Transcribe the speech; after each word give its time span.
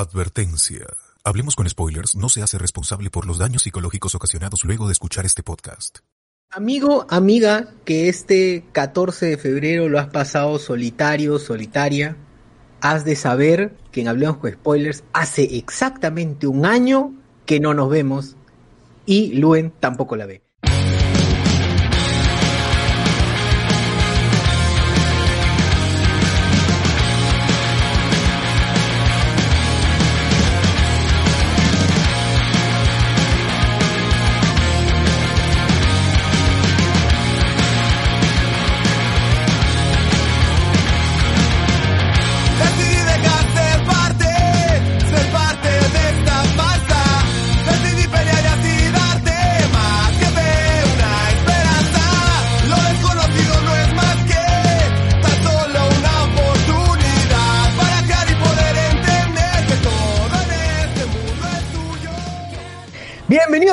Advertencia. 0.00 0.86
Hablemos 1.24 1.54
con 1.54 1.68
spoilers 1.68 2.16
no 2.16 2.30
se 2.30 2.40
hace 2.40 2.56
responsable 2.56 3.10
por 3.10 3.26
los 3.26 3.36
daños 3.36 3.64
psicológicos 3.64 4.14
ocasionados 4.14 4.64
luego 4.64 4.86
de 4.86 4.92
escuchar 4.92 5.26
este 5.26 5.42
podcast. 5.42 5.98
Amigo, 6.50 7.06
amiga, 7.10 7.74
que 7.84 8.08
este 8.08 8.64
14 8.72 9.26
de 9.26 9.36
febrero 9.36 9.90
lo 9.90 9.98
has 9.98 10.08
pasado 10.08 10.58
solitario, 10.58 11.38
solitaria, 11.38 12.16
has 12.80 13.04
de 13.04 13.14
saber 13.14 13.76
que 13.92 14.00
en 14.00 14.08
Hablemos 14.08 14.38
con 14.38 14.50
Spoilers 14.50 15.04
hace 15.12 15.58
exactamente 15.58 16.46
un 16.46 16.64
año 16.64 17.12
que 17.44 17.60
no 17.60 17.74
nos 17.74 17.90
vemos 17.90 18.36
y 19.04 19.34
Luen 19.34 19.70
tampoco 19.70 20.16
la 20.16 20.24
ve. 20.24 20.40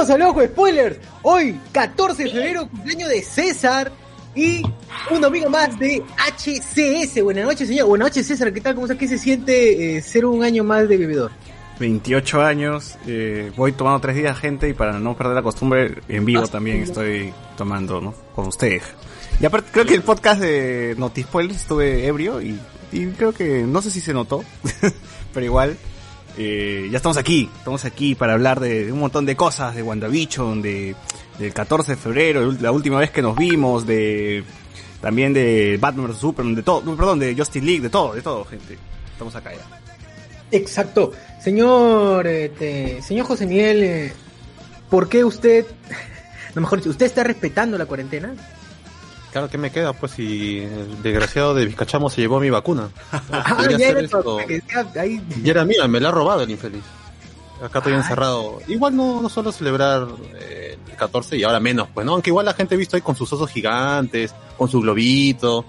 Bienvenidos 0.08 0.09
a 0.09 0.13
Hablemos 0.13 0.33
con 0.36 0.45
Spoilers. 0.47 0.97
Hoy, 1.23 1.59
14 1.73 2.23
de 2.23 2.30
febrero, 2.31 2.69
cumpleaños 2.69 3.09
de 3.09 3.22
César 3.22 3.91
y 4.36 4.61
un 5.11 5.22
domingo 5.22 5.49
más 5.49 5.77
de 5.77 6.02
HCS. 6.17 7.22
Buenas 7.23 7.45
noches, 7.45 7.67
señor. 7.67 7.88
Buenas 7.88 8.08
noches, 8.09 8.27
César. 8.27 8.53
¿Qué 8.53 8.61
tal? 8.61 8.75
¿Cómo 8.75 8.86
está? 8.88 8.97
¿Qué 8.97 9.08
se 9.08 9.17
siente 9.17 9.97
eh, 9.97 10.02
ser 10.02 10.25
un 10.25 10.44
año 10.44 10.64
más 10.64 10.88
de 10.88 10.97
bebedor? 10.97 11.31
28 11.80 12.41
años, 12.41 12.97
eh, 13.05 13.52
voy 13.58 13.73
tomando 13.73 13.99
tres 13.99 14.16
días, 14.16 14.38
gente, 14.39 14.69
y 14.69 14.73
para 14.73 14.97
no 14.97 15.16
perder 15.17 15.36
la 15.36 15.44
costumbre, 15.44 15.95
en 16.08 16.23
vivo 16.25 16.44
Ah, 16.45 16.47
también 16.47 16.77
sí. 16.77 16.83
estoy 16.83 17.33
tomando, 17.58 17.99
¿no? 17.99 18.14
Con 18.33 18.47
ustedes. 18.47 18.83
Y 19.42 19.45
aparte, 19.45 19.69
creo 19.73 19.86
que 19.86 19.94
el 19.94 20.03
podcast 20.03 20.39
de 20.42 20.95
Notispoil 20.97 21.52
estuve 21.52 22.08
ebrio 22.08 22.42
y, 22.42 22.58
y 22.94 23.08
creo 23.08 23.33
que, 23.33 23.64
no 23.67 23.81
sé 23.81 23.92
si 23.92 23.99
se 24.02 24.14
notó, 24.14 24.44
pero 25.33 25.45
igual, 25.45 25.77
eh, 26.38 26.88
ya 26.91 26.97
estamos 26.97 27.17
aquí, 27.17 27.49
estamos 27.57 27.83
aquí 27.85 28.13
para 28.13 28.33
hablar 28.33 28.59
de, 28.59 28.91
un 28.91 28.99
montón 28.99 29.25
de 29.25 29.35
cosas, 29.35 29.75
de 29.75 29.81
WandaVision, 29.81 30.61
de, 30.61 30.95
del 31.39 31.53
14 31.53 31.93
de 31.93 31.97
febrero, 31.97 32.52
la 32.59 32.71
última 32.71 32.99
vez 32.99 33.09
que 33.09 33.21
nos 33.21 33.35
vimos, 33.35 33.88
de, 33.88 34.43
también 35.02 35.33
de 35.33 35.77
Batman 35.81 36.08
vs 36.08 36.17
Superman, 36.17 36.55
de 36.55 36.63
todo, 36.63 36.95
perdón, 36.95 37.19
de 37.19 37.35
Justice 37.35 37.65
League, 37.65 37.81
de 37.81 37.89
todo, 37.89 38.13
de 38.13 38.21
todo, 38.21 38.45
gente. 38.45 38.77
Estamos 39.11 39.35
acá 39.35 39.52
ya. 39.53 39.81
Exacto. 40.52 41.11
Señor, 41.41 42.27
este, 42.27 43.02
señor 43.02 43.25
José 43.25 43.45
Miguel, 43.45 43.83
eh, 43.83 44.13
¿por 44.89 45.09
qué 45.09 45.23
usted, 45.23 45.65
no 46.55 46.61
mejor 46.61 46.80
usted 46.85 47.05
está 47.05 47.23
respetando 47.23 47.77
la 47.77 47.88
cuarentena? 47.88 48.33
Claro 49.31 49.50
que 49.50 49.58
me 49.58 49.72
queda, 49.72 49.94
pues 49.94 50.14
si 50.14 50.59
el 50.59 51.02
desgraciado 51.03 51.53
de 51.53 51.66
Vizcachamo 51.66 52.09
se 52.09 52.22
llevó 52.22 52.39
mi 52.39 52.50
vacuna. 52.50 52.89
Ah, 53.31 53.67
ya 53.78 53.89
era 53.89 54.00
esto. 54.00 54.39
ahí. 55.00 55.22
Era 55.44 55.66
mía, 55.66 55.88
me 55.88 56.00
la 56.00 56.09
ha 56.09 56.11
robado 56.11 56.44
el 56.44 56.50
infeliz. 56.50 56.83
Acá 57.61 57.80
estoy 57.80 57.94
encerrado. 57.94 58.59
Igual 58.67 58.95
no, 58.95 59.22
no 59.22 59.30
solo 59.30 59.52
celebrar 59.52 60.08
eh, 60.39 60.78
el 60.89 60.95
14 60.95 61.38
y 61.38 61.44
ahora 61.44 61.59
menos, 61.59 61.88
pues, 61.94 62.05
¿no? 62.05 62.14
Aunque 62.14 62.30
igual 62.30 62.45
la 62.45 62.53
gente 62.53 62.75
he 62.75 62.78
visto 62.78 62.95
ahí 62.95 63.02
con 63.02 63.16
sus 63.16 63.31
osos 63.33 63.50
gigantes, 63.50 64.33
con 64.58 64.70
su 64.70 64.80
globito 64.80 65.65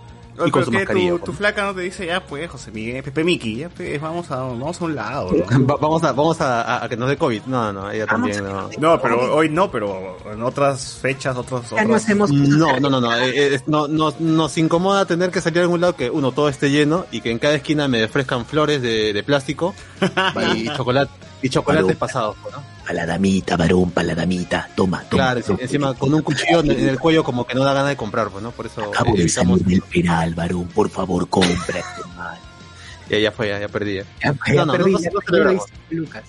y 0.46 0.50
con 0.50 0.64
su 0.64 0.72
mascarilla. 0.72 1.10
tu, 1.12 1.18
tu 1.18 1.32
flaca 1.32 1.64
no 1.64 1.74
te 1.74 1.80
dice, 1.82 2.06
ya 2.06 2.20
pues, 2.24 2.50
José 2.50 2.70
Miguel, 2.70 3.02
Pepe 3.02 3.24
Miki, 3.24 3.56
ya 3.56 3.68
pues, 3.68 4.00
vamos 4.00 4.30
a, 4.30 4.36
vamos 4.36 4.80
a 4.80 4.84
un 4.84 4.94
lado, 4.94 5.30
¿no? 5.32 5.66
Va- 5.66 5.76
vamos 5.80 6.02
a, 6.04 6.12
vamos 6.12 6.40
a, 6.40 6.62
a- 6.62 6.84
a 6.84 6.88
que 6.88 6.96
nos 6.96 7.08
dé 7.08 7.16
COVID. 7.16 7.42
No, 7.46 7.72
no, 7.72 7.90
ella 7.90 8.06
también 8.06 8.42
no. 8.44 8.68
No, 8.78 9.00
pero 9.00 9.34
hoy 9.34 9.48
no, 9.48 9.70
pero 9.70 10.16
en 10.32 10.42
otras 10.42 10.98
fechas, 11.00 11.36
otros... 11.36 11.70
Ya 11.70 11.82
no 11.82 11.88
otras- 11.94 12.04
hacemos 12.04 12.30
No, 12.30 12.78
no, 12.80 12.90
no, 12.90 13.00
no, 13.00 13.16
eh, 13.16 13.54
eh, 13.54 13.60
no, 13.66 13.88
no, 13.88 14.12
nos 14.18 14.56
incomoda 14.58 15.04
tener 15.06 15.30
que 15.30 15.40
salir 15.40 15.58
a 15.58 15.62
algún 15.62 15.80
lado 15.80 15.96
que 15.96 16.10
uno 16.10 16.32
todo 16.32 16.48
esté 16.48 16.70
lleno 16.70 17.06
y 17.10 17.20
que 17.20 17.30
en 17.30 17.38
cada 17.38 17.54
esquina 17.54 17.88
me 17.88 18.04
ofrezcan 18.04 18.44
flores 18.46 18.80
de, 18.82 19.12
de 19.12 19.22
plástico 19.22 19.74
y 20.54 20.68
chocolate 20.76 21.10
y 21.42 21.48
chocolates 21.50 21.96
pasados, 21.96 22.36
¿no? 22.52 22.77
Pa' 22.88 22.94
la 22.94 23.04
damita, 23.04 23.54
varón, 23.58 23.90
pa' 23.90 24.02
la 24.02 24.14
damita. 24.14 24.66
Toma, 24.74 25.02
toma. 25.10 25.22
Claro, 25.24 25.42
sí, 25.42 25.52
encima 25.60 25.92
con 25.92 26.14
un 26.14 26.22
cuchillo 26.22 26.60
en 26.60 26.70
en 26.70 26.88
el 26.88 26.98
cuello 26.98 27.22
como 27.22 27.46
que 27.46 27.54
no 27.54 27.62
da 27.62 27.74
ganas 27.74 27.90
de 27.90 27.96
comprar, 27.96 28.30
pues, 28.30 28.42
¿no? 28.42 28.50
Por 28.50 28.64
eso 28.64 28.80
Acabo 28.82 29.10
eh, 29.10 29.16
de 29.18 29.22
evitamos. 29.24 29.60
salir 29.60 29.80
del 29.82 29.90
penal, 29.90 30.34
varón. 30.34 30.68
Por 30.68 30.88
favor, 30.88 31.28
compra 31.28 31.80
este 31.80 32.08
mal. 32.16 32.38
Ya, 33.10 33.18
ya 33.18 33.30
fue, 33.32 33.48
ya, 33.48 33.58
ya 33.60 33.68
perdí. 33.68 33.96
ya. 33.96 34.04
Ya, 34.22 34.32
No, 34.32 34.38
ya 34.54 34.64
no, 34.64 34.72
perdí, 34.72 34.92
no, 34.92 34.98
ya 35.00 35.10
no 35.10 35.20
perdí 35.20 35.26
celebramos. 35.26 35.64
Lucas. 35.90 36.24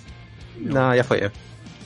No, 0.59 0.95
ya 0.95 1.03
fue. 1.05 1.19
ya. 1.21 1.31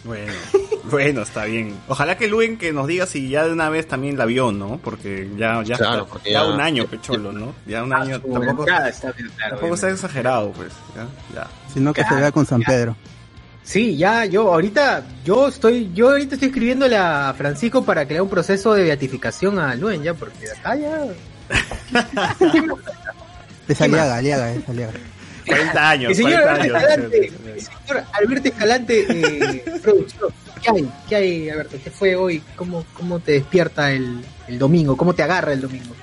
Bueno, 0.03 0.33
bueno, 0.91 1.21
está 1.21 1.45
bien. 1.45 1.75
Ojalá 1.87 2.17
que 2.17 2.27
Luen 2.27 2.57
que 2.57 2.73
nos 2.73 2.87
diga 2.87 3.05
si 3.05 3.29
ya 3.29 3.45
de 3.45 3.53
una 3.53 3.69
vez 3.69 3.87
también 3.87 4.17
la 4.17 4.25
vio, 4.25 4.51
¿no? 4.51 4.79
Porque 4.83 5.29
ya, 5.37 5.61
ya, 5.63 5.77
Claro, 5.77 6.01
está- 6.01 6.05
porque 6.13 6.31
ya 6.31 6.43
ya- 6.43 6.49
un 6.51 6.59
año, 6.61 6.85
pecholo, 6.87 7.31
¿no? 7.31 7.53
Ya 7.67 7.83
un 7.83 7.93
año, 7.93 8.19
Bueno, 8.21 8.45
tampoco, 8.47 8.69
está 8.71 9.11
bien, 9.13 9.29
claro, 9.37 9.51
tampoco 9.51 9.75
está 9.75 9.89
exagerado, 9.91 10.51
pues, 10.51 10.69
ya, 10.95 11.07
ya. 11.35 11.47
Sino 11.71 11.93
que 11.93 12.01
Claro, 12.01 12.15
se 12.15 12.21
vea 12.21 12.31
con 12.31 12.45
San 12.47 12.61
Pedro. 12.63 12.95
Sí, 13.63 13.95
ya, 13.95 14.25
yo 14.25 14.53
ahorita, 14.53 15.03
yo 15.23 15.47
estoy, 15.47 15.91
yo 15.93 16.09
ahorita 16.09 16.35
estoy 16.35 16.49
escribiéndole 16.49 16.97
a 16.97 17.33
Francisco 17.37 17.83
para 17.85 18.05
que 18.05 18.13
le 18.13 18.17
haga 18.17 18.23
un 18.23 18.29
proceso 18.29 18.73
de 18.73 18.83
beatificación 18.83 19.57
a 19.57 19.73
Luen, 19.75 20.03
ya, 20.03 20.13
porque 20.13 20.49
acá 20.51 20.75
ya. 20.75 21.05
Es 23.67 23.81
Aliaga, 23.81 24.17
Aliaga, 24.17 24.51
es 24.51 24.67
Aliaga. 24.67 24.93
40 25.47 25.89
años, 25.89 26.09
El 26.11 26.15
señor 26.17 26.41
40 26.41 26.77
Alberto 26.77 26.77
años. 26.77 27.13
Escalante, 27.13 27.31
el 27.53 27.61
señor 27.61 28.03
Alberto 28.13 28.47
Escalante, 28.49 29.05
eh, 29.09 29.65
producción. 29.81 30.29
¿Qué 30.61 30.69
hay? 30.69 30.89
¿Qué 31.09 31.15
hay, 31.15 31.49
Alberto? 31.49 31.77
¿Qué 31.83 31.89
fue 31.89 32.15
hoy? 32.15 32.41
¿Cómo, 32.55 32.85
cómo 32.93 33.19
te 33.19 33.33
despierta 33.33 33.91
el, 33.91 34.23
el 34.47 34.59
domingo? 34.59 34.97
¿Cómo 34.97 35.13
te 35.13 35.23
agarra 35.23 35.53
el 35.53 35.61
domingo? 35.61 35.95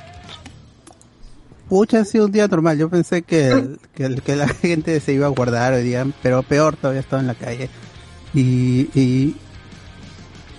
Pucha, 1.71 2.01
ha 2.01 2.05
sido 2.05 2.27
un 2.27 2.33
día 2.33 2.49
normal. 2.49 2.77
Yo 2.77 2.91
pensé 2.91 3.23
que, 3.23 3.77
que, 3.95 4.17
que 4.17 4.37
la 4.37 4.49
gente 4.49 4.99
se 4.99 5.13
iba 5.13 5.27
a 5.27 5.31
guardar 5.31 5.73
hoy 5.73 5.85
día, 5.85 6.05
pero 6.21 6.43
peor, 6.43 6.77
todavía 6.77 7.01
estaba 7.01 7.21
en 7.21 7.29
la 7.29 7.37
calle. 7.37 7.71
Y, 8.35 8.91
y 8.93 9.37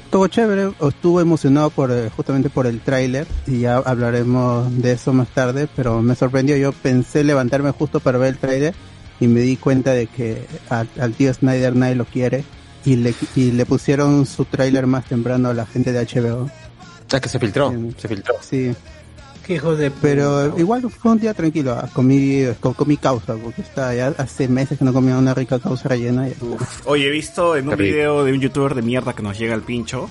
estuvo 0.06 0.26
chévere, 0.28 0.72
estuve 0.80 1.22
emocionado 1.22 1.70
por 1.70 1.92
eh, 1.92 2.10
justamente 2.16 2.50
por 2.50 2.66
el 2.66 2.80
tráiler 2.80 3.28
y 3.46 3.60
ya 3.60 3.78
hablaremos 3.78 4.82
de 4.82 4.94
eso 4.94 5.12
más 5.12 5.28
tarde, 5.28 5.68
pero 5.76 6.02
me 6.02 6.16
sorprendió. 6.16 6.56
Yo 6.56 6.72
pensé 6.72 7.26
levantarme 7.26 7.72
justo 7.72 8.00
para 8.00 8.18
ver 8.18 8.30
el 8.30 8.38
tráiler 8.38 8.74
y 9.20 9.28
me 9.28 9.42
di 9.42 9.58
cuenta 9.58 9.92
de 9.92 10.08
que 10.08 10.46
al, 10.70 10.88
al 10.98 11.14
tío 11.14 11.34
Snyder 11.34 11.76
nadie 11.76 11.96
lo 11.96 12.06
quiere 12.06 12.46
y 12.86 12.96
le, 12.96 13.14
y 13.36 13.52
le 13.52 13.66
pusieron 13.66 14.26
su 14.26 14.46
tráiler 14.46 14.88
más 14.88 15.06
temprano 15.06 15.50
a 15.50 15.54
la 15.54 15.66
gente 15.66 15.92
de 15.92 16.06
HBO. 16.06 16.50
Ya 17.10 17.20
que 17.20 17.28
se 17.28 17.38
filtró, 17.38 17.74
se 17.98 18.08
filtró. 18.08 18.36
Sí, 18.40 18.74
Qué 19.46 19.56
hijos 19.56 19.78
de 19.78 19.90
Pero 19.92 20.46
puta. 20.50 20.60
igual 20.62 20.90
fue 20.90 21.12
un 21.14 21.20
día 21.20 21.34
tranquilo, 21.34 21.74
ah, 21.74 21.90
comí, 21.94 22.44
com- 22.60 22.74
comí 22.74 22.98
causa, 22.98 23.36
porque 23.36 23.62
está 23.62 23.94
ya 23.96 24.14
hace 24.18 24.48
meses 24.48 24.78
que 24.78 24.86
no 24.86 24.94
comía 24.94 25.18
una 25.18 25.34
rica 25.34 25.60
causa 25.60 25.90
rellena. 25.90 26.28
y- 26.30 26.34
Oye, 26.86 27.08
he 27.08 27.12
visto 27.12 27.56
en 27.56 27.68
un 27.70 27.76
video 27.78 28.24
de 28.24 28.34
un 28.34 28.40
youtuber 28.40 28.76
de 28.76 28.82
mierda 28.82 29.14
que 29.14 29.24
nos 29.24 29.38
llega 29.38 29.54
al 29.54 29.62
pincho 29.64 30.10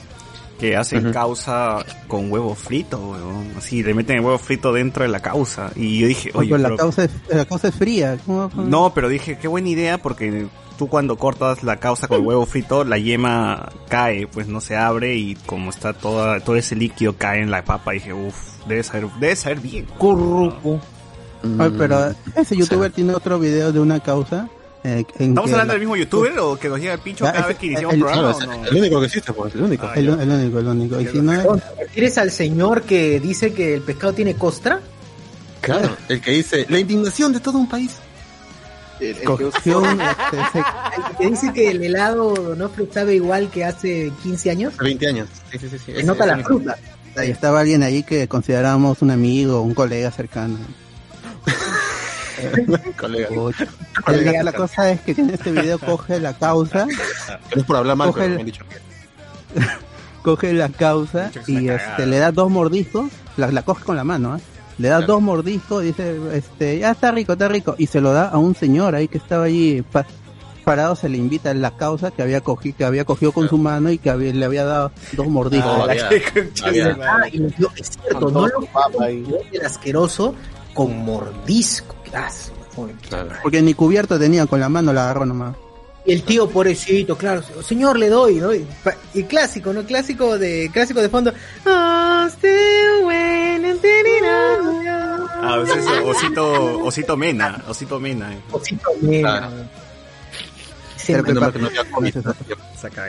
que 0.59 0.77
hacen 0.77 1.05
Ujú. 1.07 1.15
causa 1.15 1.79
con 2.07 2.31
huevo 2.31 2.55
frito, 2.55 2.99
weón. 2.99 3.53
Así, 3.57 3.83
le 3.83 3.95
meten 3.95 4.17
el 4.17 4.23
huevo 4.25 4.37
frito 4.39 4.73
dentro 4.75 5.05
de 5.05 5.09
la 5.09 5.21
causa. 5.21 5.71
Y 5.75 6.01
yo 6.01 6.07
dije, 6.07 6.31
Oye, 6.35 6.53
oye, 6.53 6.63
la, 6.63 6.69
pero- 6.69 6.77
causa 6.77 7.05
es, 7.05 7.11
la 7.31 7.45
causa 7.47 7.69
es 7.69 7.75
fría. 7.75 8.19
¿cómo- 8.27 8.51
cómo? 8.51 8.65
no, 8.67 8.93
pero 8.93 9.09
dije, 9.09 9.39
qué 9.39 9.49
buena 9.49 9.69
idea 9.71 9.97
porque 9.99 10.49
tú 10.81 10.89
cuando 10.89 11.17
cortas 11.19 11.63
la 11.63 11.77
causa 11.77 12.09
con 12.09 12.21
el 12.23 12.27
huevo 12.27 12.47
frito, 12.53 12.85
la 12.85 12.97
yema 12.97 13.69
cae, 13.91 14.27
pues 14.27 14.49
no 14.49 14.63
se 14.63 14.77
abre 14.79 15.15
y 15.15 15.35
como 15.47 15.69
está 15.69 15.93
toda, 15.93 16.41
todo 16.41 16.57
ese 16.57 16.75
líquido 16.75 17.17
cae 17.19 17.43
en 17.43 17.51
la 17.51 17.63
papa, 17.65 17.93
dije, 17.93 18.15
uff, 18.15 18.35
debe 18.67 18.83
saber, 18.83 19.07
debe 19.21 19.37
saber 19.37 19.61
bien. 19.61 19.85
Curruco. 19.99 20.81
Oye, 21.59 21.71
pero 21.77 22.15
ese 22.35 22.57
youtuber 22.57 22.91
tiene 22.95 23.15
otro 23.15 23.39
video 23.39 23.73
de 23.73 23.79
una 23.81 24.01
causa. 24.01 24.49
eh, 24.85 25.05
en 25.19 25.29
¿Estamos 25.31 25.51
que 25.51 25.53
hablando 25.53 25.67
la- 25.67 25.73
del 25.75 25.81
mismo 25.81 25.97
youtuber 25.97 26.39
o 26.39 26.59
que 26.59 26.69
nos 26.71 26.81
llega 26.81 26.95
el 26.95 27.01
pincho 27.01 27.25
Ya, 27.27 27.33
cada 27.33 27.41
ese- 27.45 27.49
vez 27.49 27.59
que 27.59 27.67
iniciamos 27.67 27.95
el- 27.95 28.01
programa 28.01 28.31
es 28.31 28.47
no? 28.47 28.65
el 28.67 28.77
único 28.77 29.01
que 29.01 29.07
existe, 29.07 29.33
pues, 29.35 29.55
el 29.55 29.63
único. 29.63 29.87
Ah, 29.87 29.93
El, 29.97 30.09
el 30.09 30.31
único, 30.31 30.59
el 30.61 30.67
único. 30.67 30.99
Y 31.01 31.07
si 31.09 31.19
no, 31.21 31.57
¿Te 31.57 31.85
refieres 31.85 32.17
al 32.17 32.31
señor 32.31 32.83
que 32.85 33.21
dice 33.21 33.53
que 33.53 33.75
el 33.75 33.83
pescado 33.83 34.15
tiene 34.15 34.35
costra? 34.35 34.81
Claro, 35.61 35.95
el 36.09 36.23
que 36.23 36.31
dice 36.31 36.65
la 36.71 36.79
indignación 36.79 37.35
de 37.35 37.41
todo 37.41 37.59
un 37.59 37.69
país. 37.69 37.91
El 39.01 39.17
que 41.19 41.27
dice 41.29 41.53
que 41.53 41.71
el 41.71 41.83
helado 41.83 42.35
Donofrio 42.35 42.89
sabe 42.93 43.15
igual 43.15 43.51
que 43.51 43.65
hace 43.65 44.13
15 44.23 44.51
años. 44.51 44.75
Hace 44.75 44.85
20 44.85 45.07
años. 45.09 45.29
Sí, 45.51 45.59
sí, 45.59 45.79
sí. 45.79 45.93
nota 46.05 46.27
la 46.27 46.37
mismo. 46.37 46.49
fruta. 46.59 46.77
ahí 47.17 47.31
estaba 47.31 47.61
alguien 47.61 47.83
ahí 47.83 48.03
que 48.03 48.29
considerábamos 48.29 49.03
un 49.03 49.11
amigo, 49.11 49.61
un 49.63 49.75
colega 49.75 50.11
cercano. 50.11 50.57
Colega. 52.97 53.29
Pucha. 53.29 53.67
La, 54.07 54.43
la 54.43 54.53
cosa 54.53 54.91
es 54.91 55.01
que 55.03 55.13
en 55.13 55.31
este 55.31 55.53
video 55.53 55.79
coge 55.79 56.19
la 56.21 56.33
causa, 56.35 56.87
No 56.87 56.93
es 57.61 57.65
por 57.65 57.77
hablar 57.77 57.97
mal, 57.97 58.09
Coge 58.09 58.21
pero 58.21 58.27
el- 58.31 58.35
me 58.37 58.41
han 58.41 58.47
dicho. 58.47 58.65
coge 60.23 60.53
la 60.55 60.69
causa 60.71 61.31
y 61.47 61.69
este, 61.69 62.07
le 62.07 62.19
da 62.19 62.33
dos 62.33 62.51
mordiscos, 62.51 63.11
la, 63.37 63.51
la 63.51 63.63
coge 63.63 63.85
con 63.85 63.97
la 63.97 64.05
mano, 64.05 64.35
¿ah? 64.35 64.41
Le 64.81 64.89
da 64.89 64.97
Claro. 64.99 65.13
dos 65.15 65.23
mordiscos, 65.23 65.83
dice, 65.85 66.19
este, 66.33 66.79
ya 66.79 66.91
está 66.93 67.13
rico, 67.13 67.33
está 67.35 67.49
rico, 67.49 67.75
y 67.79 67.87
se 67.87 68.01
lo 68.01 68.13
da 68.13 68.29
a 68.29 68.39
un 68.39 68.55
señor 68.55 68.95
ahí 68.95 69.09
que 69.09 69.19
estaba 69.19 69.45
allí 69.45 69.83
pa- 69.83 70.07
parado, 70.65 70.95
se 70.97 71.09
le 71.09 71.17
invita 71.19 71.51
a 71.51 71.55
la 71.55 71.77
causa 71.77 72.11
que 72.11 72.23
había 72.23 72.41
cogido, 72.41 72.77
que 72.79 72.85
había 72.85 73.05
cogido 73.05 73.33
con 73.33 73.49
su 73.49 73.59
mano 73.59 73.91
y 73.91 73.99
que 73.99 74.11
había- 74.11 74.33
le 74.33 74.45
había 74.45 74.65
dado 74.65 74.93
dos 75.13 75.27
mordiscos. 75.29 75.71
Ah, 75.71 75.83
había- 75.85 76.09
había- 76.65 76.97
Ah, 77.03 77.29
y 77.33 77.39
lo- 77.39 77.71
es 77.77 77.91
cierto, 77.91 78.21
Con 78.21 78.33
no 78.35 78.47
lo 78.47 78.59
el 79.53 79.67
asqueroso 79.67 80.35
con 80.75 80.97
mordisco. 81.05 81.95
Claro. 83.09 83.31
Porque 83.43 83.61
ni 83.63 83.75
cubierto 83.75 84.19
tenía, 84.19 84.47
con 84.47 84.61
la 84.61 84.69
mano 84.69 84.93
la 84.93 85.05
agarró 85.05 85.27
nomás. 85.27 85.55
Y 86.11 86.15
el 86.15 86.23
tío 86.25 86.49
pobrecito, 86.51 87.17
claro, 87.17 87.41
señor 87.63 87.97
le 87.97 88.09
doy, 88.09 88.35
¿no? 88.37 88.51
Y, 88.53 89.23
clásico, 89.29 89.73
¿no? 89.73 89.85
Clásico 89.85 90.37
de 90.39 90.69
clásico 90.73 91.01
de 91.01 91.09
fondo. 91.09 91.33
"Oh, 91.65 92.27
still 92.31 93.05
waiting, 93.05 93.79
tiri-ra-ra". 93.81 95.27
Ah, 95.43 95.63
es 95.65 95.77
eso, 95.77 96.05
osito, 96.07 96.83
osito 96.85 97.17
mena, 97.17 97.63
osito 97.69 98.01
mena. 98.01 98.33
eh. 98.35 98.41
Osito 98.51 98.91
nena. 99.03 99.37
Ah. 99.45 99.51
Se 100.97 101.23
me- 101.23 101.33
no. 101.33 101.53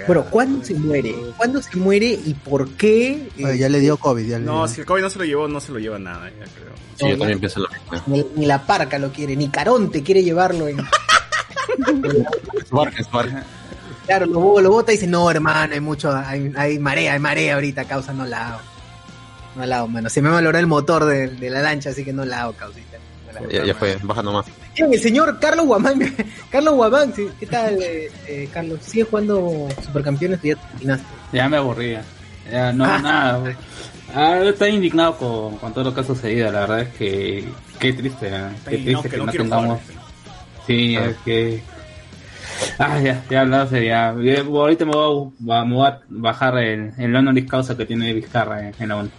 Bueno, 0.08 0.26
¿cuándo 0.30 0.64
se 0.64 0.74
muere? 0.76 1.16
¿Cuándo 1.38 1.62
se 1.62 1.76
muere 1.78 2.06
y 2.08 2.34
por 2.36 2.70
qué? 2.72 3.30
Oye, 3.44 3.58
ya 3.58 3.68
le 3.70 3.80
dio 3.80 3.98
COVID, 3.98 4.26
ya 4.28 4.38
le 4.40 4.46
No, 4.46 4.66
dio. 4.66 4.74
si 4.76 4.82
el 4.82 4.86
COVID 4.88 5.02
no 5.02 5.10
se 5.10 5.20
lo 5.20 5.26
llevó, 5.26 5.48
no 5.48 5.60
se 5.60 5.72
lo 5.72 5.80
lleva 5.80 5.98
nada, 6.00 6.30
ya 6.30 6.46
creo. 6.46 6.72
Sí, 6.98 7.10
yo 7.10 7.18
también 7.18 7.40
pienso 7.40 7.60
lo 7.62 7.68
mismo. 7.70 8.04
Ni, 8.08 8.26
ni 8.36 8.46
la 8.46 8.66
parca 8.66 8.98
lo 9.00 9.12
quiere, 9.12 9.36
ni 9.36 9.50
Caronte 9.50 10.04
quiere 10.04 10.24
llevarlo 10.24 10.68
en... 10.68 10.78
Es 10.88 10.88
barca, 10.88 10.96
es 10.96 11.56
barca. 11.56 11.61
Claro, 14.06 14.26
lo, 14.26 14.60
lo 14.62 14.70
bota 14.72 14.92
y 14.92 14.96
dice, 14.96 15.08
no, 15.08 15.30
hermano, 15.30 15.74
hay 15.74 15.80
mucho, 15.80 16.12
hay, 16.14 16.52
hay 16.56 16.80
marea, 16.80 17.14
hay 17.14 17.20
marea 17.20 17.54
ahorita, 17.56 17.86
causa, 17.86 18.14
no 18.14 18.26
la 18.26 18.50
hago. 18.50 18.60
No 19.56 19.66
la 19.66 19.78
hago, 19.80 19.88
mano. 19.88 20.10
Se 20.10 20.22
me 20.22 20.30
valoró 20.30 20.58
el 20.58 20.68
motor 20.68 21.06
de, 21.06 21.28
de 21.28 21.50
la 21.50 21.62
lancha, 21.62 21.90
así 21.92 22.04
que 22.04 22.12
no 22.14 22.26
la 22.26 22.42
hago, 22.44 22.54
causita. 22.54 22.98
No 23.28 23.34
la 23.34 23.40
hago. 23.42 23.50
Ya, 23.50 23.66
ya 23.66 23.76
fue, 23.76 23.98
baja 24.04 24.24
nomás. 24.24 24.46
Bien, 24.76 24.92
el 24.94 25.00
señor 25.00 25.38
Carlos 25.40 25.66
Guamán, 25.66 26.00
Carlos 26.50 26.74
Guamán, 26.76 27.14
sí, 27.14 27.28
¿qué 27.40 27.46
tal, 27.46 27.82
eh, 27.82 28.10
eh, 28.28 28.50
Carlos? 28.54 28.80
¿Sigue 28.82 29.04
jugando 29.04 29.68
Supercampeones 29.84 30.40
o 30.40 30.44
ya 30.48 30.56
terminaste? 30.56 31.06
Ya 31.34 31.50
me 31.50 31.58
aburría. 31.58 32.04
Ya 32.52 32.74
no, 32.74 32.86
Ah. 32.86 33.00
nada. 33.00 33.56
Ah, 34.14 34.40
estoy 34.44 34.72
indignado 34.72 35.16
con, 35.18 35.58
con 35.58 35.74
todo 35.74 35.86
lo 35.86 35.94
que 35.94 36.02
ha 36.02 36.04
sucedido. 36.04 36.52
La 36.52 36.62
verdad 36.62 36.82
es 36.82 36.90
que 36.96 37.46
qué 37.80 37.94
triste. 37.94 38.28
¿eh? 38.30 38.50
Qué 38.68 38.78
triste 38.80 39.04
que 39.10 39.10
que 39.10 39.18
no 39.18 39.32
tengamos. 39.32 39.80
jugar. 39.82 40.01
Sí, 40.68 40.96
Ah. 40.96 41.06
es 41.10 41.18
que. 41.26 41.62
Ah, 42.78 43.00
ya, 43.00 43.24
ya 43.30 43.42
hablado 43.42 43.70
sería. 43.70 44.16
Yo 44.22 44.60
ahorita 44.60 44.86
me 44.86 44.92
voy 44.92 45.32
a, 45.50 45.66
me 45.66 45.76
voy 45.76 45.88
a 45.88 46.02
bajar 46.10 46.58
el, 46.60 46.92
el 46.98 47.16
honoris 47.16 47.50
causa 47.50 47.76
que 47.76 47.86
tiene 47.86 48.14
Vizcarra 48.14 48.68
en, 48.68 48.76
en 48.80 48.90
la 48.90 48.98
ONU. 48.98 49.10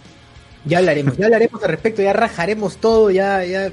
Ya 0.65 0.77
hablaremos, 0.77 1.17
ya 1.17 1.25
hablaremos 1.25 1.61
al 1.61 1.69
respecto, 1.69 2.01
ya 2.01 2.13
rajaremos 2.13 2.77
todo, 2.77 3.11
ya, 3.11 3.43
ya. 3.43 3.69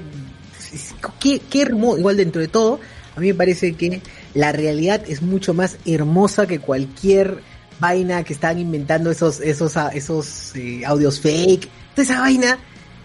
Qué, 1.19 1.39
qué 1.49 1.61
hermoso, 1.61 1.99
igual 1.99 2.17
dentro 2.17 2.41
de 2.41 2.47
todo, 2.47 2.79
a 3.15 3.19
mí 3.19 3.27
me 3.27 3.33
parece 3.33 3.73
que 3.73 4.01
la 4.33 4.51
realidad 4.51 5.01
es 5.07 5.21
mucho 5.21 5.53
más 5.53 5.77
hermosa 5.85 6.47
que 6.47 6.59
cualquier 6.59 7.39
vaina 7.79 8.23
que 8.23 8.33
están 8.33 8.59
inventando 8.59 9.09
esos, 9.11 9.39
esos, 9.41 9.75
esos 9.93 10.55
eh, 10.55 10.83
audios 10.85 11.19
fake. 11.21 11.67
Toda 11.95 12.03
esa 12.03 12.19
vaina, 12.21 12.57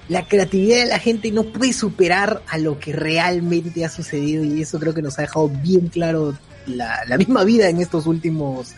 la 0.08 0.26
creatividad 0.28 0.78
de 0.84 0.86
la 0.86 0.98
gente 0.98 1.32
no 1.32 1.44
puede 1.44 1.72
superar 1.72 2.42
a 2.48 2.58
lo 2.58 2.78
que 2.78 2.92
realmente 2.92 3.84
ha 3.84 3.88
sucedido 3.88 4.44
y 4.44 4.62
eso 4.62 4.78
creo 4.78 4.94
que 4.94 5.02
nos 5.02 5.18
ha 5.18 5.22
dejado 5.22 5.48
bien 5.48 5.88
claro 5.88 6.36
la, 6.66 7.04
misma 7.16 7.44
vida 7.44 7.68
en 7.68 7.80
estos 7.80 8.06
últimos 8.06 8.72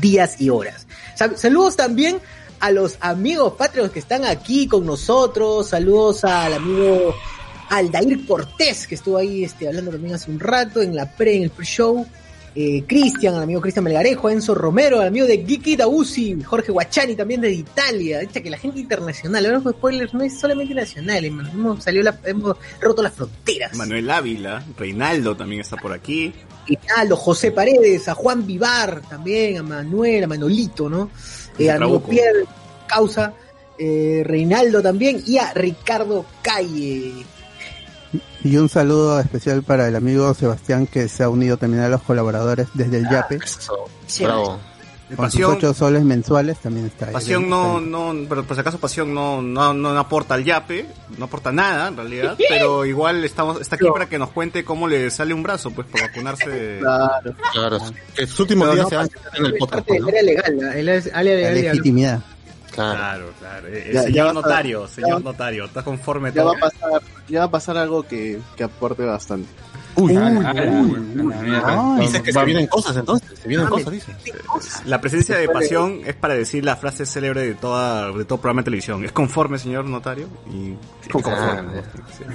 días 0.00 0.40
y 0.40 0.50
horas. 0.50 0.86
Sal- 1.16 1.36
saludos 1.36 1.76
también 1.76 2.18
a 2.60 2.70
los 2.70 2.96
amigos 3.00 3.54
patrios 3.54 3.90
que 3.90 3.98
están 3.98 4.24
aquí 4.24 4.66
con 4.66 4.86
nosotros. 4.86 5.68
Saludos 5.68 6.24
al 6.24 6.54
amigo 6.54 7.14
Aldair 7.70 8.26
Cortés, 8.26 8.86
que 8.86 8.94
estuvo 8.94 9.16
ahí 9.16 9.44
este, 9.44 9.68
hablando 9.68 9.90
también 9.90 10.14
hace 10.14 10.30
un 10.30 10.40
rato 10.40 10.80
en 10.82 10.94
la 10.96 11.10
pre, 11.16 11.36
en 11.36 11.42
el 11.44 11.50
pre-show. 11.50 12.06
Eh, 12.56 12.84
Cristian, 12.86 13.34
al 13.34 13.42
amigo 13.42 13.60
Cristian 13.60 13.82
Melgarejo, 13.84 14.30
Enzo 14.30 14.54
Romero, 14.54 15.00
al 15.00 15.08
amigo 15.08 15.26
de 15.26 15.44
Geeky 15.44 15.74
Dausi, 15.74 16.40
Jorge 16.44 16.70
Guachani 16.70 17.16
también 17.16 17.40
de 17.40 17.50
Italia. 17.50 18.20
Echa 18.22 18.40
que 18.40 18.48
la 18.50 18.58
gente 18.58 18.78
internacional, 18.78 19.44
ahora 19.46 19.60
con 19.60 19.72
spoilers 19.72 20.14
no 20.14 20.22
es 20.22 20.38
solamente 20.38 20.72
nacional, 20.72 21.24
hermano. 21.24 21.50
Hemos, 21.52 21.82
salido 21.82 22.04
la- 22.04 22.20
hemos 22.24 22.56
roto 22.80 23.02
las 23.02 23.12
fronteras. 23.12 23.74
Manuel 23.76 24.08
Ávila, 24.08 24.64
Reinaldo 24.78 25.36
también 25.36 25.62
está 25.62 25.76
por 25.76 25.92
aquí. 25.92 26.32
Rinaldo, 26.68 27.16
José 27.16 27.50
Paredes, 27.50 28.08
a 28.08 28.14
Juan 28.14 28.46
Vivar 28.46 29.02
también, 29.10 29.58
a 29.58 29.62
Manuel, 29.64 30.22
a 30.22 30.26
Manolito, 30.28 30.88
¿no? 30.88 31.10
Eh, 31.58 31.70
al 31.70 31.82
amigo. 31.82 32.02
Pierre 32.04 32.44
Causa, 32.86 33.34
eh, 33.78 34.22
Reinaldo 34.24 34.80
también, 34.80 35.20
y 35.26 35.38
a 35.38 35.52
Ricardo 35.52 36.24
Calle. 36.40 37.26
Y 38.42 38.56
un 38.56 38.68
saludo 38.68 39.18
especial 39.20 39.62
para 39.62 39.88
el 39.88 39.96
amigo 39.96 40.32
Sebastián 40.34 40.86
que 40.86 41.08
se 41.08 41.22
ha 41.22 41.28
unido 41.28 41.56
también 41.56 41.82
a 41.82 41.88
los 41.88 42.02
colaboradores 42.02 42.68
desde 42.74 42.98
el 42.98 43.08
Yape. 43.10 43.36
Eso, 43.36 43.86
Sí, 44.06 44.24
bravo. 44.24 44.58
Con 45.16 45.30
sus 45.30 45.38
Pasión, 45.42 45.56
ocho 45.58 45.74
soles 45.74 46.02
mensuales 46.02 46.58
también 46.58 46.86
está 46.86 47.06
ahí. 47.06 47.12
Pasión 47.12 47.48
no, 47.48 47.78
no, 47.78 48.14
pero 48.26 48.42
por 48.42 48.56
si 48.56 48.60
acaso 48.62 48.78
Pasión 48.78 49.12
no, 49.14 49.42
no, 49.42 49.74
no 49.74 49.90
aporta 49.98 50.34
al 50.34 50.42
yape, 50.44 50.86
no 51.18 51.26
aporta 51.26 51.52
nada 51.52 51.88
en 51.88 51.96
realidad, 51.96 52.36
pero 52.48 52.86
igual 52.86 53.22
estamos, 53.22 53.60
está 53.60 53.76
aquí 53.76 53.84
No. 53.84 53.92
para 53.92 54.06
que 54.08 54.18
nos 54.18 54.30
cuente 54.30 54.64
cómo 54.64 54.88
le 54.88 55.10
sale 55.10 55.34
un 55.34 55.42
brazo, 55.42 55.70
pues, 55.70 55.86
por 55.88 56.00
vacunarse. 56.00 56.78
Claro. 56.80 57.34
Claro. 57.52 57.78
Que 58.16 58.26
sus 58.26 58.40
últimos 58.40 58.66
Pero 58.68 58.74
días 58.76 58.84
no, 58.84 58.88
se 58.90 58.96
van 58.96 59.10
en 59.34 59.46
el 59.46 59.54
podcast, 59.58 59.88
¿no? 59.90 60.08
área 60.08 60.22
legal, 60.22 60.56
¿no? 60.56 60.72
el 60.72 60.88
área 60.88 61.10
La 61.12 61.22
de- 61.50 61.62
legitimidad. 61.62 62.20
Claro. 62.74 62.98
Claro, 62.98 63.32
claro. 63.38 63.68
El 63.68 63.84
Ya- 63.84 63.92
ya 63.92 64.02
señor 64.02 64.26
vas 64.26 64.30
a- 64.30 64.34
notario, 64.40 64.82
ya 64.86 64.88
señor 64.94 65.14
va- 65.16 65.20
notario, 65.20 65.64
está 65.66 65.82
conforme 65.82 66.30
Ya 66.32 66.42
todo. 66.42 66.52
va 66.52 66.58
a 66.58 66.60
pasar, 66.70 67.02
ya 67.28 67.38
va 67.40 67.44
a 67.46 67.50
pasar 67.50 67.76
algo 67.76 68.02
que, 68.02 68.40
que 68.56 68.64
aporte 68.64 69.04
bastante. 69.04 69.48
Uy, 69.96 70.16
Ah, 70.16 70.28
uy, 70.52 70.90
uy, 71.20 71.20
uy. 71.20 72.00
Dices 72.00 72.20
que 72.22 72.32
se 72.32 72.44
vienen 72.44 72.66
cosas 72.66 72.96
entonces, 72.96 73.38
se 73.38 73.46
vienen 73.48 73.68
Mames. 73.68 73.84
cosas, 73.84 73.92
dices. 73.92 74.82
La 74.86 75.00
presencia 75.00 75.36
de 75.36 75.48
Pasión 75.48 76.00
es 76.04 76.14
para 76.16 76.34
decir 76.34 76.64
la 76.64 76.74
frase 76.74 77.06
célebre 77.06 77.42
de 77.46 77.54
toda 77.54 78.10
de 78.10 78.24
todo 78.24 78.38
programa 78.40 78.62
de 78.62 78.64
televisión. 78.64 79.04
¿Es 79.04 79.12
conforme, 79.12 79.56
señor 79.58 79.84
notario? 79.84 80.26
Y 80.52 80.72
es 81.02 81.08
conforme. 81.12 81.82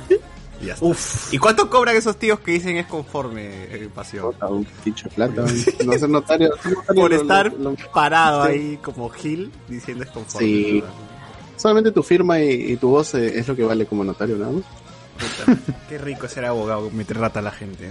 Sí. 0.07 0.15
Y 0.61 0.65
ya 0.67 0.73
está. 0.73 0.85
¿Y 1.31 1.37
cuánto 1.37 1.69
cobran 1.69 1.95
esos 1.95 2.17
tíos 2.17 2.39
que 2.41 2.51
dicen 2.51 2.77
es 2.77 2.85
conforme, 2.87 3.47
eh, 3.73 3.89
Pasión? 3.93 4.25
Puta, 4.33 4.47
un 4.47 4.65
pinche 4.83 5.07
plata. 5.09 5.45
No 5.85 5.93
ser 5.93 6.09
notario. 6.09 6.51
Por 6.95 7.13
estar 7.13 7.53
lo- 7.53 7.71
lo- 7.71 7.75
parado 7.93 8.45
sí. 8.45 8.51
ahí 8.51 8.77
como 8.81 9.09
Gil 9.09 9.51
diciendo 9.67 10.03
es 10.03 10.09
conforme. 10.11 10.47
Sí. 10.47 10.83
Solamente 11.55 11.91
tu 11.91 12.03
firma 12.03 12.39
y, 12.39 12.71
y 12.73 12.77
tu 12.77 12.89
voz 12.89 13.13
eh, 13.15 13.39
es 13.39 13.47
lo 13.47 13.55
que 13.55 13.63
vale 13.63 13.85
como 13.85 14.03
notario, 14.03 14.37
nada 14.37 14.51
más. 14.51 14.63
Puta, 15.45 15.59
qué 15.89 15.97
rico 15.97 16.25
es 16.25 16.31
ser 16.33 16.45
abogado, 16.45 16.89
meter 16.91 17.17
rata 17.17 17.39
a 17.39 17.43
la 17.43 17.51
gente. 17.51 17.89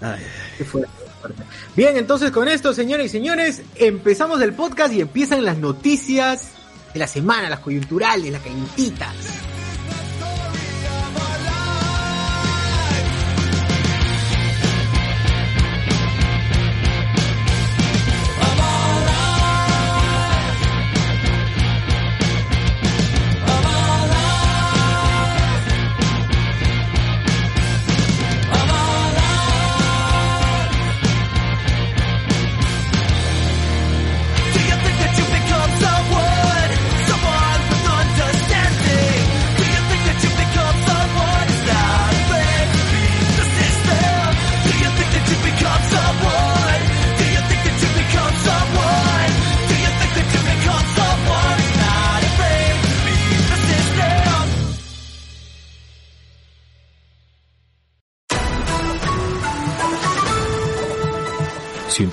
Ay. 0.00 0.20
Qué 0.58 0.64
fuerte, 0.64 0.90
fuerte. 1.20 1.42
Bien, 1.76 1.96
entonces 1.96 2.30
con 2.30 2.48
esto, 2.48 2.72
señores 2.74 3.06
y 3.06 3.08
señores, 3.10 3.62
empezamos 3.76 4.40
el 4.42 4.52
podcast 4.54 4.92
y 4.94 5.00
empiezan 5.00 5.44
las 5.44 5.58
noticias 5.58 6.48
de 6.92 6.98
la 7.00 7.06
semana, 7.06 7.48
las 7.48 7.60
coyunturales, 7.60 8.32
las 8.32 8.42
calentitas. 8.42 9.14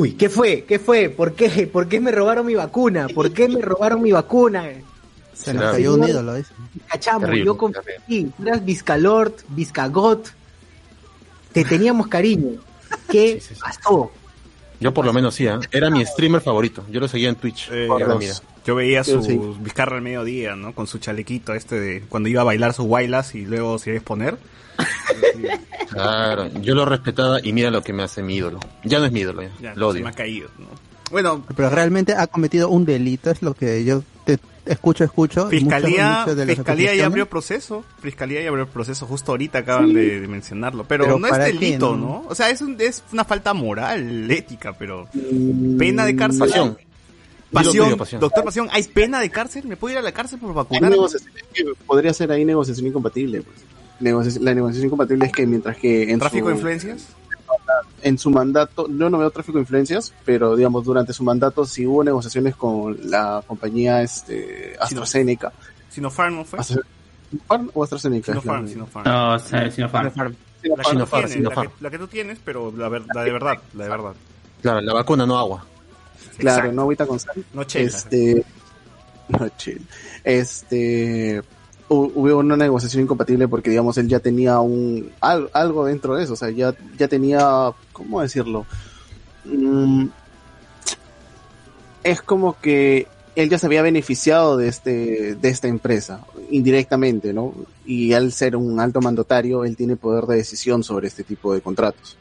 Uy, 0.00 0.12
¿qué 0.12 0.30
fue? 0.30 0.64
¿Qué 0.64 0.78
fue? 0.78 1.10
¿Por 1.10 1.34
qué? 1.34 1.66
¿Por 1.66 1.86
qué 1.86 2.00
me 2.00 2.10
robaron 2.10 2.46
mi 2.46 2.54
vacuna? 2.54 3.06
¿Por 3.14 3.32
qué 3.32 3.48
me 3.48 3.60
robaron 3.60 4.00
mi 4.00 4.12
vacuna? 4.12 4.64
Se 5.34 5.52
nos 5.52 5.72
cayó 5.72 5.94
un 5.94 6.08
ídolo, 6.08 6.34
dice. 6.34 6.54
Cachamo, 6.86 7.20
Terrible, 7.20 7.44
yo 7.44 7.56
confí, 7.58 8.24
tú 8.36 8.42
eras 8.42 8.64
Vizcalord, 8.64 9.34
Vizcagot, 9.48 10.32
te 11.52 11.64
teníamos 11.66 12.06
cariño. 12.06 12.60
¿Qué 13.10 13.42
pasó? 13.60 14.10
Yo 14.80 14.94
por 14.94 15.04
lo 15.04 15.12
menos 15.12 15.34
sí, 15.34 15.46
¿eh? 15.46 15.58
era 15.70 15.90
mi 15.90 16.04
streamer 16.06 16.40
favorito. 16.40 16.82
Yo 16.90 17.00
lo 17.00 17.08
seguía 17.08 17.28
en 17.28 17.36
Twitch. 17.36 17.68
Eh, 17.70 17.86
yo- 18.64 18.74
veía 18.74 19.02
Yo 19.02 19.20
su 19.20 19.22
sí. 19.22 19.38
Vizcarra 19.60 19.96
al 19.96 20.02
mediodía, 20.02 20.56
¿no? 20.56 20.74
Con 20.74 20.86
su 20.86 20.98
chalequito 20.98 21.52
este 21.54 21.78
de 21.78 22.00
cuando 22.08 22.30
iba 22.30 22.40
a 22.40 22.44
bailar 22.44 22.72
sus 22.72 22.88
bailas 22.88 23.34
y 23.34 23.44
luego 23.44 23.78
se 23.78 23.90
iba 23.90 23.96
a 23.96 23.98
exponer. 23.98 24.38
Claro, 25.90 26.46
yo 26.60 26.74
lo 26.74 26.84
respetaba 26.84 27.40
y 27.42 27.52
mira 27.52 27.70
lo 27.70 27.82
que 27.82 27.92
me 27.92 28.02
hace 28.04 28.22
mi 28.22 28.36
ídolo. 28.36 28.60
Ya 28.84 29.00
no 29.00 29.06
es 29.06 29.12
mi 29.12 29.20
ídolo, 29.20 29.42
ya. 29.42 29.50
Ya, 29.60 29.74
lo 29.74 29.86
se 29.90 29.96
odio. 29.96 30.04
me 30.04 30.10
ha 30.10 30.14
caído, 30.14 30.48
¿no? 30.58 30.66
Bueno, 31.10 31.44
Pero 31.56 31.68
realmente 31.70 32.14
ha 32.14 32.28
cometido 32.28 32.68
un 32.68 32.84
delito, 32.84 33.30
es 33.32 33.42
lo 33.42 33.54
que 33.54 33.84
yo 33.84 34.04
te 34.24 34.38
escucho, 34.66 35.02
escucho. 35.02 35.48
Fiscalía, 35.48 36.24
Fiscalía 36.46 36.94
ya 36.94 37.06
abrió 37.06 37.28
proceso. 37.28 37.84
Fiscalía 38.00 38.40
ya 38.42 38.50
abrió 38.50 38.68
proceso. 38.68 39.06
Justo 39.06 39.32
ahorita 39.32 39.58
acaban 39.58 39.92
de, 39.92 40.20
de 40.20 40.28
mencionarlo. 40.28 40.84
Pero, 40.84 41.04
Pero 41.04 41.18
no 41.18 41.26
es 41.26 41.30
¿para 41.32 41.46
qué, 41.46 41.52
delito, 41.54 41.96
no? 41.96 42.22
¿no? 42.22 42.24
O 42.28 42.34
sea, 42.36 42.50
es, 42.50 42.60
un- 42.62 42.76
es 42.78 43.02
una 43.12 43.24
falta 43.24 43.52
moral, 43.52 44.30
ética, 44.30 44.72
pero... 44.72 45.08
Pena 45.76 46.04
de 46.06 46.14
cárcel. 46.14 46.38
Pasión. 46.40 46.78
Pasión. 47.52 47.98
Pasión. 47.98 48.20
Doctor 48.20 48.44
Pasión, 48.44 48.68
¿hay 48.70 48.84
pena 48.84 49.18
de 49.18 49.28
cárcel? 49.30 49.64
¿Me 49.66 49.76
puedo 49.76 49.94
ir 49.94 49.98
a 49.98 50.02
la 50.02 50.12
cárcel 50.12 50.38
por 50.38 50.54
vacunar? 50.54 50.92
podría 51.84 52.14
ser 52.14 52.30
ahí 52.30 52.44
negociación 52.44 52.86
incompatible. 52.86 53.42
Pues. 53.42 53.56
La 54.00 54.54
negociación 54.54 54.86
incompatible 54.86 55.26
es 55.26 55.32
que 55.32 55.46
mientras 55.46 55.76
que 55.76 56.10
en 56.10 56.18
¿Tráfico 56.18 56.46
su, 56.46 56.48
de 56.50 56.54
influencias? 56.56 57.06
en 58.02 58.18
su 58.18 58.30
mandato, 58.30 58.86
yo 58.88 59.10
no 59.10 59.18
veo 59.18 59.30
tráfico 59.30 59.58
de 59.58 59.62
influencias, 59.62 60.12
pero 60.24 60.56
digamos 60.56 60.84
durante 60.84 61.12
su 61.12 61.22
mandato 61.22 61.64
sí 61.66 61.86
hubo 61.86 62.02
negociaciones 62.02 62.56
con 62.56 62.96
la 63.10 63.42
compañía 63.46 64.02
este, 64.02 64.74
AstraZeneca. 64.80 65.52
Sinopharm 65.90 66.36
no 66.36 66.44
fue. 66.44 66.60
¿Sinopharm 66.64 67.70
o 67.74 67.84
AstraZeneca? 67.84 68.32
Sinopharm, 68.32 68.68
Sinopharm. 68.68 69.04
No, 69.06 69.38
Sinopharm. 69.38 69.54
La 69.58 69.64
que, 69.64 69.70
Sinopharm, 69.70 70.34
tú 70.34 70.40
tienes, 70.62 70.78
la, 70.78 71.28
Sinopharm. 71.28 71.68
que, 71.70 71.84
la 71.84 71.90
que 71.90 71.98
tú 71.98 72.06
tienes, 72.08 72.38
pero 72.44 72.72
la, 72.76 72.88
ver- 72.88 73.04
la 73.14 73.22
de 73.24 73.32
verdad, 73.32 73.58
la 73.74 73.84
de 73.84 73.90
verdad. 73.90 74.12
Claro, 74.62 74.80
la 74.80 74.92
vacuna, 74.94 75.26
no 75.26 75.38
agua. 75.38 75.64
Claro, 76.38 76.56
Exacto. 76.58 76.72
no 76.76 76.82
agüita 76.82 77.06
con 77.06 77.20
sal. 77.20 77.44
No 77.52 77.64
chela. 77.64 77.86
Este, 77.86 78.44
no 79.28 79.48
chill. 79.58 79.86
Este, 80.24 81.42
hubo 81.92 82.38
una 82.38 82.56
negociación 82.56 83.02
incompatible 83.02 83.48
porque, 83.48 83.70
digamos, 83.70 83.98
él 83.98 84.08
ya 84.08 84.20
tenía 84.20 84.60
un 84.60 85.10
al- 85.20 85.50
algo 85.52 85.84
dentro 85.86 86.14
de 86.14 86.24
eso, 86.24 86.34
o 86.34 86.36
sea, 86.36 86.50
ya, 86.50 86.74
ya 86.96 87.08
tenía, 87.08 87.72
¿cómo 87.92 88.22
decirlo? 88.22 88.64
Mm, 89.44 90.06
es 92.04 92.22
como 92.22 92.58
que 92.60 93.06
él 93.36 93.48
ya 93.48 93.58
se 93.58 93.66
había 93.66 93.82
beneficiado 93.82 94.56
de 94.56 94.68
este, 94.68 95.34
de 95.34 95.48
esta 95.48 95.68
empresa, 95.68 96.20
indirectamente, 96.50 97.32
¿no? 97.32 97.54
Y 97.86 98.12
al 98.12 98.32
ser 98.32 98.56
un 98.56 98.80
alto 98.80 99.00
mandatario, 99.00 99.64
él 99.64 99.76
tiene 99.76 99.96
poder 99.96 100.24
de 100.24 100.36
decisión 100.36 100.82
sobre 100.82 101.08
este 101.08 101.24
tipo 101.24 101.52
de 101.54 101.60
contratos 101.60 102.16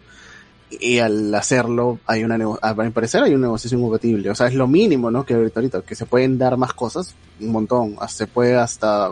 y 0.72 1.00
al 1.00 1.34
hacerlo 1.34 1.98
hay 2.06 2.24
una 2.24 2.38
a 2.62 2.76
parecer 2.76 3.24
hay 3.24 3.34
una 3.34 3.48
negociación 3.48 3.82
compatible 3.82 4.30
o 4.30 4.36
sea 4.36 4.46
es 4.46 4.54
lo 4.54 4.68
mínimo 4.68 5.10
no 5.10 5.26
que 5.26 5.34
ahorita, 5.34 5.60
ahorita 5.62 5.82
que 5.82 5.96
se 5.96 6.06
pueden 6.06 6.38
dar 6.38 6.58
más 6.58 6.74
cosas 6.76 7.16
un 7.42 7.52
montón 7.52 7.96
se 8.08 8.28
puede 8.28 8.56
hasta 8.56 9.10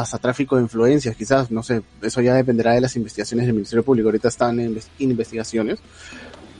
hasta 0.00 0.18
tráfico 0.18 0.56
de 0.56 0.62
influencias 0.62 1.14
quizás 1.16 1.50
no 1.50 1.62
sé 1.62 1.82
eso 2.02 2.20
ya 2.20 2.34
dependerá 2.34 2.72
de 2.72 2.80
las 2.80 2.96
investigaciones 2.96 3.46
del 3.46 3.54
Ministerio 3.54 3.84
Público. 3.84 4.08
Ahorita 4.08 4.28
están 4.28 4.58
en, 4.60 4.74
inves- 4.74 4.88
en 4.98 5.10
investigaciones 5.10 5.78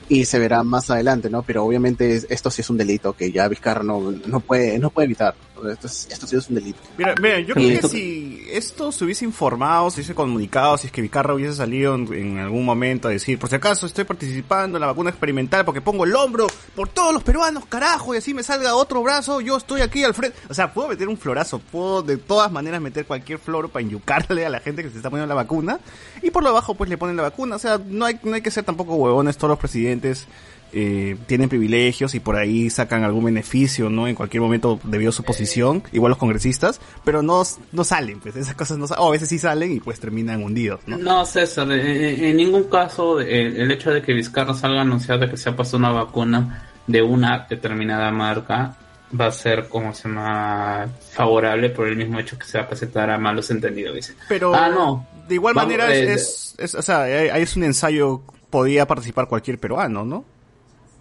y 0.09 0.25
se 0.25 0.39
verá 0.39 0.63
más 0.63 0.91
adelante 0.91 1.31
no 1.31 1.43
pero 1.43 1.65
obviamente 1.65 2.15
es- 2.15 2.27
esto 2.29 2.51
sí 2.51 2.61
es 2.63 2.71
un 2.71 2.77
delito 2.77 3.13
que 3.15 3.31
ya 3.33 3.49
Vizcarra 3.49 3.83
no, 3.83 4.13
no 4.27 4.41
puede 4.41 4.79
no 4.79 4.91
puede 4.91 5.07
evitar 5.07 5.35
esto, 5.71 5.87
es- 5.87 6.09
esto 6.11 6.27
sí 6.27 6.37
es 6.37 6.49
un 6.49 6.57
delito 6.57 6.79
Mira, 6.99 7.15
mira, 7.21 7.41
yo 7.41 7.55
creo 7.55 7.81
que 7.81 7.89
si 7.89 8.47
esto 8.51 8.91
se 8.93 9.05
hubiese 9.05 9.25
informado, 9.25 9.91
se 9.91 9.97
hubiese 9.97 10.15
comunicado, 10.15 10.77
si 10.79 10.87
es 10.87 10.93
que 10.93 11.03
Vicarra 11.03 11.35
hubiese 11.35 11.55
salido 11.55 11.95
en, 11.95 12.13
en 12.13 12.39
algún 12.39 12.65
momento 12.65 13.09
a 13.09 13.11
decir, 13.11 13.39
por 13.39 13.49
si 13.49 13.57
acaso 13.57 13.87
estoy 13.87 14.05
participando 14.05 14.77
en 14.77 14.81
la 14.81 14.87
vacuna 14.87 15.11
experimental 15.11 15.65
porque 15.65 15.81
pongo 15.81 16.05
el 16.05 16.15
hombro 16.17 16.47
por 16.75 16.89
todos 16.89 17.13
los 17.15 17.23
peruanos, 17.23 17.65
carajo, 17.67 18.15
y 18.15 18.19
así 18.19 18.35
me 18.35 18.43
salga 18.43 18.75
otro 18.75 19.03
brazo, 19.03 19.41
yo 19.41 19.57
estoy 19.57 19.81
aquí 19.81 20.05
al 20.05 20.15
frente. 20.15 20.37
O 20.49 20.55
sea, 20.55 20.73
puedo 20.73 20.89
meter 20.89 21.09
un 21.09 21.17
florazo, 21.17 21.59
puedo 21.59 22.03
de 22.03 22.17
todas 22.17 22.51
maneras 22.53 22.81
meter 22.81 23.07
cualquier 23.07 23.39
floro 23.39 23.69
para 23.69 23.83
enyucarle 23.85 24.45
a 24.47 24.51
la 24.51 24.61
gente 24.61 24.83
que 24.83 24.91
se 24.91 24.97
está 24.97 25.11
poniendo 25.11 25.29
la 25.35 25.41
vacuna, 25.43 25.79
y 26.23 26.31
por 26.31 26.43
lo 26.43 26.51
abajo 26.51 26.75
pues 26.75 26.89
le 26.91 26.99
ponen 26.99 27.17
la 27.17 27.23
vacuna. 27.23 27.57
O 27.57 27.59
sea, 27.59 27.81
no 27.85 28.05
hay, 28.05 28.19
no 28.23 28.35
hay 28.35 28.43
que 28.43 28.51
ser 28.51 28.65
tampoco 28.65 28.95
huevones, 28.95 29.37
todos 29.37 29.51
los 29.51 29.59
presidentes 29.59 30.27
eh, 30.73 31.17
tienen 31.27 31.49
privilegios 31.49 32.15
y 32.15 32.21
por 32.21 32.37
ahí 32.37 32.71
sacan 32.71 33.05
algún 33.05 33.25
beneficio, 33.25 33.91
¿no? 33.91 34.09
En 34.09 34.15
cualquier 34.15 34.41
momento 34.43 34.81
debido 34.85 35.11
a 35.11 35.13
su 35.13 35.23
posición, 35.23 35.83
igual 35.93 36.11
los 36.11 36.19
congresistas, 36.19 36.81
pero 37.05 37.23
no, 37.23 37.43
no 37.73 37.85
salen, 37.85 38.21
pues 38.21 38.37
esas 38.37 38.55
cosas 38.55 38.79
no 38.79 38.87
salen, 38.87 39.05
o 39.05 39.09
a 39.09 39.13
veces 39.13 39.29
sí 39.29 39.39
salen 39.39 39.73
y 39.73 39.81
pues 39.81 40.01
terminan 40.01 40.43
hundidos, 40.43 40.81
¿no? 40.87 40.97
No, 40.99 41.25
César, 41.27 41.71
en, 41.73 42.25
en 42.25 42.37
ningún 42.37 42.65
caso 42.65 43.21
eh, 43.21 43.47
el 43.63 43.71
hecho 43.71 43.91
de 43.91 44.01
que 44.03 44.13
Vizcarra 44.15 44.55
salga 44.55 44.79
a 44.79 44.83
anunciar 44.83 45.19
de 45.21 45.29
que 45.31 45.37
se 45.37 45.51
ha 45.51 45.57
puesto 45.57 45.77
una 45.77 45.91
vacuna 45.91 46.69
de 46.87 47.03
una 47.03 47.47
determinada 47.49 48.11
marca 48.11 48.77
va 49.21 49.27
a 49.27 49.33
ser 49.33 49.69
como 49.69 49.93
se 49.95 50.09
llama 50.09 50.89
favorable 51.11 51.69
por 51.71 51.87
el 51.87 51.97
mismo 51.97 52.19
hecho 52.19 52.39
que 52.39 52.47
se 52.47 52.57
va 52.59 52.65
a 52.65 52.69
presentar 52.69 53.11
a 53.11 53.19
malos 53.19 53.51
entendidos, 53.51 53.95
dice. 53.95 54.15
Pero 54.29 54.55
Ah, 54.55 54.71
no. 54.71 55.07
de 55.29 55.35
igual 55.35 55.53
Vamos, 55.55 55.71
manera 55.71 55.95
eh, 55.95 56.15
es, 56.15 56.55
es, 56.57 56.57
es- 56.59 56.75
o 56.75 56.81
sea, 56.83 57.03
ahí 57.03 57.43
es 57.43 57.55
un 57.57 57.65
ensayo, 57.65 58.23
podía 58.49 58.87
participar 58.87 59.29
cualquier 59.29 59.59
peruano, 59.59 60.05
¿no? 60.05 60.25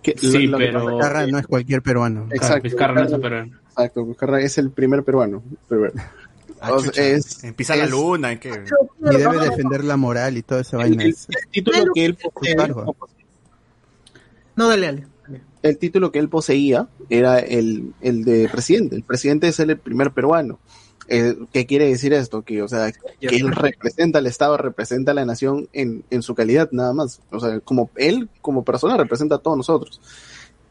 Que- 0.01 0.15
Sí, 0.17 0.47
lo- 0.47 0.51
lo 0.53 0.57
que 0.57 0.65
pero- 0.65 0.79
es 0.89 0.95
Vizcarra 0.95 1.25
que- 1.25 1.31
no 1.31 1.37
es 1.39 1.47
cualquier 1.47 1.81
peruano. 1.81 2.27
Exacto, 2.31 2.63
Vizcarra 2.63 2.93
no 2.95 3.01
es 3.01 3.07
Vizcarra- 3.11 3.43
super- 3.45 3.59
Exacto, 3.69 4.05
Vizcarra 4.05 4.41
es 4.41 4.57
el 4.57 4.71
primer 4.71 5.03
peruano. 5.03 5.43
Pero- 5.69 5.91
Ah, 6.63 6.77
es- 6.95 7.43
Empieza 7.43 7.75
la 7.75 7.87
luna, 7.87 8.31
¿en 8.33 8.39
qué? 8.39 8.49
Y 8.49 9.15
debe 9.17 9.39
defender 9.39 9.83
la 9.83 9.97
moral 9.97 10.37
y 10.37 10.43
toda 10.43 10.61
esa 10.61 10.77
El, 10.77 10.83
vaina. 10.89 11.03
el- 11.05 11.09
Es- 11.09 11.27
el 11.29 11.49
título 11.49 11.77
que 11.95 12.05
él 12.05 12.17
cargo. 12.55 12.95
No, 14.55 14.67
dale, 14.69 14.85
dale. 14.85 15.07
el 15.63 15.77
título 15.77 16.11
que 16.11 16.19
él 16.19 16.29
poseía 16.29 16.87
era 17.09 17.39
el, 17.39 17.93
el 18.01 18.23
de 18.25 18.49
presidente. 18.51 18.95
El 18.95 19.03
presidente 19.03 19.47
es 19.47 19.59
el 19.59 19.77
primer 19.77 20.11
peruano. 20.11 20.59
Eh, 21.13 21.35
¿Qué 21.51 21.65
quiere 21.65 21.87
decir 21.87 22.13
esto? 22.13 22.43
Que, 22.43 22.61
o 22.61 22.69
sea, 22.69 22.89
que 22.89 23.35
él 23.35 23.51
representa 23.51 24.19
al 24.19 24.27
Estado, 24.27 24.55
representa 24.55 25.11
a 25.11 25.13
la 25.13 25.25
nación 25.25 25.67
en, 25.73 26.05
en 26.09 26.21
su 26.21 26.35
calidad 26.35 26.69
nada 26.71 26.93
más. 26.93 27.19
O 27.31 27.39
sea, 27.41 27.59
como 27.59 27.89
él, 27.97 28.29
como 28.39 28.63
persona, 28.63 28.95
representa 28.95 29.35
a 29.35 29.39
todos 29.39 29.57
nosotros. 29.57 29.99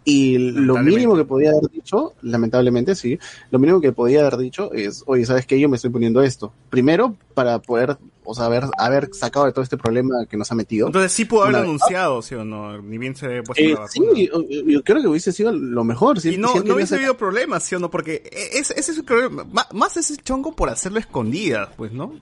Y 0.02 0.38
lo 0.38 0.78
mínimo 0.78 1.14
que 1.14 1.26
podía 1.26 1.50
haber 1.50 1.70
dicho, 1.70 2.14
lamentablemente 2.22 2.94
sí, 2.94 3.18
lo 3.50 3.58
mínimo 3.58 3.82
que 3.82 3.92
podía 3.92 4.20
haber 4.20 4.38
dicho 4.38 4.72
es, 4.72 5.02
oye, 5.06 5.26
¿sabes 5.26 5.44
qué? 5.44 5.60
Yo 5.60 5.68
me 5.68 5.76
estoy 5.76 5.90
poniendo 5.90 6.22
esto. 6.22 6.54
Primero, 6.70 7.16
para 7.34 7.58
poder, 7.58 7.98
o 8.30 8.34
sea, 8.34 8.46
haber, 8.46 8.64
haber 8.78 9.10
sacado 9.12 9.46
de 9.46 9.52
todo 9.52 9.62
este 9.62 9.76
problema 9.76 10.24
que 10.28 10.36
nos 10.36 10.50
ha 10.52 10.54
metido. 10.54 10.86
Entonces 10.86 11.12
sí 11.12 11.24
pudo 11.24 11.42
haber 11.42 11.56
Una- 11.56 11.64
anunciado, 11.64 12.22
¿sí 12.22 12.34
o 12.36 12.44
no? 12.44 12.80
Ni 12.80 12.96
bien 12.98 13.14
se 13.16 13.42
puesto 13.42 13.62
Eh, 13.62 13.74
la 13.78 13.88
sí, 13.88 14.00
yo, 14.32 14.42
yo 14.48 14.82
creo 14.84 15.02
que 15.02 15.08
hubiese 15.08 15.32
sido 15.32 15.52
lo 15.52 15.84
mejor. 15.84 16.20
Si, 16.20 16.34
Y 16.34 16.38
no, 16.38 16.52
si 16.52 16.60
no 16.60 16.74
hubiese 16.76 16.94
habido 16.94 17.16
problemas, 17.16 17.62
¿sí 17.64 17.74
o 17.74 17.78
no? 17.78 17.90
Porque 17.90 18.22
e, 18.30 18.58
es- 18.58 18.70
ese 18.70 18.92
es 18.92 18.98
el 18.98 19.04
problema. 19.04 19.44
Ma- 19.52 19.66
Más 19.72 19.96
ese 19.96 20.16
chongo 20.16 20.54
por 20.54 20.68
hacerlo 20.70 20.98
escondidas, 20.98 21.68
pues, 21.76 21.92
¿no? 21.92 22.14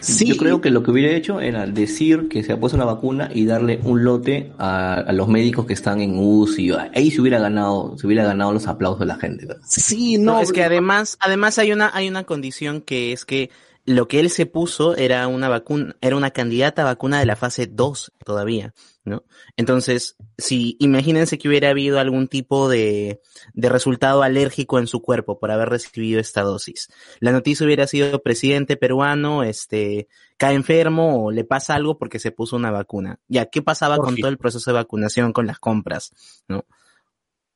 Sí, 0.00 0.26
Yo 0.26 0.36
creo 0.36 0.60
que 0.60 0.70
lo 0.70 0.82
que 0.82 0.90
hubiera 0.90 1.14
hecho 1.16 1.40
era 1.40 1.64
decir 1.64 2.26
que 2.28 2.42
se 2.42 2.52
ha 2.52 2.58
puesto 2.58 2.74
una 2.76 2.84
vacuna 2.84 3.30
y 3.32 3.44
darle 3.44 3.78
un 3.84 4.02
lote 4.02 4.50
a, 4.58 4.94
a 4.94 5.12
los 5.12 5.28
médicos 5.28 5.64
que 5.64 5.74
están 5.74 6.00
en 6.00 6.18
UCI. 6.18 6.72
Ahí 6.92 7.12
se 7.12 7.20
hubiera 7.20 7.38
ganado, 7.38 7.96
se 7.96 8.08
hubiera 8.08 8.24
ganado 8.24 8.52
los 8.52 8.66
aplausos 8.66 8.98
de 8.98 9.06
la 9.06 9.14
gente. 9.14 9.46
¿no? 9.46 9.54
Sí, 9.64 10.18
No, 10.18 10.32
no, 10.34 10.40
es 10.40 10.50
que 10.50 10.64
además, 10.64 11.16
además 11.20 11.56
hay 11.58 11.70
una, 11.70 11.92
hay 11.94 12.08
una 12.08 12.24
condición 12.24 12.80
que 12.80 13.12
es 13.12 13.24
que 13.24 13.50
lo 13.84 14.06
que 14.06 14.20
él 14.20 14.30
se 14.30 14.46
puso 14.46 14.96
era 14.96 15.26
una 15.26 15.48
vacuna, 15.48 15.96
era 16.00 16.16
una 16.16 16.30
candidata 16.30 16.82
a 16.82 16.86
vacuna 16.86 17.18
de 17.18 17.26
la 17.26 17.34
fase 17.34 17.66
2 17.66 18.12
todavía, 18.24 18.74
¿no? 19.04 19.24
Entonces, 19.56 20.16
si 20.38 20.76
imagínense 20.78 21.36
que 21.36 21.48
hubiera 21.48 21.70
habido 21.70 21.98
algún 21.98 22.28
tipo 22.28 22.68
de, 22.68 23.20
de 23.54 23.68
resultado 23.68 24.22
alérgico 24.22 24.78
en 24.78 24.86
su 24.86 25.02
cuerpo 25.02 25.40
por 25.40 25.50
haber 25.50 25.68
recibido 25.68 26.20
esta 26.20 26.42
dosis. 26.42 26.88
La 27.18 27.32
noticia 27.32 27.66
hubiera 27.66 27.88
sido 27.88 28.22
presidente 28.22 28.76
peruano, 28.76 29.42
este, 29.42 30.06
cae 30.36 30.54
enfermo 30.54 31.24
o 31.24 31.32
le 31.32 31.44
pasa 31.44 31.74
algo 31.74 31.98
porque 31.98 32.20
se 32.20 32.30
puso 32.30 32.54
una 32.54 32.70
vacuna. 32.70 33.18
Ya, 33.26 33.46
¿qué 33.46 33.62
pasaba 33.62 33.98
con 33.98 34.16
todo 34.16 34.30
el 34.30 34.38
proceso 34.38 34.70
de 34.70 34.74
vacunación, 34.74 35.32
con 35.32 35.46
las 35.46 35.58
compras, 35.58 36.12
¿no? 36.46 36.66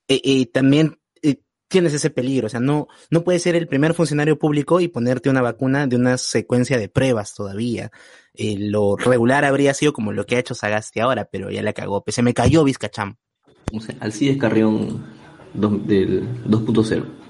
Eh, 0.08 0.20
eh, 0.24 0.46
también 0.46 0.98
tienes 1.68 1.92
ese 1.94 2.10
peligro, 2.10 2.46
o 2.46 2.50
sea, 2.50 2.60
no, 2.60 2.88
no 3.10 3.24
puedes 3.24 3.42
ser 3.42 3.56
el 3.56 3.66
primer 3.66 3.94
funcionario 3.94 4.38
público 4.38 4.80
y 4.80 4.88
ponerte 4.88 5.30
una 5.30 5.42
vacuna 5.42 5.86
de 5.86 5.96
una 5.96 6.18
secuencia 6.18 6.78
de 6.78 6.88
pruebas 6.88 7.34
todavía. 7.34 7.90
Eh, 8.34 8.56
lo 8.58 8.96
regular 8.96 9.44
habría 9.44 9.74
sido 9.74 9.92
como 9.92 10.12
lo 10.12 10.26
que 10.26 10.36
ha 10.36 10.40
hecho 10.40 10.54
Sagasti 10.54 11.00
ahora, 11.00 11.28
pero 11.30 11.50
ya 11.50 11.62
la 11.62 11.72
cagó. 11.72 12.04
Pues 12.04 12.14
se 12.14 12.22
me 12.22 12.34
cayó 12.34 12.64
Vizcacham. 12.64 13.16
O 13.72 13.80
sea, 13.80 13.96
Alcides 14.00 14.36
Carrión 14.36 15.04
del 15.54 16.44
2.0. 16.44 17.25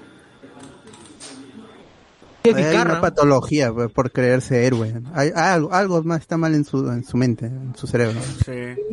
Hay 2.55 2.75
una 2.75 3.01
patología 3.01 3.71
pues, 3.73 3.91
por 3.91 4.11
creerse 4.11 4.65
héroe. 4.65 4.93
Hay, 5.13 5.31
algo, 5.35 5.73
algo 5.73 6.03
más 6.03 6.21
está 6.21 6.37
mal 6.37 6.53
en 6.55 6.63
su, 6.65 6.87
en 6.89 7.03
su 7.03 7.17
mente, 7.17 7.45
en 7.47 7.73
su 7.75 7.87
cerebro. 7.87 8.19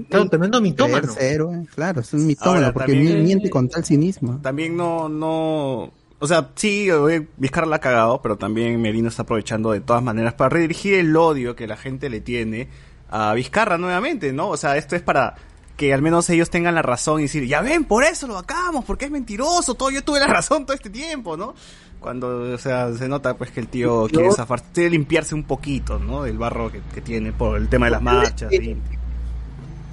Claro, 0.08 0.28
tremendo 0.28 0.60
mitómano. 0.60 1.02
Creerse 1.02 1.32
héroe, 1.34 1.66
claro, 1.74 2.00
es 2.00 2.12
un 2.12 2.26
mitómano 2.26 2.58
Ahora, 2.58 2.72
porque 2.72 2.92
también- 2.92 3.18
mi- 3.18 3.22
miente 3.24 3.50
con 3.50 3.68
tal 3.68 3.84
cinismo. 3.84 4.40
También 4.42 4.76
no, 4.76 5.08
no, 5.08 5.92
o 6.18 6.26
sea, 6.26 6.50
sí, 6.54 6.88
Vizcarra 7.36 7.66
la 7.66 7.76
ha 7.76 7.80
cagado, 7.80 8.20
pero 8.22 8.36
también 8.36 8.80
Merino 8.80 9.08
está 9.08 9.22
aprovechando 9.22 9.72
de 9.72 9.80
todas 9.80 10.02
maneras 10.02 10.34
para 10.34 10.50
redirigir 10.50 10.94
el 10.94 11.14
odio 11.16 11.54
que 11.56 11.66
la 11.66 11.76
gente 11.76 12.08
le 12.10 12.20
tiene 12.20 12.68
a 13.10 13.32
Vizcarra 13.34 13.78
nuevamente, 13.78 14.32
¿no? 14.32 14.48
O 14.48 14.56
sea, 14.56 14.76
esto 14.76 14.96
es 14.96 15.02
para 15.02 15.34
que 15.76 15.92
al 15.92 16.02
menos 16.02 16.28
ellos 16.30 16.50
tengan 16.50 16.74
la 16.74 16.82
razón 16.82 17.20
y 17.20 17.24
decir, 17.24 17.46
ya 17.46 17.60
ven, 17.60 17.84
por 17.84 18.04
eso 18.04 18.26
lo 18.26 18.34
vacamos, 18.34 18.84
porque 18.84 19.06
es 19.06 19.10
mentiroso, 19.10 19.74
todo, 19.74 19.90
yo 19.90 20.02
tuve 20.04 20.20
la 20.20 20.26
razón 20.28 20.64
todo 20.66 20.74
este 20.74 20.90
tiempo, 20.90 21.36
¿no? 21.36 21.54
Cuando, 22.00 22.52
o 22.52 22.58
sea, 22.58 22.92
se 22.92 23.08
nota 23.08 23.34
pues 23.36 23.50
que 23.50 23.60
el 23.60 23.68
tío 23.68 24.06
quiere 24.10 24.30
zafar, 24.32 24.62
quiere 24.74 24.90
limpiarse 24.90 25.34
un 25.34 25.44
poquito, 25.44 25.98
¿no? 25.98 26.22
Del 26.22 26.36
barro 26.38 26.70
que, 26.70 26.80
que 26.94 27.00
tiene 27.00 27.32
por 27.32 27.56
el 27.56 27.68
tema 27.68 27.86
de 27.86 27.92
las 27.92 28.02
marchas. 28.02 28.52
y- 28.52 28.76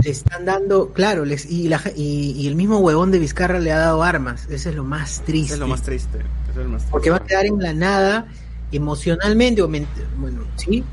Le 0.04 0.10
están 0.10 0.44
dando, 0.46 0.92
claro, 0.94 1.24
les, 1.26 1.46
y, 1.50 1.68
la, 1.70 1.80
y, 1.96 2.32
y 2.32 2.48
el 2.48 2.56
mismo 2.56 2.80
huevón 2.80 3.12
de 3.12 3.20
Vizcarra 3.20 3.60
le 3.60 3.72
ha 3.72 3.78
dado 3.78 4.04
armas. 4.04 4.46
Eso 4.50 4.70
es 4.70 4.76
lo 4.76 4.84
más 4.84 5.22
triste. 5.26 5.54
Es 5.54 5.60
lo 5.60 5.68
más 5.68 5.84
triste. 5.84 6.18
eso 6.50 6.60
es 6.60 6.66
lo 6.66 6.70
más 6.72 6.80
triste. 6.82 6.92
Porque 6.92 7.12
va 7.12 7.18
a 7.18 7.24
quedar 7.26 7.46
en 7.46 7.60
la 7.60 7.74
nada 7.74 8.28
emocionalmente, 8.74 9.62
o 9.62 9.68
bueno, 9.68 10.42
sí, 10.58 10.84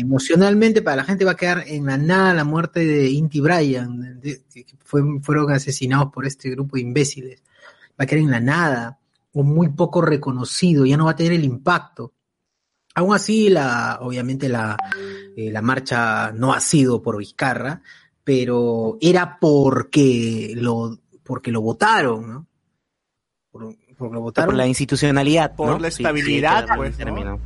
emocionalmente 0.00 0.82
para 0.82 0.96
la 0.96 1.04
gente 1.04 1.24
va 1.24 1.32
a 1.32 1.36
quedar 1.36 1.64
en 1.66 1.86
la 1.86 1.96
nada 1.96 2.34
la 2.34 2.44
muerte 2.44 2.80
de 2.86 3.08
Inti 3.10 3.40
Bryan, 3.40 4.20
que 4.22 4.64
fue- 4.84 5.20
fueron 5.22 5.50
asesinados 5.52 6.12
por 6.12 6.26
este 6.26 6.50
grupo 6.50 6.76
de 6.76 6.82
imbéciles. 6.82 7.42
Va 7.98 8.04
a 8.04 8.06
quedar 8.06 8.22
en 8.24 8.30
la 8.30 8.40
nada, 8.40 8.98
o 9.32 9.42
muy 9.42 9.68
poco 9.68 10.00
reconocido, 10.02 10.84
ya 10.86 10.96
no 10.96 11.04
va 11.04 11.12
a 11.12 11.16
tener 11.16 11.32
el 11.32 11.44
impacto. 11.44 12.12
Aún 12.94 13.14
así, 13.14 13.48
la, 13.48 13.98
obviamente 14.02 14.48
la, 14.48 14.76
eh, 15.36 15.50
la 15.52 15.62
marcha 15.62 16.32
no 16.32 16.52
ha 16.52 16.60
sido 16.60 17.00
por 17.00 17.18
Vizcarra, 17.18 17.80
pero 18.24 18.98
era 19.00 19.38
porque 19.40 20.52
lo, 20.56 20.98
porque 21.22 21.52
lo 21.52 21.60
votaron, 21.60 22.28
¿no? 22.28 22.46
Porque 24.00 24.14
lo 24.14 24.20
votaron. 24.22 24.48
Por 24.48 24.56
la 24.56 24.66
institucionalidad, 24.66 25.54
Por 25.54 25.68
¿no? 25.68 25.78
la 25.78 25.90
Sí, 25.90 26.02
estabilidad, 26.02 26.58
sí, 26.60 26.64
queda 26.64 26.76
pues, 26.76 26.90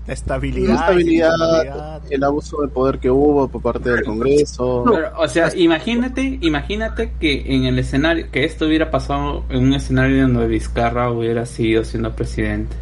estabilidad. 0.06 0.68
La 0.68 0.74
estabilidad, 0.74 2.02
el 2.10 2.24
abuso 2.24 2.62
de 2.62 2.68
poder 2.68 2.98
que 2.98 3.10
hubo 3.10 3.48
por 3.48 3.60
parte 3.60 3.90
del 3.90 4.04
Congreso. 4.04 4.84
Pero, 4.90 5.10
o 5.18 5.28
sea, 5.28 5.54
imagínate, 5.56 6.38
imagínate 6.40 7.12
que 7.20 7.54
en 7.54 7.64
el 7.64 7.78
escenario, 7.78 8.30
que 8.30 8.44
esto 8.44 8.66
hubiera 8.66 8.90
pasado 8.90 9.44
en 9.50 9.64
un 9.64 9.74
escenario 9.74 10.22
donde 10.22 10.46
Vizcarra 10.46 11.10
hubiera 11.10 11.44
seguido 11.44 11.84
siendo 11.84 12.14
presidente. 12.16 12.74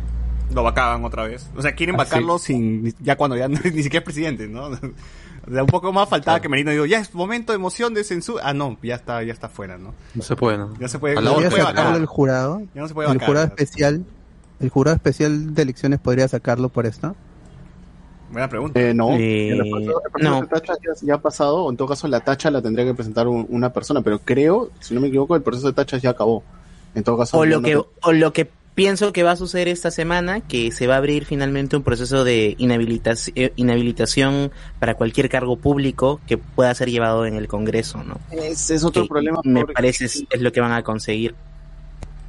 Lo 0.55 0.63
vacaban 0.63 1.05
otra 1.05 1.27
vez. 1.27 1.49
O 1.57 1.63
sea, 1.63 1.73
quieren 1.75 1.97
vacarlo 1.97 2.39
sin 2.39 2.95
ya 3.01 3.17
cuando 3.17 3.37
ya 3.37 3.49
no- 3.49 3.59
ni 3.65 3.83
siquiera 3.83 3.99
es 4.01 4.05
presidente, 4.05 4.47
¿no? 4.49 4.71
Un 5.47 5.67
poco 5.67 5.93
más 5.93 6.09
faltaba 6.09 6.41
que 6.41 6.49
Merino 6.49 6.71
digo, 6.71 6.87
ya 6.87 6.99
es 7.01 7.13
momento 7.15 7.53
de 7.53 7.57
emoción 7.57 7.95
de 7.95 8.05
censura. 8.05 8.43
Ah, 8.47 8.55
no, 8.55 8.79
ya 8.83 8.95
está, 8.95 9.23
ya 9.25 9.33
está 9.33 9.49
fuera, 9.49 9.77
¿no? 9.77 9.93
No 10.15 10.23
se 10.23 10.37
puede, 10.37 10.57
¿no? 10.59 10.73
Ya 10.79 10.87
se 10.89 10.99
puede, 11.01 11.17
A 11.19 11.21
la 11.21 11.33
hora. 11.33 11.51
sacarlo 11.51 11.97
el 11.97 12.07
jurado. 12.07 12.63
Ya 12.75 12.83
no 12.83 12.89
se 12.89 12.95
puede 12.95 13.09
el 13.09 13.15
vacar. 13.15 13.29
jurado 13.29 13.47
especial. 13.49 14.05
El 14.61 14.69
jurado 14.71 14.95
especial 14.95 15.55
de 15.55 15.63
elecciones 15.63 15.99
podría 15.99 16.29
sacarlo 16.29 16.69
por 16.69 16.87
esto. 16.87 17.17
Buena 18.31 18.49
pregunta. 18.49 18.81
Eh, 18.81 18.95
no, 18.95 19.11
Eh, 19.11 19.51
el 19.51 19.69
proceso 19.69 20.03
no. 20.21 20.41
de 20.43 20.47
tacha 20.47 20.75
ya, 20.75 20.93
ya 21.07 21.15
ha 21.15 21.19
pasado, 21.21 21.65
o 21.65 21.71
en 21.71 21.77
todo 21.77 21.89
caso 21.89 22.09
la 22.09 22.21
tacha 22.21 22.51
la 22.51 22.63
tendría 22.63 22.85
que 22.87 22.95
presentar 22.95 23.27
un- 23.29 23.47
una 23.51 23.73
persona, 23.73 24.01
pero 24.01 24.21
creo, 24.21 24.71
si 24.81 24.95
no 24.95 25.01
me 25.01 25.09
equivoco, 25.09 25.37
el 25.37 25.43
proceso 25.43 25.67
de 25.67 25.73
tacha 25.75 25.99
ya 25.99 26.11
acabó. 26.11 26.43
En 26.95 27.03
todo 27.03 27.19
caso, 27.19 27.37
O 27.39 27.45
lo 27.45 27.57
no 27.61 27.67
que, 27.67 27.75
te- 27.77 27.85
o 28.03 28.13
lo 28.13 28.33
que 28.33 28.49
pienso 28.75 29.13
que 29.13 29.23
va 29.23 29.33
a 29.33 29.37
suceder 29.37 29.69
esta 29.69 29.91
semana, 29.91 30.41
que 30.41 30.73
se 30.73 30.87
va 30.87 30.95
a 30.95 30.99
abrir 30.99 31.25
finalmente 31.27 31.77
un 31.77 31.83
proceso 31.83 32.25
de 32.25 32.55
inhabilitación, 32.59 33.51
inhabilitación 33.57 34.51
para 34.79 34.95
cualquier 34.95 35.29
cargo 35.29 35.57
público 35.57 36.21
que 36.27 36.39
pueda 36.39 36.75
ser 36.75 36.91
llevado 36.91 37.27
en 37.27 37.35
el 37.35 37.49
Congreso, 37.49 38.03
¿no? 38.05 38.19
ese 38.31 38.75
es 38.75 38.85
otro 38.85 39.03
Que 39.03 39.09
problema. 39.09 39.41
Me 39.45 39.67
parece 39.67 40.07
es, 40.07 40.25
es 40.31 40.41
lo 40.41 40.53
que 40.53 40.61
van 40.61 40.73
a 40.73 40.83
conseguir. 40.83 41.35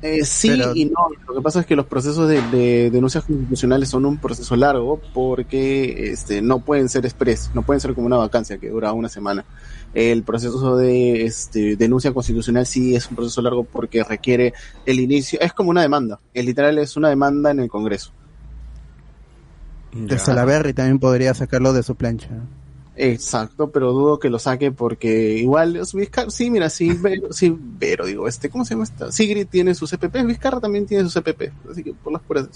Eh, 0.02 0.26
sí 0.26 0.50
Pero- 0.50 0.76
y 0.76 0.84
no. 0.86 1.08
Lo 1.30 1.36
que 1.36 1.42
pasa 1.42 1.62
es 1.62 1.66
que 1.66 1.78
los 1.78 1.86
procesos 1.86 2.28
de, 2.28 2.42
de 2.50 2.90
denuncias 2.92 3.24
constitucionales 3.24 3.88
son 3.88 4.06
un 4.06 4.18
proceso 4.18 4.54
largo 4.58 5.00
porque 5.14 6.12
este, 6.12 6.42
no 6.42 6.60
pueden 6.60 6.90
ser 6.90 7.06
express, 7.06 7.52
no 7.54 7.62
pueden 7.62 7.80
ser 7.80 7.94
como 7.94 8.08
una 8.08 8.18
vacancia 8.18 8.58
que 8.58 8.68
dura 8.70 8.92
una 8.92 9.08
semana. 9.08 9.46
El 9.94 10.24
proceso 10.24 10.76
de 10.76 11.26
este, 11.26 11.76
denuncia 11.76 12.14
constitucional 12.14 12.66
sí 12.66 12.96
es 12.96 13.10
un 13.10 13.16
proceso 13.16 13.42
largo 13.42 13.64
porque 13.64 14.04
requiere 14.04 14.54
el 14.86 15.00
inicio, 15.00 15.40
es 15.40 15.54
como 15.54 15.70
una 15.70 15.82
demanda, 15.82 16.20
es 16.34 16.46
literal 16.46 16.78
es 16.80 16.98
una 16.98 17.10
demanda 17.10 17.52
en 17.52 17.60
el 17.60 17.70
Congreso. 17.70 18.12
De 19.94 20.18
Salaberry 20.18 20.74
también 20.74 20.98
podría 20.98 21.34
sacarlo 21.36 21.72
de 21.72 21.84
su 21.84 21.96
plancha. 21.96 22.30
Exacto, 22.96 23.72
pero 23.72 23.92
dudo 23.92 24.20
que 24.20 24.30
lo 24.30 24.38
saque 24.38 24.72
porque 24.72 25.38
igual 25.38 25.76
es 25.78 25.94
Vizcarra, 25.94 26.30
sí, 26.30 26.50
mira, 26.52 26.70
sí, 26.70 26.94
Vero, 27.02 27.32
sí, 27.32 27.56
Vero, 27.58 28.06
digo, 28.06 28.28
este, 28.28 28.50
¿cómo 28.50 28.66
se 28.66 28.74
llama 28.74 28.84
esta? 28.84 29.12
Sigrid 29.12 29.48
tiene 29.48 29.74
sus 29.74 29.92
CPP, 29.92 30.26
Vizcarra 30.26 30.60
también 30.60 30.86
tiene 30.86 31.04
sus 31.04 31.14
CPP, 31.14 31.52
así 31.72 31.84
que 31.84 31.94
por 31.94 32.14
las 32.14 32.22
puras. 32.22 32.48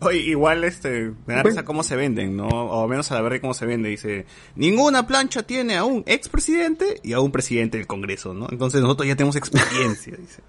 Oye, 0.00 0.18
igual 0.18 0.62
este, 0.64 1.12
me 1.26 1.34
da 1.34 1.42
risa 1.42 1.64
cómo 1.64 1.82
se 1.82 1.96
venden, 1.96 2.36
¿no? 2.36 2.46
O 2.46 2.82
al 2.82 2.88
menos 2.88 3.10
a 3.10 3.14
la 3.14 3.22
ver 3.22 3.40
cómo 3.40 3.54
se 3.54 3.66
vende. 3.66 3.88
Dice, 3.88 4.26
ninguna 4.54 5.06
plancha 5.06 5.42
tiene 5.42 5.76
a 5.76 5.84
un 5.84 6.04
expresidente 6.06 7.00
y 7.02 7.14
a 7.14 7.20
un 7.20 7.32
presidente 7.32 7.78
del 7.78 7.86
Congreso, 7.86 8.32
¿no? 8.32 8.46
Entonces 8.50 8.80
nosotros 8.80 9.08
ya 9.08 9.16
tenemos 9.16 9.36
experiencia, 9.36 10.16
dice. 10.18 10.42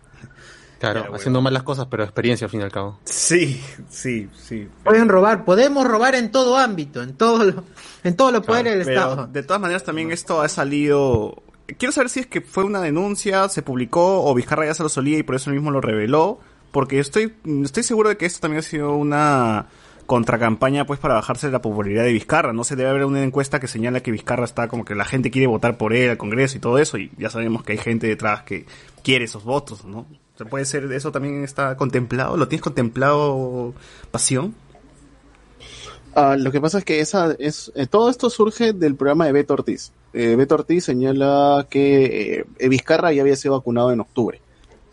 Claro, 0.79 1.13
haciendo 1.13 1.41
mal 1.41 1.53
las 1.53 1.63
cosas, 1.63 1.87
pero 1.87 2.03
experiencia 2.03 2.45
al 2.45 2.51
fin 2.51 2.61
y 2.61 2.63
al 2.63 2.71
cabo. 2.71 2.99
Sí, 3.03 3.61
sí, 3.89 4.29
sí. 4.33 4.69
Pueden 4.83 5.09
robar, 5.09 5.43
podemos 5.43 5.85
robar 5.85 6.15
en 6.15 6.31
todo 6.31 6.55
ámbito, 6.55 7.03
en 7.03 7.15
todo 7.15 7.43
lo, 7.43 7.63
en 8.03 8.15
todos 8.15 8.31
los 8.31 8.45
poderes 8.45 8.77
del 8.77 8.87
Estado. 8.87 9.27
de 9.27 9.43
todas 9.43 9.61
maneras 9.61 9.83
también 9.83 10.11
esto 10.11 10.41
ha 10.41 10.47
salido... 10.47 11.43
Quiero 11.77 11.91
saber 11.91 12.09
si 12.09 12.21
es 12.21 12.27
que 12.27 12.41
fue 12.41 12.63
una 12.63 12.81
denuncia, 12.81 13.47
se 13.49 13.61
publicó 13.61 14.23
o 14.23 14.33
Vizcarra 14.33 14.65
ya 14.65 14.73
se 14.73 14.81
lo 14.81 14.89
solía 14.89 15.17
y 15.17 15.23
por 15.23 15.35
eso 15.35 15.51
mismo 15.51 15.69
lo 15.69 15.81
reveló. 15.81 16.39
Porque 16.71 16.99
estoy, 16.99 17.33
estoy 17.63 17.83
seguro 17.83 18.09
de 18.09 18.17
que 18.17 18.25
esto 18.25 18.41
también 18.41 18.59
ha 18.59 18.63
sido 18.63 18.95
una 18.95 19.67
contracampaña 20.05 20.85
pues 20.85 20.99
para 20.99 21.13
bajarse 21.13 21.51
la 21.51 21.61
popularidad 21.61 22.03
de 22.03 22.13
Vizcarra. 22.13 22.51
No 22.51 22.63
se 22.63 22.75
debe 22.75 22.89
haber 22.89 23.05
una 23.05 23.23
encuesta 23.23 23.59
que 23.59 23.67
señala 23.67 24.01
que 24.01 24.11
Vizcarra 24.11 24.43
está 24.43 24.67
como 24.67 24.83
que 24.83 24.95
la 24.95 25.05
gente 25.05 25.29
quiere 25.29 25.47
votar 25.47 25.77
por 25.77 25.93
él 25.93 26.09
al 26.09 26.17
Congreso 26.17 26.57
y 26.57 26.59
todo 26.59 26.79
eso. 26.79 26.97
Y 26.97 27.11
ya 27.17 27.29
sabemos 27.29 27.63
que 27.63 27.73
hay 27.73 27.77
gente 27.77 28.07
detrás 28.07 28.43
que 28.43 28.65
quiere 29.03 29.25
esos 29.25 29.43
votos, 29.43 29.85
¿no? 29.85 30.07
¿Se 30.35 30.45
puede 30.45 30.65
ser, 30.65 30.91
eso 30.93 31.11
también 31.11 31.43
está 31.43 31.75
contemplado? 31.77 32.37
¿Lo 32.37 32.47
tienes 32.47 32.63
contemplado, 32.63 33.73
Pasión? 34.09 34.55
Ah, 36.15 36.35
lo 36.37 36.51
que 36.51 36.59
pasa 36.59 36.79
es 36.79 36.85
que 36.85 37.01
esa 37.01 37.35
es 37.37 37.71
eh, 37.75 37.85
todo 37.85 38.09
esto 38.09 38.29
surge 38.29 38.73
del 38.73 38.95
programa 38.95 39.25
de 39.25 39.31
Beto 39.31 39.53
Ortiz. 39.53 39.91
Eh, 40.13 40.35
Beto 40.35 40.55
Ortiz 40.55 40.85
señala 40.85 41.67
que 41.69 42.45
eh, 42.57 42.69
Vizcarra 42.69 43.11
ya 43.13 43.21
había 43.21 43.35
sido 43.35 43.55
vacunado 43.55 43.91
en 43.91 43.99
octubre. 43.99 44.41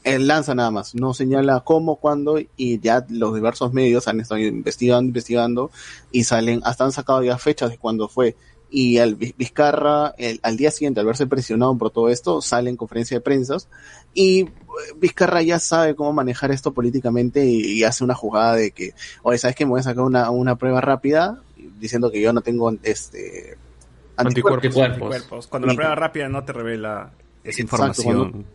Él 0.06 0.28
lanza 0.28 0.54
nada 0.54 0.70
más, 0.70 0.94
no 0.94 1.12
señala 1.14 1.60
cómo, 1.64 1.96
cuándo, 1.96 2.38
y 2.56 2.78
ya 2.78 3.04
los 3.10 3.34
diversos 3.34 3.72
medios 3.72 4.06
han 4.06 4.20
estado 4.20 4.40
investigando, 4.40 5.08
investigando, 5.08 5.70
y 6.12 6.22
salen, 6.22 6.60
hasta 6.64 6.84
han 6.84 6.92
sacado 6.92 7.24
ya 7.24 7.36
fechas 7.38 7.70
de 7.70 7.78
cuándo 7.78 8.08
fue. 8.08 8.36
Y 8.70 8.98
al 8.98 9.16
Vi- 9.16 9.34
Vizcarra, 9.36 10.14
el- 10.16 10.38
al 10.42 10.56
día 10.56 10.70
siguiente, 10.70 11.00
al 11.00 11.06
verse 11.06 11.26
presionado 11.26 11.76
por 11.76 11.90
todo 11.90 12.08
esto, 12.08 12.40
sale 12.40 12.70
en 12.70 12.76
conferencia 12.76 13.16
de 13.16 13.20
prensa, 13.20 13.56
y 14.14 14.40
eh, 14.42 14.48
Vizcarra 14.96 15.42
ya 15.42 15.58
sabe 15.58 15.96
cómo 15.96 16.12
manejar 16.12 16.52
esto 16.52 16.72
políticamente 16.72 17.44
y, 17.44 17.78
y 17.78 17.82
hace 17.84 18.04
una 18.04 18.14
jugada 18.14 18.54
de 18.54 18.70
que, 18.70 18.92
oye, 19.24 19.38
¿sabes 19.38 19.56
qué? 19.56 19.64
Me 19.64 19.70
voy 19.72 19.80
a 19.80 19.84
sacar 19.84 20.04
una, 20.04 20.30
una 20.30 20.54
prueba 20.56 20.80
rápida 20.80 21.42
diciendo 21.80 22.10
que 22.12 22.20
yo 22.20 22.32
no 22.32 22.42
tengo 22.42 22.72
este 22.84 23.56
Anticuerpos. 24.16 24.64
Anticuerpos. 24.76 25.08
Cuerpos. 25.08 25.46
Cuando 25.48 25.66
la 25.68 25.74
prueba 25.74 25.94
rápida 25.94 26.28
no 26.28 26.44
te 26.44 26.52
revela 26.52 27.10
Es 27.48 27.58
Exacto, 27.60 27.62
información. 28.02 28.46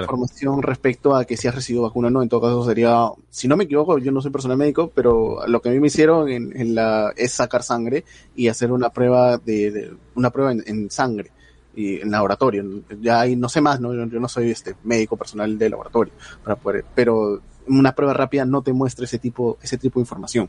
información 0.00 0.62
respecto 0.62 1.14
a 1.16 1.24
que 1.24 1.36
si 1.36 1.48
has 1.48 1.54
recibido 1.54 1.82
vacuna 1.82 2.08
o 2.08 2.10
no. 2.10 2.22
En 2.22 2.28
todo 2.28 2.40
caso 2.40 2.64
sería, 2.64 3.08
si 3.30 3.48
no 3.48 3.56
me 3.56 3.64
equivoco, 3.64 3.98
yo 3.98 4.12
no 4.12 4.20
soy 4.22 4.30
personal 4.30 4.56
médico, 4.56 4.90
pero 4.94 5.46
lo 5.46 5.60
que 5.60 5.68
a 5.70 5.72
mí 5.72 5.80
me 5.80 5.88
hicieron 5.88 6.28
en, 6.28 6.56
en 6.58 6.74
la, 6.74 7.12
es 7.16 7.32
sacar 7.32 7.62
sangre 7.62 8.04
y 8.36 8.48
hacer 8.48 8.70
una 8.72 8.90
prueba 8.90 9.38
de, 9.38 9.70
de- 9.70 9.92
una 10.14 10.30
prueba 10.30 10.52
en, 10.52 10.62
en 10.66 10.90
sangre 10.90 11.32
y 11.74 12.00
en 12.00 12.10
laboratorio. 12.10 12.64
Ya 13.00 13.20
ahí 13.20 13.34
no 13.36 13.48
sé 13.48 13.60
más, 13.60 13.80
¿no? 13.80 13.92
Yo, 13.94 14.06
yo 14.06 14.20
no 14.20 14.28
soy 14.28 14.50
este 14.50 14.74
médico 14.84 15.16
personal 15.16 15.58
de 15.58 15.68
laboratorio 15.70 16.12
para 16.44 16.56
poder, 16.56 16.84
pero 16.94 17.40
una 17.66 17.92
prueba 17.94 18.14
rápida 18.14 18.44
no 18.44 18.62
te 18.62 18.72
muestra 18.72 19.04
ese 19.04 19.18
tipo, 19.18 19.58
ese 19.62 19.78
tipo 19.78 19.98
de 19.98 20.02
información. 20.04 20.48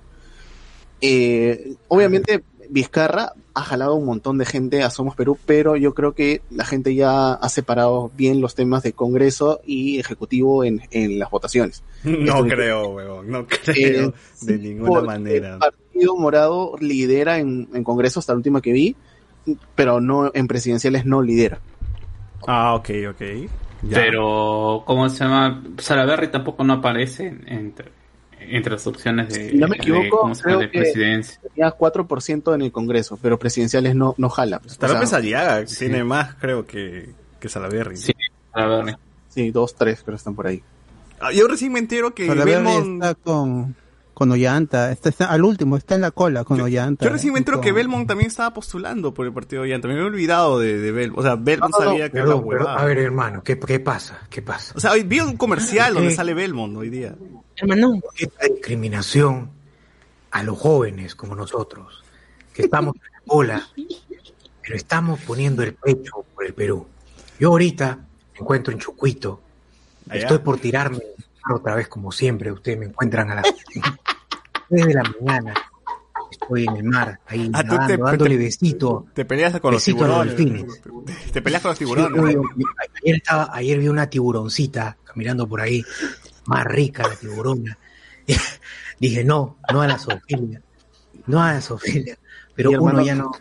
Eh, 1.02 1.76
obviamente 1.88 2.44
Vizcarra 2.70 3.34
ha 3.54 3.62
jalado 3.64 3.96
un 3.96 4.06
montón 4.06 4.38
de 4.38 4.46
gente 4.46 4.84
a 4.84 4.90
Somos 4.90 5.16
Perú, 5.16 5.38
pero 5.46 5.76
yo 5.76 5.94
creo 5.94 6.14
que 6.14 6.42
la 6.52 6.66
gente 6.66 6.94
ya 6.96 7.34
ha 7.34 7.50
separado 7.50 8.12
bien 8.16 8.42
los 8.42 8.56
temas 8.56 8.84
de 8.84 8.94
Congreso 8.94 9.60
y 9.66 10.00
Ejecutivo 10.00 10.64
en, 10.64 10.82
en 10.92 11.18
las 11.20 11.30
votaciones. 11.30 11.84
No 12.04 12.38
Esto- 12.38 12.48
creo, 12.48 12.90
huevón, 12.90 13.30
no 13.30 13.46
creo 13.48 13.76
Eh, 13.76 14.12
de 14.42 14.58
sí, 14.58 14.60
ninguna 14.60 15.02
manera. 15.02 15.54
El 15.56 15.60
Partido 15.60 16.16
Morado 16.16 16.76
lidera 16.80 17.40
en, 17.40 17.68
en 17.74 17.84
Congreso 17.84 18.20
hasta 18.20 18.34
la 18.34 18.38
última 18.38 18.62
que 18.62 18.72
vi, 18.72 18.96
pero 19.76 20.00
no 20.00 20.32
en 20.34 20.48
presidenciales 20.48 21.06
no 21.06 21.22
lidera. 21.22 21.60
Ah, 22.48 22.76
ok, 22.76 22.90
ok. 23.12 23.22
Ya. 23.82 23.96
Pero, 23.96 24.84
¿cómo 24.86 25.08
se 25.10 25.24
llama? 25.24 25.64
Salaverry 25.78 26.30
tampoco 26.30 26.64
no 26.64 26.74
aparece 26.74 27.28
en- 27.28 27.74
entre, 28.56 28.74
las 28.74 28.86
opciones 28.88 29.30
de, 29.34 29.50
Si 29.52 29.58
no 29.58 29.68
me 29.68 29.76
de- 29.78 29.82
equivoco, 29.84 30.32
de 30.60 30.70
que 30.72 30.80
presidencia. 30.80 31.40
tenía 31.54 31.72
4% 31.78 32.56
en 32.56 32.62
el 32.62 32.72
Congreso, 32.72 33.18
pero 33.22 33.38
presidenciales 33.40 33.96
no, 33.96 34.16
no 34.18 34.30
jala. 34.30 34.60
pues, 34.60 34.78
López 34.82 35.10
sea, 35.10 35.18
Aliaga 35.20 35.66
tiene 35.66 36.04
más, 36.04 36.36
creo, 36.36 36.66
que, 36.66 37.10
que 37.40 37.50
Salaverry. 37.50 37.98
Sí, 37.98 38.14
Salaverry. 38.54 38.96
Sí, 39.30 39.52
dos, 39.52 39.76
tres 39.76 40.04
que 40.04 40.12
están 40.14 40.36
por 40.36 40.48
ahí. 40.48 40.62
Ah, 41.20 41.32
Yo 41.32 41.48
recién 41.48 41.72
me 41.72 41.80
entero 41.80 42.14
que 42.16 42.30
Belmont... 42.34 43.04
está 43.04 43.14
con, 43.16 43.76
con 44.14 44.32
Ollanta, 44.32 44.92
está, 44.92 45.10
está 45.10 45.26
al 45.32 45.44
último, 45.44 45.78
está 45.78 45.96
en 45.96 46.02
la 46.02 46.12
cola 46.12 46.44
con 46.44 46.60
Ollanta. 46.60 47.06
Yo 47.06 47.12
recién 47.12 47.34
me 47.34 47.40
entero 47.40 47.58
Con- 47.58 47.64
que 47.66 47.72
Belmont 47.74 48.08
también 48.08 48.28
estaba 48.30 48.54
postulando 48.54 49.14
por 49.14 49.26
el 49.26 49.34
partido 49.34 49.62
de 49.64 49.70
Ollanta. 49.70 49.88
Me 49.88 49.94
había 49.96 50.06
olvidado 50.06 50.60
de, 50.60 50.78
de 50.78 50.92
Belmont. 50.92 51.20
O 51.20 51.22
sea, 51.24 51.36
Belmont 51.36 51.72
No, 51.74 51.80
no, 51.80 51.86
sabía 51.92 52.10
que 52.10 52.18
era. 52.20 52.74
A 52.76 52.86
ver, 52.86 52.98
hermano, 53.00 53.44
¿qué, 53.44 53.60
qué 53.60 53.80
pasa? 53.80 54.20
¿Qué 54.30 54.42
pasa? 54.42 54.74
O 54.76 54.80
sea, 54.80 54.92
hoy 54.92 55.04
vi 55.04 55.20
un 55.20 55.38
comercial 55.38 55.94
donde 55.94 56.10
¿Qué? 56.10 56.16
sale 56.16 56.34
Belmont 56.34 56.76
hoy 56.78 56.90
día. 56.90 57.16
Hermano, 57.62 58.00
Esta 58.18 58.48
discriminación 58.48 59.50
a 60.32 60.44
los 60.44 60.58
jóvenes 60.58 61.16
como 61.16 61.36
nosotros, 61.36 62.04
que 62.54 62.64
estamos 62.64 62.96
en 62.96 63.02
la 63.02 63.20
cola, 63.26 63.68
pero 64.62 64.76
estamos 64.76 65.20
poniendo 65.22 65.64
el 65.64 65.74
pecho 65.74 66.26
por 66.36 66.46
el 66.46 66.54
Perú. 66.54 66.88
Yo 67.40 67.50
ahorita 67.50 67.96
me 68.34 68.40
encuentro 68.40 68.72
en 68.74 68.80
Chucuito, 68.80 69.42
Allá. 70.10 70.22
estoy 70.22 70.38
por 70.40 70.60
tirarme 70.60 71.00
otra 71.54 71.76
vez 71.76 71.88
como 71.88 72.12
siempre, 72.12 72.52
ustedes 72.52 72.78
me 72.78 72.86
encuentran 72.86 73.32
a 73.32 73.36
las 73.36 73.46
3 74.70 74.86
de 74.86 74.94
la 74.94 75.04
mañana, 75.04 75.54
estoy 76.32 76.66
en 76.68 76.76
el 76.78 76.84
mar, 76.84 77.20
ahí 77.26 77.50
Ah, 77.54 77.64
nadando, 77.64 77.88
te- 77.88 77.98
dándole 77.98 78.38
te- 78.38 78.44
besito. 78.44 79.08
Te 79.16 79.26
peleas 79.26 79.60
con 79.60 79.74
los 79.74 79.84
Besito 79.84 80.06
a 80.06 80.24
los 80.26 80.36
tiburones. 80.36 80.78
delfines. 80.86 81.32
Te 81.32 81.42
peleas 81.42 81.62
con 81.64 81.70
los 81.72 81.80
tiburones. 81.80 82.36
ayer, 83.04 83.16
estaba, 83.16 83.50
ayer 83.52 83.80
vi 83.80 83.88
una 83.88 84.08
tiburoncita 84.08 84.96
caminando 85.04 85.48
por 85.48 85.60
ahí, 85.62 85.84
más 86.46 86.66
rica 86.66 87.08
la 87.08 87.16
tiburona. 87.16 87.78
Dije, 89.00 89.24
no, 89.24 89.58
no 89.72 89.82
a 89.82 89.88
la 89.88 89.98
zoofilia, 89.98 90.62
no 91.28 91.42
a 91.42 91.54
la 91.54 91.62
zoofilia. 91.62 92.18
Pero 92.56 92.72
hermano, 92.72 92.98
uno 92.98 93.06
ya 93.06 93.16
no. 93.16 93.32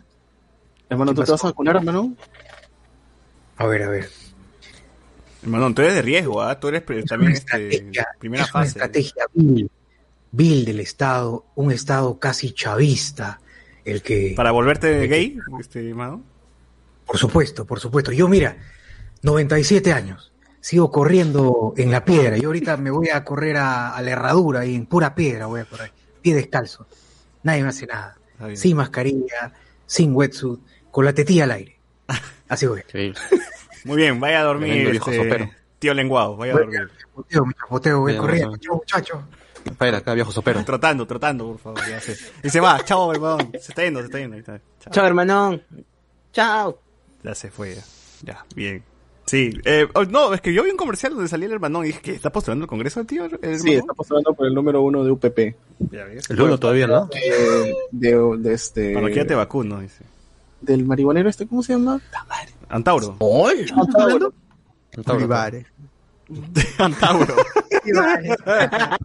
Hermano, 0.88 1.12
¿Qué 1.12 1.16
¿tú 1.16 1.24
te 1.24 1.32
vas 1.32 1.44
a 1.44 1.48
vacunar, 1.48 1.76
hermano? 1.76 2.14
A 3.56 3.66
ver, 3.66 3.82
a 3.82 3.88
ver. 3.88 4.08
Hermano, 5.42 5.74
tú 5.74 5.82
eres 5.82 5.94
de 5.94 6.02
riesgo, 6.02 6.42
¿ah? 6.42 6.58
Tú 6.58 6.68
eres 6.68 6.84
también 6.84 7.30
una 7.30 7.32
este, 7.32 7.68
estrategia, 7.68 8.08
primera 8.18 8.44
es 8.44 8.50
una 8.50 8.61
fase. 8.61 8.68
estrategia 8.70 9.24
vil, 9.34 9.70
vil 10.30 10.64
del 10.64 10.80
Estado, 10.80 11.46
un 11.54 11.72
Estado 11.72 12.18
casi 12.18 12.52
chavista, 12.52 13.40
el 13.84 14.02
que... 14.02 14.34
Para 14.37 14.50
volverte 14.50 15.06
gay, 15.06 15.38
este, 15.61 15.88
hermano. 15.88 16.22
Por 17.06 17.18
supuesto, 17.18 17.64
por 17.64 17.80
supuesto. 17.80 18.12
Yo, 18.12 18.28
mira, 18.28 18.56
97 19.22 19.92
años, 19.92 20.27
sigo 20.61 20.90
corriendo 20.90 21.75
en 21.77 21.90
la 21.90 22.05
piedra. 22.05 22.37
Yo 22.37 22.49
ahorita 22.49 22.77
me 22.77 22.90
voy 22.90 23.09
a 23.11 23.25
correr 23.25 23.57
a, 23.57 23.94
a 23.94 24.03
la 24.03 24.11
herradura 24.11 24.64
y 24.66 24.75
en 24.75 24.87
pura 24.87 25.14
piedra 25.14 25.47
voy 25.47 25.61
a 25.61 25.64
correr, 25.64 25.92
pie 26.23 26.35
descalzo. 26.35 26.87
Nadie 27.42 27.62
me 27.62 27.68
hace 27.68 27.87
nada. 27.87 28.16
Sin 28.55 28.77
mascarilla, 28.77 29.53
sin 29.87 30.14
wetsuit, 30.14 30.61
con 30.90 31.05
la 31.05 31.12
tetilla 31.12 31.44
al 31.44 31.51
aire. 31.53 31.79
Así 32.49 32.66
voy. 32.66 32.83
Muy 33.85 33.97
bien, 33.97 34.21
vaya 34.21 34.40
a 34.40 34.44
dormir, 34.44 34.88
este, 34.88 35.16
sopero. 35.16 35.51
tío 35.79 35.94
lenguado, 35.94 36.37
vaya 36.37 36.53
a 36.53 36.57
dormir. 36.59 36.90
Chapoteo, 37.01 37.47
mi 37.47 37.55
chapoteo, 37.55 38.01
voy 38.01 38.16
corriendo. 38.16 38.59
muchacho. 38.71 39.25
Espera, 39.64 39.99
acá 39.99 40.14
viejo 40.14 40.33
sopero. 40.33 40.64
Trotando, 40.64 41.07
trotando, 41.07 41.47
por 41.47 41.59
favor, 41.59 41.88
ya 41.88 42.01
sé. 42.01 42.16
Y 42.42 42.51
se 42.51 42.61
va, 42.61 42.83
chao, 42.85 43.12
hermano. 43.12 43.51
Se 43.53 43.73
está 43.73 43.83
yendo, 43.83 44.01
se 44.01 44.07
está 44.07 44.18
yendo. 44.18 44.35
ahí 44.35 44.40
está. 44.40 44.61
Chao. 44.81 44.92
chao, 44.92 45.07
hermanón. 45.07 45.62
Chao. 46.33 46.81
Ya 47.23 47.35
se 47.35 47.51
fue, 47.51 47.75
ya. 47.75 47.83
Ya, 48.23 48.44
bien. 48.55 48.83
Sí, 49.28 49.50
eh, 49.64 49.86
oh, 49.94 50.04
no, 50.04 50.32
es 50.32 50.40
que 50.40 50.52
yo 50.54 50.64
vi 50.64 50.70
un 50.70 50.76
comercial 50.76 51.12
donde 51.14 51.28
salía 51.28 51.46
el 51.46 51.52
hermanón 51.52 51.84
y 51.84 51.88
dije 51.88 52.00
que 52.00 52.12
está 52.12 52.30
postulando 52.32 52.64
el 52.64 52.68
Congreso 52.68 53.00
el 53.00 53.06
tío. 53.06 53.24
el 53.26 53.30
Sí, 53.30 53.36
hermanón? 53.72 53.76
está 53.80 53.94
postulando 53.94 54.32
por 54.34 54.46
el 54.46 54.54
número 54.54 54.80
uno 54.82 55.04
de 55.04 55.10
UPP. 55.10 55.38
Ya 55.92 56.04
ves. 56.04 56.30
El 56.30 56.40
uno 56.40 56.58
todavía, 56.58 56.86
¿no? 56.86 57.08
Eh, 57.14 57.74
de, 57.90 58.36
de 58.38 58.54
este... 58.54 58.92
Cuando 58.92 59.10
quiera 59.10 59.26
te 59.26 59.34
vacuno, 59.34 59.80
dice. 59.80 60.02
Del 60.60 60.84
marihuanero 60.84 61.28
este, 61.28 61.46
¿cómo 61.46 61.62
se 61.62 61.74
llama? 61.74 62.00
Antauro. 62.68 63.16
Antauro. 63.76 64.32
Olivares. 65.06 65.66
Antauro. 66.78 67.34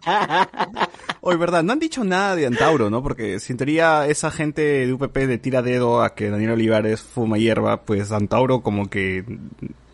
Oye, 1.20 1.36
verdad, 1.38 1.62
no 1.62 1.72
han 1.72 1.78
dicho 1.78 2.04
nada 2.04 2.36
de 2.36 2.46
Antauro, 2.46 2.90
¿no? 2.90 3.02
Porque 3.02 3.40
si 3.40 3.52
en 3.52 3.56
teoría 3.56 4.06
esa 4.06 4.30
gente 4.30 4.60
de 4.62 4.92
UPP 4.92 5.16
le 5.16 5.38
tira 5.38 5.62
dedo 5.62 6.02
a 6.02 6.14
que 6.14 6.28
Daniel 6.30 6.52
Olivares 6.52 7.00
fuma 7.00 7.38
hierba, 7.38 7.82
pues 7.82 8.12
Antauro 8.12 8.60
como 8.62 8.90
que 8.90 9.24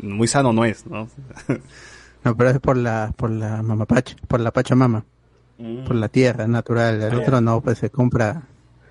muy 0.03 0.27
sano 0.29 0.53
no 0.53 0.65
es, 0.65 0.87
¿no? 0.87 1.09
No, 2.23 2.37
pero 2.37 2.51
es 2.51 2.59
por 2.59 2.77
la, 2.77 3.15
por 3.17 3.31
la 3.31 3.63
mamapacha, 3.63 4.15
por 4.29 4.41
la 4.41 4.51
pachamama, 4.51 5.03
por 5.87 5.95
la 5.97 6.09
tierra 6.09 6.47
natural. 6.47 7.03
El 7.03 7.15
Ah, 7.15 7.19
otro 7.19 7.41
no, 7.41 7.63
pues 7.63 7.79
se 7.79 7.89
compra, 7.89 8.43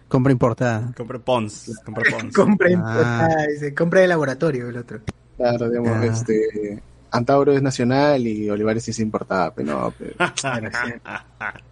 compra 0.08 0.32
importada. 0.32 0.92
Compra 0.98 1.20
Pons, 1.20 1.80
compra 1.86 2.04
Pons. 2.12 2.34
Compra, 2.34 2.68
Ah. 2.70 2.72
importada, 2.72 3.46
dice, 3.48 3.76
compra 3.76 4.00
de 4.02 4.08
laboratorio 4.08 4.70
el 4.70 4.78
otro. 4.78 5.02
Claro, 5.38 5.70
digamos, 5.70 5.92
Ah. 5.92 6.06
este... 6.08 6.82
Antauro 7.12 7.54
es 7.54 7.62
nacional 7.62 8.26
y 8.26 8.50
Olivares 8.50 8.84
sí 8.84 8.94
se 8.94 9.02
importaba, 9.04 9.54
pero 9.54 9.74
no, 9.80 9.94
pero... 9.98 10.14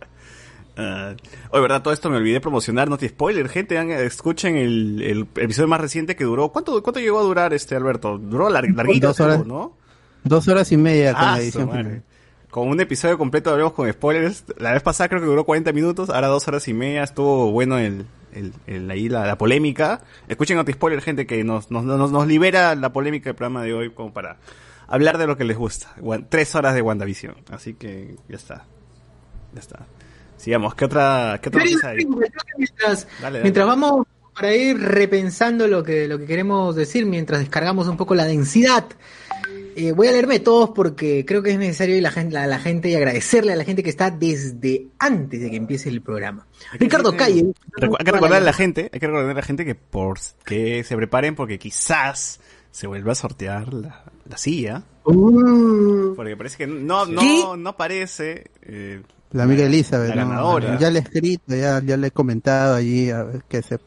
Ah, 0.77 1.15
oye, 1.49 1.61
verdad, 1.61 1.81
todo 1.81 1.93
esto 1.93 2.09
me 2.09 2.17
olvidé 2.17 2.39
promocionar, 2.39 2.87
no 2.89 2.97
te 2.97 3.09
spoiler, 3.09 3.49
gente, 3.49 4.05
escuchen 4.05 4.55
el, 4.55 5.01
el 5.01 5.21
episodio 5.35 5.67
más 5.67 5.81
reciente 5.81 6.15
que 6.15 6.23
duró. 6.23 6.49
¿Cuánto, 6.49 6.83
cuánto 6.83 6.99
llegó 6.99 7.19
a 7.19 7.23
durar 7.23 7.53
este 7.53 7.75
Alberto? 7.75 8.17
Duró 8.17 8.49
lar- 8.49 8.73
larguito, 8.75 9.07
Dos 9.07 9.19
horas. 9.19 9.45
¿no? 9.45 9.73
Dos 10.23 10.47
horas 10.47 10.71
y 10.71 10.77
media 10.77 11.13
con 11.13 11.23
Ah, 11.23 11.31
la 11.37 11.41
edición 11.41 11.69
final. 11.71 12.03
Con 12.49 12.69
un 12.69 12.79
episodio 12.79 13.17
completo 13.17 13.49
hablamos 13.51 13.73
con 13.73 13.91
spoilers. 13.91 14.45
La 14.57 14.71
vez 14.73 14.81
pasada 14.83 15.09
creo 15.09 15.19
que 15.21 15.27
duró 15.27 15.43
40 15.45 15.71
minutos, 15.73 16.09
ahora 16.09 16.27
dos 16.27 16.47
horas 16.47 16.67
y 16.67 16.73
media. 16.73 17.03
Estuvo 17.03 17.51
bueno 17.51 17.77
el, 17.77 18.05
el, 18.33 18.53
el- 18.67 18.89
ahí 18.91 19.09
la, 19.09 19.25
la 19.25 19.37
polémica. 19.37 20.01
Escuchen 20.27 20.57
Noti 20.57 20.73
Spoiler, 20.73 21.01
gente, 21.01 21.25
que 21.27 21.43
nos, 21.43 21.71
nos, 21.71 21.83
nos, 21.83 22.11
nos 22.11 22.27
libera 22.27 22.73
la 22.75 22.93
polémica 22.93 23.25
del 23.29 23.35
programa 23.35 23.63
de 23.63 23.73
hoy 23.73 23.89
como 23.91 24.13
para 24.13 24.37
hablar 24.87 25.17
de 25.17 25.27
lo 25.27 25.37
que 25.37 25.43
les 25.43 25.57
gusta. 25.57 25.93
Tres 26.29 26.55
horas 26.55 26.73
de 26.73 26.81
WandaVision. 26.81 27.35
Así 27.51 27.73
que 27.73 28.15
ya 28.29 28.35
está. 28.37 28.65
Ya 29.53 29.59
está. 29.59 29.85
Sigamos. 30.37 30.75
¿Qué 30.75 30.85
otra, 30.85 31.39
qué 31.41 31.49
otra 31.49 31.61
noticia 31.63 31.89
hay? 31.89 32.05
Mientras, 32.57 33.07
Dale, 33.21 33.21
dale. 33.21 33.41
mientras 33.41 33.65
vamos 33.67 34.05
para 34.33 34.55
ir 34.55 34.79
repensando 34.79 35.67
lo 35.67 35.83
que, 35.83 36.07
lo 36.07 36.19
que 36.19 36.25
queremos 36.25 36.75
decir, 36.75 37.05
mientras 37.05 37.39
descargamos 37.39 37.87
un 37.87 37.97
poco 37.97 38.13
la 38.15 38.25
densidad, 38.25 38.85
eh, 39.75 39.91
voy 39.93 40.07
a 40.07 40.11
leerme 40.11 40.39
todos 40.39 40.71
porque 40.75 41.25
creo 41.25 41.41
que 41.43 41.51
es 41.51 41.57
necesario 41.59 41.95
y 41.97 42.01
la 42.01 42.11
gente, 42.11 42.33
la, 42.35 42.45
la 42.47 42.59
gente 42.59 42.89
y 42.89 42.95
agradecerle 42.95 43.53
a 43.53 43.55
la 43.55 43.63
gente 43.63 43.81
que 43.83 43.89
está 43.89 44.11
desde 44.11 44.87
antes 44.99 45.41
de 45.41 45.49
que 45.49 45.55
empiece 45.55 45.89
el 45.89 46.01
programa. 46.01 46.45
Ricardo 46.73 47.15
Calle. 47.17 47.45
Recu- 47.79 47.95
hay 47.99 48.05
que 48.05 48.11
recordarle 48.11 48.37
a 48.37 48.51
la 48.51 48.53
gente, 48.53 48.89
hay 48.93 48.99
que 48.99 49.07
recordarle 49.07 49.31
a 49.31 49.35
la 49.35 49.41
gente 49.43 49.65
que 49.65 49.75
por 49.75 50.19
que 50.45 50.83
se 50.83 50.95
preparen 50.95 51.35
porque 51.35 51.57
quizás 51.59 52.39
se 52.71 52.85
vuelva 52.87 53.13
a 53.13 53.15
sortear 53.15 53.73
la, 53.73 54.03
la 54.29 54.37
silla. 54.37 54.83
Uh, 55.03 56.13
Porque 56.15 56.35
parece 56.37 56.57
que 56.57 56.67
no, 56.67 57.05
no, 57.07 57.55
no 57.57 57.69
aparece. 57.69 58.51
eh, 58.61 59.01
La 59.31 59.43
amiga 59.43 59.65
Elizabeth, 59.65 60.15
La 60.15 60.23
¿no? 60.23 60.29
ganadora. 60.29 60.79
ya 60.79 60.89
le 60.89 60.99
he 60.99 61.01
escrito, 61.01 61.55
ya, 61.55 61.81
ya 61.83 61.97
le 61.97 62.07
he 62.07 62.11
comentado 62.11 62.75
allí 62.75 63.09
a 63.11 63.23
ver, 63.23 63.43
que 63.47 63.61
se 63.61 63.77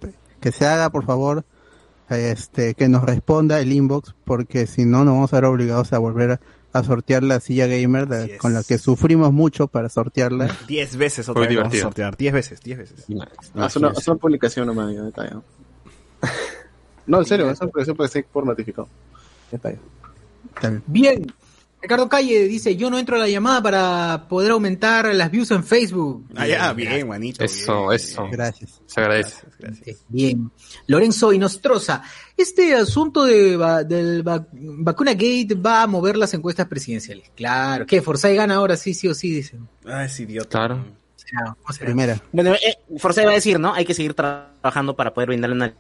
que 0.40 0.52
se 0.52 0.66
haga, 0.66 0.90
por 0.90 1.04
favor, 1.04 1.44
este 2.08 2.74
que 2.74 2.88
nos 2.88 3.04
responda 3.04 3.60
el 3.60 3.72
inbox, 3.72 4.14
porque 4.24 4.66
si 4.66 4.84
no, 4.84 5.04
nos 5.04 5.14
vamos 5.14 5.32
a 5.32 5.36
ver 5.36 5.44
obligados 5.46 5.92
a 5.92 5.98
volver 5.98 6.32
a, 6.32 6.40
a 6.72 6.82
sortear 6.84 7.22
la 7.22 7.40
silla 7.40 7.66
gamer 7.66 8.36
con 8.38 8.52
la 8.54 8.62
que 8.62 8.78
sufrimos 8.78 9.32
mucho 9.32 9.66
para 9.68 9.88
sortearla. 9.88 10.56
10 10.68 10.96
veces 10.96 11.28
otra 11.28 11.42
vez 11.42 11.48
vamos 11.56 11.68
a 11.68 11.70
divertido. 11.70 11.82
sortear. 11.84 12.16
10 12.16 12.32
veces, 12.32 12.60
10 12.60 12.78
veces. 12.78 13.06
Haz 13.54 13.76
una, 13.76 13.88
haz 13.88 14.06
una 14.08 14.16
publicación 14.18 14.66
nomás, 14.66 14.94
ya. 14.94 15.02
No, 17.06 17.18
en 17.18 17.24
serio, 17.24 17.50
esa 17.50 17.66
publicación 17.66 17.96
puede 17.96 18.08
ser 18.10 18.24
por 18.26 18.46
notificado. 18.46 18.86
Bien. 20.86 21.26
Ricardo 21.82 22.08
Calle 22.08 22.46
dice, 22.46 22.76
yo 22.76 22.90
no 22.90 22.98
entro 22.98 23.16
a 23.16 23.18
la 23.18 23.28
llamada 23.28 23.62
para 23.62 24.26
poder 24.28 24.50
aumentar 24.50 25.14
las 25.14 25.30
views 25.30 25.50
en 25.50 25.64
Facebook. 25.64 26.26
Ah, 26.36 26.46
ya, 26.46 26.72
bien, 26.74 27.08
manito. 27.08 27.42
Eso, 27.42 27.90
eso. 27.92 28.28
Gracias. 28.30 28.80
Se 28.86 29.00
agradece. 29.00 29.46
Bien. 30.08 30.50
Lorenzo 30.86 31.32
Inostroza, 31.32 32.02
este 32.36 32.74
asunto 32.74 33.24
de 33.24 33.56
va- 33.56 33.82
del 33.84 34.26
va- 34.26 34.46
vacuna 34.52 35.12
gate 35.12 35.54
va 35.54 35.82
a 35.82 35.86
mover 35.86 36.16
las 36.16 36.34
encuestas 36.34 36.66
presidenciales. 36.66 37.30
Claro. 37.34 37.86
¿Qué? 37.86 38.02
Forsyth 38.02 38.34
gana 38.36 38.56
ahora 38.56 38.76
sí, 38.76 38.92
sí 38.92 39.08
o 39.08 39.14
sí, 39.14 39.30
dicen. 39.32 39.66
Ah, 39.86 40.04
es 40.04 40.20
idiota. 40.20 40.68
Claro. 41.30 41.56
Primera. 41.78 42.20
Bueno, 42.32 42.54
eh, 42.54 42.76
Forsyth 42.98 43.24
va 43.26 43.30
a 43.30 43.34
decir, 43.34 43.58
¿no? 43.60 43.72
Hay 43.72 43.84
que 43.84 43.94
seguir 43.94 44.14
tra- 44.14 44.48
trabajando 44.60 44.96
para 44.96 45.14
poder 45.14 45.28
brindarle 45.28 45.54
una 45.56 45.74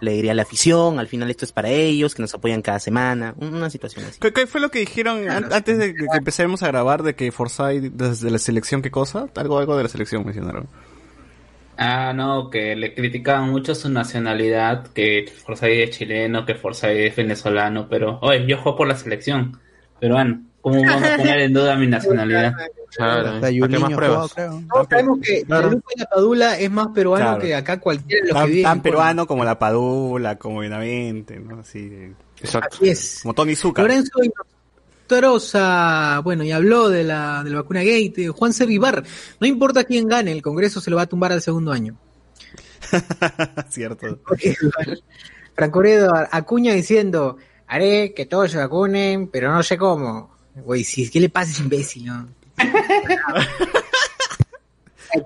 alegría 0.00 0.32
a 0.32 0.34
la 0.34 0.42
afición. 0.42 0.98
Al 0.98 1.08
final 1.08 1.30
esto 1.30 1.44
es 1.44 1.52
para 1.52 1.68
ellos, 1.70 2.14
que 2.14 2.22
nos 2.22 2.34
apoyan 2.34 2.62
cada 2.62 2.78
semana. 2.78 3.34
Una 3.38 3.70
situación 3.70 4.04
así. 4.04 4.18
¿Qué, 4.20 4.32
qué 4.32 4.46
fue 4.46 4.60
lo 4.60 4.70
que 4.70 4.80
dijeron 4.80 5.28
an- 5.28 5.52
antes 5.52 5.78
de 5.78 5.94
que, 5.94 6.06
que 6.06 6.16
empecemos 6.18 6.62
a 6.62 6.68
grabar 6.68 7.02
de 7.02 7.14
que 7.14 7.32
Forsyth 7.32 7.92
desde 7.92 8.30
la 8.30 8.38
selección 8.38 8.82
qué 8.82 8.90
cosa? 8.90 9.28
Algo 9.36 9.58
algo 9.58 9.76
de 9.76 9.82
la 9.84 9.88
selección 9.88 10.24
mencionaron. 10.24 10.66
Ah, 11.78 12.12
no, 12.14 12.48
que 12.48 12.74
le 12.74 12.94
criticaban 12.94 13.50
mucho 13.50 13.74
su 13.74 13.90
nacionalidad, 13.90 14.86
que 14.88 15.30
Forsyth 15.44 15.68
es 15.68 15.90
chileno, 15.98 16.46
que 16.46 16.54
Forsyth 16.54 16.88
es 16.90 17.16
venezolano, 17.16 17.86
pero, 17.88 18.18
oye, 18.22 18.46
yo 18.46 18.56
juego 18.56 18.78
por 18.78 18.88
la 18.88 18.96
selección 18.96 19.58
peruano. 20.00 20.42
¿Cómo 20.62 20.82
vamos 20.82 21.02
a 21.02 21.16
poner 21.18 21.40
en 21.40 21.52
duda 21.52 21.76
mi 21.76 21.86
nacionalidad? 21.86 22.54
Claro. 22.96 23.28
Hasta 23.28 23.40
¿Para 23.40 23.48
qué 23.50 23.54
Yuliño 23.56 23.80
más 23.80 23.88
jugó, 23.88 23.96
pruebas? 23.96 24.34
creo. 24.34 24.62
Todos 24.72 24.86
sabemos 24.90 25.18
que 25.22 25.42
Claro. 25.44 25.70
la 25.96 26.04
Padula 26.06 26.58
es 26.58 26.70
más 26.70 26.88
peruano 26.88 27.24
Claro. 27.24 27.40
que 27.40 27.54
acá 27.54 27.80
cualquiera 27.80 28.22
de 28.26 28.28
los 28.32 28.34
que 28.36 28.40
Tan, 28.42 28.48
viven. 28.50 28.62
tan 28.64 28.82
peruano 28.82 29.26
como 29.26 29.44
la 29.44 29.58
Padula, 29.58 30.36
como 30.38 30.60
Benavente, 30.60 31.38
¿no? 31.40 31.60
Así, 31.60 31.88
de- 31.88 32.14
Exacto. 32.40 32.76
Así 32.76 32.88
es. 32.90 33.18
como 33.22 33.34
Tony 33.34 33.54
Zucker. 33.56 33.82
Lorenzo 33.84 34.10
Torosa, 35.06 36.20
bueno, 36.24 36.42
y 36.42 36.50
habló 36.50 36.88
de 36.88 37.04
la, 37.04 37.42
de 37.44 37.50
la 37.50 37.56
vacuna 37.62 37.80
gate. 37.84 38.28
Juan 38.28 38.52
C. 38.52 38.66
Vivar, 38.66 39.04
no 39.40 39.46
importa 39.46 39.84
quién 39.84 40.08
gane, 40.08 40.32
el 40.32 40.42
Congreso 40.42 40.80
se 40.80 40.90
lo 40.90 40.96
va 40.96 41.02
a 41.02 41.06
tumbar 41.06 41.32
al 41.32 41.40
segundo 41.42 41.70
año. 41.70 41.96
Cierto. 43.70 44.18
Franco 45.54 45.80
Redo, 45.82 46.12
Acuña 46.30 46.74
diciendo, 46.74 47.36
haré 47.66 48.14
que 48.14 48.26
todos 48.26 48.50
se 48.50 48.58
vacunen, 48.58 49.28
pero 49.28 49.52
no 49.52 49.62
sé 49.62 49.78
cómo. 49.78 50.34
Güey, 50.56 50.84
si 50.84 51.08
¿qué 51.10 51.20
le 51.20 51.28
pasa 51.28 51.62
imbécil, 51.62 52.06
no? 52.06 52.28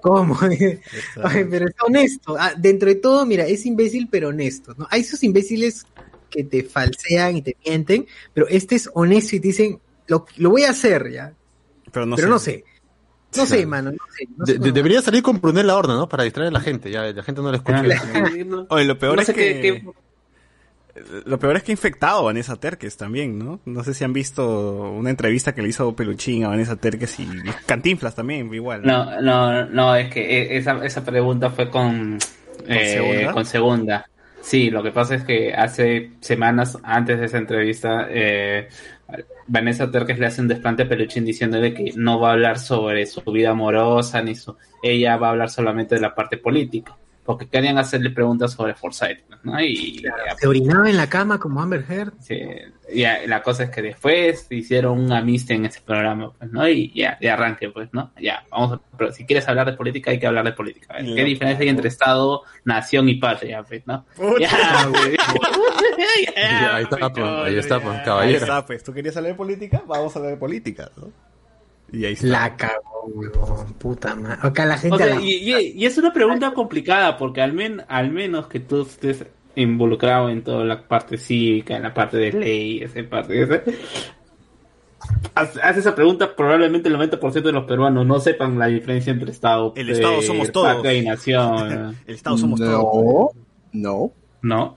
¿Cómo? 0.02 0.38
Ay, 1.24 1.44
pero 1.50 1.66
es 1.66 1.74
honesto. 1.84 2.36
Ah, 2.38 2.52
dentro 2.56 2.88
de 2.88 2.94
todo, 2.96 3.26
mira, 3.26 3.46
es 3.46 3.66
imbécil, 3.66 4.08
pero 4.10 4.28
honesto. 4.28 4.74
¿no? 4.78 4.86
Hay 4.90 5.00
esos 5.00 5.22
imbéciles 5.24 5.84
que 6.28 6.44
te 6.44 6.62
falsean 6.62 7.36
y 7.38 7.42
te 7.42 7.56
mienten, 7.64 8.06
pero 8.32 8.46
este 8.48 8.76
es 8.76 8.88
honesto 8.94 9.34
y 9.36 9.40
te 9.40 9.48
dicen, 9.48 9.80
lo, 10.06 10.26
lo 10.36 10.50
voy 10.50 10.62
a 10.62 10.70
hacer, 10.70 11.10
ya. 11.10 11.32
Pero 11.90 12.06
no 12.06 12.14
pero 12.16 12.28
sé. 12.28 12.30
no 12.32 12.38
sé. 12.38 12.64
No 13.36 13.46
sé, 13.46 13.66
mano. 13.66 13.90
No 13.92 13.98
sé, 14.16 14.28
no 14.36 14.46
sé 14.46 14.52
De- 14.52 14.58
de- 14.58 14.64
cómo. 14.64 14.72
debería 14.74 15.02
salir 15.02 15.22
con 15.22 15.40
Brunel 15.40 15.66
la 15.66 15.76
horna, 15.76 15.94
¿no? 15.94 16.08
Para 16.08 16.24
distraer 16.24 16.48
a 16.48 16.52
la 16.52 16.60
gente. 16.60 16.90
Ya 16.90 17.02
la 17.02 17.22
gente 17.22 17.40
no 17.42 17.50
le 17.50 17.56
escucha. 17.58 17.82
Oye, 18.68 18.84
lo 18.84 18.98
peor 18.98 19.16
No 19.16 19.20
es 19.22 19.26
sé 19.26 19.34
que... 19.34 19.60
qué- 19.60 19.60
qué- 19.82 19.90
Lo 21.24 21.38
peor 21.38 21.56
es 21.56 21.62
que 21.62 21.72
ha 21.72 21.74
infectado 21.74 22.20
a 22.20 22.22
Vanessa 22.22 22.56
Terques 22.56 22.96
también, 22.96 23.38
¿no? 23.38 23.60
No 23.64 23.84
sé 23.84 23.94
si 23.94 24.04
han 24.04 24.12
visto 24.12 24.90
una 24.90 25.10
entrevista 25.10 25.54
que 25.54 25.62
le 25.62 25.68
hizo 25.68 25.94
Peluchín 25.94 26.44
a 26.44 26.48
Vanessa 26.48 26.76
Terques 26.76 27.18
y 27.20 27.28
Cantinflas 27.66 28.14
también, 28.14 28.52
igual. 28.52 28.82
No, 28.82 29.20
no, 29.20 29.66
no, 29.66 29.94
es 29.94 30.12
que 30.12 30.20
e- 30.20 30.56
esa, 30.56 30.84
esa 30.84 31.04
pregunta 31.04 31.50
fue 31.50 31.70
con, 31.70 32.18
eh, 32.66 32.92
segunda? 32.94 33.32
con 33.32 33.46
segunda. 33.46 34.06
Sí, 34.40 34.70
lo 34.70 34.82
que 34.82 34.90
pasa 34.90 35.14
es 35.14 35.24
que 35.24 35.52
hace 35.52 36.12
semanas 36.20 36.78
antes 36.82 37.20
de 37.20 37.26
esa 37.26 37.38
entrevista, 37.38 38.06
eh, 38.10 38.68
Vanessa 39.46 39.90
Terques 39.90 40.18
le 40.18 40.26
hace 40.26 40.40
un 40.40 40.48
desplante 40.48 40.84
a 40.84 40.88
Peluchín 40.88 41.24
diciéndole 41.24 41.74
que 41.74 41.92
no 41.96 42.18
va 42.20 42.30
a 42.30 42.32
hablar 42.32 42.58
sobre 42.58 43.06
su 43.06 43.20
vida 43.32 43.50
amorosa, 43.50 44.22
ni 44.22 44.34
su... 44.34 44.56
Ella 44.82 45.16
va 45.16 45.28
a 45.28 45.30
hablar 45.30 45.50
solamente 45.50 45.96
de 45.96 46.00
la 46.00 46.14
parte 46.14 46.36
política. 46.38 46.96
Porque 47.24 47.48
querían 47.48 47.78
hacerle 47.78 48.10
preguntas 48.10 48.52
sobre 48.52 48.74
Forsyth, 48.74 49.18
¿no? 49.44 49.60
Y 49.62 50.02
Se 50.38 50.46
orinaba 50.48 50.88
en 50.90 50.96
la 50.96 51.08
cama 51.08 51.38
como 51.38 51.60
Amber 51.60 51.84
Heard. 51.88 52.12
Sí, 52.20 52.40
ya, 52.94 53.18
la 53.26 53.42
cosa 53.42 53.64
es 53.64 53.70
que 53.70 53.82
después 53.82 54.46
hicieron 54.50 54.98
un 54.98 55.12
amiste 55.12 55.54
en 55.54 55.66
ese 55.66 55.80
programa, 55.82 56.32
pues, 56.32 56.50
¿no? 56.50 56.66
Y 56.68 56.92
ya, 56.94 57.16
de 57.20 57.30
arranque, 57.30 57.68
pues, 57.70 57.88
¿no? 57.92 58.10
Ya, 58.20 58.44
vamos 58.50 58.72
a, 58.72 58.80
pero 58.96 59.12
si 59.12 59.26
quieres 59.26 59.46
hablar 59.48 59.66
de 59.70 59.74
política, 59.76 60.10
hay 60.10 60.18
que 60.18 60.26
hablar 60.26 60.44
de 60.46 60.52
política. 60.52 60.94
¿ves? 60.94 61.04
¿Qué 61.04 61.14
Ya. 61.16 61.24
diferencia 61.24 61.62
hay 61.62 61.68
entre 61.68 61.88
Estado, 61.88 62.42
nación 62.64 63.08
y 63.08 63.14
patria, 63.16 63.62
pues, 63.62 63.86
¿no? 63.86 64.04
Puta 64.16 64.40
Ya, 64.40 64.86
güey. 64.86 65.16
Ya, 66.36 66.74
ahí 66.76 66.82
está, 66.84 67.12
pues, 67.12 67.26
ahí 67.26 67.58
está, 67.58 67.80
pues, 67.80 67.98
Ahí 67.98 68.04
caballero. 68.04 68.38
está, 68.38 68.66
pues. 68.66 68.82
¿Tú 68.82 68.92
querías 68.92 69.16
hablar 69.16 69.32
de 69.32 69.36
política? 69.36 69.82
Vamos 69.86 70.16
a 70.16 70.18
hablar 70.18 70.32
de 70.34 70.38
política, 70.38 70.90
¿no? 70.96 71.12
Y 71.92 72.04
ahí 72.04 72.12
está. 72.12 72.26
La 72.26 72.56
cagó, 72.56 73.04
huevón, 73.14 73.72
puta 73.74 74.14
madre. 74.14 74.38
Acá 74.42 74.64
la 74.66 74.78
gente... 74.78 74.94
O 74.94 74.98
sea, 74.98 75.14
la- 75.14 75.20
y, 75.20 75.30
y- 75.52 75.72
y 75.76 75.86
es 75.86 75.96
una 75.98 76.12
pregunta 76.12 76.52
complicada, 76.52 77.16
porque 77.16 77.40
al, 77.42 77.52
men, 77.52 77.82
al 77.88 78.10
menos 78.10 78.46
que 78.46 78.60
tú 78.60 78.82
estés 78.82 79.24
involucrado 79.56 80.28
en 80.30 80.42
toda 80.44 80.64
la 80.64 80.86
parte 80.86 81.18
cívica, 81.18 81.76
en 81.76 81.82
la 81.82 81.92
parte 81.92 82.16
de 82.16 82.32
leyes, 82.32 82.94
en 82.94 83.08
parte 83.08 83.32
de 83.34 83.42
ese, 83.42 83.62
haz- 85.34 85.58
haz 85.62 85.76
esa 85.76 85.94
pregunta, 85.94 86.34
probablemente 86.36 86.88
el 86.88 86.96
90% 86.96 87.42
de 87.42 87.52
los 87.52 87.64
peruanos 87.64 88.06
no 88.06 88.20
sepan 88.20 88.58
la 88.58 88.66
diferencia 88.66 89.12
entre 89.12 89.30
Estado, 89.30 89.72
El 89.76 89.90
Estado 89.90 90.22
somos 90.22 90.52
todos. 90.52 90.84
y 90.92 91.02
nación. 91.02 91.96
El 92.06 92.14
Estado 92.14 92.38
somos 92.38 92.60
todos. 92.60 92.72
No, 92.72 93.30
no. 93.72 94.12
¿No? 94.42 94.76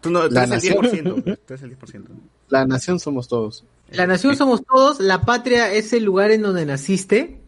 Tú, 0.00 0.10
no, 0.10 0.28
tú 0.28 0.34
La 0.34 0.44
eres 0.44 0.64
el 0.64 0.76
nación. 0.80 1.04
10%. 1.24 1.24
Tú 1.44 1.54
eres 1.54 1.62
el 1.62 1.78
10%. 1.78 2.04
La 2.50 2.64
nación 2.66 3.00
somos 3.00 3.26
todos. 3.26 3.64
La 3.90 4.06
nación 4.06 4.36
somos 4.36 4.64
todos, 4.64 5.00
la 5.00 5.22
patria 5.22 5.72
es 5.72 5.92
el 5.92 6.04
lugar 6.04 6.30
en 6.30 6.42
donde 6.42 6.66
naciste. 6.66 7.40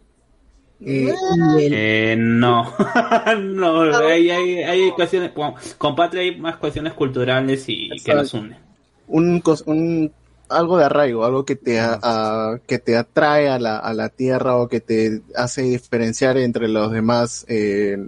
eh, 0.82 1.14
y 1.58 1.64
el- 1.64 1.74
Eh, 1.74 2.16
no, 2.18 2.64
no, 3.38 3.96
hay, 4.06 4.30
hay, 4.30 4.62
hay 4.62 4.90
cuestiones, 4.92 5.32
con, 5.32 5.54
con 5.76 5.94
patria 5.94 6.22
hay 6.22 6.38
más 6.38 6.56
cuestiones 6.56 6.94
culturales 6.94 7.64
y 7.68 7.90
que 8.02 8.14
nos 8.14 8.32
unen. 8.34 8.56
Un, 9.08 9.42
cos- 9.42 9.64
un 9.66 10.10
algo 10.48 10.78
de 10.78 10.84
arraigo, 10.84 11.24
algo 11.24 11.44
que 11.44 11.56
te 11.56 11.78
a- 11.78 11.98
a- 12.02 12.58
que 12.66 12.78
te 12.78 12.96
atrae 12.96 13.48
a 13.48 13.58
la, 13.58 13.78
a 13.78 13.92
la 13.92 14.08
tierra 14.08 14.56
o 14.56 14.68
que 14.68 14.80
te 14.80 15.20
hace 15.36 15.62
diferenciar 15.62 16.38
entre 16.38 16.68
los 16.68 16.90
demás 16.90 17.44
eh, 17.48 17.98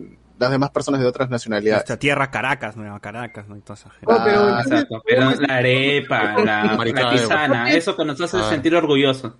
las 0.42 0.50
demás 0.50 0.70
personas 0.70 1.00
de 1.00 1.06
otras 1.06 1.30
nacionalidades. 1.30 1.78
Nuestra 1.80 1.96
tierra 1.96 2.30
Caracas, 2.30 2.76
Nueva 2.76 3.00
Caracas, 3.00 3.48
¿no? 3.48 3.56
Y 3.56 3.60
toda 3.60 3.74
esa 3.74 3.90
gente. 3.90 4.06
Oh, 4.08 4.20
pero- 4.24 4.54
Ah, 4.54 4.60
Exacto, 4.62 5.02
pero 5.06 5.30
la 5.40 5.56
arepa, 5.56 6.34
la, 6.44 6.64
la 6.84 7.10
tisana, 7.12 7.70
eso 7.72 7.96
que 7.96 8.04
nos 8.04 8.20
hace 8.20 8.36
Ah. 8.36 8.48
sentir 8.50 8.74
orgullosos. 8.74 9.32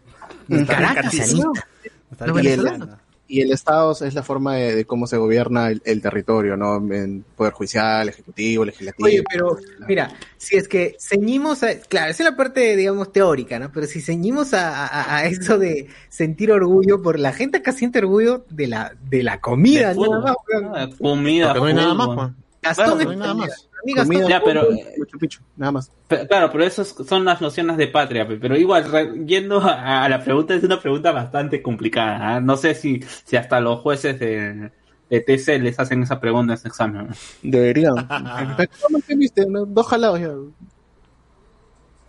Caracas, 0.49 0.67
Caracas, 1.13 1.21
Anita. 1.21 2.99
Y, 3.33 3.41
el, 3.41 3.53
Estado 3.53 3.93
es 3.93 4.15
la 4.15 4.23
forma 4.23 4.57
de, 4.57 4.75
de 4.75 4.85
cómo 4.85 5.07
se 5.07 5.17
gobierna 5.17 5.71
el, 5.71 5.81
el 5.85 6.03
territorio, 6.03 6.57
¿no? 6.57 6.77
En 6.93 7.25
poder 7.37 7.53
judicial, 7.53 8.09
ejecutivo, 8.09 8.65
legislativo. 8.65 9.07
Oye, 9.07 9.25
pero 9.31 9.57
mira, 9.89 10.13
si 10.37 10.57
es 10.57 10.69
que 10.69 10.97
ceñimos 11.01 11.63
a, 11.63 11.81
claro, 11.81 12.11
esa 12.11 12.23
es 12.25 12.31
la 12.31 12.37
parte, 12.37 12.77
digamos, 12.77 13.13
teórica, 13.13 13.59
¿no? 13.59 13.73
Pero 13.73 13.87
si 13.87 14.01
ceñimos 14.01 14.53
a, 14.55 14.87
a, 14.87 15.17
a 15.17 15.27
eso 15.27 15.59
de 15.59 15.89
sentir 16.09 16.53
orgullo 16.53 17.01
por 17.01 17.19
la 17.19 17.33
gente 17.33 17.59
acá 17.59 17.73
siente 17.73 18.01
orgullo 18.01 18.45
de 18.51 18.67
la, 18.67 18.93
de 19.09 19.23
la 19.23 19.41
comida, 19.41 19.95
De 19.95 20.01
nada 20.01 20.21
más, 20.21 20.37
weón. 20.49 20.93
Comida, 20.97 21.55
Porque 21.55 21.61
no 21.61 21.67
hay 21.67 21.75
nada 21.75 21.95
más. 21.95 22.33
Gastón 22.63 23.03
no 23.03 23.11
hay 23.11 23.17
nada 23.17 23.35
más. 23.35 23.69
A 23.83 23.85
mí 23.85 23.93
Gastón 23.95 24.15
Comida, 24.17 24.29
Ya, 24.29 24.43
pero- 24.45 24.61
fútbol. 24.63 24.79
Machu 24.99 25.19
Picchu, 25.19 25.41
nada 25.57 25.73
más. 25.73 25.91
Claro, 26.29 26.51
pero 26.53 26.65
esas 26.65 26.89
son 27.07 27.25
las 27.25 27.41
nociones 27.41 27.77
de 27.77 27.89
patria, 27.89 28.27
pe, 28.29 28.37
pero 28.37 28.57
igual, 28.57 28.91
re- 28.91 29.25
yendo 29.27 29.61
a, 29.61 30.05
a 30.05 30.09
la 30.09 30.23
pregunta, 30.23 30.55
es 30.55 30.63
una 30.63 30.81
pregunta 30.81 31.11
bastante 31.13 31.61
complicada. 31.63 32.37
¿ah? 32.37 32.41
No 32.41 32.57
sé 32.57 32.75
si, 32.75 33.03
si 33.25 33.37
hasta 33.37 33.61
los 33.61 33.81
jueces 33.81 34.19
de, 34.21 34.71
de 35.11 35.21
TC 35.21 35.59
les 35.61 35.79
hacen 35.81 36.03
esa 36.03 36.21
pregunta 36.21 36.53
en 36.53 36.59
ese 36.59 36.69
examen. 36.69 37.09
Deberían. 37.43 37.95
¿Cómo 38.83 39.01
te 39.07 39.17
viste? 39.17 39.45
No, 39.47 39.67
Dos 39.67 39.87
jalados 39.89 40.21
ya. 40.21 40.29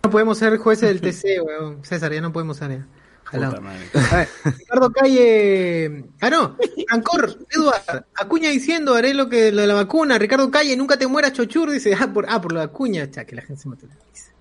No 0.03 0.09
podemos 0.09 0.37
ser 0.37 0.57
jueces 0.57 0.89
del 0.89 1.01
TC, 1.01 1.41
weón. 1.41 1.83
César, 1.83 2.11
ya 2.13 2.21
no 2.21 2.31
podemos 2.33 2.57
ser. 2.57 2.71
ya. 2.71 2.87
Puta 3.33 3.61
madre. 3.61 3.89
A 4.11 4.15
ver, 4.17 4.27
Ricardo 4.57 4.91
Calle. 4.91 6.05
Ah, 6.21 6.29
no. 6.29 6.57
Ancor, 6.89 7.37
Eduard. 7.51 8.05
Acuña 8.15 8.49
diciendo, 8.49 8.95
haré 8.95 9.13
lo 9.13 9.29
que 9.29 9.51
lo 9.51 9.61
de 9.61 9.67
la 9.67 9.73
vacuna. 9.73 10.17
Ricardo 10.17 10.49
Calle, 10.51 10.75
nunca 10.77 10.97
te 10.97 11.07
mueras, 11.07 11.33
chochur. 11.33 11.71
Dice, 11.71 11.95
ah, 11.99 12.11
por, 12.13 12.25
ah, 12.29 12.41
por 12.41 12.53
la 12.53 12.63
Acuña. 12.63 13.09
Cha, 13.09 13.25
que 13.25 13.35
la 13.35 13.41
gente 13.41 13.61
se 13.61 13.69
risa. 13.69 14.31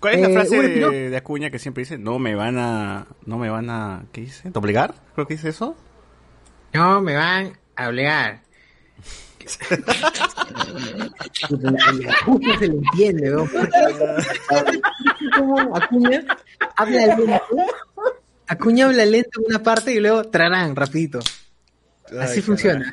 ¿Cuál 0.00 0.14
es 0.14 0.20
la 0.20 0.28
Eh, 0.28 0.32
frase 0.34 0.62
de, 0.62 0.80
¿no? 0.80 0.90
de 0.90 1.16
Acuña 1.16 1.50
que 1.50 1.58
siempre 1.58 1.82
dice? 1.82 1.96
No 1.98 2.18
me 2.18 2.34
van 2.34 2.58
a... 2.58 3.06
No 3.26 3.38
me 3.38 3.48
van 3.48 3.70
a... 3.70 4.04
¿Qué 4.12 4.20
dice? 4.22 4.50
¿Doblegar? 4.50 4.94
Creo 5.14 5.26
que 5.26 5.34
dice 5.34 5.48
eso. 5.48 5.74
No, 6.74 7.00
me 7.00 7.14
van 7.16 7.52
a 7.76 7.88
obligar. 7.88 8.42
Acuña 12.22 12.58
se 12.58 12.68
le 12.68 12.74
entiende. 12.74 13.32
Como 15.36 15.76
Acuña 15.76 16.24
habla 16.76 17.06
lento. 17.06 17.40
Acuña 18.46 18.86
habla 18.86 19.04
lento 19.06 19.40
en 19.40 19.46
una 19.48 19.62
parte 19.62 19.92
y 19.94 20.00
luego 20.00 20.24
trarán, 20.24 20.76
rapidito. 20.76 21.20
Así 22.20 22.42
funciona. 22.42 22.92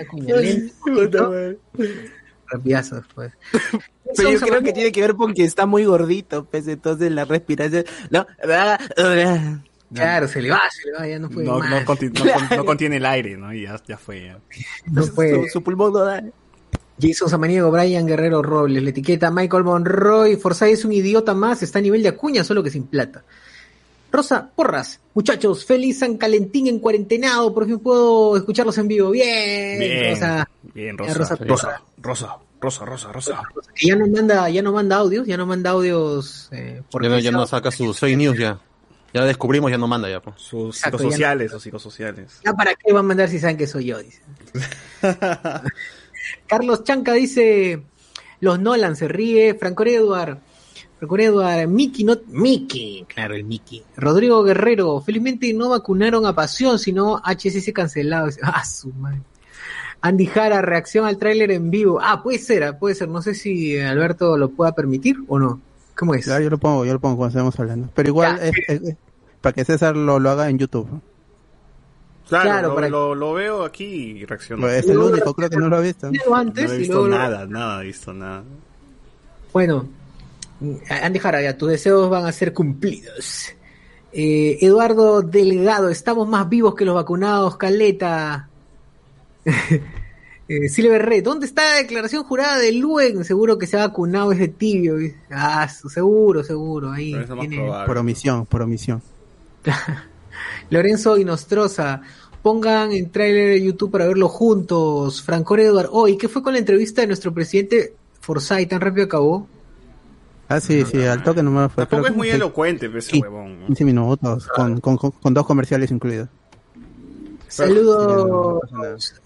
Acuña 0.00 0.36
lento, 0.36 1.32
rapidazos, 2.48 3.04
pues. 3.14 3.32
Pero 4.16 4.30
yo 4.30 4.40
creo 4.40 4.62
que 4.62 4.72
tiene 4.72 4.92
que 4.92 5.00
ver 5.00 5.14
porque 5.14 5.44
está 5.44 5.66
muy 5.66 5.84
gordito, 5.84 6.44
pues 6.44 6.68
entonces 6.68 7.10
la 7.12 7.24
respiración. 7.24 7.84
No, 8.10 8.26
Claro, 9.94 10.26
se 10.26 10.40
le 10.40 10.50
va, 10.50 10.60
se 10.70 10.86
le 10.88 10.98
va, 10.98 11.06
ya 11.06 11.18
no 11.18 11.28
puede 11.28 11.46
No, 11.46 11.58
más. 11.58 11.68
no, 11.70 11.76
conti- 11.84 12.10
no 12.10 12.48
con- 12.48 12.56
no 12.56 12.64
contiene 12.64 12.96
el 12.96 13.04
aire, 13.04 13.36
¿no? 13.36 13.52
Y 13.52 13.64
ya, 13.64 13.78
ya 13.86 13.98
fue. 13.98 14.24
ya. 14.24 14.38
No 14.86 15.04
puede. 15.08 15.44
Su, 15.48 15.52
su 15.58 15.62
pulmón 15.62 15.92
no 15.92 15.98
da. 16.04 16.22
Jason 16.98 17.28
Samaniego, 17.28 17.70
Brian 17.70 18.06
Guerrero 18.06 18.42
Robles, 18.42 18.82
la 18.82 18.88
etiqueta 18.90 19.30
Michael 19.30 19.64
Monroy, 19.64 20.36
Forsyth 20.36 20.68
es 20.72 20.84
un 20.86 20.92
idiota 20.92 21.34
más, 21.34 21.62
está 21.62 21.78
a 21.78 21.82
nivel 21.82 22.02
de 22.02 22.08
acuña, 22.10 22.42
solo 22.44 22.62
que 22.62 22.70
sin 22.70 22.84
plata. 22.86 23.22
Rosa 24.12 24.50
Porras, 24.54 25.00
muchachos, 25.14 25.64
feliz 25.64 25.98
San 26.00 26.18
Calentín 26.18 26.66
en 26.66 26.78
cuarentenado, 26.78 27.52
por 27.54 27.64
fin 27.66 27.78
puedo 27.78 28.36
escucharlos 28.36 28.76
en 28.78 28.88
vivo. 28.88 29.10
Bien, 29.10 29.78
Bien, 29.80 30.10
Rosa. 30.14 30.48
bien, 30.74 30.98
Rosa. 30.98 31.14
Rosa. 31.14 31.36
Rosa, 31.40 31.82
Rosa, 31.98 32.38
Rosa, 32.60 32.84
Rosa, 32.84 33.12
Rosa. 33.12 33.42
Que 33.74 33.88
ya 33.88 33.96
no 33.96 34.06
manda, 34.06 34.48
ya 34.50 34.62
no 34.62 34.72
manda 34.72 34.96
audios, 34.96 35.26
ya 35.26 35.36
no 35.36 35.46
manda 35.46 35.70
audios 35.70 36.48
eh, 36.52 36.82
por 36.90 37.02
Ya 37.02 37.08
no, 37.08 37.18
ya 37.18 37.30
no 37.32 37.46
saca 37.46 37.70
sus 37.70 37.98
fake 37.98 38.16
news 38.18 38.38
ya. 38.38 38.60
Ya 39.14 39.24
descubrimos, 39.24 39.70
ya 39.70 39.78
no 39.78 39.86
manda 39.88 40.08
ya. 40.08 40.20
pues. 40.20 40.36
Sus 40.40 40.76
Exacto, 40.76 40.96
ya 40.98 41.02
psicosociales 41.02 41.52
o 41.54 41.60
psicosociales. 41.60 42.40
Ya 42.44 42.52
para 42.54 42.74
qué 42.74 42.92
va 42.92 43.00
a 43.00 43.02
mandar 43.02 43.28
si 43.28 43.38
saben 43.38 43.56
que 43.56 43.66
soy 43.66 43.86
yo, 43.86 43.98
dice. 43.98 44.22
Carlos 46.46 46.84
Chanca 46.84 47.12
dice, 47.12 47.82
los 48.40 48.58
Nolan 48.60 48.96
se 48.96 49.08
ríe, 49.08 49.54
Franco 49.54 49.84
Edward, 49.84 50.38
Franco 51.08 51.18
Edward, 51.18 51.66
Mickey, 51.68 52.04
no, 52.04 52.16
Mickey, 52.28 53.04
claro, 53.12 53.34
el 53.34 53.44
Mickey. 53.44 53.82
Rodrigo 53.96 54.42
Guerrero, 54.44 55.00
felizmente 55.00 55.52
no 55.52 55.70
vacunaron 55.70 56.24
a 56.26 56.34
Pasión, 56.34 56.78
sino 56.78 57.20
HSS 57.24 57.72
cancelado. 57.72 58.28
Ah, 58.42 58.64
su 58.64 58.92
madre. 58.92 59.20
Andy 60.00 60.26
Jara, 60.26 60.62
reacción 60.62 61.04
al 61.06 61.16
tráiler 61.18 61.50
en 61.52 61.70
vivo. 61.70 61.98
Ah, 62.02 62.22
puede 62.22 62.38
ser, 62.38 62.64
ah, 62.64 62.78
puede 62.78 62.94
ser. 62.94 63.08
No 63.08 63.20
sé 63.22 63.34
si 63.34 63.78
Alberto 63.78 64.36
lo 64.36 64.50
pueda 64.50 64.72
permitir 64.74 65.16
o 65.28 65.38
no. 65.38 65.60
¿Cómo 65.96 66.14
es? 66.14 66.26
Ya, 66.26 66.40
yo 66.40 66.50
lo 66.50 66.58
pongo, 66.58 66.84
yo 66.84 66.92
lo 66.92 67.00
pongo 67.00 67.16
cuando 67.16 67.30
estemos 67.38 67.58
hablando. 67.60 67.88
Pero 67.94 68.08
igual, 68.08 68.38
es- 68.42 68.52
es- 68.68 68.82
es 68.82 68.96
para 69.40 69.52
que 69.52 69.64
César 69.64 69.96
lo, 69.96 70.18
lo 70.20 70.30
haga 70.30 70.48
en 70.48 70.58
YouTube. 70.58 70.88
Claro, 72.28 72.44
Claro, 72.48 72.68
lo, 72.68 72.74
para- 72.76 72.88
lo, 72.88 73.14
lo 73.14 73.32
veo 73.34 73.64
aquí 73.64 73.84
y 73.84 74.24
reacciono. 74.24 74.66
Es 74.68 74.88
el 74.88 74.98
único, 74.98 75.34
creo 75.34 75.50
que 75.50 75.56
no 75.56 75.68
lo 75.68 75.76
ha 75.76 75.80
visto. 75.80 76.10
Antes 76.34 76.64
no 76.66 76.72
he 76.72 76.76
y 76.76 76.78
visto 76.78 76.94
luego 76.94 77.08
nada, 77.08 77.46
nada, 77.46 77.82
he 77.82 77.86
visto 77.86 78.12
nada. 78.12 78.42
Bueno, 79.52 79.86
Andy 80.88 81.18
Jara, 81.18 81.42
ya 81.42 81.56
tus 81.56 81.70
deseos 81.70 82.08
van 82.08 82.26
a 82.26 82.32
ser 82.32 82.52
cumplidos. 82.52 83.54
Eh, 84.12 84.58
Eduardo 84.60 85.22
Delgado, 85.22 85.88
estamos 85.88 86.28
más 86.28 86.48
vivos 86.48 86.74
que 86.74 86.84
los 86.84 86.94
vacunados, 86.94 87.56
Caleta. 87.56 88.48
eh, 90.48 90.68
Silver 90.68 91.02
Red, 91.02 91.24
¿dónde 91.24 91.46
está 91.46 91.62
la 91.64 91.76
declaración 91.78 92.22
jurada 92.24 92.58
de 92.58 92.72
Luen? 92.72 93.24
Seguro 93.24 93.58
que 93.58 93.66
se 93.66 93.78
ha 93.78 93.86
vacunado 93.86 94.32
ese 94.32 94.48
tibio. 94.48 94.96
Ah, 95.30 95.66
seguro, 95.68 96.44
seguro. 96.44 96.92
Ahí 96.92 97.14
tiene-. 97.40 97.70
Por 97.86 97.98
omisión, 97.98 98.46
por 98.46 98.62
omisión. 98.62 99.02
Lorenzo 100.70 101.16
Inostroza, 101.16 102.02
pongan 102.42 102.92
el 102.92 103.10
tráiler 103.10 103.50
de 103.50 103.62
YouTube 103.62 103.90
para 103.90 104.06
verlo 104.06 104.28
juntos. 104.28 105.22
Franco 105.22 105.56
Edward, 105.56 105.88
oh, 105.90 106.08
¿y 106.08 106.18
qué 106.18 106.28
fue 106.28 106.42
con 106.42 106.52
la 106.52 106.58
entrevista 106.58 107.00
de 107.00 107.06
nuestro 107.06 107.32
presidente 107.32 107.94
Forsyth? 108.20 108.68
¿Tan 108.68 108.80
rápido 108.80 109.06
acabó? 109.06 109.46
Ah, 110.54 110.60
sí, 110.60 110.84
sí, 110.84 111.02
al 111.04 111.22
toque 111.22 111.42
nomás 111.42 111.72
fue. 111.72 111.82
Tampoco 111.86 112.02
creo 112.02 112.12
es 112.12 112.16
muy 112.16 112.28
elocuente 112.30 112.88
pero 112.88 112.98
ese 112.98 113.18
huevón. 113.18 113.60
¿no? 113.60 113.66
15 113.66 113.84
minutos, 113.84 114.46
con, 114.48 114.80
con, 114.80 114.96
con- 114.96 115.10
con 115.12 115.34
dos 115.34 115.46
comerciales 115.46 115.90
incluidos. 115.90 116.28
Saludos 117.48 118.60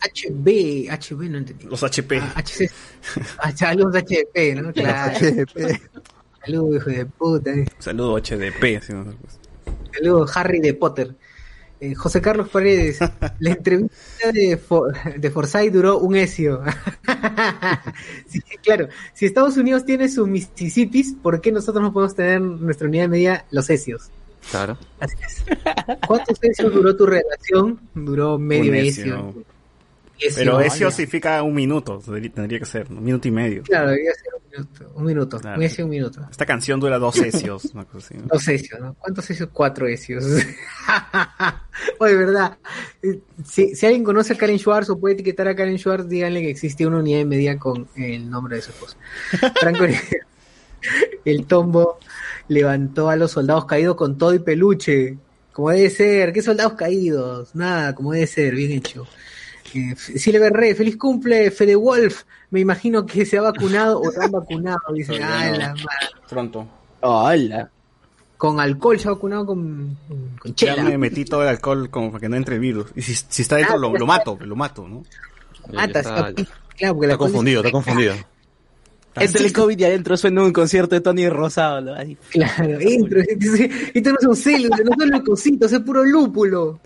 HB, 0.00 0.88
HB 0.90 1.30
no 1.30 1.38
entendí. 1.38 1.66
Los 1.66 1.82
HP. 1.84 2.18
Ah, 2.20 2.34
HC. 2.42 2.70
Ah, 3.38 3.52
saludos 3.56 3.94
HP, 3.94 4.54
¿no? 4.56 4.72
Claro. 4.72 5.16
Saludos, 6.44 6.76
hijo 6.76 6.90
de 6.90 7.06
puta. 7.06 7.50
eh. 7.52 7.66
Saludo 7.78 8.16
HDP. 8.18 8.80
¿no? 8.90 9.14
Saludos, 9.92 10.36
Harry 10.36 10.60
de 10.60 10.74
Potter. 10.74 11.14
Eh, 11.78 11.94
José 11.94 12.22
Carlos 12.22 12.48
Paredes, 12.48 12.98
la 13.38 13.50
entrevista 13.50 14.32
de, 14.32 14.56
For 14.56 14.94
de 15.18 15.30
Forsyth 15.30 15.72
duró 15.72 15.98
un 15.98 16.16
esio. 16.16 16.62
Sí, 18.28 18.40
claro, 18.62 18.88
si 19.14 19.26
Estados 19.26 19.56
Unidos 19.56 19.84
tiene 19.84 20.08
sus 20.08 20.26
Mississippis, 20.28 21.14
¿por 21.22 21.40
qué 21.40 21.52
nosotros 21.52 21.82
no 21.82 21.92
podemos 21.92 22.14
tener 22.14 22.40
nuestra 22.40 22.88
unidad 22.88 23.04
de 23.04 23.08
medida, 23.08 23.44
los 23.50 23.70
esios? 23.70 24.10
Claro. 24.50 24.78
Así 25.00 25.16
es. 25.24 25.44
¿Cuántos 26.06 26.38
esios 26.42 26.72
duró 26.72 26.94
tu 26.96 27.06
relación? 27.06 27.80
Duró 27.94 28.38
medio 28.38 28.70
Un 28.70 28.76
esio. 28.76 29.04
esio. 29.04 29.44
Pero 30.34 30.60
eso 30.60 30.90
significa 30.90 31.42
un 31.42 31.54
minuto, 31.54 32.02
tendría 32.34 32.58
que 32.58 32.64
ser, 32.64 32.86
un 32.90 33.04
minuto 33.04 33.28
y 33.28 33.30
medio. 33.30 33.62
Claro, 33.62 33.90
debería 33.90 34.12
ser 34.14 34.34
un 34.34 34.50
minuto. 34.50 34.92
Un 34.94 35.04
minuto. 35.04 35.40
Claro. 35.40 35.60
Un 35.78 35.88
minuto. 35.90 36.26
Esta 36.30 36.46
canción 36.46 36.80
dura 36.80 36.98
dos 36.98 37.14
sesios, 37.14 37.66
una 37.74 37.84
cosa 37.84 38.06
así. 38.06 38.16
¿no? 38.16 38.26
Dos 38.26 38.48
esios, 38.48 38.80
¿no? 38.80 38.94
¿Cuántos 38.94 39.30
esios? 39.30 39.48
Cuatro 39.52 39.86
esios. 39.86 40.24
Oye, 41.98 42.16
verdad. 42.16 42.56
Si, 43.44 43.74
si 43.74 43.86
alguien 43.86 44.04
conoce 44.04 44.32
a 44.32 44.36
Karen 44.36 44.58
Schwartz 44.58 44.90
o 44.90 44.98
puede 44.98 45.14
etiquetar 45.14 45.48
a 45.48 45.54
Karen 45.54 45.78
Schwartz, 45.78 46.08
díganle 46.08 46.40
que 46.40 46.50
existe 46.50 46.86
una 46.86 46.98
unidad 46.98 47.18
de 47.18 47.24
medida 47.26 47.58
con 47.58 47.88
el 47.96 48.28
nombre 48.30 48.56
de 48.56 48.62
su 48.62 48.70
esposa. 48.70 48.96
Franco 49.60 49.84
El 51.24 51.46
tombo 51.46 51.98
levantó 52.48 53.10
a 53.10 53.16
los 53.16 53.32
soldados 53.32 53.66
caídos 53.66 53.96
con 53.96 54.16
todo 54.16 54.34
y 54.34 54.38
peluche. 54.38 55.18
Como 55.52 55.70
debe 55.70 55.90
ser. 55.90 56.32
¿Qué 56.32 56.42
soldados 56.42 56.74
caídos? 56.74 57.54
Nada, 57.54 57.94
como 57.94 58.12
debe 58.12 58.26
ser. 58.26 58.54
Bien 58.54 58.72
hecho. 58.72 59.06
Eh, 59.74 59.94
Silver 59.96 60.52
Rey, 60.52 60.74
feliz 60.74 60.96
cumple, 60.96 61.50
Fede 61.50 61.74
Wolf. 61.76 62.22
Me 62.50 62.60
imagino 62.60 63.04
que 63.06 63.24
se 63.26 63.38
ha 63.38 63.42
vacunado 63.42 64.00
o 64.00 64.10
lo 64.10 64.22
han 64.22 64.30
vacunado. 64.30 64.78
Dice, 64.94 65.18
ah, 65.22 65.48
no. 65.50 65.58
la 65.58 65.68
madre. 65.68 65.84
Pronto. 66.28 66.68
Hola. 67.00 67.70
Con 68.36 68.60
alcohol 68.60 69.00
se 69.00 69.08
ha 69.08 69.12
vacunado 69.12 69.46
con, 69.46 69.96
con, 70.08 70.28
con 70.38 70.54
Ya 70.54 70.74
chela. 70.74 70.82
me 70.82 70.98
metí 70.98 71.24
todo 71.24 71.42
el 71.42 71.48
alcohol 71.48 71.88
como 71.90 72.10
para 72.12 72.20
que 72.20 72.28
no 72.28 72.36
entre 72.36 72.58
virus. 72.58 72.86
Y 72.94 73.02
si, 73.02 73.14
si 73.14 73.42
está 73.42 73.56
dentro, 73.56 73.78
lo, 73.78 73.92
lo 73.96 74.06
mato, 74.06 74.38
lo 74.40 74.54
mato, 74.56 74.86
¿no? 74.86 75.02
Ah, 75.76 75.86
está- 75.86 76.00
está, 76.00 76.32
claro, 76.76 76.94
porque 76.94 77.06
el 77.06 77.10
está 77.12 77.16
confundido, 77.18 77.60
está 77.60 77.68
es- 77.68 77.72
confundido. 77.72 78.14
Entre 79.18 79.46
el 79.46 79.52
COVID 79.54 79.78
y 79.78 79.84
adentro 79.84 80.14
suena 80.18 80.42
un 80.42 80.52
concierto 80.52 80.94
de 80.94 81.00
Tony 81.00 81.26
Rosado. 81.30 81.80
¿no? 81.80 81.94
Así. 81.94 82.18
Claro, 82.30 82.78
entro. 82.78 83.20
Esto 83.94 84.10
no 84.12 84.16
son 84.20 84.36
células, 84.36 84.80
no 84.84 84.90
son 84.98 85.08
leucocitos, 85.08 85.72
es 85.72 85.80
puro 85.80 86.04
lúpulo. 86.04 86.78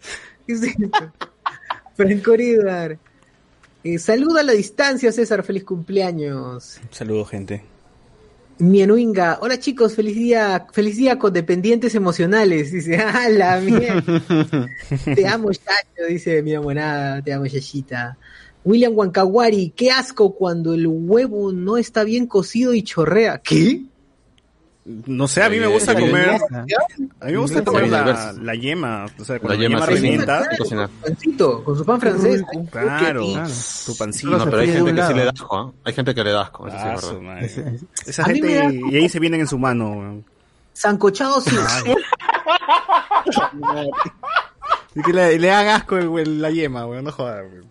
¿Qué 0.47 0.53
es 0.55 0.63
esto? 0.63 1.13
Franco 2.01 2.33
Edgar. 2.33 2.99
Eh, 3.85 3.99
saluda 3.99 4.41
a 4.41 4.43
la 4.43 4.53
distancia, 4.53 5.13
César. 5.13 5.43
Feliz 5.43 5.65
cumpleaños. 5.65 6.81
Saludos, 6.91 7.29
gente. 7.29 7.63
Mianuinga. 8.59 9.39
Hola 9.43 9.59
chicos, 9.59 9.95
feliz 9.95 10.15
día, 10.15 10.67
feliz 10.73 10.97
día 10.97 11.19
con 11.19 11.35
dependientes 11.35 11.95
emocionales. 11.95 12.73
Dice, 12.73 12.97
ah, 13.01 13.29
la 13.29 13.61
mierda. 13.61 14.03
Te 15.15 15.27
amo, 15.27 15.51
Yayo, 15.51 16.09
dice 16.09 16.43
mi 16.43 16.57
monada. 16.57 17.21
Te 17.23 17.35
amo, 17.35 17.45
Yayita. 17.45 18.17
William 18.65 18.97
Wankawari, 18.97 19.71
qué 19.77 19.91
asco 19.91 20.35
cuando 20.35 20.73
el 20.73 20.87
huevo 20.87 21.53
no 21.53 21.77
está 21.77 22.03
bien 22.05 22.27
cocido 22.27 22.73
y 22.73 22.83
chorrea. 22.83 23.43
¿Qué? 23.43 23.83
No 24.85 25.29
sé, 25.29 25.43
a 25.43 25.51
mí 25.51 25.59
me 25.61 25.67
gusta 25.67 25.95
comer. 25.95 26.41
A 27.21 27.27
mí 27.27 27.33
me 27.33 27.37
gusta 27.39 27.63
comer 27.63 27.89
la, 27.89 28.33
la 28.33 28.55
yema. 28.55 29.07
O 29.19 29.25
sea, 29.25 29.35
La 29.35 29.41
cuando 29.41 29.57
la 29.63 29.69
yema 29.69 29.75
yema 29.81 29.87
recién. 29.87 30.03
revienta. 30.13 30.43
y 30.53 30.57
cocinar. 30.57 30.89
Pancito, 31.03 31.63
con 31.65 31.77
su 31.77 31.85
pan 31.85 32.01
francés. 32.01 32.43
Ay, 32.51 32.67
Claro, 32.71 33.27
tu 33.87 33.97
pancito. 33.97 34.31
No, 34.39 34.45
pero 34.47 34.59
hay 34.59 34.73
gente 34.73 34.95
que 34.95 35.03
sí 35.07 35.15
le 35.15 35.25
da 35.25 35.31
asco, 35.31 35.57
¿ah? 35.57 35.73
Hay 35.85 35.93
gente 35.93 36.15
que 36.15 36.25
le 36.25 36.33
da 36.33 36.43
asco, 36.43 36.69
sí 36.71 36.77
es 37.45 37.59
Esa 38.07 38.23
A 38.23 38.27
gente, 38.27 38.81
y 38.91 38.97
ahí 38.97 39.09
se 39.09 39.21
vienen 39.21 39.41
en 39.43 39.47
su 39.47 39.59
mano. 39.59 39.91
weón. 39.91 40.25
Sancochado 40.73 41.41
sí. 41.43 41.55
Y 44.95 45.03
que 45.03 45.13
le, 45.13 45.39
le 45.39 45.51
haga 45.53 45.77
asco 45.77 45.97
el- 45.99 46.19
el- 46.19 46.43
la 46.43 46.51
yema, 46.51 46.87
weón, 46.87 47.05
no 47.05 47.13
jodas. 47.13 47.45
weón. 47.51 47.70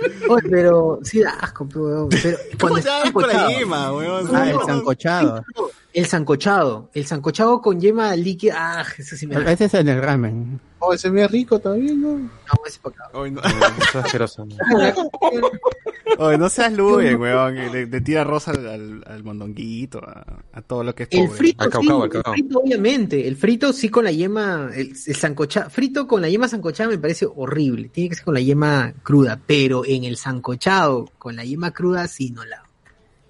Oye, 0.28 0.48
pero 0.48 0.98
sí 1.02 1.20
da 1.20 1.30
asco, 1.30 1.66
pero, 1.66 2.08
pero 2.10 2.38
¿Cómo 2.38 2.58
cuando 2.60 2.74
te 2.74 2.80
está 2.80 2.98
da 2.98 3.02
asco 3.04 3.20
la 3.20 3.48
yema, 3.48 3.92
weón? 3.92 4.34
Ah, 4.34 4.50
el 4.50 4.60
sancochado. 4.60 5.44
El 5.92 6.06
sancochado, 6.06 6.90
el 6.94 7.06
sancochado 7.06 7.60
con 7.60 7.80
yema 7.80 8.14
líquida, 8.14 8.80
ah, 8.80 8.86
eso 8.96 9.16
sí 9.16 9.26
me 9.26 9.34
da. 9.36 9.52
Ese 9.52 9.64
es 9.64 9.74
en 9.74 9.88
el 9.88 10.02
ramen. 10.02 10.60
Oh, 10.80 10.92
ese 10.92 11.10
ve 11.10 11.26
rico 11.26 11.58
también, 11.58 12.00
¿no? 12.00 12.18
No, 12.18 12.30
ese 12.66 12.78
pa' 12.80 12.90
acá. 12.90 13.04
No, 13.12 13.20
oye, 13.20 13.34
seas 16.50 16.72
Luen, 16.72 17.20
weón. 17.20 17.54
que 17.54 17.70
Le, 17.70 17.86
le 17.86 18.00
tira 18.00 18.24
rosa 18.24 18.52
al, 18.52 18.66
al, 18.66 19.04
al 19.06 19.24
mondonguito, 19.24 19.98
a, 19.98 20.42
a 20.52 20.62
todo 20.62 20.84
lo 20.84 20.94
que 20.94 21.04
es 21.04 21.08
El 21.12 21.26
pobre. 21.26 21.36
frito, 21.36 21.64
Al 21.64 21.72
sí, 21.72 21.78
al 21.78 22.16
el 22.16 22.22
frito, 22.32 22.58
obviamente. 22.60 23.28
El 23.28 23.36
frito 23.36 23.72
sí 23.72 23.88
con 23.88 24.04
la 24.04 24.12
yema, 24.12 24.70
el, 24.74 24.94
el 25.06 25.16
sancochado, 25.16 25.70
frito 25.70 26.06
con 26.06 26.22
la 26.22 26.28
yema 26.28 26.48
sancochada 26.48 26.90
me 26.90 26.98
parece 26.98 27.26
horrible. 27.26 27.88
Tiene 27.88 28.10
que 28.10 28.16
ser 28.16 28.24
con 28.24 28.34
la 28.34 28.40
yema 28.40 28.94
cruda, 29.02 29.40
pero 29.46 29.84
en 29.84 30.04
el 30.04 30.16
sancochado 30.16 31.10
con 31.18 31.36
la 31.36 31.44
yema 31.44 31.72
cruda 31.72 32.06
sí 32.08 32.30
no 32.30 32.44
la. 32.44 32.62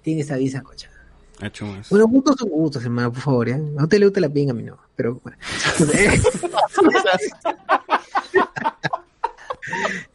Tiene 0.01 0.19
que 0.19 0.21
estar 0.21 0.37
bien 0.39 0.51
sancochada. 0.51 0.98
Bueno, 1.89 2.07
gustos 2.07 2.35
son 2.37 2.49
gustos, 2.49 2.83
hermano, 2.83 3.11
por 3.11 3.21
favor. 3.21 3.49
¿eh? 3.49 3.61
A 3.77 3.83
usted 3.83 3.99
le 3.99 4.05
gusta 4.05 4.19
la 4.19 4.29
pinga, 4.29 4.51
a 4.51 4.55
mí 4.55 4.63
no. 4.63 4.77
Pero 4.95 5.19
bueno. 5.23 5.37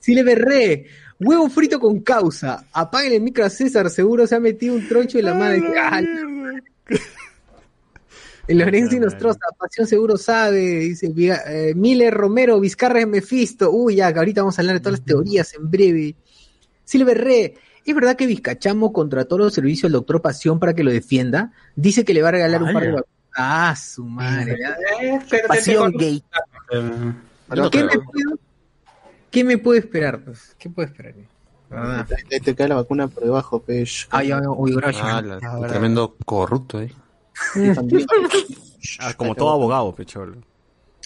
Sí 0.00 0.14
le 0.14 0.22
berré. 0.22 0.86
Huevo 1.20 1.48
frito 1.48 1.78
con 1.78 2.00
causa. 2.00 2.66
Apaguen 2.72 3.12
el 3.12 3.20
micro 3.22 3.44
a 3.44 3.50
César, 3.50 3.88
seguro 3.88 4.26
se 4.26 4.34
ha 4.34 4.40
metido 4.40 4.74
un 4.74 4.86
troncho 4.88 5.18
en 5.18 5.24
la 5.24 5.34
madre. 5.34 5.62
El 8.46 8.58
Lorenzo 8.58 8.98
Nostroza, 8.98 9.38
Pasión 9.58 9.86
seguro 9.86 10.18
sabe, 10.18 10.60
dice 10.60 11.10
eh, 11.16 11.72
Miller 11.74 12.12
Romero, 12.12 12.60
Vizcarra 12.60 13.00
es 13.00 13.06
Mefisto. 13.06 13.70
Uy, 13.70 13.96
ya, 13.96 14.12
que 14.12 14.18
ahorita 14.18 14.42
vamos 14.42 14.58
a 14.58 14.60
hablar 14.60 14.76
de 14.76 14.80
todas 14.80 14.98
las 14.98 15.06
teorías 15.06 15.54
en 15.54 15.70
breve. 15.70 16.14
Silver 16.84 17.16
Re, 17.16 17.54
¿es 17.84 17.94
verdad 17.94 18.16
que 18.16 18.26
Vizcachamo 18.26 18.92
contrató 18.92 19.38
los 19.38 19.52
servicios 19.54 19.82
del 19.84 19.92
doctor 19.92 20.20
Pasión 20.22 20.58
para 20.58 20.74
que 20.74 20.84
lo 20.84 20.90
defienda? 20.90 21.52
Dice 21.76 22.04
que 22.04 22.14
le 22.14 22.22
va 22.22 22.28
a 22.28 22.32
regalar 22.32 22.62
un 22.62 22.72
par 22.72 22.82
de 22.82 22.88
vacunas. 22.92 23.08
Ah, 23.36 23.74
su 23.76 24.04
madre. 24.04 24.56
Eh, 25.00 25.20
Pasión 25.48 25.92
gay. 25.92 26.22
Eh, 26.72 27.12
No 27.54 27.70
¿Qué, 27.70 27.82
me 27.84 27.98
puedo, 27.98 28.38
¿Qué 29.30 29.44
me 29.44 29.58
puede 29.58 29.80
esperar? 29.80 30.20
Pues? 30.20 30.54
¿Qué 30.58 30.70
puede 30.70 30.88
esperar? 30.88 31.14
Te, 32.28 32.38
te 32.40 32.54
cae 32.54 32.68
la 32.68 32.76
vacuna 32.76 33.08
por 33.08 33.24
debajo, 33.24 33.60
pech. 33.60 34.06
Ay, 34.10 34.30
ay, 34.30 34.42
uy, 34.46 34.74
gracias. 34.76 35.04
Ah, 35.04 35.20
la- 35.20 35.40
Ah, 35.42 35.66
tremendo 35.66 36.14
corrupto, 36.24 36.80
eh. 36.80 36.92
Ah, 39.00 39.14
como 39.14 39.34
todo 39.34 39.50
abogado, 39.50 39.94
pecholo. 39.94 40.36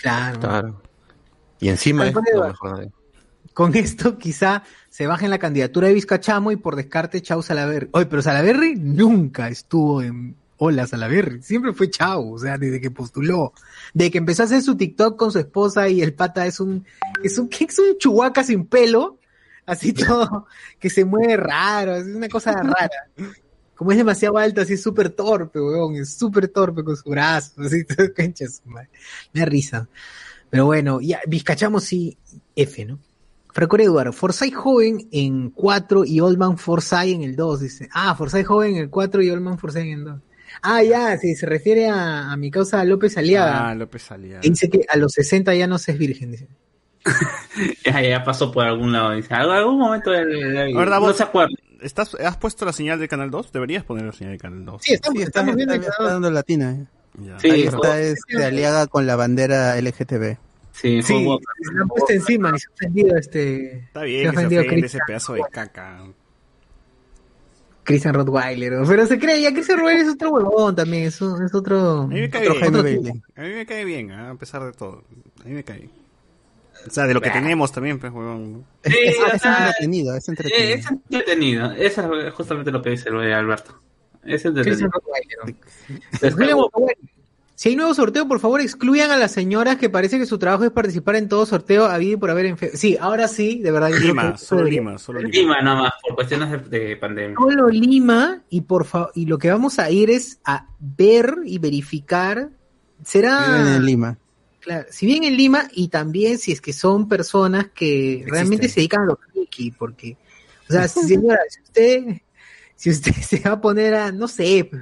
Claro. 0.01 0.41
Claro. 0.41 0.83
Y 1.61 1.68
encima 1.70 2.07
es 2.07 2.12
pone- 2.12 2.31
lo 2.35 2.47
mejor 2.49 2.79
de 2.81 2.91
Con 3.59 3.75
esto 3.75 4.19
quizá 4.19 4.63
se 4.89 5.09
baje 5.09 5.25
en 5.25 5.33
la 5.33 5.41
candidatura 5.41 5.89
de 5.89 5.95
Vizcachamo 5.95 6.53
y 6.53 6.57
por 6.57 6.77
descarte 6.77 7.21
Chau 7.21 7.43
Salaverry. 7.43 7.89
Oye, 7.91 8.07
pero 8.07 8.23
Salaverry 8.23 8.77
nunca 8.77 9.49
estuvo 9.49 10.01
en 10.01 10.37
Hola 10.59 10.87
Salaverry. 10.87 11.43
Siempre 11.43 11.73
fue 11.73 11.91
Chau, 11.91 12.35
o 12.35 12.39
sea, 12.39 12.57
desde 12.57 12.81
que 12.81 12.93
postuló. 12.93 13.53
Desde 13.93 14.13
que 14.13 14.19
empezó 14.19 14.43
a 14.43 14.47
hacer 14.47 14.63
su 14.63 14.77
TikTok 14.77 15.17
con 15.17 15.33
su 15.33 15.41
esposa 15.41 15.89
y 15.89 16.03
el 16.03 16.15
pata 16.15 16.47
es 16.47 16.61
un, 16.61 16.87
es 17.25 17.37
un, 17.37 17.49
¿qué 17.49 17.65
es 17.65 17.77
un 17.81 17.99
chuhuaca 17.99 18.45
sin 18.45 18.65
pelo? 18.65 19.19
Así 19.67 19.93
todo, 20.07 20.47
que 20.79 20.89
se 20.89 21.05
mueve 21.05 21.37
raro, 21.37 21.97
es 21.97 22.07
una 22.07 22.29
cosa 22.29 22.53
rara. 22.53 23.09
Como 23.75 23.91
es 23.91 23.99
demasiado 23.99 24.39
alto, 24.39 24.61
así 24.61 24.75
es 24.75 24.83
súper 24.85 25.11
torpe, 25.11 25.61
weón, 25.61 25.97
es 25.97 26.15
súper 26.15 26.47
torpe 26.47 26.85
con 26.85 26.97
su 26.97 27.11
brazo, 27.11 27.55
así, 27.61 27.83
todo 27.83 28.07
cancha 28.15 28.47
su 28.47 28.69
madre. 28.69 28.91
Me 29.33 29.41
da 29.41 29.47
risa. 29.47 29.89
Pero 30.49 30.67
bueno, 30.67 31.01
ya, 31.01 31.19
Vizcachamo 31.27 31.81
sí, 31.81 32.17
F, 32.55 32.85
¿no? 32.85 33.01
Franco 33.59 33.77
Eduardo, 33.79 34.13
Forsyth 34.13 34.55
joven 34.55 35.09
en 35.11 35.51
4 35.51 36.05
y 36.05 36.21
Oldman 36.21 36.59
Forsyth 36.59 37.15
en 37.15 37.23
el 37.23 37.35
2, 37.37 37.61
dice. 37.61 37.89
Ah, 37.93 38.15
Forsyth 38.15 38.47
joven 38.47 38.77
en 38.77 38.83
el 38.83 38.91
4 38.91 39.23
y 39.23 39.31
Oldman 39.31 39.59
Forsyth 39.59 39.83
en 39.83 39.89
el 39.99 40.05
2. 40.05 40.21
Ah, 40.63 40.83
ya, 40.83 41.17
sí, 41.19 41.35
se 41.35 41.45
refiere 41.47 41.89
a, 41.89 42.31
a 42.33 42.37
mi 42.37 42.51
causa 42.51 42.83
López 42.85 43.17
Aliaga. 43.19 43.69
Ah, 43.69 43.75
López 43.75 44.11
Aliaga. 44.11 44.41
que 44.41 44.51
dice 44.51 44.71
que 44.71 44.81
a 44.89 44.97
los 44.97 45.13
60 45.13 45.55
ya 45.55 45.67
no 45.67 45.79
se 45.79 45.93
es 45.93 45.99
virgen, 45.99 46.31
dice. 46.33 46.47
Ya, 47.85 48.01
ya 48.03 48.23
pasó 48.25 48.53
por 48.53 48.65
algún 48.65 48.93
lado. 48.93 49.13
Dice, 49.13 49.35
"Algún- 49.35 49.55
algún 49.57 49.79
momento 49.79 50.11
de 50.11 50.25
la 50.25 50.65
vida". 50.65 50.79
¿Verdad, 50.79 50.97
no 51.01 51.07
vos? 51.07 51.17
se 51.17 51.23
acuerda. 51.25 51.55
¿Estás, 51.81 52.15
¿Has 52.15 52.37
puesto 52.37 52.65
la 52.65 52.73
señal 52.73 52.99
de 52.99 53.09
Canal 53.09 53.31
2? 53.31 53.53
Deberías 53.53 53.85
poner 53.85 54.05
la 54.05 54.13
señal 54.13 54.33
de 54.35 54.39
Canal 54.39 54.65
2. 54.65 54.83
Sí, 54.83 54.93
estamos, 54.95 55.17
Sí, 55.19 55.23
está, 55.25 55.41
estamos 55.41 55.57
viendo 55.57 55.75
está- 55.75 55.91
está 55.91 56.05
dando 56.05 56.31
latina. 56.31 56.71
eh. 56.73 56.87
Ya. 57.21 57.39
Sí, 57.41 57.51
Ahí 57.51 57.63
está 57.63 58.01
este 58.01 58.45
Aliaga 58.45 58.87
con 58.87 59.07
la 59.07 59.17
bandera 59.17 59.77
LGTB. 59.81 60.39
Sí, 60.81 61.03
Sí, 61.03 61.24
bueno. 61.24 61.41
se 61.62 61.72
lo 61.74 61.83
han 61.83 61.89
puesto 61.89 62.12
encima 62.12 62.53
y 62.55 62.59
se 62.59 62.68
ha 62.68 62.72
ofendido 62.74 63.16
este. 63.16 63.72
Está 63.79 64.01
se 64.01 64.07
bien 64.07 64.26
ha 64.26 64.31
que 64.31 64.37
se 64.37 64.37
ofendido 64.39 64.62
ofende 64.62 64.81
Chris- 64.83 64.95
ese 64.95 64.99
pedazo 65.07 65.33
de 65.35 65.43
caca. 65.51 66.01
Christian 67.85 68.14
Rottweiler. 68.14 68.72
¿no? 68.72 68.87
Pero 68.87 69.07
se 69.07 69.18
cree, 69.18 69.41
ya 69.41 69.53
Christian 69.53 69.79
Rottweiler 69.79 70.07
es 70.07 70.12
otro 70.12 70.31
huevón 70.31 70.76
también, 70.76 71.05
es, 71.05 71.20
un- 71.22 71.43
es 71.45 71.55
otro. 71.55 72.03
A 72.03 72.07
mí 72.07 72.20
me 72.20 72.31
cae 72.31 72.49
Otro 72.49 72.83
bien. 72.83 72.99
Otro. 72.99 73.12
A 73.37 73.41
mí 73.43 73.49
me 73.55 73.66
cae 73.66 73.85
bien, 73.85 74.11
¿ah? 74.12 74.31
a 74.31 74.35
pesar 74.35 74.62
de 74.64 74.72
todo. 74.72 75.05
A 75.41 75.45
mí 75.49 75.55
me 75.55 75.64
cae 75.64 75.79
bien. 75.79 75.91
O 76.87 76.91
sea, 76.91 77.07
de 77.07 77.14
lo 77.14 77.20
que 77.20 77.31
tenemos 77.31 77.72
también, 77.72 77.99
pues, 77.99 78.12
huevón. 78.12 78.64
Es, 78.83 78.93
Sí, 78.93 78.99
es- 79.05 79.18
o 79.18 79.26
es 79.35 79.43
sea, 79.43 79.66
entretenido, 79.68 80.14
es 80.16 80.29
entretenido. 80.29 80.62
Eh, 80.68 80.72
Es 80.74 80.91
entretenido. 80.91 81.72
Eso 81.72 82.14
es 82.20 82.35
justamente 82.35 82.70
lo 82.70 82.83
que 82.83 82.91
dice 82.91 83.11
de 83.11 83.35
Alberto. 83.35 83.81
Es 84.22 84.43
Christian 84.43 84.57
entretenido. 84.59 84.91
Rottweiler. 84.93 85.57
Después, 86.20 86.51
Si 87.59 87.71
hay 87.71 87.75
nuevo 87.75 87.93
sorteo, 87.93 88.29
por 88.29 88.39
favor 88.39 88.61
excluyan 88.61 89.11
a 89.11 89.17
las 89.17 89.33
señoras 89.33 89.79
que 89.79 89.91
parece 89.91 90.17
que 90.17 90.27
su 90.27 90.39
trabajo 90.39 90.63
es 90.63 90.71
participar 90.71 91.17
en 91.17 91.29
todo 91.29 91.45
sorteo 91.45 91.87
habido 91.87 92.13
y 92.13 92.17
por 92.17 92.31
haber 92.31 92.47
en 92.47 92.57
fe- 92.57 92.77
Sí, 92.77 92.97
ahora 93.01 93.27
sí, 93.27 93.59
de 93.59 93.73
verdad. 93.73 93.91
Lima, 94.01 94.31
que 94.35 94.39
solo 94.39 94.63
Lima, 94.63 94.97
solo 94.97 95.19
Lima. 95.19 95.33
Lima 95.33 95.61
nomás, 95.63 95.93
por 96.01 96.15
cuestiones 96.15 96.51
de, 96.71 96.79
de 96.79 96.97
pandemia. 96.97 97.35
Solo 97.37 97.69
Lima 97.69 98.45
y 98.49 98.61
por 98.61 98.85
fa- 98.85 99.11
y 99.13 99.27
lo 99.27 99.39
que 99.39 99.51
vamos 99.51 99.81
a 99.81 99.91
ir 99.91 100.09
es 100.09 100.39
a 100.45 100.69
ver 100.79 101.39
y 101.47 101.59
verificar. 101.59 102.49
Será 103.05 103.45
Viven 103.45 103.75
en 103.75 103.85
Lima. 103.85 104.19
Claro, 104.61 104.87
si 104.91 105.07
bien 105.07 105.25
en 105.25 105.37
Lima 105.37 105.69
y 105.73 105.89
también 105.89 106.39
si 106.39 106.53
es 106.53 106.61
que 106.61 106.73
son 106.73 107.09
personas 107.09 107.71
que 107.75 108.25
realmente 108.29 108.69
se 108.69 108.77
dedican 108.77 109.03
a 109.03 109.07
lo 109.07 109.17
friki, 109.33 109.73
porque, 109.73 110.17
o 110.69 110.73
sea, 110.73 110.87
si- 110.87 111.09
señora, 111.09 111.41
si 111.49 111.61
usted, 111.63 112.23
si 112.77 112.91
usted 112.91 113.13
se 113.21 113.41
va 113.41 113.55
a 113.55 113.61
poner 113.61 113.95
a, 113.95 114.13
no 114.13 114.29
sé, 114.29 114.65
pues, 114.71 114.81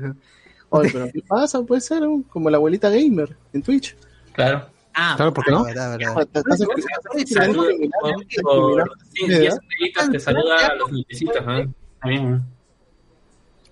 Oye, 0.70 0.90
pero 0.92 1.08
¿qué 1.12 1.22
pasa? 1.26 1.62
Puede 1.62 1.80
ser 1.80 2.02
un- 2.04 2.22
como 2.24 2.50
la 2.50 2.56
abuelita 2.56 2.90
gamer 2.90 3.36
en 3.52 3.62
Twitch. 3.62 3.96
Claro. 4.32 4.66
ah, 4.94 5.14
Claro, 5.16 5.32
¿por 5.32 5.44
qué 5.44 5.50
no? 5.50 5.64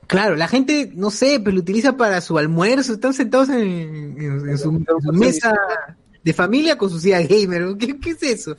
Claro, 0.06 0.36
la 0.36 0.48
gente, 0.48 0.92
no 0.94 1.10
sé, 1.10 1.40
pues 1.42 1.54
lo 1.54 1.60
utiliza 1.62 1.96
para 1.96 2.20
su 2.20 2.36
almuerzo, 2.36 2.92
están 2.92 3.14
sentados 3.14 3.48
en, 3.48 3.58
en- 4.20 4.48
en 4.50 4.58
su, 4.58 4.68
en 4.70 4.86
su 5.02 5.12
mesa 5.12 5.58
de 6.22 6.32
familia 6.34 6.76
con 6.76 6.90
su 6.90 6.98
silla 7.00 7.20
gamer, 7.22 7.76
¿qué, 7.78 7.98
qué 7.98 8.10
es 8.10 8.22
eso? 8.22 8.56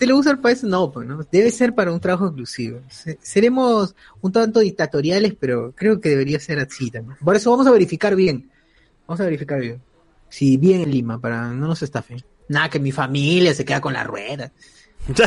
¿Usted 0.00 0.08
lo 0.08 0.16
usa 0.16 0.34
para 0.40 0.54
eso? 0.54 0.66
No, 0.66 0.90
pues, 0.90 1.06
¿no? 1.06 1.20
Debe 1.30 1.50
ser 1.50 1.74
para 1.74 1.92
un 1.92 2.00
trabajo 2.00 2.24
exclusivo. 2.28 2.80
Se- 2.88 3.18
seremos 3.20 3.94
un 4.22 4.32
tanto 4.32 4.60
dictatoriales, 4.60 5.34
pero 5.38 5.74
creo 5.76 6.00
que 6.00 6.08
debería 6.08 6.40
ser 6.40 6.58
así 6.58 6.90
también. 6.90 7.18
Por 7.22 7.36
eso 7.36 7.50
vamos 7.50 7.66
a 7.66 7.70
verificar 7.70 8.16
bien. 8.16 8.50
Vamos 9.06 9.20
a 9.20 9.24
verificar 9.24 9.60
bien. 9.60 9.82
Si 10.30 10.56
bien 10.56 10.80
en 10.80 10.90
Lima, 10.90 11.20
para 11.20 11.52
no 11.52 11.66
nos 11.66 11.82
estafen. 11.82 12.24
Nada, 12.48 12.70
que 12.70 12.80
mi 12.80 12.92
familia 12.92 13.52
se 13.52 13.66
queda 13.66 13.82
con 13.82 13.92
la 13.92 14.02
rueda. 14.04 14.50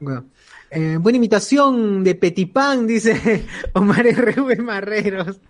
Bueno, 0.00 0.26
eh, 0.70 0.96
buena 1.00 1.16
imitación 1.16 2.04
de 2.04 2.14
Petipán, 2.14 2.86
dice 2.86 3.44
Omar 3.74 4.06
R.V. 4.06 4.56
Marreros. 4.62 5.40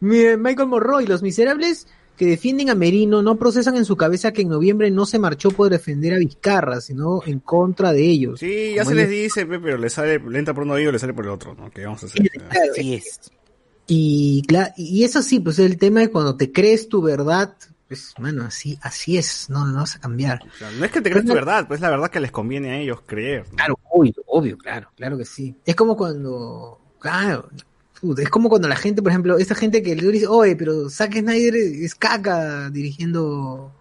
Michael 0.00 0.68
Morroy, 0.68 1.06
los 1.06 1.22
miserables 1.22 1.88
que 2.16 2.26
defienden 2.26 2.70
a 2.70 2.74
Merino 2.74 3.22
no 3.22 3.36
procesan 3.36 3.76
en 3.76 3.84
su 3.84 3.96
cabeza 3.96 4.32
que 4.32 4.42
en 4.42 4.48
noviembre 4.48 4.90
no 4.90 5.06
se 5.06 5.18
marchó 5.18 5.50
por 5.50 5.70
defender 5.70 6.14
a 6.14 6.18
Vizcarra, 6.18 6.80
sino 6.80 7.20
en 7.26 7.40
contra 7.40 7.92
de 7.92 8.02
ellos. 8.02 8.40
Sí, 8.40 8.74
ya 8.74 8.84
se 8.84 8.94
les 8.94 9.08
dice, 9.08 9.46
pe, 9.46 9.60
pero 9.60 9.78
le 9.78 9.90
sale, 9.90 10.18
le 10.18 10.38
entra 10.38 10.54
por 10.54 10.64
un 10.64 10.70
oído 10.70 10.90
y 10.90 10.92
le 10.92 10.98
sale 10.98 11.14
por 11.14 11.24
el 11.24 11.30
otro, 11.30 11.54
¿no? 11.54 11.70
¿Qué 11.70 11.84
vamos 11.84 12.02
a 12.02 12.06
hacer? 12.06 12.28
Claro, 12.30 12.72
es. 12.76 13.20
Y, 13.86 14.42
y 14.76 15.04
eso 15.04 15.22
sí, 15.22 15.40
pues 15.40 15.58
el 15.58 15.78
tema 15.78 16.00
de 16.00 16.10
cuando 16.10 16.36
te 16.36 16.50
crees 16.50 16.88
tu 16.88 17.02
verdad, 17.02 17.54
pues, 17.86 18.14
bueno, 18.18 18.44
así, 18.44 18.78
así 18.82 19.16
es, 19.16 19.48
no, 19.48 19.64
no 19.64 19.76
vas 19.76 19.94
a 19.96 20.00
cambiar. 20.00 20.40
O 20.44 20.58
sea, 20.58 20.70
no 20.72 20.84
es 20.84 20.90
que 20.90 21.00
te 21.00 21.10
creas 21.10 21.26
tu 21.26 21.34
verdad, 21.34 21.68
pues 21.68 21.78
es 21.78 21.82
la 21.82 21.90
verdad 21.90 22.10
que 22.10 22.18
les 22.18 22.32
conviene 22.32 22.70
a 22.70 22.78
ellos 22.78 23.02
creer. 23.06 23.46
¿no? 23.50 23.56
Claro, 23.56 23.78
obvio, 23.90 24.14
obvio, 24.26 24.58
claro, 24.58 24.90
claro 24.96 25.16
que 25.16 25.24
sí. 25.24 25.54
Es 25.64 25.76
como 25.76 25.96
cuando, 25.96 26.80
claro, 26.98 27.48
es 28.16 28.28
como 28.28 28.48
cuando 28.48 28.68
la 28.68 28.76
gente, 28.76 29.02
por 29.02 29.10
ejemplo, 29.10 29.38
esta 29.38 29.54
gente 29.54 29.82
que 29.82 29.94
le 29.94 30.10
dice, 30.10 30.26
oye, 30.26 30.56
pero 30.56 30.88
Zack 30.90 31.18
Snyder 31.18 31.54
es 31.54 31.94
caca 31.94 32.70
dirigiendo 32.70 33.72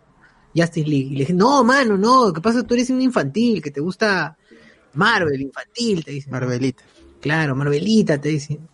Justice 0.55 0.87
League. 0.87 1.07
Y 1.07 1.13
le 1.13 1.19
dicen, 1.19 1.37
no, 1.37 1.63
mano, 1.63 1.97
no, 1.97 2.31
¿qué 2.33 2.41
pasa? 2.41 2.63
Tú 2.63 2.73
eres 2.73 2.89
un 2.89 3.01
infantil, 3.01 3.61
que 3.61 3.71
te 3.71 3.81
gusta 3.81 4.37
Marvel, 4.93 5.41
infantil, 5.41 6.03
te 6.03 6.11
dicen. 6.11 6.31
Marvelita. 6.31 6.83
Claro, 7.21 7.55
Marvelita, 7.55 8.19
te 8.19 8.29
dicen. 8.29 8.67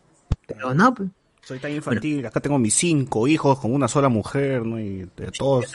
Pero 0.48 0.74
no, 0.74 0.94
pues. 0.94 1.10
Soy 1.44 1.60
tan 1.60 1.72
infantil, 1.72 2.26
acá 2.26 2.40
tengo 2.40 2.60
mis 2.60 2.76
cinco 2.76 3.28
hijos 3.28 3.60
con 3.60 3.74
una 3.74 3.88
sola 3.88 4.10
mujer, 4.10 4.66
¿no? 4.66 4.80
Y 4.80 5.10
de 5.16 5.32
todos. 5.38 5.74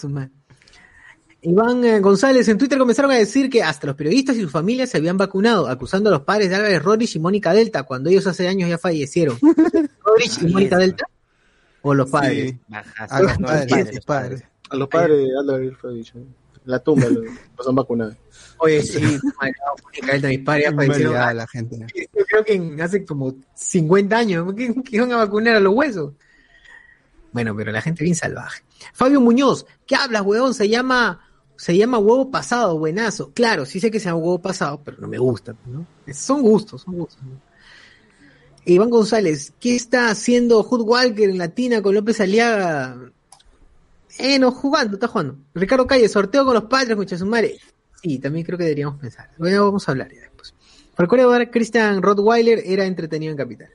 Su 0.00 0.08
madre. 0.08 0.37
Iván 1.42 1.84
eh, 1.84 2.00
González 2.00 2.48
en 2.48 2.58
Twitter 2.58 2.78
comenzaron 2.78 3.10
a 3.12 3.14
decir 3.14 3.48
que 3.48 3.62
hasta 3.62 3.86
los 3.86 3.96
periodistas 3.96 4.36
y 4.36 4.42
sus 4.42 4.50
familias 4.50 4.90
se 4.90 4.98
habían 4.98 5.16
vacunado, 5.16 5.68
acusando 5.68 6.10
a 6.10 6.12
los 6.12 6.22
padres 6.22 6.50
de 6.50 6.56
Álvarez 6.56 6.82
Rodríguez 6.82 7.14
y 7.14 7.20
Mónica 7.20 7.52
Delta, 7.52 7.84
cuando 7.84 8.10
ellos 8.10 8.26
hace 8.26 8.48
años 8.48 8.68
ya 8.68 8.78
fallecieron. 8.78 9.38
¿Rodríguez 10.04 10.42
y 10.42 10.46
Mónica 10.48 10.78
Delta? 10.78 11.04
¿O 11.82 11.94
los 11.94 12.10
padres? 12.10 12.52
Sí. 12.52 12.60
A 13.08 13.22
los 13.22 13.38
No, 13.38 13.46
padres, 13.46 13.66
padres, 13.72 13.88
a 13.88 13.94
los 13.94 14.04
padres. 14.04 14.42
a 14.70 14.76
los 14.76 14.88
padres 14.88 15.18
de 15.18 15.76
fue 15.80 15.94
dicho. 15.94 16.14
La 16.64 16.80
tumba, 16.80 17.06
los, 17.08 17.24
los 17.56 17.68
han 17.68 17.74
vacunado. 17.76 18.14
Oye, 18.58 18.82
sí, 18.82 19.00
Mónica 19.00 20.12
Delta, 20.12 20.28
mis 20.28 20.40
padres 20.40 20.64
ya 20.64 20.74
fallecieron. 20.74 21.12
maldad 21.14 21.36
la 21.36 21.46
gente. 21.46 21.86
Yo 21.94 22.24
creo 22.26 22.44
que 22.44 22.82
hace 22.82 23.04
como 23.04 23.34
50 23.54 24.16
años, 24.16 24.54
que, 24.54 24.74
que 24.82 24.96
iban 24.96 25.12
a 25.12 25.18
vacunar 25.18 25.56
a 25.56 25.60
los 25.60 25.72
huesos. 25.72 26.14
Bueno, 27.32 27.54
pero 27.56 27.70
la 27.70 27.80
gente 27.80 28.02
bien 28.04 28.16
salvaje. 28.16 28.62
Fabio 28.92 29.20
Muñoz, 29.20 29.66
¿qué 29.86 29.94
hablas, 29.94 30.22
huevón? 30.22 30.54
Se 30.54 30.68
llama, 30.68 31.27
se 31.58 31.76
llama 31.76 31.98
huevo 31.98 32.30
pasado, 32.30 32.78
buenazo. 32.78 33.32
Claro, 33.34 33.66
sí 33.66 33.80
sé 33.80 33.90
que 33.90 33.98
se 33.98 34.06
llama 34.06 34.18
huevo 34.18 34.40
pasado, 34.40 34.80
pero 34.84 34.98
no 34.98 35.08
me 35.08 35.18
gusta, 35.18 35.56
¿no? 35.66 35.84
Son 36.14 36.40
gustos, 36.40 36.82
son 36.82 36.96
gustos. 36.96 37.18
Iván 38.64 38.90
González, 38.90 39.52
¿qué 39.58 39.74
está 39.74 40.08
haciendo 40.08 40.62
Hood 40.62 40.82
Walker 40.82 41.28
en 41.28 41.36
Latina 41.36 41.82
con 41.82 41.96
López 41.96 42.20
Aliaga? 42.20 42.96
Eh, 44.18 44.38
no, 44.38 44.52
jugando, 44.52 44.94
está 44.94 45.08
jugando. 45.08 45.36
Ricardo 45.52 45.84
Calle, 45.84 46.08
sorteo 46.08 46.44
con 46.44 46.54
los 46.54 46.64
padres, 46.64 46.96
muchachos, 46.96 47.26
madre. 47.26 47.58
Sí, 48.00 48.20
también 48.20 48.46
creo 48.46 48.56
que 48.56 48.64
deberíamos 48.64 49.00
pensar. 49.00 49.28
Bueno, 49.36 49.64
vamos 49.64 49.88
a 49.88 49.90
hablar 49.90 50.12
ya 50.14 50.20
después. 50.20 50.54
Recuerda, 50.96 51.50
Christian 51.50 52.00
Rottweiler 52.00 52.62
era 52.64 52.84
entretenido 52.84 53.32
en 53.32 53.36
Capital. 53.36 53.70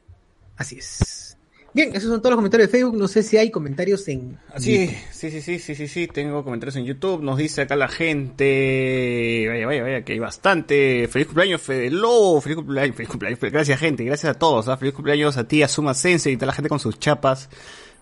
Así 0.56 0.78
es. 0.78 1.33
Bien, 1.74 1.90
esos 1.96 2.10
son 2.10 2.20
todos 2.22 2.32
los 2.32 2.38
comentarios 2.38 2.70
de 2.70 2.78
Facebook. 2.78 2.96
No 2.96 3.08
sé 3.08 3.24
si 3.24 3.38
hay 3.38 3.50
comentarios 3.50 4.08
en. 4.08 4.38
Sí, 4.58 4.96
sí, 5.12 5.32
sí, 5.32 5.42
sí, 5.42 5.58
sí, 5.58 5.74
sí, 5.74 5.88
sí, 5.88 6.08
tengo 6.08 6.44
comentarios 6.44 6.76
en 6.76 6.86
YouTube. 6.86 7.24
Nos 7.24 7.38
dice 7.38 7.62
acá 7.62 7.76
la 7.76 7.88
gente. 7.88 9.46
Vaya, 9.50 9.66
vaya, 9.66 9.82
vaya, 9.82 10.06
que 10.06 10.14
hay 10.14 10.20
bastante. 10.20 11.08
Feliz 11.10 11.28
cumpleaños, 11.28 11.62
Fede 11.62 11.90
Lobo. 11.90 12.40
Feliz 12.42 12.58
cumpleaños, 12.58 12.96
feliz 12.96 13.10
cumpleaños. 13.10 13.40
Gracias, 13.40 13.80
gente. 13.80 14.04
Gracias 14.04 14.36
a 14.36 14.38
todos. 14.38 14.68
¿ah? 14.68 14.78
Feliz 14.78 14.94
cumpleaños 14.94 15.36
a 15.38 15.48
ti, 15.48 15.64
a 15.64 15.68
Suma 15.68 15.96
Sense 15.96 16.30
y 16.30 16.36
a 16.36 16.38
toda 16.38 16.48
la 16.48 16.54
gente 16.54 16.70
con 16.70 16.80
sus 16.80 17.00
chapas. 17.00 17.50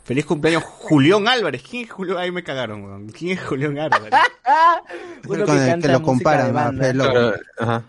Feliz 0.04 0.26
cumpleaños, 0.26 0.64
Julián 0.64 1.28
Álvarez. 1.30 1.64
¿Quién 1.64 1.86
es 1.86 1.92
Julián? 1.92 2.18
Ahí 2.18 2.32
me 2.32 2.44
cagaron, 2.44 2.84
weón. 2.84 3.08
¿Quién 3.08 3.38
es 3.38 3.46
Julián 3.46 3.78
Álvarez? 3.78 4.12
Uno 5.30 5.46
con 5.46 5.58
el 5.58 5.82
que 5.82 5.88
lo 5.88 6.02
comparan 6.02 6.58
a 6.58 6.72
Fede 6.74 6.94
Lobo. 6.94 7.34
Ajá. 7.58 7.84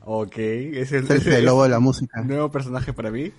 Ok, 0.00 0.38
es 0.38 0.92
el, 0.92 1.04
Es 1.04 1.10
el 1.10 1.20
Fede 1.20 1.42
Lobo 1.42 1.62
de 1.62 1.68
la 1.68 1.78
música. 1.78 2.20
nuevo 2.22 2.50
personaje 2.50 2.92
para 2.92 3.12
mí. 3.12 3.32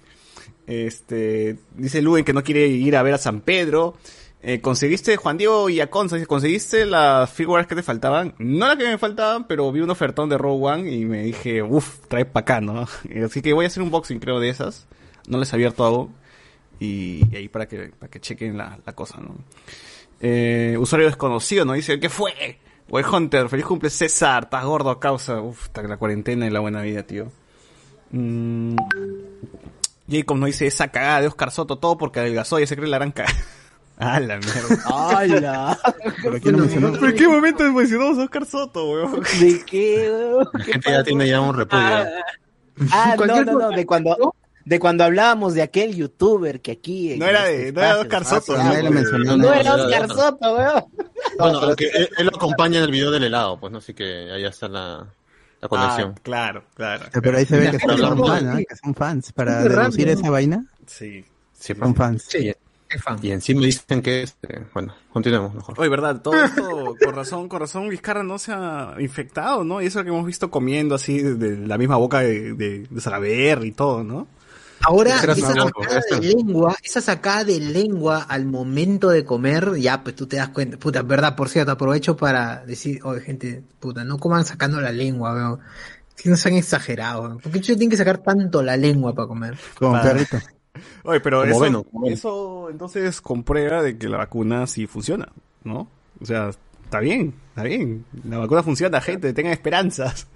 Este, 0.68 1.57
dice 1.76 2.01
Luen 2.01 2.26
que 2.26 2.34
no 2.34 2.43
quiere 2.43 2.68
ir 2.68 2.95
a 2.95 3.03
ver 3.03 3.13
a 3.13 3.18
San 3.18 3.41
Pedro. 3.41 3.95
Eh, 4.41 4.61
¿Conseguiste, 4.61 5.18
Juan 5.18 5.38
Diego 5.38 5.70
y 5.70 5.80
Aconza, 5.80 6.24
conseguiste 6.26 6.86
las 6.86 7.32
figuras 7.32 7.66
que 7.66 7.76
te 7.76 7.82
faltaban? 7.82 8.36
No 8.38 8.68
las 8.68 8.78
que 8.78 8.86
me 8.86 8.97
faltaban, 8.99 9.47
pero 9.47 9.72
vi 9.72 9.82
un 9.82 9.89
ofertón 9.89 10.30
de 10.30 10.38
Rogue 10.38 10.66
One 10.68 10.91
y 10.91 11.05
me 11.05 11.24
dije, 11.24 11.63
uff, 11.63 12.01
trae 12.07 12.26
pa' 12.26 12.41
acá, 12.41 12.61
¿no? 12.61 12.86
Así 13.26 13.41
que 13.41 13.53
voy 13.53 13.66
a 13.66 13.68
hacer 13.68 13.82
un 13.82 13.89
boxing, 13.89 14.20
creo, 14.20 14.39
de 14.39 14.49
esas. 14.49 14.88
No 15.28 15.39
les 15.39 15.51
he 15.51 15.55
abierto 15.55 15.84
aún. 15.84 16.13
Y, 16.80 17.24
y 17.32 17.36
ahí 17.36 17.47
para 17.47 17.68
que, 17.68 17.91
para 17.97 18.11
que 18.11 18.20
chequen 18.20 18.57
la, 18.57 18.78
la 18.86 18.93
cosa, 18.93 19.20
¿no? 19.20 19.36
Eh, 20.20 20.76
usuario 20.80 21.07
desconocido, 21.07 21.66
¿no? 21.66 21.74
Dice, 21.74 21.99
¿qué 21.99 22.09
fue? 22.09 22.59
Wey 22.89 23.03
Hunter, 23.03 23.49
feliz 23.49 23.66
cumple 23.66 23.89
César, 23.89 24.43
estás 24.43 24.63
gordo 24.63 24.89
a 24.89 24.99
causa. 24.99 25.41
Uf, 25.41 25.70
la 25.76 25.97
cuarentena 25.97 26.45
y 26.45 26.49
la 26.51 26.59
buena 26.59 26.82
vida, 26.82 27.03
tío. 27.03 27.32
Mm, 28.11 28.76
Jacob 30.10 30.38
nos 30.38 30.47
dice 30.47 30.68
esa 30.68 30.89
cagada 30.89 31.22
de 31.22 31.28
Oscar 31.28 31.51
Soto, 31.51 31.78
todo 31.78 31.97
porque 31.97 32.20
adelgazó 32.20 32.60
y 32.60 32.68
se 32.68 32.76
cree 32.76 32.88
la 32.89 32.97
gran 32.97 33.12
cagada. 33.12 33.36
Ah, 33.97 34.20
la 34.20 34.36
mierda. 34.39 34.60
¡Hala! 34.88 35.80
¿Pero 36.22 36.41
quién 36.41 36.51
lo 36.51 36.58
mencionó? 36.64 36.91
¿Pero 36.91 37.08
en 37.12 37.16
qué 37.16 37.28
momento 37.30 37.64
mencionamos 37.72 38.18
a 38.18 38.24
Oscar 38.24 38.45
Soto, 38.45 38.89
weón? 38.91 39.24
¿De 39.39 39.64
qué? 39.66 40.12
weón? 40.12 40.49
La 40.51 40.66
¿Qué 40.66 40.72
gente 40.74 40.91
ya 40.91 41.03
tiene 41.06 41.28
ya 41.30 41.39
un 41.39 41.56
repudio. 41.56 41.86
Ah, 42.91 43.12
no, 43.12 43.16
Cualquier 43.16 43.45
no, 43.45 43.53
no, 43.53 43.70
de 43.70 43.86
cuando, 43.86 44.36
de 44.66 44.80
cuando 44.82 45.06
hablábamos 45.06 45.53
de 45.53 45.62
aquel 45.62 45.95
youtuber 45.95 46.60
que 46.60 46.74
aquí... 46.74 47.14
en 47.14 47.20
No 47.20 47.26
era 47.26 47.45
de- 47.45 47.72
no 47.72 47.82
era 47.82 47.99
Oscar 48.01 48.26
Soto, 48.26 48.56
ah, 48.60 48.74
mencionó. 48.84 49.38
No 49.38 49.38
no. 49.38 49.53
era 49.53 49.76
Oscar 49.76 50.10
Soto, 50.10 50.56
weón. 50.58 50.84
Bueno, 51.39 51.60
aunque 51.60 51.88
él, 51.88 52.10
él 52.18 52.26
lo 52.26 52.36
acompaña 52.36 52.80
en 52.80 52.84
el 52.84 52.91
video 52.91 53.12
del 53.12 53.24
helado, 53.24 53.58
pues 53.58 53.72
no 53.72 53.80
sé 53.80 53.95
que 53.95 54.30
ahí 54.30 54.43
está 54.43 54.68
la, 54.68 55.08
la 55.62 55.68
conexión. 55.68 56.14
Ah, 56.16 56.20
claro, 56.24 56.64
claro. 56.76 57.06
Eh, 57.06 57.20
Pero 57.22 57.38
ahí 57.38 57.45
se 57.45 57.58
ve 57.58 57.72
que 57.72 57.80
son 57.80 57.99
no, 57.99 58.41
¿no? 58.41 58.58
Que 58.58 58.76
son 58.82 58.95
fans. 58.95 59.32
Para 59.32 59.64
deducir 59.64 60.10
esa 60.10 60.30
vaina, 60.30 60.66
Sí. 60.86 61.26
Sí, 61.53 61.74
son 61.74 61.95
fans. 61.95 62.26
Sí, 62.28 62.49
es 62.89 63.03
fan. 63.03 63.18
Y 63.22 63.32
encima 63.32 63.62
dicen 63.62 64.01
que 64.01 64.24
este, 64.24 64.66
bueno, 64.74 64.93
continuemos 65.12 65.53
mejor. 65.56 65.80
Oye, 65.80 65.89
verdad, 65.89 66.22
todo 66.22 66.43
esto, 66.43 66.95
con 67.03 67.16
razón, 67.16 67.49
con 67.49 67.60
razón, 67.60 67.89
Vizcarra 67.89 68.24
no 68.24 68.38
se 68.38 68.51
ha 68.53 68.95
infectado, 68.99 69.64
¿no? 69.64 69.82
Y 69.82 69.88
eso 69.88 70.03
que 70.03 70.10
hemos 70.10 70.26
visto 70.26 70.51
comiendo 70.51 70.95
así 70.95 71.22
de, 71.22 71.36
de 71.36 71.68
la 71.68 71.78
misma 71.78 71.95
boca 71.95 72.20
de, 72.20 72.53
de, 72.53 72.88
de 72.89 73.60
y 73.64 73.72
todo, 73.72 74.03
¿no? 74.03 74.28
Ahora, 74.88 75.15
esa 75.17 75.53
sacada 75.53 76.01
de 76.11 76.21
lengua, 76.21 76.75
esa 76.83 77.01
sacada 77.01 77.43
de 77.43 77.59
lengua 77.59 78.23
al 78.23 78.45
momento 78.45 79.09
de 79.09 79.25
comer, 79.25 79.73
ya, 79.77 80.03
pues 80.03 80.15
tú 80.15 80.27
te 80.27 80.38
das 80.38 80.49
cuenta, 80.49 80.77
puta, 80.77 81.01
verdad, 81.01 81.36
por 81.36 81.49
cierto, 81.49 81.71
aprovecho 81.71 82.15
para 82.15 82.63
decir, 82.65 82.99
oye, 83.03 83.21
gente, 83.21 83.63
puta, 83.79 84.03
no 84.03 84.17
coman 84.19 84.45
sacando 84.45 84.79
la 84.81 84.91
lengua, 84.91 85.33
weón. 85.33 85.59
Si 86.15 86.29
no 86.29 86.38
sean 86.38 86.55
exagerados. 86.55 87.41
¿Por 87.41 87.51
qué 87.51 87.59
tienen 87.59 87.89
que 87.89 87.97
sacar 87.97 88.19
tanto 88.19 88.61
la 88.63 88.77
lengua 88.77 89.13
para 89.13 89.27
comer? 89.27 89.57
Como 89.77 89.91
Para- 89.93 90.13
perrito. 90.13 90.38
Oye, 91.03 91.19
pero 91.21 91.39
Como 91.41 91.51
eso, 91.51 91.59
Venom, 91.61 91.83
como 91.83 92.01
Venom. 92.05 92.13
eso 92.13 92.67
entonces 92.69 93.21
comprueba 93.21 93.81
de 93.81 93.97
que 93.97 94.09
la 94.09 94.17
vacuna 94.17 94.67
sí 94.67 94.88
funciona, 94.88 95.29
¿no? 95.63 95.88
O 96.21 96.25
sea, 96.25 96.49
está 96.83 96.99
bien, 96.99 97.33
está 97.49 97.63
bien. 97.63 98.05
La 98.27 98.38
vacuna 98.39 98.61
funciona, 98.61 98.99
gente, 99.01 99.31
tengan 99.33 99.53
esperanzas. 99.53 100.27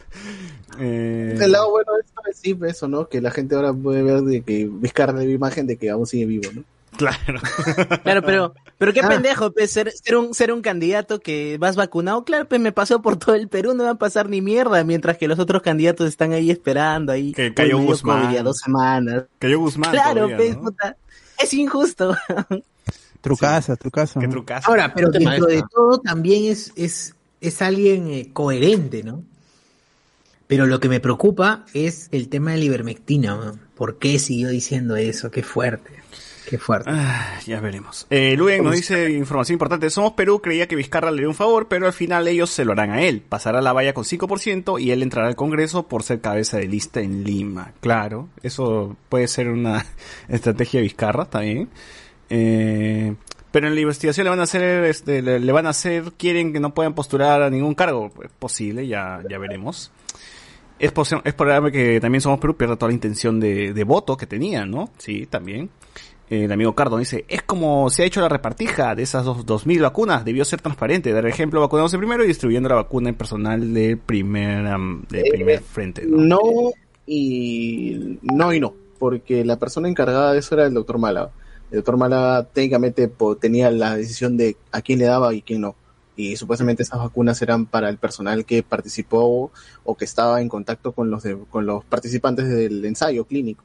Eh, 0.78 1.38
El 1.40 1.52
lado 1.52 1.70
bueno 1.72 1.94
de 1.94 2.02
esto 2.02 2.22
es 2.30 2.38
sí, 2.38 2.58
eso, 2.68 2.88
¿no? 2.88 3.08
Que 3.08 3.22
la 3.22 3.32
gente 3.32 3.56
ahora 3.56 3.74
puede 3.74 4.04
ver 4.04 4.22
de 4.22 4.42
que 4.42 4.70
Vizcarra 4.72 5.14
de 5.14 5.32
imagen 5.32 5.66
de 5.68 5.78
que 5.78 5.90
aún 5.90 6.06
sigue 6.06 6.26
vivo, 6.26 6.52
¿no? 6.54 6.64
claro. 6.98 7.40
Claro, 8.04 8.22
pero, 8.26 8.54
pero 8.78 8.94
qué 8.94 9.00
Ah. 9.02 9.08
pendejo, 9.10 9.52
pues, 9.52 9.72
ser, 9.72 9.92
ser 9.92 10.18
un, 10.18 10.34
ser 10.34 10.52
un 10.52 10.62
candidato 10.62 11.20
que 11.20 11.58
vas 11.58 11.76
vacunado. 11.76 12.24
Claro, 12.26 12.46
pues 12.48 12.60
me 12.60 12.72
pasó 12.72 13.02
por 13.02 13.16
todo 13.18 13.36
el 13.36 13.48
Perú, 13.48 13.74
no 13.74 13.84
va 13.86 13.92
a 13.92 13.96
pasar 13.96 14.28
ni 14.28 14.42
mierda, 14.42 14.84
mientras 14.84 15.18
que 15.18 15.28
los 15.28 15.40
otros 15.40 15.62
candidatos 15.62 16.08
están 16.08 16.34
ahí 16.34 16.52
esperando 16.52 17.12
ahí. 17.12 17.32
Que 17.32 17.54
cayó 17.54 17.78
Guzmán. 17.80 18.28
COVID 18.28 18.42
dos 18.42 18.58
semanas. 18.58 19.24
Cayó 19.40 19.60
Guzmán 19.60 19.92
Claro, 19.92 20.26
todavía, 20.26 20.38
pues, 20.38 20.56
¿no? 20.58 20.64
puta. 20.64 20.98
Es 21.42 21.54
injusto. 21.54 22.16
Trucaza, 23.22 23.76
trucaza. 23.76 24.20
Qué 24.20 24.28
¿no? 24.28 24.34
trucazo. 24.34 24.70
Ahora, 24.70 24.94
pero 24.94 25.10
dentro 25.10 25.46
de 25.46 25.62
todo 25.74 26.00
también 26.00 26.46
es, 26.52 26.72
es, 26.76 27.16
es 27.42 27.62
alguien 27.62 28.08
eh, 28.10 28.30
coherente, 28.32 29.04
¿no? 29.04 29.24
Pero 30.50 30.66
lo 30.66 30.80
que 30.80 30.90
me 30.90 31.00
preocupa 31.00 31.64
es 31.76 32.10
el 32.12 32.28
tema 32.28 32.54
de 32.54 32.58
la 32.58 32.64
ivermectina. 32.64 33.54
¿Por 33.76 34.00
qué 34.00 34.18
siguió 34.18 34.50
diciendo 34.50 34.96
eso? 34.96 35.30
Qué 35.30 35.44
fuerte. 35.44 35.92
Qué 36.50 36.58
fuerte. 36.58 36.90
Ah, 36.92 37.38
ya 37.46 37.60
veremos. 37.60 38.08
Eh, 38.10 38.36
Luen 38.36 38.64
nos 38.64 38.74
dice 38.74 39.12
información 39.12 39.54
importante. 39.54 39.92
Somos 39.92 40.14
Perú, 40.14 40.42
creía 40.42 40.68
que 40.68 40.76
Vizcarra 40.76 41.12
le 41.12 41.20
dio 41.20 41.30
un 41.30 41.36
favor, 41.36 41.68
pero 41.68 41.86
al 41.86 41.94
final 41.94 42.28
ellos 42.28 42.50
se 42.50 42.66
lo 42.66 42.72
harán 42.72 42.90
a 42.90 43.04
él. 43.04 43.22
Pasará 43.22 43.62
la 43.62 43.74
valla 43.74 43.94
con 43.94 44.06
5% 44.06 44.82
y 44.82 44.90
él 44.90 45.04
entrará 45.04 45.28
al 45.28 45.36
Congreso 45.36 45.88
por 45.88 46.02
ser 46.02 46.20
cabeza 46.20 46.58
de 46.58 46.68
lista 46.68 47.00
en 47.00 47.24
Lima. 47.24 47.74
Claro, 47.80 48.30
eso 48.42 48.98
puede 49.08 49.28
ser 49.28 49.50
una 49.50 49.86
estrategia 50.30 50.80
de 50.80 50.86
Vizcarra 50.86 51.26
también. 51.26 51.70
Eh, 52.32 53.14
pero 53.52 53.68
en 53.68 53.76
la 53.76 53.82
investigación 53.82 54.24
le 54.24 54.32
van 54.32 54.40
a 54.40 54.44
hacer, 54.44 54.86
este, 54.86 55.22
le, 55.22 55.40
le 55.40 55.52
van 55.52 55.68
a 55.68 55.70
hacer, 55.70 56.14
quieren 56.18 56.54
que 56.54 56.60
no 56.60 56.74
puedan 56.74 56.96
postular 56.96 57.44
a 57.44 57.52
ningún 57.52 57.76
cargo. 57.76 58.12
Es 58.24 58.32
posible, 58.32 58.88
ya, 58.88 59.22
ya 59.30 59.38
veremos. 59.38 59.92
Es, 60.80 60.94
es 61.26 61.34
probable 61.34 61.72
que 61.72 62.00
también 62.00 62.22
Somos 62.22 62.40
Perú 62.40 62.56
pierda 62.56 62.76
toda 62.78 62.90
la 62.90 62.94
intención 62.96 63.40
de, 63.40 63.74
de 63.74 63.84
voto 63.84 64.16
que 64.18 64.26
tenía, 64.26 64.66
¿no? 64.66 64.90
Sí, 64.98 65.26
también. 65.26 65.70
Eh, 66.30 66.46
El 66.46 66.52
amigo 66.52 66.74
Cardo 66.76 66.98
dice, 66.98 67.26
es 67.28 67.42
como 67.44 67.90
se 67.90 68.04
ha 68.04 68.06
hecho 68.06 68.22
la 68.22 68.30
repartija 68.30 68.96
de 68.96 69.04
esas 69.04 69.26
dos, 69.26 69.46
2.000 69.46 69.82
vacunas, 69.82 70.24
debió 70.24 70.46
ser 70.46 70.62
transparente, 70.62 71.12
dar 71.12 71.26
ejemplo 71.26 71.60
vacunándose 71.60 71.98
primero 71.98 72.24
y 72.24 72.28
distribuyendo 72.28 72.70
la 72.70 72.76
vacuna 72.76 73.10
en 73.10 73.16
personal 73.16 73.74
del 73.74 73.98
primer, 73.98 74.66
am, 74.68 75.04
del 75.10 75.26
Eh, 75.26 75.32
primer 75.32 75.62
frente. 75.62 76.06
¿no? 76.06 76.18
No 76.18 76.40
y 77.08 78.20
no 78.22 78.54
y 78.54 78.60
no, 78.60 78.74
porque 79.00 79.44
la 79.44 79.58
persona 79.58 79.90
encargada 79.90 80.34
de 80.34 80.40
eso 80.40 80.56
era 80.56 80.66
el 80.68 80.74
doctor 80.74 81.00
Málaga. 81.00 81.32
El 81.72 81.78
doctor 81.78 81.98
Málaga 81.98 82.44
técnicamente 82.54 83.12
tenía 83.42 83.72
la 83.72 83.96
decisión 83.96 84.38
de 84.38 84.56
a 84.72 84.82
quién 84.82 85.00
le 85.00 85.06
daba 85.06 85.34
y 85.34 85.42
quién 85.42 85.62
no. 85.62 85.76
Y 86.20 86.36
supuestamente 86.36 86.84
esas 86.84 87.00
vacunas 87.00 87.42
eran 87.42 87.66
para 87.66 87.88
el 87.88 87.98
personal 87.98 88.44
que 88.44 88.62
participó 88.62 89.52
o 89.86 89.96
que 89.96 90.04
estaba 90.04 90.42
en 90.42 90.50
contacto 90.50 90.92
con 90.92 91.10
los 91.10 91.24
de- 91.24 91.38
con 91.50 91.66
los 91.66 91.86
participantes 91.86 92.50
del 92.50 92.84
ensayo 92.84 93.24
clínico. 93.24 93.64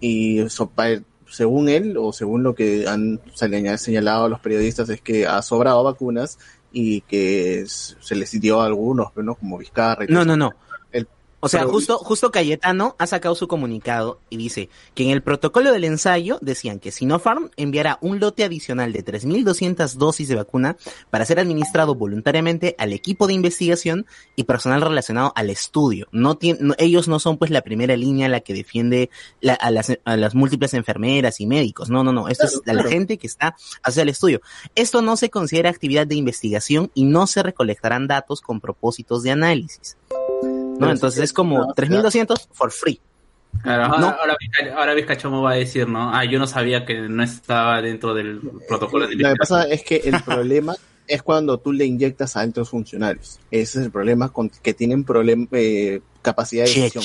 Y 0.00 0.44
pa- 0.76 1.02
según 1.28 1.68
él, 1.68 1.96
o 1.98 2.12
según 2.12 2.44
lo 2.44 2.54
que 2.54 2.86
han 2.86 3.20
señal- 3.34 3.78
señalado 3.78 4.28
los 4.28 4.38
periodistas, 4.38 4.88
es 4.90 5.00
que 5.00 5.26
ha 5.26 5.42
sobrado 5.42 5.82
vacunas 5.82 6.38
y 6.72 7.00
que 7.00 7.64
se 7.66 8.14
les 8.14 8.30
dio 8.40 8.60
a 8.60 8.66
algunos, 8.66 9.08
¿no? 9.16 9.34
Como 9.34 9.58
Vizcarra 9.58 10.04
y 10.04 10.08
No, 10.08 10.24
no, 10.24 10.36
no. 10.36 10.52
O 11.44 11.48
sea, 11.48 11.60
pero- 11.60 11.72
justo, 11.72 11.98
justo 11.98 12.30
Cayetano 12.30 12.94
ha 12.98 13.06
sacado 13.08 13.34
su 13.34 13.48
comunicado 13.48 14.20
y 14.30 14.36
dice 14.36 14.68
que 14.94 15.02
en 15.04 15.10
el 15.10 15.22
protocolo 15.22 15.72
del 15.72 15.82
ensayo 15.84 16.38
decían 16.40 16.78
que 16.78 16.92
Sinopharm 16.92 17.50
enviará 17.56 17.98
un 18.00 18.20
lote 18.20 18.44
adicional 18.44 18.92
de 18.92 19.04
3.200 19.04 19.94
dosis 19.96 20.28
de 20.28 20.36
vacuna 20.36 20.76
para 21.10 21.24
ser 21.24 21.40
administrado 21.40 21.94
voluntariamente 21.96 22.76
al 22.78 22.92
equipo 22.92 23.26
de 23.26 23.32
investigación 23.34 24.06
y 24.36 24.44
personal 24.44 24.80
relacionado 24.82 25.32
al 25.34 25.50
estudio. 25.50 26.06
No 26.12 26.38
no- 26.60 26.74
ellos 26.78 27.08
no 27.08 27.18
son 27.18 27.38
pues 27.38 27.50
la 27.50 27.62
primera 27.62 27.96
línea 27.96 28.28
la 28.28 28.40
que 28.40 28.54
defiende 28.54 29.10
la- 29.40 29.54
a, 29.54 29.70
las, 29.72 29.92
a 30.04 30.16
las 30.16 30.34
múltiples 30.36 30.74
enfermeras 30.74 31.40
y 31.40 31.46
médicos. 31.46 31.90
No, 31.90 32.04
no, 32.04 32.12
no. 32.12 32.28
Esto 32.28 32.46
Claro, 32.62 32.78
es 32.80 32.84
la 32.86 32.90
gente 32.90 33.18
que 33.18 33.26
está 33.26 33.56
hacia 33.82 34.02
el 34.02 34.08
estudio. 34.10 34.40
Esto 34.76 35.02
no 35.02 35.16
se 35.16 35.28
considera 35.30 35.70
actividad 35.70 36.06
de 36.06 36.14
investigación 36.14 36.90
y 36.94 37.04
no 37.04 37.26
se 37.26 37.42
recolectarán 37.42 38.06
datos 38.06 38.40
con 38.40 38.60
propósitos 38.60 39.22
de 39.24 39.32
análisis. 39.32 39.96
Entonces 40.90 41.22
es 41.24 41.32
como 41.32 41.58
no, 41.58 41.66
3.200 41.74 42.48
for 42.52 42.70
free. 42.70 43.00
Claro, 43.62 43.84
ahora, 43.84 43.98
No. 44.00 44.06
ahora, 44.08 44.36
ahora 44.76 44.94
Vizcachomo 44.94 45.42
va 45.42 45.52
a 45.52 45.54
decir, 45.56 45.86
¿no? 45.86 46.14
Ah, 46.14 46.24
yo 46.24 46.38
no 46.38 46.46
sabía 46.46 46.84
que 46.86 47.00
no 47.00 47.22
estaba 47.22 47.80
dentro 47.82 48.14
del 48.14 48.40
protocolo 48.66 49.06
de 49.06 49.14
Lo 49.16 49.28
que 49.30 49.36
pasa 49.36 49.64
es 49.64 49.82
que 49.84 49.96
el 50.04 50.22
problema 50.22 50.74
es 51.06 51.22
cuando 51.22 51.58
tú 51.58 51.72
le 51.72 51.84
inyectas 51.84 52.36
a 52.36 52.40
altos 52.40 52.70
funcionarios. 52.70 53.38
Ese 53.50 53.78
es 53.80 53.84
el 53.86 53.90
problema 53.92 54.32
con 54.32 54.48
que 54.48 54.72
tienen 54.72 55.04
problem- 55.04 55.48
eh, 55.52 56.00
capacidad 56.22 56.64
de 56.64 56.70
decisión. 56.70 57.04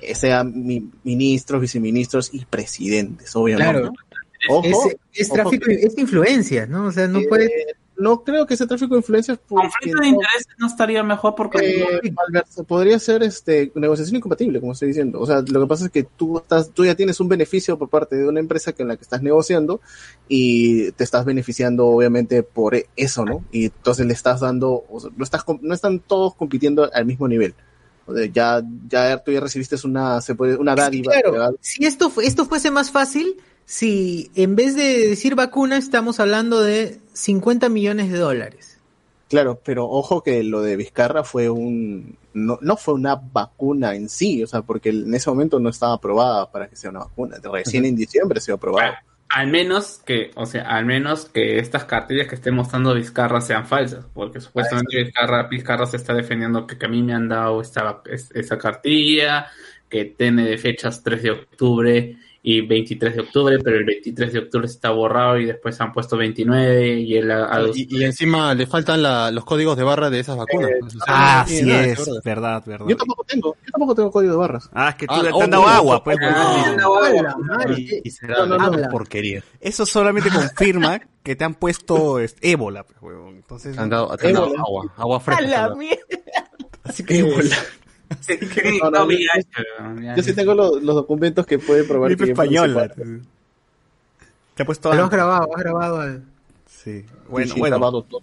Eh, 0.00 0.14
Sean 0.16 0.52
mi- 0.66 0.90
ministros, 1.04 1.60
viceministros 1.60 2.30
y 2.34 2.44
presidentes, 2.44 3.34
obviamente. 3.36 3.72
Claro. 3.72 3.92
Ojo, 4.48 4.66
Es, 4.66 4.96
es 5.12 5.26
ojo 5.30 5.34
tráfico, 5.36 5.66
que- 5.66 5.74
es 5.74 5.96
influencia, 5.96 6.66
¿no? 6.66 6.86
O 6.86 6.92
sea, 6.92 7.06
no 7.06 7.20
eh, 7.20 7.26
puede. 7.28 7.50
No 7.96 8.24
creo 8.24 8.46
que 8.46 8.56
sea 8.56 8.66
tráfico 8.66 8.94
de 8.94 9.00
influencias. 9.00 9.38
Conflicto 9.48 9.98
de 10.00 10.10
no- 10.10 10.16
intereses 10.16 10.46
no 10.58 10.66
estaría 10.66 11.02
mejor 11.02 11.34
porque 11.34 11.58
Eh, 12.02 12.12
Alberto, 12.26 12.64
podría 12.64 12.98
ser 12.98 13.22
este 13.22 13.70
negociación 13.74 14.16
incompatible, 14.16 14.60
como 14.60 14.72
estoy 14.72 14.88
diciendo. 14.88 15.20
O 15.20 15.26
sea, 15.26 15.42
lo 15.46 15.60
que 15.60 15.66
pasa 15.66 15.84
es 15.86 15.90
que 15.90 16.02
tú 16.04 16.38
estás, 16.38 16.70
tú 16.70 16.84
ya 16.84 16.94
tienes 16.94 17.20
un 17.20 17.28
beneficio 17.28 17.78
por 17.78 17.88
parte 17.88 18.16
de 18.16 18.26
una 18.28 18.40
empresa 18.40 18.72
con 18.72 18.88
la 18.88 18.96
que 18.96 19.02
estás 19.02 19.22
negociando 19.22 19.80
y 20.28 20.90
te 20.92 21.04
estás 21.04 21.24
beneficiando 21.24 21.86
obviamente 21.86 22.42
por 22.42 22.74
eso, 22.96 23.24
¿no? 23.24 23.44
Y 23.52 23.66
entonces 23.66 24.06
le 24.06 24.12
estás 24.14 24.40
dando, 24.40 24.84
o 24.90 25.00
sea, 25.00 25.10
no 25.16 25.24
estás, 25.24 25.44
com- 25.44 25.58
no 25.62 25.74
están 25.74 26.00
todos 26.00 26.34
compitiendo 26.34 26.90
al 26.92 27.04
mismo 27.06 27.28
nivel. 27.28 27.54
O 28.06 28.14
sea, 28.14 28.26
ya, 28.26 28.62
ya 28.88 29.18
tú 29.18 29.30
ya 29.30 29.40
recibiste 29.40 29.76
una, 29.84 30.20
se 30.20 30.34
puede, 30.34 30.56
una 30.56 30.74
dádiva. 30.74 31.12
Claro, 31.12 31.56
si 31.60 31.84
esto, 31.84 32.10
fue- 32.10 32.26
esto 32.26 32.46
fuese 32.46 32.70
más 32.72 32.90
fácil, 32.90 33.36
si 33.64 34.30
en 34.34 34.56
vez 34.56 34.76
de 34.76 35.08
decir 35.08 35.34
vacuna 35.34 35.76
estamos 35.76 36.20
hablando 36.20 36.60
de 36.62 37.00
50 37.12 37.68
millones 37.68 38.10
de 38.10 38.18
dólares. 38.18 38.78
Claro, 39.28 39.60
pero 39.64 39.86
ojo 39.88 40.22
que 40.22 40.42
lo 40.42 40.60
de 40.60 40.76
Vizcarra 40.76 41.24
fue 41.24 41.48
un, 41.48 42.18
no, 42.34 42.58
no 42.60 42.76
fue 42.76 42.92
una 42.94 43.14
vacuna 43.16 43.94
en 43.94 44.10
sí, 44.10 44.42
o 44.42 44.46
sea, 44.46 44.60
porque 44.60 44.90
en 44.90 45.14
ese 45.14 45.30
momento 45.30 45.58
no 45.58 45.70
estaba 45.70 45.94
aprobada 45.94 46.50
para 46.52 46.68
que 46.68 46.76
sea 46.76 46.90
una 46.90 47.00
vacuna. 47.00 47.38
Recién 47.42 47.86
en 47.86 47.96
diciembre 47.96 48.40
se 48.42 48.52
ha 48.52 48.56
aprobado. 48.56 48.92
al 49.30 49.46
menos 49.46 50.02
que, 50.04 50.32
o 50.34 50.44
sea, 50.44 50.64
al 50.68 50.84
menos 50.84 51.24
que 51.24 51.58
estas 51.58 51.86
cartillas 51.86 52.28
que 52.28 52.34
esté 52.34 52.50
mostrando 52.50 52.92
Vizcarra 52.94 53.40
sean 53.40 53.66
falsas, 53.66 54.04
porque 54.12 54.38
supuestamente 54.38 55.02
Vizcarra, 55.02 55.44
Vizcarra 55.48 55.86
se 55.86 55.96
está 55.96 56.12
defendiendo 56.12 56.66
que, 56.66 56.76
que 56.76 56.84
a 56.84 56.90
mí 56.90 57.02
me 57.02 57.14
han 57.14 57.28
dado 57.28 57.62
esta, 57.62 58.02
es- 58.10 58.30
esa 58.34 58.58
cartilla, 58.58 59.46
que 59.88 60.04
tiene 60.04 60.44
de 60.44 60.58
fechas 60.58 61.02
3 61.02 61.22
de 61.22 61.30
octubre 61.30 62.18
y 62.44 62.60
23 62.60 63.14
de 63.14 63.20
octubre, 63.22 63.58
pero 63.62 63.76
el 63.76 63.84
23 63.84 64.32
de 64.32 64.38
octubre 64.40 64.66
está 64.66 64.90
borrado 64.90 65.38
y 65.38 65.44
después 65.46 65.80
han 65.80 65.92
puesto 65.92 66.16
29 66.16 66.98
y 66.98 67.14
él 67.16 67.30
ha- 67.30 67.44
ha- 67.54 67.68
Y, 67.72 67.86
y 67.88 68.02
encima 68.04 68.52
le 68.54 68.66
faltan 68.66 69.00
la- 69.00 69.30
los 69.30 69.44
códigos 69.44 69.76
de 69.76 69.84
barra 69.84 70.10
de 70.10 70.18
esas 70.18 70.36
vacunas. 70.36 70.70
Eh, 70.70 70.80
Ah, 71.06 71.44
sí 71.46 71.64
que 71.64 71.90
es. 71.92 71.98
ver. 72.04 72.20
Verdad, 72.24 72.62
verdad. 72.66 72.86
Yo 72.88 72.96
tampoco 72.96 73.22
tengo, 73.24 73.56
yo 73.64 73.70
tampoco 73.70 73.94
tengo 73.94 74.10
código 74.10 74.32
de 74.32 74.38
barras. 74.38 74.68
Ah, 74.72 74.88
es 74.88 74.94
que 74.96 75.06
tú 75.06 75.14
Ah, 75.14 75.20
te 75.22 75.28
han 75.28 75.34
oh, 75.34 75.46
dado 75.46 75.68
agua, 75.68 76.02
pues. 76.02 76.16
no. 76.20 76.26
¡Hala, 77.04 77.36
madre! 77.38 77.74
Y, 77.78 78.00
y 78.04 78.10
será 78.10 78.38
No, 78.38 78.46
no, 78.46 78.58
no. 78.58 78.78
una 78.78 78.88
porquería. 78.88 79.44
Eso 79.60 79.86
solamente 79.86 80.28
confirma 80.30 81.00
que 81.22 81.36
te 81.36 81.44
han 81.44 81.54
puesto 81.54 82.18
ébola, 82.40 82.82
pues, 82.84 82.98
huevón. 83.00 83.36
Entonces, 83.36 83.76
Te 83.76 83.80
han 83.82 83.88
dado, 83.88 84.16
te 84.16 84.26
han 84.26 84.32
dado 84.34 84.46
Ébola. 84.46 84.62
agua, 84.62 84.94
agua 84.96 85.20
fresca. 85.20 85.64
¡A 85.66 86.88
así 86.88 87.04
que 87.04 87.18
ébola. 87.20 87.56
Sí, 88.20 88.38
No, 88.82 88.90
no, 88.90 89.06
no, 89.06 90.16
yo- 90.16 90.22
sí 90.22 90.32
tengo 90.34 90.54
los, 90.54 90.82
los 90.82 90.94
documentos 90.94 91.46
que 91.46 91.58
pueden 91.58 91.86
probar 91.86 92.10
Gripe 92.10 92.30
española. 92.32 92.88
participé. 92.88 93.20
Te 94.54 94.62
ha 94.62 94.66
puesto 94.66 94.92
Lo 94.94 95.04
has 95.04 95.10
grabado, 95.10 95.48
has 95.56 95.62
grabado 95.62 96.00
al... 96.00 96.24
Sí. 96.66 97.04
Bueno, 97.28 97.52
Sí, 97.54 97.60
bueno. 97.60 97.76
grabado 97.76 98.02
todo. 98.02 98.22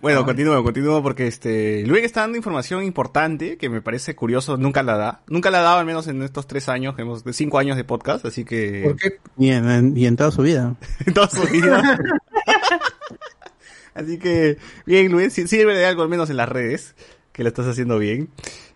Bueno, 0.00 0.24
continúo, 0.26 0.62
continúo 0.62 1.02
porque 1.02 1.26
este 1.26 1.82
Luis 1.86 2.04
está 2.04 2.20
dando 2.20 2.36
información 2.36 2.84
importante 2.84 3.56
que 3.56 3.70
me 3.70 3.80
parece 3.80 4.14
curioso, 4.14 4.58
nunca 4.58 4.82
la 4.82 4.98
da. 4.98 5.22
Nunca 5.28 5.50
la 5.50 5.60
ha 5.60 5.62
dado, 5.62 5.78
al 5.78 5.86
menos 5.86 6.06
en 6.08 6.20
estos 6.22 6.46
tres 6.46 6.68
años, 6.68 6.94
hemos, 6.98 7.24
de 7.24 7.32
cinco 7.32 7.58
años 7.58 7.78
de 7.78 7.84
podcast, 7.84 8.26
así 8.26 8.44
que 8.44 8.82
¿Por 8.84 8.96
qué? 8.96 9.18
Y 9.38 9.48
en, 9.50 9.70
en- 9.70 9.96
y 9.96 10.04
en 10.06 10.16
toda 10.16 10.30
su 10.30 10.42
vida. 10.42 10.76
en 11.06 11.14
toda 11.14 11.30
su 11.30 11.40
vida. 11.50 11.98
así 13.94 14.18
que, 14.18 14.58
bien, 14.86 15.10
Luis, 15.10 15.32
sirve 15.32 15.74
de 15.74 15.86
algo 15.86 16.02
al 16.02 16.08
menos 16.08 16.28
en 16.30 16.36
las 16.36 16.48
redes, 16.48 16.94
que 17.34 17.42
lo 17.42 17.48
estás 17.50 17.66
haciendo 17.66 17.98
bien. 17.98 18.30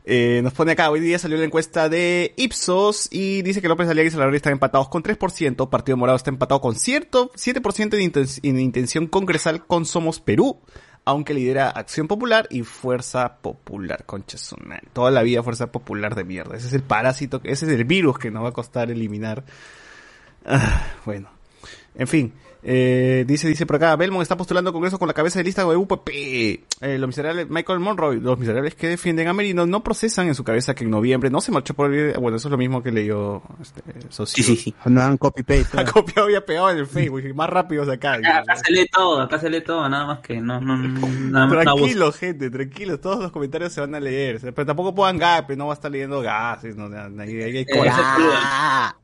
Eh, 0.04 0.40
nos 0.42 0.52
pone 0.52 0.72
acá, 0.72 0.90
hoy 0.90 1.00
día 1.00 1.18
salió 1.18 1.38
la 1.38 1.44
encuesta 1.44 1.88
de 1.88 2.34
Ipsos 2.36 3.08
y 3.10 3.42
dice 3.42 3.62
que 3.62 3.68
López 3.68 3.88
Aliaga 3.88 4.08
y 4.08 4.10
Salaverry 4.10 4.36
están 4.36 4.52
empatados 4.54 4.88
con 4.88 5.02
3%, 5.02 5.68
Partido 5.70 5.96
Morado 5.96 6.16
está 6.16 6.30
empatado 6.30 6.60
con 6.60 6.74
cierto 6.74 7.30
7% 7.36 7.90
de 7.90 8.02
inten- 8.02 8.40
en 8.42 8.58
intención 8.58 9.06
congresal 9.06 9.64
con 9.66 9.84
Somos 9.86 10.18
Perú, 10.20 10.58
aunque 11.04 11.34
lidera 11.34 11.70
Acción 11.70 12.08
Popular 12.08 12.48
y 12.50 12.62
Fuerza 12.62 13.36
Popular, 13.36 14.04
concha 14.06 14.38
su 14.38 14.56
madre. 14.56 14.88
Toda 14.92 15.10
la 15.10 15.22
vida 15.22 15.42
Fuerza 15.42 15.70
Popular 15.70 16.14
de 16.14 16.24
mierda. 16.24 16.56
Ese 16.56 16.66
es 16.68 16.72
el 16.74 16.82
parásito, 16.82 17.40
ese 17.44 17.66
es 17.66 17.72
el 17.72 17.84
virus 17.84 18.18
que 18.18 18.30
nos 18.30 18.42
va 18.44 18.48
a 18.48 18.52
costar 18.52 18.90
eliminar. 18.90 19.44
Ah, 20.44 20.86
bueno. 21.04 21.30
En 21.94 22.06
fin, 22.08 22.32
eh, 22.62 23.24
dice, 23.26 23.48
dice 23.48 23.66
por 23.66 23.76
acá, 23.76 23.94
Belmont 23.96 24.22
está 24.22 24.36
postulando 24.36 24.72
Congreso 24.72 24.98
con 24.98 25.08
la 25.08 25.14
cabeza 25.14 25.38
de 25.38 25.44
lista 25.44 25.64
de 25.64 25.76
UPP. 25.76 26.08
Eh, 26.08 26.98
los 26.98 27.06
miserables, 27.06 27.48
Michael 27.48 27.78
Monroy, 27.78 28.20
los 28.20 28.38
miserables 28.38 28.74
que 28.74 28.88
defienden 28.88 29.28
a 29.28 29.32
Merino 29.32 29.66
no 29.66 29.82
procesan 29.82 30.28
en 30.28 30.34
su 30.34 30.44
cabeza 30.44 30.74
que 30.74 30.84
en 30.84 30.90
noviembre 30.90 31.30
no 31.30 31.40
se 31.40 31.52
marchó 31.52 31.74
por 31.74 31.92
el... 31.92 32.18
Bueno, 32.18 32.36
eso 32.36 32.48
es 32.48 32.52
lo 32.52 32.58
mismo 32.58 32.82
que 32.82 32.90
leyó 32.90 33.42
este, 33.60 33.82
Socio. 34.08 34.42
Sí, 34.42 34.56
sí, 34.56 34.56
sí. 34.56 34.74
No 34.86 35.00
hagan 35.00 35.16
copy-paste. 35.16 35.78
Ha 35.78 35.84
copiado 35.84 36.28
y 36.28 36.34
ha 36.34 36.44
pegado 36.44 36.70
en 36.70 36.78
el 36.78 36.86
Facebook, 36.86 37.22
y 37.24 37.32
más 37.32 37.48
rápido 37.48 37.86
de 37.86 37.94
acá. 37.94 38.14
Acá, 38.14 38.38
acá 38.38 38.56
se 38.56 38.72
lee 38.72 38.88
todo, 38.92 39.20
acá 39.20 39.38
se 39.38 39.48
lee 39.48 39.60
todo, 39.60 39.88
nada 39.88 40.06
más 40.06 40.18
que 40.20 40.40
no, 40.40 40.60
no, 40.60 40.76
no 40.76 40.88
nada 41.08 41.46
más 41.46 41.64
no 41.64 41.74
Tranquilo, 41.74 42.12
gente, 42.12 42.50
tranquilo, 42.50 42.98
todos 42.98 43.20
los 43.20 43.30
comentarios 43.30 43.72
se 43.72 43.80
van 43.80 43.94
a 43.94 44.00
leer. 44.00 44.40
Pero 44.40 44.66
tampoco 44.66 44.94
pongan 44.94 45.18
gap, 45.18 45.50
no 45.50 45.66
va 45.66 45.72
a 45.72 45.74
estar 45.74 45.90
leyendo 45.90 46.20
gases, 46.20 46.76
no, 46.76 46.86
ahí, 47.20 47.42
ahí 47.42 47.56
hay 47.58 47.66
cosas. 47.66 48.94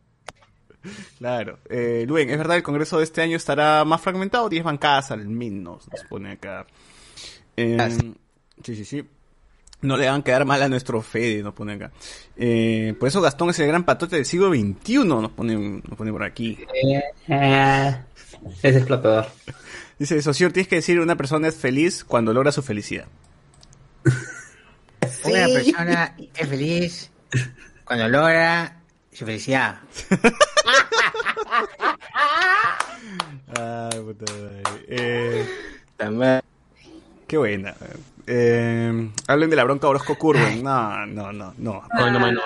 Eh, 0.85 0.89
Claro. 1.19 1.59
Eh, 1.69 2.05
Luen, 2.07 2.31
¿es 2.31 2.39
verdad 2.39 2.57
el 2.57 2.63
Congreso 2.63 2.99
de 2.99 3.05
este 3.05 3.23
año 3.23 3.37
estará 3.37 3.85
más 3.85 4.01
fragmentado? 4.01 4.49
10 4.49 4.65
bancadas 4.65 5.11
al 5.11 5.27
menos, 5.27 5.89
nos 5.91 6.05
pone 6.05 6.33
acá. 6.33 6.67
Eh, 7.57 7.79
sí, 8.63 8.77
sí, 8.77 8.85
sí. 8.85 9.05
No 9.81 9.99
le 9.99 10.09
hagan 10.09 10.23
quedar 10.23 10.47
mal 10.47 10.63
a 10.63 10.69
nuestro 10.69 11.03
Fede, 11.03 11.43
nos 11.43 11.53
pone 11.53 11.75
acá. 11.75 11.93
Eh, 12.37 12.95
por 12.99 13.09
eso 13.09 13.21
Gastón 13.21 13.51
es 13.51 13.59
el 13.59 13.67
gran 13.67 13.85
patote 13.85 14.17
del 14.17 14.25
siglo 14.25 14.49
XXI, 14.49 15.05
nos 15.05 15.31
pone, 15.33 15.57
nos 15.57 15.97
pone 15.99 16.11
por 16.11 16.23
aquí. 16.23 16.59
Eh, 17.29 17.97
es 18.63 18.77
explotador. 18.77 19.27
Dice, 19.99 20.21
Socio, 20.23 20.51
tienes 20.53 20.69
que 20.69 20.77
decir 20.77 20.99
una 21.01 21.17
persona 21.17 21.49
es 21.49 21.57
feliz 21.57 22.03
cuando 22.03 22.33
logra 22.33 22.51
su 22.51 22.63
felicidad. 22.63 23.07
Una 25.25 25.47
persona 25.47 26.17
es 26.35 26.49
feliz 26.49 27.11
cuando 27.85 28.09
logra 28.09 28.81
su 29.13 29.25
felicidad. 29.25 29.81
Ay, 33.59 34.01
puta 34.01 34.33
madre. 34.33 34.63
Eh, 34.89 35.45
qué 37.27 37.37
buena. 37.39 37.75
Eh, 38.27 39.11
hablen 39.27 39.51
de 39.51 39.57
la 39.57 39.65
bronca 39.65 39.89
Orozco 39.89 40.17
Curwen. 40.17 40.63
No, 40.63 41.07
no, 41.07 41.33
no, 41.33 41.55
no. 41.59 41.83
No, 41.93 42.11
no, 42.11 42.33
no. 42.33 42.41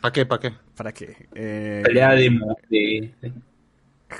¿Para 0.00 0.12
qué? 0.12 0.26
¿Para 0.26 0.40
qué? 0.40 0.52
¿Para 0.76 0.92
qué? 0.92 1.16
Eh, 1.34 1.82
Pelea 1.84 2.12
de, 2.12 2.30
de, 2.70 3.14
de, 3.20 3.32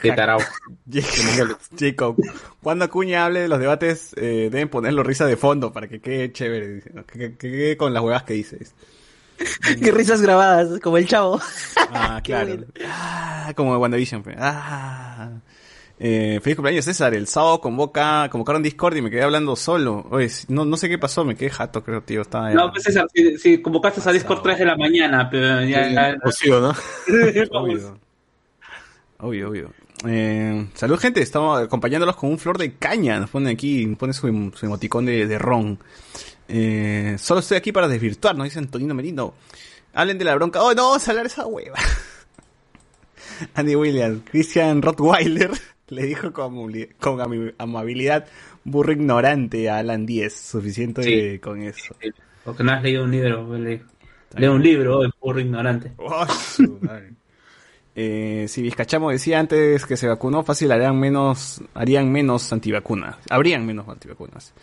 de 0.03 0.13
tarao. 0.13 0.41
Jacob, 1.79 2.17
cuando 2.63 2.85
Acuña 2.85 3.25
hable 3.25 3.41
de 3.41 3.49
los 3.49 3.59
debates, 3.59 4.13
eh, 4.17 4.49
deben 4.53 4.69
ponerlo 4.69 5.03
risa 5.03 5.25
de 5.27 5.37
fondo 5.37 5.73
para 5.73 5.89
que 5.89 6.01
quede 6.01 6.33
chévere. 6.33 6.83
Que, 6.83 7.19
que- 7.19 7.37
que 7.37 7.51
quede 7.51 7.77
con 7.77 7.95
las 7.95 8.03
huevas 8.03 8.25
que 8.25 8.35
dices. 8.35 8.75
Qué 9.83 9.91
risas 9.91 10.21
grabadas, 10.21 10.81
como 10.81 10.99
el 10.99 11.07
chavo. 11.09 11.41
Ah, 11.95 12.21
claro. 12.25 12.59
Ah, 12.85 13.51
como 13.57 13.73
de 13.73 13.79
WandaVision. 13.79 14.23
pues. 14.23 14.37
Ah. 14.39 15.31
Eh, 16.03 16.41
feliz 16.43 16.57
cumpleaños 16.57 16.87
César, 16.87 17.13
el 17.13 17.27
sábado 17.27 17.61
convoca, 17.61 18.27
convocaron 18.31 18.63
Discord 18.63 18.97
y 18.97 19.03
me 19.03 19.11
quedé 19.11 19.23
hablando 19.23 19.55
solo. 19.55 20.07
Oye, 20.11 20.31
no, 20.49 20.65
no 20.65 20.79
sé 20.79 20.89
qué 20.89 20.97
pasó, 20.97 21.27
me 21.27 21.37
quedé 21.37 21.51
jato 21.51 21.85
creo, 21.85 22.03
tío. 22.03 22.23
Estaba 22.23 22.51
No, 22.55 22.71
pues 22.71 22.85
César, 22.85 23.07
si, 23.15 23.37
si 23.37 23.61
convocaste 23.61 24.01
a 24.09 24.13
Discord 24.13 24.41
3 24.43 24.61
de 24.61 24.65
la 24.65 24.77
mañana, 24.77 25.29
pero 25.31 25.63
ya... 25.63 26.13
Imposible, 26.13 26.61
¿no? 26.61 26.75
Obvio. 27.61 27.99
Obvio, 29.19 29.49
obvio. 29.51 29.73
Eh, 30.07 30.69
salud, 30.73 30.99
gente. 30.99 31.21
Estamos 31.21 31.61
acompañándolos 31.61 32.17
con 32.17 32.31
un 32.31 32.39
flor 32.39 32.57
de 32.57 32.77
caña. 32.77 33.21
Nos 33.21 33.29
pone 33.29 33.51
aquí, 33.51 33.87
pone 33.89 34.15
su, 34.15 34.53
su 34.55 34.65
emoticón 34.67 35.05
de, 35.05 35.27
de 35.27 35.39
ron. 35.39 35.79
Eh, 36.49 37.17
solo 37.19 37.41
estoy 37.41 37.59
aquí 37.59 37.73
para 37.73 37.89
desvirtuar, 37.89 38.35
nos 38.37 38.45
dice 38.45 38.59
Antonino 38.59 38.95
Merino. 38.95 39.35
Hablen 39.93 40.17
de 40.17 40.25
la 40.25 40.35
bronca. 40.35 40.63
Oh, 40.63 40.73
no, 40.73 40.89
vamos 40.89 41.07
a 41.07 41.11
hablar 41.11 41.27
esa 41.27 41.47
hueva. 41.47 41.79
Andy 43.55 43.77
Williams, 43.77 44.23
Christian 44.31 44.81
Rottweiler 44.81 45.51
le 45.91 46.03
dijo 46.05 46.33
con, 46.33 46.73
amabilidad 47.59 48.27
burro 48.65 48.93
ignorante 48.93 49.69
a 49.69 49.79
Alan 49.79 50.07
10. 50.07 50.35
Suficiente 50.35 51.03
Sí. 51.03 51.39
con 51.39 51.63
eso. 51.63 51.95
Porque 52.45 52.65
no 52.65 52.73
has 52.73 52.83
leído 52.83 53.05
un 53.05 53.11
libro, 53.11 53.59
lee, 53.59 53.83
lee 54.37 54.47
un 54.47 54.63
libro, 54.63 55.03
el 55.05 55.13
burro 55.21 55.41
ignorante. 55.41 55.93
Oh. 55.99 56.27
Eh, 57.97 58.47
si 58.49 58.63
Vizcachamo 58.63 59.11
decía 59.11 59.41
antes 59.41 59.85
que 59.85 59.97
se 59.97 60.07
vacunó, 60.07 60.45
fácil 60.45 60.71
harían 60.73 60.99
menos, 60.99 61.61
harían 61.75 62.11
menos 62.11 62.51
antivacunas. 62.53 63.17
Habrían 63.29 63.67
menos 63.67 63.89
antivacunas. 63.89 64.55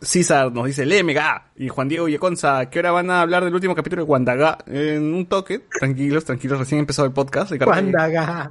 César 0.00 0.52
nos 0.52 0.66
dice, 0.66 0.84
Lemega. 0.84 1.50
Y 1.56 1.68
Juan 1.68 1.88
Diego 1.88 2.08
Yeconza, 2.08 2.68
¿qué 2.70 2.78
hora 2.80 2.90
van 2.92 3.10
a 3.10 3.22
hablar 3.22 3.44
del 3.44 3.54
último 3.54 3.74
capítulo 3.74 4.02
de 4.02 4.06
Guandagá? 4.06 4.58
En 4.66 5.12
un 5.12 5.26
toque, 5.26 5.60
tranquilos, 5.78 6.24
tranquilos, 6.24 6.58
recién 6.58 6.80
empezó 6.80 7.04
el 7.04 7.12
podcast. 7.12 7.52
Guandaga. 7.52 8.50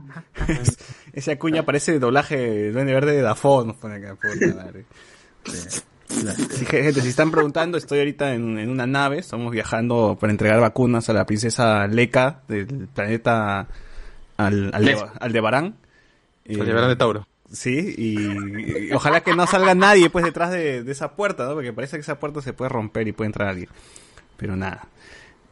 Ese 1.18 1.32
acuña 1.32 1.66
parece 1.66 1.96
el 1.96 2.00
doblaje 2.00 2.38
de 2.38 2.72
Duende 2.72 2.94
Verde 2.94 3.16
de 3.16 3.24
Dafo, 3.24 3.66
nos 3.66 3.76
pone 3.78 3.96
acá, 3.96 4.14
puta 4.14 4.56
madre. 4.56 4.86
Sí, 5.44 6.64
gente, 6.68 7.02
si 7.02 7.08
están 7.08 7.32
preguntando, 7.32 7.80
estoy 7.80 7.98
ahorita 7.98 8.36
en, 8.36 8.60
en 8.60 8.70
una 8.70 8.86
nave, 8.86 9.18
estamos 9.18 9.52
viajando 9.52 10.16
para 10.22 10.30
entregar 10.30 10.60
vacunas 10.62 11.10
a 11.10 11.14
la 11.14 11.26
princesa 11.26 11.88
Leca 11.88 12.44
del 12.48 12.88
planeta 12.94 13.68
al, 14.38 14.70
al, 14.72 14.86
Lefa. 14.86 15.14
Aldebarán. 15.20 15.78
Eh, 16.46 16.62
Aldebarán 16.62 16.90
de 16.90 16.96
Tauro. 16.96 17.28
Sí, 17.52 17.96
y, 17.98 18.90
y 18.90 18.94
ojalá 18.94 19.22
que 19.22 19.36
no 19.36 19.48
salga 19.48 19.74
nadie 19.74 20.12
pues 20.12 20.24
detrás 20.24 20.52
de, 20.52 20.84
de 20.84 20.92
esa 20.92 21.16
puerta, 21.16 21.48
¿no? 21.48 21.56
Porque 21.56 21.74
parece 21.74 21.98
que 21.98 22.02
esa 22.02 22.20
puerta 22.20 22.44
se 22.44 22.54
puede 22.54 22.70
romper 22.70 23.08
y 23.08 23.12
puede 23.12 23.30
entrar 23.30 23.50
alguien. 23.50 23.70
Pero 24.38 24.56
nada. 24.56 24.88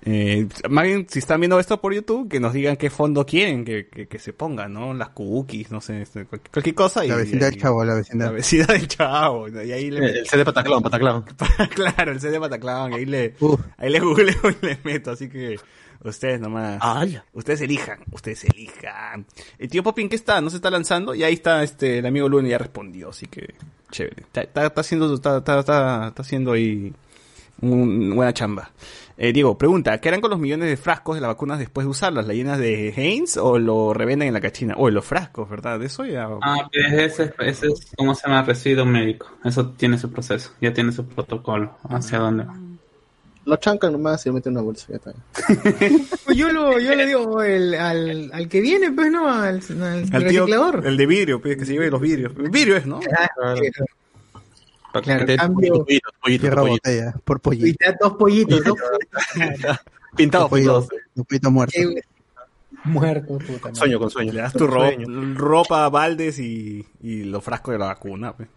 Eh, 0.08 0.48
más 0.70 0.84
bien, 0.86 1.08
si 1.10 1.18
están 1.18 1.42
viendo 1.42 1.60
esto 1.60 1.82
por 1.82 1.92
YouTube, 1.94 2.30
que 2.30 2.40
nos 2.40 2.54
digan 2.54 2.78
qué 2.78 2.92
fondo 2.92 3.26
quieren 3.26 3.66
que, 3.66 3.88
que, 3.88 4.08
que 4.08 4.20
se 4.20 4.34
ponga, 4.34 4.68
¿no? 4.68 4.94
Las 4.94 5.10
cookies, 5.10 5.72
no 5.72 5.82
sé, 5.82 6.04
este, 6.04 6.26
cualquier, 6.26 6.52
cualquier 6.52 6.76
cosa. 6.76 7.04
La 7.04 7.16
y, 7.16 7.18
vecindad 7.18 7.48
y- 7.48 7.52
del 7.52 7.62
chavo, 7.62 7.84
la 7.84 7.96
vecindad. 7.96 8.26
La 8.28 8.32
vecindad 8.34 8.68
del 8.68 8.88
chavo. 8.88 9.48
Y 9.50 9.72
ahí 9.72 9.90
le 9.90 10.20
El 10.20 10.28
CD 10.28 10.46
Pataclón, 10.46 10.84
Pataclón. 10.84 11.26
claro, 11.74 12.12
el 12.12 12.20
CD 12.22 12.40
Pataclán, 12.40 12.94
ahí 12.94 13.06
le, 13.06 13.34
ahí 13.78 13.90
le 13.90 14.00
googleo 14.00 14.36
y 14.62 14.66
le 14.66 14.78
meto, 14.84 15.10
así 15.12 15.28
que 15.28 15.60
ustedes 16.04 16.40
nomás, 16.40 16.80
ustedes 17.34 17.62
elijan, 17.62 17.98
ustedes 18.12 18.44
elijan. 18.44 19.26
El 19.58 19.70
tío 19.70 19.82
Popin 19.82 20.08
que 20.08 20.16
está, 20.16 20.40
no 20.40 20.52
se 20.52 20.58
está 20.58 20.70
lanzando 20.70 21.16
y 21.16 21.24
ahí 21.24 21.34
está 21.34 21.64
este 21.64 21.98
el 21.98 22.06
amigo 22.06 22.30
Luna 22.30 22.48
ya 22.48 22.60
respondió, 22.60 23.10
así 23.10 23.26
que 23.26 23.56
chévere. 23.90 24.22
Está, 24.22 24.42
está, 24.44 24.66
está 24.68 24.82
haciendo, 24.82 25.12
está, 25.16 25.38
está, 25.40 25.60
está, 25.62 26.08
está 26.10 26.22
haciendo 26.22 26.52
ahí 26.52 26.94
un- 27.62 28.16
buena 28.16 28.34
chamba. 28.34 28.72
Eh, 29.18 29.32
Diego, 29.32 29.58
pregunta, 29.58 29.98
¿qué 30.02 30.10
harán 30.10 30.20
con 30.20 30.30
los 30.30 30.40
millones 30.40 30.68
de 30.68 30.76
frascos 30.76 31.16
de 31.16 31.22
las 31.22 31.30
vacunas 31.30 31.58
después 31.58 31.86
de 31.86 31.92
usarlas? 31.92 32.28
¿Las 32.28 32.36
llenas 32.36 32.60
de 32.60 32.90
Heinz 32.90 33.38
o 33.38 33.58
lo 33.58 33.94
revenden 33.94 34.28
en 34.28 34.34
la 34.34 34.42
cachina? 34.42 34.74
O 34.78 34.90
los 34.90 35.06
frascos, 35.06 35.50
¿verdad? 35.50 35.80
De 35.80 35.86
eso 35.86 36.06
ya... 36.06 36.28
Ah, 36.42 36.68
pues 36.72 36.92
ese, 36.92 37.34
ese 37.40 37.68
es, 37.68 37.92
¿cómo 37.98 38.14
se 38.14 38.28
llama? 38.28 38.44
Residuo 38.44 38.86
médico. 38.86 39.28
Eso 39.46 39.70
tiene 39.70 39.98
su 39.98 40.12
proceso, 40.12 40.52
ya 40.60 40.74
tiene 40.74 40.92
su 40.92 41.06
protocolo. 41.08 41.78
¿Hacia 41.90 42.20
dónde 42.20 42.44
va? 42.44 42.56
Lo 43.46 43.56
chancan 43.58 43.94
nomás 43.94 44.26
y 44.26 44.30
lo 44.30 44.34
meten 44.36 44.52
en 44.52 44.58
una 44.58 44.66
bolsa. 44.66 44.88
Ya 44.90 44.96
está. 44.98 45.14
Pues 46.26 46.36
yo 46.36 46.52
lo, 46.52 46.78
yo 46.80 46.94
le 46.96 47.06
digo 47.06 47.42
el, 47.44 47.74
al, 47.76 48.32
al 48.34 48.50
que 48.50 48.60
viene, 48.60 48.92
pues 48.92 49.12
no, 49.12 49.30
al, 49.32 49.62
al 49.82 50.06
Al 50.12 50.28
tío, 50.28 50.46
reciclador. 50.46 50.86
el 50.88 50.98
de 50.98 51.06
vidrio, 51.06 51.40
pues, 51.40 51.56
que 51.56 51.66
se 51.66 51.74
lleve 51.74 51.90
los 51.92 52.02
vidrios. 52.02 52.34
El 52.38 52.50
vidrio 52.50 52.76
es, 52.76 52.86
¿no? 52.86 53.00
Claro, 53.00 53.62
cambio. 55.02 55.86
Cierra 56.26 56.62
botella, 56.62 57.14
por 57.24 57.38
Y 57.38 57.40
pollito. 57.42 57.78
te 57.80 57.86
da 57.92 57.98
dos 58.02 58.14
pollitos, 58.14 58.64
dos 58.66 58.78
Pintado, 60.16 60.48
pollito, 60.50 60.88
un 61.16 61.26
pollito 61.26 61.52
muerto. 61.52 61.78
Eh, 61.80 62.02
muertos, 62.86 63.44
puta 63.44 63.60
madre. 63.68 63.76
Sueño 63.76 64.00
con 64.00 64.10
sueño. 64.10 64.32
Le 64.34 64.42
das 64.42 64.54
tu 64.54 64.66
ro- 64.68 64.90
ropa, 65.36 65.90
baldes 65.90 66.40
y, 66.40 66.86
y 67.02 67.24
los 67.24 67.44
frascos 67.44 67.74
de 67.74 67.80
la 67.80 67.86
vacuna, 67.88 68.34
pues. 68.34 68.48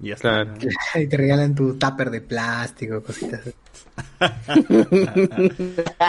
Y 0.00 0.08
ya 0.08 0.14
está. 0.14 0.54
Y 1.00 1.06
te 1.06 1.16
regalan 1.16 1.54
tu 1.54 1.74
tupper 1.74 2.10
de 2.10 2.20
plástico, 2.20 3.02
cositas. 3.02 3.40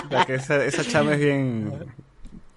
La 0.10 0.26
que 0.26 0.36
esa, 0.36 0.64
esa 0.64 0.84
chamba 0.84 1.14
es 1.14 1.20
bien... 1.20 1.72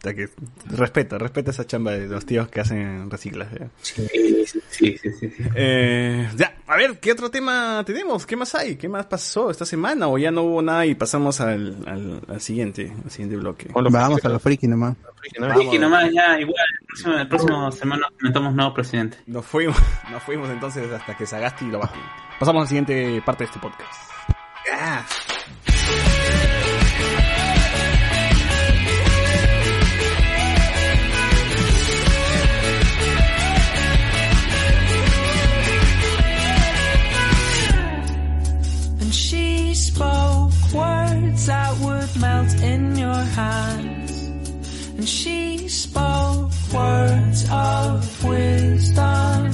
la 0.07 0.15
que, 0.15 0.29
respeta, 0.71 1.19
respeta 1.19 1.51
esa 1.51 1.67
chamba 1.67 1.93
de 1.93 2.07
los 2.07 2.25
tíos 2.25 2.49
que 2.49 2.61
hacen 2.61 3.11
reciclaje. 3.11 3.69
Sí, 3.83 4.07
sí, 4.47 4.61
sí, 4.69 4.99
sí, 4.99 5.11
sí. 5.13 5.31
Eh, 5.55 6.29
ya, 6.37 6.57
a 6.67 6.77
ver, 6.77 7.01
¿qué 7.01 7.11
otro 7.11 7.29
tema 7.29 7.83
tenemos? 7.85 8.25
¿Qué 8.25 8.37
más 8.37 8.55
hay? 8.55 8.77
¿Qué 8.77 8.89
más 8.89 9.07
pasó 9.07 9.51
esta 9.51 9.65
semana? 9.67 10.07
¿O 10.07 10.17
ya 10.17 10.31
no 10.31 10.43
hubo 10.43 10.63
nada 10.63 10.87
y 10.87 10.95
pasamos 10.95 11.41
al, 11.41 11.77
al, 11.87 12.23
al 12.29 12.41
siguiente, 12.41 12.93
al 13.05 13.11
siguiente 13.11 13.37
bloque? 13.37 13.69
Vamos 13.75 14.25
a 14.25 14.29
los 14.29 14.41
friki 14.43 14.69
nomás. 14.69 14.97
Friki 15.55 15.79
nomás, 15.79 16.13
ya, 16.13 16.39
igual, 16.39 16.67
el 16.81 16.87
próximo, 16.87 17.15
el 17.15 17.29
próximo 17.29 17.73
semana 17.73 18.07
comentamos 18.17 18.55
nuevo 18.55 18.73
presidente. 18.75 19.19
Nos 19.27 19.45
fuimos, 19.45 19.77
nos 20.11 20.23
fuimos 20.23 20.49
entonces 20.51 20.91
hasta 20.93 21.17
que 21.17 21.27
Sagasti 21.27 21.67
lo 21.67 21.81
bajó. 21.81 21.97
Pasamos 22.39 22.61
a 22.61 22.65
la 22.65 22.69
siguiente 22.69 23.21
parte 23.25 23.45
de 23.45 23.51
este 23.51 23.59
podcast. 23.59 24.07
Spoke 39.97 40.53
words 40.75 41.47
that 41.47 41.73
would 41.81 42.21
melt 42.21 42.53
in 42.63 42.97
your 42.97 43.23
hands. 43.39 44.13
And 44.99 45.09
she 45.09 45.69
spoke 45.69 46.51
words 46.75 47.41
of 47.51 48.25
wisdom 48.25 49.53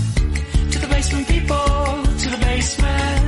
to 0.73 0.79
the 0.83 0.89
basement 0.91 1.29
people, 1.29 1.95
to 2.23 2.29
the 2.35 2.39
basement. 2.41 3.22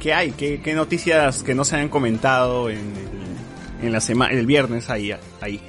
¿Qué, 0.00 0.14
hay? 0.14 0.30
¿Qué, 0.32 0.72
noticias 0.74 1.42
que 1.42 1.54
no 1.54 1.64
se 1.64 1.76
han 1.76 1.88
comentado 1.88 2.70
en, 2.70 2.78
en 3.82 3.92
la 3.92 4.00
semana, 4.00 4.32
el 4.32 4.46
viernes 4.46 4.88
ahí, 4.90 5.10
ahí? 5.40 5.60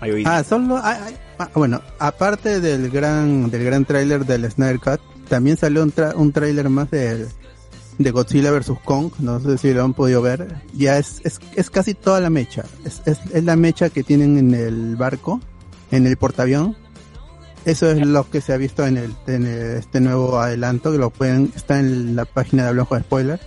Ahí. 0.00 0.22
Ah, 0.26 0.44
solo, 0.44 0.76
ah, 0.76 0.98
ah, 1.00 1.10
ah, 1.38 1.50
bueno, 1.54 1.80
aparte 1.98 2.60
del 2.60 2.90
gran, 2.90 3.50
del 3.50 3.64
gran 3.64 3.84
tráiler 3.84 4.24
del 4.26 4.50
Snyder 4.50 4.78
Cut, 4.78 5.00
también 5.28 5.56
salió 5.56 5.82
un, 5.82 5.92
tra- 5.92 6.14
un 6.14 6.32
tráiler 6.32 6.68
más 6.68 6.90
de, 6.90 7.26
de 7.98 8.10
Godzilla 8.10 8.52
vs 8.52 8.72
Kong, 8.84 9.10
no 9.18 9.40
sé 9.40 9.58
si 9.58 9.72
lo 9.72 9.82
han 9.84 9.94
podido 9.94 10.22
ver, 10.22 10.62
ya 10.74 10.98
es, 10.98 11.20
es, 11.24 11.40
es 11.56 11.70
casi 11.70 11.94
toda 11.94 12.20
la 12.20 12.30
mecha, 12.30 12.64
es, 12.84 13.00
es, 13.06 13.18
es 13.32 13.42
la 13.44 13.56
mecha 13.56 13.88
que 13.90 14.02
tienen 14.04 14.38
en 14.38 14.54
el 14.54 14.96
barco, 14.96 15.40
en 15.90 16.06
el 16.06 16.16
portaavión, 16.16 16.76
eso 17.66 17.90
es 17.90 18.06
lo 18.06 18.28
que 18.30 18.40
se 18.40 18.52
ha 18.54 18.56
visto 18.56 18.86
en 18.86 18.96
el, 18.96 19.14
en 19.26 19.46
este 19.46 20.00
nuevo 20.00 20.38
adelanto, 20.38 20.90
que 20.92 20.98
lo 20.98 21.10
pueden, 21.10 21.52
está 21.54 21.78
en 21.78 22.16
la 22.16 22.24
página 22.24 22.62
de 22.62 22.68
Hablamos 22.70 22.88
con 22.88 23.00
Spoilers. 23.02 23.42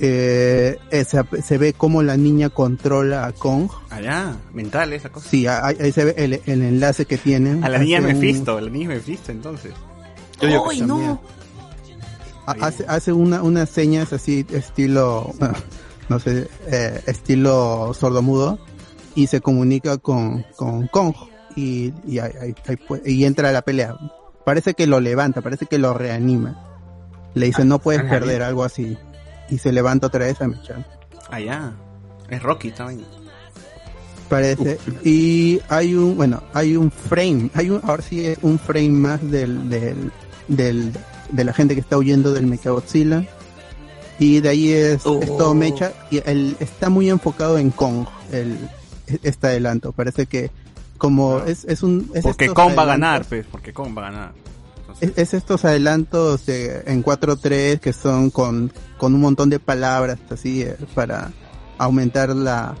Eh, 0.00 0.76
se, 0.90 1.42
se 1.42 1.58
ve 1.58 1.72
cómo 1.72 2.02
la 2.02 2.16
niña 2.16 2.50
controla 2.50 3.26
a 3.26 3.32
Kong. 3.32 3.68
Allá, 3.90 4.34
mental 4.52 4.92
esa 4.92 5.08
cosa. 5.10 5.28
Sí, 5.28 5.46
ahí, 5.46 5.76
ahí 5.80 5.92
se 5.92 6.04
ve 6.04 6.14
el, 6.18 6.32
el 6.46 6.62
enlace 6.62 7.06
que 7.06 7.16
tienen. 7.16 7.62
A 7.64 7.68
la 7.68 7.78
niña 7.78 7.98
Hace 7.98 8.08
un- 8.08 8.14
Mephisto, 8.14 8.56
a 8.56 8.60
la 8.60 8.70
niña 8.70 8.88
Mephisto 8.88 9.30
entonces. 9.30 9.72
¡Ay, 10.40 10.80
no! 10.80 11.20
Ha- 12.46 12.52
Hace, 12.60 12.84
hace 12.88 13.12
una, 13.12 13.42
unas 13.42 13.70
señas 13.70 14.12
así, 14.12 14.44
estilo. 14.50 15.32
no 16.08 16.18
sé, 16.18 16.48
eh, 16.66 17.00
estilo 17.06 17.94
sordomudo, 17.94 18.58
y 19.14 19.28
se 19.28 19.40
comunica 19.40 19.96
con, 19.98 20.44
con 20.56 20.88
Kong, 20.88 21.14
y, 21.56 21.92
y, 22.06 22.18
ahí- 22.18 22.32
ahí- 22.40 23.00
y 23.04 23.24
entra 23.24 23.48
a 23.48 23.52
la 23.52 23.62
pelea. 23.62 23.96
Parece 24.44 24.74
que 24.74 24.86
lo 24.86 25.00
levanta, 25.00 25.40
parece 25.40 25.66
que 25.66 25.78
lo 25.78 25.94
reanima. 25.94 26.60
Le 27.34 27.46
dice, 27.46 27.64
no 27.64 27.78
puedes 27.78 28.02
ah, 28.02 28.08
perder, 28.10 28.42
algo 28.42 28.62
así. 28.64 28.96
Y 29.50 29.58
se 29.58 29.72
levanta 29.72 30.06
otra 30.08 30.26
vez 30.26 30.40
a 30.40 30.48
mechar. 30.48 30.86
Ah, 31.30 31.40
ya. 31.40 31.72
Es 32.28 32.42
Rocky 32.42 32.70
también. 32.70 33.06
Parece. 34.28 34.78
Y 35.04 35.60
hay 35.68 35.94
un, 35.94 36.16
bueno, 36.16 36.42
hay 36.52 36.76
un 36.76 36.90
frame, 36.90 37.50
hay 37.54 37.70
un, 37.70 37.80
ahora 37.84 38.02
sí 38.02 38.24
es 38.24 38.38
un 38.42 38.58
frame 38.58 38.88
más 38.90 39.30
del, 39.30 39.68
del, 39.68 40.10
del, 40.48 40.92
de 41.30 41.44
la 41.44 41.52
gente 41.52 41.74
que 41.74 41.80
está 41.80 41.96
huyendo 41.98 42.32
del 42.32 42.46
Mechagodzilla. 42.46 43.24
Y 44.18 44.40
de 44.40 44.48
ahí 44.48 44.72
es, 44.72 45.04
es 45.04 45.36
todo 45.36 45.54
mecha. 45.54 45.92
Y 46.10 46.22
el, 46.24 46.56
está 46.60 46.88
muy 46.88 47.10
enfocado 47.10 47.58
en 47.58 47.70
Kong, 47.70 48.06
el, 48.32 48.56
este 49.22 49.48
adelanto. 49.48 49.92
Parece 49.92 50.26
que 50.26 50.50
como 50.98 51.38
es, 51.40 51.64
es 51.64 51.82
un... 51.82 52.10
es 52.14 52.22
Porque 52.22 52.48
Kong 52.48 52.72
va 52.78 52.82
a 52.82 52.86
ganar, 52.86 53.24
pues. 53.24 53.44
Porque 53.50 53.72
Kong 53.72 53.96
va 53.96 54.06
a 54.08 54.10
ganar. 54.10 54.32
es, 55.00 55.12
es 55.16 55.34
estos 55.34 55.64
adelantos 55.64 56.46
de- 56.46 56.82
en 56.86 57.02
4.3 57.04 57.80
que 57.80 57.92
son 57.92 58.30
con, 58.30 58.72
con 58.98 59.14
un 59.14 59.20
montón 59.20 59.50
de 59.50 59.58
palabras 59.58 60.18
así 60.30 60.62
eh, 60.62 60.76
para 60.94 61.30
aumentar 61.78 62.30
la 62.34 62.74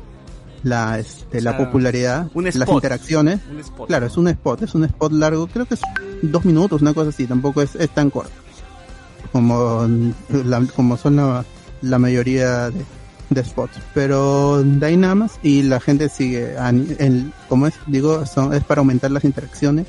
la, 0.62 0.98
este, 0.98 1.42
la 1.42 1.50
sea, 1.50 1.58
popularidad, 1.66 2.30
un 2.32 2.44
las 2.44 2.54
spot. 2.56 2.74
interacciones. 2.76 3.40
Un 3.50 3.60
spot. 3.60 3.86
Claro, 3.88 4.06
es 4.06 4.16
un 4.16 4.28
spot, 4.28 4.62
es 4.62 4.74
un 4.74 4.84
spot 4.84 5.12
largo, 5.12 5.46
creo 5.46 5.66
que 5.66 5.74
es 5.74 5.80
dos 6.22 6.42
minutos, 6.46 6.80
una 6.80 6.94
cosa 6.94 7.10
así, 7.10 7.26
tampoco 7.26 7.60
es, 7.60 7.74
es 7.74 7.90
tan 7.90 8.08
corto 8.08 8.32
como, 9.30 9.86
la- 10.30 10.64
como 10.74 10.96
son 10.96 11.16
la, 11.16 11.44
la 11.82 11.98
mayoría 11.98 12.70
de, 12.70 12.82
de 13.34 13.44
spots. 13.44 13.78
Pero 13.92 14.62
de 14.62 14.86
ahí 14.86 14.96
nada 14.96 15.14
más 15.14 15.38
y 15.42 15.62
la 15.62 15.80
gente 15.80 16.08
sigue, 16.08 16.54
el, 16.98 17.32
como 17.48 17.66
es, 17.66 17.74
digo, 17.86 18.24
son, 18.26 18.54
es 18.54 18.64
para 18.64 18.80
aumentar 18.80 19.10
las 19.10 19.24
interacciones 19.24 19.86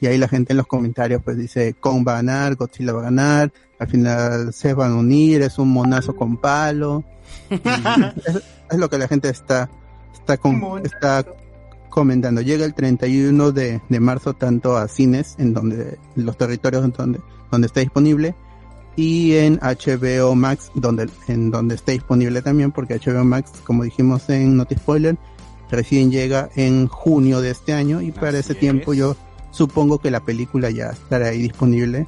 y 0.00 0.06
ahí 0.06 0.18
la 0.18 0.28
gente 0.28 0.52
en 0.52 0.56
los 0.56 0.66
comentarios 0.66 1.22
pues 1.22 1.36
dice 1.36 1.74
Kong 1.78 2.06
va 2.06 2.12
a 2.12 2.16
ganar, 2.16 2.56
Godzilla 2.56 2.92
va 2.92 3.00
a 3.00 3.04
ganar, 3.04 3.52
al 3.78 3.88
final 3.88 4.52
se 4.52 4.74
van 4.74 4.92
a 4.92 4.96
unir, 4.96 5.42
es 5.42 5.58
un 5.58 5.70
monazo 5.70 6.14
con 6.16 6.36
palo. 6.36 7.04
Es, 7.50 8.42
es 8.70 8.78
lo 8.78 8.88
que 8.88 8.98
la 8.98 9.08
gente 9.08 9.28
está 9.28 9.68
está 10.12 10.36
con, 10.36 10.84
está 10.84 11.24
comentando. 11.88 12.40
Llega 12.40 12.64
el 12.64 12.74
31 12.74 13.52
de, 13.52 13.80
de 13.88 14.00
marzo 14.00 14.34
tanto 14.34 14.76
a 14.76 14.86
cines 14.88 15.34
en 15.38 15.52
donde 15.54 15.98
los 16.14 16.36
territorios 16.36 16.84
en 16.84 16.92
donde 16.92 17.20
donde 17.50 17.66
está 17.66 17.80
disponible 17.80 18.34
y 18.96 19.34
en 19.36 19.58
HBO 19.60 20.34
Max 20.34 20.70
donde 20.74 21.08
en 21.28 21.50
donde 21.50 21.74
está 21.76 21.92
disponible 21.92 22.42
también 22.42 22.72
porque 22.72 22.98
HBO 22.98 23.24
Max 23.24 23.52
como 23.64 23.84
dijimos 23.84 24.28
en 24.28 24.56
Noti 24.56 24.74
Spoiler 24.74 25.16
recién 25.70 26.10
llega 26.10 26.50
en 26.56 26.86
junio 26.88 27.40
de 27.40 27.50
este 27.50 27.72
año 27.72 28.02
y 28.02 28.10
para 28.10 28.38
ese 28.38 28.54
tiempo 28.54 28.92
yo 28.92 29.16
supongo 29.52 29.98
que 29.98 30.10
la 30.10 30.20
película 30.20 30.70
ya 30.70 30.90
estará 30.90 31.28
ahí 31.28 31.42
disponible. 31.42 32.06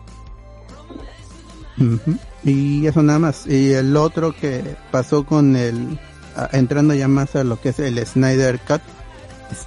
Y 2.44 2.86
eso 2.86 3.02
nada 3.02 3.18
más. 3.18 3.46
Y 3.46 3.72
el 3.72 3.96
otro 3.96 4.34
que 4.34 4.62
pasó 4.90 5.24
con 5.24 5.56
el, 5.56 5.98
ah, 6.36 6.48
entrando 6.52 6.94
ya 6.94 7.08
más 7.08 7.34
a 7.36 7.44
lo 7.44 7.60
que 7.60 7.70
es 7.70 7.78
el 7.78 8.04
Snyder 8.04 8.58
Cut, 8.60 8.80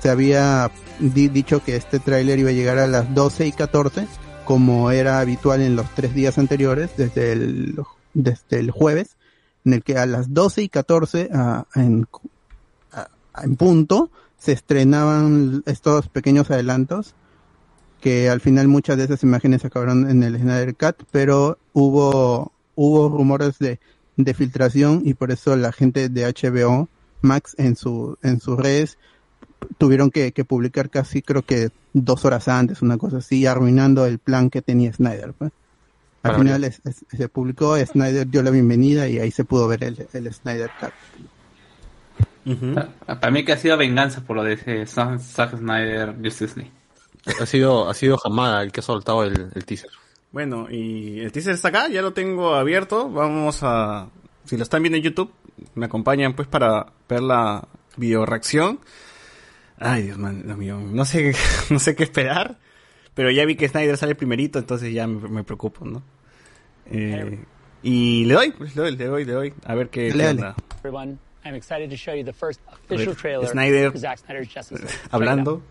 se 0.01 0.09
había 0.09 0.69
di- 0.99 1.29
dicho 1.29 1.63
que 1.63 1.75
este 1.75 1.99
tráiler 1.99 2.39
iba 2.39 2.49
a 2.49 2.53
llegar 2.53 2.77
a 2.79 2.87
las 2.87 3.13
12 3.13 3.47
y 3.47 3.51
14, 3.51 4.07
como 4.45 4.91
era 4.91 5.19
habitual 5.19 5.61
en 5.61 5.75
los 5.75 5.93
tres 5.93 6.13
días 6.13 6.37
anteriores, 6.37 6.91
desde 6.97 7.33
el, 7.33 7.75
desde 8.13 8.59
el 8.59 8.71
jueves, 8.71 9.17
en 9.65 9.73
el 9.73 9.83
que 9.83 9.97
a 9.97 10.05
las 10.05 10.33
12 10.33 10.63
y 10.63 10.69
14, 10.69 11.29
ah, 11.33 11.65
en, 11.75 12.07
en 13.43 13.55
punto, 13.55 14.09
se 14.37 14.51
estrenaban 14.51 15.63
estos 15.65 16.07
pequeños 16.07 16.51
adelantos 16.51 17.15
que 18.01 18.29
al 18.29 18.39
final 18.39 18.67
muchas 18.67 18.97
de 18.97 19.05
esas 19.05 19.23
imágenes 19.23 19.65
acabaron 19.65 20.07
en 20.09 20.21
el 20.21 20.37
Snyder 20.37 20.75
Cut, 20.75 21.07
pero 21.11 21.57
hubo 21.73 22.51
hubo 22.75 23.09
rumores 23.09 23.57
de, 23.57 23.79
de 24.17 24.33
filtración 24.33 25.01
y 25.03 25.15
por 25.15 25.31
eso 25.31 25.55
la 25.55 25.71
gente 25.71 26.09
de 26.09 26.31
HBO 26.31 26.87
Max 27.21 27.55
en 27.57 27.75
su 27.75 28.17
en 28.21 28.39
sus 28.39 28.57
redes 28.57 28.99
tuvieron 29.77 30.11
que, 30.11 30.31
que 30.31 30.45
publicar 30.45 30.89
casi 30.89 31.21
creo 31.21 31.41
que 31.43 31.69
dos 31.93 32.25
horas 32.25 32.47
antes, 32.47 32.81
una 32.81 32.97
cosa 32.97 33.17
así, 33.17 33.45
arruinando 33.45 34.05
el 34.05 34.19
plan 34.19 34.49
que 34.49 34.61
tenía 34.61 34.91
Snyder. 34.93 35.33
pues. 35.33 35.51
Al 36.23 36.31
Para 36.31 36.37
final 36.43 36.63
es- 36.63 36.81
es- 36.85 37.05
se 37.15 37.29
publicó, 37.29 37.77
Snyder 37.77 38.27
dio 38.27 38.41
la 38.41 38.49
bienvenida 38.51 39.07
y 39.07 39.19
ahí 39.19 39.29
se 39.31 39.43
pudo 39.43 39.67
ver 39.67 39.83
el, 39.83 40.07
el 40.13 40.33
Snyder 40.33 40.71
Cut. 40.79 40.89
Pa- 43.05 43.15
Para 43.19 43.31
mí 43.31 43.43
que 43.43 43.53
ha 43.53 43.57
sido 43.57 43.75
venganza 43.77 44.21
por 44.21 44.35
lo 44.35 44.43
de 44.43 44.53
ese 44.53 44.85
Zack 44.85 45.19
Zack 45.19 45.57
Snyder 45.57 46.15
Justice 46.23 46.53
League. 46.59 46.71
Ha 47.41 47.45
sido, 47.47 47.89
ha 47.89 47.93
sido 47.95 48.19
Hamada 48.23 48.61
el 48.61 48.71
que 48.71 48.81
ha 48.81 48.83
soltado 48.83 49.23
el, 49.23 49.49
el 49.55 49.65
teaser. 49.65 49.89
Bueno, 50.31 50.67
y 50.69 51.19
el 51.21 51.31
teaser 51.31 51.53
está 51.55 51.69
acá, 51.69 51.87
ya 51.89 52.01
lo 52.03 52.13
tengo 52.13 52.53
abierto. 52.55 53.09
Vamos 53.09 53.59
a. 53.63 54.09
Si 54.45 54.57
lo 54.57 54.63
están 54.63 54.83
viendo 54.83 54.97
en 54.97 55.03
YouTube, 55.03 55.31
me 55.73 55.87
acompañan 55.87 56.35
pues 56.35 56.47
para 56.47 56.85
ver 57.09 57.23
la 57.23 57.67
video 57.97 58.25
reacción. 58.27 58.79
Ay, 59.77 60.03
Dios 60.03 60.17
man- 60.17 60.43
Dios 60.45 60.57
mío, 60.57 60.79
no 60.79 61.05
sé, 61.05 61.33
no 61.69 61.79
sé 61.79 61.95
qué 61.95 62.03
esperar. 62.03 62.57
Pero 63.13 63.31
ya 63.31 63.45
vi 63.45 63.55
que 63.55 63.67
Snyder 63.69 63.97
sale 63.97 64.15
primerito, 64.15 64.59
entonces 64.59 64.93
ya 64.93 65.07
me, 65.07 65.27
me 65.29 65.43
preocupo, 65.43 65.85
¿no? 65.85 66.03
Eh, 66.91 67.39
y 67.81 68.25
le 68.25 68.33
doy, 68.33 68.51
pues 68.51 68.75
le 68.75 68.81
doy, 68.81 68.95
le 68.97 69.05
doy, 69.05 69.25
le 69.25 69.33
doy. 69.33 69.53
A 69.65 69.75
ver 69.75 69.89
qué, 69.89 70.11
qué 70.15 70.27
onda. 70.27 70.55
Everyone, 70.79 71.17
I'm 71.45 71.55
excited 71.55 71.89
to 71.89 71.95
show 71.95 72.13
you 72.13 72.23
the 72.25 72.33
first 72.33 72.59
official 72.67 73.15
trailer 73.15 73.47
Snyder, 73.47 73.91
for 73.91 73.99
Zack 73.99 74.19
Snyder's 74.19 74.49
Justice 74.53 74.81
League. 74.83 74.95
Hablando. 75.11 75.61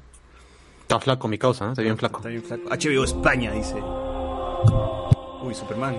Está 0.82 1.00
flaco 1.00 1.28
mi 1.28 1.38
causa, 1.38 1.64
¿no? 1.66 1.72
Está 1.72 1.82
bien 1.82 1.96
flaco. 1.98 2.18
Está 2.18 2.28
bien 2.28 2.42
flaco. 2.42 2.62
HBO 2.68 3.04
España, 3.04 3.52
dice. 3.52 3.74
Uy, 5.42 5.54
Superman. 5.54 5.96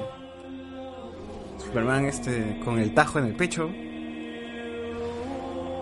Superman 1.59 2.05
este 2.05 2.59
con 2.63 2.79
el 2.79 2.93
tajo 2.93 3.19
en 3.19 3.25
el 3.25 3.35
pecho. 3.35 3.69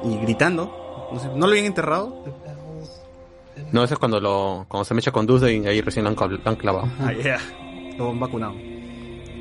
Y 0.03 0.17
gritando. 0.21 0.82
No, 1.13 1.19
sé, 1.19 1.27
¿no 1.29 1.45
lo 1.45 1.47
habían 1.47 1.65
enterrado? 1.65 2.23
No, 3.71 3.83
eso 3.83 3.93
es 3.93 3.99
cuando 3.99 4.19
lo, 4.19 4.65
cuando 4.67 4.83
se 4.85 4.93
me 4.93 4.99
echa 4.99 5.11
con 5.11 5.25
Dusty 5.25 5.47
y 5.51 5.67
ahí 5.67 5.81
recién 5.81 6.03
lo 6.03 6.09
han, 6.09 6.15
cab- 6.15 6.39
lo 6.43 6.49
han 6.49 6.55
clavado. 6.55 6.89
Ah, 6.99 7.11
ya. 7.13 7.37
Lo 7.97 8.09
han 8.09 8.19
vacunado. 8.19 8.53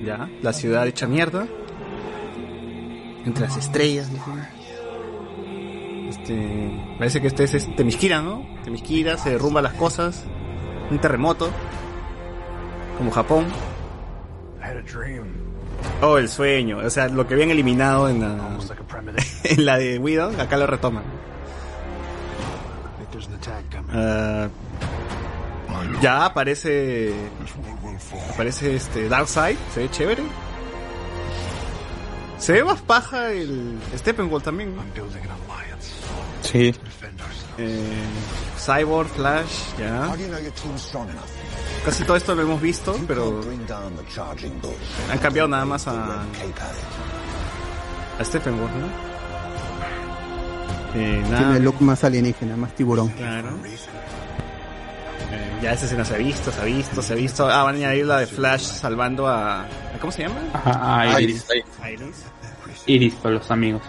Ya. 0.04 0.28
La 0.42 0.52
ciudad 0.52 0.86
hecha 0.86 1.06
mierda. 1.06 1.46
Entre 3.24 3.44
las 3.46 3.56
estrellas. 3.56 4.10
dice. 4.10 4.22
Este. 6.08 6.94
Parece 6.98 7.20
que 7.20 7.28
este 7.28 7.44
es, 7.44 7.54
es 7.54 7.76
Temisquira, 7.76 8.20
¿no? 8.20 8.44
Temisquira, 8.64 9.16
se 9.16 9.30
derrumba 9.30 9.62
las 9.62 9.72
cosas. 9.74 10.24
Un 10.90 10.98
terremoto. 10.98 11.48
Como 12.98 13.10
Japón. 13.10 13.46
Oh, 16.02 16.18
el 16.18 16.28
sueño. 16.28 16.78
O 16.78 16.90
sea, 16.90 17.08
lo 17.08 17.26
que 17.26 17.34
habían 17.34 17.50
eliminado 17.50 18.08
en 18.08 18.20
la, 18.20 18.36
en 19.44 19.64
la 19.64 19.78
de 19.78 19.98
Widow, 19.98 20.32
acá 20.40 20.56
lo 20.56 20.66
retoman. 20.66 21.02
Ah, 23.92 24.48
ya 26.00 26.24
aparece. 26.26 27.12
Aparece 28.34 28.76
este 28.76 29.08
Darkseid, 29.08 29.56
se 29.72 29.80
ve 29.80 29.90
chévere. 29.90 30.22
Se 32.38 32.52
ve 32.54 32.64
más 32.64 32.80
paja 32.80 33.30
el 33.30 33.78
Steppenwolf 33.96 34.42
también. 34.44 34.74
¿no? 34.74 34.82
Sí. 36.42 36.74
Eh, 37.58 38.04
Cyborg, 38.58 39.08
Flash, 39.10 39.76
ya. 39.78 40.08
Casi 41.84 42.04
todo 42.04 42.16
esto 42.16 42.34
lo 42.34 42.42
hemos 42.42 42.60
visto, 42.60 42.96
pero 43.08 43.40
han 45.10 45.18
cambiado 45.18 45.48
nada 45.48 45.64
más 45.64 45.86
a, 45.88 46.22
a 48.18 48.24
Steppenwolf, 48.24 48.70
¿no? 48.72 49.11
Eh, 50.94 51.22
nada. 51.24 51.38
Tiene 51.38 51.56
el 51.56 51.64
look 51.64 51.80
más 51.80 52.04
alienígena, 52.04 52.56
más 52.56 52.74
tiburón. 52.74 53.08
Claro. 53.10 53.56
Eh, 53.64 55.58
ya 55.62 55.72
esa 55.72 55.86
escena 55.86 56.04
se 56.04 56.14
ha 56.14 56.18
visto, 56.18 56.52
se 56.52 56.60
ha 56.60 56.64
visto, 56.64 57.02
se 57.02 57.12
ha 57.12 57.16
visto. 57.16 57.48
Ah, 57.48 57.62
van 57.62 57.76
a 57.76 57.78
añadir 57.78 58.06
la 58.06 58.18
de 58.18 58.26
Flash 58.26 58.62
salvando 58.62 59.26
a... 59.26 59.62
¿a 59.62 59.98
¿Cómo 60.00 60.12
se 60.12 60.22
llama? 60.22 60.40
Ajá, 60.52 61.00
a 61.00 61.20
Iris. 61.20 61.46
Iris. 61.90 62.24
Iris 62.86 63.14
para 63.14 63.36
los 63.36 63.50
amigos. 63.50 63.82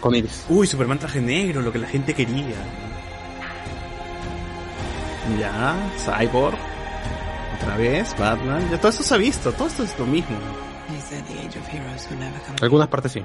Con 0.00 0.14
Iris. 0.14 0.46
Uy, 0.48 0.66
Superman 0.66 0.98
traje 0.98 1.20
negro, 1.20 1.60
lo 1.60 1.72
que 1.72 1.78
la 1.78 1.88
gente 1.88 2.14
quería. 2.14 2.56
Ya, 5.38 5.74
Cyborg. 5.98 6.56
Otra 7.56 7.76
vez, 7.76 8.14
Batman. 8.18 8.68
Ya 8.70 8.78
todo 8.78 8.88
esto 8.88 9.02
se 9.02 9.14
ha 9.14 9.18
visto, 9.18 9.52
todo 9.52 9.68
esto 9.68 9.84
es 9.84 9.98
lo 9.98 10.06
mismo. 10.06 10.36
Algunas 12.60 12.88
partes 12.88 13.12
sí. 13.12 13.22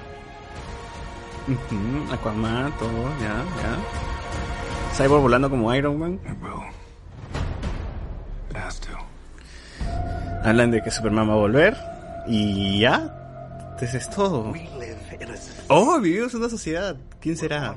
Ujú, 1.50 2.14
Aquaman, 2.14 2.72
todo, 2.78 3.10
ya, 3.20 3.44
ya. 3.62 4.94
Cyborg 4.96 5.22
volando 5.22 5.50
como 5.50 5.74
Iron 5.74 5.98
Man. 5.98 6.20
Hablan 10.44 10.72
de 10.72 10.82
que 10.84 10.92
Superman 10.92 11.28
va 11.30 11.34
a 11.34 11.38
volver. 11.38 11.78
Y 12.28 12.80
ya. 12.82 13.16
Entonces 13.72 13.96
es 13.96 14.10
todo. 14.10 14.54
Oh, 15.70 16.00
vivimos 16.00 16.34
en 16.34 16.40
una 16.42 16.50
sociedad. 16.50 16.96
¿Quién 17.20 17.38
será? 17.38 17.74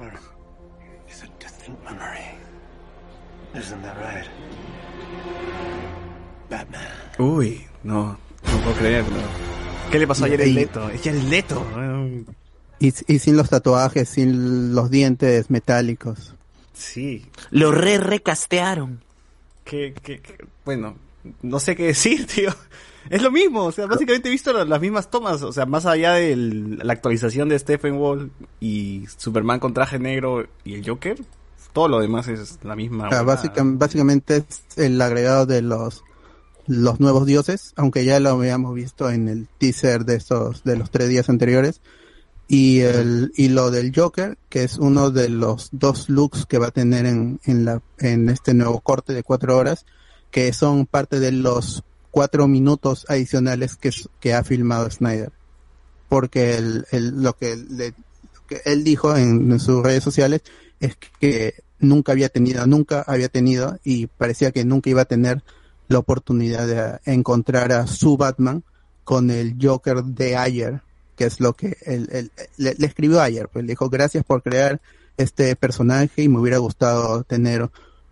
Uy, 7.18 7.66
no, 7.82 8.04
no 8.44 8.58
puedo 8.64 8.76
creerlo. 8.76 9.16
¿Qué 9.90 9.98
le 9.98 10.06
pasó 10.06 10.24
ayer 10.24 10.40
a 10.40 10.44
Y- 10.46 10.52
Leto? 10.54 10.88
Es 10.90 11.02
ya 11.02 11.12
Leto. 11.12 11.64
Y, 12.82 12.92
y 13.06 13.18
sin 13.20 13.36
los 13.36 13.48
tatuajes, 13.48 14.08
sin 14.08 14.74
los 14.74 14.90
dientes 14.90 15.50
metálicos. 15.50 16.34
Sí. 16.72 17.26
Lo 17.50 17.70
re 17.70 17.98
recastearon. 17.98 19.00
Que, 19.64 19.94
que, 20.02 20.20
que- 20.20 20.44
bueno, 20.64 20.96
no 21.42 21.60
sé 21.60 21.76
qué 21.76 21.84
decir, 21.84 22.26
tío. 22.34 22.50
Es 23.10 23.20
lo 23.22 23.30
mismo, 23.32 23.64
o 23.64 23.72
sea, 23.72 23.86
básicamente 23.86 24.28
he 24.28 24.32
visto 24.32 24.52
la- 24.52 24.64
las 24.64 24.80
mismas 24.80 25.10
tomas, 25.10 25.42
o 25.42 25.52
sea, 25.52 25.66
más 25.66 25.86
allá 25.86 26.12
de 26.14 26.34
la 26.36 26.92
actualización 26.92 27.48
de 27.48 27.58
Stephen 27.58 27.94
Wall 27.94 28.30
y 28.60 29.04
Superman 29.16 29.58
con 29.60 29.74
traje 29.74 29.98
negro 29.98 30.46
y 30.64 30.74
el 30.74 30.88
Joker, 30.88 31.20
todo 31.72 31.88
lo 31.88 32.00
demás 32.00 32.28
es 32.28 32.58
la 32.62 32.76
misma. 32.76 33.06
O 33.08 33.10
sea, 33.10 33.22
básica- 33.22 33.62
básicamente 33.64 34.36
es 34.38 34.62
el 34.78 35.00
agregado 35.00 35.46
de 35.46 35.62
los 35.62 36.04
los 36.68 37.00
nuevos 37.00 37.26
dioses, 37.26 37.72
aunque 37.76 38.04
ya 38.04 38.20
lo 38.20 38.30
habíamos 38.30 38.72
visto 38.74 39.10
en 39.10 39.28
el 39.28 39.48
teaser 39.58 40.04
de 40.04 40.14
estos 40.14 40.62
de 40.62 40.76
los 40.76 40.90
tres 40.92 41.08
días 41.08 41.28
anteriores 41.28 41.80
y 42.48 42.80
el 42.80 43.32
y 43.36 43.48
lo 43.48 43.70
del 43.70 43.92
Joker, 43.94 44.36
que 44.48 44.64
es 44.64 44.76
uno 44.78 45.10
de 45.10 45.28
los 45.28 45.68
dos 45.72 46.08
looks 46.08 46.44
que 46.46 46.58
va 46.58 46.68
a 46.68 46.70
tener 46.72 47.06
en 47.06 47.40
en 47.44 47.64
la 47.64 47.80
en 47.98 48.28
este 48.28 48.52
nuevo 48.54 48.80
corte 48.80 49.12
de 49.14 49.22
cuatro 49.22 49.56
horas, 49.56 49.86
que 50.30 50.52
son 50.52 50.86
parte 50.86 51.18
de 51.20 51.32
los 51.32 51.82
cuatro 52.10 52.48
minutos 52.48 53.06
adicionales 53.08 53.76
que 53.76 53.90
que 54.20 54.34
ha 54.34 54.44
filmado 54.44 54.90
Snyder, 54.90 55.32
porque 56.08 56.56
el, 56.56 56.86
el- 56.90 57.22
lo 57.22 57.34
que 57.36 57.56
le 57.56 57.90
lo 57.90 58.46
que 58.46 58.60
él 58.64 58.84
dijo 58.84 59.16
en, 59.16 59.50
en 59.52 59.60
sus 59.60 59.82
redes 59.82 60.02
sociales 60.04 60.42
es 60.80 60.96
que 61.20 61.54
nunca 61.78 62.12
había 62.12 62.28
tenido, 62.28 62.66
nunca 62.66 63.02
había 63.06 63.28
tenido 63.28 63.78
y 63.84 64.06
parecía 64.08 64.50
que 64.52 64.64
nunca 64.64 64.90
iba 64.90 65.02
a 65.02 65.06
tener 65.06 65.42
la 65.88 65.98
oportunidad 65.98 66.66
de 66.66 67.12
encontrar 67.12 67.72
a 67.72 67.86
su 67.86 68.16
Batman 68.16 68.62
con 69.04 69.30
el 69.30 69.56
Joker 69.60 70.02
de 70.04 70.36
ayer, 70.36 70.82
que 71.22 71.26
es 71.28 71.40
lo 71.40 71.52
que 71.52 71.76
él, 71.86 72.08
él- 72.12 72.30
le, 72.56 72.74
le 72.76 72.86
escribió 72.86 73.20
ayer, 73.20 73.48
pues 73.48 73.64
le 73.64 73.72
dijo 73.72 73.88
gracias 73.88 74.24
por 74.24 74.42
crear 74.42 74.80
este 75.16 75.54
personaje 75.56 76.22
y 76.22 76.28
me 76.28 76.38
hubiera 76.40 76.58
gustado 76.58 77.22
tener 77.24 77.62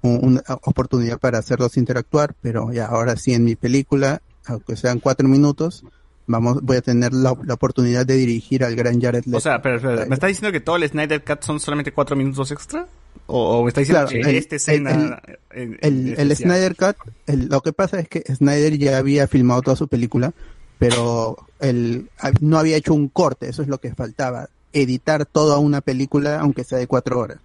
un- 0.02 0.20
una 0.22 0.42
oportunidad 0.62 1.18
para 1.18 1.38
hacerlos 1.38 1.76
interactuar, 1.76 2.34
pero 2.40 2.72
ya 2.72 2.86
ahora 2.86 3.16
sí 3.16 3.34
en 3.34 3.44
mi 3.44 3.56
película, 3.56 4.22
aunque 4.46 4.76
sean 4.76 5.00
cuatro 5.00 5.26
minutos, 5.28 5.84
vamos, 6.26 6.62
voy 6.62 6.76
a 6.76 6.82
tener 6.82 7.12
la, 7.12 7.34
la 7.44 7.54
oportunidad 7.54 8.06
de 8.06 8.14
dirigir 8.14 8.62
al 8.64 8.76
gran 8.76 9.00
Jared 9.00 9.24
Leto. 9.24 9.38
O 9.38 9.40
sea, 9.40 9.61
pero, 9.61 9.80
pero, 9.80 10.06
¿me 10.06 10.14
estás 10.14 10.28
diciendo 10.28 10.52
que 10.52 10.61
todo 10.61 10.76
el 10.76 10.88
Snyder 10.88 11.24
Cut 11.24 11.42
son 11.42 11.58
solamente 11.58 11.92
cuatro 11.92 12.14
minutos 12.16 12.50
extra? 12.52 12.86
¿O, 13.26 13.58
o 13.58 13.62
me 13.64 13.68
estás 13.70 13.82
diciendo 13.82 14.06
Claro, 14.08 14.22
que 14.24 14.30
el- 14.30 14.36
esta 14.36 14.56
escena... 14.56 15.20
el- 15.50 16.16
el? 16.16 16.36
Snyder 16.36 16.76
Cut, 16.76 16.96
lo 17.26 17.61
que 17.61 17.72
pasa 17.72 17.98
es 17.98 18.08
que 18.08 18.22
Snyder 18.32 18.78
ya 18.78 18.98
había 18.98 19.26
filmado 19.26 19.62
toda 19.62 19.76
su 19.76 19.88
película, 19.88 20.32
pero 20.80 21.36
el, 21.60 22.08
no 22.40 22.58
había 22.58 22.78
hecho 22.78 22.94
un 22.94 23.08
corte, 23.08 23.50
eso 23.50 23.60
es 23.60 23.68
lo 23.68 23.78
que 23.78 23.94
faltaba, 23.94 24.48
editar 24.72 25.26
toda 25.26 25.58
una 25.58 25.82
película 25.82 26.40
aunque 26.40 26.64
sea 26.64 26.78
de 26.78 26.86
cuatro 26.86 27.20
horas. 27.20 27.38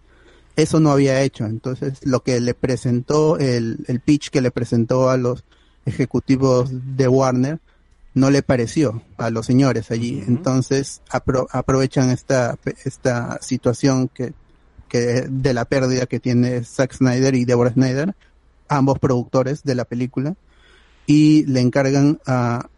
Eso 0.55 0.79
no 0.79 0.89
había 0.89 1.21
hecho, 1.21 1.45
entonces 1.45 1.99
lo 2.03 2.21
que 2.21 2.39
le 2.39 2.53
presentó, 2.53 3.37
el, 3.37 3.83
el 3.89 3.99
pitch 3.99 4.29
que 4.29 4.39
le 4.39 4.51
presentó 4.51 5.09
a 5.09 5.17
los 5.17 5.43
ejecutivos 5.85 6.69
de 6.71 7.09
Warner, 7.09 7.59
no 8.13 8.29
le 8.29 8.41
pareció 8.41 9.01
a 9.17 9.29
los 9.29 9.45
señores 9.45 9.91
allí, 9.91 10.23
entonces 10.25 11.01
apro- 11.11 11.47
aprovechan 11.51 12.09
esta, 12.11 12.57
esta 12.85 13.37
situación 13.41 14.07
que, 14.07 14.31
que 14.87 15.27
de 15.29 15.53
la 15.53 15.65
pérdida 15.65 16.05
que 16.05 16.21
tiene 16.21 16.63
Zack 16.63 16.93
Snyder 16.93 17.35
y 17.35 17.43
Deborah 17.43 17.73
Snyder, 17.73 18.15
ambos 18.69 18.97
productores 18.99 19.63
de 19.63 19.75
la 19.75 19.83
película, 19.83 20.35
y 21.05 21.45
le 21.47 21.59
encargan 21.59 22.21
a, 22.25 22.69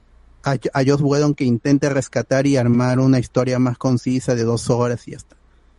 a, 0.51 0.83
Joss 0.85 1.01
Whedon 1.01 1.35
que 1.35 1.43
intente 1.43 1.89
rescatar 1.89 2.47
y 2.47 2.57
armar 2.57 2.99
una 2.99 3.19
historia 3.19 3.59
más 3.59 3.77
concisa 3.77 4.35
de 4.35 4.43
dos 4.43 4.69
horas 4.69 5.07
y 5.07 5.11
ya 5.11 5.17
está. 5.17 5.35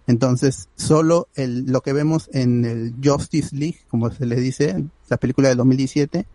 Entonces, 0.07 0.69
solo 0.77 1.29
el, 1.35 1.67
lo 1.67 1.83
que 1.83 1.93
vemos 1.93 2.31
en 2.33 2.65
el 2.65 2.95
Justice 3.03 3.55
League, 3.55 3.79
como 3.89 4.11
se 4.11 4.27
le 4.27 4.37
dice, 4.37 4.85
la 5.09 5.17
película 5.19 5.49
del 5.49 5.59
2017, 5.59 6.27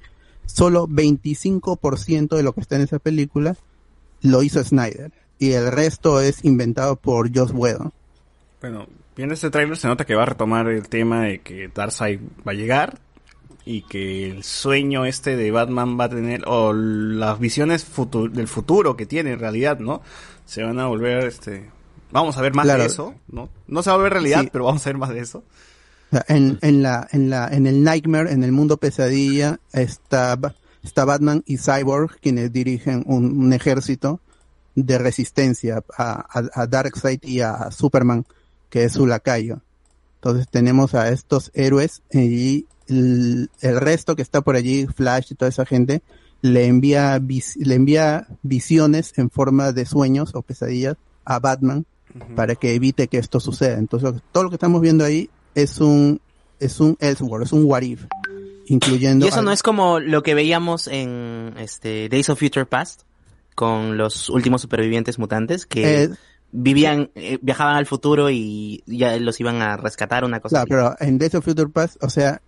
solo 0.46 0.88
25% 0.88 2.36
de 2.36 2.44
lo 2.44 2.54
que 2.54 2.62
está 2.62 2.76
en 2.76 2.84
esa 2.84 3.00
película 3.00 3.56
lo 4.22 4.44
hizo 4.44 4.64
Snyder. 4.64 5.12
Y 5.40 5.54
el 5.54 5.72
resto 5.72 6.22
es 6.22 6.46
inventado 6.46 6.96
por 6.96 7.36
Joss 7.36 7.52
Whedon. 7.52 7.92
Bueno, 8.62 8.88
viendo 9.16 9.34
este 9.34 9.50
tráiler 9.50 9.76
se 9.76 9.88
nota 9.88 10.06
que 10.06 10.16
va 10.16 10.24
a 10.24 10.28
retomar 10.28 10.68
el 10.68 10.88
tema 10.88 11.24
de 11.24 11.40
que 11.40 11.70
Darkseid 11.74 12.20
va 12.48 12.52
a 12.52 12.56
llegar 12.56 13.00
y 13.66 13.84
que 13.84 14.30
el 14.30 14.44
sueño 14.44 15.06
este 15.06 15.36
de 15.38 15.52
Batman 15.52 15.98
va 16.00 16.06
a 16.06 16.10
tener 16.10 16.44
o 16.48 16.74
las 16.74 17.40
visiones 17.40 17.86
futu- 17.90 18.30
del 18.32 18.48
futuro 18.48 18.96
que 18.98 19.06
tiene 19.06 19.34
en 19.34 19.40
realidad, 19.40 19.80
¿no? 19.80 20.02
Se 20.46 20.64
van 20.64 20.80
a 20.80 20.88
volver 20.88 21.26
este 21.26 21.70
vamos 22.12 22.38
a 22.38 22.42
ver 22.42 22.54
más 22.54 22.66
Claro. 22.66 22.82
de 22.82 22.88
eso, 22.88 23.16
¿no? 23.30 23.50
No 23.68 23.82
se 23.82 23.90
va 23.90 23.96
a 23.96 24.00
ver 24.00 24.14
realidad, 24.14 24.42
Sí. 24.42 24.50
pero 24.52 24.66
vamos 24.66 24.86
a 24.86 24.90
ver 24.90 24.98
más 24.98 25.10
de 25.10 25.20
eso. 25.22 25.44
En, 26.28 26.60
en 26.62 26.84
la, 26.84 27.08
en 27.12 27.30
la, 27.32 27.48
en 27.48 27.66
el 27.66 27.84
Nightmare, 27.84 28.32
en 28.32 28.44
el 28.44 28.52
mundo 28.52 28.78
pesadilla, 28.78 29.60
está, 29.72 30.38
está 30.84 31.06
Batman 31.06 31.42
y 31.48 31.58
Cyborg, 31.58 32.20
quienes 32.20 32.54
dirigen 32.54 33.04
un, 33.08 33.36
un 33.40 33.52
ejército 33.52 34.20
de 34.76 35.00
resistencia 35.00 35.84
a, 35.98 36.26
a, 36.40 36.44
a 36.62 36.68
Darkseid 36.68 37.20
y 37.24 37.40
a 37.42 37.72
Superman, 37.72 38.26
que 38.70 38.84
es 38.84 38.94
su 38.94 39.08
lacayo. 39.08 39.62
Entonces 40.16 40.48
tenemos 40.52 40.94
a 40.94 41.10
estos 41.10 41.50
héroes 41.56 42.04
y 42.12 42.68
el, 42.88 43.50
el 43.62 43.80
resto 43.80 44.16
que 44.16 44.22
está 44.22 44.42
por 44.42 44.56
allí, 44.56 44.86
Flash 44.88 45.32
y 45.32 45.36
toda 45.36 45.50
esa 45.50 45.66
gente, 45.66 46.02
le 46.42 46.66
envía, 46.68 47.18
vis- 47.20 47.56
le 47.58 47.76
envía 47.76 48.28
visiones 48.42 49.14
en 49.18 49.30
forma 49.30 49.72
de 49.72 49.86
sueños 49.86 50.32
o 50.36 50.42
pesadillas 50.42 50.98
a 51.26 51.40
Batman 51.40 51.86
para 52.36 52.56
que 52.56 52.76
evite 52.76 53.08
que 53.08 53.18
esto 53.18 53.40
suceda. 53.40 53.78
Entonces, 53.78 54.22
todo 54.32 54.44
lo 54.44 54.50
que 54.50 54.56
estamos 54.58 54.82
viendo 54.82 55.04
ahí 55.06 55.30
es 55.56 55.80
un 55.80 56.20
es 56.60 56.80
un 56.80 56.96
Elseworld, 57.00 57.46
es 57.46 57.52
un 57.54 57.66
What 57.66 57.82
If, 57.82 58.06
incluyendo 58.68 59.26
Y 59.26 59.30
eso 59.30 59.40
al- 59.40 59.46
no 59.46 59.52
es 59.52 59.64
como 59.64 60.00
lo 60.00 60.24
que 60.24 60.34
veíamos 60.34 60.88
en 60.88 61.54
este 61.58 62.08
Days 62.10 62.30
of 62.30 62.40
Future 62.40 62.66
Past 62.66 63.02
con 63.56 63.98
los 63.98 64.30
últimos 64.30 64.62
supervivientes 64.62 65.20
mutantes 65.20 65.66
que 65.66 66.04
Eh, 66.04 66.10
vivían, 66.52 67.10
eh, 67.16 67.38
viajaban 67.42 67.76
al 67.76 67.86
futuro 67.86 68.30
y 68.30 68.84
ya 68.86 69.18
los 69.18 69.40
iban 69.40 69.62
a 69.62 69.76
rescatar, 69.78 70.24
una 70.24 70.40
cosa 70.40 70.64
Claro, 70.66 70.88
así. 70.88 70.96
pero 71.00 71.10
en 71.10 71.18
Days 71.18 71.36
of 71.36 71.44
Future 71.46 71.70
Past, 71.70 71.98
o 72.04 72.10
sea, 72.10 72.42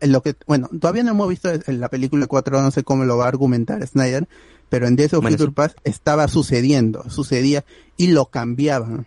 lo 0.00 0.22
que, 0.22 0.34
bueno, 0.46 0.68
todavía 0.80 1.02
no 1.02 1.10
hemos 1.10 1.28
visto 1.28 1.50
en 1.50 1.80
la 1.80 1.88
película 1.88 2.26
4, 2.26 2.62
no 2.62 2.70
sé 2.70 2.82
cómo 2.84 3.04
lo 3.04 3.16
va 3.16 3.26
a 3.26 3.28
argumentar 3.28 3.86
Snyder, 3.86 4.28
pero 4.68 4.86
en 4.86 4.96
Days 4.96 5.12
of 5.14 5.22
Bueno, 5.22 5.36
Future 5.36 5.50
sí. 5.50 5.54
Past 5.54 5.78
estaba 5.84 6.28
sucediendo, 6.28 7.08
sucedía 7.10 7.64
y 7.96 8.08
lo 8.08 8.26
cambiaban. 8.26 9.06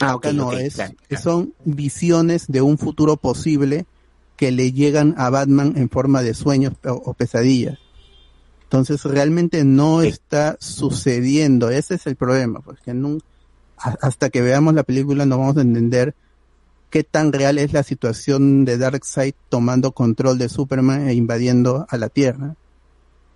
Ah, 0.00 0.14
ok, 0.14 0.26
no 0.34 0.52
es, 0.52 0.74
claro, 0.74 0.94
son 1.22 1.54
visiones 1.64 2.46
de 2.48 2.60
un 2.60 2.76
futuro 2.76 3.16
posible 3.16 3.86
que 4.36 4.52
le 4.52 4.72
llegan 4.72 5.14
a 5.16 5.30
Batman 5.30 5.72
en 5.76 5.88
forma 5.88 6.22
de 6.22 6.34
sueños 6.34 6.74
o, 6.84 6.92
o 6.92 7.14
pesadillas. 7.14 7.78
Entonces 8.64 9.02
realmente 9.04 9.64
no 9.64 10.02
está 10.02 10.58
sucediendo, 10.60 11.70
ese 11.70 11.94
es 11.94 12.06
el 12.06 12.16
problema, 12.16 12.60
porque 12.60 12.92
nun- 12.92 13.22
a- 13.78 13.96
hasta 14.02 14.28
que 14.28 14.42
veamos 14.42 14.74
la 14.74 14.82
película 14.82 15.24
no 15.24 15.38
vamos 15.38 15.56
a 15.56 15.62
entender 15.62 16.14
qué 16.90 17.04
tan 17.04 17.32
real 17.32 17.58
es 17.58 17.72
la 17.72 17.82
situación 17.82 18.64
de 18.64 18.78
Darkseid 18.78 19.34
tomando 19.48 19.92
control 19.92 20.38
de 20.38 20.48
Superman 20.48 21.08
e 21.08 21.14
invadiendo 21.14 21.86
a 21.88 21.96
la 21.96 22.08
Tierra. 22.08 22.56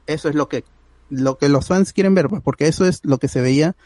Eso 0.06 0.28
es 0.28 0.34
lo 0.34 0.48
que 0.48 0.64
lo 1.10 1.36
que 1.36 1.50
los 1.50 1.66
fans 1.66 1.92
quieren 1.92 2.14
ver, 2.14 2.28
pues, 2.28 2.42
porque 2.42 2.68
eso 2.68 2.86
es 2.86 3.00
lo 3.02 3.18
que 3.18 3.28
se 3.28 3.42
veía 3.42 3.76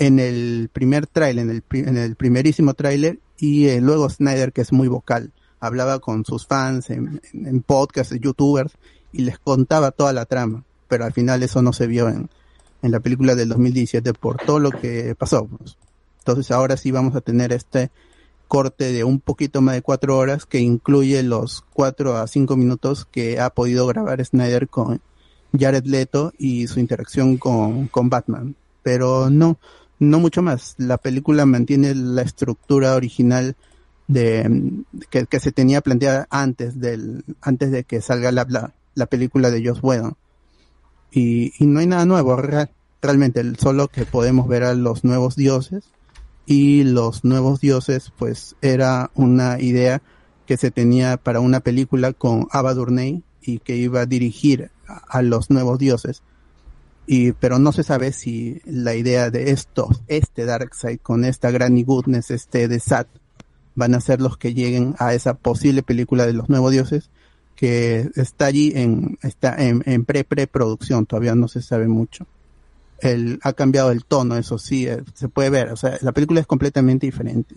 en 0.00 0.18
el 0.18 0.68
primer 0.72 1.06
tráiler, 1.06 1.62
en 1.70 1.96
el, 1.96 2.16
primerísimo 2.16 2.74
tráiler, 2.74 3.20
y 3.38 3.68
eh, 3.68 3.80
luego 3.80 4.10
Snyder, 4.10 4.52
que 4.52 4.62
es 4.62 4.72
muy 4.72 4.88
vocal, 4.88 5.30
hablaba 5.60 6.00
con 6.00 6.24
sus 6.24 6.46
fans 6.46 6.90
en, 6.90 7.20
en, 7.32 7.46
en 7.46 7.62
podcasts, 7.62 8.18
youtubers, 8.20 8.72
y 9.12 9.22
les 9.22 9.38
contaba 9.38 9.92
toda 9.92 10.12
la 10.12 10.24
trama, 10.24 10.64
pero 10.88 11.04
al 11.04 11.12
final 11.12 11.44
eso 11.44 11.62
no 11.62 11.72
se 11.72 11.86
vio 11.86 12.08
en, 12.08 12.28
en 12.82 12.90
la 12.90 13.00
película 13.00 13.34
del 13.34 13.48
2017 13.48 14.12
por 14.12 14.36
todo 14.38 14.58
lo 14.58 14.70
que 14.70 15.14
pasó. 15.14 15.46
pues. 15.46 15.76
Entonces 16.18 16.50
ahora 16.50 16.76
sí 16.76 16.90
vamos 16.90 17.16
a 17.16 17.20
tener 17.20 17.52
este 17.52 17.90
corte 18.52 18.92
de 18.92 19.02
un 19.02 19.18
poquito 19.18 19.62
más 19.62 19.74
de 19.76 19.80
cuatro 19.80 20.18
horas 20.18 20.44
que 20.44 20.58
incluye 20.60 21.22
los 21.22 21.64
cuatro 21.72 22.18
a 22.18 22.26
cinco 22.26 22.54
minutos 22.54 23.06
que 23.10 23.40
ha 23.40 23.48
podido 23.48 23.86
grabar 23.86 24.22
Snyder 24.22 24.68
con 24.68 25.00
Jared 25.58 25.86
Leto 25.86 26.34
y 26.36 26.66
su 26.66 26.78
interacción 26.78 27.38
con, 27.38 27.86
con 27.88 28.10
Batman. 28.10 28.54
Pero 28.82 29.30
no, 29.30 29.56
no 29.98 30.20
mucho 30.20 30.42
más. 30.42 30.74
La 30.76 30.98
película 30.98 31.46
mantiene 31.46 31.94
la 31.94 32.20
estructura 32.20 32.94
original 32.94 33.56
de 34.06 34.84
que, 35.08 35.24
que 35.24 35.40
se 35.40 35.52
tenía 35.52 35.80
planteada 35.80 36.26
antes 36.28 36.78
del, 36.78 37.24
antes 37.40 37.70
de 37.70 37.84
que 37.84 38.02
salga 38.02 38.32
la, 38.32 38.44
la, 38.50 38.74
la 38.94 39.06
película 39.06 39.50
de 39.50 39.66
Joss 39.66 39.82
Whedon. 39.82 40.14
Y, 41.10 41.54
y 41.58 41.66
no 41.66 41.80
hay 41.80 41.86
nada 41.86 42.04
nuevo, 42.04 42.36
real- 42.36 42.68
realmente, 43.00 43.42
solo 43.58 43.88
que 43.88 44.04
podemos 44.04 44.46
ver 44.46 44.64
a 44.64 44.74
los 44.74 45.04
nuevos 45.04 45.36
dioses 45.36 45.84
y 46.46 46.84
los 46.84 47.24
nuevos 47.24 47.60
dioses, 47.60 48.12
pues 48.18 48.56
era 48.62 49.10
una 49.14 49.60
idea 49.60 50.02
que 50.46 50.56
se 50.56 50.70
tenía 50.70 51.16
para 51.16 51.40
una 51.40 51.60
película 51.60 52.12
con 52.12 52.48
Ava 52.50 52.74
y 53.40 53.58
que 53.58 53.76
iba 53.76 54.00
a 54.00 54.06
dirigir 54.06 54.70
a, 54.86 55.22
los 55.22 55.50
nuevos 55.50 55.78
dioses. 55.78 56.22
Y, 57.06 57.32
pero 57.32 57.58
no 57.58 57.72
se 57.72 57.82
sabe 57.82 58.12
si 58.12 58.60
la 58.64 58.94
idea 58.94 59.30
de 59.30 59.50
estos, 59.50 60.02
este 60.08 60.44
Darkseid 60.44 61.00
con 61.00 61.24
esta 61.24 61.50
Granny 61.50 61.82
Goodness, 61.82 62.30
este 62.30 62.68
de 62.68 62.80
Sat, 62.80 63.08
van 63.74 63.94
a 63.94 64.00
ser 64.00 64.20
los 64.20 64.36
que 64.36 64.54
lleguen 64.54 64.94
a 64.98 65.14
esa 65.14 65.34
posible 65.34 65.82
película 65.82 66.26
de 66.26 66.34
los 66.34 66.48
nuevos 66.48 66.72
dioses 66.72 67.10
que 67.56 68.10
está 68.16 68.46
allí 68.46 68.72
en, 68.74 69.18
está 69.22 69.54
en, 69.56 69.82
en 69.86 70.04
pre 70.04 70.24
preproducción, 70.24 71.06
todavía 71.06 71.34
no 71.34 71.48
se 71.48 71.62
sabe 71.62 71.86
mucho. 71.86 72.26
El, 73.02 73.40
ha 73.42 73.52
cambiado 73.52 73.90
el 73.90 74.04
tono, 74.04 74.36
eso 74.36 74.58
sí, 74.58 74.86
eh, 74.86 75.02
se 75.14 75.28
puede 75.28 75.50
ver, 75.50 75.70
o 75.72 75.76
sea, 75.76 75.98
la 76.02 76.12
película 76.12 76.40
es 76.40 76.46
completamente 76.46 77.06
diferente. 77.06 77.56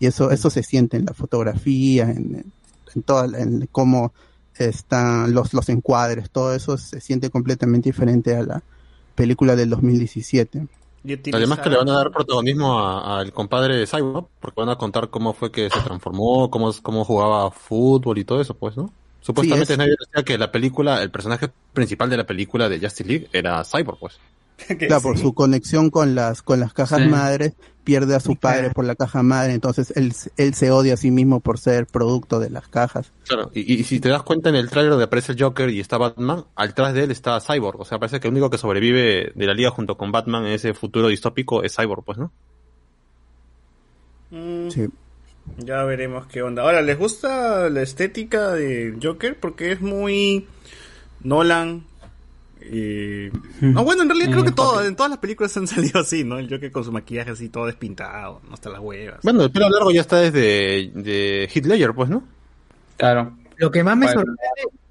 Y 0.00 0.06
eso, 0.06 0.30
eso 0.30 0.50
se 0.50 0.62
siente 0.62 0.96
en 0.96 1.04
la 1.06 1.14
fotografía, 1.14 2.10
en, 2.10 2.52
en 2.94 3.02
todo, 3.02 3.24
en 3.36 3.68
cómo 3.70 4.12
están 4.56 5.32
los, 5.32 5.54
los 5.54 5.68
encuadres, 5.68 6.30
todo 6.30 6.54
eso 6.54 6.76
se 6.76 7.00
siente 7.00 7.30
completamente 7.30 7.88
diferente 7.90 8.34
a 8.36 8.42
la 8.42 8.62
película 9.14 9.56
del 9.56 9.70
2017. 9.70 10.66
Además 11.36 11.58
que 11.60 11.70
le 11.70 11.76
van 11.76 11.88
a 11.88 11.92
dar 11.94 12.10
protagonismo 12.10 12.78
a- 12.80 13.20
al 13.20 13.32
compadre 13.32 13.76
de 13.76 13.86
Cyborg, 13.86 14.26
porque 14.40 14.60
van 14.60 14.68
a 14.70 14.76
contar 14.76 15.08
cómo 15.08 15.32
fue 15.32 15.50
que 15.52 15.70
se 15.70 15.80
transformó, 15.80 16.50
cómo, 16.50 16.72
cómo 16.82 17.04
jugaba 17.04 17.50
fútbol 17.50 18.18
y 18.18 18.24
todo 18.24 18.40
eso, 18.40 18.54
pues, 18.54 18.76
¿no? 18.76 18.92
Supuestamente 19.22 19.66
Sí, 19.66 19.72
es- 19.74 19.78
nadie 19.78 19.94
decía 19.98 20.24
que 20.24 20.36
la 20.38 20.50
película, 20.50 21.02
el 21.02 21.10
personaje 21.10 21.48
principal 21.72 22.10
de 22.10 22.16
la 22.16 22.26
película 22.26 22.68
de 22.68 22.80
Justice 22.80 23.08
League 23.08 23.28
era 23.32 23.62
Cyborg, 23.64 23.98
pues. 23.98 24.18
Claro, 24.78 25.02
por 25.02 25.18
su 25.18 25.32
conexión 25.34 25.90
con 25.90 26.14
las, 26.14 26.42
con 26.42 26.60
las 26.60 26.72
cajas 26.72 27.00
Sí. 27.02 27.08
madres, 27.08 27.54
pierde 27.84 28.14
a 28.14 28.20
su 28.20 28.36
padre 28.36 28.70
por 28.70 28.84
la 28.84 28.94
caja 28.94 29.22
madre, 29.22 29.52
entonces 29.54 29.92
él, 29.96 30.12
él 30.36 30.54
se 30.54 30.70
odia 30.70 30.94
a 30.94 30.96
sí 30.96 31.10
mismo 31.10 31.40
por 31.40 31.58
ser 31.58 31.86
producto 31.86 32.38
de 32.38 32.50
las 32.50 32.68
cajas. 32.68 33.10
Claro, 33.26 33.50
y, 33.54 33.72
y 33.80 33.84
si 33.84 34.00
te 34.00 34.08
das 34.10 34.22
cuenta 34.22 34.48
en 34.50 34.54
el 34.56 34.68
tráiler 34.70 34.90
donde 34.90 35.06
aparece 35.06 35.32
el 35.32 35.40
Joker 35.42 35.70
y 35.70 35.80
está 35.80 35.96
Batman, 35.98 36.44
atrás 36.56 36.94
de 36.94 37.04
él 37.04 37.10
está 37.10 37.40
Cyborg, 37.40 37.80
o 37.80 37.84
sea, 37.84 37.98
parece 37.98 38.20
que 38.20 38.28
el 38.28 38.32
único 38.32 38.50
que 38.50 38.58
sobrevive 38.58 39.32
de 39.34 39.46
la 39.46 39.54
liga 39.54 39.70
junto 39.70 39.96
con 39.96 40.12
Batman 40.12 40.46
en 40.46 40.52
ese 40.52 40.74
futuro 40.74 41.08
distópico 41.08 41.62
es 41.64 41.74
Cyborg, 41.74 42.04
pues, 42.04 42.18
¿no? 42.18 42.32
Mm, 44.30 44.68
Sí. 44.70 44.86
Ya 45.58 45.82
veremos 45.84 46.26
qué 46.26 46.42
onda. 46.42 46.62
Ahora, 46.62 46.80
¿les 46.82 46.96
gusta 46.96 47.68
la 47.70 47.82
estética 47.82 48.52
de 48.52 48.96
Joker? 49.02 49.36
Porque 49.40 49.72
es 49.72 49.80
muy 49.80 50.46
Nolan. 51.24 51.84
Y... 52.62 53.30
No, 53.60 53.84
bueno, 53.84 54.02
en 54.02 54.08
realidad 54.08 54.30
creo 54.32 54.44
que 54.44 54.52
todo, 54.52 54.84
en 54.84 54.96
todas 54.96 55.10
las 55.10 55.18
películas 55.18 55.56
han 55.56 55.66
salido 55.66 56.00
así, 56.00 56.24
¿no? 56.24 56.38
El 56.38 56.48
Joker 56.50 56.70
con 56.70 56.84
su 56.84 56.92
maquillaje 56.92 57.30
así 57.30 57.48
todo 57.48 57.66
despintado, 57.66 58.40
no 58.48 58.54
hasta 58.54 58.70
las 58.70 58.80
huevas. 58.80 59.20
Bueno, 59.22 59.44
el 59.44 59.50
pelo 59.50 59.68
largo 59.70 59.90
ya 59.90 60.00
está 60.00 60.18
desde 60.18 60.90
de 60.94 61.48
Ledger, 61.64 61.94
pues, 61.94 62.10
¿no? 62.10 62.22
Claro. 62.96 63.36
Lo 63.56 63.70
que 63.70 63.84
más 63.84 63.96
me 63.96 64.06
Bueno. 64.06 64.20
sorprende 64.20 64.40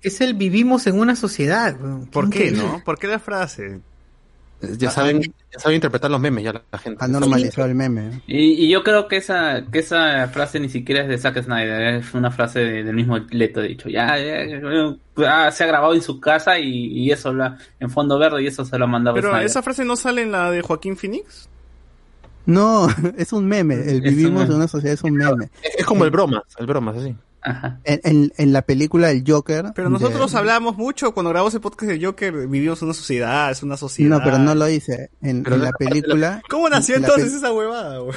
es 0.02 0.22
el 0.22 0.34
vivimos 0.34 0.88
en 0.88 1.00
una 1.00 1.16
sociedad. 1.16 1.76
¿Por 2.12 2.30
qué, 2.30 2.52
no? 2.52 2.82
¿Por 2.86 2.98
qué 2.98 3.08
la 3.08 3.20
frase? 3.20 3.82
Ya 4.78 4.92
saben, 4.92 5.22
ya 5.22 5.60
saben 5.60 5.76
interpretar 5.76 6.12
los 6.12 6.20
memes 6.20 6.44
ya 6.44 6.52
la, 6.72 6.78
gente. 6.80 7.04
Ha 7.04 7.08
normalizado 7.08 7.68
el 7.68 7.76
meme. 7.76 8.22
Y, 8.28 8.66
y 8.66 8.70
yo 8.70 8.84
creo 8.84 9.08
que 9.08 9.16
esa, 9.18 9.64
que 9.72 9.80
esa 9.80 10.28
frase 10.28 10.60
ni 10.60 10.68
siquiera 10.68 11.04
es 11.04 11.08
de 11.08 11.18
Zack 11.18 11.42
Snyder, 11.44 11.96
es 11.96 12.14
una 12.14 12.30
frase 12.30 12.60
de- 12.60 12.84
del 12.84 12.94
mismo 12.96 13.18
Leto, 13.32 13.62
dicho. 13.62 13.88
Ya, 13.88 14.18
ya, 14.18 14.46
ya, 14.46 14.60
ah, 15.28 15.50
se 15.52 15.64
ha 15.64 15.68
grabado 15.68 15.94
en 15.94 16.02
su 16.02 16.20
casa 16.20 16.60
y, 16.60 16.88
y 16.88 17.12
eso 17.12 17.34
la, 17.34 17.58
en 17.80 17.90
fondo 17.90 18.20
verde 18.20 18.44
y 18.44 18.48
eso 18.48 18.66
se 18.66 18.78
lo 18.78 18.84
ha 18.84 18.88
mandado 18.88 19.16
Pero 19.16 19.30
Snyder. 19.30 19.46
esa 19.46 19.62
frase 19.64 19.86
no 19.86 19.96
sale 19.96 20.24
en 20.24 20.32
la 20.34 20.52
de 20.52 20.62
Joaquín 20.62 20.98
Phoenix. 20.98 21.48
No, 22.46 22.88
es 23.18 23.32
un 23.32 23.46
meme, 23.48 23.76
el 23.76 24.04
Es 24.06 24.16
vivimos 24.16 24.42
un- 24.44 24.48
en 24.50 24.56
una 24.58 24.68
sociedad 24.68 24.94
es 24.94 25.04
un 25.04 25.14
meme. 25.14 25.50
Es 25.78 25.86
como 25.86 26.04
el 26.04 26.12
bromas, 26.12 26.44
el 26.58 26.66
bromas, 26.66 26.98
así. 26.98 27.16
En, 27.84 28.02
en, 28.04 28.34
en 28.38 28.54
la 28.54 28.62
película 28.64 29.12
El 29.12 29.24
Joker. 29.26 29.68
Pero 29.76 29.90
nosotros 29.90 30.32
de- 30.32 30.38
hablamos 30.38 30.78
mucho 30.78 31.14
cuando 31.14 31.30
grabamos 31.30 31.54
el 31.54 31.62
podcast 31.62 31.92
de 31.92 32.06
Joker, 32.06 32.48
vivimos 32.48 32.82
en 32.82 32.88
una 32.90 32.94
sociedad, 32.94 33.50
es 33.52 33.64
una 33.64 33.78
sociedad. 33.78 34.10
No, 34.18 34.24
pero 34.24 34.38
no 34.40 34.54
lo 34.56 34.68
hice. 34.70 35.10
En, 35.22 35.44
la 35.44 35.72
película. 35.72 36.42
¿Cómo 36.50 36.68
nació 36.70 36.96
entonces 36.98 37.32
pe- 37.32 37.38
esa 37.38 37.54
huevada, 37.54 38.02
weón? 38.04 38.14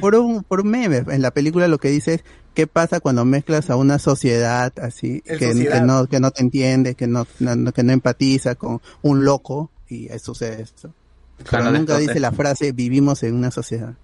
por 0.00 0.14
un, 0.14 0.42
por 0.44 0.60
un 0.60 0.70
meme. 0.70 0.98
En 1.08 1.22
la 1.22 1.30
película 1.30 1.68
lo 1.68 1.78
que 1.78 1.88
dice 1.88 2.14
es 2.14 2.24
qué 2.54 2.66
pasa 2.66 3.00
cuando 3.00 3.24
mezclas 3.24 3.70
a 3.70 3.76
una 3.76 3.98
sociedad 3.98 4.72
así 4.80 5.20
que, 5.22 5.38
sociedad. 5.38 5.80
que 5.80 5.80
no 5.86 6.06
que 6.06 6.20
no 6.20 6.30
te 6.30 6.42
entiende, 6.42 6.94
que 6.94 7.06
no, 7.06 7.26
no- 7.38 7.72
que 7.72 7.82
no 7.82 7.92
empatiza 7.92 8.54
con 8.56 8.80
un 9.02 9.24
loco 9.24 9.70
y 9.88 10.08
sucede 10.18 10.62
esto. 10.62 10.92
Pero 11.38 11.48
Claro, 11.50 11.70
nunca 11.70 11.98
dice 11.98 12.18
la 12.20 12.32
frase 12.32 12.72
vivimos 12.72 13.22
en 13.22 13.34
una 13.34 13.50
sociedad. 13.50 13.94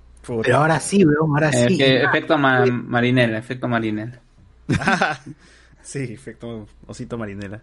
Pero 0.42 0.56
ahora 0.58 0.78
sí, 0.80 1.04
weón, 1.04 1.30
ahora 1.30 1.50
Eh, 1.50 1.66
sí. 1.68 1.78
que 1.78 2.02
efecto 2.04 2.38
ma- 2.38 2.64
marinela, 2.66 3.38
efecto 3.38 3.68
marinela. 3.68 4.20
sí, 5.82 5.98
efecto 6.12 6.66
osito 6.86 7.18
marinela. 7.18 7.60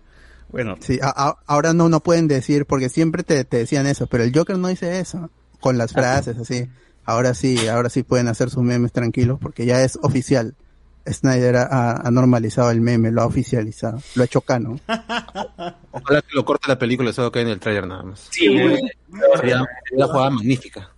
Bueno, 0.51 0.77
Sí, 0.79 0.99
a- 1.01 1.13
a- 1.15 1.37
ahora 1.45 1.73
no 1.73 1.89
no 1.89 1.99
pueden 1.99 2.27
decir 2.27 2.65
porque 2.65 2.89
siempre 2.89 3.23
te, 3.23 3.43
te 3.45 3.57
decían 3.57 3.85
eso, 3.87 4.07
pero 4.07 4.23
el 4.23 4.33
Joker 4.35 4.57
no 4.57 4.67
dice 4.67 4.99
eso 4.99 5.29
con 5.59 5.77
las 5.77 5.93
frases 5.93 6.37
así. 6.37 6.67
Ahora 7.05 7.33
sí, 7.33 7.67
ahora 7.67 7.89
sí 7.89 8.03
pueden 8.03 8.27
hacer 8.27 8.49
sus 8.49 8.63
memes 8.63 8.91
tranquilos 8.91 9.39
porque 9.41 9.65
ya 9.65 9.83
es 9.83 9.97
oficial. 10.01 10.55
Snyder 11.07 11.55
ha, 11.57 11.93
ha 11.93 12.11
normalizado 12.11 12.69
el 12.71 12.81
meme, 12.81 13.09
lo 13.11 13.21
ha 13.21 13.25
oficializado, 13.25 13.99
lo 14.15 14.21
ha 14.21 14.25
hecho 14.25 14.41
canon. 14.41 14.79
Ojalá 15.91 16.21
que 16.21 16.33
lo 16.35 16.45
corte 16.45 16.67
la 16.67 16.77
película, 16.77 17.09
eso 17.09 17.31
que 17.31 17.41
en 17.41 17.47
el 17.47 17.59
trailer 17.59 17.87
nada 17.87 18.03
más. 18.03 18.27
Sí, 18.29 18.47
güey. 18.47 18.79
Sería 19.37 19.63
una 19.93 20.07
jugada 20.07 20.29
magnífica. 20.31 20.89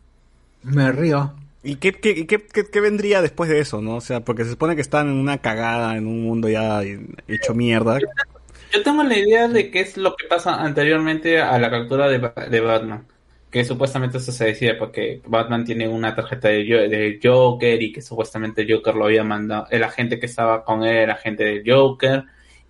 Me 0.64 0.92
río. 0.92 1.34
¿Y 1.64 1.76
qué, 1.78 1.92
qué, 1.94 2.26
qué, 2.26 2.40
qué- 2.72 2.80
vendría 2.82 3.22
después 3.22 3.50
de 3.50 3.60
eso, 3.60 3.82
no? 3.82 3.96
O 3.98 4.02
sea, 4.02 4.22
porque 4.22 4.44
se 4.46 4.52
supone 4.52 4.76
que 4.76 4.82
están 4.82 5.08
en 5.10 5.14
una 5.16 5.40
cagada, 5.40 5.96
en 5.96 6.08
un 6.08 6.24
mundo 6.24 6.50
ya 6.50 6.82
hecho 7.28 7.54
mierda. 7.54 8.00
Yo 8.72 8.84
tengo 8.84 9.04
la 9.04 9.18
idea 9.18 9.48
de 9.48 9.70
qué 9.70 9.82
es 9.82 9.98
lo 9.98 10.16
que 10.16 10.28
pasa 10.28 10.56
anteriormente 10.64 11.42
a 11.42 11.60
la 11.60 11.70
captura 11.70 12.08
de, 12.08 12.20
Ba- 12.20 12.34
de 12.50 12.60
Batman. 12.62 13.08
Que 13.50 13.66
supuestamente 13.66 14.18
eso 14.18 14.32
se 14.32 14.46
decía 14.46 14.78
porque 14.80 15.22
Batman 15.26 15.66
tiene 15.66 15.88
una 15.90 16.16
tarjeta 16.16 16.48
de, 16.48 16.64
de 16.64 17.20
Joker 17.22 17.82
y 17.82 17.92
que 17.92 18.02
supuestamente 18.02 18.66
Joker 18.70 18.96
lo 18.96 19.06
había 19.06 19.24
mandado. 19.26 19.68
El 19.72 19.84
agente 19.84 20.20
que 20.20 20.26
estaba 20.28 20.64
con 20.64 20.84
él 20.84 20.96
era 20.96 21.14
agente 21.16 21.44
de 21.44 21.64
Joker 21.70 22.24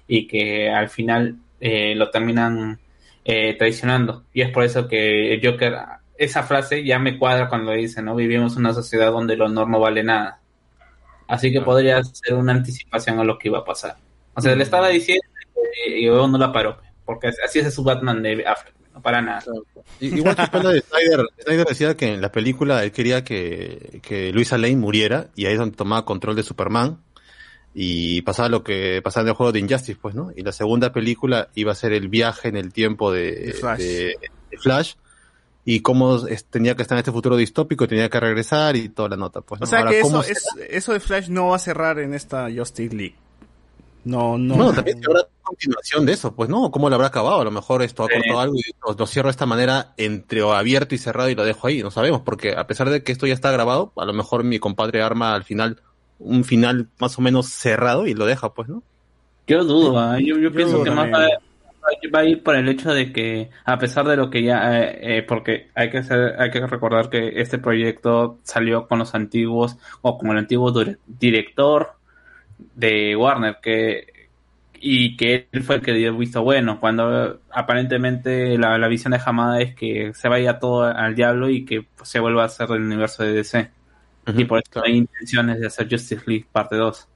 y 0.08 0.26
que 0.28 0.70
al 0.72 0.90
final 0.90 1.38
eh, 1.60 1.94
lo 1.96 2.10
terminan 2.10 2.80
eh, 3.24 3.56
traicionando. 3.58 4.26
Y 4.34 4.42
es 4.42 4.50
por 4.50 4.64
eso 4.64 4.88
que 4.88 5.40
Joker, 5.44 5.76
esa 6.24 6.44
frase 6.44 6.84
ya 6.84 7.00
me 7.00 7.18
cuadra 7.18 7.50
cuando 7.50 7.72
dice, 7.72 8.02
¿no? 8.02 8.16
Vivimos 8.16 8.54
en 8.54 8.60
una 8.60 8.74
sociedad 8.74 9.12
donde 9.12 9.34
el 9.34 9.42
honor 9.42 9.68
no 9.70 9.80
vale 9.80 10.04
nada. 10.04 10.40
Así 11.28 11.52
que 11.52 11.62
podría 11.62 12.04
ser 12.04 12.36
una 12.36 12.52
anticipación 12.54 13.20
a 13.20 13.24
lo 13.24 13.38
que 13.40 13.48
iba 13.48 13.60
a 13.60 13.66
pasar. 13.66 13.98
O 14.34 14.42
sea, 14.42 14.56
le 14.56 14.64
estaba 14.64 14.90
diciendo 14.90 15.24
y, 15.88 16.06
luego 16.06 16.28
no 16.28 16.38
la 16.38 16.52
paró, 16.52 16.78
porque 17.06 17.30
así 17.44 17.60
es 17.60 17.74
su 17.74 17.84
Batman 17.84 18.22
de 18.22 18.46
Affleck, 18.46 18.74
no 18.94 19.02
para 19.02 19.22
nada. 19.22 19.42
I- 20.00 20.08
Igual 20.18 20.36
que 20.36 20.42
de 20.44 20.82
Snyder, 20.82 21.26
Snyder 21.44 21.66
decía 21.66 21.98
que 21.98 22.14
en 22.14 22.22
la 22.22 22.32
película 22.32 22.84
él 22.84 22.92
quería 22.92 23.24
que, 23.24 24.00
que 24.04 24.32
Luisa 24.32 24.58
Lane 24.58 24.76
muriera 24.76 25.28
y 25.36 25.46
ahí 25.46 25.54
es 25.54 25.60
donde 25.60 25.76
tomaba 25.78 26.06
control 26.06 26.36
de 26.36 26.44
Superman 26.44 27.00
y 27.74 28.22
pasaba 28.24 28.50
lo 28.50 28.64
que 28.64 29.02
pasaba 29.02 29.24
en 29.24 29.30
el 29.30 29.36
juego 29.36 29.52
de 29.54 29.60
Injustice, 29.60 29.98
pues, 30.02 30.14
¿no? 30.14 30.32
Y 30.36 30.44
la 30.44 30.52
segunda 30.52 30.92
película 30.92 31.50
iba 31.56 31.72
a 31.72 31.76
ser 31.76 31.94
el 31.94 32.10
viaje 32.10 32.50
en 32.50 32.58
el 32.58 32.74
tiempo 32.74 33.12
de, 33.12 33.32
De 33.32 33.54
Flash. 33.54 33.80
de- 33.80 34.16
de 34.52 34.58
Flash 34.58 34.94
y 35.66 35.82
cómo 35.82 36.26
es- 36.28 36.46
tenía 36.46 36.76
que 36.76 36.82
estar 36.82 36.96
en 36.96 37.00
este 37.00 37.12
futuro 37.12 37.36
distópico, 37.36 37.88
tenía 37.88 38.10
que 38.10 38.20
regresar 38.20 38.76
y 38.76 38.90
toda 38.90 39.10
la 39.10 39.18
nota, 39.18 39.42
pues. 39.42 39.62
O 39.62 39.66
sea 39.66 39.80
Ahora, 39.80 39.92
que 39.92 40.02
¿cómo 40.02 40.22
eso, 40.22 40.32
es, 40.32 40.46
eso 40.70 40.94
de 40.94 41.00
Flash 41.00 41.30
no 41.30 41.48
va 41.50 41.56
a 41.58 41.60
cerrar 41.60 42.00
en 42.00 42.14
esta 42.14 42.48
Justice 42.56 42.96
League. 42.96 43.16
No, 44.04 44.36
no. 44.38 44.56
Bueno, 44.56 44.74
también 44.74 45.00
habrá 45.06 45.22
continuación 45.44 46.08
de 46.08 46.14
eso, 46.14 46.34
pues, 46.34 46.50
¿no? 46.50 46.72
¿Cómo 46.72 46.90
lo 46.90 46.96
habrá 46.96 47.08
acabado? 47.10 47.40
A 47.40 47.44
lo 47.44 47.52
mejor 47.52 47.84
esto 47.84 48.04
ha 48.04 48.08
Sí. 48.08 48.14
cortado 48.16 48.40
algo 48.40 48.56
y 48.56 48.62
lo, 48.88 48.96
lo 48.98 49.06
cierro 49.06 49.28
de 49.28 49.32
esta 49.32 49.46
manera 49.46 49.94
entre 49.98 50.42
o 50.42 50.54
abierto 50.54 50.96
y 50.96 50.98
cerrado 50.98 51.30
y 51.30 51.36
lo 51.36 51.46
dejo 51.46 51.68
ahí. 51.68 51.84
No 51.84 51.92
sabemos, 51.92 52.22
porque 52.22 52.56
a 52.58 52.66
pesar 52.66 52.90
de 52.90 53.04
que 53.04 53.12
esto 53.12 53.28
ya 53.28 53.36
está 53.36 53.52
grabado, 53.52 53.92
a 53.96 54.06
lo 54.06 54.14
mejor 54.14 54.44
mi 54.44 54.58
compadre 54.58 55.04
arma 55.04 55.36
al 55.36 55.44
final 55.44 55.80
un 56.18 56.44
final 56.44 56.88
más 57.00 57.18
o 57.20 57.22
menos 57.22 57.48
cerrado 57.50 58.08
y 58.08 58.16
lo 58.16 58.26
deja, 58.26 58.54
pues, 58.56 58.70
¿no? 58.70 58.82
Yo 59.48 59.64
dudo, 59.64 60.18
yo, 60.20 60.38
yo 60.40 60.52
pienso 60.52 60.74
dudo 60.78 60.84
que 60.86 60.92
más 60.92 61.12
va. 61.12 61.28
Va 62.14 62.20
a 62.20 62.26
ir 62.26 62.44
por 62.44 62.56
el 62.56 62.68
hecho 62.70 62.94
de 62.94 63.12
que, 63.14 63.50
a 63.66 63.78
pesar 63.80 64.08
de 64.08 64.16
lo 64.18 64.30
que 64.30 64.44
ya, 64.44 64.80
eh, 64.82 65.18
eh, 65.20 65.24
porque 65.24 65.70
hay 65.76 65.90
que 65.90 66.04
ser, 66.04 66.36
hay 66.40 66.52
que 66.52 66.66
recordar 66.68 67.10
que 67.10 67.42
este 67.42 67.58
proyecto 67.58 68.40
salió 68.44 68.88
con 68.88 69.00
los 69.00 69.16
antiguos, 69.16 69.78
o 70.02 70.18
con 70.18 70.32
el 70.32 70.38
antiguo 70.40 70.72
dire- 70.74 71.00
director 71.08 71.94
de 72.76 73.16
Warner, 73.16 73.58
que 73.62 74.08
y 74.84 75.18
que 75.18 75.48
él 75.52 75.64
fue 75.64 75.76
el 75.78 75.82
que 75.84 75.94
dio 75.94 76.10
el 76.12 76.18
visto 76.18 76.44
bueno, 76.44 76.80
cuando 76.80 77.42
aparentemente 77.52 78.58
la, 78.58 78.78
la 78.80 78.88
visión 78.88 79.12
de 79.14 79.20
Hamada 79.26 79.62
es 79.62 79.76
que 79.76 80.14
se 80.16 80.28
vaya 80.30 80.60
todo 80.60 80.84
al 80.86 81.16
diablo 81.16 81.50
y 81.50 81.66
que 81.66 81.84
pues, 81.84 82.10
se 82.10 82.20
vuelva 82.20 82.44
a 82.44 82.46
hacer 82.48 82.70
el 82.72 82.82
universo 82.84 83.24
de 83.24 83.34
DC. 83.34 83.72
y 84.36 84.46
por 84.46 84.60
eso 84.60 84.84
hay 84.86 84.98
intenciones 84.98 85.60
de 85.60 85.68
hacer 85.68 85.88
Justice 85.90 86.24
League 86.28 86.48
parte 86.52 86.78
2. 86.78 87.08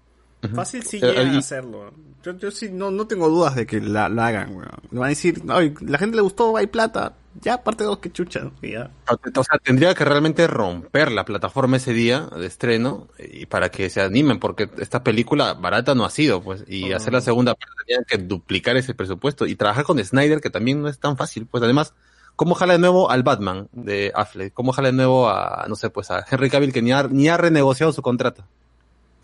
Fácil 0.53 0.83
sí 0.83 0.99
llegan 0.99 1.29
a 1.29 1.39
hacerlo. 1.39 1.91
Yo, 2.23 2.37
yo 2.37 2.51
sí 2.51 2.69
no, 2.71 2.91
no 2.91 3.07
tengo 3.07 3.29
dudas 3.29 3.55
de 3.55 3.65
que 3.65 3.81
la, 3.81 4.09
la 4.09 4.27
hagan, 4.27 4.55
weón. 4.55 4.69
Van 4.91 5.05
a 5.05 5.09
decir, 5.09 5.41
"Ay, 5.49 5.73
la 5.81 5.97
gente 5.97 6.15
le 6.15 6.21
gustó, 6.21 6.55
hay 6.57 6.67
plata, 6.67 7.13
Ya, 7.41 7.61
parte 7.63 7.83
2, 7.83 7.97
que 7.99 8.11
chucha. 8.11 8.39
¿no? 8.39 8.53
Que 8.61 8.71
ya. 8.71 8.91
O 9.09 9.43
sea, 9.43 9.57
tendría 9.61 9.93
que 9.93 10.05
realmente 10.05 10.47
romper 10.47 11.11
la 11.11 11.25
plataforma 11.25 11.77
ese 11.77 11.91
día 11.93 12.29
de 12.35 12.45
estreno 12.45 13.07
y 13.19 13.45
para 13.45 13.69
que 13.69 13.89
se 13.89 14.01
animen, 14.01 14.39
porque 14.39 14.69
esta 14.77 15.03
película 15.03 15.53
barata 15.53 15.95
no 15.95 16.05
ha 16.05 16.09
sido, 16.09 16.41
pues, 16.41 16.63
y 16.67 16.93
hacer 16.93 17.11
la 17.11 17.21
segunda 17.21 17.53
parte 17.55 17.73
tenían 17.85 18.05
que 18.05 18.17
duplicar 18.17 18.77
ese 18.77 18.93
presupuesto 18.93 19.45
y 19.45 19.55
trabajar 19.55 19.83
con 19.83 20.03
Snyder, 20.03 20.39
que 20.39 20.49
también 20.49 20.81
no 20.81 20.87
es 20.87 20.97
tan 20.99 21.17
fácil, 21.17 21.45
pues, 21.45 21.61
además, 21.63 21.93
¿cómo 22.37 22.55
jala 22.55 22.73
de 22.73 22.79
nuevo 22.79 23.09
al 23.11 23.23
Batman 23.23 23.67
de 23.73 24.11
Affleck? 24.15 24.53
¿Cómo 24.53 24.71
jala 24.71 24.87
de 24.89 24.93
nuevo 24.93 25.27
a, 25.29 25.65
no 25.67 25.75
sé, 25.75 25.89
pues, 25.89 26.11
a 26.11 26.25
Henry 26.29 26.49
Cavill, 26.49 26.71
que 26.71 26.81
ni 26.81 26.93
ha, 26.93 27.03
ni 27.03 27.27
ha 27.27 27.35
renegociado 27.37 27.91
su 27.91 28.01
contrato? 28.01 28.45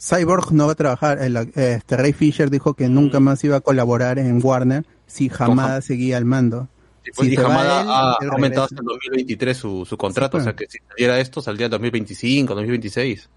Cyborg 0.01 0.51
no 0.53 0.65
va 0.65 0.71
a 0.71 0.75
trabajar. 0.75 1.19
El, 1.21 1.37
este 1.55 1.95
Ray 1.97 2.13
Fisher 2.13 2.49
dijo 2.49 2.73
que 2.73 2.89
nunca 2.89 3.19
más 3.19 3.43
iba 3.43 3.57
a 3.57 3.61
colaborar 3.61 4.17
en 4.19 4.39
Warner 4.43 4.83
si 5.05 5.29
Hamada 5.37 5.81
seguía 5.81 6.17
al 6.17 6.25
mando. 6.25 6.67
Y, 7.05 7.11
pues, 7.11 7.27
Si 7.29 7.33
y 7.33 7.37
Hamada 7.37 7.81
él, 7.81 7.87
ha 7.89 8.17
él 8.21 8.29
aumentado 8.31 8.63
hasta 8.65 8.79
el 8.79 8.85
2023 8.85 9.57
su, 9.57 9.85
su 9.85 9.97
contrato, 9.97 10.37
Sí, 10.37 10.41
o 10.41 10.43
sea 10.43 10.55
que 10.55 10.65
si 10.69 10.79
saliera 10.89 11.19
esto, 11.19 11.41
saldría 11.41 11.65
en 11.65 11.71
2025, 11.71 12.53
2026. 12.55 13.29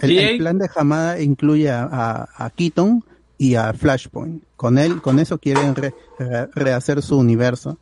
El, 0.00 0.18
el 0.18 0.38
plan 0.38 0.58
de 0.58 0.70
Hamada 0.74 1.20
incluye 1.20 1.70
a, 1.70 1.82
a, 1.84 2.28
a 2.46 2.50
Keaton 2.50 3.04
y 3.36 3.54
a 3.56 3.72
Flashpoint. 3.72 4.42
Con 4.56 4.78
él, 4.78 5.00
con 5.00 5.18
eso 5.20 5.38
quieren 5.38 5.74
re- 5.76 5.94
re- 6.18 6.48
rehacer 6.54 7.02
su 7.02 7.16
universo. 7.18 7.78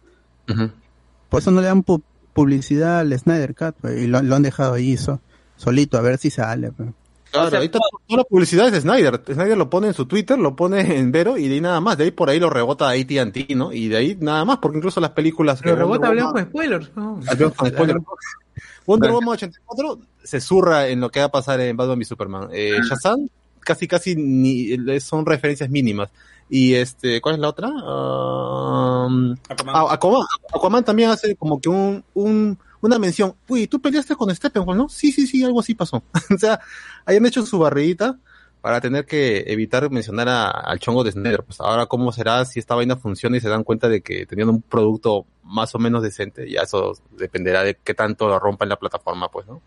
Por 1.29 1.41
eso 1.41 1.51
no 1.51 1.61
le 1.61 1.67
dan 1.69 1.85
pu- 1.85 2.03
publicidad 2.33 3.01
al 3.01 3.19
Snyder 3.19 3.55
Cut 3.55 3.75
pues, 3.81 4.03
y 4.03 4.07
lo, 4.07 4.23
lo 4.23 4.37
han 4.37 4.43
dejado 4.43 4.75
ahí 4.75 4.97
so- 4.97 5.21
solito 5.57 5.97
a 5.99 6.03
ver 6.03 6.19
si 6.19 6.31
sale. 6.31 6.71
pues. 6.73 6.91
Claro, 7.31 7.59
ahí 7.59 7.67
está 7.67 7.79
toda 7.79 8.19
la 8.19 8.25
publicidad 8.25 8.67
es 8.67 8.73
de 8.73 8.81
Snyder. 8.81 9.23
Snyder 9.27 9.59
lo 9.59 9.69
pone 9.69 9.89
en 9.89 9.95
su 9.95 10.07
Twitter, 10.07 10.39
lo 10.39 10.57
pone 10.57 10.99
en 10.99 11.13
Vero 11.13 11.37
y 11.37 11.49
de 11.49 11.55
ahí 11.55 11.61
nada 11.61 11.81
más. 11.81 11.99
De 11.99 12.05
ahí 12.05 12.11
por 12.11 12.31
ahí 12.31 12.39
lo 12.39 12.49
rebota 12.51 12.91
AT&T, 12.91 13.47
¿no? 13.55 13.73
Y 13.73 13.89
de 13.89 13.97
ahí 13.97 14.17
nada 14.19 14.45
más, 14.45 14.59
porque 14.59 14.79
incluso 14.79 15.01
las 15.01 15.11
películas... 15.11 15.61
Pero 15.63 15.75
que 15.75 15.81
rebota, 15.81 16.09
Woman- 16.09 16.33
con 16.33 16.45
spoilers. 16.45 16.91
¿no? 16.97 17.21
Hablamos 17.29 17.57
con 17.57 17.69
spoilers. 17.69 18.05
Wonder 18.87 19.11
Woman 19.11 19.31
84 19.31 19.99
se 20.23 20.41
zurra 20.41 20.89
en 20.89 21.01
lo 21.01 21.11
que 21.11 21.21
va 21.21 21.27
a 21.27 21.31
pasar 21.31 21.61
en 21.61 21.77
Batman 21.77 22.01
y 22.01 22.05
Superman. 22.05 22.49
Eh, 22.53 22.79
Shazam 22.89 23.29
casi 23.61 23.89
casi 23.89 24.15
ni, 24.17 24.77
son 25.01 25.27
referencias 25.27 25.69
mínimas. 25.69 26.11
Y 26.49 26.75
este, 26.75 27.21
¿cuál 27.21 27.35
es 27.35 27.41
la 27.41 27.49
otra? 27.49 27.69
Um, 27.69 29.35
ah, 29.67 29.87
Aquaman. 29.91 30.23
Aquaman 30.55 30.85
también 30.85 31.11
hace 31.11 31.35
como 31.35 31.61
que 31.61 31.69
un, 31.69 32.05
un, 32.15 32.57
una 32.81 32.99
mención. 32.99 33.35
Uy, 33.49 33.67
tú 33.67 33.81
peleaste 33.81 34.15
con 34.17 34.35
Steppenwolf, 34.35 34.77
¿no? 34.79 34.89
Sí, 34.89 35.13
sí, 35.13 35.27
sí, 35.27 35.43
algo 35.45 35.61
así 35.61 35.75
pasó. 35.75 36.03
o 36.35 36.39
sea, 36.39 36.61
hayan 37.05 37.27
hecho 37.27 37.45
su 37.47 37.59
barridita 37.59 38.19
para 38.61 38.81
tener 38.81 39.07
que 39.07 39.45
evitar 39.47 39.89
mencionar 39.91 40.29
a- 40.29 40.51
al 40.51 40.79
chongo 40.81 41.05
de 41.05 41.13
Snyder. 41.13 41.45
Pues 41.45 41.61
ahora 41.61 41.87
cómo 41.87 42.11
será 42.13 42.45
si 42.45 42.59
esta 42.59 42.75
vaina 42.75 42.97
funciona 42.97 43.37
y 43.37 43.41
se 43.41 43.49
dan 43.49 43.63
cuenta 43.65 43.89
de 43.89 44.01
que 44.01 44.27
tenían 44.27 44.49
un 44.49 44.63
producto 44.63 45.25
más 45.45 45.75
o 45.75 45.79
menos 45.79 46.03
decente, 46.03 46.51
ya 46.51 46.63
eso 46.63 46.95
dependerá 47.17 47.63
de 47.63 47.77
qué 47.77 47.95
tanto 47.95 48.29
lo 48.29 48.39
rompa 48.41 48.65
en 48.65 48.71
la 48.71 48.77
plataforma, 48.77 49.29
pues, 49.31 49.47
¿no? 49.47 49.61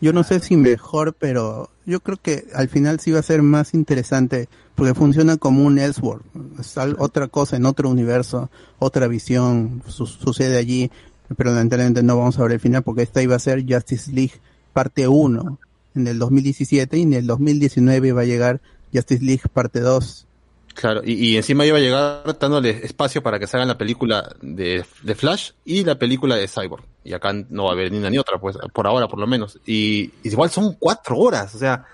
Yo 0.00 0.12
no 0.12 0.24
sé 0.24 0.40
si 0.40 0.56
mejor, 0.56 1.14
pero 1.14 1.70
yo 1.86 2.00
creo 2.00 2.16
que 2.20 2.44
al 2.54 2.68
final 2.68 2.98
sí 2.98 3.12
va 3.12 3.20
a 3.20 3.22
ser 3.22 3.40
más 3.42 3.72
interesante 3.72 4.48
porque 4.74 4.94
funciona 4.94 5.36
como 5.36 5.64
un 5.64 5.78
Elseworld. 5.78 6.24
Es 6.58 6.76
otra 6.98 7.28
cosa 7.28 7.56
en 7.56 7.66
otro 7.66 7.88
universo, 7.88 8.50
otra 8.80 9.06
visión 9.06 9.80
su- 9.86 10.06
sucede 10.06 10.58
allí, 10.58 10.90
pero 11.36 11.50
lamentablemente 11.50 12.02
no 12.02 12.16
vamos 12.16 12.38
a 12.38 12.42
ver 12.42 12.52
el 12.52 12.60
final 12.60 12.82
porque 12.82 13.02
esta 13.02 13.22
iba 13.22 13.36
a 13.36 13.38
ser 13.38 13.64
Justice 13.68 14.12
League 14.12 14.34
parte 14.72 15.08
1 15.08 15.58
en 15.94 16.06
el 16.06 16.18
2017 16.18 16.98
y 16.98 17.02
en 17.02 17.12
el 17.12 17.26
2019 17.26 18.12
va 18.12 18.22
a 18.22 18.24
llegar 18.24 18.60
Justice 18.92 19.24
League 19.24 19.42
parte 19.52 19.80
2. 19.80 20.26
Claro, 20.74 21.02
y, 21.04 21.36
encima 21.36 21.66
iba 21.66 21.76
a 21.76 21.80
llegar 21.80 22.38
dándole 22.38 22.70
espacio 22.70 23.22
para 23.22 23.38
que 23.38 23.46
se 23.46 23.58
la 23.58 23.76
película 23.76 24.34
de, 24.40 24.84
de 25.02 25.14
Flash 25.14 25.50
y 25.66 25.84
la 25.84 25.98
película 25.98 26.36
de 26.36 26.48
Cyborg. 26.48 26.84
Y 27.04 27.12
acá 27.12 27.32
no 27.50 27.64
va 27.64 27.70
a 27.70 27.72
haber 27.74 27.92
ni 27.92 27.98
una 27.98 28.08
ni 28.08 28.16
otra, 28.16 28.38
pues, 28.38 28.56
por 28.72 28.86
ahora 28.86 29.06
por 29.06 29.18
lo 29.18 29.26
menos. 29.26 29.58
Y, 29.66 30.10
y 30.22 30.30
igual 30.30 30.50
son 30.50 30.74
cuatro 30.78 31.18
horas, 31.18 31.54
o 31.54 31.58
sea, 31.58 31.84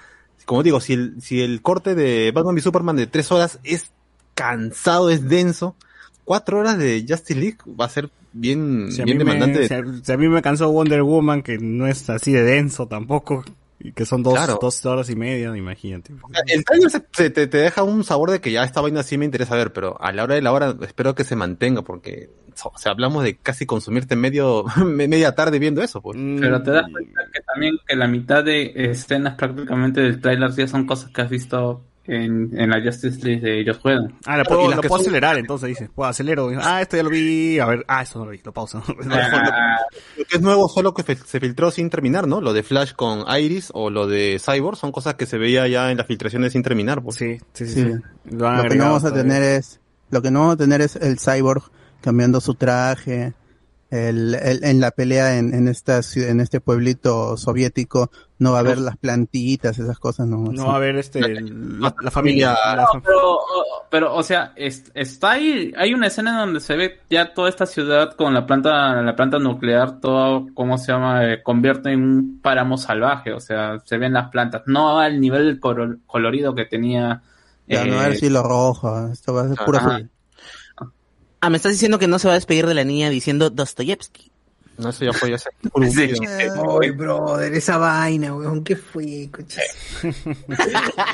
como 0.44 0.62
digo, 0.62 0.81
si 0.81 0.94
el, 0.94 1.20
si 1.20 1.43
el 1.43 1.60
corte 1.60 1.94
de 1.94 2.31
Batman 2.32 2.56
y 2.56 2.60
Superman 2.60 2.97
de 2.97 3.06
tres 3.06 3.31
horas 3.32 3.59
es 3.65 3.90
cansado, 4.35 5.10
es 5.10 5.28
denso, 5.28 5.74
cuatro 6.24 6.60
horas 6.60 6.78
de 6.78 7.05
Justice 7.06 7.39
League 7.39 7.59
va 7.69 7.86
a 7.86 7.90
ser 7.90 8.10
bien, 8.33 8.91
Si 8.91 9.03
bien 9.03 9.19
me, 9.19 9.25
demandante. 9.25 9.67
si 9.69 9.75
a- 9.75 9.83
si 10.03 10.13
a 10.13 10.17
mí 10.17 10.29
me 10.29 10.43
cansó 10.43 10.71
Wonder 10.71 11.03
Woman, 11.03 11.43
que 11.43 11.59
no 11.59 11.87
es 11.87 12.09
así 12.11 12.33
de 12.33 12.43
denso 12.43 12.87
tampoco, 12.89 13.45
y 13.81 13.93
que 13.93 14.05
son 14.05 14.23
dos, 14.25 14.35
Claro. 14.35 14.59
dos 14.61 14.85
horas 14.87 15.09
y 15.11 15.17
media, 15.17 15.57
imagínate. 15.57 16.13
El 16.49 16.65
trailer 16.65 16.91
se- 16.91 17.05
se- 17.13 17.31
te, 17.31 17.47
te 17.47 17.59
deja 17.59 17.83
un 17.85 18.03
sabor 18.05 18.31
de 18.31 18.41
que 18.41 18.51
ya 18.51 18.65
esta 18.65 18.81
vaina 18.81 19.03
sí 19.03 19.17
me 19.19 19.25
interesa 19.25 19.55
ver, 19.57 19.73
pero 19.73 20.01
a 20.01 20.13
la 20.13 20.25
hora 20.25 20.35
de 20.35 20.43
la 20.43 20.53
hora 20.53 20.75
espero 20.83 21.15
que 21.15 21.25
se 21.25 21.37
mantenga, 21.37 21.83
porque 21.83 22.29
o 22.65 22.77
sea, 22.77 22.91
hablamos 22.91 23.23
de 23.23 23.37
casi 23.37 23.67
consumirte 23.67 24.17
medio 24.17 24.65
me- 24.85 25.07
media 25.07 25.33
tarde 25.37 25.61
viendo 25.61 25.81
eso. 25.81 26.03
Pues. 26.03 26.19
Pero 26.41 26.61
te 26.63 26.73
das 26.73 26.91
cuenta 26.91 27.21
que 27.33 27.41
también 27.43 27.77
que 27.87 27.95
la 27.95 28.09
mitad 28.09 28.43
de 28.43 28.73
escenas 28.75 29.37
prácticamente 29.37 30.01
del 30.01 30.21
trailer 30.21 30.51
ya 30.51 30.67
son 30.67 30.85
cosas 30.85 31.11
que 31.13 31.23
has 31.23 31.31
visto 31.31 31.85
en, 32.09 32.59
en 32.59 32.70
la 32.70 32.82
Justice 32.82 33.24
League 33.24 33.40
de 33.40 33.60
ellos 33.60 33.78
juegan. 33.78 34.14
Ah, 34.26 34.39
lo 34.39 34.44
puedo, 34.44 34.74
lo 34.74 34.82
puedo 34.82 35.02
acelerar, 35.02 35.39
entonces 35.39 35.68
dices, 35.68 35.90
puedo 35.94 36.09
acelero, 36.09 36.51
ah, 36.60 36.80
esto 36.80 36.97
ya 36.97 37.02
lo 37.02 37.10
vi, 37.10 37.59
a 37.59 37.66
ver, 37.66 37.85
ah, 37.86 38.02
esto 38.02 38.18
no 38.18 38.24
lo 38.24 38.30
vi, 38.32 38.40
lo 38.43 38.52
pauso. 38.52 38.82
Lo 40.18 40.24
que 40.24 40.36
es 40.36 40.40
nuevo 40.40 40.68
solo 40.68 40.93
que 40.93 41.14
se 41.14 41.40
filtró 41.40 41.70
sin 41.70 41.90
terminar, 41.90 42.26
¿no? 42.26 42.40
Lo 42.40 42.52
de 42.52 42.62
Flash 42.62 42.93
con 42.94 43.24
Iris 43.39 43.70
o 43.72 43.90
lo 43.90 44.06
de 44.06 44.40
Cyborg 44.44 44.76
son 44.76 44.93
cosas 44.93 45.14
que 45.14 45.26
se 45.26 45.39
veía 45.39 45.66
ya 45.68 45.90
en 45.90 45.97
las 45.97 46.06
filtraciones 46.06 46.52
sin 46.52 46.62
terminar. 46.62 47.02
Pues. 47.02 47.16
Sí, 47.16 47.39
sí, 47.52 47.66
Sí. 47.66 47.94
Lo 48.30 48.62
que 48.68 48.76
no 48.76 48.85
vamos 48.85 49.05
a 49.05 49.12
tener 49.12 49.43
es, 49.43 49.80
lo 50.10 50.22
que 50.22 50.30
no 50.30 50.40
vamos 50.40 50.55
a 50.55 50.59
tener 50.59 50.80
es 50.80 50.97
el 50.97 51.18
cyborg 51.18 51.62
cambiando 52.01 52.40
su 52.40 52.55
traje, 52.55 53.32
el, 53.90 54.35
el- 54.35 54.65
en 54.65 54.81
la 54.81 54.90
pelea 54.90 55.39
en, 55.39 55.55
en 55.55 55.66
esta 55.69 56.02
ciudad- 56.02 56.31
en 56.31 56.40
este 56.40 56.60
pueblito 56.60 57.36
soviético 57.36 58.10
no 58.39 58.52
va 58.52 58.59
a 58.59 58.60
haber 58.60 58.78
las 58.78 58.97
plantitas, 58.97 59.78
esas 59.78 59.98
cosas, 59.98 60.27
no. 60.28 60.36
No 60.52 60.66
va 60.66 60.74
a 60.74 60.77
haber 60.77 60.97
este, 60.97 61.20
la, 61.40 61.94
la 62.01 62.10
familia. 62.10 62.56
la- 62.77 62.77
No, 62.94 63.02
pero, 63.02 63.35
o- 63.36 63.43
pero, 63.90 64.15
o 64.15 64.23
sea, 64.23 64.52
es- 64.56 64.90
está 64.94 65.32
ahí, 65.32 65.73
hay 65.77 65.94
una 65.94 66.06
escena 66.09 66.39
donde 66.40 66.60
se 66.60 66.77
ve 66.77 67.01
ya 67.10 67.32
toda 67.35 67.48
esta 67.48 67.66
ciudad 67.66 68.12
con 68.15 68.35
la 68.35 68.47
planta, 68.47 69.01
la 69.02 69.16
planta 69.16 69.39
nuclear, 69.39 70.01
todo, 70.01 70.47
¿cómo 70.55 70.77
se 70.78 70.93
llama? 70.93 71.24
Eh, 71.32 71.43
convierte 71.43 71.90
en 71.90 72.02
un 72.02 72.40
páramo 72.43 72.77
salvaje, 72.77 73.32
o 73.32 73.40
sea, 73.40 73.78
se 73.85 73.97
ven 73.98 74.12
las 74.12 74.28
plantas, 74.28 74.62
no 74.66 75.01
al 75.01 75.20
nivel 75.20 75.47
del 75.47 75.59
colorido 76.06 76.55
que 76.55 76.66
tenía. 76.66 77.23
Ya, 77.66 77.85
no 77.85 77.93
va 77.94 77.98
a 77.98 78.05
haber 78.05 78.16
eh, 78.16 78.20
cielo 78.20 78.43
rojo, 78.43 79.09
esto 79.12 79.35
va 79.35 79.43
a 79.43 79.48
ser 79.48 79.56
azul. 79.60 80.10
Ah, 81.40 81.51
me 81.51 81.56
estás 81.56 81.73
diciendo 81.73 81.98
que 81.98 82.09
no 82.09 82.19
se 82.19 82.27
va 82.28 82.35
a 82.35 82.36
despedir 82.36 82.66
de 82.66 82.74
la 82.74 82.85
niña 82.85 83.10
diciendo 83.10 83.51
Dostoyevsky. 83.51 84.31
No, 84.78 84.90
eso 84.90 85.05
ya 85.05 85.12
fue, 85.12 85.31
ya 85.31 85.39
se... 85.39 85.48
Ay, 86.81 86.90
brother, 86.90 87.52
esa 87.52 87.78
vaina, 87.78 88.35
weón, 88.35 88.62
¿qué 88.62 88.77
fue? 88.77 89.28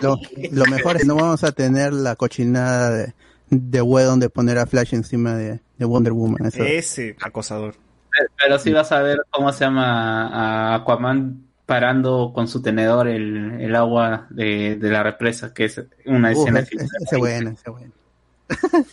Lo, 0.03 0.19
lo 0.53 0.67
mejor 0.67 0.97
es 0.97 1.03
que 1.03 1.09
no 1.09 1.15
vamos 1.17 1.45
a 1.45 1.53
tener 1.53 1.93
la 1.95 2.15
cochinada 2.17 2.91
de, 2.91 3.15
de 3.51 3.83
Whedon 3.83 4.21
de 4.21 4.29
poner 4.29 4.59
a 4.59 4.67
Flash 4.67 4.95
encima 4.95 5.35
de, 5.35 5.61
de 5.79 5.85
Wonder 5.87 6.13
Woman. 6.13 6.47
Eso. 6.47 6.63
Ese 6.63 7.17
acosador. 7.23 7.75
Pero 8.39 8.59
sí 8.59 8.71
vas 8.73 8.93
a 8.93 9.01
ver 9.01 9.23
cómo 9.31 9.51
se 9.53 9.65
llama 9.65 10.29
a 10.29 10.75
Aquaman 10.77 11.45
parando 11.67 12.33
con 12.35 12.47
su 12.47 12.61
tenedor 12.61 13.09
el, 13.09 13.61
el 13.61 13.75
agua 13.75 14.27
de, 14.31 14.77
de 14.77 14.91
la 14.91 15.03
represa, 15.03 15.55
que 15.55 15.65
es 15.65 15.81
una 16.05 16.31
Uf, 16.33 16.39
escena 16.39 16.61
ese- 16.61 16.77
ese- 16.77 16.87
ese 17.03 17.17
bueno, 17.17 17.51
ese 17.51 17.71
bueno. 17.71 17.93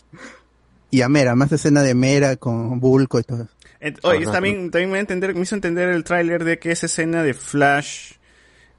y 0.92 1.00
a 1.02 1.08
Mera, 1.08 1.34
más 1.34 1.50
escena 1.50 1.82
de 1.82 1.94
Mera 1.96 2.36
con 2.36 2.78
Bulko 2.78 3.18
y 3.18 3.24
todo. 3.24 3.48
Ent- 3.80 3.98
Oye, 4.04 4.24
también, 4.32 4.70
también 4.70 4.90
me, 4.92 5.00
entender, 5.00 5.34
me 5.34 5.40
hizo 5.40 5.56
entender 5.56 5.88
el 5.88 6.04
tráiler 6.04 6.44
de 6.44 6.60
que 6.60 6.70
esa 6.70 6.86
escena 6.86 7.24
de 7.24 7.34
Flash 7.34 8.12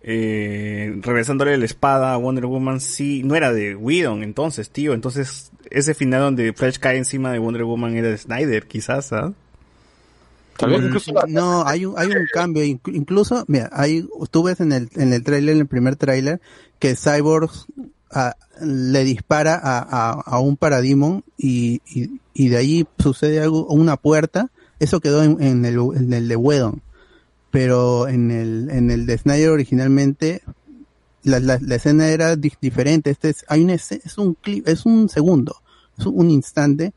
eh, 0.01 0.95
regresándole 1.01 1.57
la 1.57 1.65
espada 1.65 2.13
a 2.13 2.17
Wonder 2.17 2.45
Woman 2.45 2.79
sí 2.81 3.23
no 3.23 3.35
era 3.35 3.51
de 3.53 3.75
Whedon 3.75 4.23
entonces, 4.23 4.69
tío. 4.69 4.93
Entonces, 4.93 5.51
ese 5.71 5.93
final 5.93 6.21
donde 6.21 6.53
Flash 6.53 6.77
cae 6.77 6.97
encima 6.97 7.31
de 7.31 7.39
Wonder 7.39 7.63
Woman 7.63 7.95
era 7.95 8.09
de 8.09 8.17
Snyder, 8.17 8.67
quizás, 8.67 9.11
¿ah? 9.13 9.33
Mm, 11.27 11.33
no, 11.33 11.65
hay 11.65 11.85
un, 11.85 11.95
hay 11.97 12.07
un 12.07 12.27
cambio, 12.31 12.63
inc- 12.63 12.93
incluso, 12.93 13.43
mira, 13.47 13.69
hay, 13.73 14.07
tú 14.29 14.43
ves 14.43 14.59
en 14.59 14.71
el, 14.71 14.87
en 14.95 15.11
el 15.11 15.23
tráiler, 15.23 15.55
en 15.55 15.61
el 15.61 15.67
primer 15.67 15.95
tráiler, 15.95 16.41
que 16.79 16.95
Cyborg 16.95 17.49
le 18.61 19.03
dispara 19.03 19.55
a, 19.55 19.79
a, 19.79 20.11
a 20.21 20.39
un 20.39 20.57
Parademon 20.57 21.23
y, 21.37 21.81
y, 21.85 22.19
y 22.33 22.49
de 22.49 22.57
ahí 22.57 22.87
sucede 22.99 23.39
algo, 23.41 23.65
una 23.67 23.97
puerta, 23.97 24.51
eso 24.79 24.99
quedó 24.99 25.23
en, 25.23 25.41
en 25.41 25.65
el, 25.65 25.75
en 25.95 26.13
el 26.13 26.27
de 26.27 26.35
Wedon, 26.35 26.81
pero 27.51 28.07
en 28.07 28.31
el, 28.31 28.69
en 28.69 28.91
el 28.91 29.05
de 29.05 29.17
Snyder 29.17 29.49
originalmente, 29.49 30.41
la, 31.23 31.39
la, 31.39 31.57
la 31.61 31.75
escena 31.75 32.09
era 32.09 32.35
di- 32.35 32.53
diferente, 32.61 33.09
este 33.09 33.29
es, 33.29 33.45
hay 33.47 33.63
escena, 33.71 34.01
es 34.05 34.17
un 34.17 34.33
clip, 34.35 34.67
es 34.67 34.85
un 34.85 35.09
segundo, 35.09 35.55
es 35.97 36.05
un 36.05 36.29
instante, 36.31 36.93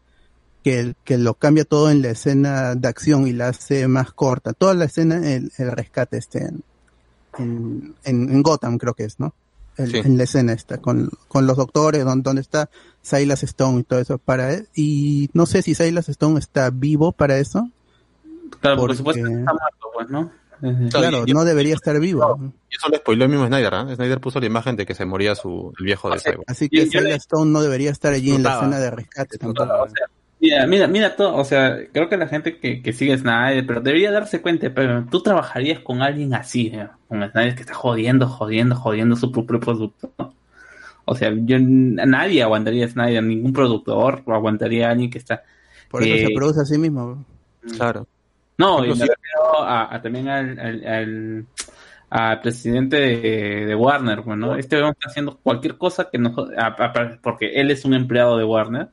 que, 0.64 0.94
que 1.04 1.16
lo 1.16 1.34
cambia 1.34 1.64
todo 1.64 1.90
en 1.90 2.02
la 2.02 2.08
escena 2.10 2.74
de 2.74 2.88
acción 2.88 3.28
y 3.28 3.32
la 3.32 3.48
hace 3.50 3.86
más 3.86 4.10
corta. 4.12 4.52
Toda 4.52 4.74
la 4.74 4.86
escena, 4.86 5.16
el, 5.32 5.52
el 5.58 5.70
rescate 5.70 6.16
este 6.18 6.40
en, 7.38 7.94
en- 8.02 8.30
en 8.30 8.42
Gotham 8.42 8.76
creo 8.78 8.94
que 8.94 9.04
es, 9.04 9.20
¿no? 9.20 9.32
El- 9.76 9.90
Sí. 9.90 9.98
en 9.98 10.16
la 10.16 10.24
escena 10.24 10.52
esta, 10.52 10.78
con, 10.78 11.10
con 11.28 11.46
los 11.46 11.56
doctores, 11.56 12.04
donde, 12.04 12.22
donde 12.22 12.40
está 12.42 12.68
Silas 13.02 13.42
Stone 13.42 13.80
y 13.80 13.82
todo 13.84 13.98
eso 14.00 14.18
para 14.18 14.52
él. 14.54 14.68
Y 14.74 15.30
no 15.32 15.46
sé 15.46 15.62
si 15.62 15.74
Silas 15.74 16.08
Stone 16.08 16.38
está 16.38 16.70
vivo 16.70 17.12
para 17.12 17.38
eso. 17.38 17.70
Claro, 18.60 18.76
por 18.78 18.96
supuesto 18.96 19.26
está 19.26 19.52
muerto, 19.52 19.88
pues, 19.94 20.08
¿no? 20.10 20.30
Eh, 20.62 20.88
Claro, 20.90 21.24
no 21.26 21.44
debería 21.44 21.74
estar 21.74 21.98
vivo. 22.00 22.38
Y 22.70 22.76
eso 22.76 22.88
lo 22.90 22.96
spoiló 22.96 23.24
el 23.24 23.30
mismo 23.30 23.46
Snyder, 23.46 23.74
¿ah? 23.74 23.94
Snyder 23.94 24.20
puso 24.20 24.40
la 24.40 24.46
imagen 24.46 24.74
de 24.76 24.86
que 24.86 24.94
se 24.94 25.04
moría 25.04 25.34
su, 25.34 25.72
el 25.78 25.84
viejo 25.84 26.08
de. 26.08 26.16
Así 26.46 26.68
que 26.70 26.78
Yo- 26.78 26.92
yo 26.92 27.00
le- 27.00 27.06
Silas 27.08 27.20
Stone 27.22 27.50
no 27.50 27.60
debería 27.60 27.90
estar 27.90 28.12
allí 28.14 28.32
en 28.32 28.42
la 28.42 28.54
escena 28.54 28.78
de 28.78 28.90
rescate 28.90 29.36
tampoco. 29.36 29.64
O 29.64 29.88
sea, 29.88 30.06
mira, 30.40 30.66
mira, 30.66 30.86
mira 30.86 31.16
todo, 31.16 31.34
o 31.36 31.44
sea, 31.44 31.78
creo 31.92 32.08
que 32.08 32.16
la 32.16 32.28
gente 32.28 32.58
que, 32.58 32.82
que 32.82 32.92
sigue 32.92 33.16
Snyder, 33.16 33.66
pero 33.66 33.80
debería 33.80 34.10
darse 34.10 34.40
cuenta, 34.42 34.72
pero 34.74 35.04
tú 35.10 35.22
trabajarías 35.22 35.80
con 35.80 36.02
alguien 36.02 36.34
así, 36.34 36.68
¿eh? 36.74 36.88
con 37.08 37.28
Snyder 37.30 37.54
que 37.54 37.62
está 37.62 37.74
jodiendo, 37.74 38.26
jodiendo, 38.28 38.76
jodiendo 38.76 39.16
su 39.16 39.30
propio 39.32 39.60
producto. 39.60 40.12
¿no? 40.18 40.34
O 41.04 41.14
sea, 41.14 41.32
yo 41.34 41.56
nadie 41.60 42.42
aguantaría 42.42 42.84
a 42.86 42.88
Snyder, 42.88 43.22
ningún 43.22 43.52
productor 43.52 44.22
aguantaría 44.26 44.88
a 44.88 44.90
alguien 44.90 45.10
que 45.10 45.18
está. 45.18 45.42
Por 45.90 46.02
eso 46.02 46.14
eh, 46.14 46.26
se 46.26 46.34
produce 46.34 46.60
a 46.60 46.64
sí 46.64 46.78
mismo. 46.78 47.24
Claro. 47.76 48.06
No, 48.58 48.84
y 48.84 48.88
me 48.88 48.94
refiero 48.94 49.62
a, 49.62 49.94
a 49.94 50.02
también 50.02 50.28
al, 50.28 50.58
al, 50.58 50.86
al- 50.86 51.46
al 52.08 52.40
presidente 52.40 52.96
de, 52.96 53.66
de 53.66 53.74
Warner, 53.74 54.22
pues, 54.22 54.38
¿no? 54.38 54.56
Este 54.56 54.76
hombre 54.76 54.92
está 54.98 55.10
haciendo 55.10 55.36
cualquier 55.42 55.76
cosa 55.76 56.08
que 56.10 56.18
no, 56.18 56.34
a- 56.56 56.66
a- 56.68 57.18
porque 57.22 57.52
él 57.60 57.70
es 57.70 57.84
un 57.84 57.94
empleado 57.94 58.36
de 58.38 58.44
Warner, 58.44 58.88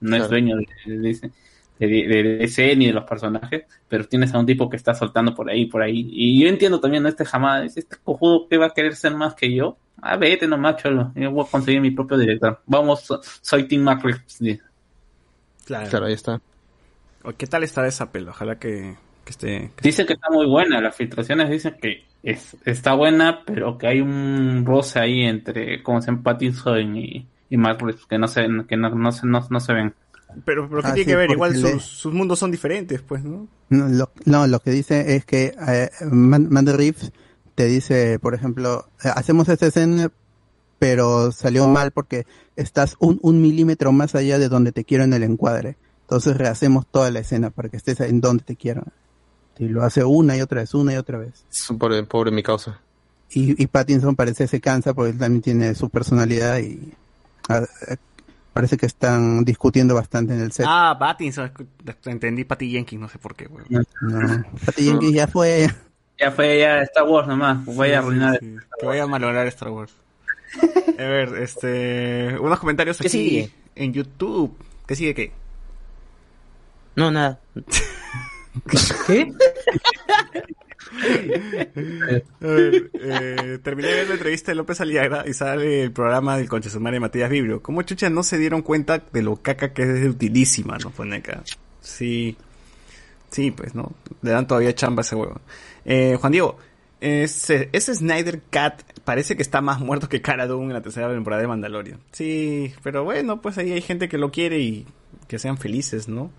no 0.00 0.16
es 0.16 0.22
Claro. 0.22 0.28
dueño 0.30 0.56
de, 0.56 0.66
de, 0.86 0.98
DC 0.98 1.30
de, 1.78 1.86
de 1.86 2.22
DC 2.38 2.74
ni 2.76 2.86
de 2.86 2.92
los 2.92 3.04
personajes, 3.04 3.64
pero 3.88 4.04
tienes 4.04 4.34
a 4.34 4.38
un 4.38 4.46
tipo 4.46 4.68
que 4.68 4.76
está 4.76 4.94
soltando 4.94 5.34
por 5.34 5.48
ahí, 5.48 5.66
por 5.66 5.82
ahí. 5.82 6.08
Y 6.10 6.42
yo 6.42 6.48
entiendo 6.48 6.80
también 6.80 7.02
¿no? 7.04 7.08
este 7.08 7.24
jamás, 7.24 7.76
este 7.76 7.96
cojudo 8.02 8.48
que 8.48 8.58
va 8.58 8.66
a 8.66 8.70
querer 8.74 8.96
ser 8.96 9.14
más 9.14 9.34
que 9.34 9.54
yo. 9.54 9.76
Ah, 10.02 10.16
vete 10.16 10.46
nomás, 10.48 10.76
cholo. 10.82 11.12
Yo 11.14 11.30
voy 11.30 11.44
a 11.46 11.50
conseguir 11.50 11.80
mi 11.80 11.90
propio 11.92 12.16
director. 12.18 12.60
Vamos, 12.66 13.00
so- 13.02 13.20
soy 13.40 13.64
Tim 13.68 13.82
McRae. 13.82 14.14
Claro. 15.64 15.88
Claro, 15.90 16.06
ahí 16.06 16.12
está. 16.14 16.40
¿Qué 17.36 17.46
tal 17.46 17.62
estará 17.64 17.88
esa 17.88 18.10
pelo? 18.10 18.30
Ojalá 18.30 18.58
que, 18.58 18.96
que 19.24 19.30
esté. 19.30 19.70
que- 19.76 19.82
Dicen 19.82 20.06
que 20.06 20.14
está 20.14 20.30
muy 20.30 20.46
buena, 20.46 20.80
las 20.80 20.96
filtraciones 20.96 21.50
dicen 21.50 21.76
que 21.80 22.04
es, 22.22 22.56
está 22.64 22.94
buena, 22.94 23.42
pero 23.44 23.76
que 23.76 23.86
hay 23.86 24.00
un 24.00 24.64
roce 24.64 24.98
ahí 24.98 25.22
entre, 25.22 25.82
como 25.82 26.00
se 26.00 26.12
Pattinson 26.14 26.96
y, 26.96 27.26
y 27.50 27.56
Reeves, 27.56 28.06
que 28.08 28.18
no 28.18 28.28
se, 28.28 28.46
que 28.68 28.76
no, 28.76 28.90
no, 28.90 29.12
se, 29.12 29.26
no, 29.26 29.46
no 29.48 29.60
se 29.60 29.72
ven. 29.72 29.94
Pero, 30.44 30.68
pero 30.68 30.82
¿qué 30.82 30.88
Ah, 30.88 30.94
tiene 30.94 31.04
sí, 31.04 31.10
que 31.10 31.16
ver? 31.16 31.30
Igual 31.30 31.52
le- 31.60 31.72
sus, 31.72 31.82
sus 31.82 32.12
mundos 32.12 32.38
son 32.38 32.50
diferentes, 32.50 33.00
pues, 33.02 33.24
¿no? 33.24 33.48
No, 33.70 33.88
lo, 33.88 34.10
no, 34.24 34.46
lo 34.46 34.60
que 34.60 34.70
dice 34.70 35.16
es 35.16 35.24
que 35.24 35.54
eh, 35.68 35.90
Man- 36.10 36.48
Matt 36.50 36.68
Reeves 36.68 37.12
te 37.54 37.64
dice, 37.66 38.18
por 38.18 38.34
ejemplo, 38.34 38.88
eh, 39.04 39.08
hacemos 39.14 39.48
esta 39.48 39.66
escena, 39.66 40.10
pero 40.78 41.32
salió 41.32 41.66
mal 41.68 41.90
porque 41.90 42.26
estás 42.56 42.96
un, 43.00 43.18
un 43.22 43.40
milímetro 43.42 43.90
más 43.92 44.14
allá 44.14 44.38
de 44.38 44.48
donde 44.48 44.72
te 44.72 44.84
quiero 44.84 45.04
en 45.04 45.12
el 45.12 45.22
encuadre. 45.22 45.76
Entonces 46.02 46.36
rehacemos 46.36 46.86
toda 46.86 47.10
la 47.10 47.18
escena 47.20 47.50
para 47.50 47.68
que 47.68 47.76
estés 47.78 48.00
en 48.00 48.20
donde 48.20 48.44
te 48.44 48.56
quiero. 48.56 48.84
Y 49.58 49.66
lo 49.68 49.82
hace 49.82 50.04
una 50.04 50.36
y 50.36 50.40
otra 50.40 50.60
vez, 50.60 50.72
una 50.74 50.92
y 50.94 50.96
otra 50.96 51.18
vez. 51.18 51.44
Es 51.50 51.68
un 51.68 51.78
pobre, 51.78 52.02
pobre 52.04 52.30
mi 52.30 52.42
causa. 52.42 52.80
Y, 53.30 53.60
y 53.62 53.66
Pattinson 53.66 54.14
parece 54.14 54.46
se 54.46 54.60
cansa 54.60 54.94
porque 54.94 55.10
él 55.10 55.18
también 55.18 55.42
tiene 55.42 55.74
su 55.74 55.90
personalidad 55.90 56.58
y 56.60 56.94
ah, 57.48 57.62
eh, 57.88 57.96
parece 58.52 58.76
que 58.76 58.86
están 58.86 59.44
discutiendo 59.44 59.94
bastante 59.94 60.34
en 60.34 60.40
el 60.40 60.52
set. 60.52 60.66
Ah, 60.68 60.96
Pattinson. 60.98 61.52
escu- 61.52 61.66
Entendí 62.06 62.44
Patty 62.44 62.70
Jenkins, 62.70 63.00
no 63.00 63.08
sé 63.08 63.18
por 63.18 63.34
qué, 63.34 63.46
güey. 63.46 63.64
No, 63.68 63.82
Patty 64.64 64.84
Jenkins 64.84 65.14
ya 65.14 65.26
fue. 65.26 65.68
Ya 66.20 66.30
fue 66.32 66.58
ya 66.58 66.82
Star 66.82 67.04
Wars 67.04 67.28
nomás, 67.28 67.64
voy 67.64 67.92
a 67.92 67.98
arruinar. 68.00 68.40
Que 68.40 68.86
vaya 68.86 69.04
a 69.04 69.06
malograr 69.06 69.46
Star 69.48 69.70
Wars. 69.70 69.92
A 70.98 71.02
ver, 71.02 71.36
este. 71.42 72.36
Unos 72.40 72.58
comentarios 72.58 72.98
¿Qué 72.98 73.06
aquí 73.06 73.18
sigue? 73.18 73.50
en 73.76 73.92
YouTube. 73.92 74.56
¿Qué 74.86 74.96
sigue 74.96 75.14
qué? 75.14 75.32
No, 76.96 77.10
nada. 77.12 77.38
¿Qué? 79.06 79.32
Eh, 82.40 83.58
terminé 83.62 83.88
de 83.88 83.94
ver 83.94 84.08
la 84.08 84.14
entrevista 84.14 84.50
de 84.50 84.56
López 84.56 84.80
Aliaga 84.80 85.24
y 85.26 85.32
sale 85.32 85.82
el 85.82 85.92
programa 85.92 86.36
del 86.36 86.48
conche 86.48 86.70
su 86.70 86.80
madre 86.80 87.00
Matías 87.00 87.30
Vibrio. 87.30 87.62
¿Cómo 87.62 87.82
chucha 87.82 88.10
no 88.10 88.22
se 88.22 88.38
dieron 88.38 88.62
cuenta 88.62 89.02
de 89.12 89.22
lo 89.22 89.36
caca 89.36 89.72
que 89.72 89.82
es 89.82 90.00
de 90.00 90.08
utilísima, 90.08 90.78
no? 90.78 90.90
Pone 90.90 91.16
acá. 91.16 91.42
Sí. 91.80 92.36
Sí, 93.30 93.50
pues, 93.50 93.74
¿no? 93.74 93.92
Le 94.22 94.30
dan 94.30 94.46
todavía 94.46 94.74
chamba 94.74 95.00
a 95.00 95.04
ese 95.04 95.14
huevo. 95.14 95.40
Eh, 95.84 96.16
Juan 96.20 96.32
Diego, 96.32 96.58
ese, 97.00 97.68
ese 97.72 97.94
Snyder 97.94 98.42
Cat 98.50 98.82
parece 99.04 99.36
que 99.36 99.42
está 99.42 99.60
más 99.60 99.80
muerto 99.80 100.08
que 100.08 100.20
Cara 100.20 100.46
Dune 100.46 100.66
en 100.66 100.72
la 100.74 100.82
tercera 100.82 101.08
temporada 101.10 101.42
de 101.42 101.48
Mandalorian. 101.48 102.00
Sí, 102.12 102.72
pero 102.82 103.04
bueno, 103.04 103.40
pues 103.40 103.58
ahí 103.58 103.72
hay 103.72 103.82
gente 103.82 104.08
que 104.08 104.18
lo 104.18 104.30
quiere 104.30 104.58
y 104.58 104.86
que 105.28 105.38
sean 105.38 105.58
felices, 105.58 106.08
¿no? 106.08 106.30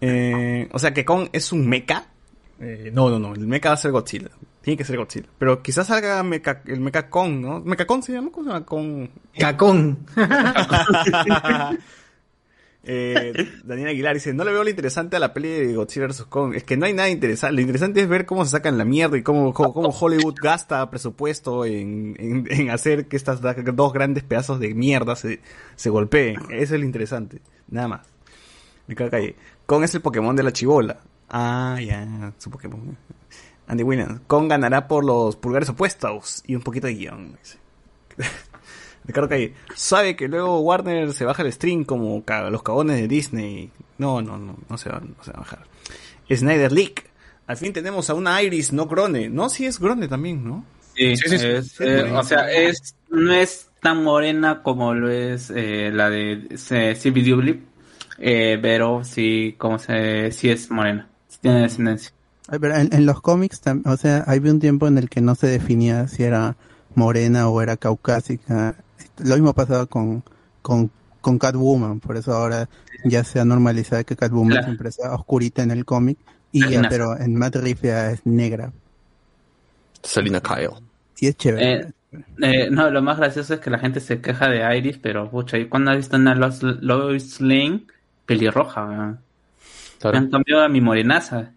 Eh, 0.00 0.68
o 0.72 0.78
sea 0.78 0.92
que 0.92 1.04
Kong 1.04 1.28
es 1.32 1.52
un 1.52 1.68
mecha. 1.68 2.06
Eh, 2.60 2.90
no, 2.92 3.10
no, 3.10 3.18
no, 3.18 3.34
el 3.34 3.46
mecha 3.46 3.68
va 3.70 3.74
a 3.74 3.78
ser 3.78 3.90
Godzilla. 3.92 4.30
Tiene 4.62 4.78
que 4.78 4.84
ser 4.84 4.96
Godzilla. 4.96 5.28
Pero 5.38 5.62
quizás 5.62 5.86
salga 5.86 6.22
mecha, 6.22 6.62
el 6.66 6.80
mecha 6.80 7.08
Kong, 7.08 7.40
¿no? 7.40 7.60
¿Mecha 7.60 7.86
Kong 7.86 8.02
se 8.02 8.12
llama? 8.12 8.30
¿Cómo 8.32 8.44
se 8.44 8.52
llama? 8.52 9.08
Cacón. 9.38 9.98
Eh, 12.88 13.32
Daniel 13.64 13.88
Aguilar 13.88 14.14
dice, 14.14 14.32
no 14.32 14.44
le 14.44 14.52
veo 14.52 14.62
lo 14.62 14.70
interesante 14.70 15.16
a 15.16 15.18
la 15.18 15.34
peli 15.34 15.48
de 15.48 15.74
Godzilla 15.74 16.06
vs. 16.06 16.26
Kong. 16.26 16.54
Es 16.54 16.62
que 16.62 16.76
no 16.76 16.86
hay 16.86 16.92
nada 16.92 17.08
interesante. 17.08 17.56
Lo 17.56 17.60
interesante 17.60 18.00
es 18.00 18.08
ver 18.08 18.26
cómo 18.26 18.44
se 18.44 18.52
sacan 18.52 18.78
la 18.78 18.84
mierda 18.84 19.18
y 19.18 19.24
cómo, 19.24 19.52
cómo, 19.52 19.72
cómo 19.72 19.88
Hollywood 19.88 20.36
gasta 20.40 20.88
presupuesto 20.88 21.64
en, 21.64 22.14
en, 22.16 22.46
en 22.48 22.70
hacer 22.70 23.08
que 23.08 23.16
estas 23.16 23.40
dos 23.40 23.92
grandes 23.92 24.22
pedazos 24.22 24.60
de 24.60 24.72
mierda 24.72 25.16
se, 25.16 25.40
se 25.74 25.90
golpeen. 25.90 26.36
Eso 26.50 26.74
es 26.74 26.80
lo 26.80 26.86
interesante. 26.86 27.40
Nada 27.68 27.88
más. 27.88 28.06
Me 28.86 28.94
cago 28.94 29.10
calle. 29.10 29.34
Kong 29.66 29.82
es 29.82 29.94
el 29.96 30.00
Pokémon 30.00 30.36
de 30.36 30.44
la 30.44 30.52
chivola. 30.52 31.00
Ah, 31.28 31.78
ya, 31.80 32.32
su 32.38 32.50
Pokémon. 32.50 32.96
Andy 33.66 33.82
Williams. 33.82 34.20
Kong 34.26 34.48
ganará 34.48 34.86
por 34.86 35.04
los 35.04 35.36
pulgares 35.36 35.68
opuestos 35.68 36.42
y 36.46 36.54
un 36.54 36.62
poquito 36.62 36.86
de 36.86 36.94
guion. 36.94 37.38
Ricardo 39.04 39.28
Calle, 39.28 39.54
sabe 39.74 40.16
que 40.16 40.28
luego 40.28 40.60
Warner 40.60 41.12
se 41.12 41.24
baja 41.24 41.42
el 41.42 41.52
stream 41.52 41.84
como 41.84 42.22
los 42.50 42.62
cagones 42.62 42.96
de 42.96 43.08
Disney. 43.08 43.70
No, 43.98 44.20
no, 44.20 44.36
no, 44.36 44.56
no 44.68 44.78
se 44.78 44.88
va, 44.88 45.00
no 45.00 45.22
se 45.22 45.30
va 45.30 45.38
a 45.38 45.40
bajar. 45.40 45.60
Snyder 46.30 46.72
Leak. 46.72 47.10
Al 47.46 47.56
fin 47.56 47.72
tenemos 47.72 48.10
a 48.10 48.14
una 48.14 48.42
Iris, 48.42 48.72
no 48.72 48.86
Grone. 48.86 49.28
No, 49.28 49.48
sí 49.48 49.66
es 49.66 49.78
Grone 49.78 50.08
también, 50.08 50.44
¿no? 50.44 50.64
Sí, 50.96 51.16
Sí, 51.16 51.28
sí, 51.28 51.38
sí. 51.38 51.46
es, 51.46 51.68
Sí, 51.72 51.84
eh, 51.84 52.12
o 52.12 52.22
sea, 52.24 52.50
es, 52.50 52.96
no 53.10 53.32
es 53.32 53.70
tan 53.80 54.02
morena 54.02 54.62
como 54.62 54.94
lo 54.94 55.10
es 55.10 55.52
eh, 55.54 55.90
la 55.92 56.10
de 56.10 56.48
CBW, 56.56 57.60
eh, 58.18 58.58
pero 58.60 59.04
sí, 59.04 59.54
como 59.58 59.78
se, 59.78 60.32
sí 60.32 60.48
es 60.48 60.70
morena, 60.70 61.08
tiene 61.46 61.62
descendencia. 61.62 62.12
Ay, 62.48 62.58
pero 62.60 62.76
en, 62.76 62.92
en 62.94 63.06
los 63.06 63.20
cómics, 63.20 63.60
o 63.84 63.96
sea, 63.96 64.18
había 64.26 64.52
un 64.52 64.60
tiempo 64.60 64.86
en 64.86 64.98
el 64.98 65.08
que 65.08 65.20
no 65.20 65.34
se 65.34 65.48
definía 65.48 66.06
si 66.08 66.22
era 66.22 66.56
morena 66.94 67.48
o 67.48 67.60
era 67.60 67.76
caucásica. 67.76 68.76
Lo 69.18 69.34
mismo 69.34 69.52
pasaba 69.54 69.86
con, 69.86 70.22
con, 70.62 70.90
con 71.20 71.38
Catwoman, 71.38 72.00
por 72.00 72.16
eso 72.16 72.32
ahora 72.34 72.68
ya 73.04 73.24
se 73.24 73.40
ha 73.40 73.44
normalizado 73.44 74.04
que 74.04 74.16
Catwoman 74.16 74.50
Claro. 74.50 74.64
siempre 74.66 74.92
sea 74.92 75.14
oscurita 75.14 75.62
en 75.62 75.70
el 75.72 75.84
cómic, 75.84 76.18
y 76.52 76.68
ya, 76.68 76.82
pero 76.88 77.18
en 77.18 77.34
Matt 77.34 77.56
Reeves 77.56 77.82
ya 77.82 78.10
es 78.12 78.24
negra. 78.26 78.72
Selina 80.02 80.40
Kyle. 80.40 80.70
Y 81.18 81.26
es 81.28 81.36
chévere. 81.36 81.74
Eh, 81.80 81.92
eh, 82.42 82.68
no, 82.70 82.90
lo 82.90 83.02
más 83.02 83.18
gracioso 83.18 83.54
es 83.54 83.60
que 83.60 83.70
la 83.70 83.78
gente 83.78 84.00
se 84.00 84.20
queja 84.20 84.48
de 84.48 84.76
Iris, 84.78 84.98
pero 84.98 85.30
pucha, 85.30 85.58
¿y 85.58 85.68
cuándo 85.68 85.90
has 85.90 85.96
visto 85.98 86.16
una 86.16 86.34
Lois, 86.34 86.62
Lois 86.62 87.40
Lane 87.40 87.86
pelirroja? 88.24 89.18
Me 90.04 90.18
han 90.18 90.30
cambiado 90.30 90.62
a 90.64 90.68
mi 90.68 90.80
morenaza. 90.80 91.50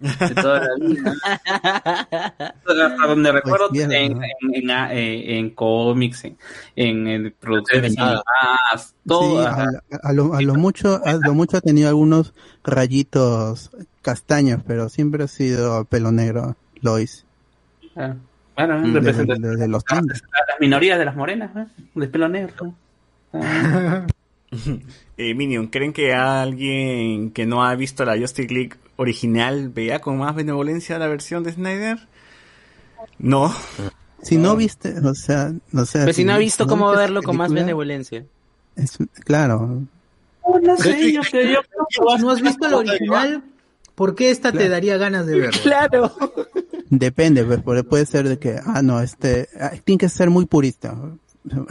De 0.00 0.34
toda 0.40 0.60
la 0.60 0.68
vida. 0.86 1.12
Hasta 1.44 3.06
donde 3.08 3.32
recuerdo 3.32 3.68
en, 3.74 3.90
en, 3.90 4.20
en, 4.54 4.70
en 4.70 5.50
cómics, 5.50 6.24
en, 6.24 6.36
en, 6.76 7.08
en 7.08 7.34
producciones 7.40 7.96
Nada. 7.96 8.22
animadas, 8.22 8.94
todo. 9.06 9.40
Sí, 9.42 9.46
a, 9.46 9.66
a 10.02 10.12
lo, 10.12 10.34
a 10.34 10.40
lo 10.40 10.54
mucho, 10.54 11.00
a 11.04 11.14
lo 11.14 11.34
mucho 11.34 11.56
ha 11.56 11.60
tenido 11.60 11.88
algunos 11.88 12.32
rayitos 12.62 13.70
castaños, 14.02 14.62
pero 14.66 14.88
siempre 14.88 15.24
ha 15.24 15.28
sido 15.28 15.84
pelo 15.86 16.12
negro, 16.12 16.56
Lois. 16.80 17.24
Ah, 17.96 18.14
Bueno, 18.54 18.80
De, 18.80 18.92
representa 19.00 19.34
de- 19.34 19.56
de 19.56 19.66
los 19.68 19.82
las 19.90 20.02
minorías 20.60 20.98
de 21.00 21.04
las 21.06 21.16
morenas, 21.16 21.50
¿eh? 21.56 21.66
de 21.96 22.06
pelo 22.06 22.28
negro. 22.28 22.72
Ah. 23.32 24.06
Eh, 25.20 25.34
Minion, 25.34 25.66
¿creen 25.66 25.92
que 25.92 26.14
alguien 26.14 27.32
que 27.32 27.44
no 27.44 27.64
ha 27.64 27.74
visto 27.74 28.04
la 28.04 28.16
Justice 28.16 28.54
League 28.54 28.76
original 28.96 29.68
vea 29.68 30.00
con 30.00 30.16
más 30.16 30.32
benevolencia 30.34 30.96
la 30.96 31.08
versión 31.08 31.42
de 31.42 31.52
Snyder? 31.52 31.98
No. 33.18 33.52
Si 34.22 34.36
no 34.36 34.54
viste, 34.56 34.94
o 35.00 35.14
sea, 35.14 35.52
o 35.74 35.84
sea, 35.84 36.02
Pero 36.02 36.12
si 36.12 36.22
no 36.24 36.34
ha 36.34 36.38
visto 36.38 36.66
cómo 36.68 36.86
viste 36.88 37.00
verlo 37.00 37.22
con 37.24 37.36
más 37.36 37.52
benevolencia. 37.52 38.24
es- 38.76 38.98
claro, 39.24 39.82
Oh, 40.42 40.58
no 40.60 40.76
sé, 40.76 41.12
yo 41.12 41.20
creo 41.22 41.60
yo 41.90 42.16
Si 42.16 42.22
no 42.22 42.30
has 42.30 42.40
visto 42.40 42.66
el 42.68 42.74
original, 42.74 43.42
¿por 43.96 44.14
qué 44.14 44.30
esta 44.30 44.50
te 44.52 44.68
daría 44.68 44.96
ganas 44.98 45.26
de 45.26 45.38
verlo? 45.40 45.60
Claro. 45.62 46.14
Depende, 46.90 47.44
pues, 47.44 47.60
puede 47.60 47.82
puede 47.84 48.06
ser 48.06 48.28
de 48.28 48.38
que, 48.38 48.58
ah, 48.64 48.82
no, 48.82 49.00
este, 49.00 49.48
ah, 49.60 49.72
tiene 49.84 49.98
que 49.98 50.08
ser 50.08 50.30
muy 50.30 50.46
purista. 50.46 50.96
No, 51.44 51.66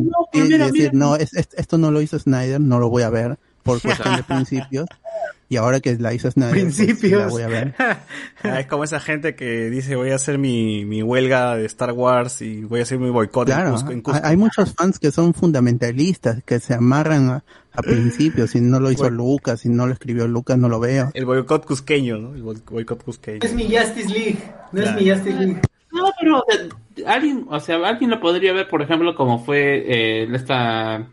no, 0.00 0.10
Y 0.32 0.40
mira, 0.40 0.66
decir, 0.66 0.92
mira. 0.92 1.06
no, 1.06 1.16
es- 1.16 1.34
es- 1.34 1.48
esto 1.56 1.78
no 1.78 1.90
lo 1.90 2.00
hizo 2.02 2.18
Snyder, 2.18 2.60
no 2.60 2.78
lo 2.78 2.88
voy 2.90 3.02
a 3.02 3.10
ver 3.10 3.38
por 3.62 3.80
cuestión 3.82 4.16
de 4.16 4.22
principios. 4.22 4.86
Y 5.50 5.56
ahora 5.56 5.80
que 5.80 5.96
la 5.96 6.12
hizo 6.12 6.30
Snyder, 6.30 6.62
pues, 6.64 6.74
sí 6.76 6.84
Principios. 6.84 7.22
la 7.22 7.28
voy 7.28 7.42
a 7.42 7.48
ver. 7.48 7.74
Ah, 8.44 8.60
es 8.60 8.66
como 8.66 8.84
esa 8.84 9.00
gente 9.00 9.34
que 9.34 9.68
dice 9.68 9.96
voy 9.96 10.10
a 10.10 10.14
hacer 10.14 10.38
mi, 10.38 10.84
mi 10.84 11.02
huelga 11.02 11.56
de 11.56 11.66
Star 11.66 11.90
Wars 11.92 12.40
y 12.40 12.60
voy 12.62 12.78
a 12.80 12.82
hacer 12.84 12.98
mi 13.00 13.10
boicot 13.10 13.48
en 13.48 13.54
Claro, 13.56 13.72
Cusco. 13.72 13.90
en 13.90 13.96
hay, 13.96 14.02
Cusco. 14.02 14.20
hay 14.22 14.36
muchos 14.36 14.74
fans 14.74 14.98
que 15.00 15.10
son 15.10 15.34
fundamentalistas, 15.34 16.44
que 16.44 16.60
se 16.60 16.74
amarran 16.74 17.30
a, 17.30 17.44
a 17.72 17.82
principios. 17.82 18.50
Si 18.50 18.60
no 18.60 18.78
lo 18.78 18.92
hizo 18.92 19.02
Bueno. 19.02 19.16
Lucas, 19.16 19.60
si 19.60 19.68
no 19.70 19.86
lo 19.88 19.92
escribió 19.92 20.28
Lucas, 20.28 20.56
no 20.56 20.68
lo 20.68 20.78
veo. 20.78 21.10
El 21.14 21.24
boicot 21.26 21.66
cusqueño, 21.66 22.18
¿no? 22.18 22.34
El 22.34 22.42
bo- 22.42 22.54
boicot 22.70 23.02
cusqueño. 23.02 23.40
Es 23.42 23.54
mi 23.54 23.64
Justice 23.64 24.08
League. 24.08 24.38
No 24.72 24.82
Claro. 24.82 24.98
es 24.98 25.04
mi 25.04 25.10
Justice 25.10 25.36
League. 25.38 25.60
No, 25.98 26.12
pero 26.20 26.44
alguien, 27.06 27.46
o 27.48 27.60
sea, 27.60 27.76
alguien 27.86 28.10
lo 28.10 28.20
podría 28.20 28.52
ver, 28.52 28.68
por 28.68 28.82
ejemplo, 28.82 29.14
como 29.14 29.44
fue 29.44 29.84
eh, 29.86 30.28
esta 30.32 31.06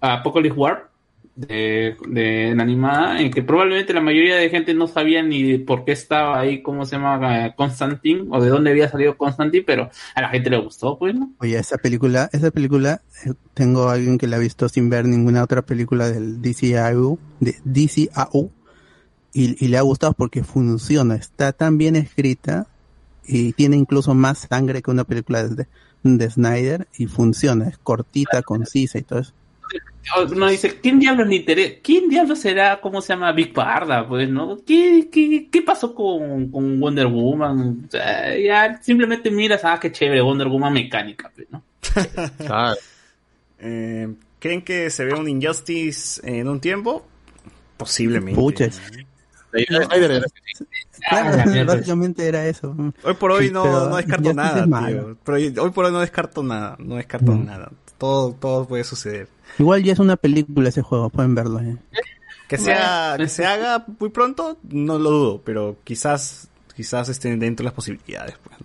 Apocalypse 0.00 0.58
War 0.58 0.90
de, 1.34 1.96
de 2.08 2.54
la 2.54 2.62
animada, 2.62 3.20
en 3.20 3.30
que 3.30 3.42
probablemente 3.42 3.94
la 3.94 4.00
mayoría 4.00 4.36
de 4.36 4.50
gente 4.50 4.74
no 4.74 4.86
sabía 4.86 5.22
ni 5.22 5.58
por 5.58 5.84
qué 5.84 5.92
estaba 5.92 6.38
ahí, 6.38 6.62
cómo 6.62 6.84
se 6.84 6.96
llama 6.96 7.54
Constantine, 7.56 8.26
o 8.30 8.40
de 8.40 8.50
dónde 8.50 8.70
había 8.70 8.90
salido 8.90 9.16
Constantine, 9.16 9.64
pero 9.66 9.90
a 10.14 10.20
la 10.20 10.28
gente 10.28 10.50
le 10.50 10.58
gustó, 10.58 10.98
pues, 10.98 11.14
¿no? 11.14 11.32
Oye, 11.38 11.58
esa 11.58 11.78
película, 11.78 12.28
esa 12.32 12.50
película, 12.50 13.00
eh, 13.24 13.32
tengo 13.54 13.88
a 13.88 13.94
alguien 13.94 14.18
que 14.18 14.26
la 14.26 14.36
ha 14.36 14.40
visto 14.40 14.68
sin 14.68 14.90
ver 14.90 15.06
ninguna 15.06 15.42
otra 15.42 15.62
película 15.62 16.10
del 16.10 16.42
DCAU, 16.42 17.18
de 17.40 17.56
DCAU, 17.64 18.50
y, 19.32 19.64
y 19.64 19.68
le 19.68 19.78
ha 19.78 19.82
gustado 19.82 20.12
porque 20.12 20.42
funciona, 20.42 21.14
está 21.14 21.52
tan 21.52 21.78
bien 21.78 21.96
escrita 21.96 22.66
y 23.30 23.52
tiene 23.52 23.76
incluso 23.76 24.14
más 24.14 24.48
sangre 24.50 24.82
que 24.82 24.90
una 24.90 25.04
película 25.04 25.46
de, 25.46 25.66
de 26.02 26.30
Snyder 26.30 26.88
y 26.98 27.06
funciona, 27.06 27.68
es 27.68 27.78
cortita, 27.78 28.42
concisa 28.42 28.98
y 28.98 29.02
todo 29.02 29.20
eso. 29.20 29.32
Uno 30.28 30.48
dice, 30.48 30.80
¿quién 30.80 30.98
diablos 30.98 31.28
le 31.28 31.36
interesa? 31.36 31.74
¿Quién 31.82 32.08
diablos 32.08 32.40
será, 32.40 32.80
cómo 32.80 33.00
se 33.00 33.12
llama, 33.12 33.30
Big 33.32 33.52
Parda? 33.52 34.08
Pues, 34.08 34.28
¿no? 34.28 34.58
¿Qué, 34.66 35.08
qué, 35.12 35.48
qué 35.50 35.62
pasó 35.62 35.94
con, 35.94 36.50
con 36.50 36.80
Wonder 36.80 37.06
Woman? 37.06 37.84
O 37.86 37.90
sea, 37.90 38.36
ya 38.36 38.80
simplemente 38.82 39.30
miras, 39.30 39.60
ah, 39.64 39.78
qué 39.80 39.92
chévere, 39.92 40.22
Wonder 40.22 40.48
Woman 40.48 40.72
mecánica, 40.72 41.30
pues, 41.34 41.46
¿no? 41.50 41.62
Eh, 43.62 44.08
¿Creen 44.38 44.62
que 44.62 44.88
se 44.88 45.04
ve 45.04 45.12
un 45.12 45.28
Injustice 45.28 46.22
en 46.24 46.48
un 46.48 46.60
tiempo? 46.60 47.06
Posiblemente. 47.76 48.40
Puches. 48.40 48.80
Ah, 51.10 51.32
Claro, 51.42 51.66
básicamente 51.66 52.26
era 52.28 52.46
eso. 52.46 52.74
Hoy 53.02 53.14
por 53.14 53.32
hoy 53.32 53.50
no, 53.50 53.88
no 53.88 53.96
descarto 53.96 54.34
nada, 54.34 54.64
tío. 54.86 55.16
Pero 55.24 55.62
hoy 55.64 55.70
por 55.70 55.84
hoy 55.86 55.92
no 55.92 56.00
descarto 56.00 56.42
nada, 56.42 56.76
no 56.78 56.96
descarto 56.96 57.34
nada. 57.34 57.70
Todo, 57.98 58.32
todo 58.32 58.66
puede 58.66 58.84
suceder. 58.84 59.28
Igual 59.58 59.82
ya 59.82 59.92
es 59.92 59.98
una 59.98 60.16
película 60.16 60.68
ese 60.68 60.82
juego, 60.82 61.10
pueden 61.10 61.34
verlo. 61.34 61.60
eh. 61.60 61.76
Que 62.48 62.58
sea, 62.58 63.14
que 63.16 63.28
se 63.28 63.46
haga 63.46 63.84
muy 63.98 64.10
pronto, 64.10 64.58
no 64.70 64.98
lo 64.98 65.10
dudo, 65.10 65.42
pero 65.44 65.76
quizás, 65.84 66.48
quizás 66.74 67.08
estén 67.08 67.38
dentro 67.38 67.62
de 67.62 67.66
las 67.66 67.74
posibilidades. 67.74 68.34
pues. 68.42 68.56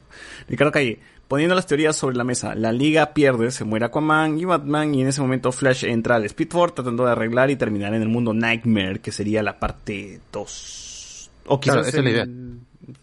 Ricardo 0.47 0.71
Calle, 0.71 0.99
poniendo 1.27 1.55
las 1.55 1.65
teorías 1.65 1.95
sobre 1.95 2.15
la 2.15 2.23
mesa, 2.23 2.55
la 2.55 2.71
liga 2.71 3.13
pierde, 3.13 3.51
se 3.51 3.63
muere 3.63 3.85
Aquaman 3.85 4.37
y 4.39 4.45
Batman, 4.45 4.93
y 4.93 5.01
en 5.01 5.07
ese 5.07 5.21
momento 5.21 5.51
Flash 5.51 5.85
entra 5.85 6.15
al 6.15 6.27
Speedforce 6.29 6.75
tratando 6.75 7.05
de 7.05 7.11
arreglar 7.11 7.49
y 7.49 7.55
terminar 7.55 7.93
en 7.93 8.01
el 8.01 8.09
mundo 8.09 8.33
Nightmare, 8.33 8.99
que 8.99 9.11
sería 9.11 9.43
la 9.43 9.59
parte 9.59 10.19
2. 10.31 11.31
O 11.47 11.59
quizás 11.59 11.75
Claro, 11.75 11.87
esa 11.87 11.97
es 11.97 12.03
la 12.03 12.09
idea. 12.09 12.27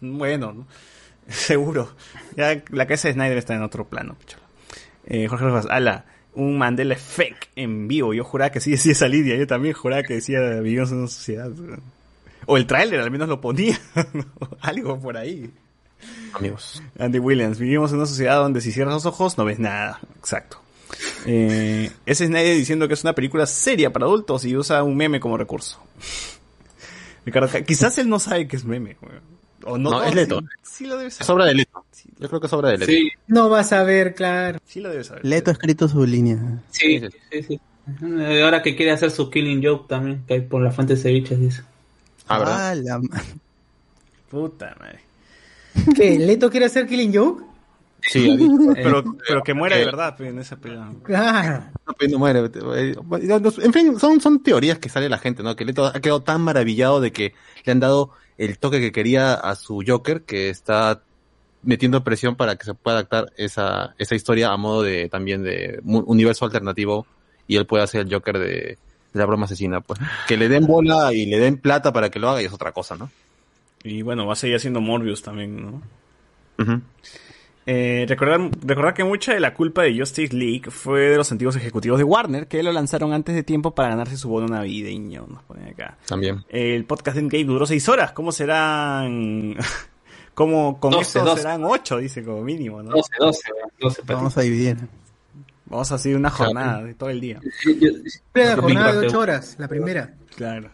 Bueno, 0.01 0.53
¿no? 0.53 0.67
seguro. 1.27 1.95
Ya 2.35 2.63
la 2.69 2.85
cabeza 2.85 3.07
de 3.07 3.13
Snyder 3.13 3.37
está 3.37 3.55
en 3.55 3.63
otro 3.63 3.85
plano. 3.85 4.15
Eh, 5.05 5.27
Jorge 5.27 5.45
Rojas, 5.45 5.67
ala, 5.69 6.05
un 6.33 6.57
Mandela 6.57 6.93
Effect 6.93 7.45
en 7.55 7.87
vivo. 7.87 8.13
Yo 8.13 8.23
juraba 8.23 8.51
que 8.51 8.59
sí 8.59 8.71
decía 8.71 8.93
esa 8.93 9.07
línea. 9.07 9.35
Yo 9.35 9.47
también 9.47 9.73
juraba 9.73 10.03
que 10.03 10.15
decía 10.15 10.39
vivimos 10.59 10.91
en 10.91 10.99
una 10.99 11.07
sociedad. 11.07 11.51
O 12.45 12.57
el 12.57 12.65
tráiler 12.65 12.99
al 12.99 13.11
menos 13.11 13.29
lo 13.29 13.39
ponía. 13.41 13.79
Algo 14.61 14.99
por 14.99 15.17
ahí. 15.17 15.51
Amigos. 16.33 16.81
Andy 16.99 17.19
Williams, 17.19 17.59
vivimos 17.59 17.91
en 17.91 17.97
una 17.97 18.05
sociedad 18.05 18.37
donde 18.37 18.61
si 18.61 18.71
cierras 18.71 18.93
los 18.95 19.05
ojos 19.05 19.37
no 19.37 19.45
ves 19.45 19.59
nada. 19.59 19.99
Exacto. 20.17 20.59
Eh, 21.25 21.89
ese 22.05 22.23
es 22.25 22.29
Snyder 22.29 22.55
diciendo 22.57 22.87
que 22.87 22.93
es 22.93 23.03
una 23.03 23.13
película 23.13 23.45
seria 23.45 23.91
para 23.91 24.05
adultos 24.05 24.45
y 24.45 24.55
usa 24.55 24.83
un 24.83 24.95
meme 24.95 25.19
como 25.19 25.37
recurso. 25.37 25.79
Ricardo, 27.25 27.49
Ca- 27.49 27.63
quizás 27.63 27.97
él 27.97 28.09
no 28.09 28.19
sabe 28.19 28.47
que 28.47 28.55
es 28.55 28.65
meme. 28.65 28.97
weón. 29.01 29.21
O 29.65 29.77
no, 29.77 29.91
No, 29.91 30.03
es 30.03 30.13
Leto. 30.13 30.41
Sí, 30.61 30.77
sí 30.77 30.85
lo 30.85 30.97
debe 30.97 31.09
saber. 31.09 31.23
Es 31.23 31.29
obra 31.29 31.45
de 31.45 31.53
Leto. 31.55 31.85
Yo 32.19 32.27
creo 32.27 32.41
que 32.41 32.47
es 32.47 32.53
obra 32.53 32.69
de 32.69 32.77
Leto. 32.79 32.91
Sí, 32.91 33.09
No 33.27 33.47
vas 33.49 33.71
a 33.71 33.83
ver, 33.83 34.13
claro. 34.13 34.59
Sí 34.65 34.81
lo 34.81 34.89
debe 34.89 35.03
saber. 35.05 35.23
Leto 35.25 35.51
ha 35.51 35.53
escrito 35.53 35.87
su 35.87 36.05
línea. 36.05 36.37
sí, 36.69 37.01
sí, 37.31 37.43
sí. 37.43 37.59
Ahora 38.41 38.61
que 38.61 38.75
quiere 38.75 38.91
hacer 38.91 39.11
su 39.11 39.29
Killing 39.29 39.63
Joke 39.65 39.87
también, 39.89 40.23
que 40.27 40.35
hay 40.35 40.41
por 40.41 40.61
la 40.61 40.71
fuente 40.71 40.95
de 40.95 41.01
ceviches, 41.01 41.39
dice. 41.39 41.63
Ah, 42.27 42.39
¿verdad? 42.39 42.69
Ah, 42.71 42.75
la 42.75 43.01
Puta 44.29 44.75
madre. 44.79 44.99
¿Qué? 45.95 46.17
¿Leto 46.19 46.49
quiere 46.49 46.65
hacer 46.67 46.87
Killing 46.87 47.13
Joke? 47.15 47.43
Sí, 48.01 48.29
ha 48.29 48.35
dicho. 48.35 48.51
Pero, 48.75 49.03
pero 49.25 49.43
que 49.43 49.53
muera 49.53 49.77
de 49.77 49.85
verdad 49.85 50.15
pues, 50.17 50.29
en 50.29 50.39
esa 50.39 50.57
pelea. 50.57 50.89
Claro. 51.03 51.63
No, 51.87 51.93
pues, 51.93 52.11
no 52.11 52.19
muere. 52.19 52.51
Eh, 52.75 52.95
En 53.61 53.73
fin, 53.73 53.99
son, 53.99 54.19
son 54.19 54.43
teorías 54.43 54.77
que 54.79 54.89
sale 54.89 55.07
la 55.07 55.17
gente, 55.17 55.41
¿no? 55.41 55.55
Que 55.55 55.63
Leto 55.65 55.85
ha 55.85 55.99
quedado 56.01 56.21
tan 56.21 56.41
maravillado 56.41 56.99
de 56.99 57.11
que 57.11 57.33
le 57.63 57.71
han 57.71 57.79
dado 57.79 58.11
el 58.37 58.57
toque 58.59 58.81
que 58.81 58.91
quería 58.91 59.33
a 59.35 59.55
su 59.55 59.83
Joker 59.87 60.23
que 60.23 60.49
está 60.49 61.01
metiendo 61.61 62.03
presión 62.03 62.35
para 62.35 62.57
que 62.57 62.65
se 62.65 62.73
pueda 62.73 62.97
adaptar 62.97 63.31
esa, 63.37 63.95
esa 63.97 64.15
historia 64.15 64.51
a 64.51 64.57
modo 64.57 64.81
de 64.81 65.07
también 65.07 65.43
de 65.43 65.79
universo 65.85 66.43
alternativo 66.43 67.07
y 67.47 67.55
él 67.55 67.65
pueda 67.65 67.87
ser 67.87 68.01
el 68.01 68.13
Joker 68.13 68.37
de, 68.37 68.45
de 68.47 68.77
la 69.13 69.25
broma 69.25 69.45
asesina, 69.45 69.79
pues. 69.79 69.99
Que 70.27 70.35
le 70.35 70.49
den 70.49 70.65
bola 70.67 71.13
y 71.13 71.25
le 71.25 71.39
den 71.39 71.57
plata 71.57 71.93
para 71.93 72.09
que 72.09 72.19
lo 72.19 72.29
haga 72.29 72.41
y 72.41 72.45
es 72.45 72.53
otra 72.53 72.73
cosa, 72.73 72.97
¿no? 72.97 73.09
Y 73.83 74.01
bueno, 74.01 74.25
va 74.25 74.33
a 74.33 74.35
seguir 74.35 74.55
haciendo 74.55 74.81
Morbius 74.81 75.21
también, 75.21 75.61
¿no? 75.61 75.81
Ujú. 76.59 76.81
Eh, 77.65 78.05
recordar, 78.09 78.41
recordar 78.65 78.93
que 78.93 79.05
mucha 79.05 79.33
de 79.33 79.39
la 79.39 79.53
culpa 79.53 79.83
de 79.83 79.97
Justice 79.97 80.35
League 80.35 80.69
fue 80.69 81.01
de 81.01 81.17
los 81.17 81.31
antiguos 81.31 81.55
ejecutivos 81.55 81.97
de 81.97 82.03
Warner, 82.03 82.47
que 82.47 82.61
lo 82.61 82.73
lanzaron 82.73 83.13
antes 83.13 83.35
de 83.35 83.43
tiempo 83.43 83.73
para 83.73 83.89
ganarse 83.89 84.17
su 84.17 84.27
bono 84.27 84.47
navideño, 84.47 85.25
nos 85.29 85.43
ponen 85.43 85.69
acá. 85.69 85.97
También. 86.05 86.43
El 86.49 86.83
podcast 86.85 87.15
de 87.15 87.21
Endgame 87.21 87.45
duró 87.45 87.65
seis 87.65 87.87
horas, 87.87 88.11
¿cómo 88.11 88.31
serán? 88.33 89.55
¿Cómo 90.33 90.79
con 90.79 90.91
12, 90.91 91.01
esto 91.19 91.23
12. 91.29 91.41
serán 91.41 91.63
ocho, 91.63 91.97
dice 91.97 92.23
como 92.23 92.41
mínimo, 92.43 92.81
¿no? 92.83 92.89
12, 92.91 93.09
12, 93.19 93.41
12 93.79 94.01
para 94.03 94.17
Vamos 94.17 94.37
a 94.37 94.41
dividir. 94.41 94.77
Vamos 95.65 95.91
a 95.91 95.95
hacer 95.95 96.15
una 96.17 96.29
jornada 96.31 96.83
de 96.83 96.93
todo 96.95 97.09
el 97.11 97.21
día. 97.21 97.39
Yo- 97.63 97.71
yo- 97.79 97.91
Otro 98.51 98.61
jornada 98.63 98.93
de. 98.99 99.07
8 99.07 99.19
horas, 99.19 99.55
la 99.59 99.67
primera. 99.67 100.13
Claro. 100.35 100.69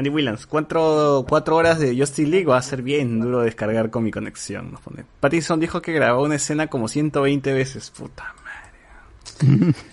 Andy 0.00 0.10
Williams, 0.10 0.46
cuatro, 0.46 1.24
cuatro 1.28 1.56
horas 1.56 1.78
de 1.78 1.96
Justice 1.96 2.28
League 2.28 2.46
va 2.46 2.56
a 2.58 2.62
ser 2.62 2.82
bien 2.82 3.20
duro 3.20 3.40
descargar 3.42 3.90
con 3.90 4.02
mi 4.02 4.10
conexión. 4.10 4.72
Nos 4.72 4.80
pone. 4.80 5.04
Pattinson 5.20 5.60
dijo 5.60 5.80
que 5.80 5.92
grabó 5.92 6.22
una 6.24 6.34
escena 6.34 6.66
como 6.66 6.88
120 6.88 7.52
veces. 7.52 7.90
Puta 7.90 8.24
madre. 8.44 9.74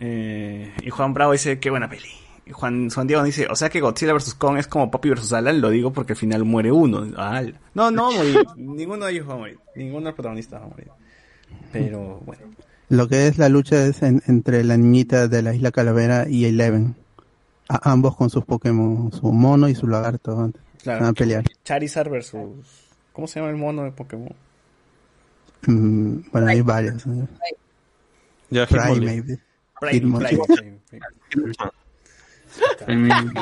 Eh, 0.00 0.72
y 0.84 0.90
Juan 0.90 1.12
Bravo 1.12 1.32
dice, 1.32 1.58
qué 1.58 1.70
buena 1.70 1.88
peli. 1.88 2.08
Y 2.46 2.52
Juan, 2.52 2.88
Juan 2.88 3.08
Diego 3.08 3.22
dice, 3.24 3.48
o 3.50 3.56
sea 3.56 3.68
que 3.68 3.80
Godzilla 3.80 4.12
vs. 4.14 4.34
Kong 4.34 4.56
es 4.58 4.68
como 4.68 4.90
Poppy 4.92 5.10
vs. 5.10 5.32
Alan, 5.32 5.60
lo 5.60 5.70
digo 5.70 5.92
porque 5.92 6.12
al 6.12 6.16
final 6.16 6.44
muere 6.44 6.70
uno. 6.70 7.04
Al. 7.16 7.58
No, 7.74 7.90
no 7.90 8.04
va 8.04 8.14
a 8.14 8.16
morir. 8.18 8.38
Ninguno 8.56 9.06
de 9.06 9.12
ellos 9.12 9.28
va 9.28 9.34
a 9.34 9.38
morir. 9.38 9.58
Ninguno 9.74 9.98
de 9.98 10.04
los 10.06 10.14
protagonistas 10.14 10.60
va 10.60 10.66
a 10.66 10.68
morir. 10.68 10.86
Pero 11.72 12.20
bueno. 12.24 12.42
Lo 12.90 13.08
que 13.08 13.26
es 13.26 13.38
la 13.38 13.48
lucha 13.48 13.84
es 13.86 14.00
en- 14.02 14.22
entre 14.28 14.62
la 14.62 14.76
niñita 14.76 15.26
de 15.26 15.42
la 15.42 15.52
isla 15.54 15.72
Calavera 15.72 16.28
y 16.28 16.44
Eleven. 16.44 16.94
A- 17.68 17.90
ambos 17.92 18.16
con 18.16 18.30
sus 18.30 18.44
Pokémon, 18.44 19.12
su 19.12 19.30
mono 19.32 19.68
y 19.68 19.74
su 19.74 19.86
lagarto. 19.86 20.38
antes. 20.38 20.62
Claro. 20.82 21.00
Van 21.00 21.08
a 21.10 21.12
pelear. 21.12 21.44
Charizard 21.64 22.08
versus... 22.10 22.86
¿Cómo 23.12 23.26
se 23.26 23.40
llama 23.40 23.50
el 23.50 23.56
mono 23.56 23.82
de 23.84 23.90
Pokémon? 23.92 24.32
Mm, 25.66 26.18
bueno, 26.30 26.46
hay 26.46 26.60
varios. 26.60 27.04
¿eh? 27.06 27.26
Ya, 28.50 28.64
Prime. 28.66 29.24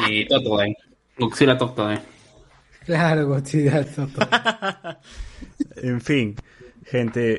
Y 0.09 0.27
Totodile. 0.27 0.77
Godzilla 1.19 1.57
Totodile. 1.59 2.01
Claro, 2.85 3.27
Godzilla. 3.29 3.85
Toto. 3.85 4.21
En 5.77 6.01
fin, 6.01 6.35
gente. 6.85 7.39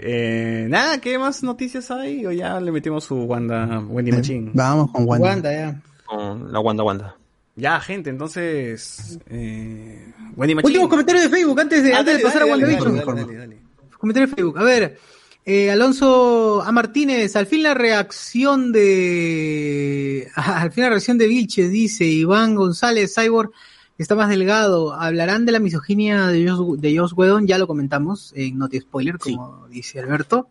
Eh, 0.64 0.68
nada, 0.70 1.00
¿qué 1.02 1.18
más 1.18 1.42
noticias 1.44 1.90
hay? 1.90 2.24
O 2.26 2.32
ya 2.32 2.60
le 2.60 2.72
metimos 2.72 3.04
su 3.04 3.16
Wanda, 3.24 3.80
Wendy 3.80 4.12
Machine. 4.12 4.52
Vamos 4.54 4.92
con 4.92 5.08
Wanda. 5.08 5.28
Wanda, 5.28 5.52
ya. 5.52 5.82
Con 6.08 6.52
la 6.52 6.60
Wanda 6.60 6.84
Wanda. 6.84 7.18
Ya, 7.56 7.80
gente, 7.80 8.10
entonces. 8.10 9.20
Eh, 9.30 10.14
Wendy. 10.36 10.54
Últimos 10.64 10.88
comentarios 10.90 11.24
de 11.24 11.30
Facebook 11.30 11.60
antes 11.60 11.84
de, 11.84 11.94
Ah, 11.94 12.00
antes 12.00 12.18
de 12.18 12.24
dale, 12.24 12.24
pasar 12.24 12.40
dale, 12.42 12.52
a 12.52 12.56
WandaVision. 12.56 12.96
dale, 12.98 13.22
dale, 13.22 13.38
dale. 13.38 13.58
Comentario 13.98 14.28
de 14.28 14.36
Facebook. 14.36 14.60
A 14.60 14.64
ver, 14.64 15.00
eh, 15.44 15.72
Alonso 15.72 16.62
A. 16.62 16.72
Martínez, 16.72 17.36
al 17.36 17.48
fin 17.48 17.64
la 17.64 17.74
reacción 17.74 18.72
de. 18.72 20.28
Al 20.36 20.72
fin 20.72 20.84
la 20.84 20.90
reacción 20.92 21.18
de 21.18 21.28
Vilches, 21.28 21.72
dice 21.72 22.06
Iván 22.06 22.54
González, 22.56 23.16
Cyborg. 23.16 23.52
está 23.98 24.14
más 24.16 24.30
delgado. 24.30 24.94
¿Hablarán 24.94 25.46
de 25.48 25.52
la 25.54 25.60
misoginia 25.60 26.28
de 26.28 26.48
Joss, 26.48 26.80
de 26.80 26.96
Joss 26.98 27.14
Whedon? 27.14 27.48
Ya 27.48 27.58
lo 27.58 27.66
comentamos 27.66 28.34
en 28.36 28.60
Noti 28.60 28.80
Spoiler, 28.82 29.18
como 29.18 29.68
dice 29.68 30.00
Alberto. 30.00 30.50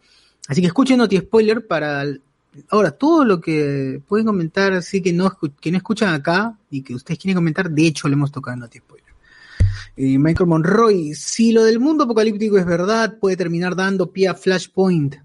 Así 0.49 0.61
que 0.61 0.67
escuchen 0.69 0.99
Noti 0.99 1.19
Spoiler 1.19 1.67
para... 1.67 2.05
Ahora, 2.71 2.91
todo 2.91 3.25
lo 3.25 3.41
que 3.41 4.01
pueden 4.07 4.27
comentar, 4.27 4.73
así 4.73 5.03
que 5.03 5.13
no, 5.13 5.33
que 5.61 5.71
no 5.71 5.77
escuchan 5.77 6.15
acá 6.15 6.59
y 6.71 6.83
que 6.83 6.95
ustedes 6.95 7.19
quieren 7.19 7.37
comentar, 7.37 7.71
de 7.71 7.87
hecho 7.87 8.09
lo 8.09 8.15
hemos 8.15 8.33
tocado 8.33 8.55
en 8.55 8.61
Noti 8.61 8.79
Spoiler. 8.79 9.15
Eh, 9.97 10.19
Michael 10.19 10.49
Monroy, 10.49 11.15
si 11.15 11.53
lo 11.53 11.65
del 11.65 11.81
mundo 11.81 12.05
apocalíptico 12.05 12.59
es 12.59 12.67
verdad, 12.67 13.19
puede 13.19 13.37
terminar 13.37 13.75
dando 13.75 14.13
pie 14.13 14.29
a 14.29 14.35
Flashpoint. 14.35 15.17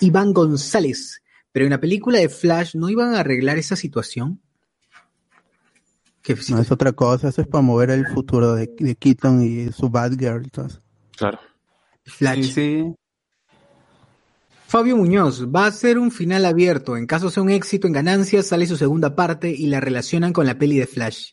Iván 0.00 0.32
González, 0.32 1.22
pero 1.52 1.66
en 1.66 1.70
la 1.70 1.80
película 1.80 2.18
de 2.18 2.28
Flash 2.28 2.74
no 2.74 2.88
iban 2.88 3.14
a 3.14 3.20
arreglar 3.20 3.58
esa 3.58 3.76
situación. 3.76 4.40
No, 6.48 6.60
es 6.60 6.70
otra 6.70 6.92
cosa, 6.92 7.28
eso 7.28 7.40
es 7.42 7.48
para 7.48 7.62
mover 7.62 7.90
el 7.90 8.06
futuro 8.06 8.54
de, 8.54 8.70
de 8.78 8.94
Keaton 8.94 9.42
y 9.42 9.72
su 9.72 9.88
Batgirl. 9.88 10.46
y 10.46 10.50
todo 10.50 10.66
eso. 10.66 10.80
Claro. 11.16 11.38
Fabio 14.70 14.96
Muñoz, 14.96 15.48
va 15.52 15.66
a 15.66 15.72
ser 15.72 15.98
un 15.98 16.12
final 16.12 16.44
abierto. 16.44 16.96
En 16.96 17.08
caso 17.08 17.28
sea 17.28 17.42
un 17.42 17.50
éxito 17.50 17.88
en 17.88 17.92
ganancias, 17.92 18.46
sale 18.46 18.66
su 18.66 18.76
segunda 18.76 19.16
parte 19.16 19.50
y 19.50 19.66
la 19.66 19.80
relacionan 19.80 20.32
con 20.32 20.46
la 20.46 20.58
peli 20.58 20.78
de 20.78 20.86
Flash. 20.86 21.32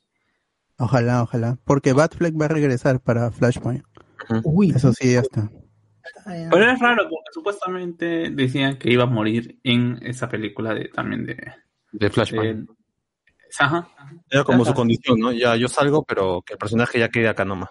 Ojalá, 0.79 1.21
ojalá. 1.21 1.59
Porque 1.63 1.93
Batfleck 1.93 2.33
va 2.35 2.45
a 2.45 2.47
regresar 2.47 2.99
para 2.99 3.29
Flashpoint. 3.29 3.83
Uy. 4.43 4.71
Eso 4.75 4.91
sí, 4.91 5.13
ya 5.13 5.19
está. 5.19 5.51
Pero 6.25 6.71
es 6.71 6.79
raro 6.79 7.03
porque 7.03 7.29
supuestamente 7.31 8.31
decían 8.31 8.79
que 8.79 8.91
iba 8.91 9.03
a 9.03 9.07
morir 9.07 9.59
en 9.63 9.99
esa 10.01 10.27
película 10.27 10.73
de 10.73 10.85
también 10.89 11.27
de... 11.27 11.37
De 11.91 12.09
Flashpoint. 12.09 12.67
de- 12.67 12.73
Ajá. 13.59 13.87
Era 14.31 14.45
como 14.45 14.65
su 14.65 14.73
condición, 14.73 15.19
¿no? 15.19 15.31
Ya 15.31 15.55
yo 15.55 15.67
salgo, 15.67 16.03
pero 16.03 16.41
que 16.41 16.53
el 16.53 16.57
personaje 16.59 16.97
ya 16.97 17.09
quede 17.09 17.27
acá 17.29 17.45
nomás. 17.45 17.69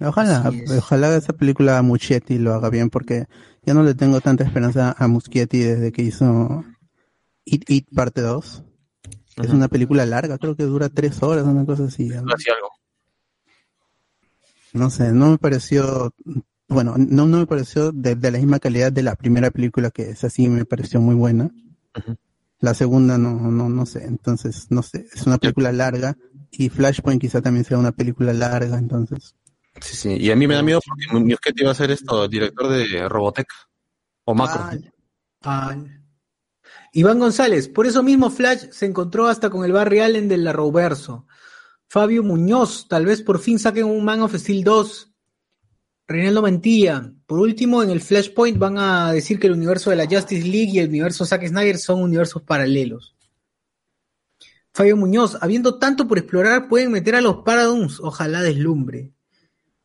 Ojalá, 0.00 0.50
ojalá 0.76 1.16
esa 1.16 1.32
película 1.34 1.80
Muschietti 1.82 2.38
lo 2.38 2.54
haga 2.54 2.68
bien 2.68 2.90
porque 2.90 3.26
ya 3.68 3.74
no 3.74 3.82
le 3.82 3.94
tengo 3.94 4.22
tanta 4.22 4.44
esperanza 4.44 4.96
a 4.96 5.08
Muschietti 5.08 5.58
desde 5.58 5.92
que 5.92 6.00
hizo 6.00 6.64
It, 7.44 7.68
It 7.68 7.86
parte 7.94 8.22
2. 8.22 8.64
Es 9.42 9.50
una 9.50 9.68
película 9.68 10.06
larga, 10.06 10.38
creo 10.38 10.56
que 10.56 10.62
dura 10.62 10.88
tres 10.88 11.22
horas, 11.22 11.44
una 11.44 11.66
cosa 11.66 11.84
así. 11.84 12.08
No 12.08 12.32
hacía 12.34 12.54
algo. 12.54 12.70
No 14.72 14.88
sé, 14.88 15.12
no 15.12 15.32
me 15.32 15.36
pareció, 15.36 16.14
bueno, 16.66 16.94
no, 16.96 17.26
no 17.26 17.36
me 17.40 17.46
pareció 17.46 17.92
de, 17.92 18.14
de 18.14 18.30
la 18.30 18.38
misma 18.38 18.58
calidad 18.58 18.90
de 18.90 19.02
la 19.02 19.16
primera 19.16 19.50
película 19.50 19.90
que 19.90 20.12
es 20.12 20.24
así, 20.24 20.48
me 20.48 20.64
pareció 20.64 21.02
muy 21.02 21.14
buena. 21.14 21.50
La 22.60 22.72
segunda 22.72 23.18
no, 23.18 23.50
no, 23.50 23.68
no 23.68 23.84
sé, 23.84 24.06
entonces, 24.06 24.68
no 24.70 24.82
sé, 24.82 25.04
es 25.12 25.26
una 25.26 25.36
película 25.36 25.72
larga 25.72 26.16
y 26.50 26.70
Flashpoint 26.70 27.20
quizá 27.20 27.42
también 27.42 27.66
sea 27.66 27.76
una 27.76 27.92
película 27.92 28.32
larga, 28.32 28.78
entonces. 28.78 29.34
Sí, 29.80 29.96
sí. 29.96 30.16
Y 30.18 30.30
a 30.30 30.36
mí 30.36 30.46
me 30.46 30.54
da 30.54 30.62
miedo 30.62 30.80
porque 30.86 31.06
Muschietti 31.12 31.62
iba 31.62 31.70
a 31.70 31.74
ser 31.74 31.90
esto, 31.90 32.28
director 32.28 32.68
de 32.68 33.08
Robotech. 33.08 33.48
O 34.24 34.34
Macro. 34.34 34.70
Iván 36.92 37.18
González, 37.18 37.68
por 37.68 37.86
eso 37.86 38.02
mismo 38.02 38.30
Flash 38.30 38.70
se 38.70 38.86
encontró 38.86 39.26
hasta 39.26 39.50
con 39.50 39.64
el 39.64 39.72
Barry 39.72 40.00
Allen 40.00 40.28
del 40.28 40.46
Arrowverso. 40.46 41.26
Fabio 41.88 42.22
Muñoz, 42.22 42.88
tal 42.88 43.06
vez 43.06 43.22
por 43.22 43.38
fin 43.38 43.58
saquen 43.58 43.84
un 43.84 44.04
Man 44.04 44.20
of 44.20 44.34
Steel 44.34 44.64
2. 44.64 45.12
Reinaldo 46.06 46.42
Mantilla, 46.42 47.12
por 47.26 47.38
último, 47.38 47.82
en 47.82 47.90
el 47.90 48.00
Flashpoint 48.00 48.58
van 48.58 48.78
a 48.78 49.12
decir 49.12 49.38
que 49.38 49.46
el 49.46 49.52
universo 49.52 49.90
de 49.90 49.96
la 49.96 50.06
Justice 50.06 50.46
League 50.46 50.72
y 50.72 50.78
el 50.78 50.88
universo 50.88 51.26
Zack 51.26 51.46
Snyder 51.46 51.76
son 51.76 52.02
universos 52.02 52.42
paralelos. 52.42 53.14
Fabio 54.72 54.96
Muñoz, 54.96 55.36
habiendo 55.40 55.78
tanto 55.78 56.08
por 56.08 56.18
explorar, 56.18 56.68
pueden 56.68 56.92
meter 56.92 57.14
a 57.14 57.20
los 57.20 57.42
Paradoms, 57.44 58.00
ojalá 58.00 58.42
deslumbre. 58.42 59.12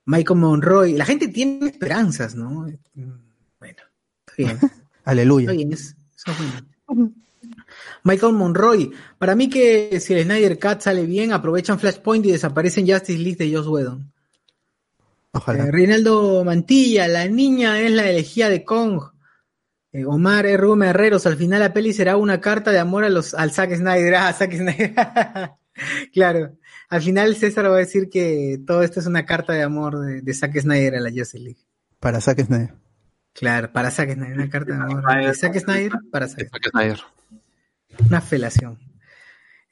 Michael 0.06 0.40
Monroy, 0.40 0.94
la 0.94 1.06
gente 1.06 1.28
tiene 1.30 1.68
esperanzas, 1.68 2.36
¿no? 2.36 2.50
Bueno, 3.60 3.82
está 4.28 4.34
bien. 4.38 4.60
Aleluya. 5.06 5.46
Está 5.46 5.54
bien, 5.56 5.74
es- 5.74 5.96
eso 6.16 6.32
es 6.32 6.38
bueno. 6.88 7.12
Michael 8.04 8.34
Monroy, 8.34 8.92
para 9.18 9.36
mí 9.36 9.50
que 9.50 10.00
si 10.00 10.14
el 10.14 10.24
Snyder 10.26 10.60
Cut 10.60 10.82
sale 10.82 11.06
bien, 11.06 11.32
aprovechan 11.32 11.80
Flashpoint 11.80 12.26
y 12.26 12.32
desaparecen 12.32 12.88
Justice 12.88 13.20
League 13.20 13.38
de 13.38 13.56
Joss 13.56 13.68
Whedon. 13.68 14.12
Ojalá. 15.32 15.66
Eh, 15.68 15.72
Reinaldo 15.72 16.44
Mantilla, 16.44 17.08
la 17.08 17.28
niña 17.28 17.80
es 17.80 17.92
la 17.92 18.10
elegía 18.10 18.50
de 18.50 18.64
Kong. 18.64 19.02
Eh, 19.92 20.06
Omar 20.06 20.46
R. 20.46 20.66
Gómez 20.66 20.90
Herreros, 20.90 21.26
al 21.26 21.38
final 21.38 21.60
la 21.62 21.74
peli 21.74 21.94
será 21.94 22.18
una 22.18 22.40
carta 22.42 22.72
de 22.72 22.80
amor 22.80 23.04
a 23.04 23.10
los, 23.10 23.34
al 23.34 23.52
Zack 23.52 23.76
Snyder. 23.76 24.16
Ah, 24.18 24.34
Zack 24.34 24.54
Snyder. 24.54 24.94
claro. 26.14 26.56
Al 26.94 27.02
final 27.02 27.36
César 27.36 27.66
va 27.72 27.76
a 27.76 27.80
decir 27.80 28.10
que 28.10 28.60
todo 28.68 28.84
esto 28.84 29.00
es 29.00 29.08
una 29.08 29.26
carta 29.26 29.54
de 29.54 29.64
amor 29.64 30.00
de, 30.00 30.22
de 30.22 30.34
Zack 30.34 30.60
Snyder 30.60 30.96
a 30.96 31.00
la 31.00 31.10
Justice 31.10 31.40
League. 31.40 31.60
Para 32.00 32.22
Zack 32.22 32.46
Snyder. 32.46 32.74
Claro, 33.34 33.72
para 33.74 33.90
Zack 33.90 34.14
Snyder, 34.14 34.34
una 34.38 34.50
carta 34.50 34.74
de 34.76 34.80
amor 34.84 35.04
de 35.26 35.34
Zack 35.34 35.58
Snyder 35.60 35.92
para 36.12 36.28
Zack 36.28 36.50
Zack 36.52 36.70
Snyder. 36.70 37.00
Una 38.08 38.22
felación. 38.22 38.78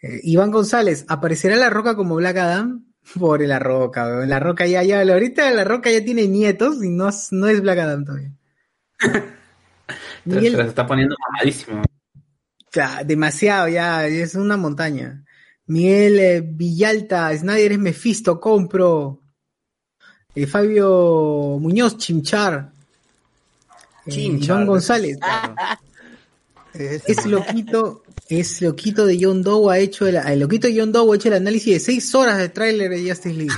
Eh, 0.02 0.20
Iván 0.24 0.50
González, 0.50 1.06
¿aparecerá 1.10 1.56
La 1.58 1.70
Roca 1.70 1.96
como 1.96 2.16
Black 2.16 2.38
Adam? 2.38 2.86
Pobre 3.20 3.46
La 3.48 3.60
Roca, 3.60 4.06
weón. 4.06 4.30
La 4.30 4.40
Roca 4.40 4.66
ya, 4.66 4.82
ya, 4.84 5.02
ahorita 5.02 5.52
La 5.52 5.64
Roca 5.64 5.92
ya 5.92 6.04
tiene 6.04 6.28
nietos 6.28 6.84
y 6.84 6.90
no, 6.90 7.10
es- 7.10 7.28
no 7.32 7.48
es 7.48 7.62
Black 7.62 7.78
Adam 7.80 8.04
todavía. 8.06 8.32
Se 10.24 10.30
Miguel, 10.30 10.56
se 10.56 10.62
está 10.62 10.86
poniendo 10.88 11.16
mamadísimo. 11.32 11.82
ya, 12.74 13.04
demasiado, 13.04 13.68
ya, 13.68 14.06
es 14.08 14.36
una 14.36 14.56
montaña. 14.56 15.24
Miguel 15.72 16.20
eh, 16.20 16.42
Villalta, 16.42 17.36
Snyder 17.38 17.72
es 17.72 17.80
Mephisto, 17.80 18.42
compro. 18.42 19.22
Eh, 20.36 20.46
Fabio 20.46 21.58
Muñoz, 21.62 21.98
Chimchar. 21.98 22.74
Eh, 24.06 24.10
Chimchar. 24.12 24.58
Iván 24.58 24.68
González. 24.68 25.18
Es 26.74 27.26
loquito, 27.26 28.04
es 28.30 28.62
loquito 28.62 29.06
de 29.06 29.20
John 29.22 29.44
Doe 29.44 29.74
ha 29.74 29.78
hecho 29.78 30.08
el, 30.08 30.16
el 30.16 30.40
loquito 30.40 30.68
de 30.68 30.80
John 30.80 30.94
Doe 30.94 31.12
ha 31.12 31.16
hecho 31.18 31.28
el 31.28 31.34
análisis 31.34 31.74
de 31.74 31.80
seis 31.82 32.16
horas 32.16 32.38
de 32.38 32.48
tráiler 32.48 32.90
de 32.90 33.10
Justice 33.10 33.36
League. 33.36 33.54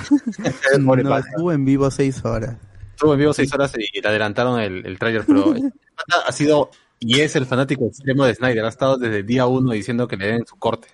No, 0.79 1.17
estuvo 1.19 1.51
en 1.51 1.63
vivo 1.63 1.91
seis 1.91 2.25
horas. 2.25 2.57
Estuvo 2.89 3.13
en 3.13 3.19
vivo 3.19 3.33
seis 3.33 3.53
horas 3.53 3.71
y 3.77 4.01
le 4.01 4.09
adelantaron 4.09 4.59
el, 4.59 4.83
el 4.83 4.97
tráiler, 4.97 5.25
pero 5.27 5.53
ha 6.25 6.31
sido 6.31 6.71
y 6.99 7.19
es 7.19 7.35
el 7.35 7.45
fanático 7.45 7.85
extremo 7.85 8.25
de 8.25 8.33
Snyder. 8.33 8.65
Ha 8.65 8.69
estado 8.69 8.97
desde 8.97 9.19
el 9.19 9.25
día 9.27 9.45
uno 9.45 9.73
diciendo 9.73 10.07
que 10.07 10.17
le 10.17 10.25
den 10.25 10.47
su 10.47 10.55
corte. 10.55 10.87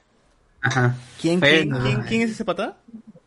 Ajá. 0.62 0.96
¿Quién, 1.22 1.40
quién, 1.40 1.70
quién, 1.84 2.02
quién 2.08 2.22
es 2.24 2.32
ese 2.32 2.46
pata? 2.46 2.78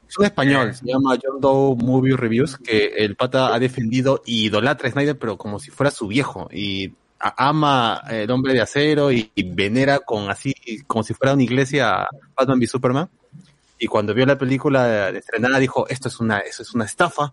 Es 0.08 0.18
un 0.18 0.26
español, 0.26 0.74
se 0.74 0.84
llama 0.86 1.16
John 1.22 1.40
Doe 1.40 1.74
Movie 1.76 2.16
Reviews, 2.16 2.58
que 2.58 2.88
el 2.98 3.16
pata 3.16 3.54
ha 3.54 3.58
defendido 3.58 4.22
y 4.26 4.46
idolatra 4.46 4.88
a 4.88 4.92
Snyder, 4.92 5.18
pero 5.18 5.38
como 5.38 5.58
si 5.58 5.70
fuera 5.70 5.90
su 5.90 6.06
viejo. 6.08 6.48
Y 6.52 6.92
ama 7.18 8.02
el 8.10 8.30
hombre 8.30 8.52
de 8.52 8.60
acero 8.60 9.10
y, 9.10 9.30
y 9.34 9.42
venera 9.44 10.00
con 10.00 10.28
así, 10.28 10.54
como 10.86 11.02
si 11.02 11.14
fuera 11.14 11.32
una 11.32 11.42
iglesia 11.42 12.02
a 12.02 12.08
Batman 12.36 12.58
v 12.58 12.66
Superman. 12.66 13.08
Y 13.78 13.86
cuando 13.86 14.12
vio 14.12 14.26
la 14.26 14.36
película 14.36 15.08
estrenada 15.08 15.58
dijo, 15.58 15.88
esto 15.88 16.08
es 16.08 16.20
una, 16.20 16.40
eso 16.40 16.62
es 16.62 16.74
una 16.74 16.84
estafa, 16.84 17.32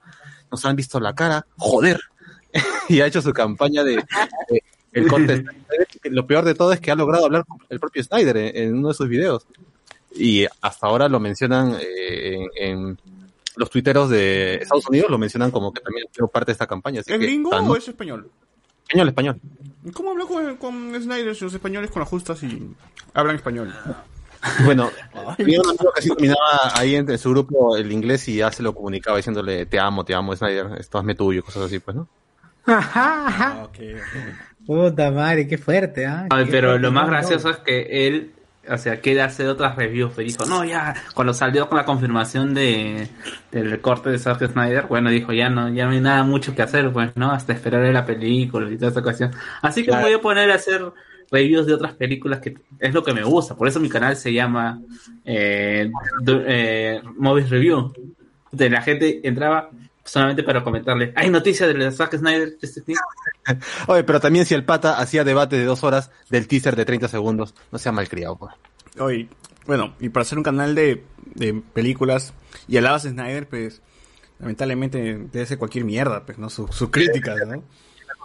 nos 0.50 0.66
han 0.66 0.76
visto 0.76 1.00
la 1.02 1.14
cara, 1.14 1.46
joder. 1.58 2.00
y 2.90 3.02
ha 3.02 3.08
hecho 3.08 3.22
su 3.22 3.34
campaña 3.34 3.84
de, 3.84 3.98
de- 3.98 4.64
el 4.94 5.08
Snyder. 5.08 5.46
Lo 6.06 6.26
peor 6.26 6.46
de 6.46 6.56
todo 6.56 6.72
es 6.74 6.80
que 6.80 6.90
ha 6.92 6.96
logrado 6.96 7.26
hablar 7.26 7.46
con 7.46 7.60
el 7.70 7.80
propio 7.80 8.04
Snyder 8.04 8.38
en, 8.38 8.56
en 8.58 8.76
uno 8.78 8.88
de 8.88 8.94
sus 8.96 9.08
videos. 9.08 9.46
Y 10.16 10.46
hasta 10.62 10.88
ahora 10.88 11.08
lo 11.08 11.20
mencionan 11.20 11.76
eh, 11.80 12.48
en, 12.58 12.80
en 12.80 13.00
los 13.56 13.70
tuiteros 13.70 14.10
de 14.10 14.56
Estados 14.56 14.88
Unidos, 14.90 15.10
lo 15.12 15.18
mencionan 15.18 15.52
como 15.52 15.72
que 15.74 15.82
también 15.82 16.08
fue 16.12 16.30
parte 16.30 16.48
de 16.48 16.54
esta 16.54 16.68
campaña. 16.68 17.02
Así 17.02 17.12
¿Es 17.14 17.20
que, 17.20 17.26
gringo 17.26 17.50
tan- 17.52 17.68
o 17.68 17.76
es 17.76 17.88
español? 17.88 18.30
Español, 18.88 19.08
español. 19.10 19.42
¿Cómo 19.94 20.12
habló 20.12 20.28
con, 20.28 20.58
con 20.58 21.02
Snyder 21.02 21.36
si 21.36 21.44
los 21.46 21.54
españoles 21.54 21.92
con 21.92 22.02
ajustas 22.02 22.42
y 22.44 22.76
hablan 23.14 23.36
español? 23.36 23.74
Bueno, 24.66 24.90
había 25.38 25.60
un 25.62 25.70
amigo 25.70 25.92
que 25.94 26.02
sí 26.02 26.10
dominaba 26.10 26.72
ahí 26.76 26.96
entre 26.96 27.18
su 27.18 27.30
grupo 27.30 27.76
el 27.78 27.92
inglés 27.92 28.28
y 28.30 28.38
ya 28.38 28.52
se 28.52 28.64
lo 28.64 28.74
comunicaba 28.74 29.18
diciéndole 29.18 29.66
te 29.68 29.80
amo, 29.80 30.04
te 30.06 30.16
amo, 30.16 30.36
Snyder, 30.36 30.78
esto 30.80 30.98
hazme 30.98 31.14
tuyo, 31.14 31.44
cosas 31.44 31.64
así, 31.64 31.80
pues, 31.80 31.98
¿no? 31.98 32.08
Ajá. 32.66 33.68
Puta 34.66 35.12
madre, 35.12 35.48
qué 35.48 35.58
fuerte, 35.58 36.06
¿ah? 36.06 36.28
Qué 36.30 36.46
pero 36.46 36.70
fuerte, 36.70 36.82
lo 36.82 36.92
más 36.92 37.08
gracioso 37.10 37.50
es 37.50 37.58
que 37.58 38.08
él, 38.08 38.34
o 38.70 38.78
sea, 38.78 39.02
que 39.02 39.12
él 39.14 39.20
hace 39.20 39.48
otras 39.48 39.76
reviews, 39.76 40.18
y 40.20 40.24
dijo, 40.26 40.46
no, 40.46 40.64
ya, 40.64 40.94
cuando 41.14 41.34
salió 41.34 41.68
con 41.68 41.78
la 41.78 41.86
confirmación 41.86 42.54
de 42.54 43.08
del 43.52 43.82
corte 43.82 44.10
de 44.10 44.20
Zack 44.20 44.52
Snyder, 44.52 44.86
bueno, 44.88 45.10
dijo, 45.10 45.34
ya 45.34 45.50
no, 45.50 45.70
ya 45.70 45.86
no 45.86 45.92
hay 45.92 46.02
nada 46.02 46.24
mucho 46.24 46.54
que 46.56 46.62
hacer, 46.62 46.92
pues, 46.92 47.12
¿no? 47.16 47.32
Hasta 47.32 47.54
esperar 47.54 47.82
la 47.94 48.06
película 48.06 48.70
y 48.70 48.78
toda 48.78 48.92
esa 48.92 49.02
cuestión. 49.02 49.32
Así 49.62 49.82
que 49.82 49.88
Claro. 49.88 50.04
me 50.04 50.10
voy 50.10 50.20
a 50.20 50.22
poner 50.22 50.52
a 50.52 50.56
hacer 50.56 50.82
reviews 51.32 51.66
de 51.66 51.74
otras 51.74 51.94
películas 51.94 52.40
que 52.40 52.56
es 52.80 52.94
lo 52.94 53.04
que 53.04 53.14
me 53.14 53.24
gusta, 53.24 53.56
por 53.56 53.68
eso 53.68 53.80
mi 53.80 53.90
canal 53.90 54.16
se 54.16 54.34
llama 54.34 54.80
eh, 55.26 55.90
eh, 56.28 57.02
Movies 57.18 57.50
Review. 57.50 57.94
De 58.52 58.70
la 58.70 58.82
gente 58.82 59.20
entraba 59.28 59.70
solamente 60.10 60.44
para 60.44 60.64
comentarle, 60.64 61.14
hay 61.16 61.30
noticias 61.30 61.74
de 61.74 61.92
Zack 61.92 62.18
Snyder, 62.18 62.58
este 62.62 62.82
tipo?" 62.82 63.00
Oye, 63.88 64.04
pero 64.04 64.20
también 64.20 64.46
si 64.46 64.54
el 64.54 64.66
pata 64.66 65.00
hacía 65.00 65.24
debate 65.24 65.58
de 65.58 65.66
dos 65.66 65.84
horas 65.84 66.12
del 66.30 66.48
teaser 66.48 66.76
de 66.76 66.86
30 66.86 67.08
segundos, 67.08 67.56
no 67.72 67.80
sea 67.80 67.92
malcriado, 67.92 68.38
pues. 68.38 68.54
Oye, 69.00 69.30
Bueno, 69.66 69.96
y 70.00 70.10
para 70.10 70.24
hacer 70.24 70.38
un 70.38 70.44
canal 70.44 70.74
de, 70.74 71.04
de 71.36 71.62
películas 71.74 72.34
y 72.68 72.78
alabas 72.78 73.06
a 73.06 73.10
Snyder, 73.10 73.48
pues 73.48 73.82
lamentablemente 74.40 75.28
debe 75.32 75.46
ser 75.46 75.58
cualquier 75.58 75.86
mierda, 75.86 76.26
pues, 76.26 76.38
¿no? 76.38 76.50
Sus 76.50 76.74
sus 76.76 76.90
críticas, 76.90 77.38
¿no? 77.48 77.64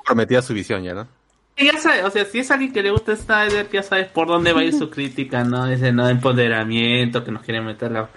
Prometía 0.06 0.42
su 0.42 0.54
visión 0.54 0.82
ya, 0.82 0.94
¿no? 0.94 1.08
Y 1.56 1.66
Ya 1.66 1.78
sabes, 1.78 2.04
o 2.04 2.10
sea, 2.10 2.24
si 2.24 2.40
es 2.40 2.50
alguien 2.50 2.72
que 2.72 2.82
le 2.82 2.90
gusta 2.90 3.14
Snyder, 3.14 3.68
ya 3.70 3.82
sabes 3.82 4.08
por 4.08 4.26
dónde 4.26 4.52
va 4.52 4.60
a 4.60 4.64
ir 4.64 4.72
su 4.72 4.90
crítica, 4.90 5.44
¿no? 5.44 5.66
Ese 5.66 5.92
no 5.92 6.08
empoderamiento 6.08 7.22
que 7.24 7.30
nos 7.30 7.42
quiere 7.42 7.60
meter 7.60 7.92
la, 7.92 8.10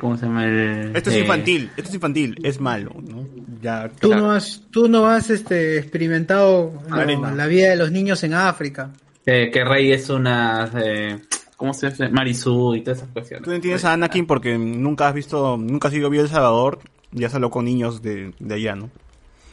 ¿cómo 0.00 0.16
se 0.16 0.26
llama? 0.26 0.44
El, 0.46 0.94
Esto 0.96 1.10
es 1.10 1.16
infantil, 1.18 1.70
esto 1.76 1.88
es 1.88 1.94
infantil, 1.94 2.38
es 2.42 2.60
malo, 2.60 2.94
¿no? 3.02 3.26
Ya, 3.62 3.88
Tú 3.88 4.14
no 4.14 4.30
has, 4.32 4.62
tú 4.70 4.88
no 4.88 5.06
has 5.06 5.30
este, 5.30 5.78
experimentado 5.78 6.72
lo- 6.88 7.30
la 7.34 7.46
vida 7.46 7.70
de 7.70 7.76
los 7.76 7.90
niños 7.90 8.22
en 8.24 8.34
África. 8.34 8.90
eh, 9.24 9.50
que 9.52 9.64
Rey 9.64 9.92
es 9.92 10.08
una, 10.10 10.70
eh, 10.82 11.18
¿cómo 11.56 11.72
se 11.74 11.90
llama? 11.90 12.10
Marisú 12.12 12.74
y 12.74 12.82
todas 12.82 12.98
esas 12.98 13.10
cuestiones. 13.10 13.44
Tú 13.44 13.50
no 13.50 13.56
entiendes 13.56 13.84
a 13.84 13.92
Anakin 13.94 14.26
porque 14.26 14.56
nunca 14.58 15.08
has 15.08 15.14
visto, 15.14 15.56
nunca 15.56 15.88
has 15.88 15.94
ido 15.94 16.10
a 16.10 16.14
El 16.14 16.28
Salvador, 16.28 16.78
ya 17.12 17.28
salió 17.30 17.50
con 17.50 17.64
niños 17.64 18.02
de, 18.02 18.34
de 18.38 18.54
allá, 18.54 18.76
¿no? 18.76 18.90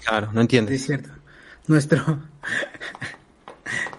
Claro, 0.06 0.30
no 0.34 0.42
entiendes. 0.42 0.76
Es 0.76 0.86
cierto. 0.86 1.10
Nuestro. 1.68 2.04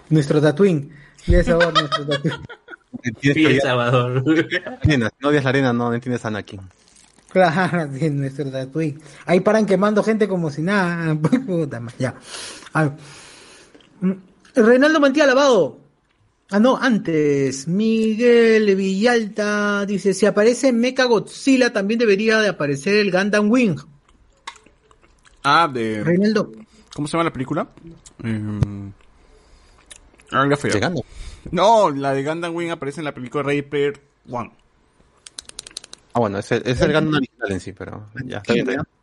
nuestro 0.09 0.41
Tatooine. 0.41 0.89
Y 1.27 1.33
ese 1.33 1.45
sabor, 1.51 1.73
nuestro 1.73 2.05
Tatooine. 2.05 2.44
Que 3.21 3.59
Salvador. 3.61 4.23
Arena, 4.83 5.11
no 5.19 5.29
odias 5.29 5.43
la 5.43 5.49
arena, 5.49 5.73
no, 5.73 5.89
no 5.89 5.93
entiendes 5.93 6.25
a 6.25 6.29
Anakin. 6.29 6.61
Claro, 7.35 7.91
sí, 7.99 8.09
nuestro 8.11 8.49
Tatooine. 8.49 8.97
Ahí 9.25 9.41
paran 9.41 9.65
quemando 9.65 10.01
gente 10.03 10.25
como 10.25 10.49
si 10.49 10.61
nada. 10.61 11.13
Madre, 11.79 11.95
ya. 11.99 12.15
A 12.71 12.83
ver. 12.83 12.93
Mm, 13.99 14.13
Reinaldo 14.55 14.99
Mantilla 15.01 15.25
Lavado. 15.25 15.79
Ah, 16.49 16.59
no, 16.59 16.77
antes. 16.77 17.67
Miguel 17.67 18.73
Villalta 18.77 19.85
dice: 19.85 20.13
Si 20.13 20.25
aparece 20.25 20.71
Mecha 20.71 21.03
Godzilla, 21.03 21.73
también 21.73 21.99
debería 21.99 22.39
de 22.39 22.47
aparecer 22.47 22.95
el 22.95 23.11
Gundam 23.11 23.51
Wing. 23.51 23.79
Ah, 25.43 25.69
de... 25.71 26.03
Reinaldo. 26.05 26.53
¿Cómo 26.93 27.07
se 27.07 27.13
llama 27.13 27.25
la 27.25 27.33
película? 27.33 27.67
Eh, 28.23 28.91
ah, 30.31 30.47
ya 30.49 30.55
fue. 30.55 30.71
No, 31.51 31.91
la 31.91 32.13
de 32.13 32.23
Gundam 32.23 32.55
Wing 32.55 32.69
aparece 32.69 33.01
en 33.01 33.05
la 33.05 33.13
película 33.13 33.43
Ready 33.43 33.61
Player 33.61 33.99
One. 34.29 34.51
Ah, 36.13 36.19
bueno, 36.19 36.39
es 36.39 36.51
el, 36.51 36.63
es 36.65 36.79
el 36.81 36.93
Gundam 36.93 37.15
original 37.15 37.51
en 37.51 37.59
sí, 37.59 37.73
pero 37.73 38.07
ya, 38.25 38.37
está 38.37 38.53
bien. 38.53 38.69
está 38.69 38.81
bien. 38.83 38.95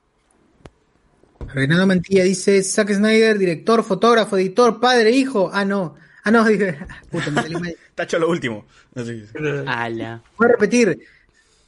Reinaldo 1.49 1.87
Mantilla 1.87 2.25
dice: 2.25 2.63
Zack 2.63 2.93
Snyder, 2.93 3.39
director, 3.39 3.83
fotógrafo, 3.83 4.37
editor, 4.39 4.81
padre, 4.81 5.11
hijo. 5.11 5.51
Ah, 5.53 5.65
no. 5.65 5.97
Ah, 6.25 6.31
no, 6.31 6.45
dije. 6.49 6.79
Puta, 7.11 7.31
me. 7.31 7.77
Tacho 7.95 8.19
lo 8.19 8.29
último. 8.29 8.65
Así. 8.95 9.25
Ala. 9.67 10.23
Voy 10.37 10.49
a 10.49 10.53
repetir. 10.53 10.99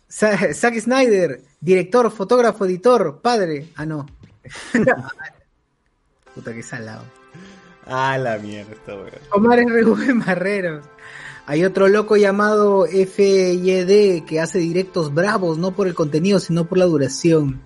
Zack 0.09 0.79
Snyder, 0.81 1.41
director, 1.61 2.11
fotógrafo, 2.11 2.65
editor, 2.67 3.21
padre. 3.21 3.69
Ah, 3.77 3.85
no. 3.85 4.07
Puta 6.35 6.53
que 6.53 6.63
salado. 6.63 7.05
Ah, 7.86 8.16
la 8.19 8.39
mierda, 8.39 8.73
esta 8.73 8.94
wea. 8.94 9.12
Omar 9.32 9.59
R.V. 9.59 10.15
Marreros. 10.15 10.85
Hay 11.47 11.65
otro 11.65 11.89
loco 11.89 12.16
llamado 12.16 12.86
FYD 12.86 14.24
que 14.24 14.40
hace 14.40 14.59
directos 14.59 15.12
bravos, 15.12 15.59
no 15.59 15.73
por 15.73 15.86
el 15.86 15.94
contenido, 15.94 16.40
sino 16.40 16.65
por 16.65 16.78
la 16.78 16.86
duración. 16.86 17.61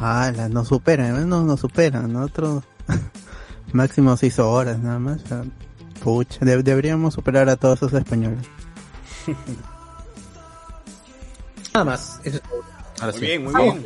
Ala, 0.00 0.48
nos 0.48 0.68
superan, 0.68 1.28
no 1.28 1.42
nos 1.44 1.60
superan. 1.60 2.10
Nosotros 2.12 2.64
máximo 3.72 4.16
seis 4.16 4.38
horas 4.38 4.78
nada 4.78 4.98
más. 4.98 5.22
o 5.24 5.26
sea, 5.28 5.44
Pucha, 6.02 6.44
de- 6.44 6.62
deberíamos 6.62 7.14
superar 7.14 7.48
a 7.50 7.56
todos 7.56 7.78
esos 7.78 7.92
españoles. 7.94 8.46
Nada 11.72 11.84
más. 11.84 12.20
Eso 12.24 12.36
es 12.36 12.42
todo. 12.42 12.62
Ahora 13.00 13.12
Muy 13.12 13.20
sí. 13.20 13.26
bien, 13.26 13.44
muy 13.44 13.54
bien. 13.62 13.84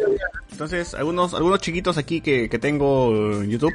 Entonces, 0.53 0.95
algunos, 0.95 1.33
algunos 1.35 1.61
chiquitos 1.61 1.97
aquí 1.97 2.21
que, 2.21 2.49
que 2.49 2.59
tengo 2.59 3.13
en 3.43 3.49
YouTube 3.49 3.73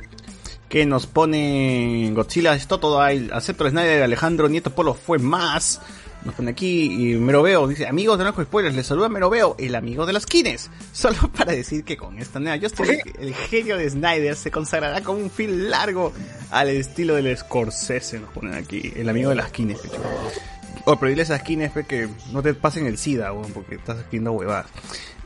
que 0.73 0.87
nos 0.87 1.05
ponen 1.05 2.15
Godzilla 2.15 2.55
es 2.55 2.65
Totodile, 2.65 3.31
acepto 3.31 3.63
el 3.63 3.69
Snyder, 3.69 4.01
Alejandro 4.01 4.49
Nieto 4.49 4.71
Polo 4.71 4.95
fue 4.95 5.19
más. 5.19 5.79
Nos 6.25 6.33
pone 6.33 6.49
aquí 6.49 6.85
y 6.85 7.15
Meroveo 7.17 7.67
dice, 7.67 7.85
amigos 7.85 8.17
de 8.17 8.23
Naco 8.23 8.41
Spoilers, 8.41 8.75
les 8.75 8.87
saluda 8.87 9.07
Meroveo, 9.07 9.55
el 9.59 9.75
amigo 9.75 10.07
de 10.07 10.13
las 10.13 10.25
kines. 10.25 10.71
Solo 10.91 11.31
para 11.37 11.51
decir 11.51 11.83
que 11.83 11.95
con 11.95 12.17
esta 12.17 12.39
nueva 12.39 12.57
Justice 12.57 12.85
League, 12.91 13.13
el 13.19 13.35
genio 13.35 13.77
de 13.77 13.87
Snyder 13.87 14.35
se 14.35 14.49
consagrará 14.49 15.01
con 15.01 15.17
un 15.17 15.29
film 15.29 15.69
largo 15.69 16.11
al 16.49 16.69
estilo 16.69 17.13
del 17.13 17.37
Scorsese, 17.37 18.19
nos 18.19 18.31
ponen 18.31 18.55
aquí, 18.55 18.93
el 18.95 19.07
amigo 19.09 19.29
de 19.29 19.35
las 19.35 19.51
kines. 19.51 19.79
O 20.85 20.91
a 20.93 21.37
Skines 21.39 21.71
pe, 21.71 21.83
que 21.85 22.09
no 22.31 22.41
te 22.41 22.53
pasen 22.53 22.85
el 22.85 22.97
SIDA, 22.97 23.31
weón, 23.31 23.51
porque 23.53 23.75
estás 23.75 23.99
haciendo 23.99 24.33
huevadas. 24.33 24.67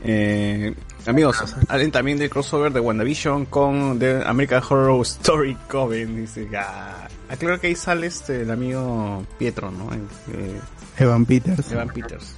Eh, 0.02 0.72
amigos, 1.06 1.56
hablen 1.68 1.90
también 1.90 2.18
del 2.18 2.30
crossover 2.30 2.72
de 2.72 2.80
WandaVision 2.80 3.46
con 3.46 3.98
The 3.98 4.22
American 4.24 4.62
Horror 4.68 5.02
Story 5.02 5.56
Coven. 5.68 6.16
Dice, 6.16 6.48
ya. 6.50 7.08
Aclaro 7.28 7.60
que 7.60 7.66
ahí 7.68 7.74
sale 7.74 8.06
este, 8.06 8.42
el 8.42 8.50
amigo 8.50 9.24
Pietro, 9.38 9.70
¿no? 9.70 9.92
El, 9.92 10.02
eh, 10.32 10.60
Evan 10.98 11.26
Peters. 11.26 11.72
Evan 11.72 11.88
Peters. 11.88 12.34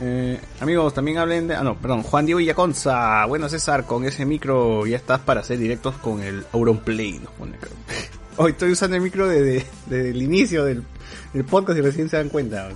Eh, 0.00 0.38
amigos, 0.60 0.92
también 0.92 1.18
hablen 1.18 1.48
de... 1.48 1.56
Ah, 1.56 1.62
no, 1.62 1.76
perdón. 1.76 2.02
Juan 2.02 2.26
Diego 2.26 2.38
Villaconza. 2.38 3.24
Bueno, 3.26 3.48
César, 3.48 3.84
con 3.84 4.04
ese 4.04 4.26
micro 4.26 4.86
ya 4.86 4.96
estás 4.96 5.20
para 5.20 5.40
hacer 5.40 5.58
directos 5.58 5.94
con 5.96 6.22
el 6.22 6.44
Auronplay. 6.52 7.18
Nos 7.18 7.32
pone. 7.32 7.56
Hoy 8.38 8.52
estoy 8.52 8.72
usando 8.72 8.96
el 8.96 9.02
micro 9.02 9.26
desde, 9.28 9.66
desde 9.86 10.10
el 10.10 10.22
inicio 10.22 10.64
del, 10.64 10.84
del 11.36 11.44
podcast 11.44 11.78
y 11.78 11.82
recién 11.82 12.08
se 12.08 12.16
dan 12.16 12.28
cuenta. 12.28 12.68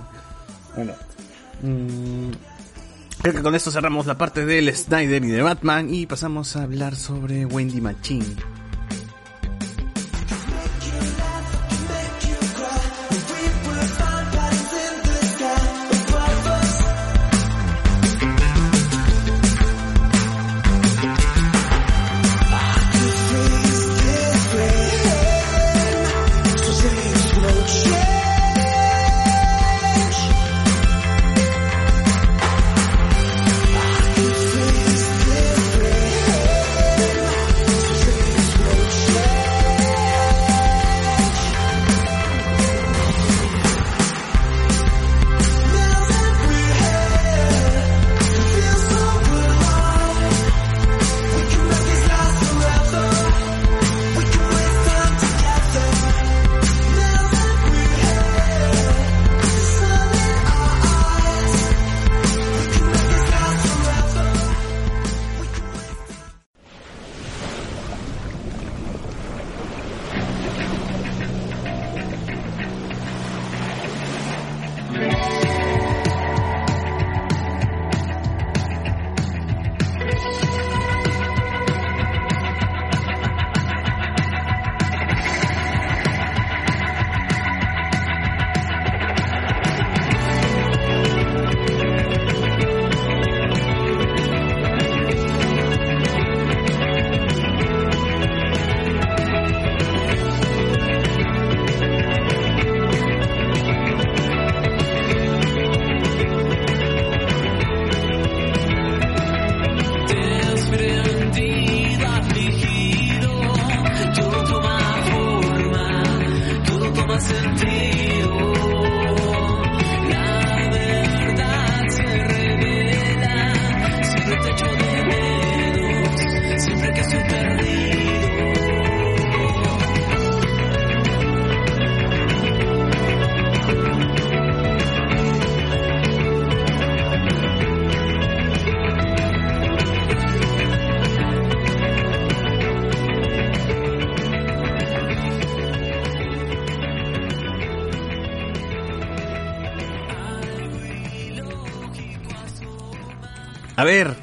Bueno. 0.75 0.93
Mm, 1.61 2.31
creo 3.21 3.33
que 3.33 3.41
con 3.41 3.55
esto 3.55 3.71
cerramos 3.71 4.05
la 4.05 4.17
parte 4.17 4.45
del 4.45 4.73
Snyder 4.75 5.23
y 5.25 5.29
de 5.29 5.41
Batman 5.41 5.93
y 5.93 6.05
pasamos 6.05 6.55
a 6.55 6.63
hablar 6.63 6.95
sobre 6.95 7.45
Wendy 7.45 7.81
Machine. 7.81 8.35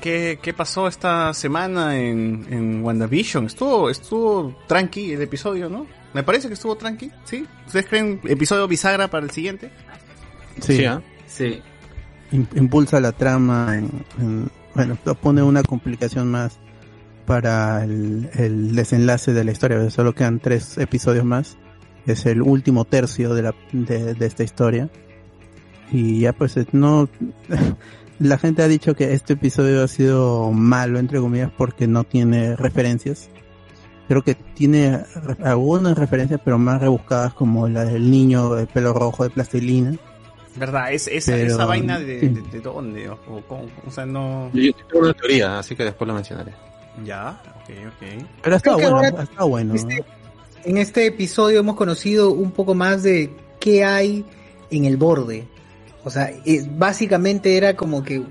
¿Qué, 0.09 0.39
qué 0.41 0.55
pasó 0.55 0.89
esta 0.89 1.35
semana 1.35 1.99
en, 1.99 2.47
en 2.51 2.83
WandaVision? 2.85 3.47
Estuvo, 3.47 3.91
estuvo 3.91 4.57
tranqui 4.67 5.13
el 5.13 5.21
episodio, 5.23 5.69
¿no? 5.69 5.87
Me 6.15 6.23
parece 6.23 6.49
que 6.49 6.55
estuvo 6.55 6.77
tranqui, 6.77 7.11
¿sí? 7.25 7.47
¿Ustedes 7.67 7.87
creen 7.87 8.21
episodio 8.25 8.67
bisagra 8.67 9.09
para 9.09 9.25
el 9.27 9.31
siguiente? 9.31 9.71
Sí. 10.61 10.83
Sí. 11.27 11.61
Im- 12.33 12.47
impulsa 12.57 13.01
la 13.01 13.13
trama, 13.13 13.77
en, 13.77 13.91
en- 14.19 14.51
bueno, 14.75 14.97
pone 15.21 15.43
una 15.43 15.63
complicación 15.63 16.31
más 16.31 16.59
para 17.27 17.85
el, 17.85 18.31
el 18.35 18.75
desenlace 18.75 19.35
de 19.35 19.45
la 19.45 19.53
historia. 19.53 19.91
Solo 19.91 20.15
quedan 20.15 20.41
tres 20.41 20.79
episodios 20.79 21.25
más. 21.27 21.59
Es 22.07 22.25
el 22.25 22.41
último 22.41 22.87
tercio 22.87 23.35
de, 23.35 23.43
la, 23.43 23.55
de, 23.73 24.15
de 24.15 24.27
esta 24.27 24.43
historia. 24.43 24.89
Y 25.93 26.21
ya 26.21 26.33
pues 26.33 26.57
no... 26.73 27.09
La 28.19 28.37
gente 28.39 28.63
ha 28.63 28.69
dicho 28.69 28.95
que 28.95 29.13
este 29.13 29.35
episodio 29.35 29.85
ha 29.85 29.89
sido 29.89 30.51
malo, 30.53 30.99
entre 30.99 31.21
comillas, 31.21 31.51
porque 31.57 31.87
no 31.87 32.05
tiene 32.05 32.57
referencias. 32.57 33.31
Creo 34.09 34.23
que 34.23 34.35
tiene 34.35 34.99
re- 35.15 35.37
algunas 35.45 35.97
referencias, 35.97 36.41
pero 36.45 36.59
más 36.59 36.81
rebuscadas, 36.81 37.35
como 37.35 37.69
la 37.69 37.85
del 37.85 38.11
niño 38.11 38.55
de 38.55 38.67
pelo 38.67 38.93
rojo 38.93 39.23
de 39.25 39.31
plastilina. 39.31 39.95
¿Verdad? 40.57 40.93
Es, 40.93 41.07
esa, 41.07 41.33
Pero- 41.33 41.53
esa 41.55 41.65
vaina 41.67 42.01
de, 42.01 42.19
sí. 42.21 42.29
de, 42.29 42.43
de 42.43 42.61
dónde? 42.61 43.09
O, 43.09 43.13
o 43.29 43.43
cómo? 43.47 43.67
O 43.87 43.91
sea, 43.91 44.05
no... 44.05 44.51
Yo 44.53 44.73
tengo 44.91 45.05
una 45.05 45.13
teoría, 45.15 45.59
así 45.61 45.77
que 45.77 45.85
después 45.85 46.09
la 46.09 46.15
mencionaré. 46.15 46.53
Ya, 47.05 47.41
ok, 47.63 47.71
ok. 47.87 48.25
Pero 48.43 48.59
Creo 48.61 48.77
que 48.77 48.83
bueno, 48.83 48.97
ahora- 48.97 49.23
estado 49.23 49.49
bueno. 49.49 49.75
Este- 49.75 50.05
en 50.65 50.79
este 50.79 51.07
episodio 51.07 51.61
hemos 51.61 51.77
conocido 51.77 52.33
un 52.33 52.51
poco 52.51 52.75
más 52.75 53.05
de 53.05 53.31
qué 53.61 53.85
hay 53.85 54.25
en 54.71 54.87
el 54.87 54.97
borde. 54.97 55.47
O 56.05 56.11
sea, 56.11 56.33
es- 56.45 56.79
básicamente 56.79 57.57
era 57.57 57.77
como 57.77 58.03
que, 58.03 58.23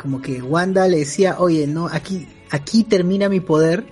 como 0.00 0.22
que 0.22 0.40
Wanda 0.42 0.88
le 0.88 0.98
decía, 0.98 1.36
oye, 1.38 1.66
no, 1.66 1.86
aquí, 1.88 2.26
aquí 2.50 2.84
termina 2.84 3.28
mi 3.28 3.40
poder, 3.40 3.84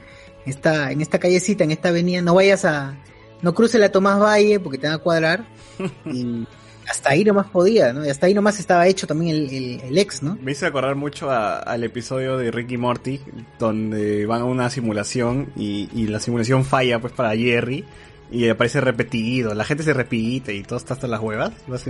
está 0.47 0.90
en 0.93 1.01
esta 1.01 1.19
callecita, 1.19 1.65
en 1.65 1.70
esta 1.73 1.89
avenida, 1.90 2.23
no 2.23 2.35
vayas 2.35 2.65
a, 2.65 2.97
no 3.43 3.55
cruce 3.55 3.78
la 3.78 3.90
Tomás 3.93 4.19
Valle 4.20 4.61
porque 4.61 4.78
te 4.78 4.86
van 4.86 4.97
a 4.97 4.99
cuadrar. 4.99 5.45
y 6.07 6.47
hasta 6.89 7.11
ahí 7.11 7.23
nomás 7.23 7.49
podía, 7.49 7.93
¿no? 7.93 8.03
Y 8.07 8.09
hasta 8.09 8.24
ahí 8.27 8.32
nomás 8.32 8.59
estaba 8.59 8.86
hecho 8.86 9.07
también 9.07 9.36
el, 9.36 9.51
el- 9.55 9.81
el 9.82 9.99
ex, 9.99 10.23
¿no? 10.23 10.39
Me 10.43 10.53
hizo 10.53 10.65
acordar 10.66 10.95
mucho 10.95 11.31
a- 11.31 11.59
al 11.59 11.85
episodio 11.85 12.39
de 12.39 12.51
Ricky 12.51 12.78
Morty, 12.78 13.20
donde 13.59 14.24
van 14.24 14.40
a 14.40 14.45
una 14.47 14.70
simulación 14.70 15.49
y, 15.55 15.90
y 15.95 16.07
la 16.07 16.19
simulación 16.19 16.65
falla 16.65 16.99
pues 16.99 17.12
para 17.12 17.36
Jerry 17.36 17.85
y 18.30 18.48
aparece 18.48 18.80
repetido, 18.80 19.55
la 19.55 19.64
gente 19.64 19.82
se 19.82 19.94
repite 19.94 20.55
y 20.55 20.62
todo 20.62 20.78
está 20.78 20.94
hasta 20.94 21.06
las 21.06 21.20
huevas. 21.20 21.52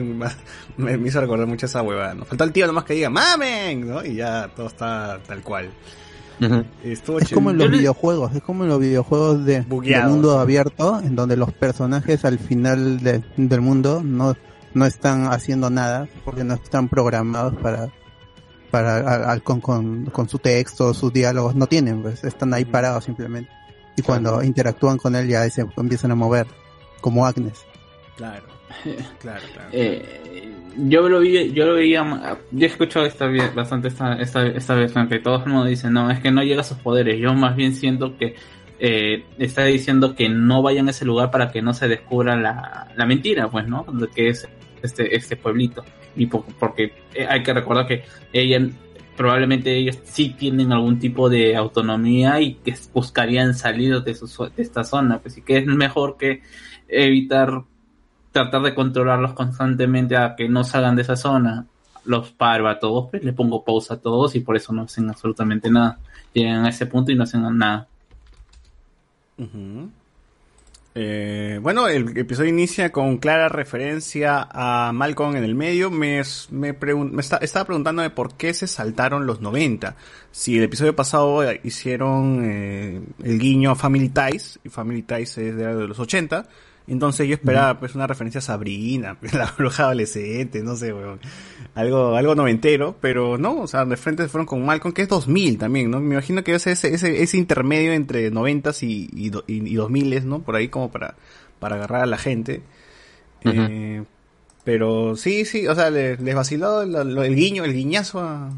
Me, 0.76 0.96
me 0.96 1.08
hizo 1.08 1.20
recordar 1.20 1.46
mucho 1.46 1.66
esa 1.66 1.82
huevada. 1.82 2.14
¿no? 2.14 2.24
Faltó 2.24 2.44
el 2.44 2.52
tío 2.52 2.66
nomás 2.66 2.84
que 2.84 2.94
diga 2.94 3.10
¡Mamen! 3.10 3.88
¿no? 3.88 4.04
Y 4.04 4.14
ya 4.16 4.48
todo 4.54 4.66
está 4.68 5.18
tal 5.26 5.42
cual. 5.42 5.70
Estuvo 6.84 7.18
Es 7.18 7.30
como 7.32 7.50
en 7.50 7.58
los 7.58 7.66
videojuegos, 7.78 8.32
es 8.36 8.42
como 8.42 8.62
en 8.62 8.68
los 8.70 8.78
videojuegos 8.78 9.44
de, 9.44 9.62
mundo 10.08 10.38
abierto, 10.38 11.00
en 11.00 11.16
donde 11.16 11.36
los 11.36 11.52
personajes 11.52 12.24
al 12.24 12.38
final 12.38 13.00
de- 13.00 13.24
del 13.36 13.60
mundo 13.60 14.02
no, 14.04 14.36
no 14.72 14.86
están 14.86 15.26
haciendo 15.32 15.68
nada, 15.68 16.06
porque 16.24 16.44
no 16.44 16.54
están 16.54 16.88
programados 16.88 17.56
para, 17.56 17.88
para 18.70 18.98
a- 18.98 19.32
a- 19.32 19.40
con, 19.40 19.60
con, 19.60 20.04
con 20.06 20.28
su 20.28 20.38
texto, 20.38 20.94
sus 20.94 21.12
diálogos, 21.12 21.56
no 21.56 21.66
tienen, 21.66 22.02
pues, 22.02 22.22
están 22.22 22.54
ahí 22.54 22.64
parados 22.64 23.02
simplemente. 23.02 23.50
Y 23.98 24.02
cuando 24.02 24.42
interactúan 24.42 24.96
con 24.96 25.14
él 25.16 25.28
ya 25.28 25.48
se 25.50 25.66
empiezan 25.76 26.12
a 26.12 26.14
mover, 26.14 26.46
como 27.00 27.26
Agnes. 27.26 27.64
Claro, 28.16 28.44
claro, 29.20 29.42
claro. 29.52 29.68
Eh, 29.72 30.54
yo 30.76 31.08
lo 31.08 31.20
vi, 31.20 31.52
yo 31.52 31.66
lo 31.66 31.74
veía, 31.74 32.04
yo 32.52 32.66
he 32.66 32.68
escuchado 32.68 33.04
esta 33.06 33.26
bastante 33.54 33.88
esta, 33.88 34.14
esta, 34.20 34.46
esta 34.46 34.74
versión 34.74 35.08
que 35.08 35.18
todo 35.18 35.42
el 35.42 35.50
mundo 35.50 35.64
dice, 35.66 35.90
no, 35.90 36.10
es 36.10 36.20
que 36.20 36.30
no 36.30 36.42
llega 36.42 36.60
a 36.60 36.64
sus 36.64 36.78
poderes. 36.78 37.18
Yo 37.20 37.34
más 37.34 37.56
bien 37.56 37.74
siento 37.74 38.16
que 38.16 38.36
eh, 38.78 39.24
está 39.38 39.64
diciendo 39.64 40.14
que 40.14 40.28
no 40.28 40.62
vayan 40.62 40.86
a 40.86 40.92
ese 40.92 41.04
lugar 41.04 41.30
para 41.32 41.50
que 41.50 41.60
no 41.62 41.74
se 41.74 41.88
descubra 41.88 42.36
la, 42.36 42.88
la 42.96 43.06
mentira, 43.06 43.48
pues, 43.48 43.66
¿no? 43.66 43.84
De 43.92 44.06
que 44.08 44.28
es 44.28 44.48
este, 44.82 45.16
este 45.16 45.34
pueblito. 45.36 45.84
Y 46.14 46.26
po- 46.26 46.44
porque 46.60 46.92
eh, 47.14 47.26
hay 47.28 47.42
que 47.42 47.52
recordar 47.52 47.86
que 47.86 48.04
ella, 48.32 48.64
probablemente 49.18 49.76
ellos 49.76 49.98
sí 50.04 50.30
tienen 50.30 50.72
algún 50.72 51.00
tipo 51.00 51.28
de 51.28 51.56
autonomía 51.56 52.40
y 52.40 52.54
que 52.54 52.74
buscarían 52.94 53.52
salir 53.52 54.00
de, 54.02 54.14
su, 54.14 54.44
de 54.44 54.62
esta 54.62 54.84
zona, 54.84 55.18
pues, 55.18 55.36
y 55.36 55.42
que 55.42 55.58
es 55.58 55.66
mejor 55.66 56.16
que 56.16 56.42
evitar 56.86 57.64
tratar 58.30 58.62
de 58.62 58.74
controlarlos 58.76 59.32
constantemente 59.32 60.16
a 60.16 60.36
que 60.36 60.48
no 60.48 60.62
salgan 60.62 60.94
de 60.94 61.02
esa 61.02 61.16
zona. 61.16 61.66
Los 62.04 62.30
paro 62.30 62.68
a 62.68 62.78
todos, 62.78 63.10
pues 63.10 63.24
le 63.24 63.32
pongo 63.32 63.64
pausa 63.64 63.94
a 63.94 64.00
todos 64.00 64.36
y 64.36 64.40
por 64.40 64.56
eso 64.56 64.72
no 64.72 64.82
hacen 64.82 65.10
absolutamente 65.10 65.68
nada. 65.68 65.98
Llegan 66.32 66.64
a 66.64 66.68
ese 66.68 66.86
punto 66.86 67.10
y 67.10 67.16
no 67.16 67.24
hacen 67.24 67.42
nada. 67.58 67.88
Ujú. 69.36 69.90
Eh, 71.00 71.60
bueno, 71.62 71.86
el 71.86 72.18
episodio 72.18 72.48
inicia 72.48 72.90
con 72.90 73.18
clara 73.18 73.48
referencia 73.48 74.48
a 74.50 74.90
Malcolm 74.92 75.36
en 75.36 75.44
el 75.44 75.54
medio. 75.54 75.92
Me, 75.92 76.22
me, 76.50 76.74
está- 77.20 77.36
estaba 77.36 77.64
por 78.16 78.34
qué 78.34 78.52
se 78.52 78.66
saltaron 78.66 79.24
los 79.24 79.40
90. 79.40 79.94
Si 80.32 80.58
el 80.58 80.64
episodio 80.64 80.96
pasado 80.96 81.44
hicieron 81.62 82.40
eh, 82.44 83.00
el 83.22 83.38
guiño 83.38 83.70
a 83.70 83.76
Family 83.76 84.08
Ties, 84.08 84.58
y 84.64 84.70
Family 84.70 85.02
Ties 85.02 85.38
es 85.38 85.56
de, 85.56 85.72
de 85.72 85.86
los 85.86 86.00
80, 86.00 86.48
entonces 86.88 87.28
yo 87.28 87.34
esperaba 87.34 87.78
pues 87.78 87.94
una 87.94 88.06
referencia 88.06 88.38
a 88.38 88.42
Sabrina, 88.42 89.16
la 89.32 89.52
bruja 89.56 89.84
adolescente, 89.84 90.62
no 90.62 90.76
sé, 90.76 90.92
weón. 90.92 91.20
Algo, 91.74 92.16
algo 92.16 92.34
noventero, 92.34 92.96
pero 93.00 93.38
no, 93.38 93.60
o 93.60 93.66
sea, 93.68 93.84
de 93.84 93.96
frente 93.96 94.26
fueron 94.28 94.46
con 94.46 94.64
Malcolm, 94.66 94.92
que 94.92 95.02
es 95.02 95.08
2000 95.08 95.58
también, 95.58 95.90
¿no? 95.90 96.00
Me 96.00 96.14
imagino 96.14 96.42
que 96.42 96.54
es 96.54 96.66
ese, 96.66 96.92
ese, 96.94 97.22
ese 97.22 97.36
intermedio 97.36 97.92
entre 97.92 98.32
90s 98.32 98.82
y, 98.82 99.08
y, 99.12 99.28
y, 99.46 99.68
y 99.68 99.76
2000s, 99.76 100.24
¿no? 100.24 100.40
Por 100.40 100.56
ahí 100.56 100.68
como 100.68 100.90
para, 100.90 101.14
para 101.60 101.76
agarrar 101.76 102.02
a 102.02 102.06
la 102.06 102.18
gente. 102.18 102.62
Eh, 103.44 104.02
pero 104.64 105.16
sí, 105.16 105.44
sí, 105.44 105.66
o 105.68 105.74
sea, 105.74 105.90
le- 105.90 106.16
les 106.16 106.34
vaciló 106.34 106.82
el 106.82 107.34
guiño, 107.36 107.64
el 107.64 107.72
guiñazo 107.74 108.20
a, 108.20 108.50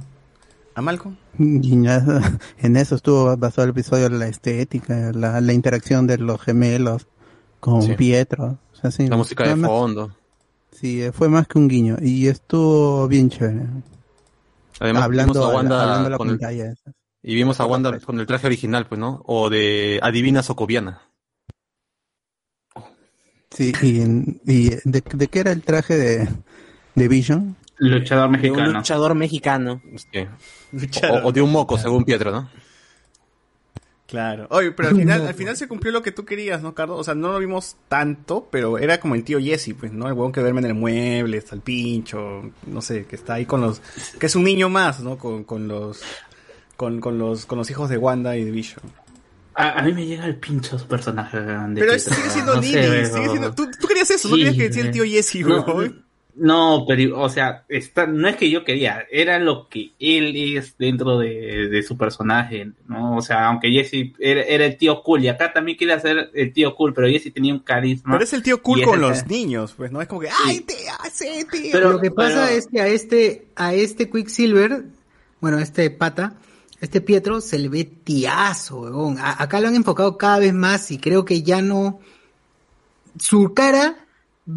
a 0.74 0.82
Malcolm. 0.82 1.16
Guiñazo. 1.38 2.20
En 2.62 2.76
eso 2.76 2.94
estuvo 2.94 3.36
basado 3.36 3.64
el 3.64 3.70
episodio, 3.70 4.08
la 4.08 4.28
estética, 4.28 5.12
la, 5.14 5.40
la 5.40 5.52
interacción 5.52 6.06
de 6.06 6.18
los 6.18 6.40
gemelos 6.40 7.06
con 7.60 7.82
Sí. 7.82 7.94
Pietro. 7.94 8.58
O 8.72 8.76
sea, 8.76 8.90
sí, 8.90 9.06
La 9.08 9.16
música 9.16 9.44
de 9.44 9.50
fue 9.50 9.56
más- 9.58 9.70
fondo. 9.70 10.16
Sí, 10.72 11.02
fue 11.12 11.28
más 11.28 11.46
que 11.46 11.58
un 11.58 11.68
guiño 11.68 11.96
y 12.00 12.26
estuvo 12.28 13.06
bien 13.06 13.28
chévere. 13.28 13.66
Además, 14.78 15.02
hablando, 15.04 15.32
vimos 15.34 15.50
a 15.50 15.54
Wanda 15.56 15.82
hablando 15.82 16.06
a 16.06 16.10
la 16.10 16.16
con 16.18 16.28
el- 16.30 16.38
pantalla. 16.38 16.74
Y 17.22 17.34
vimos 17.34 17.60
a 17.60 17.66
Wanda 17.66 17.98
con 18.00 18.18
el 18.18 18.26
traje 18.26 18.46
original, 18.46 18.86
pues, 18.86 18.98
¿no? 18.98 19.22
O 19.26 19.50
de 19.50 20.00
Adivina 20.02 20.42
Socoviana. 20.42 21.02
Sí, 23.50 23.72
y, 23.82 24.50
y 24.50 24.70
de, 24.84 25.02
de 25.12 25.28
qué 25.28 25.40
era 25.40 25.52
el 25.52 25.62
traje 25.62 25.96
de, 25.96 26.28
de 26.94 27.08
Vision? 27.08 27.56
Luchador 27.78 28.40
De 28.40 28.50
un 28.50 28.72
luchador 28.74 29.14
mexicano. 29.14 29.82
Sí. 30.12 30.26
O, 31.10 31.28
o 31.28 31.32
de 31.32 31.42
un 31.42 31.50
moco, 31.50 31.76
según 31.78 32.04
Pietro, 32.04 32.30
¿no? 32.30 32.48
Claro. 34.10 34.48
Oye, 34.50 34.72
pero 34.72 34.88
al 34.88 34.96
final, 34.96 35.24
al 35.24 35.34
final 35.34 35.56
se 35.56 35.68
cumplió 35.68 35.92
lo 35.92 36.02
que 36.02 36.10
tú 36.10 36.24
querías, 36.24 36.62
¿no, 36.62 36.74
Carlos? 36.74 36.98
O 36.98 37.04
sea, 37.04 37.14
no 37.14 37.30
lo 37.30 37.38
vimos 37.38 37.76
tanto, 37.86 38.48
pero 38.50 38.76
era 38.76 38.98
como 38.98 39.14
el 39.14 39.22
tío 39.22 39.38
Jesse, 39.38 39.72
pues, 39.78 39.92
¿no? 39.92 40.08
El 40.08 40.14
huevón 40.14 40.32
que 40.32 40.40
duerme 40.40 40.58
en 40.62 40.66
el 40.66 40.74
mueble, 40.74 41.36
está 41.36 41.54
el 41.54 41.60
pincho, 41.60 42.50
no 42.66 42.82
sé, 42.82 43.04
que 43.04 43.14
está 43.14 43.34
ahí 43.34 43.46
con 43.46 43.60
los, 43.60 43.80
que 44.18 44.26
es 44.26 44.34
un 44.34 44.42
niño 44.42 44.68
más, 44.68 44.98
¿no? 44.98 45.16
Con, 45.16 45.44
con 45.44 45.68
los, 45.68 46.02
con, 46.76 47.00
con 47.00 47.18
los, 47.18 47.46
con 47.46 47.58
los 47.58 47.70
hijos 47.70 47.88
de 47.88 47.98
Wanda 47.98 48.36
y 48.36 48.42
de 48.42 48.50
Vision. 48.50 48.82
A, 49.54 49.78
a 49.78 49.82
mí 49.82 49.92
me 49.92 50.04
llega 50.04 50.26
el 50.26 50.34
pincho 50.34 50.76
su 50.76 50.88
personaje. 50.88 51.38
de 51.40 51.80
Pero 51.80 51.96
sigue 51.96 52.30
siendo 52.30 52.56
no 52.56 52.60
Lily, 52.60 52.72
sé, 52.72 53.12
sigue 53.12 53.28
siendo, 53.28 53.54
tú, 53.54 53.70
tú 53.80 53.86
querías 53.86 54.10
eso, 54.10 54.28
no 54.28 54.34
Sí, 54.34 54.40
querías 54.40 54.56
que 54.56 54.68
decía 54.70 54.82
el 54.82 54.90
tío 54.90 55.04
Jesse, 55.04 55.36
no, 55.42 55.60
huevón. 55.60 56.04
No, 56.36 56.84
pero, 56.88 57.20
o 57.20 57.28
sea, 57.28 57.64
está, 57.68 58.06
no 58.06 58.28
es 58.28 58.36
que 58.36 58.48
yo 58.50 58.64
quería, 58.64 59.06
era 59.10 59.38
lo 59.38 59.68
que 59.68 59.90
él 59.98 60.34
es 60.56 60.76
dentro 60.78 61.18
de, 61.18 61.68
de 61.68 61.82
su 61.82 61.96
personaje, 61.98 62.70
¿no? 62.88 63.16
O 63.16 63.20
sea, 63.22 63.46
aunque 63.48 63.70
Jesse 63.70 64.12
era, 64.18 64.42
era 64.42 64.64
el 64.66 64.76
tío 64.76 65.02
cool, 65.02 65.24
y 65.24 65.28
acá 65.28 65.52
también 65.52 65.76
quiere 65.76 65.98
ser 66.00 66.30
el 66.34 66.52
tío 66.52 66.74
cool, 66.74 66.94
pero 66.94 67.08
Jesse 67.08 67.32
tenía 67.34 67.52
un 67.52 67.60
carisma. 67.60 68.12
Pero 68.12 68.24
es 68.24 68.32
el 68.32 68.42
tío 68.42 68.62
cool 68.62 68.82
con 68.82 68.94
el- 68.94 69.00
los 69.08 69.26
niños, 69.26 69.74
pues, 69.76 69.90
¿no? 69.92 70.00
Es 70.00 70.08
como 70.08 70.20
que, 70.20 70.28
¡ay, 70.46 70.60
tío, 70.60 70.76
sí, 71.12 71.44
tío! 71.50 71.70
Pero 71.72 71.90
lo 71.92 72.00
que 72.00 72.10
pasa 72.10 72.46
pero- 72.46 72.58
es 72.58 72.66
que 72.66 72.80
a 72.80 72.88
este, 72.88 73.46
a 73.56 73.74
este 73.74 74.08
Quicksilver, 74.10 74.84
bueno, 75.40 75.58
a 75.58 75.62
este 75.62 75.90
pata, 75.90 76.34
a 76.80 76.84
este 76.84 77.00
Pietro 77.00 77.40
se 77.40 77.58
le 77.58 77.68
ve 77.68 77.84
tiazo. 77.84 78.86
A- 79.18 79.42
acá 79.42 79.60
lo 79.60 79.68
han 79.68 79.74
enfocado 79.74 80.16
cada 80.16 80.38
vez 80.38 80.54
más 80.54 80.90
y 80.90 80.98
creo 80.98 81.24
que 81.24 81.42
ya 81.42 81.60
no. 81.60 82.00
Su 83.18 83.52
cara 83.54 84.06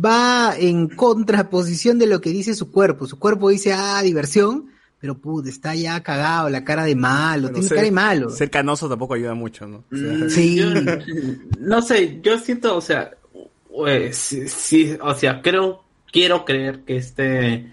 va 0.04 0.56
en 0.58 0.88
contraposición 0.88 2.00
de 2.00 2.08
lo 2.08 2.22
que 2.22 2.30
dice 2.32 2.54
su 2.56 2.72
cuerpo. 2.72 3.06
Su 3.08 3.20
cuerpo 3.20 3.50
dice, 3.50 3.74
ah, 3.74 4.02
diversión, 4.02 4.68
pero 5.00 5.18
puta, 5.18 5.50
está 5.50 5.76
ya 5.76 6.02
cagado, 6.02 6.50
la 6.50 6.64
cara 6.64 6.86
de 6.86 6.96
malo, 6.96 7.50
tiene 7.52 7.68
ser- 7.68 7.76
cara 7.76 7.86
de 7.86 7.92
malo. 7.92 8.30
Ser 8.30 8.50
canoso 8.50 8.88
tampoco 8.88 9.16
ayuda 9.16 9.34
mucho, 9.34 9.68
¿no? 9.68 9.84
O 9.92 9.96
sea, 9.96 10.30
Sí. 10.30 10.56
Yo- 10.58 10.68
no 11.60 11.82
sé, 11.82 12.20
yo 12.22 12.38
siento, 12.40 12.78
o 12.78 12.82
sea, 12.82 13.12
eh, 13.88 14.10
sí, 14.14 14.48
sí, 14.48 14.98
o 15.02 15.14
sea, 15.16 15.42
creo, 15.42 15.84
quiero 16.12 16.46
creer 16.46 16.82
que 16.86 16.98
este 16.98 17.72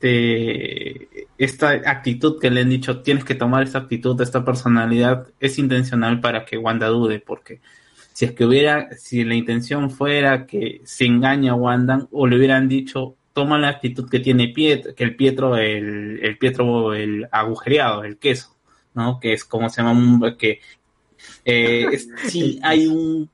este 0.00 1.08
esta 1.38 1.70
actitud 1.70 2.38
que 2.40 2.50
le 2.50 2.62
han 2.62 2.70
dicho, 2.70 3.00
tienes 3.02 3.24
que 3.24 3.34
tomar 3.34 3.62
esta 3.62 3.78
actitud, 3.78 4.18
esta 4.20 4.44
personalidad, 4.44 5.26
es 5.40 5.58
intencional 5.58 6.20
para 6.20 6.44
que 6.44 6.56
Wanda 6.56 6.86
dude, 6.88 7.20
porque 7.20 7.60
si 8.16 8.24
es 8.24 8.32
que 8.32 8.46
hubiera, 8.46 8.88
si 8.96 9.24
la 9.24 9.34
intención 9.34 9.90
fuera 9.90 10.46
que 10.46 10.80
se 10.84 11.04
engaña 11.04 11.52
a 11.52 11.54
Wanda, 11.54 12.08
o 12.12 12.26
le 12.26 12.38
hubieran 12.38 12.66
dicho, 12.66 13.14
toma 13.34 13.58
la 13.58 13.68
actitud 13.68 14.08
que 14.08 14.20
tiene 14.20 14.48
Pietro, 14.48 14.94
que 14.94 15.04
el 15.04 15.16
Pietro, 15.16 15.54
el, 15.58 16.18
el 16.22 16.38
Pietro, 16.38 16.94
el 16.94 17.28
agujereado, 17.30 18.04
el 18.04 18.16
queso, 18.16 18.56
¿no? 18.94 19.20
Que 19.20 19.34
es 19.34 19.44
como 19.44 19.68
se 19.68 19.82
llama, 19.82 20.34
que 20.38 20.60
eh, 21.44 21.86
es- 21.92 22.08
sí 22.28 22.58
hay 22.62 22.86
un 22.86 23.28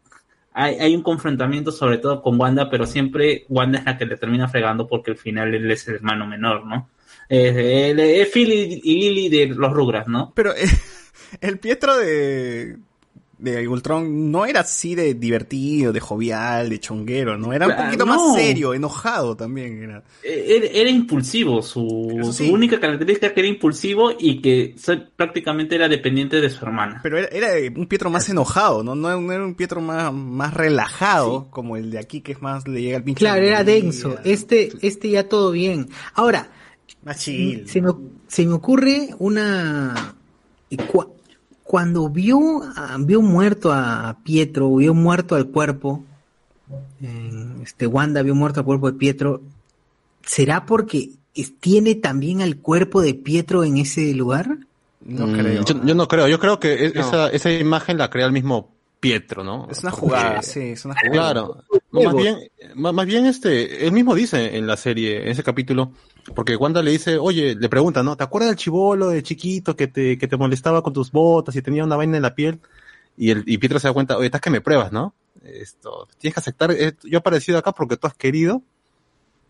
hay, 0.53 0.75
hay 0.81 0.97
un 0.97 1.03
confrontamiento 1.05 1.71
sobre 1.71 1.99
todo 1.99 2.21
con 2.21 2.39
Wanda, 2.41 2.69
pero 2.69 2.85
siempre 2.85 3.45
Wanda 3.49 3.79
es 3.79 3.85
la 3.85 3.97
que 3.97 4.05
le 4.07 4.17
termina 4.17 4.49
fregando 4.49 4.89
porque 4.89 5.13
al 5.13 5.17
final 5.17 5.55
él 5.55 5.71
es 5.71 5.87
el 5.87 5.95
hermano 5.95 6.27
menor, 6.27 6.67
¿no? 6.67 6.91
Es, 7.29 7.55
él 7.57 8.01
es 8.01 8.29
Phil 8.31 8.53
y, 8.53 8.81
y 8.83 9.11
Lily 9.11 9.29
de 9.29 9.47
los 9.55 9.73
Rugras, 9.73 10.09
¿no? 10.09 10.33
Pero 10.35 10.51
eh, 10.57 10.65
el 11.41 11.61
Pietro 11.61 11.97
de, 11.97 12.79
de 13.43 13.67
Ultron 13.69 14.31
no 14.31 14.47
era 14.47 14.61
así 14.61 14.95
de 14.95 15.15
divertido, 15.15 15.93
de 15.93 16.01
jovial, 16.01 16.69
de 16.71 16.79
chonguero, 16.81 17.37
¿no? 17.37 17.53
Era 17.53 17.67
un 17.67 17.73
Ah, 17.73 17.85
poquito 17.85 18.07
no. 18.07 18.15
más 18.33 18.37
serio, 18.37 18.73
enojado 18.73 19.37
también. 19.37 19.83
Era. 19.83 20.03
Eh, 20.23 20.45
Era, 20.57 20.67
era 20.67 20.91
impulsivo, 20.91 21.61
su, 21.63 22.31
su 22.33 22.45
única 22.53 22.79
característica 22.79 23.35
que 23.35 23.41
era 23.41 23.49
impulsivo 23.49 24.13
y 24.19 24.41
que 24.41 24.75
prácticamente 25.17 25.75
era 25.75 25.89
dependiente 25.89 26.41
de 26.41 26.49
su 26.51 26.65
hermana. 26.65 27.01
Pero 27.03 27.19
era, 27.19 27.29
era 27.29 27.73
un 27.77 27.87
Pietro 27.87 28.09
más 28.11 28.29
enojado, 28.29 28.83
¿no? 28.83 28.95
No, 28.95 29.21
no 29.21 29.33
era 29.33 29.45
un 29.45 29.55
Pietro 29.55 29.81
más, 29.81 30.13
más 30.13 30.55
relajado, 30.55 31.49
como 31.51 31.77
el 31.77 31.91
de 31.91 31.99
aquí, 31.99 32.21
que 32.21 32.33
es 32.33 32.41
más, 32.43 32.67
le 32.69 32.81
llega 32.83 32.97
el 32.99 33.05
pinche. 33.05 33.21
Claro, 33.21 33.45
era 33.45 33.65
denso. 33.65 34.17
Este, 34.25 34.71
este 34.83 35.11
ya 35.11 35.29
todo 35.29 35.51
bien. 35.51 35.89
Ahora, 36.15 36.49
Más 37.05 37.19
chill. 37.19 37.69
se 37.69 37.81
me, 37.83 37.91
se 38.29 38.47
me 38.47 38.53
ocurre 38.53 39.09
una... 39.19 40.15
cu- 41.73 41.77
cuando 41.79 42.09
vio, 42.11 42.63
a- 42.77 42.97
vio 42.99 43.23
muerto 43.23 43.73
a 43.73 44.17
Pietro, 44.25 44.77
vio 44.77 44.93
muerto 44.95 45.35
al 45.35 45.47
cuerpo, 45.47 46.05
eh, 47.03 47.47
este 47.63 47.87
Wanda 47.87 48.23
vio 48.23 48.35
muerto 48.35 48.61
al 48.61 48.67
cuerpo 48.67 48.91
de 48.91 48.99
Pietro, 48.99 49.41
¿será 50.25 50.67
porque 50.67 51.11
tiene 51.61 51.95
también 51.95 52.43
al 52.43 52.57
cuerpo 52.59 53.01
de 53.01 53.15
Pietro 53.15 53.65
en 53.65 53.79
ese 53.79 54.15
lugar? 54.15 54.59
No 55.05 55.27
Mm, 55.27 55.33
creo. 55.33 55.65
Yo, 55.65 55.85
yo 55.85 55.95
no 55.95 56.07
creo. 56.07 56.29
Yo 56.29 56.39
creo 56.39 56.61
que 56.61 56.85
es- 56.87 56.95
No. 56.95 57.01
esa, 57.01 57.29
esa 57.31 57.51
imagen 57.53 57.99
la 57.99 58.09
crea 58.11 58.27
el 58.27 58.33
mismo 58.33 58.69
Pietro, 59.01 59.43
¿no? 59.43 59.67
Es 59.71 59.81
una 59.83 59.91
Porque- 59.91 60.07
jugada, 60.07 60.43
sí, 60.43 60.61
es 60.61 60.85
una 60.85 60.95
jugada. 60.95 61.13
Claro. 61.33 61.65
No, 61.91 62.03
más 62.03 62.15
bien, 62.15 62.37
más, 62.77 62.95
más 62.95 63.07
bien 63.07 63.27
este, 63.27 63.85
él 63.87 63.93
mismo 63.93 64.15
dice 64.15 64.57
en 64.57 64.67
la 64.67 64.77
serie, 64.77 65.23
en 65.23 65.29
ese 65.29 65.43
capítulo, 65.43 65.91
porque 66.35 66.57
Wanda 66.57 66.83
le 66.83 66.93
dice, 66.93 67.19
oye, 67.19 67.55
le 67.55 67.69
pregunta, 67.69 68.03
¿no? 68.03 68.17
¿Te 68.17 68.25
acuerdas 68.25 68.51
del 68.51 68.59
chivolo 68.59 69.09
de 69.09 69.23
chiquito 69.23 69.77
que 69.77 69.89
te, 69.89 70.19
que 70.19 70.29
te 70.29 70.37
molestaba 70.37 70.83
con 70.83 70.93
tus 70.93 71.11
botas 71.11 71.57
y 71.57 71.63
tenía 71.63 71.85
una 71.85 71.97
vaina 71.97 72.17
en 72.17 72.23
la 72.23 72.35
piel? 72.35 72.61
Y 73.17 73.31
el, 73.31 73.45
y 73.47 73.59
Pietro 73.59 73.79
se 73.79 73.89
da 73.89 73.95
cuenta, 73.95 74.17
oye, 74.17 74.27
estás 74.27 74.41
que 74.41 74.51
me 74.51 74.61
pruebas, 74.61 74.93
¿no? 74.93 75.15
Esto, 75.43 76.09
tienes 76.19 76.35
que 76.35 76.41
aceptar, 76.41 76.71
eh, 76.73 76.95
yo 77.03 77.17
he 77.17 77.17
aparecido 77.17 77.59
acá 77.59 77.73
porque 77.73 77.97
tú 77.97 78.07
has 78.07 78.15
querido. 78.15 78.63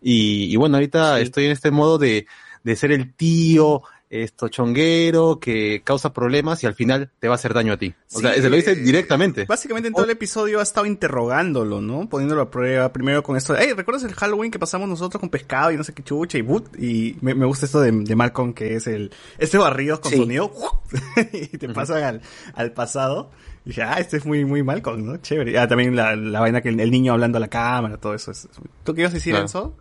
Y, 0.01 0.51
y 0.51 0.55
bueno, 0.57 0.75
ahorita 0.75 1.19
estoy 1.21 1.45
en 1.45 1.51
este 1.51 1.71
modo 1.71 1.97
de, 1.97 2.27
de 2.63 2.75
ser 2.75 2.91
el 2.91 3.13
tío, 3.13 3.83
esto 4.21 4.47
chonguero, 4.47 5.39
que 5.39 5.81
causa 5.83 6.13
problemas 6.13 6.63
y 6.63 6.67
al 6.67 6.75
final 6.75 7.09
te 7.19 7.27
va 7.27 7.33
a 7.33 7.35
hacer 7.35 7.53
daño 7.53 7.73
a 7.73 7.77
ti. 7.77 7.93
O 8.11 8.17
Sí, 8.17 8.21
sea, 8.21 8.33
se 8.33 8.49
lo 8.49 8.55
dice 8.55 8.73
eh, 8.73 8.75
directamente. 8.75 9.45
Básicamente 9.45 9.87
en 9.87 9.93
todo 9.93 10.05
el 10.05 10.11
episodio 10.11 10.59
ha 10.59 10.63
estado 10.63 10.85
interrogándolo, 10.85 11.81
¿no? 11.81 12.07
Poniéndolo 12.07 12.41
a 12.43 12.51
prueba, 12.51 12.93
primero 12.93 13.23
con 13.23 13.35
esto. 13.37 13.55
Hey, 13.57 13.73
¿recuerdas 13.75 14.03
el 14.03 14.13
Halloween 14.13 14.51
que 14.51 14.59
pasamos 14.59 14.87
nosotros 14.87 15.19
con 15.19 15.29
pescado 15.29 15.71
y 15.71 15.77
no 15.77 15.83
sé 15.83 15.93
qué 15.93 16.03
chucha 16.03 16.37
y 16.37 16.41
boot? 16.41 16.77
Y 16.79 17.17
me, 17.21 17.33
me 17.33 17.45
gusta 17.45 17.65
esto 17.65 17.81
de, 17.81 17.91
de 17.91 18.15
Malcolm, 18.15 18.53
que 18.53 18.75
es 18.75 18.87
el, 18.87 19.11
este 19.37 19.57
barrido 19.57 19.99
con 19.99 20.11
Sí. 20.11 20.17
sonido, 20.17 20.51
y 21.33 21.47
te 21.57 21.69
pasan 21.69 22.03
al, 22.03 22.21
al 22.53 22.71
pasado. 22.71 23.31
Y 23.65 23.69
dije, 23.69 23.81
ah, 23.83 23.95
este 23.99 24.17
es 24.17 24.25
muy, 24.25 24.43
muy 24.45 24.61
Malcolm, 24.61 25.05
¿no? 25.05 25.17
Chévere. 25.17 25.57
Ah, 25.57 25.67
también 25.67 25.95
la, 25.95 26.15
la 26.15 26.39
vaina 26.41 26.61
que 26.61 26.69
el, 26.69 26.79
el 26.79 26.91
niño 26.91 27.13
hablando 27.13 27.37
a 27.37 27.41
la 27.41 27.47
cámara, 27.47 27.97
todo 27.97 28.13
eso. 28.13 28.31
es- 28.31 28.47
¿Tú 28.83 28.93
qué 28.93 29.01
ibas 29.01 29.13
a 29.13 29.15
decir, 29.15 29.31
Claro. 29.33 29.45
Enzo? 29.45 29.75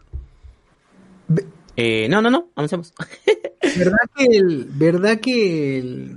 Eh, 1.77 2.07
no, 2.11 2.20
no, 2.23 2.31
no, 2.31 2.49
avancemos. 2.55 2.93
¿Verdad 3.78 3.99
que 4.16 4.24
el, 4.27 4.66
verdad 4.70 5.20
que 5.20 5.78
el- 5.78 6.16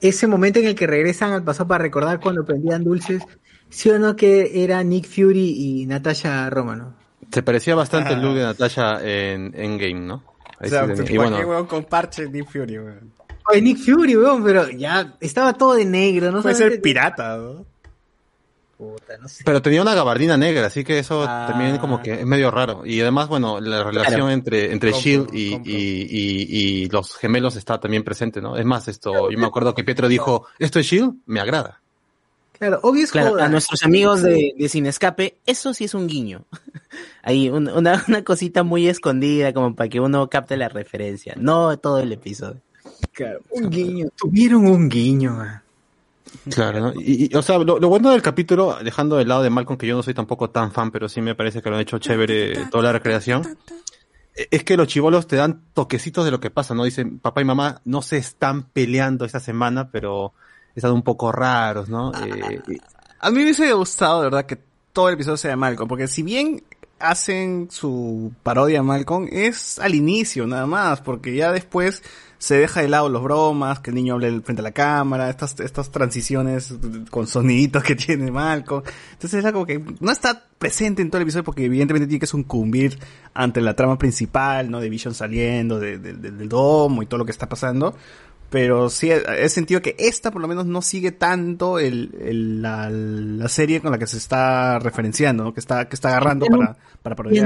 ese 0.00 0.26
momento 0.26 0.58
en 0.58 0.66
el 0.66 0.74
que 0.74 0.86
regresan 0.86 1.32
al 1.32 1.42
pasado 1.42 1.68
para 1.68 1.82
recordar 1.82 2.20
cuando 2.20 2.44
prendían 2.44 2.84
dulces, 2.84 3.22
sí 3.70 3.90
o 3.90 3.98
no 3.98 4.14
que 4.14 4.62
era 4.62 4.82
Nick 4.84 5.06
Fury 5.06 5.54
y 5.80 5.86
Natasha 5.86 6.48
Romano? 6.50 6.94
Se 7.32 7.42
parecía 7.42 7.74
bastante 7.74 8.12
el 8.12 8.20
Ah. 8.20 8.22
look 8.22 8.34
de 8.34 8.42
Natasha 8.42 9.00
en, 9.02 9.52
en 9.56 9.78
Game, 9.78 10.00
¿no? 10.06 10.22
Ahí 10.60 10.68
sí 10.68 10.74
Exacto. 10.76 10.94
tenía- 11.04 11.12
y 11.14 11.16
¿Para 11.18 11.30
bueno, 11.30 11.48
weón, 11.48 11.66
con 11.66 11.84
parche 11.84 12.28
Nick 12.30 12.46
Fury, 12.50 12.78
weón? 12.78 13.12
Oye, 13.50 13.62
Nick 13.62 13.78
Fury, 13.78 14.16
weón, 14.16 14.44
pero 14.44 14.68
ya 14.70 15.14
estaba 15.20 15.52
todo 15.54 15.74
de 15.74 15.84
negro, 15.84 16.30
¿no? 16.30 16.42
Puede 16.42 16.54
ser 16.54 16.80
pirata, 16.80 17.36
¿no? 17.36 17.64
Puta, 18.78 19.16
no 19.18 19.26
sé. 19.28 19.42
pero 19.44 19.62
tenía 19.62 19.80
una 19.80 19.94
gabardina 19.94 20.36
negra, 20.36 20.66
así 20.66 20.84
que 20.84 20.98
eso 20.98 21.24
Ah. 21.26 21.46
también 21.48 21.78
como 21.78 22.02
que 22.02 22.20
es 22.20 22.26
medio 22.26 22.50
raro. 22.50 22.84
Y 22.84 23.00
además, 23.00 23.26
bueno, 23.28 23.58
la 23.58 23.82
relación 23.82 24.14
Claro. 24.20 24.30
entre, 24.30 24.70
entre 24.72 24.90
Compro, 24.90 25.02
Shield 25.10 25.34
y, 25.34 25.54
y, 25.64 26.06
y, 26.10 26.82
y 26.84 26.88
los 26.90 27.16
gemelos 27.16 27.56
está 27.56 27.80
también 27.80 28.04
presente, 28.04 28.42
¿no? 28.42 28.56
Es 28.58 28.66
más, 28.66 28.86
esto, 28.88 29.30
yo 29.30 29.38
me 29.38 29.46
acuerdo 29.46 29.74
que 29.74 29.82
Pietro 29.82 30.08
dijo, 30.08 30.46
¿esto 30.58 30.78
es 30.78 30.86
Shield? 30.86 31.14
Me 31.24 31.40
agrada. 31.40 31.80
Claro, 32.58 32.80
obvio 32.82 33.04
es 33.04 33.12
Claro, 33.12 33.30
joda. 33.30 33.44
a 33.46 33.48
nuestros 33.48 33.82
amigos 33.82 34.22
de, 34.22 34.54
de 34.58 34.68
Sin 34.68 34.86
Escape, 34.86 35.36
eso 35.46 35.72
sí 35.74 35.84
es 35.84 35.94
un 35.94 36.06
guiño. 36.06 36.44
Ahí, 37.22 37.48
un- 37.50 37.68
una, 37.68 38.04
una 38.08 38.24
cosita 38.24 38.62
muy 38.62 38.88
escondida 38.88 39.52
como 39.52 39.74
para 39.74 39.88
que 39.88 40.00
uno 40.00 40.28
capte 40.30 40.56
la 40.56 40.68
referencia, 40.68 41.34
no 41.38 41.78
todo 41.78 42.00
el 42.00 42.12
episodio. 42.12 42.60
Claro, 43.12 43.40
un 43.50 43.68
guiño. 43.70 44.08
Tuvieron 44.16 44.66
un 44.66 44.88
guiño, 44.88 45.32
man. 45.32 45.62
Claro, 46.54 46.80
¿no? 46.80 46.92
Y, 47.00 47.28
y, 47.32 47.36
o 47.36 47.42
sea, 47.42 47.58
lo, 47.58 47.78
lo 47.78 47.88
bueno 47.88 48.10
del 48.10 48.22
capítulo, 48.22 48.78
dejando 48.82 49.16
de 49.16 49.24
lado 49.24 49.42
de 49.42 49.50
Malcolm, 49.50 49.76
que 49.78 49.86
yo 49.86 49.96
no 49.96 50.02
soy 50.02 50.14
tampoco 50.14 50.50
tan 50.50 50.70
fan, 50.72 50.90
pero 50.90 51.08
sí 51.08 51.20
me 51.20 51.34
parece 51.34 51.60
que 51.62 51.68
lo 51.70 51.76
han 51.76 51.82
hecho 51.82 51.98
chévere 51.98 52.66
toda 52.70 52.84
la 52.84 52.92
recreación, 52.92 53.58
es 54.34 54.64
que 54.64 54.76
los 54.76 54.86
chivolos 54.88 55.26
te 55.26 55.36
dan 55.36 55.62
toquecitos 55.74 56.24
de 56.24 56.30
lo 56.30 56.40
que 56.40 56.50
pasa, 56.50 56.74
¿no? 56.74 56.84
Dicen, 56.84 57.18
papá 57.18 57.40
y 57.40 57.44
mamá 57.44 57.80
no 57.84 58.02
se 58.02 58.18
están 58.18 58.64
peleando 58.64 59.24
esta 59.24 59.40
semana, 59.40 59.90
pero 59.90 60.34
están 60.74 60.92
un 60.92 61.02
poco 61.02 61.32
raros, 61.32 61.88
¿no? 61.88 62.12
Eh, 62.14 62.60
y- 62.68 62.76
A 63.20 63.30
mí 63.30 63.36
me 63.38 63.42
hubiese 63.44 63.72
gustado, 63.72 64.18
de 64.20 64.24
verdad, 64.26 64.44
que 64.46 64.58
todo 64.92 65.08
el 65.08 65.14
episodio 65.14 65.38
sea 65.38 65.50
de 65.50 65.56
Malcolm, 65.56 65.88
porque 65.88 66.06
si 66.06 66.22
bien 66.22 66.62
hacen 66.98 67.68
su 67.70 68.32
parodia 68.42 68.80
a 68.80 68.82
Malcolm, 68.82 69.28
es 69.30 69.78
al 69.78 69.94
inicio 69.94 70.46
nada 70.46 70.66
más, 70.66 71.00
porque 71.00 71.34
ya 71.34 71.50
después 71.52 72.02
se 72.38 72.56
deja 72.56 72.82
de 72.82 72.88
lado 72.88 73.08
los 73.08 73.22
bromas, 73.22 73.80
que 73.80 73.90
el 73.90 73.96
niño 73.96 74.14
hable 74.14 74.40
frente 74.42 74.60
a 74.60 74.62
la 74.62 74.72
cámara, 74.72 75.30
estas, 75.30 75.58
estas 75.60 75.90
transiciones 75.90 76.74
con 77.10 77.26
soniditos 77.26 77.82
que 77.82 77.94
tiene 77.96 78.30
Malcolm. 78.30 78.82
Entonces 79.12 79.38
era 79.42 79.52
como 79.52 79.66
que 79.66 79.82
no 80.00 80.12
está 80.12 80.44
presente 80.58 81.02
en 81.02 81.10
todo 81.10 81.18
el 81.18 81.22
episodio 81.22 81.44
porque 81.44 81.64
evidentemente 81.64 82.06
tiene 82.06 82.20
que 82.20 82.26
sucumbir 82.26 82.98
ante 83.34 83.60
la 83.60 83.74
trama 83.74 83.98
principal, 83.98 84.70
¿no? 84.70 84.80
De 84.80 84.88
Vision 84.90 85.14
saliendo, 85.14 85.78
de- 85.80 85.98
de- 85.98 86.12
de- 86.14 86.30
del 86.30 86.48
domo 86.48 87.02
y 87.02 87.06
todo 87.06 87.18
lo 87.18 87.24
que 87.24 87.32
está 87.32 87.48
pasando. 87.48 87.94
Pero 88.48 88.90
sí, 88.90 89.10
he, 89.10 89.48
sentido 89.48 89.82
que 89.82 89.96
esta 89.98 90.30
por 90.30 90.40
lo 90.40 90.46
menos 90.46 90.66
no 90.66 90.80
sigue 90.80 91.10
tanto 91.10 91.80
el, 91.80 92.14
el- 92.20 92.62
la, 92.62 92.88
la 92.90 93.48
serie 93.48 93.80
con 93.80 93.90
la 93.90 93.98
que 93.98 94.06
se 94.06 94.18
está 94.18 94.78
referenciando, 94.78 95.42
¿no? 95.42 95.52
que 95.52 95.58
está, 95.60 95.88
que 95.88 95.96
está 95.96 96.10
agarrando 96.10 96.46
para, 96.46 96.76
para 97.02 97.16
parodiar. 97.16 97.44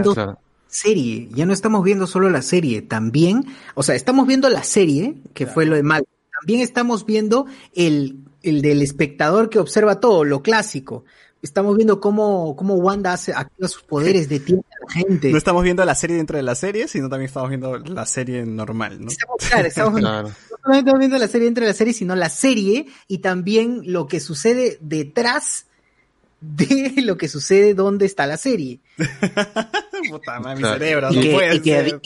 Viendo 0.71 0.95
serie, 0.95 1.29
ya 1.35 1.47
no 1.47 1.53
estamos 1.53 1.83
viendo 1.83 2.07
solo 2.07 2.31
la 2.31 2.43
serie, 2.43 2.83
también, 2.83 3.45
o 3.75 3.83
sea, 3.83 3.95
estamos 3.95 4.27
viendo 4.27 4.49
la 4.49 4.63
serie, 4.63 5.17
que 5.35 5.47
fue 5.47 5.67
lo 5.67 5.75
de 5.75 5.83
mal, 5.83 6.05
también 6.41 6.61
estamos 6.61 7.05
viendo 7.07 7.47
el, 7.75 8.25
el 8.43 8.63
del 8.63 8.83
espectador 8.83 9.51
que 9.51 9.59
observa 9.59 10.01
todo, 10.01 10.25
lo 10.25 10.43
clásico. 10.43 11.05
Estamos 11.43 11.75
viendo 11.75 12.01
cómo, 12.01 12.55
cómo 12.55 12.75
Wanda 12.75 13.15
hace, 13.15 13.33
activa 13.33 13.67
sus 13.67 13.83
poderes, 13.83 14.29
detiene 14.29 14.63
a 14.71 14.87
la 14.87 14.93
gente. 14.93 15.31
No 15.31 15.39
estamos 15.39 15.63
viendo 15.63 15.85
la 15.85 15.95
serie 15.95 16.17
dentro 16.17 16.37
de 16.37 16.43
la 16.43 16.55
serie, 16.55 16.87
sino 16.87 17.09
también 17.09 17.29
estamos 17.29 17.49
viendo 17.49 17.79
la 17.79 18.07
serie 18.07 18.45
normal, 18.45 19.05
¿no? 19.05 19.11
Claro, 19.49 19.69
estamos 19.69 19.95
Claro. 20.01 20.29
no 20.29 20.35
solamente 20.63 20.79
estamos 20.79 20.99
viendo 20.99 21.19
la 21.19 21.29
serie 21.29 21.45
dentro 21.47 21.65
de 21.65 21.69
la 21.69 21.75
serie, 21.75 21.93
sino 21.93 22.15
la 22.15 22.29
serie 22.29 22.87
y 23.09 23.19
también 23.19 23.83
lo 23.87 24.07
que 24.07 24.21
sucede 24.21 24.79
detrás 24.81 25.67
de 26.41 26.95
lo 27.03 27.17
que 27.17 27.29
sucede 27.29 27.75
donde 27.75 28.07
está 28.07 28.27
la 28.27 28.37
serie. 28.37 28.81
Puta 30.11 30.41
madre, 30.41 30.57
mi 30.63 30.69
cerebro, 30.69 31.11
no 31.11 31.21
puede 31.21 31.63
ser. 31.63 32.01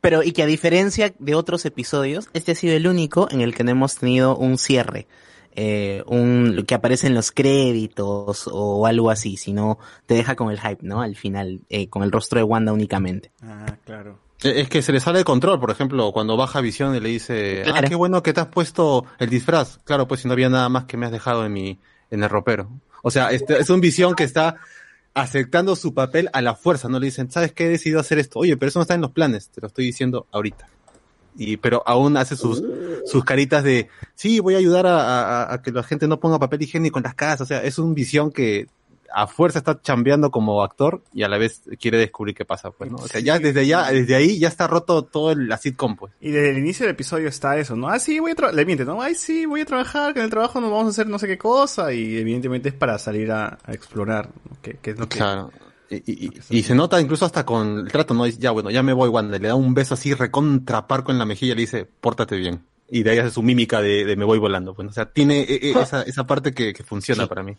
pero 0.00 0.22
y 0.22 0.32
que 0.32 0.42
a 0.42 0.46
diferencia 0.46 1.12
de 1.18 1.34
otros 1.34 1.64
episodios, 1.64 2.28
este 2.32 2.52
ha 2.52 2.54
sido 2.54 2.74
el 2.74 2.86
único 2.86 3.28
en 3.30 3.40
el 3.40 3.54
que 3.54 3.64
no 3.64 3.70
hemos 3.70 3.96
tenido 3.96 4.36
un 4.36 4.58
cierre, 4.58 5.06
eh, 5.54 6.02
un 6.06 6.64
que 6.66 6.74
aparece 6.74 7.06
en 7.06 7.14
los 7.14 7.30
créditos 7.32 8.48
o 8.50 8.86
algo 8.86 9.10
así, 9.10 9.36
sino 9.36 9.78
te 10.06 10.14
deja 10.14 10.36
con 10.36 10.50
el 10.50 10.60
hype, 10.60 10.78
¿no? 10.82 11.00
Al 11.02 11.16
final, 11.16 11.60
eh, 11.68 11.88
con 11.88 12.02
el 12.02 12.10
rostro 12.12 12.38
de 12.38 12.44
Wanda 12.44 12.72
únicamente. 12.72 13.30
Ah, 13.42 13.76
claro. 13.84 14.18
Eh, 14.42 14.62
Es 14.62 14.68
que 14.68 14.80
se 14.82 14.92
le 14.92 15.00
sale 15.00 15.18
de 15.18 15.24
control, 15.24 15.60
por 15.60 15.70
ejemplo, 15.70 16.12
cuando 16.12 16.36
baja 16.36 16.60
Visión 16.60 16.94
y 16.94 17.00
le 17.00 17.10
dice, 17.10 17.62
ah, 17.72 17.82
qué 17.82 17.94
bueno 17.94 18.22
que 18.22 18.32
te 18.32 18.40
has 18.40 18.46
puesto 18.48 19.04
el 19.18 19.28
disfraz. 19.28 19.78
Claro, 19.84 20.08
pues 20.08 20.20
si 20.20 20.28
no 20.28 20.32
había 20.32 20.48
nada 20.48 20.68
más 20.68 20.84
que 20.86 20.96
me 20.96 21.06
has 21.06 21.12
dejado 21.12 21.44
en 21.44 21.52
mi, 21.52 21.78
en 22.10 22.22
el 22.22 22.28
ropero. 22.30 22.70
O 23.02 23.10
sea, 23.10 23.30
este, 23.30 23.58
es 23.58 23.70
un 23.70 23.80
Visión 23.80 24.14
que 24.14 24.24
está 24.24 24.56
aceptando 25.14 25.74
su 25.76 25.92
papel 25.92 26.30
a 26.32 26.40
la 26.40 26.54
fuerza, 26.54 26.88
no 26.88 26.98
le 27.00 27.06
dicen, 27.06 27.30
¿sabes 27.30 27.52
qué? 27.52 27.66
He 27.66 27.68
decidido 27.70 28.00
hacer 28.00 28.18
esto. 28.18 28.38
Oye, 28.38 28.56
pero 28.56 28.68
eso 28.68 28.78
no 28.78 28.82
está 28.82 28.94
en 28.94 29.00
los 29.00 29.10
planes, 29.10 29.48
te 29.48 29.60
lo 29.60 29.66
estoy 29.66 29.84
diciendo 29.86 30.26
ahorita. 30.30 30.68
Y, 31.36 31.56
pero 31.56 31.82
aún 31.86 32.16
hace 32.16 32.36
sus, 32.36 32.62
sus 33.06 33.24
caritas 33.24 33.64
de, 33.64 33.88
sí, 34.14 34.40
voy 34.40 34.54
a 34.54 34.58
ayudar 34.58 34.86
a, 34.86 35.00
a- 35.44 35.54
a 35.54 35.62
que 35.62 35.70
la 35.72 35.82
gente 35.82 36.06
no 36.08 36.20
ponga 36.20 36.38
papel 36.38 36.62
higiénico 36.62 36.98
en 36.98 37.04
las 37.04 37.14
casas. 37.14 37.42
O 37.42 37.46
sea, 37.46 37.62
es 37.62 37.78
una 37.78 37.94
visión 37.94 38.30
que 38.32 38.66
a 39.12 39.26
fuerza 39.26 39.58
está 39.58 39.80
chambeando 39.80 40.30
como 40.30 40.62
actor 40.62 41.02
y 41.12 41.22
a 41.22 41.28
la 41.28 41.38
vez 41.38 41.62
quiere 41.80 41.98
descubrir 41.98 42.34
qué 42.34 42.44
pasa, 42.44 42.70
pues, 42.70 42.90
¿no? 42.90 42.98
O 42.98 43.08
sea, 43.08 43.20
ya 43.20 43.38
desde 43.38 43.60
allá, 43.60 43.90
desde 43.90 44.14
ahí 44.14 44.38
ya 44.38 44.48
está 44.48 44.66
roto 44.66 45.02
todo 45.04 45.32
el, 45.32 45.48
la 45.48 45.56
sitcom, 45.58 45.96
pues. 45.96 46.12
Y 46.20 46.30
desde 46.30 46.50
el 46.50 46.58
inicio 46.58 46.86
del 46.86 46.94
episodio 46.94 47.28
está 47.28 47.58
eso, 47.58 47.76
¿no? 47.76 47.88
Ah, 47.88 47.98
sí, 47.98 48.18
voy 48.18 48.32
a 48.32 48.34
trabajar, 48.34 48.56
le 48.56 48.64
miente, 48.66 48.84
¿no? 48.84 49.00
Ay, 49.02 49.14
sí, 49.14 49.46
voy 49.46 49.62
a 49.62 49.66
trabajar, 49.66 50.12
que 50.12 50.20
en 50.20 50.24
el 50.24 50.30
trabajo 50.30 50.60
nos 50.60 50.70
vamos 50.70 50.86
a 50.86 50.90
hacer 50.90 51.06
no 51.06 51.18
sé 51.18 51.26
qué 51.26 51.38
cosa, 51.38 51.92
y 51.92 52.16
evidentemente 52.18 52.68
es 52.70 52.74
para 52.74 52.98
salir 52.98 53.30
a, 53.32 53.58
a 53.64 53.72
explorar, 53.72 54.28
¿no? 54.48 54.56
es 54.62 54.98
lo 54.98 55.08
que... 55.08 55.18
Claro. 55.18 55.50
Y, 55.88 55.96
y- 55.96 56.26
y- 56.48 56.58
y 56.58 56.62
se 56.62 56.74
nota 56.76 57.00
incluso 57.00 57.24
hasta 57.24 57.44
con 57.44 57.80
el 57.80 57.88
trato, 57.90 58.14
¿no? 58.14 58.24
Dice, 58.24 58.38
ya, 58.38 58.52
bueno, 58.52 58.70
ya 58.70 58.82
me 58.82 58.92
voy, 58.92 59.08
Wanda. 59.08 59.38
Le 59.38 59.48
da 59.48 59.56
un 59.56 59.74
beso 59.74 59.94
así 59.94 60.14
recontraparco 60.14 61.10
en 61.10 61.18
la 61.18 61.24
mejilla 61.24 61.52
y 61.52 61.56
le 61.56 61.60
dice, 61.62 61.84
pórtate 61.84 62.36
bien. 62.36 62.60
Y 62.88 63.02
de 63.02 63.10
ahí 63.10 63.18
hace 63.18 63.30
su 63.30 63.42
mímica 63.42 63.80
de, 63.80 64.04
de 64.04 64.14
me 64.16 64.24
voy 64.24 64.38
volando. 64.38 64.74
Pues, 64.74 64.86
o 64.88 64.92
sea, 64.92 65.06
tiene 65.06 65.40
eh, 65.42 65.58
eh, 65.62 65.74
esa, 65.82 66.02
esa 66.02 66.26
parte 66.26 66.52
que, 66.52 66.72
que 66.72 66.84
funciona 66.84 67.26
para 67.26 67.42
mí. 67.42 67.56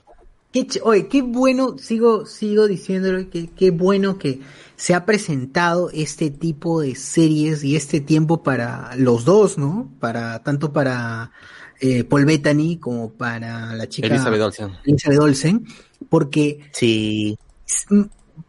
Qué 0.51 0.67
oye, 0.83 1.07
qué 1.07 1.21
bueno, 1.21 1.77
sigo, 1.77 2.25
sigo 2.25 2.67
diciéndolo, 2.67 3.29
que 3.29 3.47
qué 3.47 3.71
bueno 3.71 4.17
que 4.17 4.41
se 4.75 4.93
ha 4.93 5.05
presentado 5.05 5.89
este 5.91 6.29
tipo 6.29 6.81
de 6.81 6.95
series 6.95 7.63
y 7.63 7.75
este 7.75 8.01
tiempo 8.01 8.43
para 8.43 8.95
los 8.97 9.23
dos, 9.23 9.57
¿no? 9.57 9.89
Para, 9.99 10.43
tanto 10.43 10.73
para 10.73 11.31
eh, 11.79 12.03
Paul 12.03 12.25
Bettany 12.25 12.77
como 12.77 13.13
para 13.13 13.75
la 13.75 13.87
chica 13.87 14.07
Elizabeth 14.07 14.41
Olsen. 14.41 14.71
Elizabeth 14.83 15.19
Olsen, 15.19 15.65
porque 16.09 16.59
sí. 16.73 17.37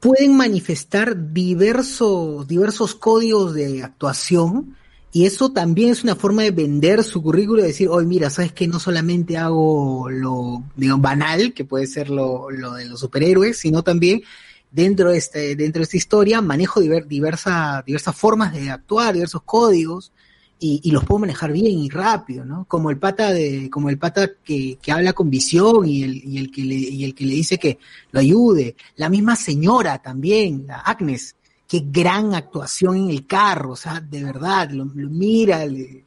pueden 0.00 0.36
manifestar 0.36 1.32
diversos, 1.32 2.48
diversos 2.48 2.96
códigos 2.96 3.54
de 3.54 3.84
actuación 3.84 4.76
y 5.12 5.26
eso 5.26 5.52
también 5.52 5.90
es 5.90 6.02
una 6.04 6.16
forma 6.16 6.42
de 6.42 6.50
vender 6.52 7.04
su 7.04 7.22
currículo 7.22 7.62
y 7.62 7.66
decir, 7.66 7.88
oye, 7.88 8.06
mira, 8.06 8.30
sabes 8.30 8.52
que 8.52 8.66
no 8.66 8.80
solamente 8.80 9.36
hago 9.36 10.08
lo 10.10 10.64
digamos, 10.74 11.02
banal, 11.02 11.52
que 11.52 11.64
puede 11.66 11.86
ser 11.86 12.08
lo, 12.08 12.50
lo 12.50 12.72
de 12.74 12.86
los 12.86 13.00
superhéroes, 13.00 13.58
sino 13.58 13.82
también 13.82 14.22
dentro 14.70 15.10
de, 15.10 15.18
este, 15.18 15.54
dentro 15.54 15.80
de 15.80 15.84
esta 15.84 15.98
historia 15.98 16.40
manejo 16.40 16.80
diver- 16.80 17.06
diversa, 17.06 17.82
diversas 17.86 18.16
formas 18.16 18.54
de 18.54 18.70
actuar, 18.70 19.12
diversos 19.12 19.42
códigos 19.42 20.12
y, 20.58 20.80
y 20.82 20.92
los 20.92 21.04
puedo 21.04 21.18
manejar 21.18 21.52
bien 21.52 21.78
y 21.78 21.90
rápido, 21.90 22.44
¿no? 22.44 22.64
Como 22.66 22.88
el 22.90 22.96
pata 22.96 23.32
de, 23.32 23.68
como 23.68 23.90
el 23.90 23.98
pata 23.98 24.30
que, 24.42 24.78
que 24.80 24.92
habla 24.92 25.12
con 25.12 25.28
visión 25.28 25.86
y 25.86 26.04
el, 26.04 26.24
y 26.24 26.38
el 26.38 26.50
que 26.50 26.62
le, 26.62 26.74
y 26.76 27.04
el 27.04 27.14
que 27.14 27.26
le 27.26 27.34
dice 27.34 27.58
que 27.58 27.78
lo 28.12 28.20
ayude. 28.20 28.76
La 28.96 29.08
misma 29.10 29.36
señora 29.36 30.00
también, 30.00 30.64
la 30.68 30.76
Agnes, 30.76 31.34
qué 31.72 31.82
gran 31.90 32.34
actuación 32.34 32.96
en 32.96 33.10
el 33.10 33.26
carro, 33.26 33.70
o 33.72 33.76
sea, 33.76 34.00
de 34.00 34.22
verdad, 34.22 34.70
lo, 34.70 34.84
lo 34.84 35.08
mira, 35.08 35.64
le- 35.64 36.02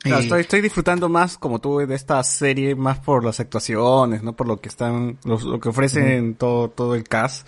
Claro, 0.00 0.18
Eh, 0.18 0.22
estoy, 0.24 0.40
estoy 0.40 0.60
disfrutando 0.60 1.08
más, 1.08 1.38
como 1.38 1.60
tú, 1.60 1.78
de 1.78 1.94
esta 1.94 2.22
serie, 2.24 2.74
más 2.74 2.98
por 2.98 3.24
las 3.24 3.40
actuaciones, 3.40 4.22
no 4.22 4.34
por 4.34 4.46
lo 4.48 4.60
que 4.60 4.68
están, 4.68 5.16
lo, 5.24 5.38
lo 5.38 5.60
que 5.60 5.68
ofrecen 5.70 6.34
todo, 6.34 6.68
todo 6.68 6.94
el 6.94 7.04
cast, 7.04 7.46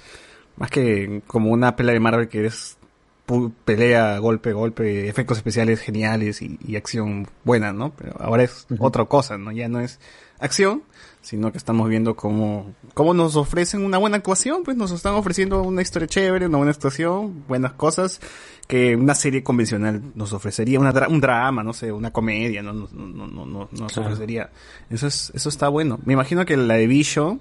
más 0.57 0.71
que 0.71 1.23
como 1.27 1.51
una 1.51 1.77
pelea 1.77 1.95
de 1.95 2.01
Marvel 2.01 2.29
que 2.29 2.47
es 2.47 2.79
pu- 3.27 3.53
pelea, 3.65 4.17
golpe, 4.19 4.53
golpe, 4.55 5.09
efectos 5.09 5.37
especiales 5.37 5.81
geniales 5.81 6.41
y, 6.41 6.59
y 6.67 6.77
acción 6.77 7.29
buena, 7.45 7.73
¿no? 7.75 7.91
Pero 7.97 8.15
ahora 8.21 8.45
es 8.45 8.67
otra 8.79 9.05
cosa, 9.05 9.37
¿no? 9.37 9.53
Ya 9.53 9.69
no 9.69 9.81
es 9.81 10.01
acción, 10.39 10.83
sino 11.27 11.51
que 11.51 11.59
estamos 11.59 11.89
viendo 11.89 12.15
cómo, 12.15 12.73
cómo 12.95 13.13
nos 13.13 13.35
ofrecen 13.35 13.85
una 13.85 13.99
buena 13.99 14.17
actuación, 14.19 14.63
pues 14.63 14.77
nos 14.77 14.93
están 14.93 15.15
ofreciendo 15.15 15.61
una 15.63 15.83
historia 15.83 16.07
chévere, 16.07 16.47
una 16.47 16.59
buena 16.59 16.71
actuación, 16.71 17.43
buenas 17.49 17.73
cosas, 17.73 18.21
que 18.69 18.95
una 18.95 19.17
serie 19.17 19.43
convencional 19.43 20.03
nos 20.15 20.33
ofrecería, 20.33 20.79
una 20.79 20.93
dra- 20.95 21.09
un 21.09 21.21
drama, 21.21 21.65
no 21.65 21.73
sé, 21.73 21.91
una 21.91 22.13
comedia, 22.13 22.63
no, 22.63 22.73
no, 22.73 22.89
no, 22.93 23.27
no, 23.27 23.45
no 23.47 23.69
nos 23.73 23.93
Claro. 23.93 24.09
ofrecería. 24.11 24.51
Eso 24.89 25.09
es, 25.09 25.33
eso 25.35 25.49
está 25.49 25.69
bueno. 25.69 25.99
Me 26.05 26.13
imagino 26.13 26.45
que 26.47 26.57
la 26.57 26.75
de 26.75 26.87
Vision, 26.87 27.41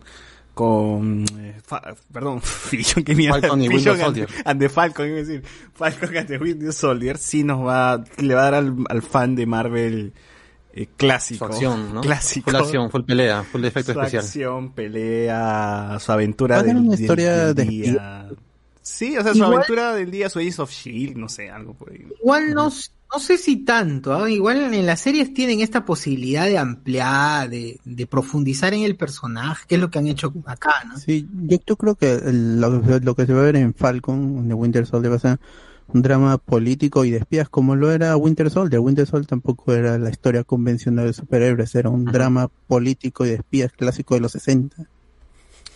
con, 0.55 1.25
eh, 1.39 1.55
perdón, 2.11 2.41
Vision, 2.71 3.03
que 3.03 3.13
mierda, 3.13 3.39
Falcon 3.41 3.61
y 3.61 3.67
and, 3.67 3.99
Soldier. 4.01 4.29
and 4.45 4.59
the 4.59 4.69
Falcon, 4.69 5.05
iba 5.07 5.17
a 5.17 5.19
decir, 5.19 5.43
Falcon 5.75 6.17
and 6.17 6.27
the 6.27 6.37
Winter 6.39 6.73
Soldier, 6.73 7.17
sí 7.17 7.43
nos 7.43 7.65
va, 7.65 8.03
le 8.17 8.33
va 8.33 8.41
a 8.41 8.43
dar 8.45 8.53
al, 8.55 8.75
al 8.89 9.01
fan 9.01 9.35
de 9.35 9.45
Marvel, 9.45 10.13
eh, 10.75 10.87
clásico. 10.97 11.45
Su 11.47 11.51
acción, 11.53 11.93
¿no? 11.93 12.01
Clásico. 12.01 12.51
Full 12.51 12.59
acción, 12.59 12.91
full 12.91 13.03
pelea, 13.03 13.43
full 13.43 13.63
efecto 13.65 13.93
Su 13.93 13.99
especial. 13.99 14.23
acción, 14.23 14.71
pelea, 14.73 15.97
su 15.99 16.11
aventura 16.11 16.61
del, 16.63 16.77
una 16.77 16.95
historia 16.95 17.45
del 17.47 17.55
de 17.55 17.63
día. 17.65 18.29
Sí, 18.81 19.17
o 19.17 19.23
sea, 19.23 19.31
su 19.31 19.39
Igual- 19.39 19.53
aventura 19.55 19.95
del 19.95 20.11
día, 20.11 20.29
su 20.29 20.39
Ace 20.39 20.61
of 20.61 20.69
Shield, 20.71 21.17
no 21.17 21.27
sé, 21.29 21.49
algo 21.49 21.73
por 21.73 21.91
ahí. 21.91 22.05
Igual 22.21 22.53
no, 22.53 22.65
no 23.13 23.19
sé 23.19 23.37
si 23.37 23.57
tanto, 23.63 24.13
¿ah? 24.13 24.29
igual 24.29 24.73
en 24.73 24.85
las 24.85 24.99
series 25.01 25.33
tienen 25.33 25.61
esta 25.61 25.85
posibilidad 25.85 26.45
de 26.45 26.57
ampliar, 26.59 27.49
de, 27.49 27.79
de 27.83 28.05
profundizar 28.05 28.73
en 28.75 28.83
el 28.83 28.95
personaje, 28.95 29.65
que 29.67 29.75
es 29.75 29.81
lo 29.81 29.89
que 29.89 29.97
han 29.97 30.05
hecho 30.07 30.31
acá, 30.45 30.83
¿no? 30.87 30.99
Sí, 30.99 31.27
yo, 31.33 31.57
yo 31.65 31.75
creo 31.77 31.95
que 31.95 32.13
el- 32.13 32.61
lo, 32.61 32.69
lo 32.79 33.15
que 33.15 33.25
se 33.25 33.33
va 33.33 33.39
a 33.39 33.45
ver 33.45 33.55
en 33.55 33.73
Falcon, 33.73 34.47
de 34.47 34.53
Winter 34.53 34.85
Soldier, 34.85 35.11
va 35.13 35.15
a 35.15 35.19
ser 35.19 35.39
un 35.87 36.01
drama 36.01 36.37
político 36.37 37.05
y 37.05 37.11
de 37.11 37.17
espías, 37.17 37.47
como 37.47 37.75
lo 37.75 37.91
era 37.91 38.15
Winter 38.17 38.49
Soldier. 38.49 38.79
Winter 38.79 39.05
Soldier 39.05 39.27
tampoco 39.27 39.73
era 39.73 39.97
la 39.97 40.09
historia 40.09 40.43
convencional 40.43 41.05
de 41.07 41.13
superhéroes, 41.13 41.73
era 41.75 41.89
un 41.89 42.05
drama 42.05 42.49
político 42.67 43.25
y 43.25 43.29
de 43.29 43.35
espías 43.35 43.71
clásico 43.71 44.15
de 44.15 44.21
los 44.21 44.31
60. 44.33 44.75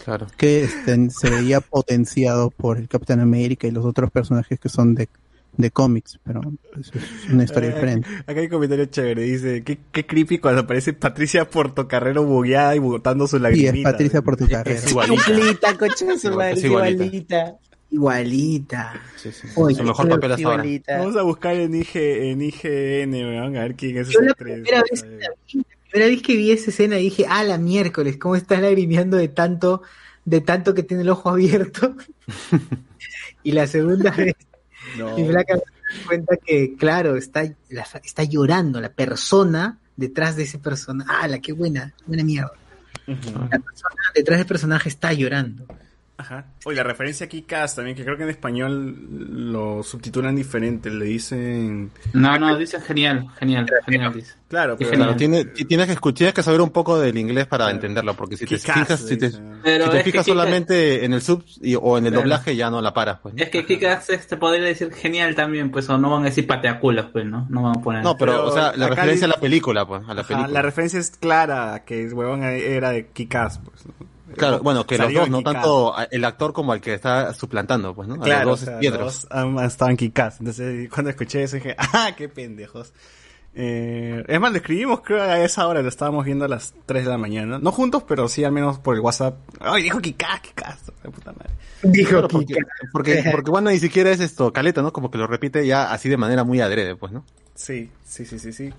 Claro. 0.03 0.27
Que 0.37 0.63
este, 0.63 1.09
se 1.11 1.29
veía 1.29 1.61
potenciado 1.61 2.49
por 2.51 2.77
el 2.77 2.87
Capitán 2.87 3.19
América 3.19 3.67
y 3.67 3.71
los 3.71 3.85
otros 3.85 4.09
personajes 4.11 4.59
que 4.59 4.69
son 4.69 4.95
de, 4.95 5.09
de 5.57 5.71
cómics, 5.71 6.19
pero 6.23 6.41
eso 6.79 6.93
es 6.95 7.29
una 7.31 7.43
historia 7.43 7.69
Eh, 7.69 7.73
diferente. 7.73 8.07
Acá 8.25 8.39
hay 8.39 8.45
un 8.45 8.49
comentario 8.51 8.85
chévere, 8.85 9.23
dice, 9.23 9.61
qué, 9.63 9.77
qué 9.91 10.05
creepy 10.05 10.39
cuando 10.39 10.61
aparece 10.61 10.93
Patricia 10.93 11.49
Portocarrero 11.49 12.23
bugueada 12.23 12.75
y 12.75 12.79
botando 12.79 13.27
su 13.27 13.37
Y 13.37 13.39
lagrimita. 13.41 13.77
es 13.77 13.83
Patricia 13.83 14.21
Portocarrero. 14.21 14.79
Es 14.79 14.89
igualita. 14.89 15.31
Igualita, 15.31 15.77
coche 15.77 16.17
su 16.17 16.27
Igual- 16.27 16.35
madre, 16.37 16.51
es 16.53 16.63
igualita. 16.63 17.55
Igualita. 17.91 18.93
Igualita. 18.93 19.01
Sí, 19.15 19.31
sí. 19.31 19.47
Oye, 19.55 19.75
Su 19.75 19.83
mejor 19.83 20.09
papel 20.09 20.31
hasta 20.33 20.47
ahora. 20.47 20.63
Vamos 20.99 21.15
a 21.17 21.21
buscar 21.23 21.55
en, 21.55 21.75
IG, 21.75 21.95
en 21.95 22.41
IGN, 22.41 23.13
weón, 23.13 23.57
a 23.57 23.61
ver 23.61 23.75
quién 23.75 23.97
es 23.97 24.09
Yo 24.09 24.19
esa 24.19 24.29
la 24.29 24.33
primera 24.35 24.81
vez, 24.89 25.03
la 25.03 25.29
primera 25.91 26.09
vez 26.09 26.21
que 26.21 26.35
vi 26.35 26.51
esa 26.51 26.69
escena 26.69 26.95
dije, 26.97 27.25
ah, 27.27 27.43
la 27.43 27.57
miércoles, 27.57 28.17
¿cómo 28.17 28.35
estás 28.35 28.61
lagrimeando 28.61 29.17
de 29.17 29.27
tanto, 29.27 29.81
de 30.25 30.41
tanto 30.41 30.73
que 30.73 30.83
tiene 30.83 31.03
el 31.03 31.09
ojo 31.09 31.29
abierto? 31.29 31.95
y 33.43 33.51
la 33.51 33.67
segunda 33.67 34.11
vez, 34.11 34.35
No. 34.97 35.15
mi 35.17 35.25
flaca 35.25 35.55
me 35.55 35.59
da 35.61 36.05
cuenta 36.07 36.37
que, 36.37 36.75
claro, 36.75 37.15
está, 37.15 37.43
la- 37.69 37.87
está 38.03 38.23
llorando 38.23 38.79
la 38.81 38.89
persona 38.93 39.79
detrás 39.95 40.35
de 40.35 40.43
ese 40.43 40.59
personaje. 40.59 41.09
Ah, 41.11 41.27
la 41.27 41.39
qué 41.39 41.51
buena, 41.53 41.93
buena 42.05 42.23
mierda. 42.23 42.51
La 43.07 43.15
persona 43.59 43.95
detrás 44.13 44.37
del 44.39 44.47
personaje 44.47 44.89
está 44.89 45.11
llorando. 45.13 45.65
Ajá. 46.19 46.47
Oye, 46.65 46.75
la 46.75 46.83
referencia 46.83 47.27
a 47.27 47.29
Kikas 47.29 47.75
también, 47.77 47.95
que 47.95 48.03
creo 48.03 48.17
que 48.17 48.23
en 48.23 48.29
español 48.29 48.93
lo 49.51 49.81
subtitulan 49.83 50.35
diferente, 50.35 50.89
le 50.89 51.05
dicen... 51.05 51.91
No, 52.11 52.37
no, 52.37 52.57
dice 52.57 52.81
genial, 52.81 53.27
genial, 53.39 53.65
genial, 53.85 54.13
dice. 54.13 54.33
Claro, 54.49 54.75
pero... 54.77 54.89
Genial. 54.89 55.07
Claro, 55.09 55.17
tiene, 55.17 55.45
ti- 55.45 55.63
tienes, 55.63 55.85
que 55.87 55.93
escuchar, 55.93 56.17
tienes 56.17 56.33
que 56.33 56.43
saber 56.43 56.59
un 56.59 56.71
poco 56.71 56.99
del 56.99 57.17
inglés 57.17 57.47
para 57.47 57.71
entenderlo, 57.71 58.15
porque 58.15 58.35
si 58.35 58.45
te 58.45 58.57
Kick-ass, 58.57 58.79
fijas, 58.79 58.99
si 58.99 59.15
te, 59.15 59.31
si 59.31 59.37
te 59.61 59.97
es 59.97 60.03
fijas 60.03 60.25
solamente 60.25 61.05
en 61.05 61.13
el 61.13 61.21
sub 61.21 61.41
y- 61.61 61.75
o 61.75 61.97
en 61.97 62.07
el 62.07 62.11
Claro. 62.11 62.23
doblaje 62.23 62.55
ya 62.57 62.69
no 62.69 62.81
la 62.81 62.93
paras, 62.93 63.19
pues. 63.23 63.35
¿no? 63.35 63.41
Es 63.41 63.49
que 63.49 63.65
Kikas 63.65 64.09
este 64.09 64.35
podría 64.35 64.65
decir 64.65 64.91
genial 64.91 65.35
también, 65.35 65.71
pues, 65.71 65.89
o 65.89 65.97
no 65.97 66.09
van 66.09 66.23
a 66.23 66.25
decir 66.25 66.45
pateaculos, 66.45 67.05
pues, 67.13 67.25
¿no? 67.27 67.47
No 67.49 67.61
van 67.63 67.77
a 67.77 67.81
poner. 67.81 68.03
No, 68.03 68.17
pero, 68.17 68.33
Pero 68.33 68.45
o 68.47 68.51
sea, 68.51 68.73
la 68.75 68.89
referencia 68.89 69.13
dice- 69.13 69.25
a 69.25 69.27
la 69.29 69.37
película, 69.39 69.85
pues, 69.87 70.01
a 70.05 70.13
la 70.13 70.19
Ajá, 70.21 70.27
película. 70.27 70.47
la 70.53 70.61
referencia 70.63 70.99
es 70.99 71.11
clara, 71.11 71.83
que 71.85 72.03
el 72.03 72.13
huevón 72.13 72.43
era 72.43 72.89
de 72.91 73.07
Kikas, 73.07 73.59
pues. 73.63 73.85
Claro, 74.39 74.59
bueno, 74.63 74.85
que 74.85 74.97
los 74.97 75.13
dos, 75.13 75.29
no 75.29 75.41
tanto 75.43 75.95
a- 75.97 76.05
el 76.05 76.25
actor 76.25 76.53
como 76.53 76.73
el 76.73 76.81
que 76.81 76.93
está 76.93 77.33
suplantando, 77.33 77.93
pues, 77.93 78.07
¿no? 78.07 78.15
A 78.15 78.19
Claro, 78.21 78.49
los 78.49 78.61
o 78.63 78.65
dos 78.65 78.69
sea, 78.71 78.79
piedras. 78.79 79.01
los 79.01 79.21
dos 79.23 79.31
han- 79.31 79.59
estaban 79.59 79.97
Kikas. 79.97 80.39
Entonces, 80.39 80.89
cuando 80.89 81.09
escuché 81.11 81.43
eso 81.43 81.57
dije, 81.57 81.75
¡ah, 81.77 82.11
qué 82.17 82.27
pendejos! 82.29 82.93
Eh, 83.55 84.23
es 84.27 84.39
más, 84.39 84.51
lo 84.51 84.57
escribimos, 84.57 85.01
creo, 85.01 85.21
a 85.23 85.39
esa 85.39 85.67
hora, 85.67 85.81
lo 85.81 85.89
estábamos 85.89 86.23
viendo 86.23 86.45
a 86.45 86.47
las 86.47 86.73
3 86.85 87.03
de 87.03 87.09
la 87.09 87.17
mañana. 87.17 87.57
No 87.59 87.71
juntos, 87.71 88.03
pero 88.07 88.27
sí 88.27 88.43
al 88.43 88.51
menos 88.51 88.77
por 88.79 88.95
el 88.95 89.01
WhatsApp. 89.01 89.37
¡Ay, 89.59 89.83
dijo 89.83 89.99
Kikas! 89.99 90.41
de 91.03 91.09
puta 91.09 91.31
madre. 91.33 91.49
Dijo 91.81 92.09
Claro, 92.11 92.27
porque, 92.27 92.55
porque, 92.91 93.23
porque 93.31 93.51
bueno, 93.51 93.69
ni 93.71 93.79
siquiera 93.79 94.11
es 94.11 94.19
esto, 94.19 94.53
caleta, 94.53 94.81
¿no? 94.81 94.93
Como 94.93 95.09
que 95.09 95.17
lo 95.17 95.25
repite 95.27 95.65
ya 95.65 95.91
así 95.91 96.09
de 96.09 96.17
manera 96.17 96.43
muy 96.43 96.61
adrede, 96.61 96.95
pues, 96.95 97.11
¿no? 97.11 97.25
Sí, 97.55 97.89
sí, 98.05 98.23
sí, 98.25 98.37
sí, 98.39 98.53
sí. 98.53 98.71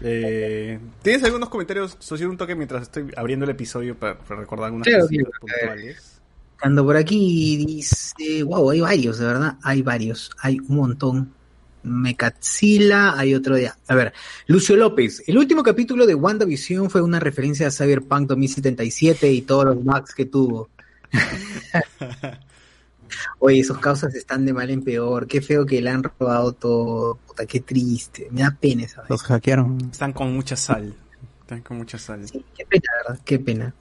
Eh, 0.00 0.78
¿Tienes 1.02 1.22
algunos 1.24 1.48
comentarios, 1.48 1.96
socio, 1.98 2.28
un 2.28 2.36
toque 2.36 2.54
mientras 2.54 2.82
estoy 2.82 3.12
abriendo 3.16 3.44
el 3.44 3.50
episodio 3.50 3.94
para, 3.94 4.18
para 4.18 4.40
recordar 4.40 4.66
algunas 4.66 4.88
Claro, 4.88 5.06
claro. 5.06 5.30
puntuales? 5.40 6.20
Ando 6.60 6.84
por 6.84 6.96
aquí 6.96 7.56
dice, 7.66 8.42
wow, 8.44 8.70
hay 8.70 8.80
varios, 8.80 9.18
de 9.18 9.26
verdad, 9.26 9.56
hay 9.62 9.82
varios, 9.82 10.30
hay 10.40 10.58
un 10.60 10.76
montón. 10.76 11.32
Mecatzila, 11.84 13.18
hay 13.18 13.34
otro 13.34 13.56
día. 13.56 13.76
A 13.88 13.96
ver, 13.96 14.12
Lucio 14.46 14.76
López, 14.76 15.24
el 15.26 15.36
último 15.36 15.64
capítulo 15.64 16.06
de 16.06 16.14
WandaVision 16.14 16.88
fue 16.88 17.02
una 17.02 17.18
referencia 17.18 17.66
a 17.66 17.70
Cyberpunk 17.72 18.28
2077 18.28 19.32
y 19.32 19.42
todos 19.42 19.64
los 19.64 19.82
bugs 19.82 20.14
que 20.14 20.26
tuvo. 20.26 20.68
Oye, 23.38 23.60
esos 23.60 23.78
causas 23.78 24.14
están 24.14 24.44
de 24.44 24.52
mal 24.52 24.70
en 24.70 24.82
peor. 24.82 25.26
Qué 25.26 25.40
feo 25.40 25.66
que 25.66 25.80
le 25.80 25.90
han 25.90 26.02
robado 26.02 26.52
todo. 26.52 27.16
Puta, 27.26 27.46
qué 27.46 27.60
triste. 27.60 28.28
Me 28.30 28.42
da 28.42 28.56
pena 28.58 28.84
esa 28.84 29.02
vez. 29.02 29.10
Los 29.10 29.22
hackearon. 29.22 29.78
Están 29.90 30.12
con 30.12 30.32
mucha 30.32 30.56
sal. 30.56 30.94
Están 31.40 31.62
con 31.62 31.78
mucha 31.78 31.98
sal. 31.98 32.24
Qué 32.30 32.66
pena, 32.66 32.88
¿verdad? 33.04 33.20
Qué 33.24 33.38
pena. 33.38 33.74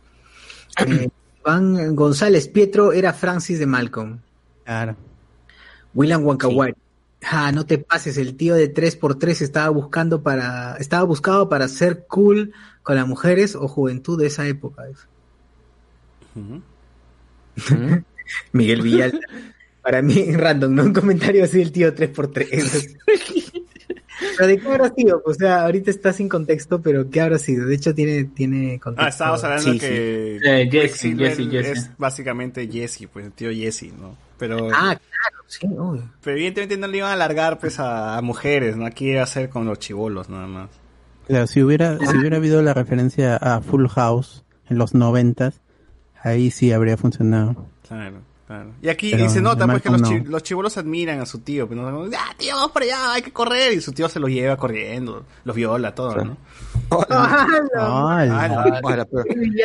Eh, 0.85 1.09
Iván 1.43 1.95
González 1.95 2.47
Pietro 2.47 2.93
era 2.93 3.13
Francis 3.13 3.59
de 3.59 3.65
Malcolm. 3.65 4.19
Claro. 4.63 4.95
William 5.93 6.23
Wankawari. 6.25 6.75
Ah, 7.23 7.51
no 7.51 7.65
te 7.65 7.77
pases, 7.77 8.17
el 8.17 8.35
tío 8.35 8.55
de 8.55 8.73
3x3 8.73 9.41
estaba 9.41 9.69
buscando 9.69 10.23
para, 10.23 10.75
estaba 10.77 11.03
buscado 11.03 11.49
para 11.49 11.67
ser 11.67 12.07
cool 12.07 12.51
con 12.81 12.95
las 12.95 13.07
mujeres 13.07 13.55
o 13.55 13.67
juventud 13.67 14.19
de 14.19 14.27
esa 14.27 14.47
época. 14.47 14.85
Miguel 18.51 18.81
Villalta. 18.81 19.19
Para 19.81 20.01
mí, 20.01 20.31
random, 20.33 20.75
¿no? 20.75 20.83
Un 20.83 20.93
comentario 20.93 21.43
así 21.43 21.57
del 21.59 21.71
tío 21.71 21.93
3x3. 21.95 22.97
pero 24.37 24.47
de 24.47 24.57
qué 24.59 24.67
habrá 24.67 24.93
sido? 24.93 25.21
O 25.25 25.33
sea, 25.33 25.63
ahorita 25.65 25.89
está 25.89 26.13
sin 26.13 26.29
contexto, 26.29 26.81
pero 26.81 27.09
¿qué 27.09 27.21
habrá 27.21 27.39
sido? 27.39 27.65
De 27.65 27.75
hecho, 27.75 27.93
tiene, 27.95 28.25
tiene 28.25 28.79
contexto. 28.79 29.05
Ah, 29.05 29.09
estábamos 29.09 29.43
hablando 29.43 29.73
Sí, 29.73 29.79
que 29.79 30.39
sí. 30.41 30.47
Eh, 30.47 30.69
Jesse, 30.71 30.91
Quicksilver 31.01 31.29
Jesse, 31.35 31.49
Jesse. 31.51 31.77
es 31.77 31.89
básicamente 31.97 32.67
Jesse, 32.71 33.07
pues 33.11 33.25
el 33.25 33.31
tío 33.31 33.49
Jesse, 33.51 33.91
¿no? 33.99 34.15
Pero, 34.37 34.69
Ah, 34.73 34.95
claro, 34.99 35.43
sí, 35.47 35.67
obvio. 35.77 36.03
pero 36.23 36.35
evidentemente 36.37 36.77
no 36.77 36.87
le 36.87 36.97
iban 36.97 37.09
a 37.11 37.13
alargar 37.13 37.59
pues 37.59 37.79
a, 37.79 38.17
a 38.17 38.21
mujeres, 38.21 38.75
¿no? 38.77 38.85
Aquí 38.85 39.11
iba 39.11 39.23
a 39.23 39.27
ser 39.27 39.49
con 39.49 39.65
los 39.65 39.79
chivolos 39.79 40.29
nada 40.29 40.47
más. 40.47 40.69
Claro, 41.27 41.47
si 41.47 41.61
hubiera, 41.63 41.97
si 41.99 42.17
hubiera 42.17 42.37
habido 42.37 42.61
la 42.61 42.73
referencia 42.73 43.37
a 43.37 43.61
Full 43.61 43.87
House 43.87 44.43
en 44.69 44.77
los 44.77 44.93
noventas, 44.93 45.61
ahí 46.21 46.51
sí 46.51 46.71
habría 46.71 46.97
funcionado. 46.97 47.67
Claro, 47.91 48.21
claro. 48.47 48.69
Y 48.81 48.87
aquí 48.89 49.11
Pero 49.11 49.29
se 49.29 49.41
nota 49.41 49.65
pues 49.67 49.81
que 49.81 49.89
los, 49.89 50.01
Malcolm 50.01 50.23
chi- 50.23 50.29
los 50.29 50.43
chivolos 50.43 50.77
admiran 50.77 51.19
a 51.19 51.25
su 51.25 51.39
tío, 51.39 51.67
pero 51.67 51.89
no, 51.91 52.09
ah, 52.17 52.33
tío, 52.37 52.55
vamos 52.55 52.71
para 52.71 52.85
allá, 52.85 53.13
hay 53.13 53.21
que 53.21 53.31
correr, 53.33 53.73
y 53.73 53.81
su 53.81 53.91
tío 53.91 54.07
se 54.07 54.19
los 54.19 54.29
lleva 54.29 54.55
corriendo, 54.57 55.25
los 55.43 55.55
viola, 55.55 55.93
todo, 55.93 56.15
¿no? 56.23 56.37
Pero, 56.89 57.07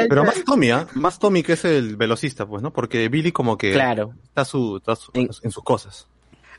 pero 0.09 0.25
más 0.25 0.45
Tommy, 0.45 0.71
¿ah? 0.71 0.87
Más 0.95 1.19
Tommy 1.19 1.43
que 1.43 1.55
es 1.55 1.65
el 1.65 1.97
velocista, 1.97 2.47
pues, 2.47 2.63
¿no? 2.63 2.73
Porque 2.73 3.09
Billy 3.09 3.33
como 3.33 3.57
que 3.57 3.73
Claro. 3.73 4.13
está, 4.25 4.45
su, 4.45 4.77
está 4.79 4.97
su- 4.97 5.13
en 5.15 5.51
sus 5.51 5.63
cosas. 5.65 6.07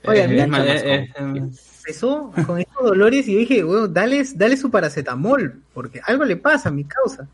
Oye, 0.06 0.22
a 0.22 0.26
Eh, 0.26 0.28
mí 0.28 0.36
es 0.40 0.48
me 0.48 0.48
más, 0.48 0.68
eh, 0.68 1.10
empezó 1.18 2.32
con 2.46 2.60
estos 2.60 2.84
dolores 2.84 3.28
y 3.28 3.34
yo 3.34 3.40
dije, 3.40 3.64
bueno, 3.64 3.88
dale, 3.88 4.24
dale 4.36 4.58
su 4.58 4.70
paracetamol, 4.70 5.62
porque 5.74 6.02
algo 6.06 6.24
le 6.24 6.38
pasa 6.38 6.70
a 6.70 6.72
mi 6.72 6.84
causa. 6.84 7.28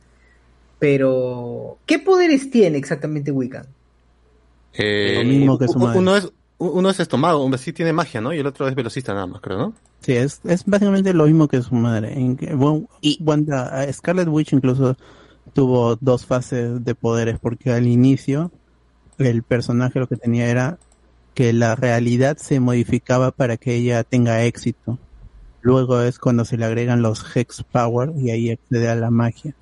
Pero, 0.80 1.78
¿qué 1.86 2.00
poderes 2.00 2.50
tiene 2.52 2.78
exactamente 2.78 3.32
Wiccan? 3.32 3.66
Eh, 4.74 5.14
Lo 5.18 5.24
mismo 5.24 5.58
que 5.60 5.68
su 5.68 5.80
madre. 5.80 6.00
Uno 6.00 6.16
es, 6.16 6.30
uno 6.58 6.90
es 6.90 7.00
estómago, 7.00 7.44
un 7.44 7.58
sí 7.58 7.74
tiene 7.74 7.94
magia, 7.94 8.22
¿no? 8.22 8.34
Y 8.34 8.40
el 8.40 8.48
otro 8.48 8.68
es 8.68 8.76
velocista 8.76 9.14
nada 9.14 9.28
más, 9.28 9.42
creo, 9.42 9.58
¿no? 9.58 9.74
Sí, 10.02 10.14
es, 10.14 10.42
es 10.44 10.66
básicamente 10.66 11.14
lo 11.14 11.26
mismo 11.26 11.48
que 11.48 11.62
su 11.62 11.76
madre. 11.76 12.14
En 12.14 12.36
que- 12.36 12.54
bueno, 12.56 12.88
Wanda- 13.22 13.86
Scarlet 13.94 14.28
Witch 14.28 14.54
incluso 14.54 14.96
tuvo 15.54 15.96
dos 15.98 16.26
fases 16.26 16.84
de 16.84 16.96
poderes, 16.96 17.38
porque 17.40 17.72
al 17.72 17.88
inicio 17.88 18.52
el 19.18 19.44
personaje 19.44 20.00
lo 20.00 20.08
que 20.08 20.16
tenía 20.18 20.48
era 20.50 20.78
que 21.34 21.54
la 21.54 21.76
realidad 21.76 22.38
se 22.38 22.60
modificaba 22.60 23.32
para 23.32 23.58
que 23.58 23.76
ella 23.76 24.04
tenga 24.04 24.44
éxito. 24.44 24.98
Luego 25.62 26.02
es 26.02 26.20
cuando 26.20 26.44
se 26.46 26.58
le 26.58 26.66
agregan 26.66 27.02
los 27.02 27.24
Hex 27.36 27.64
Power 27.72 28.12
y 28.18 28.32
ahí 28.32 28.52
accede 28.52 28.90
a 28.90 28.96
la 28.96 29.10
magia. 29.10 29.56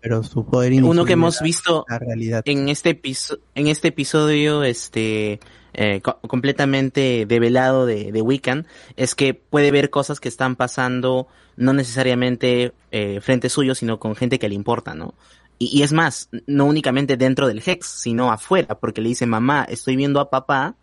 Pero 0.00 0.22
su 0.22 0.44
poder 0.46 0.72
Uno 0.82 1.04
que 1.04 1.12
hemos 1.12 1.40
visto 1.40 1.84
la 1.88 1.98
realidad. 1.98 2.42
en 2.44 2.68
este 2.68 2.90
episodio, 2.90 3.42
en 3.54 3.68
este 3.68 3.88
episodio, 3.88 4.64
este, 4.64 5.38
eh, 5.74 6.00
co- 6.02 6.18
completamente 6.26 7.24
develado 7.26 7.86
de, 7.86 8.10
de 8.10 8.20
Wiccan, 8.20 8.66
es 8.96 9.14
que 9.14 9.32
puede 9.34 9.70
ver 9.70 9.90
cosas 9.90 10.18
que 10.20 10.28
están 10.28 10.56
pasando 10.56 11.28
no 11.56 11.72
necesariamente 11.72 12.72
eh, 12.90 13.20
frente 13.20 13.48
suyo, 13.48 13.74
sino 13.76 14.00
con 14.00 14.16
gente 14.16 14.38
que 14.40 14.48
le 14.48 14.56
importa, 14.56 14.94
¿no? 14.94 15.14
Y, 15.58 15.78
y 15.78 15.82
es 15.82 15.92
más, 15.92 16.28
no 16.48 16.64
únicamente 16.64 17.16
dentro 17.16 17.46
del 17.46 17.62
Hex, 17.64 17.86
sino 17.86 18.32
afuera, 18.32 18.74
porque 18.80 19.00
le 19.00 19.10
dice, 19.10 19.24
mamá, 19.26 19.64
estoy 19.68 19.94
viendo 19.94 20.18
a 20.18 20.30
papá 20.30 20.74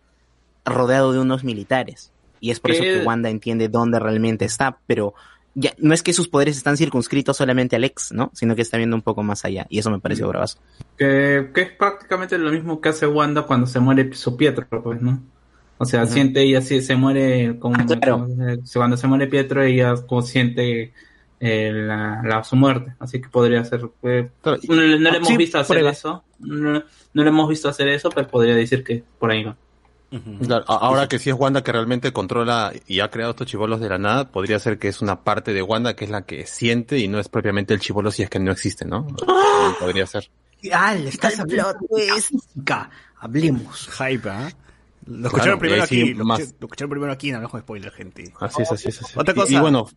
rodeado 0.64 1.12
de 1.12 1.20
unos 1.20 1.44
militares. 1.44 2.12
Y 2.40 2.50
es 2.52 2.60
por 2.60 2.72
eso 2.72 2.82
que 2.84 3.04
Wanda 3.06 3.30
entiende 3.30 3.68
dónde 3.70 4.00
realmente 4.00 4.46
está, 4.46 4.80
pero 4.88 5.14
ya 5.54 5.74
no 5.80 5.94
es 5.94 6.02
que 6.04 6.14
sus 6.14 6.28
poderes 6.28 6.58
están 6.58 6.78
circunscritos 6.78 7.36
solamente 7.38 7.76
al 7.76 7.84
ex, 7.84 8.12
¿no? 8.12 8.32
Sino 8.34 8.56
que 8.56 8.62
está 8.62 8.78
viendo 8.78 8.96
un 8.96 9.02
poco 9.02 9.22
más 9.24 9.44
allá. 9.46 9.66
Y 9.70 9.80
eso 9.80 9.90
me 9.92 10.00
pareció 10.00 10.28
bravazo. 10.28 10.60
Que, 10.98 11.50
que 11.54 11.62
es 11.62 11.72
prácticamente 11.72 12.38
lo 12.38 12.52
mismo 12.52 12.80
que 12.82 12.90
hace 12.90 13.06
Wanda 13.08 13.44
cuando 13.44 13.68
se 13.68 13.80
muere 13.80 14.14
su 14.14 14.38
Pietro, 14.38 14.68
pues, 14.84 15.02
¿no? 15.02 15.22
O 15.78 15.86
sea, 15.86 16.06
siente 16.06 16.42
ella 16.44 16.62
si 16.62 16.82
se 16.82 16.96
muere 16.96 17.58
como, 17.60 17.76
Ah, 17.80 17.86
claro. 17.86 18.20
como- 18.28 18.36
cuando 18.74 18.98
se 18.98 19.08
muere 19.08 19.26
Pietro 19.28 19.64
ella 19.64 19.96
como 20.08 20.22
siente 20.22 20.94
eh, 21.40 21.72
la, 21.74 22.22
la- 22.24 22.44
su 22.44 22.56
muerte, 22.56 22.94
así 23.00 23.20
que 23.20 23.28
podría 23.28 23.66
ser 23.66 23.90
eh, 24.04 24.30
no, 24.44 24.58
no 24.68 24.76
le 25.12 25.18
hemos 25.18 25.28
Sí, 25.28 25.38
visto 25.38 25.58
hacer 25.58 25.74
prueba. 25.78 25.90
eso, 25.90 26.24
no, 26.38 26.84
no 27.14 27.24
le 27.24 27.30
hemos 27.30 27.50
visto 27.50 27.68
hacer 27.68 27.88
eso, 27.88 28.10
pero 28.12 28.28
podría 28.28 28.54
decir 28.56 28.84
que 28.84 29.04
por 29.18 29.32
ahí 29.32 29.44
va. 29.44 29.58
Claro, 30.46 30.66
ahora 30.68 31.08
que 31.08 31.20
sí 31.20 31.30
es 31.30 31.36
Wanda 31.38 31.64
que 31.64 31.72
realmente 31.72 32.12
controla 32.12 32.74
y 32.86 33.00
ha 33.00 33.10
creado 33.10 33.32
estos 33.32 33.48
chivolos 33.48 33.80
de 33.80 33.88
la 33.90 33.98
nada, 33.98 34.30
podría 34.30 34.60
ser 34.60 34.78
que 34.78 34.90
es 34.90 35.02
una 35.02 35.24
parte 35.24 35.54
de 35.54 35.62
Wanda 35.62 35.96
que 35.96 36.04
es 36.06 36.12
la 36.12 36.24
que 36.24 36.46
siente 36.46 36.98
y 37.00 37.08
no 37.08 37.18
es 37.20 37.30
propiamente 37.30 37.74
el 37.74 37.80
chivolo 37.80 38.12
si 38.12 38.22
es 38.24 38.30
que 38.30 38.40
no 38.40 38.52
existe, 38.52 38.84
¿no? 38.86 39.08
Podría 39.80 40.06
ser. 40.06 40.30
Ah, 40.74 40.94
le 40.96 41.10
estás 41.10 41.40
hablando 41.40 41.74
de 41.90 42.12
física. 42.22 42.90
Hablemos. 43.20 43.88
Hype, 43.98 44.30
¿ah? 44.30 44.52
Lo 45.06 45.14
Claro, 45.14 45.28
escucharon 45.28 45.60
primero 45.60 45.84
eh, 45.84 45.88
sí, 45.88 46.02
aquí, 46.02 46.14
lo, 46.14 46.26
más. 46.26 46.40
lo 46.40 46.46
escucharon 46.68 46.90
primero 46.92 47.12
aquí, 47.12 47.32
no 47.32 47.38
hablamos 47.38 47.54
de 47.56 47.62
spoiler, 47.62 47.92
gente. 47.92 48.34
Así 48.40 48.62
es, 48.62 48.72
así 48.72 48.90
es, 48.90 49.02
así 49.02 49.12
es. 49.14 49.18
Otra 49.18 49.34
Y- 49.34 49.38
cosa. 49.38 49.54
Y, 49.54 49.60
bueno, 49.60 49.88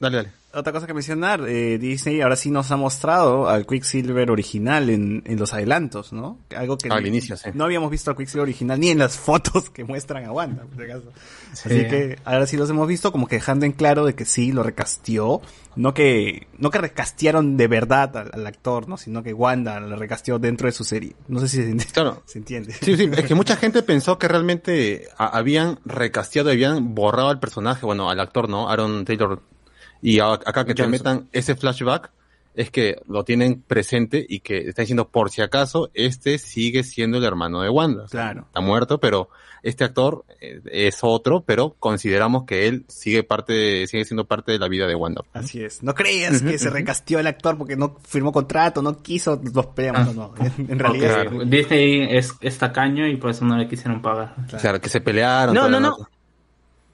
dale, 0.00 0.16
dale. 0.16 0.30
Otra 0.52 0.72
cosa 0.72 0.88
que 0.88 0.94
mencionar, 0.94 1.44
eh, 1.48 1.78
Disney 1.78 2.22
ahora 2.22 2.34
sí 2.34 2.50
nos 2.50 2.72
ha 2.72 2.76
mostrado 2.76 3.48
al 3.48 3.68
Quicksilver 3.68 4.32
original 4.32 4.90
en, 4.90 5.22
en 5.24 5.38
los 5.38 5.52
adelantos, 5.52 6.12
¿no? 6.12 6.38
Algo 6.56 6.76
que 6.76 6.88
Al 6.88 7.06
inicio, 7.06 7.36
sí. 7.36 7.50
no 7.54 7.62
habíamos 7.62 7.88
visto 7.88 8.10
al 8.10 8.16
Quicksilver 8.16 8.42
original 8.42 8.80
ni 8.80 8.88
en 8.88 8.98
las 8.98 9.16
fotos 9.16 9.70
que 9.70 9.84
muestran 9.84 10.24
a 10.24 10.32
Wanda, 10.32 10.64
por 10.64 10.76
si 10.76 10.90
acaso. 10.90 11.12
Sí. 11.52 11.60
Así 11.66 11.76
que 11.88 12.18
ahora 12.24 12.48
sí 12.48 12.56
los 12.56 12.68
hemos 12.68 12.88
visto 12.88 13.12
como 13.12 13.28
que 13.28 13.36
dejando 13.36 13.64
en 13.64 13.70
claro 13.70 14.04
de 14.04 14.16
que 14.16 14.24
sí 14.24 14.50
lo 14.50 14.64
recasteó, 14.64 15.40
no 15.76 15.94
que 15.94 16.48
no 16.58 16.70
que 16.70 16.78
recastearon 16.78 17.56
de 17.56 17.68
verdad 17.68 18.16
al, 18.16 18.30
al 18.34 18.44
actor, 18.44 18.88
¿no? 18.88 18.96
Sino 18.96 19.22
que 19.22 19.32
Wanda 19.32 19.78
lo 19.78 19.94
recasteó 19.94 20.40
dentro 20.40 20.66
de 20.66 20.72
su 20.72 20.82
serie. 20.82 21.14
No 21.28 21.38
sé 21.38 21.46
si 21.46 21.56
se, 21.58 21.62
entiende- 21.70 21.92
Claro. 21.92 22.22
se 22.26 22.38
entiende. 22.38 22.72
Sí, 22.72 22.96
sí, 22.96 23.08
es 23.16 23.24
que 23.24 23.36
mucha 23.36 23.54
gente 23.54 23.84
pensó 23.84 24.18
que 24.18 24.26
realmente 24.26 25.06
a- 25.16 25.38
habían 25.38 25.78
recasteado, 25.84 26.50
habían 26.50 26.92
borrado 26.96 27.28
al 27.28 27.38
personaje, 27.38 27.86
bueno, 27.86 28.10
al 28.10 28.18
actor, 28.18 28.48
¿no? 28.48 28.68
Aaron 28.68 29.04
Taylor. 29.04 29.40
Y 30.02 30.18
acá 30.20 30.64
que 30.64 30.74
te 30.74 30.86
metan 30.86 31.28
ese 31.32 31.54
flashback, 31.56 32.10
es 32.54 32.70
que 32.70 33.00
lo 33.06 33.22
tienen 33.24 33.62
presente 33.62 34.26
y 34.28 34.40
que 34.40 34.58
está 34.68 34.82
diciendo, 34.82 35.08
por 35.08 35.30
si 35.30 35.40
acaso, 35.40 35.88
este 35.94 36.36
sigue 36.38 36.82
siendo 36.82 37.18
el 37.18 37.24
hermano 37.24 37.60
de 37.62 37.68
Wanda. 37.68 38.04
O 38.04 38.08
sea, 38.08 38.22
Claro. 38.32 38.40
Está 38.48 38.60
muerto, 38.60 38.98
pero 38.98 39.28
este 39.62 39.84
actor 39.84 40.24
eh, 40.40 40.60
es 40.72 40.98
otro, 41.02 41.42
pero 41.42 41.76
consideramos 41.78 42.44
que 42.44 42.66
él 42.66 42.84
sigue 42.88 43.22
parte, 43.22 43.52
de- 43.52 43.86
sigue 43.86 44.04
siendo 44.04 44.24
parte 44.26 44.50
de 44.50 44.58
la 44.58 44.66
vida 44.68 44.88
de 44.88 44.96
Wanda. 44.96 45.22
Así 45.32 45.62
es. 45.62 45.82
No 45.84 45.94
creas 45.94 46.40
Ujú, 46.40 46.50
que 46.50 46.58
se 46.58 46.66
ujú. 46.68 46.74
recasteó 46.78 47.20
el 47.20 47.28
actor 47.28 47.56
porque 47.56 47.76
no 47.76 47.98
firmó 48.04 48.32
contrato, 48.32 48.82
no 48.82 49.00
quiso, 49.00 49.40
los 49.54 49.66
peleamos, 49.66 50.14
no, 50.16 50.34
no. 50.36 50.44
En, 50.44 50.72
en 50.72 50.78
realidad. 50.78 51.26
Porque 51.30 51.44
Disney 51.44 52.08
es, 52.16 52.34
es 52.40 52.58
tacaño 52.58 53.06
y 53.06 53.16
por 53.16 53.30
eso 53.30 53.44
no 53.44 53.56
le 53.56 53.68
quisieron 53.68 54.02
pagar. 54.02 54.34
Claro, 54.60 54.80
que 54.80 54.88
se 54.88 55.00
pelearon. 55.00 55.54
No, 55.54 55.68
no, 55.68 55.78
no. 55.78 55.90
nota. 55.90 56.10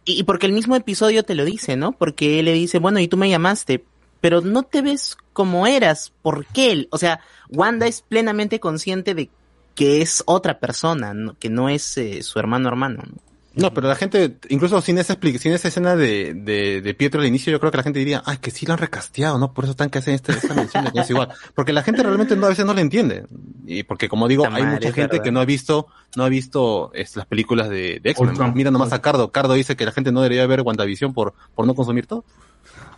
Y, 0.06 0.22
porque 0.22 0.46
el 0.46 0.52
mismo 0.52 0.76
episodio 0.76 1.24
te 1.24 1.34
lo 1.34 1.44
dice, 1.44 1.76
¿no? 1.76 1.92
Porque 1.92 2.38
él 2.38 2.46
le 2.46 2.52
dice, 2.52 2.78
bueno, 2.78 3.00
y 3.00 3.08
tú 3.08 3.16
me 3.16 3.28
llamaste, 3.28 3.84
pero 4.20 4.40
no 4.40 4.62
te 4.62 4.80
ves 4.80 5.18
como 5.32 5.66
eras. 5.66 6.12
¿Por 6.22 6.46
qué? 6.46 6.86
O 6.90 6.98
sea, 6.98 7.20
Wanda 7.50 7.86
es 7.86 8.02
plenamente 8.02 8.60
consciente 8.60 9.14
de 9.14 9.28
que 9.74 10.00
es 10.00 10.22
otra 10.26 10.58
persona, 10.60 11.12
que 11.38 11.50
no 11.50 11.68
es 11.68 11.98
eh, 11.98 12.22
su 12.22 12.38
hermano 12.38 12.68
hermano. 12.68 13.02
¿no? 13.04 13.25
No, 13.56 13.72
pero 13.72 13.88
la 13.88 13.96
gente, 13.96 14.36
incluso 14.50 14.82
sin 14.82 14.98
esa 14.98 15.18
sin 15.38 15.52
esa 15.52 15.68
escena 15.68 15.96
de, 15.96 16.34
de, 16.34 16.82
de 16.82 16.94
Pietro 16.94 17.22
al 17.22 17.26
inicio, 17.26 17.50
yo 17.50 17.58
creo 17.58 17.70
que 17.70 17.78
la 17.78 17.82
gente 17.82 17.98
diría, 17.98 18.22
ay, 18.26 18.36
que 18.36 18.50
sí 18.50 18.66
lo 18.66 18.74
han 18.74 18.78
recasteado, 18.78 19.38
¿no? 19.38 19.54
Por 19.54 19.64
eso 19.64 19.70
están 19.70 19.88
que 19.88 19.98
hacen 19.98 20.14
esta, 20.14 20.34
esta 20.34 20.52
mención 20.52 20.84
de 20.84 20.92
que 20.92 21.00
es 21.00 21.08
igual. 21.08 21.30
Porque 21.54 21.72
la 21.72 21.82
gente 21.82 22.02
realmente 22.02 22.36
no, 22.36 22.44
a 22.44 22.48
veces 22.50 22.66
no 22.66 22.74
le 22.74 22.82
entiende. 22.82 23.24
Y 23.64 23.82
porque 23.84 24.10
como 24.10 24.28
digo, 24.28 24.46
hay 24.46 24.62
mucha 24.62 24.92
gente 24.92 25.00
verdad. 25.12 25.24
que 25.24 25.32
no 25.32 25.40
ha 25.40 25.46
visto, 25.46 25.86
no 26.16 26.24
ha 26.24 26.28
visto 26.28 26.92
es, 26.92 27.16
las 27.16 27.24
películas 27.24 27.70
de, 27.70 27.98
de 28.02 28.10
X-Men. 28.10 28.52
Mira 28.54 28.70
nomás 28.70 28.92
a 28.92 29.00
Cardo. 29.00 29.32
Cardo 29.32 29.54
dice 29.54 29.74
que 29.74 29.86
la 29.86 29.92
gente 29.92 30.12
no 30.12 30.20
debería 30.20 30.46
ver 30.46 30.60
WandaVision 30.60 31.14
por, 31.14 31.32
por 31.54 31.66
no 31.66 31.74
consumir 31.74 32.06
todo. 32.06 32.24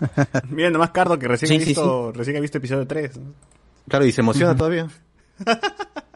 Mira 0.51 0.70
nomás 0.70 0.90
Cardo 0.90 1.18
que 1.20 1.28
recién 1.28 1.51
Sí, 1.51 1.56
ha 1.56 1.60
sí, 1.60 1.66
visto, 1.66 2.12
recién 2.12 2.36
ha 2.36 2.40
visto 2.40 2.59
episodio 2.59 2.85
3. 2.85 3.12
Claro, 3.89 4.05
y 4.05 4.10
se 4.10 4.22
emociona 4.22 4.56
todavía. 4.56 4.89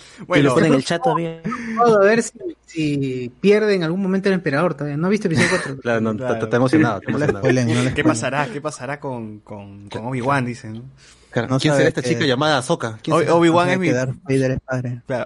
y 0.20 0.24
Bueno, 0.24 0.58
en 0.58 0.74
el 0.74 0.84
chat 0.84 1.00
todavía. 1.02 1.40
Puedo 1.76 2.00
ver 2.00 2.22
si, 2.22 2.38
si 2.66 3.32
pierde 3.40 3.74
en 3.74 3.84
algún 3.84 4.02
momento 4.02 4.28
el 4.28 4.34
emperador 4.34 4.74
todavía. 4.74 4.96
¿No 4.96 5.06
has 5.06 5.10
visto 5.10 5.28
episodio 5.28 5.48
4? 5.50 5.76
Claro, 5.80 6.00
no, 6.00 6.10
está- 6.12 6.18
Claro. 6.24 6.34
está 6.34 6.44
está 6.46 6.56
emocionado. 6.56 6.98
está 7.00 7.10
emocionado. 7.10 7.38
spoilen, 7.40 7.94
¿qué 7.94 8.04
pasará? 8.04 8.46
¿Qué 8.46 8.60
pasará 8.60 9.00
con, 9.00 9.40
con, 9.40 9.88
con 9.88 10.06
Obi-Wan? 10.06 10.44
Dicen. 10.44 10.82
Claro, 11.30 11.48
No 11.48 11.58
¿Quién 11.58 11.74
será 11.74 11.88
esta 11.88 12.02
que- 12.02 12.10
chica 12.10 12.26
llamada 12.26 12.58
Ahsoka? 12.58 12.98
¿Quién 13.02 13.16
O- 13.16 13.20
será? 13.20 13.34
Obi-Wan 13.34 13.68
es 13.70 13.78
mi... 13.78 13.88
Claro, 13.88 14.14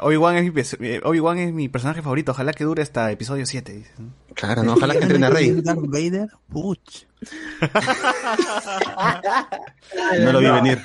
Obi-Wan 0.06 0.36
es, 0.36 0.78
mi, 0.78 0.88
eh, 0.88 1.00
Obi-Wan 1.02 1.38
es 1.38 1.52
mi 1.52 1.68
personaje 1.68 2.00
favorito. 2.00 2.30
Ojalá 2.30 2.52
que 2.52 2.62
dure 2.62 2.80
hasta 2.82 3.10
episodio 3.10 3.44
7. 3.44 3.72
dice. 3.72 3.90
Claro, 4.34 4.62
no, 4.62 4.74
ojalá 4.74 4.94
que 4.94 5.00
entrene 5.02 5.26
a 5.26 5.30
Rey. 5.30 5.50
Darth 5.62 5.80
Vader, 5.86 6.28
puch. 6.48 7.06
No 10.20 10.32
lo 10.32 10.40
vi 10.40 10.50
venir. 10.50 10.82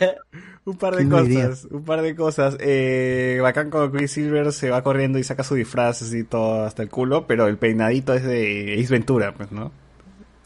Un 0.64 0.78
par 0.78 0.96
de 0.96 1.10
cosas, 1.10 1.68
un 1.72 1.84
par 1.84 2.02
de 2.02 2.16
cosas. 2.16 2.58
Eh, 2.60 3.40
bacán 3.42 3.72
cuando 3.72 3.92
Chris 3.92 4.12
Silver 4.12 4.52
se 4.54 4.70
va 4.70 4.84
corriendo 4.84 5.18
y 5.18 5.24
saca 5.24 5.44
su 5.44 5.56
disfraz 5.56 6.02
así 6.04 6.24
todo 6.24 6.64
hasta 6.66 6.84
el 6.84 6.90
culo, 6.90 7.26
pero 7.26 7.48
el 7.48 7.58
peinadito 7.58 8.14
es 8.14 8.24
de 8.24 8.78
Ace 8.80 8.92
Ventura, 8.94 9.34
pues, 9.34 9.52
¿no? 9.52 9.72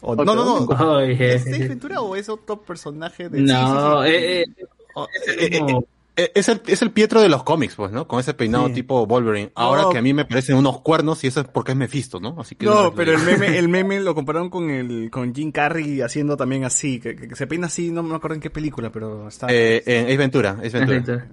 O- 0.00 0.16
no, 0.16 0.24
no, 0.34 0.66
no. 0.66 1.00
¿Es 1.00 1.46
Ace 1.46 1.68
Ventura 1.68 2.00
o 2.00 2.16
es 2.16 2.28
otro 2.30 2.62
personaje 2.62 3.28
de 3.28 3.42
No, 3.42 4.02
sí, 4.04 4.08
sí, 4.08 4.18
sí. 4.18 4.24
eh, 4.24 4.42
eh, 4.42 4.66
Oh, 4.98 5.06
es 5.12 5.28
el 5.28 5.34
eh, 5.40 5.44
eh, 5.44 5.50
mismo- 5.50 5.80
eh, 5.80 5.86
Es 6.16 6.48
el, 6.48 6.62
es 6.66 6.80
el 6.80 6.92
Pietro 6.92 7.20
de 7.20 7.28
los 7.28 7.44
cómics, 7.44 7.74
pues, 7.74 7.92
¿no? 7.92 8.08
Con 8.08 8.20
ese 8.20 8.32
peinado 8.32 8.68
Sí. 8.68 8.72
tipo 8.74 9.06
Wolverine. 9.06 9.52
Ahora 9.54 9.82
No. 9.82 9.90
que 9.90 9.98
a 9.98 10.02
mí 10.02 10.14
me 10.14 10.24
parecen 10.24 10.56
unos 10.56 10.80
cuernos 10.80 11.22
y 11.24 11.26
eso 11.26 11.40
es 11.42 11.46
porque 11.48 11.72
es 11.72 11.76
Mephisto, 11.76 12.20
¿no? 12.20 12.36
Así 12.40 12.54
que 12.54 12.64
No, 12.64 12.94
pero 12.94 13.12
el 13.12 13.20
meme, 13.22 13.58
el 13.58 13.68
meme 13.68 14.00
lo 14.00 14.14
compararon 14.14 14.48
con 14.48 14.70
el 14.70 15.10
con 15.10 15.34
Jim 15.34 15.52
Carrey 15.52 16.00
haciendo 16.00 16.36
también 16.38 16.64
así, 16.64 17.00
que, 17.00 17.14
que- 17.14 17.28
que 17.28 17.36
se 17.36 17.46
peina 17.46 17.66
así, 17.66 17.90
no 17.90 18.02
me 18.02 18.14
acuerdo 18.14 18.34
en 18.36 18.40
qué 18.40 18.48
película, 18.50 18.90
pero 18.90 19.28
está 19.28 19.48
Eh, 19.50 19.82
en 19.84 20.06
Ace 20.06 20.16
Ventura, 20.16 20.58
Ace 20.64 20.78
Ventura. 20.84 21.28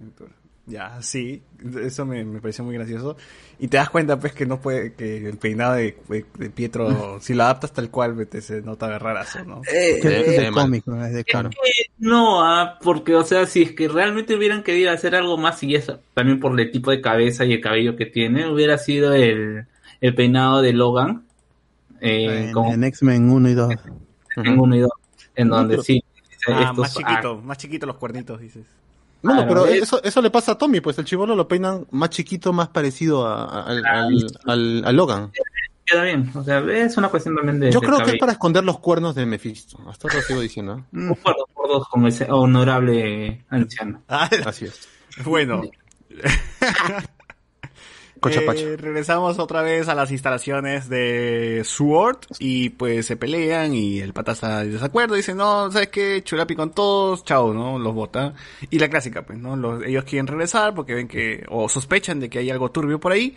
Ya, 0.65 1.01
sí, 1.01 1.41
eso 1.81 2.05
me, 2.05 2.23
me 2.23 2.39
pareció 2.39 2.63
muy 2.63 2.73
gracioso. 2.75 3.17
Y 3.59 3.67
te 3.67 3.77
das 3.77 3.89
cuenta, 3.89 4.19
pues, 4.19 4.33
que 4.33 4.45
no 4.45 4.59
puede, 4.59 4.93
que 4.93 5.17
el 5.27 5.37
peinado 5.37 5.75
de, 5.75 5.95
de- 6.09 6.25
de 6.37 6.49
Pietro, 6.49 7.19
si 7.21 7.33
lo 7.33 7.43
adaptas 7.43 7.71
tal 7.71 7.89
cual, 7.89 8.13
pues, 8.15 8.29
te 8.29 8.41
se 8.41 8.61
nota 8.61 8.97
rarazo, 8.99 9.43
¿no? 9.45 9.61
Eh, 9.71 9.99
es 9.99 10.05
eh, 10.05 10.41
del 10.41 10.51
mal. 10.51 10.65
cómic, 10.65 10.83
¿no? 10.87 11.05
Es 11.05 11.13
de 11.13 11.23
Claro. 11.23 11.49
No, 11.97 12.43
ah, 12.43 12.77
porque, 12.81 13.15
o 13.15 13.23
sea, 13.23 13.45
si 13.45 13.61
es 13.61 13.71
que 13.73 13.87
realmente 13.87 14.35
hubieran 14.35 14.63
querido 14.63 14.91
hacer 14.91 15.15
algo 15.15 15.37
más, 15.37 15.61
y 15.63 15.75
eso 15.75 15.99
también 16.13 16.39
por 16.39 16.59
el 16.59 16.71
tipo 16.71 16.91
de 16.91 16.99
cabeza 17.01 17.45
y 17.45 17.53
el 17.53 17.61
cabello 17.61 17.95
que 17.95 18.05
tiene, 18.05 18.49
hubiera 18.51 18.77
sido 18.77 19.13
el, 19.13 19.65
el 20.01 20.15
peinado 20.15 20.61
de 20.61 20.73
Logan. 20.73 21.23
Eh, 22.01 22.47
En, 22.47 22.51
como 22.53 22.73
en 22.73 22.83
X-Men 22.83 23.29
1 23.29 23.49
y 23.49 23.53
2. 23.53 23.73
en 24.35 24.59
uno 24.59 24.75
y 24.75 24.79
dos, 24.79 24.91
en 25.35 25.47
donde 25.47 25.81
sí. 25.83 26.03
Ah, 26.47 26.59
estos- 26.71 26.77
más 26.79 26.93
chiquito, 26.95 27.37
más 27.41 27.57
chiquito 27.57 27.85
los 27.85 27.95
cuernitos, 27.97 28.41
dices. 28.41 28.65
No, 29.23 29.31
Claro, 29.33 29.47
pero 29.47 29.65
es- 29.67 29.83
eso, 29.83 30.03
eso 30.03 30.21
le 30.21 30.29
pasa 30.29 30.51
a 30.51 30.57
Tommy, 30.57 30.81
pues 30.81 30.97
el 30.99 31.05
chivolo 31.05 31.35
lo 31.35 31.47
peinan 31.47 31.87
más 31.91 32.09
chiquito, 32.09 32.51
más 32.53 32.67
parecido 32.67 33.25
a, 33.25 33.45
a- 33.45 33.63
al, 33.63 33.85
al, 33.85 34.27
al- 34.45 34.83
al 34.85 34.95
Logan. 34.95 35.31
Queda 35.85 36.03
bien, 36.03 36.31
o 36.33 36.43
sea, 36.43 36.59
es 36.59 36.95
una 36.97 37.09
cuestión 37.09 37.35
también 37.35 37.59
de. 37.59 37.71
Yo 37.71 37.81
creo 37.81 37.97
que 37.99 38.11
es 38.11 38.17
para 38.17 38.31
esconder 38.33 38.63
los 38.63 38.79
cuernos 38.79 39.15
de 39.15 39.25
Mephisto. 39.25 39.77
Hasta 39.89 40.07
ahora 40.07 40.19
lo 40.19 40.21
sigo 40.23 40.39
diciendo. 40.39 40.77
¿eh? 40.77 40.83
Concuerdo 41.07 41.47
por 41.53 41.67
dos 41.67 41.87
con 41.89 42.05
ese 42.07 42.25
honorable 42.31 43.43
anciano. 43.49 44.01
Así 44.07 44.65
es. 44.65 44.87
Bueno. 45.25 45.61
Eh, 48.29 48.77
regresamos 48.77 49.39
otra 49.39 49.61
vez 49.61 49.87
a 49.87 49.95
las 49.95 50.11
instalaciones 50.11 50.89
de 50.89 51.61
Sword 51.65 52.19
y 52.39 52.69
pues 52.69 53.05
se 53.05 53.17
pelean 53.17 53.73
y 53.73 53.99
el 53.99 54.13
pata 54.13 54.33
está 54.33 54.59
de 54.63 54.69
desacuerdo, 54.69 55.15
dice, 55.15 55.33
no, 55.33 55.71
¿sabes 55.71 55.89
qué? 55.89 56.21
Chulapi 56.23 56.55
con 56.55 56.71
todos, 56.71 57.23
chao, 57.23 57.53
¿no? 57.53 57.79
Los 57.79 57.93
bota. 57.93 58.33
Y 58.69 58.79
la 58.79 58.89
clásica, 58.89 59.25
pues, 59.25 59.39
¿no? 59.39 59.55
Los, 59.55 59.83
ellos 59.83 60.03
quieren 60.05 60.27
regresar 60.27 60.73
porque 60.73 60.93
ven 60.93 61.07
que, 61.07 61.45
o 61.49 61.67
sospechan 61.67 62.19
de 62.19 62.29
que 62.29 62.39
hay 62.39 62.49
algo 62.49 62.71
turbio 62.71 62.99
por 62.99 63.11
ahí 63.11 63.35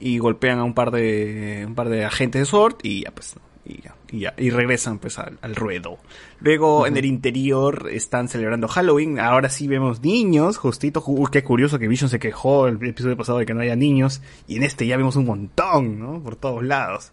y 0.00 0.18
golpean 0.18 0.58
a 0.58 0.64
un 0.64 0.74
par 0.74 0.90
de, 0.90 1.64
un 1.66 1.74
par 1.74 1.88
de 1.88 2.04
agentes 2.04 2.42
de 2.42 2.46
Sword 2.46 2.76
y 2.82 3.04
ya, 3.04 3.10
pues, 3.10 3.34
y 3.68 3.82
ya, 3.82 3.94
y 4.10 4.20
ya, 4.20 4.34
y 4.38 4.50
regresan 4.50 4.98
pues 4.98 5.18
al, 5.18 5.38
al 5.42 5.54
ruedo. 5.54 5.98
Luego 6.40 6.86
en 6.86 6.96
el 6.96 7.04
interior 7.04 7.88
están 7.92 8.28
celebrando 8.28 8.66
Halloween, 8.68 9.20
ahora 9.20 9.48
sí 9.50 9.68
vemos 9.68 10.00
niños, 10.02 10.56
justito, 10.56 11.02
ju- 11.02 11.28
qué 11.30 11.44
curioso 11.44 11.78
que 11.78 11.86
Vision 11.88 12.08
se 12.10 12.18
quejó 12.18 12.66
el 12.68 12.82
episodio 12.82 13.16
pasado 13.16 13.38
de 13.38 13.46
que 13.46 13.52
no 13.54 13.60
haya 13.60 13.76
niños, 13.76 14.22
y 14.46 14.56
en 14.56 14.62
este 14.62 14.86
ya 14.86 14.96
vemos 14.96 15.16
un 15.16 15.26
montón, 15.26 15.98
¿no? 15.98 16.22
Por 16.22 16.36
todos 16.36 16.64
lados. 16.64 17.12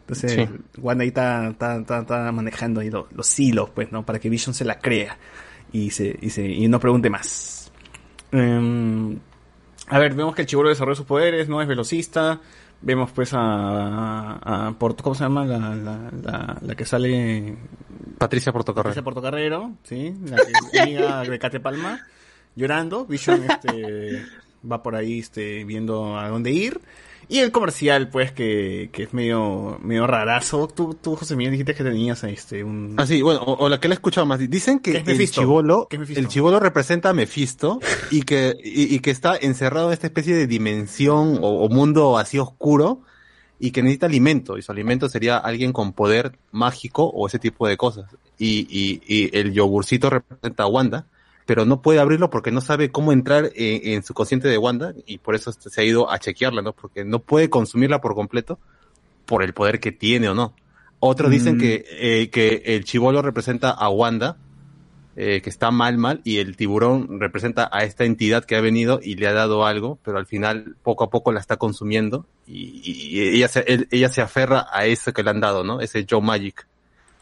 Entonces, 0.00 0.32
Sí. 0.32 0.48
Wanda 0.82 1.02
ahí 1.02 1.08
está, 1.08 1.48
está, 1.48 1.76
está- 1.78 2.00
está 2.00 2.30
manejando 2.32 2.80
ahí 2.80 2.90
lo- 2.90 3.08
los 3.14 3.40
hilos, 3.40 3.70
pues, 3.74 3.90
¿no? 3.90 4.04
Para 4.04 4.18
que 4.18 4.28
Vision 4.28 4.52
se 4.52 4.66
la 4.66 4.78
crea 4.78 5.16
y 5.72 5.90
se, 5.90 6.18
y 6.20 6.28
se, 6.30 6.44
y 6.46 6.68
no 6.68 6.78
pregunte 6.78 7.08
más. 7.08 7.72
Em, 8.30 9.18
a 9.88 9.98
ver, 9.98 10.14
vemos 10.14 10.34
que 10.34 10.42
el 10.42 10.46
chivolo 10.48 10.68
desarrolla 10.68 10.96
sus 10.96 11.06
poderes, 11.06 11.48
no 11.48 11.62
es 11.62 11.68
velocista. 11.68 12.40
Vemos 12.86 13.10
pues 13.12 13.32
a, 13.32 13.38
a, 13.40 14.66
a 14.68 14.72
Porto- 14.78 15.02
¿cómo 15.02 15.14
se 15.14 15.24
llama? 15.24 15.44
La, 15.46 15.58
la, 15.74 16.10
la, 16.22 16.58
la 16.60 16.74
que 16.74 16.84
sale 16.84 17.56
Patricia 18.18 18.52
Portocarrero. 18.52 18.90
Patricia 18.90 19.02
Portocarrero, 19.02 19.72
sí, 19.84 20.14
la 20.26 20.36
que 20.70 20.80
amiga 20.80 21.22
de 21.28 21.38
Cate 21.38 21.60
Palma, 21.60 22.00
llorando. 22.54 23.06
Vision 23.06 23.42
este, 23.48 24.22
va 24.70 24.82
por 24.82 24.96
ahí 24.96 25.20
este, 25.20 25.64
viendo 25.64 26.18
a 26.18 26.28
dónde 26.28 26.50
ir. 26.50 26.78
Y 27.28 27.38
el 27.38 27.52
comercial, 27.52 28.08
pues, 28.08 28.32
que, 28.32 28.90
que 28.92 29.04
es 29.04 29.14
medio, 29.14 29.78
medio 29.82 30.06
rarazo. 30.06 30.68
Tú, 30.68 30.94
tú, 30.94 31.16
José 31.16 31.36
Miguel, 31.36 31.52
dijiste 31.52 31.74
que 31.74 31.84
tenías 31.84 32.22
este, 32.24 32.64
un... 32.64 32.94
Ah, 32.96 33.06
sí, 33.06 33.22
bueno, 33.22 33.40
o, 33.40 33.64
o 33.64 33.68
la 33.68 33.80
que 33.80 33.88
le 33.88 33.94
he 33.94 33.96
escuchado 33.96 34.26
más. 34.26 34.38
Dicen 34.38 34.78
que 34.78 35.02
¿Qué 35.02 35.12
es 35.12 35.20
el 35.20 35.30
chivolo, 35.30 35.86
¿Qué 35.88 35.96
es 35.96 36.16
el 36.16 36.28
chivolo 36.28 36.60
representa 36.60 37.10
a 37.10 37.12
Mephisto 37.14 37.80
y 38.10 38.22
que, 38.22 38.56
y, 38.62 38.94
y 38.94 38.98
que 39.00 39.10
está 39.10 39.36
encerrado 39.36 39.88
en 39.88 39.94
esta 39.94 40.06
especie 40.06 40.34
de 40.34 40.46
dimensión 40.46 41.38
o, 41.40 41.64
o 41.64 41.68
mundo 41.68 42.18
así 42.18 42.38
oscuro 42.38 43.00
y 43.58 43.70
que 43.70 43.82
necesita 43.82 44.06
alimento. 44.06 44.58
Y 44.58 44.62
su 44.62 44.72
alimento 44.72 45.08
sería 45.08 45.38
alguien 45.38 45.72
con 45.72 45.92
poder 45.92 46.38
mágico 46.52 47.04
o 47.04 47.26
ese 47.26 47.38
tipo 47.38 47.66
de 47.66 47.76
cosas. 47.76 48.10
Y, 48.38 48.66
y, 48.68 49.00
y 49.06 49.36
el 49.36 49.52
yogurcito 49.52 50.10
representa 50.10 50.64
a 50.64 50.66
Wanda, 50.66 51.06
pero 51.46 51.64
no 51.64 51.82
puede 51.82 51.98
abrirlo 52.00 52.30
porque 52.30 52.50
no 52.50 52.60
sabe 52.60 52.90
cómo 52.90 53.12
entrar 53.12 53.50
en, 53.54 53.92
en 53.94 54.02
su 54.02 54.14
consciente 54.14 54.48
de 54.48 54.58
Wanda 54.58 54.94
y 55.06 55.18
por 55.18 55.34
eso 55.34 55.52
se 55.52 55.80
ha 55.80 55.84
ido 55.84 56.10
a 56.10 56.18
chequearla, 56.18 56.62
¿no? 56.62 56.72
Porque 56.72 57.04
no 57.04 57.18
puede 57.18 57.50
consumirla 57.50 58.00
por 58.00 58.14
completo 58.14 58.58
por 59.26 59.42
el 59.42 59.52
poder 59.54 59.80
que 59.80 59.92
tiene 59.92 60.28
o 60.28 60.34
no. 60.34 60.54
Otros 61.00 61.30
dicen 61.30 61.56
Mm. 61.56 61.60
que, 61.60 61.84
eh, 61.90 62.30
que 62.30 62.62
el 62.64 62.84
chivolo 62.84 63.20
representa 63.20 63.70
a 63.70 63.88
Wanda, 63.90 64.36
eh, 65.16 65.42
que 65.42 65.50
está 65.50 65.70
mal, 65.70 65.96
mal, 65.98 66.20
y 66.24 66.38
el 66.38 66.56
tiburón 66.56 67.20
representa 67.20 67.68
a 67.70 67.84
esta 67.84 68.04
entidad 68.04 68.44
que 68.44 68.56
ha 68.56 68.60
venido 68.60 68.98
y 69.02 69.14
le 69.16 69.26
ha 69.28 69.32
dado 69.32 69.64
algo, 69.66 69.98
pero 70.02 70.18
al 70.18 70.26
final 70.26 70.76
poco 70.82 71.04
a 71.04 71.10
poco 71.10 71.30
la 71.30 71.40
está 71.40 71.56
consumiendo 71.56 72.26
y, 72.46 72.80
y- 72.82 73.18
y 73.18 73.36
ella, 73.36 73.48
se, 73.48 73.60
él- 73.68 73.86
ella 73.90 74.08
se 74.08 74.22
aferra 74.22 74.66
a 74.72 74.86
eso 74.86 75.12
que 75.12 75.22
le 75.22 75.30
han 75.30 75.40
dado, 75.40 75.62
¿no? 75.62 75.80
Ese 75.80 76.04
Joe 76.08 76.20
Magic. 76.22 76.66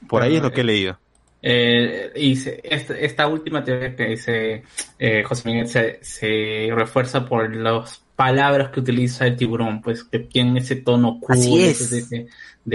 Por 0.08 0.22
ahí 0.22 0.36
es 0.36 0.42
lo 0.42 0.52
que 0.52 0.62
he 0.62 0.64
leído. 0.64 0.98
Eh, 1.44 2.12
y 2.14 2.36
se- 2.36 2.60
esta, 2.62 2.96
esta 2.98 3.26
última 3.26 3.64
teoría 3.64 3.96
que 3.96 4.04
dice 4.06 4.62
eh, 4.98 5.24
José 5.24 5.48
Miguel 5.48 5.66
se, 5.66 5.98
se 6.02 6.68
refuerza 6.72 7.24
por 7.26 7.52
las 7.54 8.00
palabras 8.14 8.70
que 8.70 8.78
utiliza 8.80 9.26
el 9.26 9.36
tiburón, 9.36 9.82
pues 9.82 10.04
que 10.04 10.20
tienen 10.20 10.56
ese 10.58 10.76
tono 10.76 11.18
cool, 11.20 11.36
Así 11.36 11.60
es. 11.62 11.80
ese 11.80 11.96
de, 11.96 12.02
de, 12.18 12.28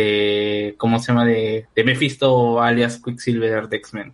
de- 0.03 0.75
¿cómo 0.77 0.99
se 0.99 1.07
llama? 1.07 1.25
De, 1.25 1.65
de 1.73 1.83
Mephisto 1.85 2.61
alias 2.61 3.01
Quicksilver 3.03 3.69
de 3.69 3.77
X-Men, 3.77 4.13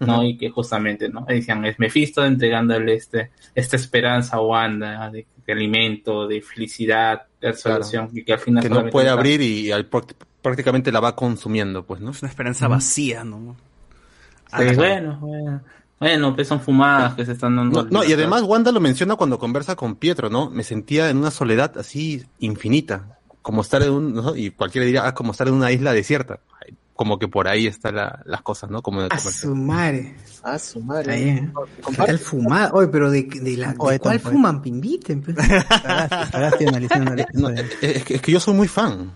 ¿no? 0.00 0.24
Y 0.24 0.36
que 0.36 0.50
justamente, 0.50 1.08
¿no? 1.08 1.24
Decían, 1.28 1.64
es 1.64 1.78
Mephisto 1.78 2.24
entregándole 2.24 2.94
este, 2.94 3.30
esta 3.54 3.76
esperanza 3.76 4.38
a 4.38 4.40
Wanda 4.40 5.10
de, 5.10 5.26
de 5.46 5.52
alimento, 5.52 6.26
de 6.26 6.42
felicidad, 6.42 7.22
de 7.40 7.52
solución, 7.52 8.10
y 8.12 8.24
que 8.24 8.32
al 8.32 8.40
final 8.40 8.64
Que 8.64 8.68
no 8.68 8.86
puede 8.90 9.06
está- 9.06 9.18
abrir 9.20 9.40
y 9.42 9.70
al- 9.70 9.86
prácticamente 10.40 10.90
la 10.90 10.98
va 10.98 11.14
consumiendo, 11.14 11.84
pues, 11.86 12.00
¿no? 12.00 12.10
Es 12.10 12.20
una 12.22 12.30
esperanza 12.30 12.66
vacía, 12.66 13.22
¿no? 13.22 13.54
Sí, 14.56 14.64
Ah, 14.68 14.72
bueno, 14.74 15.18
bueno. 15.20 15.60
Bueno, 15.98 16.34
pues 16.34 16.48
son 16.48 16.60
fumadas 16.60 17.14
que 17.14 17.24
se 17.24 17.32
están 17.32 17.54
dando. 17.56 17.84
No, 17.84 17.88
no, 17.90 18.04
y 18.04 18.12
además 18.12 18.42
Wanda 18.42 18.72
lo 18.72 18.80
menciona 18.80 19.14
cuando 19.14 19.38
conversa 19.38 19.76
con 19.76 19.94
Pietro, 19.94 20.28
¿no? 20.30 20.50
Me 20.50 20.64
sentía 20.64 21.08
en 21.10 21.18
una 21.18 21.30
soledad 21.30 21.78
así 21.78 22.24
infinita, 22.40 23.18
como 23.40 23.60
estar 23.62 23.82
en 23.82 23.92
un, 23.92 24.14
¿no? 24.14 24.34
y 24.34 24.50
cualquiera 24.50 24.84
diría, 24.84 25.06
ah, 25.06 25.14
como 25.14 25.30
estar 25.30 25.46
en 25.46 25.54
una 25.54 25.70
isla 25.70 25.92
desierta. 25.92 26.40
Como 26.94 27.18
que 27.18 27.26
por 27.28 27.48
ahí 27.48 27.66
están 27.66 27.96
la- 27.96 28.20
las 28.26 28.42
cosas, 28.42 28.68
¿no? 28.70 28.82
Como 28.82 29.00
el 29.00 29.08
A 29.10 29.18
su 29.18 29.54
madre. 29.54 30.14
A 30.42 30.58
su 30.58 30.80
madre. 30.80 31.12
Ahí, 31.12 31.28
¿eh? 31.30 31.52
¿Qué 31.88 31.96
tal 31.96 32.18
fumada? 32.18 32.70
Oye, 32.74 32.88
pero 32.88 33.10
de, 33.10 33.22
de, 33.22 33.56
la, 33.56 33.68
de 33.70 33.76
Poeta, 33.76 34.02
cuál 34.02 34.20
fuman? 34.20 34.58
Pues 34.60 34.68
Inviten. 34.72 35.22
pues. 35.22 35.36
El 35.38 37.26
No, 37.34 37.48
es, 37.48 38.04
que, 38.04 38.14
es 38.16 38.20
que 38.22 38.32
yo 38.32 38.40
soy 38.40 38.54
muy 38.54 38.68
fan 38.68 39.10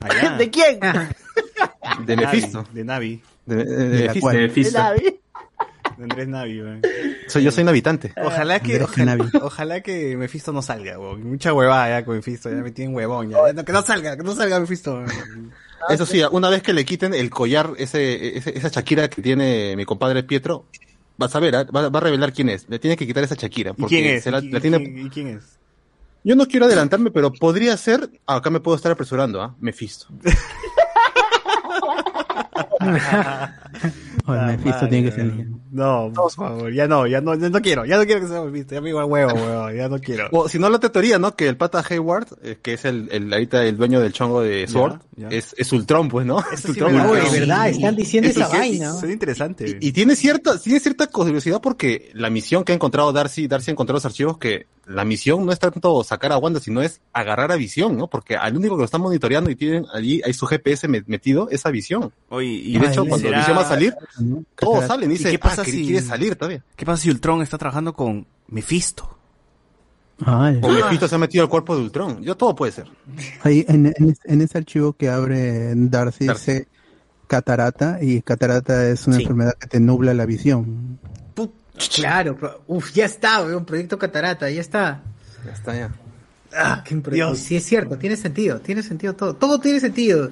Allá. 0.00 0.32
¿De 0.38 0.50
quién? 0.50 0.80
de 2.04 2.16
Mephisto, 2.16 2.64
De 2.72 2.84
Navi. 2.84 3.22
De, 3.46 3.56
de- 3.56 3.64
de 3.64 3.88
De 3.88 4.04
la 4.06 4.14
cual. 4.20 4.52
Andrés 5.98 6.28
Navi, 6.28 6.60
weón. 6.60 6.82
Soy, 7.26 7.42
yo 7.42 7.50
soy 7.50 7.62
un 7.62 7.70
habitante. 7.70 8.12
Ojalá 8.22 8.60
que, 8.60 8.82
ojalá, 8.82 9.16
ojalá 9.42 9.80
que 9.80 10.14
Mephisto 10.16 10.52
no 10.52 10.60
salga, 10.60 10.98
weón. 10.98 11.22
Mucha 11.26 11.54
huevada 11.54 11.88
ya 11.88 12.04
con 12.04 12.16
Mephisto, 12.16 12.50
ya 12.50 12.56
me 12.56 12.70
tienen 12.70 12.94
huevón 12.94 13.30
ya. 13.30 13.52
No, 13.54 13.64
que 13.64 13.72
no 13.72 13.80
salga, 13.82 14.16
que 14.16 14.22
no 14.22 14.34
salga 14.34 14.60
Mephisto. 14.60 14.94
weón. 14.96 15.52
Eso 15.88 16.04
sí, 16.04 16.20
una 16.30 16.48
vez 16.50 16.62
que 16.62 16.72
le 16.72 16.84
quiten 16.84 17.14
el 17.14 17.30
collar, 17.30 17.70
ese, 17.78 18.36
ese- 18.36 18.56
esa 18.58 18.68
Shakira 18.68 19.08
que 19.08 19.22
tiene 19.22 19.74
mi 19.76 19.84
compadre 19.84 20.22
Pietro, 20.24 20.66
vas 21.16 21.34
a 21.36 21.38
ver, 21.40 21.54
¿ah? 21.56 21.64
va, 21.64 21.88
va 21.88 21.98
a 21.98 22.02
revelar 22.02 22.32
quién 22.32 22.48
es. 22.48 22.68
Le 22.68 22.78
tiene 22.78 22.96
que 22.96 23.06
quitar 23.06 23.22
esa 23.24 23.34
Shakira. 23.36 23.70
¿Y 23.70 23.80
Porque 23.80 24.02
quién 24.02 24.16
es? 24.16 24.24
se 24.24 24.30
la- 24.30 24.40
¿Y, 24.40 24.50
la 24.50 24.58
y 24.58 24.60
tiene- 24.60 24.78
y 25.02 25.08
quién 25.08 25.28
es? 25.28 25.58
Yo 26.24 26.34
no 26.34 26.46
quiero 26.46 26.66
adelantarme, 26.66 27.10
pero 27.12 27.32
podría 27.32 27.76
ser. 27.76 28.10
ah, 28.26 28.36
acá 28.36 28.50
me 28.50 28.58
puedo 28.60 28.74
estar 28.76 28.90
apresurando, 28.92 29.40
¿ah? 29.40 29.54
Mephisto. 29.60 30.06
Oye, 34.26 34.40
Mephisto 34.42 34.88
tiene 34.88 35.10
que 35.10 35.16
salir. 35.16 35.46
No, 35.70 36.10
por 36.14 36.32
favor, 36.32 36.72
ya 36.72 36.88
no, 36.88 37.06
ya 37.06 37.20
no, 37.20 37.34
ya 37.34 37.48
no 37.50 37.60
quiero, 37.60 37.84
ya 37.84 37.98
no 37.98 38.04
quiero 38.06 38.22
que 38.22 38.28
sea 38.28 38.40
Mephisto, 38.42 38.74
ya 38.74 38.80
me 38.80 38.90
al 38.90 39.04
huevo, 39.04 39.32
huevón, 39.34 39.76
ya 39.76 39.88
no 39.88 39.98
quiero. 40.00 40.28
O 40.32 40.48
si 40.48 40.58
no, 40.58 40.68
la 40.70 40.78
teoría, 40.78 41.18
¿no? 41.18 41.36
Que 41.36 41.48
el 41.48 41.56
pata 41.56 41.84
Hayward, 41.88 42.26
eh, 42.42 42.58
que 42.62 42.72
es 42.74 42.84
el, 42.86 43.08
el 43.12 43.32
ahorita 43.32 43.62
el 43.64 43.76
dueño 43.76 44.00
del 44.00 44.12
chongo 44.12 44.40
de 44.40 44.66
Sword, 44.66 45.00
ya. 45.16 45.28
Es, 45.28 45.54
es 45.58 45.72
Ultron, 45.72 46.08
pues, 46.08 46.26
¿no? 46.26 46.38
Es 46.52 46.60
sí 46.60 46.70
Ultron. 46.70 46.94
Ultron. 46.94 47.32
de 47.32 47.40
verdad, 47.40 47.68
están 47.68 47.94
diciendo 47.94 48.30
Eso 48.30 48.40
esa 48.40 48.50
sí, 48.50 48.56
vaina. 48.56 48.92
Suena 48.94 49.12
interesante. 49.12 49.78
Y 49.80 49.92
tiene 49.92 50.16
cierta, 50.16 50.58
tiene 50.58 50.80
cierta 50.80 51.06
curiosidad 51.08 51.60
porque 51.60 52.10
la 52.14 52.30
misión 52.30 52.64
que 52.64 52.72
ha 52.72 52.74
encontrado 52.74 53.12
Darcy, 53.12 53.46
Darcy 53.46 53.70
ha 53.70 53.72
encontrado 53.72 53.96
los 53.96 54.06
archivos 54.06 54.38
que 54.38 54.66
la 54.86 55.04
misión 55.04 55.44
no 55.44 55.50
es 55.52 55.58
tanto 55.58 56.04
sacar 56.04 56.30
a 56.32 56.38
Wanda, 56.38 56.60
sino 56.60 56.80
es 56.80 57.00
agarrar 57.12 57.50
a 57.50 57.56
Visión, 57.56 57.96
¿no? 57.96 58.06
Porque 58.06 58.36
al 58.36 58.56
único 58.56 58.76
que 58.76 58.82
lo 58.82 58.84
están 58.84 59.00
monitoreando 59.00 59.50
y 59.50 59.56
tienen 59.56 59.84
allí, 59.92 60.22
hay 60.24 60.32
su 60.32 60.46
GPS 60.46 60.86
me- 60.86 61.02
metido, 61.08 61.48
esa 61.50 61.70
Visión. 61.70 62.12
Oye, 62.28 62.46
Y 62.46 62.75
de 62.78 62.86
hecho, 62.88 63.02
Ay, 63.02 63.08
cuando 63.08 63.26
¿será- 63.28 63.38
Visión 63.38 63.56
va 63.56 63.60
a 63.62 63.68
salir, 63.68 63.94
todos 64.56 64.84
salen 64.86 65.10
y 65.10 65.14
¿Y 65.14 65.16
dicen, 65.18 65.32
qué 65.32 65.38
pasa 65.38 65.62
ah, 65.62 65.64
que 65.64 65.70
si 65.70 65.84
quiere 65.86 66.02
salir 66.02 66.36
todavía. 66.36 66.62
¿Qué 66.76 66.84
pasa 66.86 67.02
si 67.02 67.10
Ultron 67.10 67.42
está 67.42 67.58
trabajando 67.58 67.92
con 67.94 68.26
Mephisto? 68.48 69.16
Ay. 70.24 70.58
O 70.62 70.68
Mephisto 70.70 71.08
se 71.08 71.14
ha 71.14 71.18
metido 71.18 71.44
al 71.44 71.50
cuerpo 71.50 71.76
de 71.76 71.82
Ultron. 71.82 72.22
Yo 72.22 72.36
todo 72.36 72.54
puede 72.54 72.72
ser. 72.72 72.86
Ahí 73.42 73.64
en, 73.68 73.86
en, 73.86 74.16
en 74.24 74.40
ese 74.40 74.56
archivo 74.58 74.94
que 74.94 75.10
abre 75.10 75.72
Darcy 75.74 76.26
dice 76.28 76.68
catarata 77.26 77.98
y 78.00 78.22
catarata 78.22 78.86
es 78.88 79.06
una 79.06 79.16
Sí. 79.16 79.22
enfermedad 79.22 79.54
que 79.58 79.66
te 79.66 79.80
nubla 79.80 80.14
la 80.14 80.24
visión. 80.26 80.98
Claro, 81.94 82.34
pero- 82.40 82.62
uf, 82.68 82.92
ya 82.94 83.04
está, 83.04 83.42
weón, 83.42 83.66
proyecto 83.66 83.98
Catarata, 83.98 84.48
ya 84.48 84.62
está. 84.62 85.02
Ya 85.44 85.52
está, 85.52 85.74
ya. 85.76 85.90
Ah, 86.56 86.82
qué 86.82 86.96
impre- 86.96 87.34
Sí, 87.34 87.56
es 87.56 87.64
cierto, 87.66 87.98
tiene 87.98 88.16
sentido, 88.16 88.60
tiene 88.60 88.82
sentido 88.82 89.14
todo. 89.14 89.34
Todo 89.36 89.60
tiene 89.60 89.78
sentido. 89.80 90.30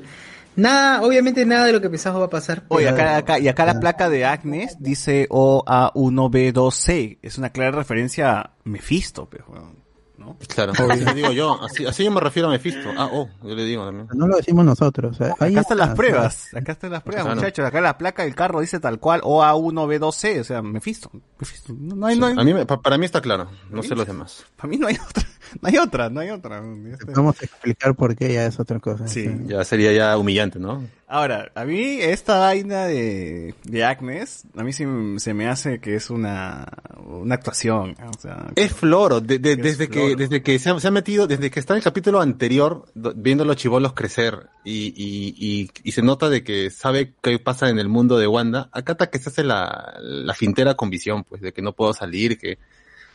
Nada, 0.56 1.02
obviamente 1.02 1.44
nada 1.44 1.64
de 1.66 1.72
lo 1.72 1.80
que 1.80 1.90
pensamos 1.90 2.20
va 2.20 2.26
a 2.26 2.30
pasar. 2.30 2.64
Oye, 2.68 2.84
pero- 2.92 2.96
acá, 2.96 3.16
acá, 3.16 3.38
y 3.38 3.48
acá 3.48 3.64
la 3.66 3.80
placa 3.80 4.08
de 4.08 4.24
Agnes 4.24 4.76
dice 4.78 5.26
OA1B2C. 5.30 7.18
Es 7.22 7.38
una 7.38 7.50
clara 7.50 7.70
referencia 7.72 8.38
a 8.40 8.50
Mephisto, 8.64 9.26
pues, 9.28 9.42
weón, 9.48 9.82
¿no? 10.18 10.36
Claro, 10.48 10.72
así 10.88 11.04
le 11.04 11.14
digo 11.14 11.32
yo, 11.32 11.60
así, 11.62 11.84
así 11.86 12.04
yo 12.04 12.10
me 12.10 12.20
refiero 12.20 12.48
a 12.48 12.52
Mephisto. 12.52 12.88
Ah, 12.96 13.08
oh, 13.12 13.28
yo 13.42 13.54
le 13.54 13.64
digo 13.64 13.84
también. 13.84 14.08
No 14.14 14.26
lo 14.26 14.36
decimos 14.36 14.64
nosotros. 14.64 15.20
eh, 15.20 15.32
ahí 15.40 15.52
Acá 15.52 15.60
están 15.62 15.78
las 15.78 15.94
pruebas, 15.94 16.54
acá 16.54 16.72
están 16.72 16.92
las 16.92 17.02
pruebas, 17.02 17.24
Claro. 17.24 17.40
muchachos. 17.40 17.66
Acá 17.66 17.80
la 17.80 17.98
placa 17.98 18.22
del 18.24 18.34
carro 18.34 18.60
dice 18.60 18.80
tal 18.80 18.98
cual 18.98 19.20
OA1B2C, 19.22 20.40
o 20.40 20.44
sea, 20.44 20.62
Mephisto. 20.62 21.10
Mephisto. 21.38 21.74
No, 21.76 22.06
hay, 22.06 22.18
no 22.18 22.26
hay- 22.26 22.34
A 22.38 22.44
mí, 22.44 22.54
para 22.64 22.96
mí 22.96 23.04
está 23.06 23.20
claro, 23.20 23.48
no 23.70 23.82
sé 23.82 23.94
los 23.94 24.06
demás. 24.06 24.44
para 24.56 24.68
mí 24.68 24.76
no 24.78 24.86
hay 24.86 24.94
otra, 25.08 25.24
no 25.60 25.68
hay 25.68 25.76
otra, 25.78 26.10
no 26.10 26.20
hay 26.20 26.30
otra. 26.30 26.62
Este- 26.92 27.12
Vamos 27.12 27.40
a 27.40 27.44
explicar 27.44 27.94
por 27.94 28.14
qué 28.16 28.32
ya 28.32 28.46
es 28.46 28.58
otra 28.60 28.78
cosa. 28.80 29.06
Sí. 29.08 29.28
Ya 29.46 29.64
sería 29.64 29.92
ya 29.92 30.16
humillante, 30.18 30.58
¿no? 30.58 30.84
Ahora, 31.06 31.52
a 31.54 31.64
mí 31.64 31.98
esta 32.00 32.38
vaina 32.38 32.86
de, 32.86 33.54
de 33.62 33.84
Agnes, 33.84 34.44
a 34.56 34.64
mí 34.64 34.72
sí 34.72 34.84
se 35.18 35.32
me 35.34 35.46
hace 35.48 35.78
que 35.78 35.94
es 35.94 36.10
una, 36.10 36.66
una 37.06 37.34
actuación. 37.36 37.94
O 38.16 38.20
sea, 38.20 38.50
Es 38.56 38.72
Floro, 38.72 39.20
de- 39.20 39.38
de- 39.38 39.52
Es 39.52 39.58
desde, 39.62 39.88
que, 39.88 40.00
Floro. 40.00 40.16
desde 40.16 40.42
que 40.42 40.58
se 40.58 40.70
ha, 40.70 40.80
se 40.80 40.88
ha 40.88 40.90
metido, 40.90 41.26
desde 41.28 41.50
que 41.50 41.60
está 41.60 41.74
en 41.74 41.78
el 41.78 41.84
capítulo 41.84 42.20
anterior, 42.20 42.86
do- 42.94 43.12
viendo 43.14 43.44
a 43.44 43.46
los 43.46 43.56
chivolos 43.56 43.92
crecer 43.92 44.48
y, 44.64 44.86
y, 44.96 45.34
y, 45.38 45.70
y 45.84 45.92
se 45.92 46.02
nota 46.02 46.28
de 46.30 46.42
que 46.42 46.70
sabe 46.70 47.12
qué 47.22 47.38
pasa 47.38 47.68
en 47.68 47.78
el 47.78 47.88
mundo 47.88 48.18
de 48.18 48.26
Wanda, 48.26 48.68
acá 48.72 48.92
está 48.92 49.08
que 49.10 49.18
se 49.20 49.28
hace 49.28 49.44
la, 49.44 49.94
la 50.00 50.34
fintera 50.34 50.74
con 50.74 50.90
visión, 50.90 51.22
pues, 51.22 51.40
de 51.42 51.52
que 51.52 51.62
no 51.62 51.74
puedo 51.74 51.92
salir, 51.92 52.38
que, 52.38 52.58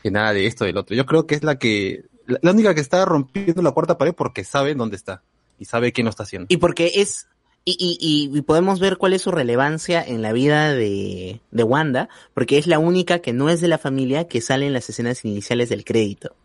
que 0.03 0.11
nada 0.11 0.31
de 0.31 0.45
esto, 0.45 0.64
del 0.64 0.77
otro. 0.77 0.95
Yo 0.95 1.06
creo 1.06 1.27
que 1.27 1.35
es 1.35 1.43
la 1.43 1.57
que, 1.60 2.06
la, 2.41 2.51
única 2.51 2.73
que 2.76 2.81
está 2.81 3.03
rompiendo 3.06 3.61
la 3.61 3.72
cuarta 3.72 3.97
pared 3.97 4.14
porque 4.14 4.43
sabe 4.43 4.76
dónde 4.76 4.95
está 4.95 5.23
y 5.57 5.65
sabe 5.65 5.91
quién 5.91 6.06
lo 6.06 6.10
está 6.11 6.23
haciendo. 6.23 6.47
Y 6.49 6.57
porque 6.57 6.91
es. 6.95 7.27
Y, 7.65 7.72
y, 7.77 7.97
y- 7.99 8.38
y 8.38 8.41
podemos 8.41 8.80
ver 8.80 8.97
cuál 8.97 9.14
es 9.14 9.22
su 9.22 9.31
relevancia 9.31 10.01
en 10.01 10.22
la 10.22 10.31
vida 10.31 10.73
de, 10.73 11.41
de 11.51 11.64
Wanda, 11.64 12.07
porque 12.34 12.57
es 12.57 12.68
la 12.68 12.80
única 12.80 13.19
que 13.19 13.34
no 13.34 13.49
es 13.49 13.60
de 13.61 13.68
la 13.68 13.77
familia 13.77 14.27
que 14.27 14.39
sale 14.41 14.65
en 14.65 14.73
las 14.73 14.89
escenas 14.89 15.23
iniciales 15.26 15.68
del 15.69 15.84
crédito. 15.84 16.35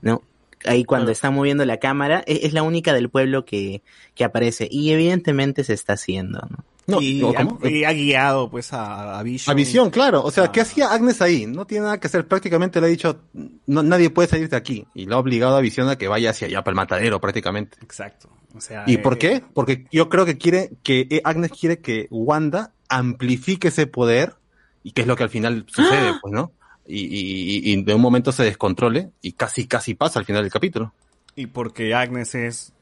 ¿no? 0.00 0.22
Ahí 0.64 0.84
cuando 0.84 1.10
está 1.10 1.30
moviendo 1.30 1.64
la 1.66 1.78
cámara, 1.78 2.22
e- 2.26 2.40
es, 2.44 2.52
la 2.54 2.62
única 2.62 2.94
del 2.94 3.10
pueblo 3.10 3.44
que, 3.44 3.82
que 4.14 4.24
aparece. 4.24 4.68
Y 4.70 4.92
evidentemente 4.92 5.64
se 5.64 5.74
está 5.74 5.94
haciendo, 5.94 6.38
¿no? 6.48 6.64
No, 6.86 7.00
y, 7.00 7.14
no, 7.20 7.30
ha, 7.30 7.34
¿cómo? 7.44 7.58
y 7.66 7.84
ha 7.84 7.92
guiado 7.92 8.50
pues 8.50 8.72
a, 8.72 9.18
a 9.18 9.22
Vision. 9.22 9.52
A 9.52 9.56
visión, 9.56 9.90
claro. 9.90 10.22
O 10.22 10.30
sea, 10.30 10.44
Ah. 10.44 10.52
¿qué 10.52 10.60
hacía 10.60 10.92
Agnes 10.92 11.22
ahí? 11.22 11.46
No 11.46 11.66
tiene 11.66 11.84
nada 11.84 11.98
que 11.98 12.06
hacer. 12.08 12.26
Prácticamente 12.28 12.80
le 12.80 12.86
ha 12.86 12.90
dicho, 12.90 13.20
no, 13.66 13.82
nadie 13.82 14.10
puede 14.10 14.28
salir 14.28 14.48
de 14.50 14.56
aquí. 14.56 14.86
Y 14.94 15.06
lo 15.06 15.16
ha 15.16 15.18
obligado 15.18 15.56
a 15.56 15.60
visión 15.60 15.88
a 15.88 15.96
que 15.96 16.08
vaya 16.08 16.30
hacia 16.30 16.46
allá, 16.46 16.62
para 16.62 16.72
el 16.72 16.76
matadero, 16.76 17.20
prácticamente. 17.20 17.78
Exacto. 17.82 18.28
O 18.54 18.60
sea, 18.60 18.84
¿Y 18.86 18.94
eh, 18.94 18.98
por 18.98 19.16
qué? 19.18 19.42
Porque 19.54 19.86
yo 19.90 20.08
creo 20.10 20.26
que 20.26 20.36
quiere 20.38 20.72
que 20.82 21.06
eh, 21.10 21.20
Agnes 21.24 21.50
quiere 21.58 21.78
que 21.78 22.06
Wanda 22.10 22.72
amplifique 22.88 23.68
ese 23.68 23.86
poder 23.86 24.34
y 24.82 24.92
que 24.92 25.00
es 25.00 25.06
lo 25.08 25.16
que 25.16 25.22
al 25.22 25.30
final 25.30 25.64
sucede, 25.66 26.12
pues, 26.20 26.32
¿no? 26.34 26.52
Y, 26.86 26.98
y, 27.00 27.70
y- 27.70 27.72
y 27.72 27.82
de 27.82 27.94
un 27.94 28.02
momento 28.02 28.30
se 28.30 28.42
descontrole 28.44 29.10
y 29.22 29.32
casi, 29.32 29.66
casi 29.66 29.94
pasa 29.94 30.18
al 30.18 30.26
final 30.26 30.42
del 30.42 30.52
capítulo. 30.52 30.92
Y 31.34 31.46
porque 31.46 31.94
Agnes 31.94 32.34
es 32.34 32.73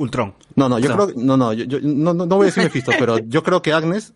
Ultron. 0.00 0.34
No, 0.56 0.68
no, 0.68 0.78
yo 0.78 0.88
creo 0.94 1.06
que, 1.08 1.14
no, 1.16 1.36
no, 1.36 1.52
yo, 1.52 1.64
yo- 1.64 1.78
no, 1.82 2.12
no, 2.14 2.26
no 2.26 2.36
voy 2.36 2.44
a 2.44 2.46
decir 2.46 2.62
Mephisto, 2.64 2.92
pero 2.98 3.18
yo 3.28 3.42
creo 3.42 3.60
que 3.62 3.72
Agnes 3.72 4.12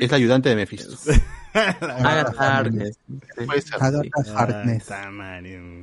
es 0.00 0.10
la 0.10 0.16
ayudante 0.16 0.48
de 0.48 0.56
Mephisto. 0.56 0.94
Agatha 1.54 2.58
Harkness. 2.58 2.98
Agatha 3.80 4.08
Harkness. 4.36 4.90
Ah. 4.90 5.40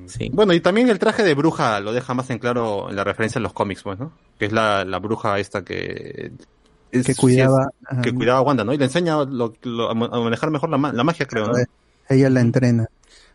Sí. 0.08 0.30
Bueno, 0.34 0.54
y 0.54 0.60
también 0.60 0.90
el 0.90 1.00
traje 1.00 1.24
de 1.24 1.34
bruja 1.34 1.80
lo 1.80 1.94
deja 1.94 2.14
más 2.14 2.30
en 2.30 2.40
claro 2.40 2.90
en 2.90 2.96
la 2.96 3.04
referencia 3.04 3.40
en 3.40 3.44
los 3.44 3.54
cómics, 3.54 3.84
pues, 3.84 3.98
¿no? 4.00 4.12
Que 4.38 4.46
es 4.48 4.52
la, 4.52 4.84
la 4.84 5.00
bruja 5.00 5.40
esta 5.40 5.64
que... 5.64 6.32
es- 6.92 7.06
Que 7.06 7.16
cuidaba, 7.16 7.70
sí 7.90 7.96
es- 7.98 8.02
que 8.02 8.14
cuidaba 8.14 8.40
a 8.40 8.42
Wanda, 8.42 8.64
¿no? 8.66 8.74
Y 8.74 8.78
le 8.78 8.86
enseña 8.86 9.24
lo- 9.24 9.54
lo- 9.64 9.90
a 9.90 9.94
ma- 9.96 10.10
a 10.12 10.20
manejar 10.20 10.52
mejor 10.52 10.70
la, 10.70 10.78
ma- 10.78 10.92
la 10.92 11.04
magia, 11.06 11.26
creo, 11.26 11.48
¿no? 11.48 11.54
Ella 12.10 12.30
la 12.30 12.42
entrena. 12.42 12.88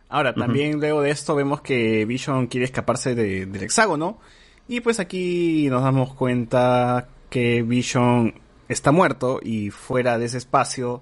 Ahora, 0.09 0.33
también 0.35 0.79
luego 0.79 1.01
de 1.01 1.09
esto 1.09 1.33
vemos 1.35 1.61
que 1.61 2.05
Vision 2.05 2.45
quiere 2.47 2.65
escaparse 2.65 3.15
de- 3.15 3.47
del 3.47 3.63
hexágono. 3.63 4.19
Y 4.67 4.81
pues 4.81 4.99
aquí 4.99 5.67
nos 5.69 5.81
damos 5.83 6.13
cuenta 6.13 7.07
que 7.29 7.61
Vision 7.63 8.33
está 8.67 8.91
muerto 8.91 9.39
y 9.41 9.69
fuera 9.69 10.17
de 10.17 10.25
ese 10.25 10.37
espacio, 10.37 11.01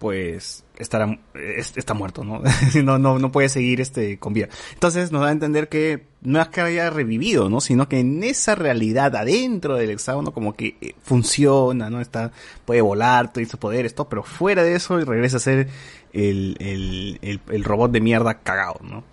pues 0.00 0.64
estará, 0.78 1.18
es- 1.34 1.76
está 1.76 1.94
muerto, 1.94 2.22
¿no? 2.24 2.42
no, 2.84 2.98
no, 2.98 3.18
no 3.18 3.32
puede 3.32 3.48
seguir 3.48 3.80
este 3.80 4.18
con 4.18 4.32
vida. 4.32 4.48
Entonces 4.74 5.10
nos 5.12 5.22
da 5.22 5.28
a 5.28 5.32
entender 5.32 5.68
que 5.68 6.06
no 6.22 6.40
es 6.40 6.48
que 6.48 6.60
haya 6.60 6.90
revivido, 6.90 7.48
¿no? 7.48 7.60
Sino 7.60 7.88
que 7.88 8.00
en 8.00 8.22
esa 8.24 8.54
realidad, 8.56 9.14
adentro 9.16 9.76
del 9.76 9.90
hexágono, 9.90 10.32
como 10.32 10.54
que 10.54 10.76
eh, 10.80 10.94
funciona, 11.02 11.90
¿no? 11.90 12.00
Está, 12.00 12.32
puede 12.64 12.80
volar, 12.80 13.32
tiene 13.32 13.48
sus 13.48 13.58
poderes, 13.60 13.94
todo, 13.94 14.08
pero 14.08 14.22
fuera 14.24 14.62
de 14.64 14.74
eso 14.74 14.96
regresa 14.98 15.36
a 15.36 15.40
ser 15.40 15.68
el, 16.12 16.56
el, 16.60 17.18
el, 17.22 17.40
el 17.48 17.64
robot 17.64 17.90
de 17.92 18.00
mierda 18.00 18.34
cagado, 18.40 18.80
¿no? 18.82 19.04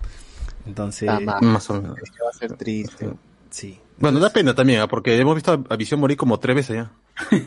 Entonces, 0.67 1.07
Ah, 1.09 1.39
Más 1.41 1.69
o 1.69 1.81
menos. 1.81 1.97
es 2.01 2.09
que 2.11 2.23
va 2.23 2.29
a 2.29 2.33
ser 2.33 2.53
triste. 2.53 3.09
Sí. 3.55 3.79
Bueno, 3.97 4.19
da 4.19 4.29
pena 4.29 4.53
también, 4.53 4.81
¿ah? 4.81 4.87
porque 4.89 5.17
hemos 5.17 5.35
visto 5.35 5.63
a 5.69 5.75
Visión 5.77 6.01
morir 6.01 6.17
como 6.17 6.37
tres 6.37 6.53
veces 6.57 6.75
ya. 6.75 6.91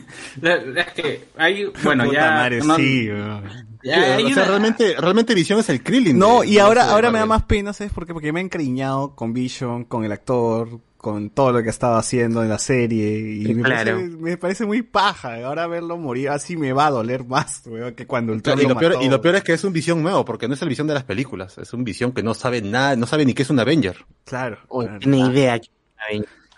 Es 0.75 0.87
que 0.95 1.25
hay, 1.37 1.65
bueno, 1.83 2.05
Puta 2.05 2.15
ya. 2.15 2.31
madre, 2.31 2.59
no- 2.61 2.75
sí, 2.75 3.07
weón. 3.07 3.43
ya 3.83 4.15
hay 4.15 4.23
o 4.23 4.27
sea, 4.29 4.35
una- 4.37 4.45
realmente, 4.45 4.95
realmente 4.97 5.35
Visión 5.35 5.59
es 5.59 5.69
el 5.69 5.83
Krillin. 5.83 6.17
No, 6.17 6.41
de- 6.41 6.47
y 6.47 6.53
de 6.55 6.61
ahora, 6.61 6.89
ahora 6.89 7.11
me 7.11 7.19
da 7.19 7.27
más 7.27 7.43
pena, 7.43 7.71
¿sabes 7.73 7.93
por 7.93 8.07
qué? 8.07 8.13
Porque 8.13 8.31
me 8.33 8.39
he 8.39 8.43
encariñado 8.43 9.13
con 9.15 9.31
Vision, 9.31 9.83
con 9.85 10.03
el 10.05 10.11
actor, 10.11 10.79
con 10.97 11.29
todo 11.29 11.51
lo 11.51 11.61
que 11.61 11.69
estaba 11.69 11.99
haciendo 11.99 12.41
en 12.41 12.49
la 12.49 12.57
serie, 12.57 13.19
y 13.43 13.53
me, 13.53 13.61
Claro. 13.61 13.91
parece, 13.97 14.17
me 14.17 14.37
parece 14.37 14.65
muy 14.65 14.81
paja. 14.81 15.35
Ahora 15.45 15.67
verlo 15.67 15.97
morir 15.97 16.29
así 16.29 16.57
me 16.57 16.73
va 16.73 16.87
a 16.87 16.91
doler 16.91 17.25
más, 17.25 17.61
weón, 17.67 17.93
que 17.93 18.07
cuando 18.07 18.33
el 18.33 18.41
Claro, 18.41 18.59
y, 18.63 18.65
lo 18.65 18.75
peor, 18.75 18.95
y 19.03 19.07
lo 19.07 19.21
peor 19.21 19.35
es 19.35 19.43
que 19.43 19.53
es 19.53 19.63
un 19.63 19.71
Visión 19.71 20.01
nuevo, 20.01 20.25
porque 20.25 20.47
no 20.47 20.55
es 20.55 20.61
el 20.63 20.67
Visión 20.69 20.87
de 20.87 20.95
las 20.95 21.03
películas, 21.03 21.59
es 21.59 21.71
un 21.73 21.83
Visión 21.83 22.11
que 22.11 22.23
no 22.23 22.33
sabe 22.33 22.63
nada, 22.63 22.95
no 22.95 23.05
sabe 23.05 23.23
ni 23.23 23.35
qué 23.35 23.43
es 23.43 23.49
un 23.51 23.59
Avenger. 23.59 23.97
Claro. 24.25 24.57
Ni 25.05 25.21
idea. 25.27 25.61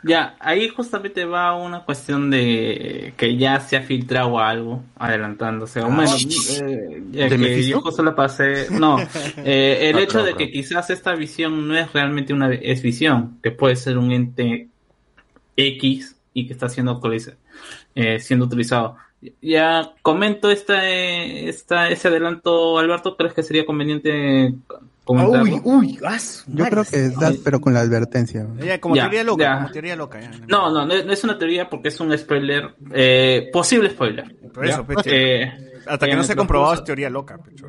Ya, 0.03 0.35
ahí 0.39 0.67
justamente 0.69 1.25
va 1.25 1.55
una 1.55 1.85
cuestión 1.85 2.31
de 2.31 3.13
que 3.17 3.37
ya 3.37 3.59
se 3.59 3.77
ha 3.77 3.83
filtrado 3.83 4.39
algo 4.39 4.83
adelantándose. 4.95 5.79
O 5.81 5.89
eh, 5.91 7.03
ya 7.11 7.27
¿De 7.27 7.29
que 7.29 7.37
Mephisto? 7.37 7.71
yo 7.71 7.81
justo 7.81 8.01
la 8.01 8.15
pasé. 8.15 8.67
No, 8.71 8.97
eh, 9.37 9.89
el 9.89 9.97
Ah, 9.97 10.01
hecho 10.01 10.23
de 10.23 10.35
que 10.35 10.49
quizás 10.51 10.89
esta 10.89 11.13
visión 11.13 11.67
no 11.67 11.77
es 11.77 11.93
realmente 11.93 12.33
una 12.33 12.51
es 12.51 12.81
visión, 12.81 13.39
que 13.43 13.51
puede 13.51 13.75
ser 13.75 13.97
un 13.99 14.11
ente 14.11 14.69
X 15.55 16.15
y 16.33 16.47
que 16.47 16.53
está 16.53 16.67
siendo, 16.69 16.99
eh, 17.95 18.19
siendo 18.19 18.45
utilizado. 18.45 18.97
Ya 19.41 19.93
comento 20.01 20.49
esta, 20.49 20.89
eh, 20.89 21.47
esta, 21.47 21.89
ese 21.89 22.07
adelanto, 22.07 22.79
Alberto, 22.79 23.15
¿crees 23.15 23.33
que 23.33 23.43
sería 23.43 23.65
conveniente 23.65 24.55
comentarlo? 25.03 25.43
Uy, 25.43 25.61
uy, 25.63 25.99
as, 26.05 26.43
Yo 26.47 26.65
creo 26.65 26.83
que 26.83 27.09
da, 27.09 27.31
pero 27.43 27.61
con 27.61 27.73
la 27.73 27.81
advertencia. 27.81 28.47
Ya, 28.57 28.79
como 28.81 28.95
Ya, 28.95 29.03
teoría 29.03 29.23
loca, 29.23 29.43
ya. 29.43 29.55
como 29.57 29.71
teoría 29.71 29.95
loca. 29.95 30.19
ya. 30.21 30.31
No, 30.47 30.71
no, 30.71 30.85
no 30.87 30.93
es 30.93 31.05
no 31.05 31.13
es 31.13 31.23
una 31.23 31.37
teoría 31.37 31.69
porque 31.69 31.89
es 31.89 31.99
un 31.99 32.17
spoiler, 32.17 32.73
eh, 32.93 33.49
posible 33.53 33.91
spoiler. 33.91 34.35
Por 34.51 34.65
eso, 34.65 34.81
¿ya? 34.81 34.87
pecho. 34.87 35.09
Eh, 35.11 35.53
Hasta 35.85 36.07
que 36.07 36.15
no 36.15 36.23
se 36.23 36.33
ha 36.33 36.35
comprobado 36.35 36.73
es 36.73 36.83
teoría 36.83 37.09
loca, 37.11 37.37
pecho. 37.37 37.67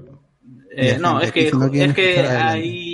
eh, 0.75 0.97
no, 0.99 1.21
es 1.21 1.33
que, 1.33 1.49
es 1.49 1.55
que 1.95 2.21
hay, 2.21 2.92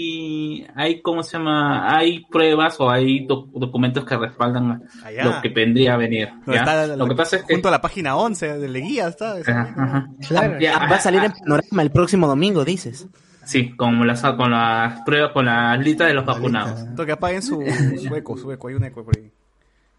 hay, 0.75 1.01
¿cómo 1.03 1.23
se 1.23 1.37
llama? 1.39 1.97
Hay 1.97 2.25
pruebas 2.31 2.79
o 2.81 2.91
hay 2.91 3.27
doc- 3.27 3.51
documentos 3.53 4.05
que 4.05 4.17
respaldan 4.17 4.83
Allá. 5.05 5.25
lo 5.25 5.41
que 5.41 5.49
vendría 5.49 5.95
a 5.95 5.97
venir. 5.97 6.29
Lo 6.47 7.07
que 7.07 7.15
pasa 7.15 7.37
es 7.37 7.43
que 7.45 7.55
Junto 7.55 7.69
a 7.69 7.71
la 7.73 7.81
página 7.81 8.17
11 8.17 8.59
de 8.59 8.69
Leguía 8.69 9.09
está. 9.09 9.37
Ajá. 9.37 10.09
Ya, 10.61 10.79
Va 10.91 10.97
a 10.97 11.01
salir 11.01 11.23
en 11.25 11.33
panorama 11.33 11.83
el 11.83 11.91
próximo 11.91 12.27
domingo, 12.27 12.65
dices. 12.65 13.07
Sí, 13.45 13.75
con 13.77 14.07
las 14.07 14.21
con 14.23 14.51
las 14.51 15.01
pruebas, 15.03 15.33
con 15.33 15.47
la 15.47 15.77
lista 15.77 16.05
de 16.07 16.15
los 16.15 16.25
vacunados. 16.27 16.81
Esto 16.83 17.07
que 17.07 17.13
apaguen 17.13 17.43
su, 17.43 17.63
su 18.07 18.15
eco, 18.15 18.37
su 18.37 18.53
eco, 18.53 18.69
hay 18.69 18.75
un 18.75 18.85
eco 18.85 19.05
por 19.05 19.17
ahí. 19.17 19.31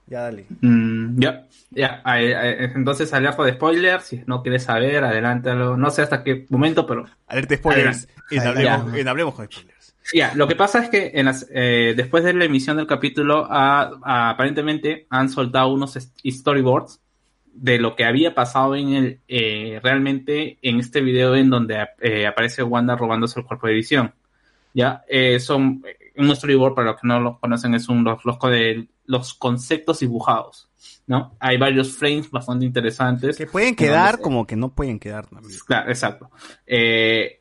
Ya 0.06 0.22
dale. 0.22 0.48
Mm, 0.62 1.20
ya, 1.22 1.46
ya. 1.70 2.02
Entonces, 2.06 3.14
alerta 3.14 3.44
de 3.44 3.54
spoilers. 3.54 4.04
Si 4.06 4.24
no 4.26 4.42
quieres 4.42 4.64
saber, 4.64 5.04
adelántalo. 5.04 5.78
No 5.78 5.92
sé 5.92 6.02
hasta 6.02 6.24
qué 6.24 6.46
momento, 6.50 6.88
pero. 6.88 7.06
Alerta 7.28 7.50
de 7.50 7.58
spoilers. 7.58 8.08
En 8.32 8.40
hablemos, 8.48 8.94
en 8.96 9.08
hablemos 9.08 9.36
con 9.36 9.46
spoilers. 9.46 9.79
Ya, 10.14 10.34
lo 10.36 10.48
que 10.48 10.56
pasa 10.56 10.84
es 10.84 10.90
que 10.90 11.12
en 11.14 11.26
las, 11.26 11.48
eh, 11.54 11.94
después 11.96 12.24
de 12.24 12.34
la 12.34 12.46
emisión 12.46 12.78
del 12.78 12.88
capítulo, 12.88 13.48
ah, 13.50 13.92
ah, 14.04 14.32
aparentemente 14.32 15.06
han 15.10 15.30
soltado 15.30 15.72
unos 15.72 15.98
storyboards 16.26 17.00
de 17.54 17.78
lo 17.78 17.96
que 17.96 18.06
había 18.06 18.34
pasado 18.34 18.76
en 18.76 18.94
el 18.94 19.20
eh, 19.28 19.80
realmente 19.84 20.58
en 20.62 20.80
este 20.80 21.02
video 21.02 21.36
en 21.36 21.50
donde 21.50 21.88
eh, 22.00 22.26
aparece 22.26 22.64
Wanda 22.64 22.96
robándose 22.96 23.40
el 23.40 23.46
cuerpo 23.46 23.68
de 23.68 23.74
visión. 23.74 24.14
Ya, 24.74 25.04
eh, 25.10 25.40
son 25.40 25.84
un 26.16 26.36
storyboard 26.36 26.76
para 26.76 26.92
los 26.92 27.02
que 27.02 27.08
no 27.08 27.20
lo 27.20 27.40
conocen 27.40 27.74
es 27.76 27.90
un 27.90 28.04
los, 28.04 28.24
los, 28.24 28.38
los 29.06 29.34
conceptos 29.34 30.00
dibujados, 30.00 30.70
¿no? 31.08 31.36
Hay 31.40 31.58
varios 31.58 31.98
frames 31.98 32.30
bastante 32.30 32.66
interesantes 32.66 33.38
Que 33.38 33.48
pueden 33.48 33.76
quedar 33.76 34.20
como 34.20 34.46
que 34.46 34.56
no 34.56 34.70
pueden 34.70 35.00
quedar. 35.00 35.28
también. 35.28 35.60
Claro, 35.66 35.90
exacto. 35.90 36.30
Eh, 36.68 37.39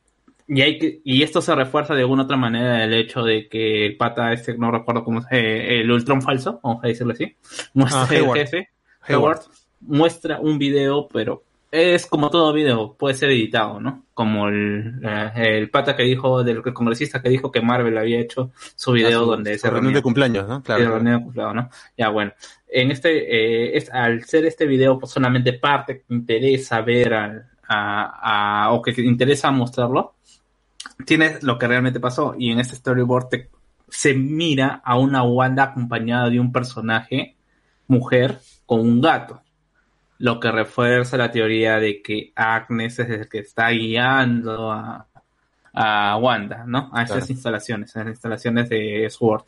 y, 0.49 0.63
hay 0.63 0.79
que, 0.79 1.01
y 1.05 1.23
esto 1.23 1.41
se 1.43 1.55
refuerza 1.55 1.95
de 1.95 2.01
alguna 2.01 2.23
otra 2.25 2.37
manera 2.37 2.79
del 2.79 2.95
hecho 2.95 3.23
de 3.23 3.49
que 3.49 3.85
el 3.87 3.97
pata 3.97 4.33
este, 4.33 4.57
no 4.57 4.71
recuerdo 4.71 5.05
cómo 5.05 5.21
se 5.23 5.29
eh, 5.39 5.81
el 5.81 5.91
Ultron 5.91 6.23
falso, 6.23 6.61
vamos 6.63 6.83
a 6.85 6.89
decirlo 6.89 7.13
así, 7.13 7.37
muestra 7.75 8.03
Ah, 8.03 8.09
el 8.15 8.33
jefe, 8.33 8.69
Hayward. 9.03 9.39
Hayward, 9.39 9.41
muestra 9.81 10.41
un 10.41 10.59
video, 10.59 11.07
pero 11.13 11.45
es 11.71 12.07
como 12.07 12.31
todo 12.31 12.53
video, 12.55 12.95
puede 12.95 13.15
ser 13.15 13.29
editado, 13.31 13.79
¿no? 13.79 14.05
Como 14.15 14.49
el, 14.49 15.01
eh, 15.05 15.59
el 15.59 15.69
pata 15.71 15.95
que 15.95 16.03
dijo, 16.03 16.43
del 16.43 16.63
el 16.65 16.73
congresista 16.73 17.21
que 17.21 17.29
dijo 17.29 17.53
que 17.53 17.61
Marvel 17.61 17.99
había 17.99 18.19
hecho 18.19 18.51
su 18.75 18.93
video 18.93 19.21
Ah, 19.21 19.25
su- 19.25 19.31
donde 19.31 19.53
su 19.55 19.59
se 19.61 19.67
reunión 19.67 19.83
reunía 19.85 19.99
de 19.99 20.03
cumpleaños, 20.03 20.49
¿no? 20.49 20.63
Claro. 20.63 20.89
Reunión 20.95 21.19
de 21.19 21.25
cumpleaños, 21.25 21.55
¿no? 21.55 21.71
Ya, 21.97 22.09
bueno. 22.09 22.33
En 22.71 22.91
este, 22.91 23.11
eh, 23.19 23.77
es- 23.77 23.91
al 23.93 24.25
ser 24.25 24.47
este 24.47 24.65
video 24.67 24.99
pues, 24.99 25.13
solamente 25.13 25.53
parte 25.53 26.05
que 26.09 26.15
interesa 26.15 26.81
ver 26.81 27.13
al- 27.13 27.47
a, 27.69 28.65
a- 28.65 28.73
o 28.73 28.81
que 28.81 28.93
te 28.95 29.03
interesa 29.03 29.51
mostrarlo, 29.51 30.15
tienes 31.05 31.43
lo 31.43 31.59
que 31.59 31.67
realmente 31.69 32.01
pasó. 32.01 32.35
Y 32.39 32.51
en 32.51 32.61
este 32.61 32.77
storyboard 32.77 33.29
te- 33.29 33.51
se 33.89 34.15
mira 34.15 34.81
a 34.85 34.99
una 34.99 35.23
Wanda 35.23 35.65
acompañada 35.65 36.29
de 36.29 36.41
un 36.41 36.53
personaje, 36.53 37.37
mujer, 37.87 38.39
con 38.67 38.81
un 38.81 39.01
gato. 39.01 39.41
Lo 40.19 40.41
que 40.41 40.51
refuerza 40.51 41.17
la 41.17 41.31
teoría 41.31 41.79
de 41.79 42.03
que 42.03 42.33
Agnes 42.35 42.99
es 42.99 43.09
el 43.09 43.29
que 43.29 43.39
está 43.39 43.71
guiando 43.71 44.73
a, 44.73 45.07
a 45.73 46.17
Wanda, 46.19 46.65
¿no? 46.67 46.91
A 46.93 47.03
estas 47.05 47.19
Claro. 47.19 47.33
instalaciones, 47.33 47.97
a 47.97 48.01
las 48.01 48.09
instalaciones 48.09 48.69
de 48.69 49.07
Sword. 49.11 49.45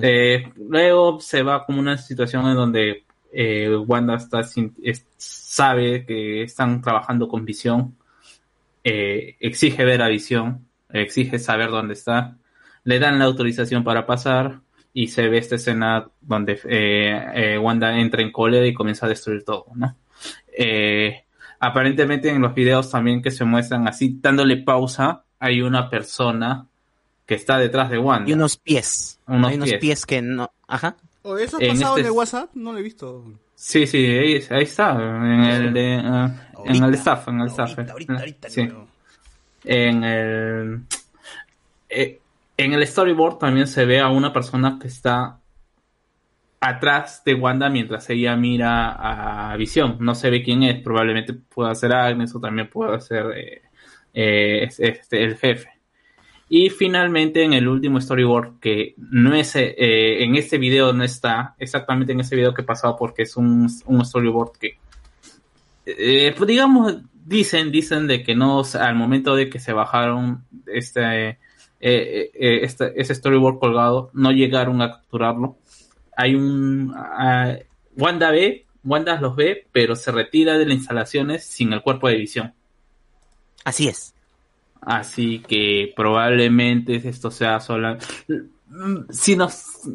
Eh, 0.00 0.52
luego 0.56 1.18
se 1.20 1.42
va 1.42 1.64
como 1.66 1.80
una 1.80 1.98
situación 1.98 2.46
en 2.46 2.54
donde 2.54 3.04
eh, 3.32 3.74
Wanda 3.76 4.14
está 4.14 4.42
sin- 4.44 4.74
es- 4.82 5.06
sabe 5.16 6.06
que 6.06 6.42
están 6.44 6.80
trabajando 6.80 7.26
con 7.26 7.44
visión, 7.44 7.96
eh, 8.84 9.36
exige 9.40 9.84
ver 9.84 10.02
a 10.02 10.08
visión, 10.08 10.66
exige 10.90 11.38
saber 11.38 11.70
dónde 11.70 11.94
está, 11.94 12.36
le 12.84 12.98
dan 12.98 13.18
la 13.18 13.26
autorización 13.26 13.84
para 13.84 14.06
pasar 14.06 14.60
y 14.92 15.08
se 15.08 15.28
ve 15.28 15.38
esta 15.38 15.54
escena 15.54 16.08
donde 16.20 16.60
eh, 16.68 17.24
eh, 17.34 17.58
Wanda 17.58 17.96
entra 17.98 18.22
en 18.22 18.30
cólera 18.32 18.66
y 18.66 18.74
comienza 18.74 19.06
a 19.06 19.08
destruir 19.08 19.44
todo, 19.44 19.66
¿no? 19.74 19.96
Eh, 20.56 21.24
aparentemente 21.60 22.28
en 22.28 22.42
los 22.42 22.54
videos 22.54 22.90
también 22.90 23.22
que 23.22 23.30
se 23.30 23.44
muestran 23.44 23.86
así, 23.88 24.18
dándole 24.20 24.58
pausa, 24.58 25.24
hay 25.38 25.62
una 25.62 25.88
persona 25.88 26.66
que 27.24 27.34
está 27.36 27.56
detrás 27.58 27.88
de 27.90 27.98
Wanda. 27.98 28.28
Y 28.28 28.34
unos 28.34 28.56
pies. 28.58 29.20
Unos 29.26 29.50
Hay 29.50 29.56
unos 29.56 29.68
pies. 29.70 29.80
pies. 29.80 30.06
que 30.06 30.20
no. 30.22 30.50
Ajá. 30.66 30.96
Oh, 31.22 31.38
¿Eso 31.38 31.56
ha 31.56 31.60
En 31.62 31.70
pasado 31.70 31.94
en 31.94 32.00
este- 32.00 32.08
el 32.10 32.16
WhatsApp? 32.16 32.50
No 32.54 32.72
lo 32.72 32.78
he 32.78 32.82
visto. 32.82 33.24
Sí, 33.54 33.86
sí, 33.86 33.98
ahí, 34.04 34.42
ahí 34.50 34.62
está, 34.64 34.92
en 34.94 35.44
el 35.44 35.72
de, 35.72 36.30
en 36.66 36.82
el 36.84 36.94
staff, 36.94 37.28
en 37.28 37.40
el 37.40 37.46
staff. 37.48 37.70
Sí. 38.52 38.68
En 39.64 40.04
el, 40.04 40.80
eh, 41.88 42.20
en 42.56 42.72
el 42.72 42.86
storyboard 42.86 43.38
también 43.38 43.66
se 43.66 43.84
ve 43.84 44.00
a 44.00 44.08
una 44.08 44.32
persona 44.32 44.78
que 44.80 44.88
está 44.88 45.38
atrás 46.60 47.22
de 47.24 47.34
Wanda 47.34 47.68
mientras 47.68 48.08
ella 48.10 48.36
mira 48.36 49.50
a 49.52 49.56
Visión. 49.56 49.96
No 50.00 50.14
se 50.14 50.30
ve 50.30 50.42
quién 50.42 50.62
es, 50.62 50.80
probablemente 50.82 51.34
pueda 51.34 51.74
ser 51.74 51.92
Agnes 51.92 52.34
o 52.34 52.40
también 52.40 52.68
pueda 52.70 53.00
ser 53.00 53.26
eh, 53.36 53.62
eh, 54.14 54.64
es- 54.64 54.80
este, 54.80 55.24
el 55.24 55.36
jefe. 55.36 55.68
Y 56.48 56.68
finalmente 56.70 57.42
en 57.42 57.54
el 57.54 57.66
último 57.66 57.98
storyboard, 58.00 58.60
que 58.60 58.94
no 58.98 59.34
es 59.34 59.56
eh, 59.56 60.22
en 60.22 60.36
este 60.36 60.58
video 60.58 60.92
no 60.92 61.02
está, 61.02 61.54
exactamente 61.58 62.12
en 62.12 62.20
ese 62.20 62.36
video 62.36 62.52
que 62.52 62.60
he 62.62 62.64
pasado 62.64 62.94
porque 62.96 63.22
es 63.22 63.36
un, 63.36 63.68
un 63.86 64.04
storyboard 64.04 64.52
que 64.58 64.78
eh, 65.86 66.34
pues 66.36 66.48
digamos, 66.48 66.96
dicen, 67.24 67.70
dicen 67.70 68.06
de 68.06 68.22
que 68.22 68.34
no, 68.34 68.62
al 68.80 68.94
momento 68.94 69.34
de 69.34 69.48
que 69.48 69.58
se 69.58 69.72
bajaron 69.72 70.44
este, 70.66 71.28
eh, 71.30 71.38
eh, 71.80 72.30
eh, 72.34 72.60
este- 72.62 73.00
ese 73.00 73.14
storyboard 73.14 73.58
colgado, 73.58 74.10
no 74.14 74.30
llegaron 74.30 74.80
a 74.82 74.90
capturarlo. 74.92 75.58
Hay 76.16 76.34
un, 76.34 76.92
ah, 76.96 77.56
Wanda 77.96 78.30
ve, 78.30 78.66
Wanda 78.84 79.20
los 79.20 79.36
ve, 79.36 79.66
pero 79.72 79.96
se 79.96 80.12
retira 80.12 80.58
de 80.58 80.66
las 80.66 80.76
instalaciones 80.76 81.44
sin 81.44 81.72
el 81.72 81.82
cuerpo 81.82 82.08
de 82.08 82.16
visión. 82.16 82.52
Así 83.64 83.88
es. 83.88 84.14
Así 84.80 85.38
que 85.46 85.92
probablemente 85.94 86.96
esto 86.96 87.30
sea 87.30 87.60
sola. 87.60 87.98
Si 89.10 89.36
nos, 89.36 89.52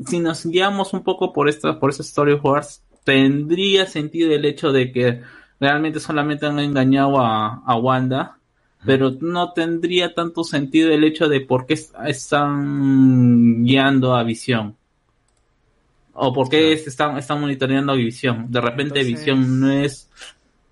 si 0.07 0.19
nos 0.19 0.45
guiamos 0.45 0.93
un 0.93 1.03
poco 1.03 1.33
por 1.33 1.49
estos, 1.49 1.75
por 1.77 1.89
esos 1.89 2.07
storyboards, 2.07 2.83
tendría 3.03 3.85
sentido 3.85 4.31
el 4.33 4.45
hecho 4.45 4.71
de 4.71 4.91
que 4.91 5.21
realmente 5.59 5.99
solamente 5.99 6.45
han 6.45 6.59
engañado 6.59 7.19
a, 7.19 7.63
a 7.65 7.75
Wanda, 7.77 8.37
pero 8.85 9.11
no 9.21 9.53
tendría 9.53 10.13
tanto 10.13 10.43
sentido 10.43 10.91
el 10.91 11.03
hecho 11.03 11.27
de 11.27 11.41
por 11.41 11.65
qué 11.65 11.73
es- 11.75 11.91
están 12.05 13.63
guiando 13.63 14.15
a 14.15 14.23
Visión. 14.23 14.75
O 16.13 16.33
por 16.33 16.49
qué 16.49 16.73
es- 16.73 16.87
están, 16.87 17.17
están 17.17 17.39
monitoreando 17.41 17.91
a 17.93 17.95
Visión. 17.95 18.45
De 18.51 18.61
repente 18.61 18.99
Entonces- 18.99 19.07
Visión 19.19 19.59
no 19.59 19.71
es... 19.71 20.09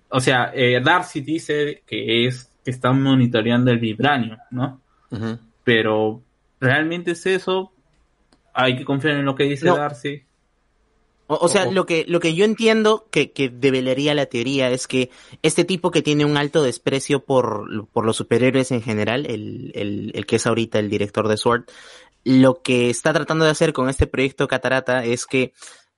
O 0.08 0.20
sea, 0.20 0.50
eh, 0.54 0.80
Darcy 0.82 1.20
dice 1.20 1.82
que 1.86 2.26
es 2.26 2.52
que 2.64 2.70
están 2.70 3.02
monitoreando 3.02 3.70
el 3.70 3.78
vibranio, 3.78 4.38
¿no? 4.50 4.80
Pero 5.64 6.22
¿realmente 6.60 7.12
es 7.12 7.26
eso? 7.26 7.72
Hay 8.54 8.76
que 8.76 8.84
confiar 8.84 9.16
en 9.16 9.24
lo 9.24 9.34
que 9.34 9.44
dice 9.44 9.66
No. 9.66 9.76
Darcy. 9.76 10.22
O, 11.28 11.34
o 11.34 11.48
sea, 11.48 11.70
lo 11.70 11.86
que, 11.86 12.04
lo 12.06 12.20
que 12.20 12.34
yo 12.34 12.44
entiendo 12.44 13.08
que, 13.10 13.32
que 13.32 13.48
develaría 13.48 14.14
la 14.14 14.26
teoría 14.26 14.70
es 14.70 14.86
que 14.86 15.10
este 15.42 15.64
tipo 15.64 15.90
que 15.90 16.02
tiene 16.02 16.24
un 16.24 16.36
alto 16.36 16.62
desprecio 16.62 17.24
por, 17.24 17.88
por 17.88 18.06
los 18.06 18.16
superhéroes 18.16 18.70
en 18.70 18.82
general, 18.82 19.26
el, 19.26 19.72
el, 19.74 20.12
el 20.14 20.26
que 20.26 20.36
es 20.36 20.46
ahorita 20.46 20.78
el 20.78 20.88
director 20.88 21.26
de 21.26 21.36
Sword, 21.36 21.64
lo 22.22 22.62
que 22.62 22.90
está 22.90 23.12
tratando 23.12 23.44
de 23.44 23.50
hacer 23.50 23.72
con 23.72 23.88
este 23.88 24.06
proyecto 24.06 24.48
Catarata 24.48 25.04
es 25.04 25.26
que 25.26 25.52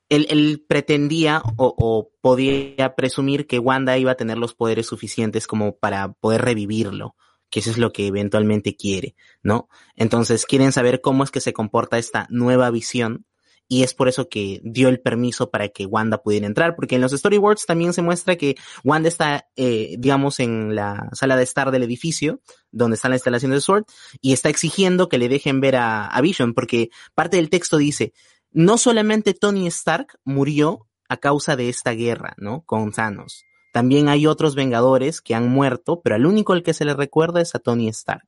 él, 0.08 0.26
él 0.30 0.64
pretendía 0.66 1.42
o, 1.56 1.74
o 1.76 2.10
podía 2.20 2.94
presumir 2.94 3.46
que 3.46 3.58
Wanda 3.58 3.98
iba 3.98 4.12
a 4.12 4.16
tener 4.16 4.38
los 4.38 4.54
poderes 4.54 4.86
suficientes 4.86 5.46
como 5.46 5.76
para 5.76 6.12
poder 6.12 6.42
revivirlo, 6.42 7.16
que 7.50 7.60
eso 7.60 7.70
es 7.70 7.78
lo 7.78 7.92
que 7.92 8.06
eventualmente 8.06 8.76
quiere, 8.76 9.14
¿no? 9.42 9.68
Entonces 9.96 10.46
quieren 10.46 10.72
saber 10.72 11.00
cómo 11.00 11.24
es 11.24 11.30
que 11.30 11.40
se 11.40 11.52
comporta 11.52 11.98
esta 11.98 12.26
nueva 12.30 12.70
visión 12.70 13.26
y 13.68 13.82
es 13.82 13.92
por 13.92 14.08
eso 14.08 14.28
que 14.28 14.60
dio 14.64 14.88
el 14.88 14.98
permiso 15.00 15.50
para 15.50 15.68
que 15.68 15.84
Wanda 15.86 16.22
pudiera 16.22 16.46
entrar, 16.46 16.74
porque 16.74 16.94
en 16.94 17.02
los 17.02 17.12
storyboards 17.12 17.66
también 17.66 17.92
se 17.92 18.00
muestra 18.02 18.36
que 18.36 18.56
Wanda 18.82 19.08
está, 19.08 19.46
eh, 19.56 19.96
digamos, 19.98 20.40
en 20.40 20.74
la 20.74 21.10
sala 21.12 21.36
de 21.36 21.42
estar 21.44 21.70
del 21.70 21.82
edificio, 21.82 22.40
donde 22.70 22.94
está 22.96 23.08
la 23.08 23.16
instalación 23.16 23.52
de 23.52 23.60
Sword, 23.60 23.84
y 24.22 24.32
está 24.32 24.48
exigiendo 24.48 25.08
que 25.08 25.18
le 25.18 25.28
dejen 25.28 25.60
ver 25.60 25.76
a, 25.76 26.06
a 26.06 26.20
Vision, 26.22 26.54
porque 26.54 26.88
parte 27.14 27.36
del 27.36 27.50
texto 27.50 27.76
dice, 27.76 28.14
no 28.50 28.78
solamente 28.78 29.34
Tony 29.34 29.66
Stark 29.66 30.18
murió 30.24 30.86
a 31.10 31.18
causa 31.18 31.54
de 31.54 31.68
esta 31.68 31.92
guerra, 31.92 32.34
¿no? 32.38 32.62
Con 32.62 32.92
Thanos. 32.92 33.44
También 33.72 34.08
hay 34.08 34.26
otros 34.26 34.54
Vengadores 34.54 35.20
que 35.20 35.34
han 35.34 35.48
muerto, 35.50 36.00
pero 36.02 36.16
al 36.16 36.24
único 36.24 36.54
al 36.54 36.62
que 36.62 36.72
se 36.72 36.86
le 36.86 36.94
recuerda 36.94 37.42
es 37.42 37.54
a 37.54 37.58
Tony 37.58 37.88
Stark. 37.88 38.24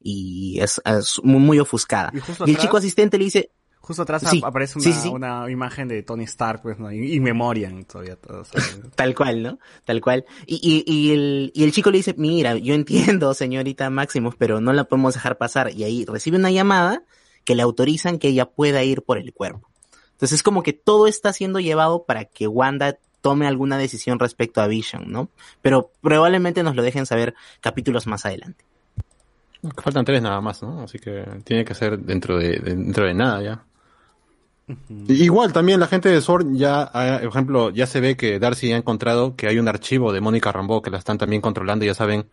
Y 0.00 0.58
es, 0.60 0.80
es 0.84 1.20
muy, 1.22 1.40
muy 1.40 1.58
ofuscada. 1.60 2.10
Y 2.12 2.18
el 2.18 2.22
atrás- 2.22 2.56
chico 2.60 2.76
asistente 2.76 3.18
le 3.18 3.24
dice, 3.24 3.50
Justo 3.90 4.02
atrás 4.04 4.22
Sí, 4.30 4.40
aparece 4.44 4.78
una, 4.78 4.84
sí, 4.84 4.92
sí, 4.92 5.00
sí. 5.00 5.08
una 5.08 5.50
imagen 5.50 5.88
de 5.88 6.04
Tony 6.04 6.22
Stark, 6.22 6.62
pues, 6.62 6.78
¿no? 6.78 6.92
Y, 6.92 7.14
y 7.14 7.18
Memorian 7.18 7.82
todavía. 7.84 8.14
Todo. 8.14 8.44
Tal 8.94 9.16
cual, 9.16 9.42
¿no? 9.42 9.58
Tal 9.84 10.00
cual. 10.00 10.24
Y, 10.46 10.60
y, 10.62 10.84
y, 10.86 11.12
el, 11.12 11.50
y 11.54 11.64
el 11.64 11.72
chico 11.72 11.90
le 11.90 11.96
dice, 11.98 12.14
mira, 12.16 12.54
yo 12.56 12.74
entiendo, 12.74 13.34
señorita 13.34 13.90
Máximos, 13.90 14.36
pero 14.38 14.60
no 14.60 14.72
la 14.72 14.84
podemos 14.84 15.14
dejar 15.14 15.38
pasar. 15.38 15.72
Y 15.72 15.82
ahí 15.82 16.04
recibe 16.04 16.36
una 16.36 16.50
llamada 16.52 17.00
que 17.00 17.20
que 17.42 17.54
le 17.56 17.62
autorizan 17.62 18.18
que 18.20 18.28
ella 18.28 18.44
pueda 18.44 18.84
ir 18.84 19.02
por 19.02 19.18
el 19.18 19.32
cuerpo. 19.32 19.68
Entonces 20.12 20.34
es 20.36 20.42
como 20.44 20.62
que 20.62 20.72
todo 20.74 21.08
está 21.08 21.32
siendo 21.32 21.58
llevado 21.58 22.04
para 22.04 22.26
que 22.26 22.46
Wanda 22.46 22.98
tome 23.22 23.46
alguna 23.48 23.76
decisión 23.78 24.18
respecto 24.20 24.60
a 24.60 24.66
Vision, 24.68 25.10
¿no? 25.10 25.30
Pero 25.62 25.90
probablemente 26.00 26.62
nos 26.62 26.76
lo 26.76 26.82
dejen 26.82 27.06
saber 27.06 27.34
capítulos 27.60 28.06
más 28.06 28.24
adelante. 28.24 28.64
Faltan 29.82 30.04
tres 30.04 30.22
nada 30.22 30.40
más, 30.40 30.62
¿no? 30.62 30.82
Así 30.82 30.98
que 30.98 31.24
tiene 31.44 31.64
que 31.64 31.74
ser 31.74 31.98
dentro 31.98 32.38
de, 32.38 32.58
de- 32.60 32.76
dentro 32.76 33.04
de 33.06 33.14
nada 33.14 33.42
ya. 33.42 33.64
Igual 35.08 35.52
también 35.52 35.80
la 35.80 35.86
gente 35.86 36.08
de 36.08 36.20
SWORD 36.20 36.54
ya, 36.54 36.82
ah, 36.82 37.18
por 37.20 37.28
ejemplo, 37.28 37.70
ya 37.70 37.86
se 37.86 38.00
ve 38.00 38.16
que 38.16 38.38
Darcy 38.38 38.72
ha 38.72 38.76
encontrado 38.76 39.36
que 39.36 39.46
hay 39.48 39.58
un 39.58 39.68
archivo 39.68 40.12
de 40.12 40.20
Mónica 40.20 40.52
Rambeau 40.52 40.82
que 40.82 40.90
la 40.90 40.98
están 40.98 41.18
también 41.18 41.42
controlando, 41.42 41.84
ya 41.84 41.94
saben 41.94 42.26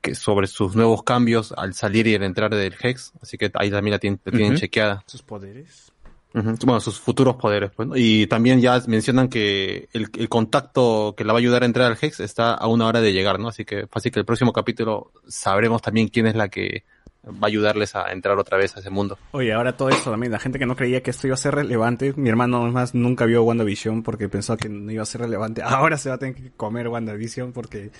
que 0.00 0.14
sobre 0.14 0.48
sus 0.48 0.74
nuevos 0.74 1.02
cambios 1.04 1.54
al 1.56 1.74
salir 1.74 2.06
y 2.08 2.14
al 2.14 2.24
entrar 2.24 2.54
del 2.54 2.74
Hex, 2.80 3.12
así 3.22 3.38
que 3.38 3.50
ahí 3.54 3.70
también 3.70 3.92
la 3.92 3.98
tienen, 3.98 4.20
la 4.24 4.32
tienen 4.32 4.56
chequeada. 4.56 5.04
Sus 5.06 5.22
poderes. 5.22 5.92
Bueno, 6.34 6.80
sus 6.80 6.98
futuros 6.98 7.36
poderes, 7.36 7.70
pues, 7.76 7.88
¿no? 7.88 7.94
Y 7.96 8.26
también 8.26 8.60
ya 8.60 8.82
mencionan 8.86 9.28
que 9.28 9.88
el, 9.92 10.08
el 10.16 10.28
contacto 10.30 11.14
que 11.16 11.24
la 11.24 11.34
va 11.34 11.38
a 11.38 11.40
ayudar 11.40 11.62
a 11.62 11.66
entrar 11.66 11.92
al 11.92 11.98
Hex 12.00 12.20
está 12.20 12.54
a 12.54 12.66
una 12.68 12.86
hora 12.86 13.02
de 13.02 13.12
llegar, 13.12 13.38
¿no? 13.38 13.48
Así 13.48 13.66
que 13.66 13.86
fácil 13.86 14.12
que 14.12 14.20
el 14.20 14.24
próximo 14.24 14.52
capítulo 14.52 15.12
sabremos 15.28 15.82
también 15.82 16.08
quién 16.08 16.26
es 16.26 16.34
la 16.34 16.48
que 16.48 16.84
va 17.26 17.38
a 17.42 17.46
ayudarles 17.46 17.94
a 17.94 18.10
entrar 18.12 18.38
otra 18.38 18.58
vez 18.58 18.76
a 18.76 18.80
ese 18.80 18.90
mundo. 18.90 19.18
Oye, 19.32 19.52
ahora 19.52 19.76
todo 19.76 19.88
eso 19.90 20.10
también, 20.10 20.32
la 20.32 20.38
gente 20.38 20.58
que 20.58 20.66
no 20.66 20.74
creía 20.76 21.02
que 21.02 21.10
esto 21.10 21.26
iba 21.26 21.34
a 21.34 21.36
ser 21.38 21.54
relevante, 21.54 22.12
mi 22.16 22.28
hermano 22.28 22.70
más 22.70 22.94
nunca 22.94 23.24
vio 23.26 23.42
WandaVision 23.44 24.02
porque 24.02 24.28
pensó 24.28 24.56
que 24.56 24.68
no 24.68 24.90
iba 24.90 25.02
a 25.02 25.06
ser 25.06 25.20
relevante. 25.20 25.62
Ahora 25.64 25.96
se 25.98 26.08
va 26.08 26.16
a 26.16 26.18
tener 26.18 26.34
que 26.34 26.50
comer 26.52 26.88
WandaVision 26.88 27.52
porque 27.52 27.90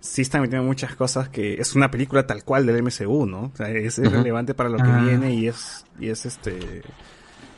sí 0.00 0.22
están 0.22 0.42
metiendo 0.42 0.66
muchas 0.66 0.94
cosas 0.96 1.28
que 1.28 1.54
es 1.54 1.74
una 1.74 1.90
película 1.90 2.26
tal 2.26 2.44
cual 2.44 2.66
del 2.66 2.82
MCU, 2.82 3.26
¿no? 3.26 3.50
O 3.52 3.56
sea, 3.56 3.70
es, 3.70 3.96
relevante 3.98 4.54
para 4.54 4.68
lo 4.68 4.76
que 4.76 4.82
Ah. 4.84 5.02
viene 5.02 5.32
y 5.34 5.46
es, 5.48 5.86
y 5.98 6.08
es 6.10 6.26
este, 6.26 6.82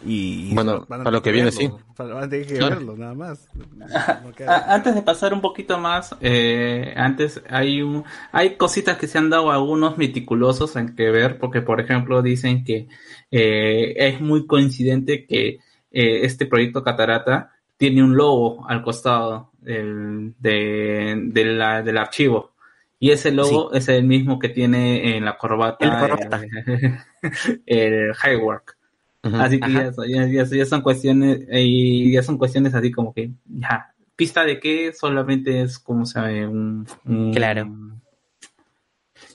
y... 0.05 0.55
Bueno, 0.55 0.85
van 0.89 1.01
a 1.01 1.05
para 1.05 1.17
lo 1.17 1.23
que 1.23 1.33
viene, 1.33 1.51
verlo, 1.51 1.79
sí. 1.79 1.85
Para, 1.97 2.15
van 2.15 2.25
a 2.25 2.29
tener 2.29 2.47
que 2.47 2.55
Claro. 2.59 2.77
verlo, 2.77 2.97
nada 2.97 3.15
más. 3.15 3.49
No 3.57 4.33
queda- 4.33 4.57
A- 4.57 4.75
Antes 4.75 4.95
de 4.95 5.03
pasar 5.03 5.33
un 5.35 5.41
poquito 5.41 5.79
más, 5.79 6.15
eh, 6.21 6.93
antes 6.97 7.43
hay 7.49 7.83
un, 7.83 8.05
hay 8.33 8.57
cositas 8.57 8.97
que 8.99 9.07
se 9.07 9.19
han 9.19 9.31
dado 9.31 9.51
a 9.51 9.55
algunos 9.55 9.97
meticulosos 9.99 10.77
en 10.77 10.95
que 10.95 11.11
ver, 11.11 11.39
porque 11.39 11.63
por 11.63 11.81
ejemplo 11.81 12.23
dicen 12.23 12.65
que 12.65 12.89
eh, 13.31 13.95
es 13.97 14.21
muy 14.21 14.47
coincidente 14.47 15.27
que 15.27 15.59
eh, 15.93 16.21
este 16.23 16.47
proyecto 16.47 16.83
Catarata 16.85 17.53
tiene 17.77 18.03
un 18.03 18.17
logo 18.17 18.67
al 18.69 18.83
costado 18.83 19.51
del, 19.61 20.35
de- 20.39 21.15
de 21.27 21.45
la- 21.45 21.83
del 21.83 21.99
archivo. 21.99 22.53
Y 22.99 23.11
ese 23.11 23.31
logo 23.31 23.73
es 23.75 23.89
el 23.89 24.05
mismo 24.05 24.39
que 24.39 24.49
tiene 24.49 25.17
en 25.19 25.25
la 25.27 25.37
corbata, 25.37 25.85
En 25.85 25.91
la 25.93 26.01
corbata. 26.01 26.41
el, 26.67 26.99
el 27.67 28.13
Highwork. 28.25 28.76
Así 29.23 29.59
que 29.61 29.73
ya, 29.73 29.93
son- 29.93 30.09
ya- 30.09 30.27
ya- 30.27 30.45
ya 30.45 30.67
son 30.67 30.83
cuestiones, 30.83 31.47
y 31.51 32.13
ya 32.13 32.23
son 32.23 32.39
cuestiones 32.39 32.75
así 32.75 32.91
como 32.93 33.13
que, 33.13 33.31
ya, 33.47 33.93
pista 34.15 34.45
de 34.45 34.61
que 34.61 34.93
solamente 34.93 35.63
es 35.63 35.79
como 35.79 36.07
se 36.07 36.21
llama, 36.21 36.49
un, 36.49 36.87
un- 37.05 37.33
Claro. 37.35 37.69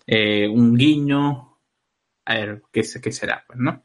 eh, 0.07 0.47
un 0.47 0.75
guiño, 0.75 1.57
a 2.25 2.33
ver, 2.35 2.63
qué, 2.71 2.81
qué 3.01 3.11
será, 3.11 3.43
pues, 3.47 3.59
¿no? 3.59 3.83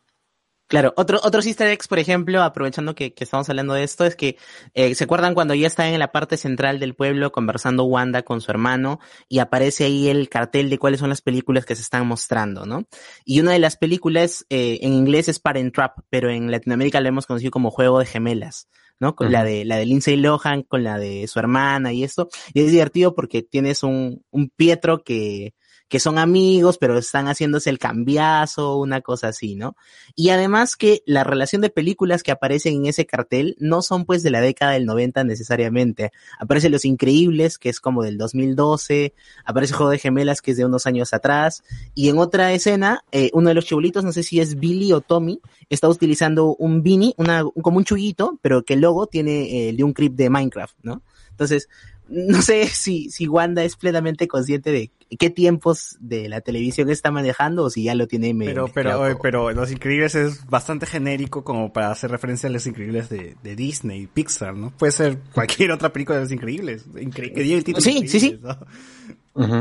Claro, 0.69 0.93
otro, 0.97 1.21
otros 1.23 1.47
easter 1.47 1.69
eggs, 1.69 1.87
por 1.87 2.01
ejemplo, 2.01 2.43
aprovechando 2.43 2.97
que, 2.97 3.15
que 3.15 3.23
estamos 3.23 3.49
hablando 3.49 3.75
de 3.75 3.85
esto, 3.85 4.05
es 4.05 4.17
que, 4.17 4.37
eh, 4.75 4.97
¿se 4.97 5.05
acuerdan 5.05 5.35
cuando 5.35 5.55
ya 5.55 5.69
está 5.69 5.89
en 5.89 5.99
la 6.01 6.11
parte 6.11 6.37
central 6.37 6.81
del 6.81 6.95
pueblo 6.95 7.31
conversando 7.31 7.85
Wanda 7.85 8.23
con 8.23 8.41
su 8.41 8.51
hermano 8.51 8.99
y 9.29 9.39
aparece 9.39 9.85
ahí 9.85 10.09
el 10.09 10.29
cartel 10.29 10.69
de 10.69 10.79
cuáles 10.79 10.99
son 10.99 11.09
las 11.09 11.23
películas 11.23 11.67
que 11.67 11.77
se 11.77 11.83
están 11.83 12.05
mostrando, 12.09 12.67
¿no? 12.67 12.85
Y 13.25 13.39
una 13.41 13.53
de 13.53 13.61
las 13.61 13.77
películas, 13.77 14.45
eh, 14.51 14.81
en 14.83 14.93
inglés 14.93 15.29
es 15.29 15.39
Parent 15.39 15.73
Trap, 15.73 16.01
pero 16.11 16.31
en 16.31 16.51
Latinoamérica 16.51 17.01
la 17.01 17.11
hemos 17.11 17.27
conocido 17.27 17.53
como 17.53 17.71
Juego 17.71 18.01
de 18.01 18.07
Gemelas, 18.07 18.69
¿no? 18.99 19.15
Con 19.15 19.31
la 19.31 19.45
de, 19.45 19.65
la 19.65 19.77
de 19.77 19.87
Lindsay 19.87 20.17
Lohan, 20.17 20.65
con 20.65 20.83
la 20.83 20.99
de 20.99 21.29
su 21.29 21.39
hermana 21.39 21.93
y 21.93 22.03
esto. 22.03 22.29
Y 22.55 22.63
es 22.63 22.73
divertido 22.73 23.15
porque 23.15 23.43
tienes 23.43 23.85
un, 23.85 24.25
un 24.31 24.51
Pietro 24.51 25.05
que, 25.05 25.55
que 25.89 26.01
son 26.01 26.19
amigos, 26.19 26.79
pero 26.79 26.99
están 26.99 27.27
haciéndose 27.27 27.71
el 27.71 27.79
cambiazo, 27.79 28.77
una 28.77 29.01
cosa 29.01 29.29
así, 29.29 29.55
¿no? 29.55 29.77
Y 30.15 30.31
además 30.31 30.77
que 30.77 31.03
la 31.07 31.23
relación 31.23 31.63
de 31.63 31.71
películas 31.71 32.23
que 32.23 32.33
aparecen 32.33 32.75
en 32.75 32.87
ese 32.87 33.07
cartel 33.07 33.57
no 33.61 33.83
son 33.83 34.05
pues 34.05 34.23
de 34.23 34.31
la 34.31 34.41
década 34.41 34.73
del 34.73 34.87
90 34.87 35.25
necesariamente. 35.25 36.11
Aparece 36.39 36.71
Los 36.71 36.85
Increíbles, 36.85 37.59
que 37.59 37.69
es 37.69 37.81
como 37.81 38.03
del 38.03 38.19
2012, 38.19 39.15
aparece 39.45 39.75
Juego 39.75 39.91
de 39.91 39.99
Gemelas, 39.99 40.43
que 40.43 40.53
es 40.53 40.57
de 40.57 40.65
unos 40.65 40.87
años 40.87 41.15
atrás, 41.15 41.63
y 41.95 42.09
en 42.09 42.19
otra 42.19 42.53
escena, 42.53 43.05
eh, 43.13 43.31
uno 43.33 43.49
de 43.49 43.55
los 43.55 43.67
chibolitos, 43.67 44.05
no 44.05 44.13
sé 44.13 44.23
si 44.23 44.41
es 44.41 44.59
Billy 44.59 44.93
o 44.93 45.01
Tommy, 45.01 45.41
está 45.69 45.89
utilizando 45.89 46.57
un 46.57 46.83
beanie, 46.83 47.15
una, 47.17 47.45
como 47.63 47.79
un 47.79 47.85
chuguito, 47.85 48.39
pero 48.43 48.65
que 48.65 48.75
el 48.75 48.81
logo 48.81 49.07
tiene 49.07 49.69
el 49.69 49.77
de 49.77 49.85
un 49.85 49.93
clip 49.93 50.15
de 50.15 50.31
Minecraft, 50.31 50.77
¿no? 50.83 51.03
Entonces, 51.31 51.69
no 52.09 52.41
sé 52.43 52.67
si, 52.69 53.11
si 53.11 53.27
Wanda 53.29 53.65
es 53.65 53.77
plenamente 53.77 54.29
consciente 54.29 54.71
de 54.71 54.91
qué 55.19 55.31
tiempos 55.31 55.97
de 56.01 56.29
la 56.29 56.41
televisión 56.41 56.91
está 56.91 57.11
manejando 57.11 57.65
o 57.65 57.71
si 57.71 57.85
ya 57.85 57.95
lo 57.95 58.07
tiene 58.09 58.35
medio 58.35 58.67
Pero, 58.67 58.69
pero, 58.73 59.01
oye, 59.01 59.17
pero 59.23 59.53
Los 59.53 59.71
Increíbles 59.71 60.15
es 60.15 60.47
bastante 60.47 60.87
genérico 60.87 61.45
como 61.45 61.73
para 61.73 61.91
hacer 61.91 62.11
referencia 62.11 62.49
a 62.49 62.53
Los 62.53 62.67
Increíbles 62.67 63.09
de, 63.09 63.37
de 63.43 63.57
Disney, 63.57 64.07
Pixar, 64.07 64.55
¿no? 64.57 64.71
Puede 64.77 64.93
ser 64.93 65.19
cualquier 65.33 65.71
otra 65.73 65.93
película 65.93 66.17
de 66.19 66.25
Los 66.25 66.33
Increíbles. 66.33 66.87
Incre- 66.95 67.33
que 67.33 67.55
el 67.55 67.65
título 67.65 67.81
Sí, 67.81 68.09
sí, 68.09 68.21
sí. 68.21 68.41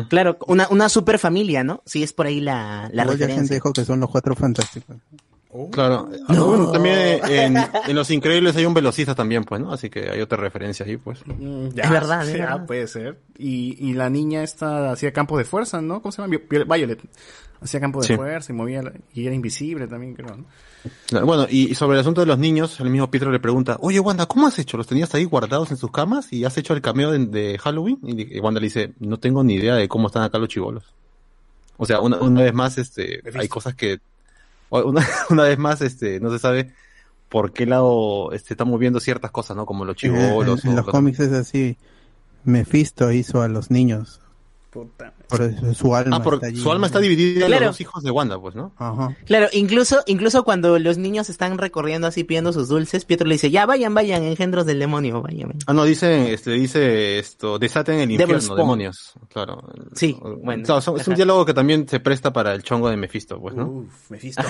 Claro, 0.09 0.37
una, 0.47 0.67
una 0.69 0.87
super 0.89 1.19
familia, 1.19 1.63
¿no? 1.63 1.83
Sí, 1.85 2.01
es 2.01 2.13
por 2.13 2.27
ahí 2.27 2.39
la, 2.39 2.89
la 2.93 3.03
ya 3.03 3.09
gente 3.09 3.25
referencia. 3.25 3.55
dijo 3.55 3.73
que 3.73 3.83
son 3.85 3.99
los 3.99 4.09
cuatro 4.09 4.35
fantásticos. 4.35 4.95
Claro. 5.71 6.09
Ah, 6.27 6.33
bueno, 6.39 6.71
también 6.71 7.19
en, 7.29 7.57
en 7.87 7.95
Los 7.95 8.09
Increíbles 8.11 8.55
hay 8.55 8.65
un 8.65 8.73
velocista 8.73 9.15
también, 9.15 9.43
pues, 9.43 9.61
¿no? 9.61 9.71
Así 9.73 9.89
que 9.89 10.09
hay 10.09 10.21
otra 10.21 10.37
referencia 10.37 10.85
ahí, 10.85 10.97
pues. 10.97 11.19
Mm, 11.25 11.67
Es 11.75 11.89
verdad, 11.89 12.27
es 12.27 12.33
ya, 12.37 12.45
verdad. 12.45 12.65
puede 12.65 12.87
ser. 12.87 13.19
Y, 13.37 13.77
y 13.89 13.93
la 13.93 14.09
niña 14.09 14.43
esta 14.43 14.91
hacía 14.91 15.11
campo 15.13 15.37
de 15.37 15.45
fuerza, 15.45 15.81
¿no? 15.81 16.01
¿Cómo 16.01 16.11
se 16.11 16.21
llama? 16.21 16.37
Vi- 16.49 16.63
Violet. 16.65 16.99
Hacía 17.61 17.79
campo 17.79 18.01
de 18.01 18.07
Sí. 18.07 18.15
fuerza 18.15 18.51
y 18.51 18.55
movía, 18.55 18.83
la- 18.83 18.93
y 19.13 19.25
era 19.25 19.33
invisible 19.33 19.87
también, 19.87 20.13
creo, 20.13 20.35
¿no? 20.35 20.45
Claro, 21.07 21.25
Bueno, 21.25 21.47
y 21.49 21.71
y 21.71 21.75
sobre 21.75 21.95
el 21.95 22.01
asunto 22.01 22.21
de 22.21 22.27
los 22.27 22.37
niños, 22.37 22.79
el 22.79 22.89
mismo 22.91 23.09
Pietro 23.09 23.31
le 23.31 23.39
pregunta, 23.39 23.77
oye 23.79 23.99
Wanda, 23.99 24.27
¿cómo 24.27 24.45
has 24.45 24.59
hecho? 24.59 24.77
¿Los 24.77 24.85
tenías 24.85 25.15
ahí 25.15 25.23
guardados 25.23 25.71
en 25.71 25.77
sus 25.77 25.89
camas 25.89 26.31
y 26.31 26.45
has 26.45 26.55
hecho 26.59 26.73
el 26.73 26.81
cameo 26.81 27.11
de, 27.11 27.25
de 27.25 27.57
Halloween? 27.57 27.97
Y, 28.03 28.39
Wanda 28.39 28.59
le 28.59 28.65
dice, 28.67 28.93
no 28.99 29.17
tengo 29.17 29.43
ni 29.43 29.55
idea 29.55 29.75
de 29.75 29.87
cómo 29.87 30.07
están 30.07 30.21
acá 30.23 30.37
los 30.37 30.49
chivolos. 30.49 30.83
O 31.77 31.85
sea, 31.87 32.01
una, 32.01 32.17
una 32.19 32.41
vez 32.43 32.53
más, 32.53 32.77
este, 32.77 33.21
hay 33.37 33.47
cosas 33.47 33.73
que, 33.73 33.99
una, 34.83 35.05
una 35.29 35.43
vez 35.43 35.57
más, 35.57 35.81
este, 35.81 36.19
no 36.19 36.31
se 36.31 36.39
sabe 36.39 36.73
por 37.29 37.53
qué 37.53 37.65
lado 37.65 38.31
este, 38.33 38.53
están 38.53 38.67
moviendo 38.69 38.99
ciertas 38.99 39.31
cosas, 39.31 39.55
¿no? 39.57 39.65
Como 39.65 39.85
los 39.85 39.95
En, 40.03 40.13
chivolos. 40.15 40.63
en 40.65 40.71
o 40.71 40.75
los 40.75 40.85
los- 40.85 40.91
cómics 40.93 41.19
es 41.19 41.31
así. 41.33 41.77
Mephisto 42.43 43.11
hizo 43.11 43.41
a 43.41 43.47
los 43.47 43.71
niños. 43.71 44.21
Puta. 44.75 45.13
Por 45.29 45.41
eso 45.41 45.73
su 45.73 45.95
alma 45.95 46.17
Ah, 46.17 46.21
por- 46.21 46.33
está 46.35 46.47
allí. 46.47 46.57
su 46.61 46.69
alma 46.69 46.87
está 46.87 46.99
dividida 46.99 47.45
en 47.45 47.47
Claro. 47.47 47.65
los 47.67 47.75
dos 47.75 47.81
hijos 47.81 48.03
de 48.03 48.11
Wanda, 48.11 48.37
pues, 48.41 48.55
¿no? 48.55 48.73
Ajá. 48.77 49.15
Claro, 49.25 49.47
incluso, 49.53 50.03
incluso 50.05 50.43
cuando 50.43 50.77
los 50.79 50.97
niños 50.97 51.29
están 51.29 51.57
recorriendo 51.57 52.07
así 52.07 52.25
pidiendo 52.25 52.51
sus 52.51 52.67
dulces, 52.67 53.05
Pietro 53.05 53.25
le 53.25 53.35
dice, 53.35 53.49
ya 53.51 53.65
vayan, 53.65 53.93
vayan, 53.93 54.23
engendros 54.23 54.65
del 54.65 54.79
demonio, 54.79 55.21
vayan. 55.21 55.47
vayan". 55.47 55.59
Ah, 55.65 55.71
no, 55.73 55.85
dice, 55.85 56.33
este, 56.33 56.51
dice 56.51 57.19
esto, 57.19 57.57
desaten 57.57 57.99
el 57.99 58.11
infierno, 58.11 58.53
demonios. 58.55 59.13
Claro. 59.31 59.63
Sí, 59.93 60.17
bueno. 60.43 60.63
Claro, 60.65 60.81
son- 60.81 60.99
es 60.99 61.07
un 61.07 61.15
diálogo 61.15 61.45
que 61.45 61.53
también 61.53 61.87
se 61.87 62.01
presta 62.01 62.33
para 62.33 62.53
el 62.53 62.61
chongo 62.61 62.89
de 62.89 62.97
Mephisto, 62.97 63.39
pues, 63.39 63.55
¿no? 63.55 63.67
Uf, 63.67 64.11
Mephisto. 64.11 64.43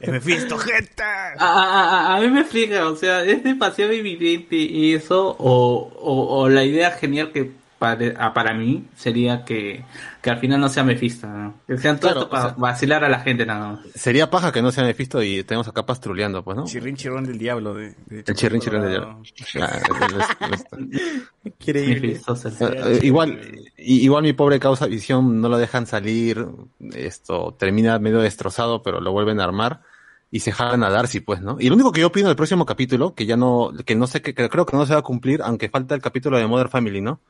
Es 0.00 0.10
Mephisto, 0.10 0.56
gente. 0.56 1.02
A, 1.38 1.44
a- 1.44 2.14
a- 2.14 2.16
a 2.16 2.20
mí 2.22 2.28
me 2.28 2.40
explica, 2.40 2.88
o 2.88 2.96
sea, 2.96 3.22
¿es 3.24 3.44
demasiado 3.44 3.92
evidente 3.92 4.94
eso 4.94 5.36
o, 5.38 5.92
o, 6.00 6.38
o 6.40 6.48
la 6.48 6.64
idea 6.64 6.90
genial 6.92 7.30
que 7.32 7.52
para, 7.78 8.14
ah, 8.18 8.32
para 8.32 8.54
mí 8.54 8.84
sería 8.96 9.44
que, 9.44 9.84
que 10.22 10.30
al 10.30 10.38
final 10.38 10.60
no 10.60 10.68
sea 10.68 10.82
Mephisto, 10.84 11.26
¿no? 11.26 11.54
Que 11.66 11.76
sean 11.76 11.98
todo 12.00 12.10
Claro, 12.12 12.20
esto 12.20 12.30
para 12.30 12.44
o 12.44 12.48
sea- 12.50 12.56
vacilar 12.58 13.04
a 13.04 13.08
la 13.08 13.20
gente 13.20 13.44
nada 13.44 13.72
más. 13.72 13.80
Sería 13.94 14.30
paja 14.30 14.50
que 14.52 14.62
no 14.62 14.72
sea 14.72 14.84
Mephisto 14.84 15.22
y 15.22 15.44
tenemos 15.44 15.68
acá 15.68 15.84
pastruleando, 15.84 16.42
pues, 16.42 16.56
¿no? 16.56 16.64
Chirrín 16.64 16.96
chirrón 16.96 17.24
del 17.24 17.38
diablo. 17.38 17.74
De, 17.74 17.94
de 18.06 18.24
El 18.26 18.34
chirrín 18.34 18.60
chirrón 18.60 18.82
del 18.82 18.90
diablo. 18.90 19.22
Ah, 19.60 19.80
Increíble. 21.44 22.20
eh, 22.60 23.00
igual, 23.02 23.40
igual 23.76 24.22
mi 24.22 24.32
pobre 24.32 24.58
causa 24.58 24.86
visión 24.86 25.40
no 25.40 25.48
lo 25.48 25.58
dejan 25.58 25.86
salir, 25.86 26.46
esto 26.94 27.54
termina 27.58 27.98
medio 27.98 28.18
destrozado, 28.20 28.82
pero 28.82 29.00
lo 29.00 29.12
vuelven 29.12 29.40
a 29.40 29.44
armar 29.44 29.82
y 30.30 30.40
se 30.40 30.50
jalan 30.52 30.82
a 30.82 30.90
Darcy, 30.90 31.20
pues, 31.20 31.40
¿no? 31.40 31.56
Y 31.60 31.68
lo 31.68 31.74
único 31.76 31.92
que 31.92 32.00
yo 32.00 32.08
opino 32.08 32.26
del 32.28 32.36
próximo 32.36 32.66
capítulo, 32.66 33.14
que 33.14 33.26
ya 33.26 33.36
no, 33.36 33.72
que 33.84 33.94
no 33.94 34.06
sé, 34.06 34.20
que, 34.22 34.34
que 34.34 34.48
creo 34.48 34.66
que 34.66 34.76
no 34.76 34.84
se 34.86 34.92
va 34.94 35.00
a 35.00 35.02
cumplir, 35.02 35.40
aunque 35.42 35.68
falta 35.68 35.94
el 35.94 36.02
capítulo 36.02 36.36
de 36.36 36.46
Mother 36.46 36.68
Family, 36.68 37.00
¿no? 37.00 37.20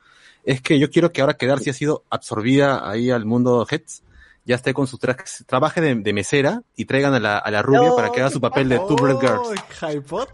Es 0.47 0.61
que 0.61 0.79
yo 0.79 0.89
quiero 0.89 1.11
que 1.11 1.21
ahora 1.21 1.33
que 1.35 1.45
Darcy 1.45 1.69
ha 1.69 1.73
sido 1.73 2.03
absorbida 2.09 2.89
ahí 2.89 3.11
al 3.11 3.25
mundo 3.25 3.67
Heads, 3.69 4.01
ya 4.45 4.55
esté 4.55 4.73
con 4.73 4.87
su 4.87 4.97
traje, 4.97 5.23
trabaje 5.45 5.81
de, 5.81 5.93
de 5.95 6.13
mesera 6.13 6.61
y 6.77 6.85
traigan 6.85 7.13
a 7.13 7.19
la, 7.19 7.37
a 7.37 7.51
la 7.51 7.61
rubia 7.61 7.91
para 7.97 8.13
que 8.13 8.21
haga 8.21 8.29
su 8.29 8.39
papel 8.39 8.69
de 8.69 8.77
Two 8.79 8.95
Red 8.95 9.17
Girls. 9.19 9.49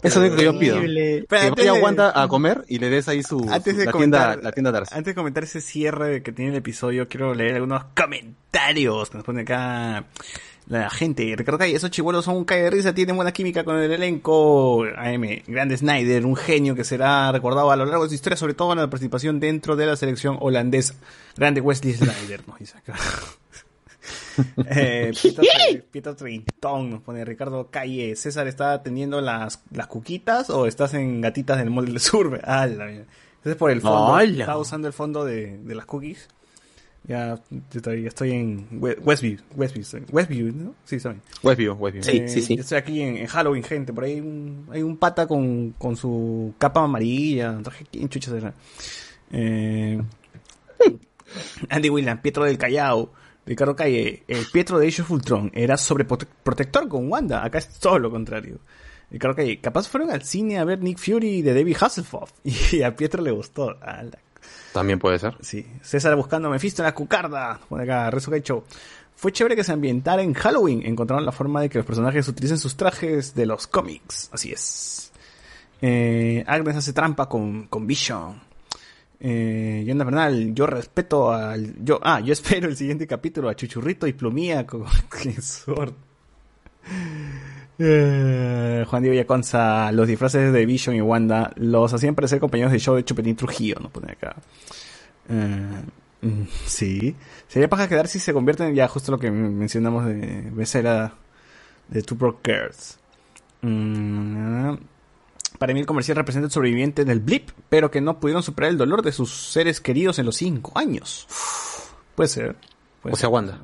Eso 0.04 0.24
es 0.24 0.30
lo 0.30 0.36
que 0.36 0.44
yo 0.44 0.56
pido. 0.56 0.76
Que 0.80 1.24
vaya 1.28 1.72
de- 1.72 1.82
Wanda 1.82 2.12
a 2.22 2.28
comer 2.28 2.64
y 2.68 2.78
le 2.78 2.90
des 2.90 3.08
ahí 3.08 3.24
su, 3.24 3.44
Antes 3.50 3.72
su- 3.74 3.80
de 3.80 3.86
la, 3.86 3.92
tienda, 3.92 4.36
la 4.36 4.52
tienda 4.52 4.70
Darcy. 4.70 4.94
Antes 4.94 5.06
de 5.10 5.14
comentar 5.16 5.42
ese 5.42 5.60
cierre 5.60 6.22
que 6.22 6.30
tiene 6.30 6.52
el 6.52 6.58
episodio, 6.58 7.08
quiero 7.08 7.34
leer 7.34 7.56
algunos 7.56 7.82
comentarios 7.96 9.10
que 9.10 9.16
nos 9.18 9.24
pone 9.26 9.42
acá 9.42 10.04
la 10.66 10.88
gente. 10.90 11.34
Ricardo 11.36 11.58
Calle, 11.58 11.76
esos 11.76 11.90
chivuelos 11.90 12.24
son 12.24 12.36
un 12.36 12.44
cae 12.44 12.62
de 12.62 12.70
risa, 12.70 12.94
tienen 12.94 13.16
buena 13.16 13.32
química 13.32 13.64
con 13.64 13.78
el 13.78 13.90
elenco. 13.90 14.84
AM, 14.96 15.42
grande 15.46 15.76
Snyder, 15.76 16.24
un 16.24 16.36
genio 16.36 16.74
que 16.74 16.84
será 16.84 17.30
recordado 17.32 17.70
a 17.70 17.76
lo 17.76 17.84
largo 17.84 18.04
de 18.04 18.10
su 18.10 18.14
historia, 18.14 18.36
sobre 18.36 18.54
todo 18.54 18.72
en 18.72 18.78
la 18.78 18.88
participación 18.88 19.40
dentro 19.40 19.76
de 19.76 19.86
la 19.86 19.96
selección 19.96 20.38
holandesa. 20.40 20.94
Grande 21.36 21.60
Wesley 21.60 21.94
Snyder, 21.94 22.46
nos 22.46 22.58
dice 22.58 22.78
acá. 22.78 22.94
Eh, 24.68 25.12
Pietro, 25.92 26.16
Treintón 26.16 26.90
nos 26.90 27.02
pone 27.02 27.24
Ricardo 27.24 27.68
Calle. 27.70 28.16
César 28.16 28.48
está 28.48 28.72
atendiendo 28.72 29.20
las, 29.20 29.62
las 29.70 29.86
cuquitas 29.86 30.50
o 30.50 30.66
estás 30.66 30.94
en 30.94 31.20
gatitas 31.20 31.58
del 31.58 31.70
Mall 31.70 31.86
del 31.86 32.00
Sur. 32.00 32.40
Ah, 32.42 32.66
la 32.66 32.86
mierda. 32.86 33.06
Entonces 33.36 33.56
por 33.56 33.70
el 33.70 33.80
fondo. 33.80 34.18
Estaba 34.18 34.58
usando 34.58 34.88
el 34.88 34.92
fondo 34.92 35.24
de, 35.24 35.58
de 35.58 35.74
las 35.76 35.86
cookies. 35.86 36.28
Ya, 37.06 37.38
yo 37.50 37.60
estoy, 37.74 38.06
estoy 38.06 38.32
en 38.32 38.66
We- 38.72 38.96
Westview. 39.02 39.38
Westview, 39.54 40.04
Westview, 40.10 40.52
¿no? 40.54 40.74
Sí, 40.84 40.98
saben. 40.98 41.20
Westview, 41.42 41.74
Westview. 41.74 42.02
Eh, 42.16 42.26
yo 42.56 42.60
Estoy 42.62 42.78
aquí 42.78 43.02
en, 43.02 43.18
en 43.18 43.26
Halloween, 43.26 43.62
gente. 43.62 43.92
Por 43.92 44.04
ahí 44.04 44.12
hay 44.14 44.20
un, 44.20 44.66
hay 44.72 44.82
un 44.82 44.96
pata 44.96 45.26
con, 45.26 45.72
con 45.72 45.96
su 45.96 46.54
capa 46.56 46.82
amarilla. 46.82 47.58
Traje 47.62 47.84
¿quién 47.92 48.08
chucha 48.08 48.30
será? 48.30 48.54
Eh, 49.32 50.00
Andy 51.68 51.90
William, 51.90 52.20
Pietro 52.20 52.44
del 52.44 52.58
Callao. 52.58 53.12
Ricardo 53.46 53.76
Calle, 53.76 54.22
el 54.26 54.46
Pietro 54.50 54.78
de 54.78 54.88
Age 54.88 55.02
of 55.02 55.10
Ultron 55.10 55.50
era 55.54 55.76
sobreprotector 55.76 56.88
con 56.88 57.10
Wanda. 57.12 57.44
Acá 57.44 57.58
es 57.58 57.68
todo 57.78 57.98
lo 57.98 58.10
contrario. 58.10 58.58
Ricardo 59.10 59.36
Calle, 59.36 59.60
capaz 59.60 59.86
fueron 59.88 60.10
al 60.10 60.22
cine 60.22 60.56
a 60.58 60.64
ver 60.64 60.80
Nick 60.80 60.96
Fury 60.98 61.42
de 61.42 61.52
David 61.52 61.76
Hasselhoff. 61.78 62.32
Y 62.72 62.80
a 62.82 62.96
Pietro 62.96 63.22
le 63.22 63.30
gustó. 63.32 63.76
También 64.74 64.98
puede 64.98 65.20
ser. 65.20 65.36
Sí. 65.40 65.64
César 65.82 66.16
buscando 66.16 66.50
Mephisto 66.50 66.82
en 66.82 66.86
la 66.86 66.94
cucarda. 66.94 67.60
Pone 67.68 67.84
acá, 67.84 68.10
Rezo 68.10 68.32
Caicho. 68.32 68.64
Fue 69.14 69.30
chévere 69.30 69.54
que 69.54 69.62
se 69.62 69.70
ambientara 69.70 70.20
en 70.20 70.34
Halloween. 70.34 70.84
Encontraron 70.84 71.24
la 71.24 71.30
forma 71.30 71.60
de 71.60 71.68
que 71.68 71.78
los 71.78 71.86
personajes 71.86 72.26
utilicen 72.26 72.58
sus 72.58 72.76
trajes 72.76 73.36
de 73.36 73.46
los 73.46 73.68
cómics. 73.68 74.30
Así 74.32 74.50
es. 74.50 75.12
Eh, 75.80 76.42
Agnes 76.48 76.74
hace 76.74 76.92
trampa 76.92 77.28
con, 77.28 77.68
con 77.68 77.86
Vision. 77.86 78.42
Eh, 79.20 79.84
Bernal, 79.94 80.52
yo 80.56 80.66
respeto 80.66 81.30
al. 81.30 81.76
Yo, 81.84 82.00
ah, 82.02 82.18
yo 82.18 82.32
espero 82.32 82.66
el 82.66 82.76
siguiente 82.76 83.06
capítulo 83.06 83.48
a 83.48 83.54
Chuchurrito 83.54 84.08
y 84.08 84.12
Plumía 84.12 84.66
con 84.66 84.84
Sword. 85.40 85.94
Eh, 87.78 88.84
Juan 88.88 89.02
Diego 89.02 89.16
Yaconza, 89.16 89.90
los 89.92 90.06
disfraces 90.06 90.52
de 90.52 90.66
Vision 90.66 90.94
y 90.94 91.00
Wanda 91.00 91.52
los 91.56 91.92
hacían 91.92 92.14
parecer 92.14 92.38
compañeros 92.40 92.72
de 92.72 92.78
show 92.78 92.94
de 92.94 93.04
Chupetín 93.04 93.36
Trujillo, 93.36 93.76
nos 93.80 93.90
pone 93.90 94.12
acá. 94.12 94.36
Eh, 95.28 95.82
mm, 96.22 96.42
sí. 96.66 97.16
Sería 97.48 97.68
paja 97.68 97.88
quedar 97.88 98.08
si 98.08 98.18
se 98.18 98.32
convierten 98.32 98.68
en 98.68 98.74
ya 98.74 98.88
justo 98.88 99.12
lo 99.12 99.18
que 99.18 99.30
mencionamos 99.30 100.06
de 100.06 100.50
Becera 100.52 101.14
de 101.88 102.02
Two 102.02 102.16
Broke 102.16 102.52
Girls. 102.52 102.98
Mm, 103.62 104.74
para 105.58 105.72
mí 105.72 105.80
el 105.80 105.86
comercial 105.86 106.16
representa 106.16 106.46
el 106.46 106.52
sobreviviente 106.52 107.04
del 107.04 107.20
blip, 107.20 107.50
pero 107.68 107.90
que 107.90 108.00
no 108.00 108.20
pudieron 108.20 108.42
superar 108.42 108.70
el 108.70 108.78
dolor 108.78 109.02
de 109.02 109.12
sus 109.12 109.52
seres 109.52 109.80
queridos 109.80 110.18
en 110.18 110.26
los 110.26 110.36
cinco 110.36 110.72
años. 110.78 111.26
Puede 112.14 112.28
ser. 112.28 112.56
puede 113.02 113.14
O 113.14 113.16
sea, 113.16 113.28
ser. 113.28 113.30
Wanda. 113.30 113.58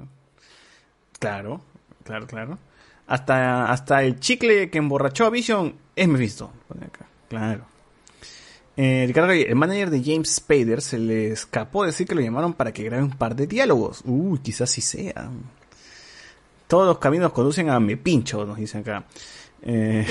Claro, 1.18 1.60
claro, 2.04 2.26
claro. 2.26 2.58
Hasta, 3.10 3.72
hasta 3.72 4.04
el 4.04 4.20
chicle 4.20 4.70
que 4.70 4.78
emborrachó 4.78 5.26
a 5.26 5.30
Vision 5.30 5.74
es 5.96 6.06
Mephisto. 6.06 6.52
Claro. 7.28 7.66
Eh, 8.76 9.12
el 9.12 9.56
manager 9.56 9.90
de 9.90 10.00
James 10.04 10.36
Spader 10.36 10.80
se 10.80 10.96
le 10.96 11.32
escapó 11.32 11.84
decir 11.84 12.06
que 12.06 12.14
lo 12.14 12.20
llamaron 12.20 12.54
para 12.54 12.72
que 12.72 12.84
grabe 12.84 13.02
un 13.02 13.10
par 13.10 13.34
de 13.34 13.48
diálogos. 13.48 14.02
Uy, 14.04 14.38
quizás 14.38 14.70
sí 14.70 14.80
sea. 14.80 15.28
Todos 16.68 16.86
los 16.86 16.98
caminos 16.98 17.32
conducen 17.32 17.68
a 17.68 17.80
Mepincho, 17.80 18.46
nos 18.46 18.58
dicen 18.58 18.82
acá. 18.82 19.04
Eh, 19.62 20.06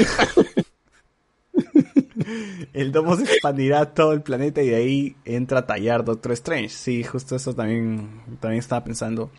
el 2.74 2.92
domo 2.92 3.16
se 3.16 3.24
expandirá 3.24 3.80
a 3.80 3.94
todo 3.94 4.12
el 4.12 4.24
planeta 4.24 4.62
y 4.62 4.72
de 4.72 4.76
ahí 4.76 5.16
entra 5.24 5.60
a 5.60 5.66
tallar 5.66 6.04
Doctor 6.04 6.34
Strange. 6.34 6.68
Sí, 6.68 7.06
justo 7.06 7.38
eso 7.38 7.56
también, 7.56 8.24
también 8.42 8.60
estaba 8.60 8.84
pensando. 8.84 9.32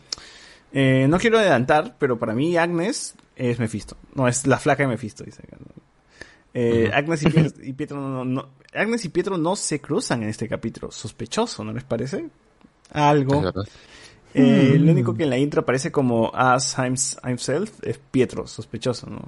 Eh, 0.72 1.04
no 1.10 1.18
quiero 1.18 1.38
adelantar, 1.38 1.96
pero 1.98 2.18
para 2.18 2.34
mí 2.34 2.56
Agnes 2.56 3.16
es 3.48 3.58
Mephisto. 3.58 3.96
No, 4.14 4.28
es 4.28 4.46
la 4.46 4.58
flaca 4.58 4.82
de 4.82 4.88
Mephisto, 4.88 5.24
dice. 5.24 5.42
Eh. 6.52 6.90
Agnes 6.92 7.22
y 7.22 7.30
Pietro, 7.30 7.62
y 7.64 7.72
Pietro 7.72 8.00
no, 8.00 8.24
no- 8.24 8.48
Agnes 8.74 9.04
y 9.04 9.08
Pietro 9.08 9.38
no 9.38 9.56
se 9.56 9.80
cruzan 9.80 10.22
en 10.22 10.28
este 10.28 10.48
capítulo. 10.48 10.90
Sospechoso, 10.90 11.64
¿no 11.64 11.72
les 11.72 11.84
parece? 11.84 12.28
Algo. 12.92 13.42
Eh, 14.32 14.76
Mm. 14.78 14.84
Lo 14.84 14.92
único 14.92 15.14
que 15.16 15.24
en 15.24 15.30
la 15.30 15.38
intro 15.38 15.62
aparece 15.62 15.90
como 15.90 16.30
As 16.32 16.76
Hims- 16.78 17.18
Himself 17.28 17.82
es 17.82 17.98
Pietro, 17.98 18.46
sospechoso, 18.46 19.08
¿no? 19.10 19.20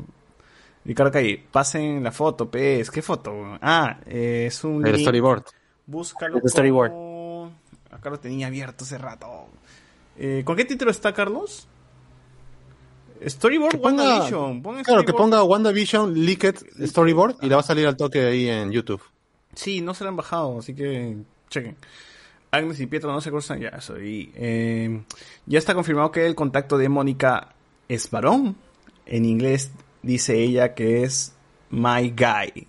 Ricardo 0.84 1.10
Calle, 1.10 1.44
pasen 1.50 2.04
la 2.04 2.12
foto, 2.12 2.48
pez. 2.48 2.88
¿Qué 2.90 3.02
foto? 3.02 3.58
Ah, 3.60 3.98
eh, 4.06 4.44
es 4.46 4.62
un. 4.62 4.84
El 4.86 4.92
link. 4.92 5.02
storyboard. 5.02 5.44
Búscalo. 5.86 6.38
El 6.38 6.48
storyboard. 6.48 6.90
como- 6.90 7.52
Acá 7.90 8.10
lo 8.10 8.18
tenía 8.20 8.46
abierto 8.46 8.84
hace 8.84 8.96
rato. 8.96 9.48
Eh, 10.16 10.42
¿Con 10.44 10.54
qué 10.56 10.64
título 10.64 10.90
está, 10.92 11.12
Carlos? 11.12 11.66
Storyboard 13.26 13.80
ponga- 13.80 14.02
WandaVision. 14.04 14.62
Pon 14.62 14.82
Claro, 14.84 15.04
que 15.04 15.12
ponga 15.12 15.42
WandaVision 15.42 16.14
Leaked 16.14 16.56
Storyboard 16.86 17.36
y 17.42 17.48
le 17.48 17.54
va 17.54 17.60
a 17.60 17.64
salir 17.64 17.86
al 17.86 17.96
toque 17.96 18.20
ahí 18.26 18.48
en 18.48 18.70
YouTube. 18.72 19.02
Sí, 19.54 19.80
no 19.80 19.94
se 19.94 20.04
lo 20.04 20.10
han 20.10 20.16
bajado, 20.16 20.58
así 20.58 20.74
que 20.74 21.16
chequen. 21.50 21.76
Agnes 22.50 22.80
y 22.80 22.86
Pietro 22.86 23.10
no 23.12 23.20
se 23.20 23.30
cruzan 23.30 23.60
ya, 23.60 23.68
eso. 23.70 23.98
Y, 24.00 24.30
eh, 24.34 25.02
ya 25.46 25.58
está 25.58 25.74
confirmado 25.74 26.10
que 26.10 26.26
el 26.26 26.34
contacto 26.34 26.76
de 26.78 26.88
Mónica 26.88 27.54
es 27.88 28.10
varón. 28.10 28.56
En 29.06 29.24
inglés 29.24 29.70
dice 30.02 30.38
ella 30.38 30.74
que 30.74 31.02
es 31.02 31.34
my 31.70 32.10
guy. 32.10 32.66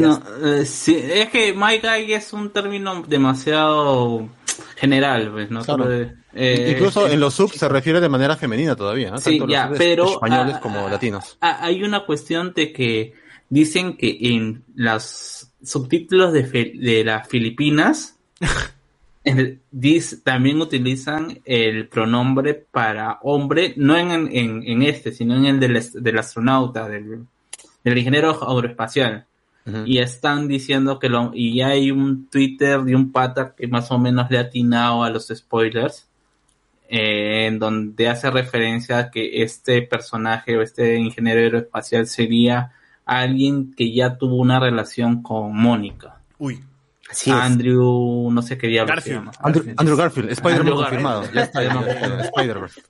No, 0.00 0.22
eh, 0.44 0.64
sí, 0.66 0.96
es 0.96 1.28
que 1.30 1.52
My 1.52 1.78
Guy 1.78 2.12
es 2.14 2.32
un 2.32 2.50
término 2.50 3.02
demasiado 3.06 4.28
general, 4.76 5.30
pues, 5.32 5.50
¿no? 5.50 5.62
Claro. 5.62 5.84
Solo 5.84 5.88
de- 5.96 6.12
eh, 6.34 6.72
Incluso 6.74 7.06
eh, 7.06 7.12
en 7.14 7.20
los 7.20 7.34
subs 7.34 7.56
se 7.56 7.68
refiere 7.68 8.00
de 8.00 8.08
manera 8.08 8.36
femenina 8.36 8.74
todavía, 8.74 9.10
¿no? 9.10 9.18
Sí, 9.18 9.30
Tanto 9.38 9.46
los 9.46 9.52
ya, 9.52 9.68
subs 9.68 9.78
pero, 9.78 10.10
españoles 10.12 10.54
ah, 10.56 10.60
como 10.60 10.88
latinos. 10.88 11.36
ah, 11.40 11.58
hay 11.60 11.82
una 11.82 12.04
cuestión 12.06 12.52
de 12.54 12.72
que 12.72 13.12
dicen 13.50 13.96
que 13.96 14.16
en 14.20 14.64
los 14.74 15.48
subtítulos 15.62 16.32
de, 16.32 16.44
Fe- 16.44 16.72
de 16.74 17.04
las 17.04 17.28
Filipinas 17.28 18.16
el- 19.24 19.60
dis- 19.72 20.22
también 20.22 20.60
utilizan 20.60 21.40
el 21.44 21.88
pronombre 21.88 22.54
para 22.54 23.18
hombre, 23.22 23.74
no 23.76 23.96
en, 23.96 24.10
en, 24.10 24.62
en 24.66 24.82
este, 24.82 25.12
sino 25.12 25.36
en 25.36 25.44
el 25.46 25.60
del, 25.60 25.82
del 25.94 26.18
astronauta, 26.18 26.88
del, 26.88 27.26
del 27.84 27.98
ingeniero 27.98 28.38
aeroespacial. 28.48 29.26
Y 29.84 29.98
están 29.98 30.48
diciendo 30.48 30.98
que 30.98 31.08
lo, 31.08 31.30
y 31.34 31.62
hay 31.62 31.92
un 31.92 32.26
Twitter 32.28 32.82
de 32.82 32.96
un 32.96 33.12
pata 33.12 33.54
que 33.56 33.68
más 33.68 33.90
o 33.92 33.98
menos 33.98 34.28
le 34.28 34.38
ha 34.38 34.42
atinado 34.42 35.04
a 35.04 35.10
los 35.10 35.28
spoilers, 35.28 36.08
eh, 36.88 37.46
en 37.46 37.60
donde 37.60 38.08
hace 38.08 38.30
referencia 38.30 38.98
a 38.98 39.10
que 39.10 39.42
este 39.42 39.82
personaje 39.82 40.56
o 40.58 40.62
este 40.62 40.98
ingeniero 40.98 41.40
aeroespacial 41.40 42.06
sería 42.08 42.72
alguien 43.04 43.72
que 43.74 43.92
ya 43.92 44.18
tuvo 44.18 44.36
una 44.36 44.58
relación 44.58 45.22
con 45.22 45.56
Mónica. 45.56 46.20
Uy. 46.38 46.64
Así 47.08 47.30
es. 47.30 47.36
Andrew, 47.36 48.30
no 48.32 48.42
sé 48.42 48.56
qué 48.56 48.68
diablo 48.68 48.94
se 48.94 48.94
Garfield. 48.94 49.18
llama. 49.18 49.32
Andrew, 49.40 49.74
Andrew 49.76 49.96
Garfield, 49.96 50.30
Spider-Man 50.30 50.74
confirmado. 50.74 51.24
Ya 51.32 51.42
está, 51.42 51.62
Spider-Verse. 51.62 52.82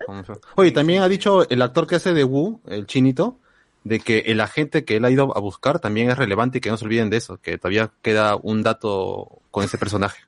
Oye, 0.55 0.71
también 0.71 1.03
ha 1.03 1.09
dicho 1.09 1.49
el 1.51 1.61
actor 1.61 1.87
que 1.87 1.97
hace 1.97 2.15
de 2.15 2.25
Wu, 2.25 2.61
el 2.69 2.87
chinito, 2.87 3.41
de 3.85 3.99
que 4.01 4.19
el 4.27 4.41
agente 4.41 4.85
que 4.85 4.97
él 4.97 5.05
ha 5.05 5.11
ido 5.11 5.37
a 5.37 5.41
buscar 5.41 5.79
también 5.81 6.11
es 6.11 6.17
relevante 6.19 6.59
y 6.59 6.61
que 6.61 6.71
no 6.71 6.77
se 6.77 6.85
olviden 6.85 7.11
de 7.11 7.17
eso, 7.17 7.39
que 7.43 7.59
todavía 7.59 7.91
queda 8.03 8.37
un 8.37 8.63
dato 8.63 9.41
con 9.51 9.65
ese 9.65 9.79
personaje. 9.79 10.23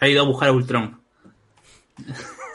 Ha 0.00 0.08
ido 0.08 0.22
a 0.22 0.26
buscar 0.26 0.48
a 0.48 0.52
Ultron. 0.52 1.00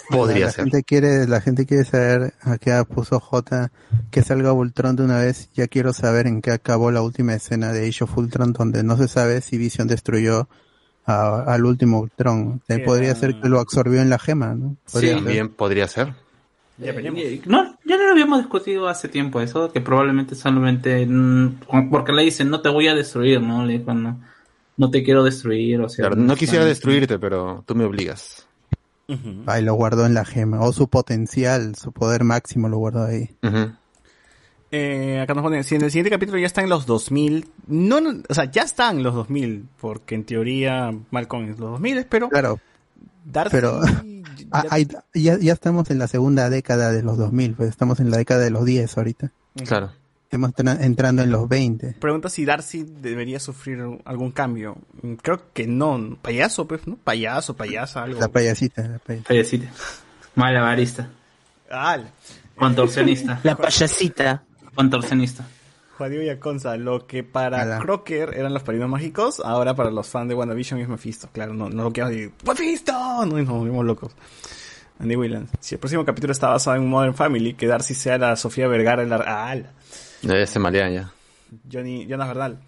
Podría 0.09 0.45
la 0.45 0.51
ser. 0.51 0.63
Gente 0.65 0.83
quiere, 0.83 1.27
la 1.27 1.41
gente 1.41 1.65
quiere 1.65 1.83
saber, 1.83 2.33
aquí 2.41 2.69
puso 2.93 3.19
J, 3.19 3.71
que 4.09 4.21
salga 4.23 4.53
Ultron 4.53 4.95
de 4.95 5.03
una 5.03 5.19
vez. 5.19 5.49
Ya 5.53 5.67
quiero 5.67 5.91
saber 5.91 6.27
en 6.27 6.41
qué 6.41 6.51
acabó 6.51 6.91
la 6.91 7.01
última 7.01 7.33
escena 7.33 7.73
de 7.73 7.87
Age 7.87 8.05
of 8.05 8.17
Ultron, 8.17 8.53
donde 8.53 8.83
no 8.83 8.95
se 8.95 9.09
sabe 9.09 9.41
si 9.41 9.57
Vision 9.57 9.87
destruyó 9.87 10.47
a- 11.05 11.43
al 11.53 11.65
último 11.65 11.99
Ultron. 11.99 12.61
Sí, 12.69 12.79
podría 12.85 13.15
ser 13.15 13.35
que 13.41 13.49
lo 13.49 13.59
absorbió 13.59 14.01
en 14.01 14.09
la 14.09 14.17
gema, 14.17 14.55
¿no? 14.55 14.77
Podría 14.91 15.15
ser. 15.15 15.23
También 15.23 15.49
podría 15.49 15.87
ser. 15.89 16.13
Ya 16.77 16.91
veremos. 16.91 17.21
Eh, 17.21 17.41
No, 17.45 17.77
ya 17.85 17.97
no 17.97 18.05
lo 18.05 18.11
habíamos 18.11 18.39
discutido 18.39 18.87
hace 18.87 19.07
tiempo 19.09 19.41
eso, 19.41 19.71
que 19.71 19.81
probablemente 19.81 20.35
solamente 20.35 21.05
mm, 21.05 21.59
porque 21.89 22.11
le 22.13 22.23
dicen 22.23 22.49
no 22.49 22.61
te 22.61 22.69
voy 22.69 22.87
a 22.87 22.93
destruir, 22.93 23.41
¿no? 23.41 23.65
Le 23.65 23.79
dijo, 23.79 23.93
no, 23.93 24.19
no 24.77 24.91
te 24.91 25.03
quiero 25.03 25.23
destruir, 25.23 25.81
o 25.81 25.89
sea. 25.89 26.07
Claro, 26.07 26.21
no 26.21 26.35
quisiera 26.35 26.65
destruirte, 26.65 27.17
pero 27.17 27.63
tú 27.65 27.75
me 27.75 27.83
obligas. 27.83 28.47
Ahí 29.45 29.63
lo 29.63 29.73
guardó 29.73 30.05
en 30.05 30.13
la 30.13 30.25
gema. 30.25 30.59
O 30.61 30.73
su 30.73 30.89
potencial, 30.89 31.75
su 31.75 31.91
poder 31.93 32.23
máximo 32.23 32.67
lo 32.67 32.77
guardó 32.77 33.05
ahí. 33.05 33.29
Eh, 34.69 35.21
acá 35.21 35.33
nos 35.33 35.43
ponen, 35.43 35.63
si 35.63 35.75
en 35.75 35.83
el 35.83 35.91
siguiente 35.91 36.09
capítulo 36.09 36.37
ya 36.37 36.45
está 36.45 36.61
en 36.61 36.69
los 36.69 36.85
2000, 36.85 37.47
no, 37.67 38.01
no, 38.01 38.21
o 38.27 38.33
sea, 38.33 38.45
ya 38.51 38.63
están 38.63 39.01
los 39.01 39.15
2000, 39.15 39.65
porque 39.79 40.13
en 40.15 40.25
teoría 40.25 40.93
Malcolm 41.09 41.45
es 41.45 41.57
los 41.57 41.71
2000, 41.71 42.05
pero 42.09 42.27
Claro. 42.27 42.59
Darcy 43.23 43.55
Pero 43.55 43.81
ah, 44.51 44.65
hay- 44.69 44.87
ya, 45.13 45.37
ya 45.39 45.53
estamos 45.53 45.89
en 45.91 45.99
la 45.99 46.07
segunda 46.07 46.49
década 46.49 46.91
de 46.91 47.03
los 47.03 47.17
2000, 47.17 47.53
pues 47.55 47.69
estamos 47.69 47.99
en 47.99 48.11
la 48.11 48.17
década 48.17 48.41
de 48.41 48.49
los 48.51 48.65
10 48.65 48.97
ahorita. 48.97 49.31
Claro. 49.65 49.91
Estamos 50.23 50.51
tra- 50.53 50.81
entrando 50.83 51.21
en 51.23 51.31
los 51.31 51.47
20. 51.47 51.93
pregunta 52.01 52.29
si 52.29 52.43
Darcy 52.43 52.83
debería 52.83 53.39
sufrir 53.39 53.79
algún 54.03 54.31
cambio. 54.31 54.77
Mm, 55.01 55.13
Creo 55.13 55.41
que 55.53 55.67
no, 55.67 56.17
payaso, 56.21 56.67
pues, 56.67 56.85
¿no? 56.85 56.97
Payaso, 56.97 57.55
payasa, 57.55 58.03
algo. 58.03 58.19
La 58.19 58.27
payasita. 58.27 58.81
La 58.87 58.99
payasita. 58.99 59.27
Payasita. 59.29 59.71
Malabarista. 60.35 61.09
Ah, 61.71 61.97
Contorsionista. 62.55 63.39
La 63.43 63.55
payasita. 63.55 64.43
Contorsionista. 64.75 65.45
Juan 65.97 66.11
Diego 66.11 66.25
Yaconza, 66.25 66.77
lo 66.77 67.05
que 67.07 67.23
para 67.23 67.61
Ala. 67.63 67.79
Crocker 67.79 68.33
eran 68.37 68.53
los 68.53 68.63
padrinos 68.63 68.89
mágicos, 68.89 69.41
ahora 69.43 69.75
para 69.75 69.89
los 69.91 70.07
fans 70.07 70.29
de 70.29 70.35
WandaVision 70.35 70.79
es 70.79 70.87
Mephisto. 70.87 71.27
Claro, 71.31 71.53
no, 71.53 71.69
no 71.69 71.83
lo 71.83 71.91
quiero 71.91 72.09
decir. 72.09 72.31
¡Mephisto! 72.45 72.91
No, 72.93 73.25
nos 73.25 73.47
volvimos 73.47 73.85
locos. 73.85 74.13
Andy 74.99 75.15
Williams. 75.15 75.49
Si 75.59 75.75
el 75.75 75.79
próximo 75.79 76.05
capítulo 76.05 76.31
está 76.33 76.49
basado 76.49 76.75
en 76.77 76.87
Modern 76.87 77.13
Family, 77.15 77.53
que 77.53 77.67
Darcy 77.67 77.93
sea 77.93 78.17
la 78.17 78.35
Sofía 78.35 78.67
Vergara 78.67 79.03
en 79.03 79.09
la... 79.09 79.23
Ah. 79.25 79.55
Ya 80.21 80.45
se 80.47 80.59
malean 80.59 80.93
ya. 80.93 81.11
Johnny, 81.71 82.05
Jonas 82.07 82.27
Verdal. 82.27 82.59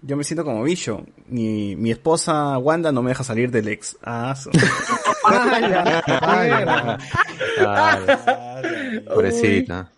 Yo 0.00 0.16
me 0.16 0.24
siento 0.24 0.44
como 0.44 0.62
bicho. 0.62 1.04
Mi, 1.28 1.74
mi 1.76 1.90
esposa 1.90 2.56
Wanda 2.58 2.92
no 2.92 3.02
me 3.02 3.10
deja 3.10 3.24
salir 3.24 3.50
del 3.50 3.68
ex. 3.68 3.96
Ah, 4.04 4.34
su- 4.36 4.50
Pobrecita. 9.06 9.90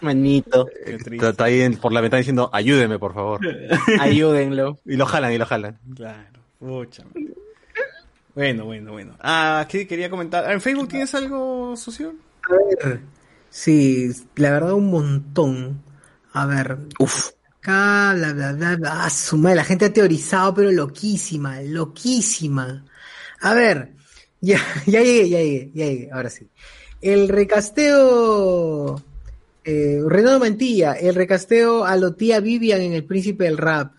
Manito. 0.00 0.66
Está, 0.86 1.28
está 1.30 1.44
ahí 1.44 1.60
en- 1.62 1.76
por 1.76 1.92
la 1.92 2.00
ventana 2.00 2.18
diciendo, 2.18 2.50
ayúdeme, 2.52 2.98
por 2.98 3.14
favor. 3.14 3.40
Ayúdenlo. 4.00 4.78
Y 4.84 4.96
lo 4.96 5.06
jalan, 5.06 5.32
y 5.32 5.38
lo 5.38 5.46
jalan. 5.46 5.78
Claro, 5.94 6.40
pucha. 6.58 7.04
Bueno, 8.34 8.64
bueno, 8.64 8.92
bueno. 8.92 9.16
Ah, 9.20 9.66
¿qué 9.68 9.86
quería 9.86 10.08
comentar? 10.08 10.44
Ah, 10.46 10.52
¿En 10.52 10.60
Facebook 10.60 10.88
tienes 10.88 11.14
algo, 11.14 11.76
socio? 11.76 12.14
A 12.48 12.86
ver, 12.86 13.00
sí, 13.50 14.10
la 14.36 14.50
verdad 14.52 14.72
un 14.74 14.90
montón. 14.90 15.82
A 16.32 16.46
ver. 16.46 16.78
Uf. 16.98 17.30
Acá, 17.58 18.14
bla, 18.14 18.32
bla, 18.32 18.52
bla, 18.52 18.76
bla. 18.76 19.04
Ah, 19.04 19.10
su 19.10 19.36
madre, 19.36 19.56
la 19.56 19.64
gente 19.64 19.84
ha 19.86 19.92
teorizado, 19.92 20.54
pero 20.54 20.70
loquísima, 20.72 21.60
loquísima. 21.60 22.84
A 23.42 23.52
ver, 23.54 23.92
ya, 24.40 24.58
ya 24.86 25.00
llegué, 25.02 25.28
ya 25.28 25.38
llegué, 25.38 25.70
ya 25.74 25.84
llegué, 25.86 26.10
ahora 26.12 26.30
sí. 26.30 26.48
El 27.02 27.28
recasteo, 27.28 29.02
eh, 29.64 30.00
Renato 30.06 30.38
Mantilla, 30.40 30.92
el 30.94 31.14
recasteo 31.14 31.84
a 31.84 31.96
lo 31.96 32.14
tía 32.14 32.40
Vivian 32.40 32.80
en 32.80 32.92
El 32.92 33.04
Príncipe 33.04 33.44
del 33.44 33.58
Rap. 33.58 33.92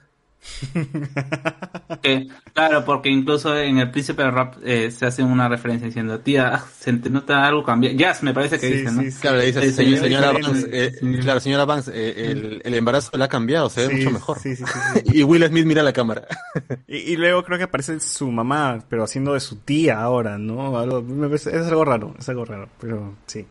Que, 2.01 2.27
claro, 2.53 2.83
porque 2.83 3.09
incluso 3.09 3.55
en 3.57 3.77
el 3.77 3.91
príncipe 3.91 4.23
del 4.23 4.31
rap 4.31 4.55
eh, 4.63 4.89
se 4.89 5.05
hace 5.05 5.21
una 5.23 5.47
referencia 5.47 5.85
diciendo, 5.85 6.19
tía, 6.19 6.63
se 6.79 6.93
te 6.93 7.09
nota 7.11 7.45
algo 7.45 7.63
cambiado. 7.63 7.95
Jazz 7.95 8.23
me 8.23 8.33
parece 8.33 8.59
que 8.59 8.67
Sí, 8.67 8.73
dice, 8.77 8.91
¿no? 8.91 9.01
sí, 9.03 9.11
sí. 9.11 9.19
Claro, 9.21 9.37
le 9.37 9.45
dice, 9.45 9.61
Sí, 9.61 9.71
señor- 9.71 9.97
sí, 9.99 10.03
señora. 10.05 10.31
Vance, 10.31 10.67
eh, 10.71 10.91
claro, 11.21 11.39
señora 11.39 11.81
eh, 11.93 12.13
el, 12.31 12.61
el 12.65 12.73
embarazo 12.73 13.15
le 13.17 13.23
ha 13.23 13.27
cambiado, 13.27 13.69
se 13.69 13.81
ve 13.81 13.87
Sí, 13.89 13.93
mucho 13.99 14.11
mejor. 14.11 14.39
sí, 14.39 14.55
sí, 14.55 14.63
sí, 14.65 15.01
y 15.13 15.23
Will 15.23 15.45
Smith 15.47 15.65
mira 15.65 15.83
la 15.83 15.93
cámara. 15.93 16.27
Y, 16.87 16.97
y 16.97 17.15
luego 17.17 17.43
creo 17.43 17.57
que 17.57 17.65
aparece 17.65 17.99
su 17.99 18.29
mamá, 18.31 18.83
pero 18.89 19.03
haciendo 19.03 19.33
de 19.33 19.39
su 19.39 19.57
tía 19.57 20.01
ahora, 20.01 20.37
¿no? 20.37 20.77
Algo- 20.77 21.01
me 21.03 21.27
parece- 21.27 21.55
es 21.55 21.67
algo 21.67 21.85
raro, 21.85 22.15
es 22.19 22.27
algo 22.27 22.45
raro, 22.45 22.67
pero 22.79 23.13
sí. 23.27 23.45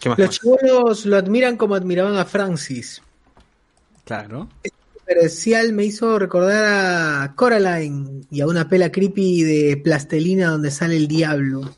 ¿Qué 0.00 0.08
más? 0.08 0.18
Los 0.18 0.30
chibolos 0.30 1.06
lo 1.06 1.16
admiran 1.16 1.56
como 1.56 1.74
admiraban 1.74 2.16
a 2.16 2.24
Francis. 2.24 3.02
Claro. 4.04 4.48
Comercial 5.06 5.72
me 5.72 5.84
hizo 5.84 6.18
recordar 6.18 6.64
a 6.64 7.34
Coraline 7.34 8.24
y 8.30 8.40
a 8.40 8.46
una 8.46 8.68
pela 8.68 8.90
creepy 8.90 9.42
de 9.42 9.76
plastelina 9.76 10.50
donde 10.50 10.70
sale 10.70 10.96
el 10.96 11.06
diablo. 11.06 11.74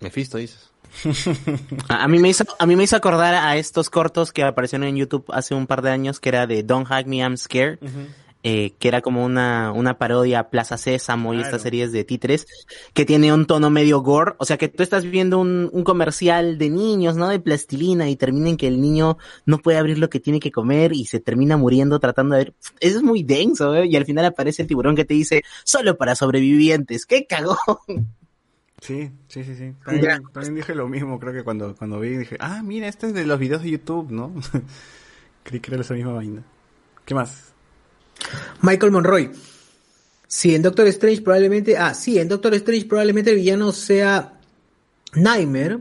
Mephisto, 0.00 0.38
dices. 0.38 0.70
A 1.88 2.04
a 2.04 2.08
mí 2.08 2.18
me 2.18 2.28
hizo, 2.28 2.44
a 2.58 2.66
mí 2.66 2.76
me 2.76 2.84
hizo 2.84 2.94
acordar 2.94 3.34
a 3.34 3.56
estos 3.56 3.90
cortos 3.90 4.32
que 4.32 4.44
aparecieron 4.44 4.86
en 4.86 4.96
YouTube 4.96 5.24
hace 5.32 5.54
un 5.54 5.66
par 5.66 5.82
de 5.82 5.90
años, 5.90 6.20
que 6.20 6.28
era 6.28 6.46
de 6.46 6.62
Don't 6.62 6.88
Hug 6.88 7.06
Me, 7.06 7.16
I'm 7.16 7.36
Scared, 7.36 7.80
eh, 8.46 8.74
que 8.78 8.88
era 8.88 9.00
como 9.00 9.24
una, 9.24 9.72
una 9.72 9.96
parodia 9.96 10.40
a 10.40 10.50
Plaza 10.50 10.76
Sésamo 10.76 11.32
y 11.32 11.40
estas 11.40 11.62
series 11.62 11.92
de 11.92 12.04
títeres, 12.04 12.46
que 12.92 13.06
tiene 13.06 13.32
un 13.32 13.46
tono 13.46 13.70
medio 13.70 14.00
gore, 14.02 14.34
o 14.36 14.44
sea 14.44 14.58
que 14.58 14.68
tú 14.68 14.82
estás 14.82 15.04
viendo 15.04 15.38
un, 15.38 15.70
un 15.72 15.82
comercial 15.82 16.58
de 16.58 16.68
niños, 16.68 17.16
¿no? 17.16 17.28
De 17.28 17.40
plastilina 17.40 18.10
y 18.10 18.16
termina 18.16 18.50
en 18.50 18.58
que 18.58 18.68
el 18.68 18.82
niño 18.82 19.16
no 19.46 19.56
puede 19.56 19.78
abrir 19.78 19.98
lo 19.98 20.10
que 20.10 20.20
tiene 20.20 20.40
que 20.40 20.52
comer 20.52 20.92
y 20.92 21.06
se 21.06 21.20
termina 21.20 21.56
muriendo 21.56 21.98
tratando 21.98 22.34
de 22.36 22.44
ver. 22.44 22.54
Eso 22.80 22.98
es 22.98 23.02
muy 23.02 23.22
denso, 23.22 23.74
¿eh? 23.74 23.86
Y 23.86 23.96
al 23.96 24.04
final 24.04 24.26
aparece 24.26 24.60
el 24.60 24.68
tiburón 24.68 24.94
que 24.94 25.06
te 25.06 25.14
dice, 25.14 25.42
solo 25.64 25.96
para 25.96 26.14
sobrevivientes, 26.14 27.06
¡qué 27.06 27.26
cagón! 27.26 27.56
Sí, 28.82 29.10
sí, 29.28 29.42
sí, 29.42 29.54
sí. 29.54 29.72
También, 29.82 30.22
también 30.34 30.56
dije 30.56 30.74
lo 30.74 30.86
mismo, 30.86 31.18
creo 31.18 31.32
que 31.32 31.44
cuando, 31.44 31.74
cuando 31.74 31.98
vi 31.98 32.18
dije, 32.18 32.36
ah, 32.40 32.60
mira, 32.62 32.88
este 32.88 33.06
es 33.06 33.14
de 33.14 33.24
los 33.24 33.38
videos 33.38 33.62
de 33.62 33.70
YouTube, 33.70 34.10
¿no? 34.10 34.34
Creí 35.44 35.60
que 35.60 35.72
era 35.72 35.80
esa 35.80 35.94
misma 35.94 36.12
vaina. 36.12 36.42
¿Qué 37.06 37.14
más? 37.14 37.53
Michael 38.62 38.92
Monroy. 38.92 39.30
Sí, 40.26 40.54
en 40.54 40.62
Doctor 40.62 40.86
Strange 40.88 41.22
probablemente. 41.22 41.76
Ah, 41.76 41.94
sí, 41.94 42.18
en 42.18 42.28
Doctor 42.28 42.54
Strange 42.54 42.86
probablemente 42.86 43.30
el 43.30 43.36
villano 43.36 43.72
sea 43.72 44.38
Nightmare. 45.14 45.80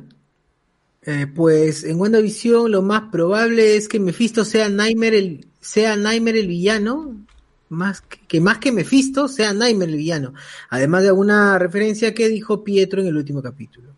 Eh, 1.06 1.28
pues 1.28 1.84
en 1.84 2.00
WandaVision 2.00 2.72
lo 2.72 2.82
más 2.82 3.10
probable 3.12 3.76
es 3.76 3.90
que 3.90 4.00
Mephisto 4.00 4.46
sea 4.46 4.70
Nightmare 4.70 5.18
el, 5.18 5.48
sea 5.60 5.96
Nightmare 5.96 6.40
el 6.40 6.48
villano. 6.48 7.26
Más 7.70 8.02
que, 8.02 8.20
que 8.28 8.40
más 8.40 8.60
que 8.60 8.72
Mephisto 8.72 9.28
sea 9.28 9.54
Nightmare 9.54 9.92
el 9.92 9.98
villano. 9.98 10.34
Además 10.70 11.02
de 11.04 11.10
alguna 11.10 11.58
referencia 11.58 12.14
que 12.14 12.30
dijo 12.30 12.64
Pietro 12.64 13.02
en 13.02 13.08
el 13.08 13.18
último 13.18 13.42
capítulo. 13.42 13.96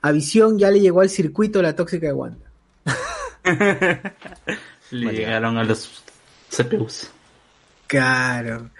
A 0.00 0.10
Visión 0.10 0.58
ya 0.58 0.70
le 0.70 0.80
llegó 0.80 1.00
al 1.00 1.10
circuito 1.10 1.62
la 1.62 1.76
tóxica 1.76 2.06
de 2.06 2.12
Wanda. 2.12 2.52
Le 4.90 5.12
llegaron 5.12 5.56
a 5.58 5.64
los 5.64 6.02
CPUs. 6.50 7.10
Claro. 7.92 8.70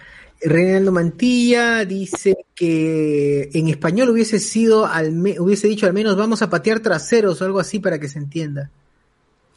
Reinaldo 0.40 0.90
Mantilla 0.90 1.84
dice 1.84 2.46
que 2.54 3.50
en 3.52 3.68
español 3.68 4.08
hubiese 4.08 4.38
sido 4.38 4.86
al 4.86 5.12
me- 5.12 5.38
hubiese 5.38 5.68
dicho 5.68 5.84
al 5.84 5.92
menos 5.92 6.16
vamos 6.16 6.40
a 6.40 6.48
patear 6.48 6.80
traseros 6.80 7.42
o 7.42 7.44
algo 7.44 7.60
así 7.60 7.78
para 7.78 7.98
que 7.98 8.08
se 8.08 8.18
entienda. 8.18 8.70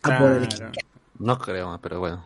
Ah, 0.03 0.17
por 0.19 0.42
No 1.19 1.40
creo, 1.40 1.80
pero 1.82 2.01
bueno. 2.01 2.25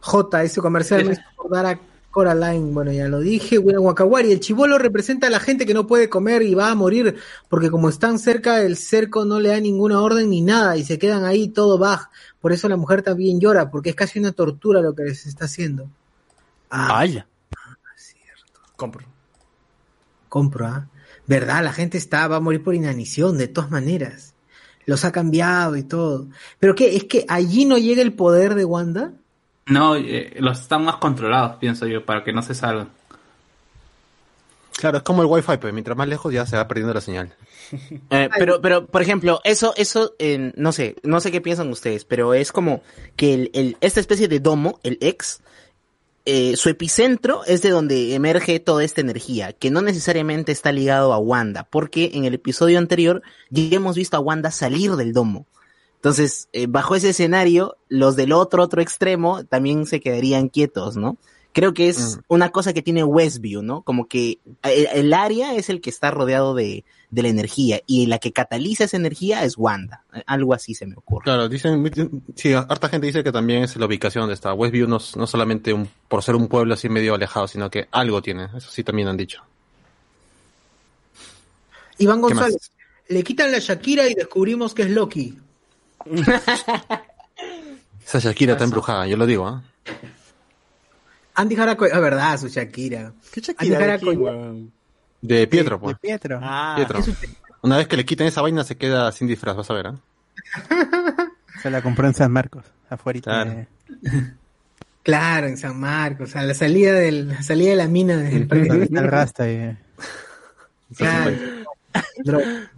J, 0.00 0.42
ese 0.42 0.60
comercial 0.60 1.06
me 1.06 1.12
hizo 1.14 1.22
acordar 1.32 1.64
a 1.64 1.80
Coraline, 2.10 2.70
bueno 2.70 2.92
ya 2.92 3.08
lo 3.08 3.20
dije, 3.20 3.56
William 3.58 3.84
Wakawari, 3.84 4.32
el 4.32 4.40
chivolo 4.40 4.76
representa 4.76 5.28
a 5.28 5.30
la 5.30 5.40
gente 5.40 5.64
que 5.64 5.72
no 5.72 5.86
puede 5.86 6.10
comer 6.10 6.42
y 6.42 6.54
va 6.54 6.70
a 6.70 6.74
morir 6.74 7.16
porque 7.48 7.70
como 7.70 7.88
están 7.88 8.18
cerca 8.18 8.56
del 8.58 8.76
cerco 8.76 9.24
no 9.24 9.40
le 9.40 9.48
da 9.48 9.60
ninguna 9.60 10.02
orden 10.02 10.28
ni 10.28 10.42
nada 10.42 10.76
y 10.76 10.84
se 10.84 10.98
quedan 10.98 11.24
ahí 11.24 11.48
todo 11.48 11.78
baj, 11.78 12.10
por 12.42 12.52
eso 12.52 12.68
la 12.68 12.76
mujer 12.76 13.00
también 13.00 13.40
llora 13.40 13.70
porque 13.70 13.88
es 13.88 13.96
casi 13.96 14.18
una 14.18 14.32
tortura 14.32 14.82
lo 14.82 14.94
que 14.94 15.04
les 15.04 15.24
está 15.24 15.46
haciendo. 15.46 15.88
Ah, 16.70 17.04
Compro. 18.76 19.04
compro, 20.28 20.66
¿ah? 20.66 20.86
¿Verdad? 21.26 21.64
La 21.64 21.72
gente 21.72 21.96
está, 21.98 22.28
va 22.28 22.36
a 22.36 22.40
morir 22.40 22.62
por 22.62 22.74
inanición, 22.74 23.38
de 23.38 23.48
todas 23.48 23.70
maneras. 23.70 24.34
Los 24.84 25.04
ha 25.04 25.12
cambiado 25.12 25.76
y 25.76 25.82
todo. 25.82 26.26
¿Pero 26.60 26.74
qué? 26.74 26.94
¿Es 26.96 27.04
que 27.04 27.24
allí 27.28 27.64
no 27.64 27.78
llega 27.78 28.02
el 28.02 28.12
poder 28.12 28.54
de 28.54 28.64
Wanda? 28.64 29.12
No, 29.66 29.96
eh, 29.96 30.36
los 30.38 30.60
están 30.60 30.84
más 30.84 30.96
controlados, 30.96 31.56
pienso 31.56 31.86
yo, 31.86 32.04
para 32.04 32.22
que 32.22 32.32
no 32.32 32.42
se 32.42 32.54
salgan. 32.54 32.88
Claro, 34.76 34.98
es 34.98 35.02
como 35.02 35.22
el 35.22 35.28
wifi, 35.28 35.56
pues 35.56 35.72
mientras 35.72 35.96
más 35.96 36.06
lejos 36.06 36.32
ya 36.32 36.44
se 36.46 36.56
va 36.56 36.68
perdiendo 36.68 36.92
la 36.94 37.00
señal. 37.00 37.32
Eh, 38.10 38.28
pero, 38.38 38.60
pero, 38.60 38.86
por 38.86 39.02
ejemplo, 39.02 39.40
eso, 39.42 39.74
eso, 39.76 40.14
eh, 40.20 40.52
no 40.54 40.70
sé, 40.70 40.94
no 41.02 41.18
sé 41.20 41.32
qué 41.32 41.40
piensan 41.40 41.68
ustedes, 41.70 42.04
pero 42.04 42.32
es 42.34 42.52
como 42.52 42.80
que 43.16 43.34
el, 43.34 43.50
el- 43.54 43.76
esta 43.80 43.98
especie 43.98 44.28
de 44.28 44.38
domo, 44.38 44.78
el 44.84 44.98
ex, 45.00 45.40
eh, 46.26 46.56
su 46.56 46.68
epicentro 46.68 47.44
es 47.44 47.62
de 47.62 47.70
donde 47.70 48.14
emerge 48.14 48.58
toda 48.58 48.82
esta 48.82 49.00
energía, 49.00 49.52
que 49.52 49.70
no 49.70 49.80
necesariamente 49.80 50.50
está 50.50 50.72
ligado 50.72 51.12
a 51.12 51.18
Wanda, 51.18 51.68
porque 51.70 52.10
en 52.14 52.24
el 52.24 52.34
episodio 52.34 52.78
anterior 52.78 53.22
ya 53.50 53.76
hemos 53.76 53.94
visto 53.96 54.16
a 54.16 54.20
Wanda 54.20 54.50
salir 54.50 54.96
del 54.96 55.12
domo. 55.12 55.46
Entonces, 55.94 56.48
eh, 56.52 56.66
bajo 56.68 56.96
ese 56.96 57.10
escenario, 57.10 57.76
los 57.88 58.16
del 58.16 58.32
otro, 58.32 58.62
otro 58.62 58.82
extremo 58.82 59.44
también 59.44 59.86
se 59.86 60.00
quedarían 60.00 60.48
quietos, 60.48 60.96
¿no? 60.96 61.16
Creo 61.56 61.72
que 61.72 61.88
es 61.88 62.18
una 62.28 62.50
cosa 62.50 62.74
que 62.74 62.82
tiene 62.82 63.02
Westview, 63.02 63.62
¿no? 63.62 63.80
Como 63.80 64.08
que 64.08 64.40
el, 64.62 64.88
el 64.92 65.14
área 65.14 65.54
es 65.54 65.70
el 65.70 65.80
que 65.80 65.88
está 65.88 66.10
rodeado 66.10 66.54
de, 66.54 66.84
de 67.10 67.22
la 67.22 67.28
energía 67.28 67.80
y 67.86 68.04
la 68.04 68.18
que 68.18 68.30
cataliza 68.30 68.84
esa 68.84 68.98
energía 68.98 69.42
es 69.42 69.56
Wanda. 69.56 70.04
Eh, 70.12 70.22
Algo 70.26 70.52
así 70.52 70.74
se 70.74 70.84
me 70.84 70.96
ocurre. 70.96 71.24
Claro, 71.24 71.48
dicen, 71.48 72.22
sí, 72.34 72.52
harta 72.52 72.90
gente 72.90 73.06
dice 73.06 73.24
que 73.24 73.32
también 73.32 73.62
es 73.62 73.74
la 73.76 73.86
ubicación 73.86 74.20
donde 74.20 74.34
está. 74.34 74.52
Westview 74.52 74.86
no, 74.86 74.98
no 75.16 75.26
solamente 75.26 75.72
un, 75.72 75.88
por 76.08 76.22
ser 76.22 76.34
un 76.34 76.48
pueblo 76.48 76.74
así 76.74 76.90
medio 76.90 77.14
alejado, 77.14 77.48
sino 77.48 77.70
que 77.70 77.88
algo 77.90 78.20
tiene. 78.20 78.50
Eso 78.54 78.70
sí 78.70 78.84
también 78.84 79.08
han 79.08 79.16
dicho. 79.16 79.42
Iván. 81.96 82.20
González. 82.20 82.70
Le 83.08 83.24
quitan 83.24 83.50
la 83.50 83.60
Shakira 83.60 84.06
y 84.06 84.12
descubrimos 84.12 84.74
que 84.74 84.82
es 84.82 84.90
Loki. 84.90 85.38
Esa 88.04 88.18
Shakira 88.18 88.52
está 88.52 88.64
embrujada, 88.64 89.06
yo 89.06 89.16
lo 89.16 89.24
digo, 89.24 89.46
¿ah? 89.46 89.62
Andy 91.36 91.54
Jaraco, 91.54 91.84
es 91.84 92.00
verdad, 92.00 92.38
su 92.38 92.48
Shakira. 92.48 93.12
¿Qué 93.30 93.40
Andy 93.40 93.70
Shakira 93.70 93.78
de 93.78 93.98
quién, 93.98 94.20
weón? 94.20 94.72
De 95.20 95.46
Pietro, 95.46 95.78
pues. 95.78 95.98
Pietro. 95.98 96.40
Ah, 96.42 96.74
Pietro. 96.76 97.00
Una 97.62 97.76
vez 97.76 97.88
que 97.88 97.96
le 97.96 98.04
quiten 98.04 98.26
esa 98.26 98.40
vaina 98.42 98.64
se 98.64 98.76
queda 98.76 99.12
sin 99.12 99.28
disfraz, 99.28 99.56
vas 99.56 99.70
a 99.70 99.74
ver, 99.74 99.86
¿ah? 99.88 100.00
Se 101.62 101.70
la 101.70 101.82
compró 101.82 102.06
en 102.06 102.14
San 102.14 102.32
Marcos, 102.32 102.64
afuera. 102.88 103.20
Claro. 103.20 103.66
Claro, 105.02 105.46
en 105.46 105.56
San 105.56 105.78
Marcos, 105.78 106.36
a 106.36 106.42
la 106.42 106.54
salida, 106.54 106.92
del, 106.92 107.28
la 107.28 107.42
salida 107.42 107.70
de 107.70 107.76
la 107.76 107.88
mina 107.88 108.16
del 108.16 108.46
parque. 108.46 108.88
Rasta 108.90 109.50
y... 109.50 109.76
Claro. 110.96 111.36
Droga. 112.24 112.70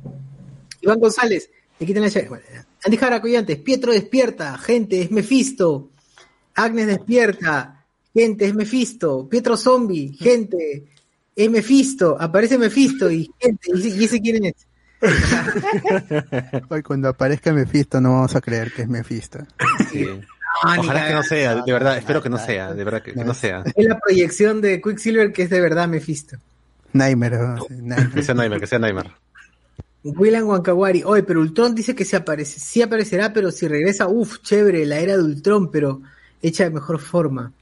Iván 0.81 1.01
González, 1.01 1.51
le 1.79 1.87
quitan 1.87 2.03
la 2.03 2.09
Shakira. 2.09 2.29
Bueno, 2.29 2.45
Andy 2.85 2.97
Jaracoyantes, 2.97 3.59
Pietro 3.59 3.93
despierta, 3.93 4.57
gente, 4.59 5.03
es 5.03 5.11
Mefisto. 5.11 5.91
Agnes 6.55 6.87
despierta, 6.87 7.78
gente, 8.15 8.47
es 8.47 8.55
Mefisto. 8.55 9.29
Pietro 9.29 9.57
zombie, 9.57 10.13
gente, 10.19 10.85
es 11.37 11.51
Mefisto. 11.51 12.17
Aparece 12.21 12.59
Mefisto 12.59 13.11
y 13.11 13.31
gente, 13.41 13.71
¿y 13.75 13.79
ese- 13.79 13.89
y 14.01 14.05
ese 14.05 14.21
quién 14.21 14.45
es? 14.47 14.55
Hoy 16.69 16.83
cuando 16.83 17.09
aparezca 17.09 17.53
Mephisto 17.53 18.01
no 18.01 18.15
vamos 18.15 18.35
a 18.35 18.41
creer 18.41 18.73
que 18.73 18.83
es 18.83 18.89
Mephisto. 18.89 19.39
Ah, 20.61 20.75
ni 20.77 20.81
Ojalá 20.83 21.07
que 21.07 21.15
no 21.15 21.23
sea, 21.23 21.63
de 21.63 21.73
verdad, 21.73 21.99
espero 21.99 22.21
que 22.21 22.29
no 22.29 22.37
sea, 22.39 22.75
de 22.75 22.83
verdad 22.83 23.01
que, 23.01 23.13
que 23.13 23.25
no 23.25 23.33
sea. 23.33 23.63
Es 23.77 23.87
la 23.87 23.97
proyección 24.01 24.61
de 24.61 24.81
Quicksilver 24.83 25.33
que 25.33 25.43
es 25.43 25.51
de 25.51 25.61
verdad 25.61 25.87
Mephisto. 25.87 26.37
Nightmare. 26.95 27.39
¿no? 27.39 27.59
Sí, 27.69 27.75
Nightmare. 27.75 28.11
Que 28.13 28.23
sea 28.25 28.35
Nightmare, 28.35 28.61
que 28.63 28.67
sea 28.67 28.79
Nightmare. 28.81 29.11
William 30.03 30.49
Wankawari, 30.49 31.05
oye, 31.05 31.23
pero 31.23 31.41
Ultron 31.43 31.77
dice 31.77 31.95
que 31.95 32.05
se 32.05 32.17
aparece, 32.17 32.59
sí 32.59 32.83
aparecerá, 32.83 33.33
pero 33.33 33.53
si 33.53 33.69
regresa, 33.69 34.09
uff, 34.09 34.39
chévere, 34.43 34.85
la 34.85 34.99
era 34.99 35.17
de 35.17 35.23
Ultron, 35.23 35.71
pero 35.71 36.01
hecha 36.43 36.65
de 36.65 36.71
mejor 36.71 36.99
forma. 36.99 37.53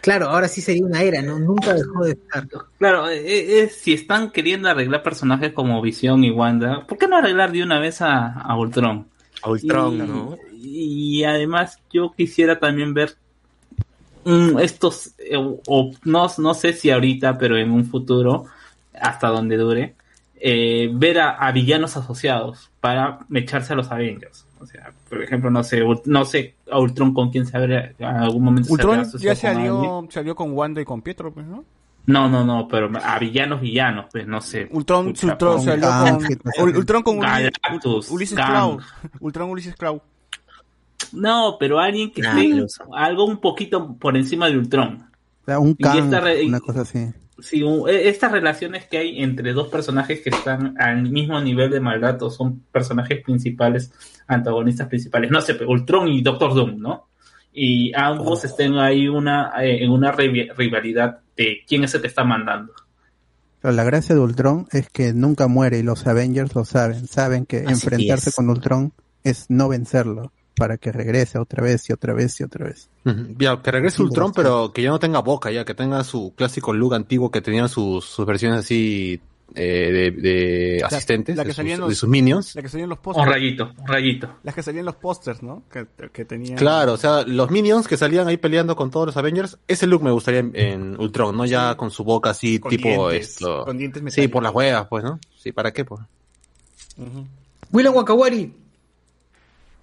Claro, 0.00 0.28
ahora 0.28 0.48
sí 0.48 0.60
sería 0.60 0.84
una 0.84 1.02
era, 1.02 1.22
¿no? 1.22 1.38
Nunca 1.38 1.74
dejó 1.74 2.04
de 2.04 2.12
estar. 2.12 2.46
Claro, 2.78 3.08
eh, 3.08 3.62
eh, 3.62 3.68
si 3.68 3.92
están 3.92 4.30
queriendo 4.30 4.68
arreglar 4.68 5.02
personajes 5.02 5.52
como 5.52 5.80
Visión 5.82 6.24
y 6.24 6.30
Wanda, 6.30 6.86
¿por 6.86 6.98
qué 6.98 7.08
no 7.08 7.16
arreglar 7.16 7.52
de 7.52 7.62
una 7.62 7.78
vez 7.78 8.00
a, 8.00 8.32
a 8.32 8.56
Ultron? 8.56 9.06
A 9.42 9.50
Ultron, 9.50 9.94
y, 9.94 9.98
¿no? 9.98 10.38
Y 10.60 11.24
además 11.24 11.78
yo 11.92 12.12
quisiera 12.16 12.58
también 12.58 12.94
ver 12.94 13.16
mm, 14.24 14.58
estos, 14.58 15.14
eh, 15.18 15.36
o 15.36 15.92
no, 16.04 16.26
no 16.38 16.54
sé 16.54 16.72
si 16.72 16.90
ahorita, 16.90 17.38
pero 17.38 17.56
en 17.56 17.70
un 17.70 17.84
futuro, 17.84 18.46
hasta 18.94 19.28
donde 19.28 19.56
dure, 19.56 19.94
eh, 20.40 20.90
ver 20.92 21.18
a, 21.18 21.30
a 21.30 21.52
villanos 21.52 21.96
asociados 21.96 22.70
para 22.80 23.20
echarse 23.34 23.72
a 23.72 23.76
los 23.76 23.90
Avengers. 23.90 24.44
O 24.60 24.66
sea, 24.66 24.92
por 25.08 25.22
ejemplo, 25.22 25.50
no 25.50 25.62
sé, 25.62 25.82
no 26.06 26.24
sé 26.24 26.54
a 26.70 26.78
Ultron 26.80 27.14
con 27.14 27.30
quién 27.30 27.46
se 27.46 27.56
habrá 27.56 27.92
en 27.98 28.04
algún 28.06 28.44
momento 28.44 28.66
se 28.68 28.72
Ultron 28.72 29.00
asociado 29.00 29.34
ya 29.34 29.40
se 29.40 29.46
con 29.46 29.56
alguien. 29.56 29.74
alió, 29.76 30.06
se 30.10 30.18
alió 30.20 30.34
con 30.36 30.52
Wanda 30.52 30.80
y 30.80 30.84
con 30.84 31.02
Pietro, 31.02 31.32
pues, 31.32 31.46
¿no? 31.46 31.64
No, 32.06 32.28
no, 32.28 32.42
no, 32.44 32.66
pero 32.68 32.90
a 33.04 33.18
villanos, 33.18 33.60
villanos, 33.60 34.06
pues 34.10 34.26
no 34.26 34.40
sé. 34.40 34.66
Ultron, 34.72 35.08
Ultron 35.08 35.60
se 35.60 35.72
alió 35.72 35.88
con, 36.56 36.76
Ultron 36.76 37.02
con 37.02 37.18
Galactus, 37.20 38.10
Ulises. 38.10 38.36
Clau. 38.36 38.78
Ultron 39.20 39.50
Ulises 39.50 39.74
Clau. 39.76 40.00
No, 41.12 41.56
pero 41.60 41.78
alguien 41.78 42.10
que 42.10 42.22
Nah, 42.22 42.38
esté 42.40 42.82
algo 42.94 43.24
un 43.24 43.40
poquito 43.40 43.94
por 43.96 44.16
encima 44.16 44.48
de 44.48 44.58
Ultron. 44.58 45.06
O 45.42 45.44
sea, 45.44 45.58
un 45.58 45.70
Y 45.78 45.82
Kang, 45.82 45.98
esta 46.04 46.20
re- 46.20 46.46
una 46.46 46.60
cosa 46.60 46.80
así. 46.82 47.06
Un- 47.64 47.88
e- 47.88 48.08
estas 48.08 48.32
relaciones 48.32 48.86
que 48.86 48.98
hay 48.98 49.22
entre 49.22 49.52
dos 49.52 49.68
personajes 49.68 50.20
que 50.20 50.30
están 50.30 50.74
al 50.80 51.02
mismo 51.10 51.40
nivel 51.40 51.70
de 51.70 51.78
maldad 51.80 52.20
o 52.22 52.30
son 52.30 52.60
personajes 52.72 53.22
principales, 53.22 53.92
antagonistas 54.26 54.88
principales, 54.88 55.30
no 55.30 55.40
sé, 55.40 55.54
pero 55.54 55.70
Ultron 55.70 56.08
y 56.08 56.20
Doctor 56.22 56.54
Doom, 56.54 56.78
¿no? 56.80 57.08
Y 57.52 57.92
ambos 57.94 58.44
estén 58.44 58.76
ahí 58.78 59.08
una, 59.08 59.52
eh, 59.62 59.84
en 59.84 59.90
una 59.90 60.12
rivalidad 60.12 61.20
de 61.36 61.58
quién 61.66 61.84
es 61.84 61.94
el 61.94 62.00
que 62.02 62.08
está 62.08 62.24
mandando. 62.24 62.72
Pero 63.60 63.72
la 63.74 63.84
gracia 63.84 64.14
de 64.14 64.20
Ultron 64.20 64.66
es 64.70 64.88
que 64.90 65.12
nunca 65.12 65.48
muere 65.48 65.78
y 65.78 65.82
los 65.82 66.06
Avengers 66.06 66.54
lo 66.54 66.64
saben. 66.64 67.06
Saben 67.08 67.46
que 67.46 67.58
Así 67.58 67.72
enfrentarse 67.72 68.30
es. 68.30 68.36
con 68.36 68.48
Ultron 68.50 68.92
es 69.24 69.46
no 69.48 69.68
vencerlo 69.68 70.32
para 70.58 70.76
que 70.76 70.92
regrese 70.92 71.38
otra 71.38 71.62
vez 71.62 71.88
y 71.88 71.92
otra 71.92 72.12
vez 72.12 72.38
y 72.40 72.44
otra 72.44 72.66
vez. 72.66 72.88
Ya, 73.38 73.62
que 73.62 73.70
regrese 73.70 73.96
Sí, 73.98 74.02
Ultron, 74.02 74.32
pero 74.32 74.72
que 74.72 74.82
ya 74.82 74.90
no 74.90 74.98
tenga 74.98 75.20
boca, 75.20 75.50
ya 75.50 75.64
que 75.64 75.74
tenga 75.74 76.02
su 76.04 76.34
clásico 76.36 76.72
look 76.72 76.94
antiguo 76.94 77.30
que 77.30 77.40
tenían 77.40 77.68
sus, 77.68 78.04
sus 78.04 78.26
versiones 78.26 78.58
así 78.60 79.20
eh, 79.54 80.10
de, 80.12 80.20
de 80.20 80.82
asistentes, 80.84 81.34
la 81.34 81.42
que 81.42 81.48
de, 81.48 81.54
sus, 81.54 81.78
los- 81.78 81.88
de 81.88 81.94
sus 81.94 82.08
minions. 82.08 82.54
La 82.54 82.60
que 82.60 82.68
salían 82.68 82.90
los 82.90 82.98
Un 82.98 83.02
pósters. 83.02 83.28
rayito, 83.28 83.70
un 83.78 83.86
rayito. 83.86 84.28
Las 84.42 84.54
que 84.54 84.62
salían 84.62 84.84
los 84.84 84.96
pósters, 84.96 85.42
¿no? 85.42 85.62
Que, 85.72 85.86
que 86.12 86.24
tenían. 86.26 86.56
Claro, 86.58 86.92
o 86.92 86.96
sea, 86.98 87.22
los 87.22 87.50
minions 87.50 87.88
que 87.88 87.96
salían 87.96 88.28
ahí 88.28 88.36
peleando 88.36 88.76
con 88.76 88.90
todos 88.90 89.06
los 89.06 89.16
Avengers, 89.16 89.56
ese 89.66 89.86
look 89.86 90.02
me 90.02 90.10
gustaría 90.10 90.40
en, 90.40 90.52
en 90.54 91.00
Ultron, 91.00 91.34
¿no? 91.34 91.46
Ya 91.46 91.76
con 91.78 91.90
su 91.90 92.04
boca 92.04 92.28
así, 92.30 92.58
Con 92.58 92.68
tipo 92.70 93.08
dientes, 93.08 93.30
esto. 93.36 93.64
con 93.64 93.78
dientes 93.78 94.00
sí, 94.00 94.04
metálicos. 94.04 94.32
por 94.32 94.42
las 94.42 94.54
huevas, 94.54 94.86
pues, 94.90 95.02
¿no? 95.04 95.18
Sí, 95.34 95.50
¿para 95.52 95.72
qué, 95.72 95.84
pues? 95.86 96.02
Ujú. 96.98 97.26
William 97.72 97.94
Wakawari, 97.94 98.52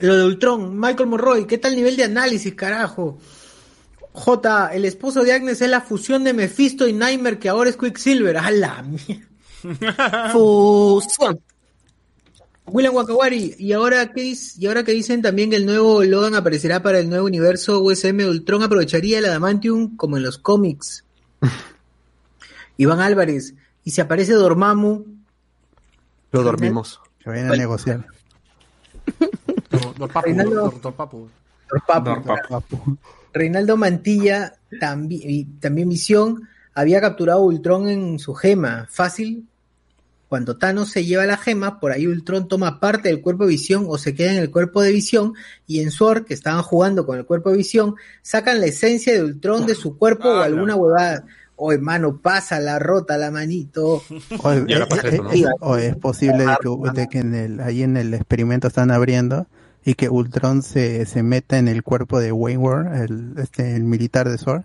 lo 0.06 0.16
de 0.18 0.26
Ultron, 0.26 0.80
Michael 0.80 1.10
Monroy, 1.10 1.46
¿qué 1.48 1.58
tal 1.58 1.76
nivel 1.76 1.96
de 1.98 2.04
análisis, 2.06 2.54
carajo? 2.56 3.18
J, 4.14 4.74
el 4.74 4.86
esposo 4.86 5.24
de 5.24 5.34
Agnes 5.34 5.62
es 5.62 5.70
la 5.70 5.82
fusión 5.82 6.24
de 6.24 6.34
Mephisto 6.34 6.88
y 6.88 6.94
Nightmare 6.94 7.38
que 7.40 7.50
ahora 7.50 7.70
es 7.70 7.78
Quicksilver. 7.78 8.38
¡A 8.38 8.50
la 8.52 8.82
mierda! 8.84 10.30
Fusión. 10.32 11.40
William 12.68 12.96
Wakawari, 12.96 13.56
y 13.60 13.74
ahora 13.74 14.12
que 14.12 14.24
dis- 14.24 14.56
y 14.58 14.66
ahora 14.66 14.84
que 14.84 14.92
dicen 14.92 15.22
también 15.22 15.50
que 15.52 15.56
el 15.58 15.66
nuevo 15.68 16.04
Logan 16.04 16.34
aparecerá 16.34 16.82
para 16.82 17.00
el 17.00 17.10
nuevo 17.10 17.26
universo 17.28 17.80
USM 17.82 18.22
Ultron 18.28 18.64
aprovecharía 18.64 19.20
el 19.20 19.26
Adamantium 19.26 19.96
como 19.98 20.18
en 20.18 20.24
los 20.24 20.38
cómics. 20.40 21.04
Iván 22.78 23.02
Álvarez, 23.02 23.54
y 23.84 23.92
si 23.92 24.02
aparece 24.02 24.34
Dormammu, 24.34 25.06
Lo 26.32 26.42
dormimos. 26.44 27.00
Que 27.20 27.30
vayan 27.30 27.52
a 27.52 27.56
negociar. 27.56 28.06
Dorpapu, 29.98 30.28
Reinaldo- 30.28 30.80
Dorpapu. 30.82 31.30
Dorpapu, 31.70 32.98
Mantilla, 33.78 34.54
también, 34.80 35.22
y 35.26 35.44
también 35.46 35.90
Visión, 35.90 36.48
había 36.74 37.02
capturado 37.02 37.40
a 37.40 37.44
Ultron 37.44 37.90
en 37.90 38.20
su 38.20 38.34
gema. 38.34 38.88
Fácil, 38.90 39.48
cuando 40.28 40.58
Thanos 40.58 40.90
se 40.90 41.06
lleva 41.06 41.26
la 41.26 41.38
gema, 41.38 41.80
por 41.80 41.92
ahí 41.92 42.08
Ultron 42.08 42.48
toma 42.48 42.80
parte 42.80 43.10
del 43.10 43.22
cuerpo 43.22 43.44
de 43.44 43.50
Visión 43.52 43.86
o 43.88 43.98
se 43.98 44.14
queda 44.14 44.32
en 44.34 44.40
el 44.40 44.52
cuerpo 44.52 44.82
de 44.82 44.92
Visión, 44.92 45.34
y 45.68 45.82
en 45.82 45.92
Sword, 45.92 46.26
que 46.26 46.34
estaban 46.34 46.62
jugando 46.62 47.06
con 47.06 47.18
el 47.18 47.26
cuerpo 47.26 47.52
de 47.52 47.58
Visión, 47.58 47.96
sacan 48.22 48.60
la 48.60 48.68
esencia 48.68 49.14
de 49.14 49.24
Ultron 49.24 49.66
de 49.66 49.76
su 49.76 49.98
cuerpo 49.98 50.28
o 50.30 50.38
alguna 50.42 50.76
huevada. 50.76 51.26
O 51.58 51.72
hermano, 51.72 52.18
pasa 52.18 52.60
la 52.60 52.80
rota 52.80 53.18
la 53.18 53.32
manito. 53.32 54.04
Eh, 54.10 54.66
eh, 54.68 54.88
eso, 55.06 55.24
¿no? 55.24 55.32
eh, 55.32 55.46
oye, 55.62 55.88
es 55.88 55.96
posible 55.96 56.46
de 56.46 56.58
que, 56.62 56.92
de 57.00 57.08
que 57.08 57.20
en 57.20 57.34
el, 57.34 57.60
ahí 57.62 57.82
en 57.82 57.96
el 57.96 58.14
experimento 58.14 58.68
están 58.68 58.92
abriendo 58.92 59.48
y 59.86 59.94
que 59.94 60.10
Ultron 60.10 60.64
se, 60.64 61.06
se 61.06 61.22
meta 61.24 61.58
en 61.60 61.68
el 61.68 61.84
cuerpo 61.84 62.20
de 62.20 62.32
Wayward, 62.32 63.04
el, 63.04 63.34
este, 63.38 63.76
el 63.76 63.84
militar 63.84 64.28
de 64.30 64.38
Sword. 64.38 64.64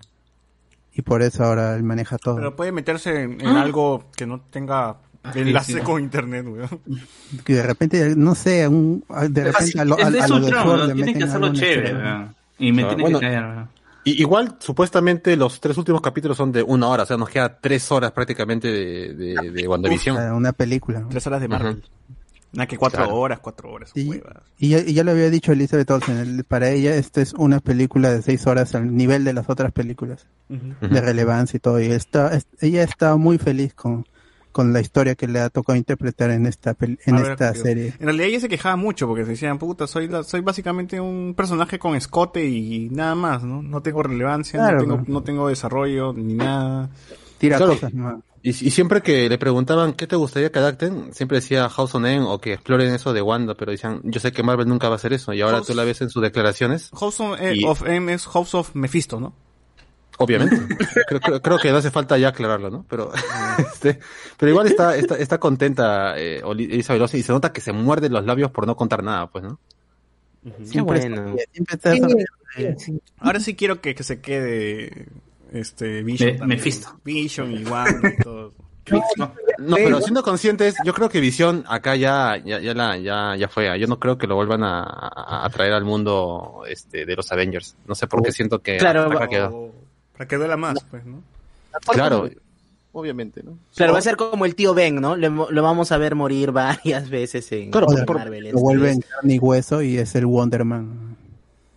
Y 0.92 1.02
por 1.02 1.22
eso 1.22 1.44
ahora 1.44 1.76
él 1.76 1.82
maneja 1.84 2.18
todo. 2.18 2.36
Pero 2.36 2.56
puede 2.56 2.72
meterse 2.72 3.22
en, 3.22 3.40
en 3.40 3.46
Ah. 3.48 3.62
algo 3.62 4.04
que 4.16 4.26
no 4.26 4.40
tenga 4.40 4.96
enlace 5.34 5.74
sí. 5.74 5.80
con 5.80 6.02
internet, 6.02 6.46
weón. 6.48 6.80
que 7.44 7.54
de 7.54 7.62
repente, 7.62 8.14
no 8.16 8.34
sé, 8.34 8.66
un, 8.66 9.04
de 9.28 9.44
repente 9.44 9.78
a 9.80 9.84
lo, 9.84 9.94
a, 9.98 10.10
lo 10.10 10.40
de 10.40 10.50
Sword 10.50 10.86
le 10.88 10.94
tienen 10.94 10.96
que 10.96 11.04
meten 11.04 11.22
hacerlo 11.24 11.46
alguna 11.46 11.60
chévere. 11.60 11.94
Y 12.58 12.72
me 12.72 12.82
Ah, 12.82 12.96
bueno. 12.98 13.20
que 13.20 13.26
caer. 13.26 13.42
¿verdad? 13.42 13.66
Y 14.02 14.20
igual, 14.22 14.56
supuestamente, 14.60 15.36
los 15.36 15.60
tres 15.60 15.76
últimos 15.76 16.00
capítulos 16.00 16.34
son 16.36 16.50
de 16.52 16.62
una 16.62 16.88
hora, 16.88 17.02
o 17.02 17.06
sea, 17.06 17.18
nos 17.18 17.28
queda 17.28 17.60
tres 17.60 17.92
horas 17.92 18.12
prácticamente 18.12 18.68
de, 18.68 19.14
de, 19.14 19.50
de 19.50 19.68
WandaVision. 19.68 20.16
Ah, 20.16 20.34
Una 20.34 20.52
película. 20.52 21.00
¿no? 21.00 21.08
Tres 21.08 21.26
horas 21.26 21.40
de 21.42 21.48
Marvel. 21.48 21.84
Nada 22.52 22.66
que 22.66 22.76
cuatro 22.76 23.04
Claro. 23.04 23.16
horas, 23.16 23.38
cuatro 23.40 23.70
horas. 23.70 23.92
Y, 23.94 24.68
ya, 24.68 24.78
y 24.80 24.92
ya 24.92 25.04
lo 25.04 25.12
había 25.12 25.30
dicho 25.30 25.52
Elizabeth 25.52 25.90
Olsen, 25.90 26.16
el- 26.18 26.44
para 26.44 26.70
ella 26.70 26.94
esto 26.96 27.20
es 27.20 27.32
una 27.34 27.60
película 27.60 28.10
de 28.10 28.22
seis 28.22 28.46
horas 28.46 28.74
al 28.74 28.94
nivel 28.96 29.24
de 29.24 29.32
las 29.32 29.48
otras 29.48 29.70
películas, 29.72 30.26
de 30.48 31.00
relevancia 31.00 31.56
y 31.58 31.60
todo. 31.60 31.80
Y 31.80 31.86
está, 31.92 32.34
es- 32.34 32.48
ella 32.60 32.82
está 32.82 33.14
muy 33.16 33.38
feliz 33.38 33.72
con, 33.74 34.04
con 34.50 34.72
la 34.72 34.80
historia 34.80 35.14
que 35.14 35.28
le 35.28 35.38
ha 35.38 35.48
tocado 35.48 35.76
interpretar 35.76 36.30
en 36.32 36.44
esta, 36.46 36.76
pel- 36.76 36.98
en 37.06 37.16
ver, 37.16 37.30
esta 37.30 37.52
tío. 37.52 37.62
serie. 37.62 37.94
En 38.00 38.06
realidad 38.06 38.26
ella 38.26 38.40
se 38.40 38.48
quejaba 38.48 38.74
mucho 38.74 39.06
porque 39.06 39.24
se 39.24 39.30
decían, 39.30 39.58
puta, 39.58 39.86
soy, 39.86 40.08
la- 40.08 40.24
soy 40.24 40.40
básicamente 40.40 41.00
un 41.00 41.34
personaje 41.36 41.78
con 41.78 41.94
escote 41.94 42.44
y 42.44 42.88
nada 42.90 43.14
más, 43.14 43.44
¿no? 43.44 43.62
No 43.62 43.80
tengo 43.80 44.02
relevancia, 44.02 44.58
Claro, 44.58 44.78
no, 44.78 44.82
tengo, 44.82 44.96
¿no? 44.96 45.04
no 45.06 45.22
tengo 45.22 45.48
desarrollo 45.48 46.12
ni 46.14 46.34
nada. 46.34 46.90
Tira 47.38 47.58
Claro. 47.58 47.74
cosas, 47.74 47.94
¿no? 47.94 48.22
Y, 48.42 48.50
y 48.50 48.70
siempre 48.70 49.02
que 49.02 49.28
le 49.28 49.36
preguntaban 49.36 49.92
qué 49.92 50.06
te 50.06 50.16
gustaría 50.16 50.50
que 50.50 50.58
adapten, 50.58 51.12
siempre 51.12 51.36
decía 51.40 51.68
House 51.68 51.94
on 51.94 52.06
End 52.06 52.24
o 52.26 52.40
que 52.40 52.54
exploren 52.54 52.94
eso 52.94 53.12
de 53.12 53.20
Wanda, 53.20 53.54
pero 53.54 53.70
decían, 53.70 54.00
yo 54.04 54.18
sé 54.18 54.32
que 54.32 54.42
Marvel 54.42 54.66
nunca 54.66 54.88
va 54.88 54.94
a 54.94 54.96
hacer 54.96 55.12
eso, 55.12 55.32
y 55.34 55.42
ahora 55.42 55.58
House- 55.58 55.66
tú 55.66 55.74
la 55.74 55.84
ves 55.84 56.00
en 56.00 56.08
sus 56.08 56.22
declaraciones. 56.22 56.90
House 56.98 57.20
of, 57.20 57.38
eh, 57.40 57.52
Y- 57.56 57.64
of 57.66 57.86
M 57.86 58.12
es 58.12 58.26
House 58.26 58.54
of 58.54 58.74
Mephisto, 58.74 59.20
¿no? 59.20 59.34
Obviamente. 60.18 60.56
creo, 61.08 61.20
creo- 61.20 61.42
creo 61.42 61.58
que 61.58 61.70
no 61.70 61.76
hace 61.78 61.90
falta 61.90 62.16
ya 62.16 62.28
aclararlo, 62.28 62.70
¿no? 62.70 62.86
Pero, 62.88 63.12
este, 63.74 63.98
pero 64.38 64.50
igual 64.50 64.66
está, 64.68 64.96
está, 64.96 65.16
está 65.16 65.38
contenta 65.38 66.18
eh, 66.18 66.42
Elizabeth 66.50 67.02
Olsen 67.02 67.20
y 67.20 67.22
se 67.22 67.32
nota 67.32 67.52
que 67.52 67.60
se 67.60 67.72
muerde 67.72 68.08
los 68.08 68.24
labios 68.24 68.50
por 68.50 68.66
no 68.66 68.74
contar 68.76 69.02
nada, 69.02 69.26
pues, 69.30 69.44
¿no? 69.44 69.58
Siempre 70.64 71.00
bueno. 71.00 71.36
está- 71.36 71.52
siempre 71.52 71.74
está- 71.76 72.94
Ahora 73.18 73.40
sí 73.40 73.54
quiero 73.54 73.82
que, 73.82 73.94
que 73.94 74.02
se 74.02 74.20
quede 74.22 75.08
este 75.52 76.02
Vision. 76.02 76.32
Me- 76.32 76.38
también. 76.38 76.58
Mephisto. 76.58 77.00
Vision 77.04 77.52
y 77.52 77.64
todo. 78.22 78.52
No, 79.58 79.76
pero 79.76 80.00
siendo 80.00 80.22
conscientes, 80.24 80.74
yo 80.84 80.92
creo 80.94 81.08
que 81.08 81.20
Visión 81.20 81.64
acá 81.68 81.94
ya, 81.94 82.38
ya, 82.44 82.58
ya 82.60 82.74
la, 82.74 82.96
ya, 82.96 83.36
ya 83.36 83.46
fue. 83.46 83.78
Yo 83.78 83.86
no 83.86 84.00
creo 84.00 84.18
que 84.18 84.26
lo 84.26 84.34
vuelvan 84.34 84.64
a, 84.64 84.82
a, 84.82 85.44
a 85.44 85.50
traer 85.50 85.74
al 85.74 85.84
mundo 85.84 86.62
este, 86.66 87.04
de 87.06 87.14
los 87.14 87.30
Avengers. 87.30 87.76
No 87.86 87.94
sé 87.94 88.08
por 88.08 88.20
qué 88.22 88.32
siento 88.32 88.60
que 88.60 88.78
Claro, 88.78 89.02
acá 89.12 89.28
quedó. 89.28 89.70
Para 90.14 90.26
que 90.26 90.36
duela 90.36 90.56
más, 90.56 90.78
pues, 90.90 91.04
¿no? 91.04 91.22
Claro. 91.92 92.28
Obviamente, 92.92 93.42
¿no? 93.44 93.56
Claro, 93.76 93.92
va 93.92 94.00
a 94.00 94.02
ser 94.02 94.16
como 94.16 94.44
el 94.46 94.56
tío 94.56 94.74
Ben, 94.74 94.96
¿no? 95.00 95.14
Lo, 95.14 95.50
lo 95.52 95.62
vamos 95.62 95.92
a 95.92 95.98
ver 95.98 96.16
morir 96.16 96.50
varias 96.52 97.08
veces 97.10 97.52
en 97.52 97.70
Claro, 97.70 97.86
por- 98.06 98.16
Marvel. 98.16 98.48
Lo 98.50 98.58
vuelven 98.58 99.00
carne 99.02 99.34
y 99.34 99.38
hueso 99.38 99.82
y 99.82 99.98
es 99.98 100.14
el 100.16 100.26
Wonderman. 100.26 101.16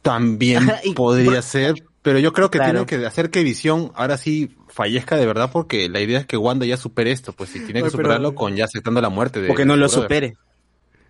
También 0.02 0.72
Y- 0.84 0.94
podría 0.94 1.42
ser, 1.44 1.84
pero 2.04 2.20
yo 2.20 2.32
creo 2.34 2.52
que 2.52 2.60
Claro. 2.60 2.86
tienen 2.86 3.02
que 3.02 3.08
hacer 3.08 3.32
que 3.32 3.44
Visión 3.44 3.92
ahora 3.96 4.18
sí 4.18 4.56
fallezca 4.68 5.16
de 5.16 5.26
verdad 5.26 5.50
porque 5.52 5.90
la 5.90 6.00
idea 6.02 6.20
es 6.20 6.26
que 6.28 6.38
Wanda 6.38 6.66
ya 6.68 6.78
supere 6.78 7.12
esto, 7.12 7.34
pues 7.34 7.50
y 7.56 7.60
tiene 7.62 7.80
que 7.80 7.86
Oye, 7.88 7.92
pero- 7.92 8.04
superarlo 8.04 8.36
con 8.36 8.56
ya 8.56 8.66
aceptando 8.66 9.02
la 9.02 9.10
muerte 9.10 9.42
de 9.42 9.48
Porque 9.48 9.66
no 9.66 9.74
de 9.74 9.80
lo 9.80 9.88
brother. 9.88 10.04
supere. 10.04 10.38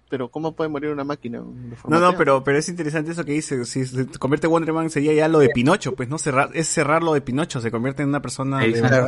Pero 0.10 0.30
¿cómo 0.30 0.56
puede 0.56 0.70
morir 0.70 0.92
una 0.92 1.04
máquina? 1.04 1.40
No, 1.88 2.00
no, 2.00 2.16
pero, 2.16 2.44
pero 2.44 2.60
es 2.60 2.70
interesante 2.70 3.12
eso 3.14 3.26
que 3.26 3.32
dice. 3.32 3.66
Si 3.66 3.84
se 3.86 4.06
convierte 4.20 4.46
en 4.46 4.52
Wonder 4.52 4.72
Man 4.72 4.92
sería 4.92 5.12
ya 5.14 5.28
lo 5.28 5.40
de 5.40 5.50
Pinocho, 5.50 5.96
pues, 5.96 6.08
¿no? 6.08 6.20
Cerrar, 6.20 6.52
es 6.54 6.68
cerrar 6.68 7.02
lo 7.02 7.16
de 7.16 7.22
Pinocho, 7.22 7.60
se 7.62 7.72
convierte 7.72 8.04
en 8.04 8.10
una 8.10 8.22
persona 8.22 8.60
de... 8.60 8.74
Claro, 8.74 9.08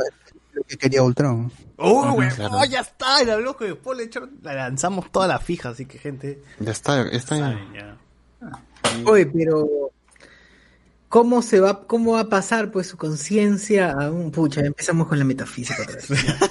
lo 0.52 0.62
que 0.64 0.76
quería 0.76 1.04
Ultron. 1.04 1.52
¡Oh, 1.76 2.10
güey! 2.12 2.28
Claro. 2.30 2.56
¡Oh, 2.56 2.64
ya 2.64 2.80
está! 2.80 3.20
El 3.20 3.40
bloque 3.42 3.66
después 3.66 3.96
le 3.96 4.04
echó- 4.10 4.28
la 4.42 4.54
lanzamos 4.54 5.12
toda 5.12 5.28
la 5.28 5.38
fija, 5.38 5.68
así 5.68 5.86
que 5.86 5.98
gente... 5.98 6.42
Ya 6.58 6.72
está, 6.72 7.02
está 7.08 7.36
ya. 7.36 7.96
Oye, 9.04 9.26
pero 9.26 9.68
¿cómo 11.08 11.42
se 11.42 11.60
va, 11.60 11.86
cómo 11.86 12.12
va 12.12 12.20
a 12.20 12.28
pasar 12.28 12.70
pues 12.70 12.86
su 12.88 12.96
conciencia 12.96 13.92
a 13.92 14.10
un 14.10 14.30
pucha? 14.30 14.60
Empezamos 14.60 15.06
con 15.08 15.18
la 15.18 15.24
metafísica 15.24 15.82
otra 15.82 15.94
vez. 15.96 16.08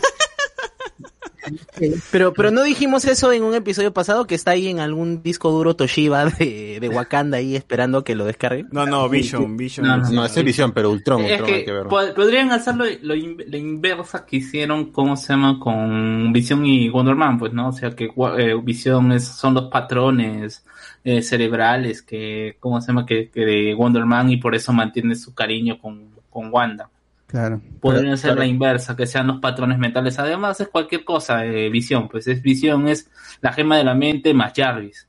Pero, 2.09 2.33
pero 2.33 2.49
no 2.49 2.63
dijimos 2.63 3.05
eso 3.05 3.31
en 3.31 3.43
un 3.43 3.53
episodio 3.53 3.93
pasado 3.93 4.25
que 4.25 4.33
está 4.33 4.51
ahí 4.51 4.67
en 4.67 4.79
algún 4.79 5.21
disco 5.21 5.51
duro 5.51 5.75
Toshiba 5.75 6.25
de, 6.25 6.79
de 6.81 6.89
Wakanda 6.89 7.37
ahí 7.37 7.55
esperando 7.55 8.03
que 8.03 8.15
lo 8.15 8.25
descargue. 8.25 8.65
No, 8.71 8.87
no, 8.87 9.07
Vision, 9.09 9.55
Vision. 9.55 9.85
No, 9.85 9.97
no, 9.97 10.09
No, 10.09 10.25
ese 10.25 10.39
es 10.39 10.45
Visión, 10.45 10.71
pero 10.71 10.89
Ultron, 10.89 11.21
Es 11.23 11.33
Ultron 11.39 11.53
hay 11.53 11.65
que 11.65 11.71
ver. 11.71 11.85
podrían 11.87 12.51
hacerlo 12.51 12.85
lo, 13.03 13.13
in- 13.13 13.43
la 13.45 13.57
inversa 13.57 14.25
que 14.25 14.37
hicieron, 14.37 14.91
¿cómo 14.91 15.15
se 15.17 15.33
llama? 15.33 15.59
Con 15.59 16.33
Visión 16.33 16.65
y 16.65 16.89
Wonder 16.89 17.15
Man, 17.15 17.37
pues, 17.37 17.53
¿no? 17.53 17.69
O 17.69 17.73
sea, 17.73 17.91
que 17.91 18.05
eh, 18.39 18.55
Visión 18.63 19.11
es, 19.11 19.25
son 19.27 19.53
los 19.53 19.65
patrones 19.65 20.65
eh, 21.05 21.21
cerebrales 21.21 22.01
que, 22.01 22.57
¿cómo 22.59 22.81
se 22.81 22.87
llama? 22.87 23.05
Que, 23.05 23.29
que 23.29 23.41
de 23.45 23.73
Wonder 23.75 24.05
Man 24.05 24.29
y 24.29 24.37
por 24.37 24.55
eso 24.55 24.73
mantiene 24.73 25.15
su 25.15 25.33
cariño 25.33 25.79
con, 25.79 26.09
con 26.29 26.51
Wanda. 26.51 26.89
Claro. 27.27 27.61
Podrían 27.79 28.05
Pero- 28.05 28.17
ser 28.17 28.27
claro. 28.31 28.39
la 28.41 28.47
inversa, 28.47 28.95
que 28.95 29.07
sean 29.07 29.27
los 29.27 29.39
patrones 29.39 29.77
mentales. 29.77 30.19
Además, 30.19 30.59
es 30.61 30.67
cualquier 30.67 31.03
cosa, 31.05 31.45
eh, 31.45 31.69
Visión, 31.69 32.07
pues 32.09 32.27
es 32.27 32.41
Visión, 32.41 32.87
es 32.87 33.09
la 33.41 33.53
gema 33.53 33.77
de 33.77 33.83
la 33.83 33.93
mente 33.95 34.33
más 34.33 34.51
Jarvis. 34.55 35.07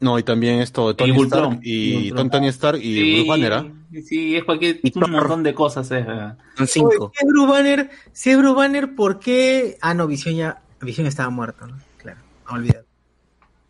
No, 0.00 0.18
y 0.18 0.22
también 0.22 0.58
esto 0.60 0.88
de 0.88 0.94
Tony 0.94 1.12
Y 1.14 1.18
Ultron. 1.18 1.44
Stark 1.54 1.60
y 1.64 1.92
Y 1.94 2.10
Ultron. 2.10 2.30
Tony 2.30 2.48
Stark 2.48 2.78
y 2.82 3.14
Bruce 3.24 3.28
Banner, 3.30 3.52
¿ah? 3.54 3.66
Sí, 4.04 4.36
es 4.36 4.44
cualquier, 4.44 4.80
un 4.96 5.10
montón 5.12 5.42
de 5.42 5.54
cosas. 5.54 5.90
eh. 5.92 6.04
Son 6.04 6.36
Oye, 6.58 6.66
si 6.66 6.80
es 6.80 7.26
Bruce 7.26 7.50
Banner, 7.50 7.90
si 8.12 8.30
es 8.30 8.36
Bruce 8.38 8.54
Banner, 8.56 8.94
¿por 8.94 9.18
qué? 9.20 9.78
Ah, 9.80 9.94
no, 9.94 10.06
Visión 10.06 10.34
ya, 10.34 10.60
Visión 10.80 11.06
estaba 11.06 11.30
muerto, 11.30 11.66
¿no? 11.66 11.76
Claro, 11.96 12.18
no 12.48 12.54
olvidar. 12.56 12.84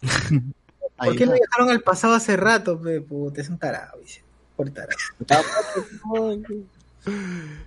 ¿Por 0.97 1.09
Ahí 1.09 1.17
qué 1.17 1.27
lo 1.27 1.33
dejaron 1.33 1.71
al 1.71 1.81
pasado 1.81 2.15
hace 2.15 2.37
rato, 2.37 2.81
pe, 2.81 3.01
puta? 3.01 3.41
Es 3.41 3.49
un 3.49 3.59
tarado, 3.59 3.99
Visión. 4.01 4.25
Por 4.57 4.71
tarado. 4.71 4.97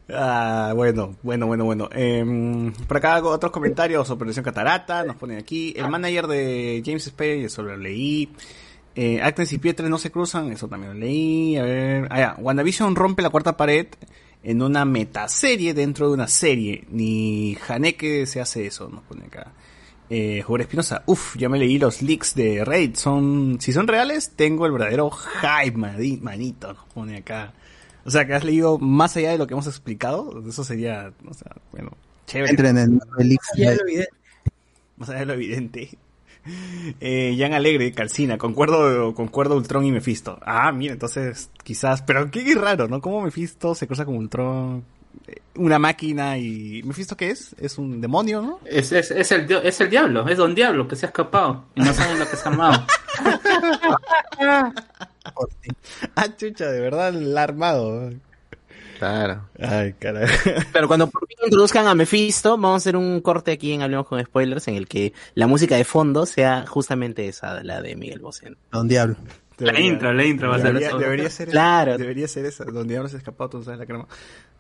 Ah, 0.09 0.71
bueno, 0.75 1.15
bueno, 1.21 1.45
bueno, 1.45 1.65
bueno. 1.65 1.89
Em, 1.91 2.73
por 2.73 2.97
acá 2.97 3.15
hago 3.15 3.29
otros 3.29 3.51
comentarios. 3.51 4.09
Operación 4.09 4.43
Catarata, 4.43 5.03
nos 5.03 5.15
ponen 5.15 5.37
aquí. 5.37 5.73
El 5.75 5.89
manager 5.89 6.27
de 6.27 6.81
James 6.85 7.05
Space, 7.07 7.43
eso 7.43 7.61
lo 7.61 7.77
leí. 7.77 8.29
Eh, 8.95 9.21
Agnes 9.21 9.53
y 9.53 9.59
Pietre 9.59 9.89
no 9.89 9.99
se 9.99 10.09
cruzan, 10.09 10.51
eso 10.51 10.67
también 10.67 10.93
lo 10.93 10.99
leí. 10.99 11.55
A 11.57 11.63
ver, 11.63 12.07
ah, 12.09 12.19
ya. 12.19 12.35
WandaVision 12.39 12.95
rompe 12.95 13.21
la 13.21 13.29
cuarta 13.29 13.55
pared 13.55 13.87
en 14.43 14.61
una 14.61 14.85
metaserie 14.85 15.73
dentro 15.73 16.07
de 16.07 16.13
una 16.13 16.27
serie. 16.27 16.85
Ni 16.89 17.57
Haneke 17.67 18.25
se 18.25 18.41
hace 18.41 18.65
eso, 18.65 18.89
nos 18.89 19.03
pone 19.03 19.25
acá. 19.25 19.51
Eh, 20.09 20.41
Jorge 20.41 20.63
Espinosa, 20.63 21.03
uff, 21.05 21.35
ya 21.37 21.49
me 21.49 21.59
leí 21.59 21.77
los 21.77 22.01
leaks 22.01 22.33
de 22.35 22.63
Raid. 22.63 22.95
Son, 22.95 23.57
si 23.59 23.73
son 23.73 23.87
reales, 23.87 24.31
tengo 24.35 24.65
el 24.65 24.71
verdadero 24.71 25.09
hype, 25.09 25.77
manito, 25.77 26.73
nos 26.73 26.85
pone 26.93 27.17
acá. 27.17 27.53
O 28.05 28.11
sea, 28.11 28.25
que 28.25 28.33
has 28.33 28.45
leído 28.45 28.79
más 28.79 29.17
allá 29.17 29.31
de 29.31 29.37
lo 29.37 29.47
que 29.47 29.53
hemos 29.53 29.67
explicado. 29.67 30.41
Eso 30.47 30.63
sería, 30.63 31.11
o 31.29 31.33
sea, 31.33 31.51
bueno, 31.73 31.91
chévere. 32.25 32.51
Entren 32.51 32.77
en 32.77 33.01
el 33.17 33.37
evidente. 33.81 34.09
Más 34.95 35.09
allá 35.09 35.19
de 35.19 35.25
lo 35.25 35.33
evidente. 35.33 35.89
Eh, 37.01 37.35
Jan 37.37 37.53
Alegre, 37.53 37.91
Calcina, 37.91 38.37
concuerdo, 38.37 39.13
concuerdo 39.13 39.57
Ultron 39.57 39.85
y 39.85 39.91
Mephisto. 39.91 40.39
Ah, 40.41 40.71
mira, 40.71 40.93
entonces 40.93 41.49
quizás, 41.63 42.01
pero 42.01 42.31
qué 42.31 42.55
raro, 42.55 42.87
¿no? 42.87 43.01
¿Cómo 43.01 43.21
Mephisto 43.21 43.75
se 43.75 43.85
cruza 43.87 44.05
con 44.05 44.15
Ultron? 44.15 44.85
Una 45.55 45.79
máquina 45.79 46.37
y... 46.37 46.83
¿Mephisto 46.83 47.17
qué 47.17 47.31
es? 47.31 47.55
Es 47.59 47.77
un 47.77 47.99
demonio, 47.99 48.41
¿no? 48.41 48.59
Es, 48.65 48.91
es, 48.91 49.11
es, 49.11 49.31
el, 49.31 49.51
es 49.51 49.81
el 49.81 49.89
diablo, 49.89 50.27
es 50.27 50.37
Don 50.37 50.53
Diablo 50.53 50.87
que 50.87 50.95
se 50.95 51.05
ha 51.05 51.09
escapado 51.09 51.65
y 51.75 51.81
no 51.81 51.93
saben 51.93 52.19
lo 52.19 52.29
que 52.29 52.35
se 52.35 52.47
ha 52.47 52.51
armado. 52.51 52.85
ah, 56.15 56.35
chucha, 56.37 56.67
de 56.67 56.79
verdad, 56.79 57.13
la 57.13 57.41
ha 57.41 57.43
armado. 57.43 58.11
Claro. 58.99 59.49
Ay, 59.59 59.93
caray. 59.93 60.27
Pero 60.73 60.87
cuando 60.87 61.07
por 61.07 61.27
fin 61.27 61.37
introduzcan 61.45 61.87
a 61.87 61.95
Mephisto, 61.95 62.51
vamos 62.51 62.73
a 62.73 62.77
hacer 62.77 62.95
un 62.95 63.21
corte 63.21 63.51
aquí 63.51 63.73
en 63.73 63.81
Hablemos 63.81 64.07
con 64.07 64.23
Spoilers 64.23 64.67
en 64.67 64.75
el 64.75 64.87
que 64.87 65.13
la 65.35 65.47
música 65.47 65.75
de 65.75 65.83
fondo 65.83 66.25
sea 66.25 66.65
justamente 66.67 67.27
esa, 67.27 67.63
la 67.63 67.81
de 67.81 67.95
Miguel 67.95 68.19
Bosé. 68.19 68.55
Don 68.71 68.87
Diablo. 68.87 69.17
La 69.59 69.79
intro, 69.79 70.13
la 70.13 70.23
intro 70.23 70.49
va 70.49 70.57
a 70.57 70.59
ser 70.59 70.67
debería, 70.67 70.87
eso. 70.89 70.97
debería 70.99 71.29
ser 71.31 71.49
Claro. 71.49 71.97
Debería 71.97 72.27
ser 72.27 72.45
esa. 72.45 72.63
Donde 72.65 72.95
ahora 72.95 73.09
se 73.09 73.15
ha 73.15 73.19
escapado, 73.19 73.49
tú 73.49 73.63
sabes 73.63 73.79
la 73.79 73.87
crema. 73.87 74.07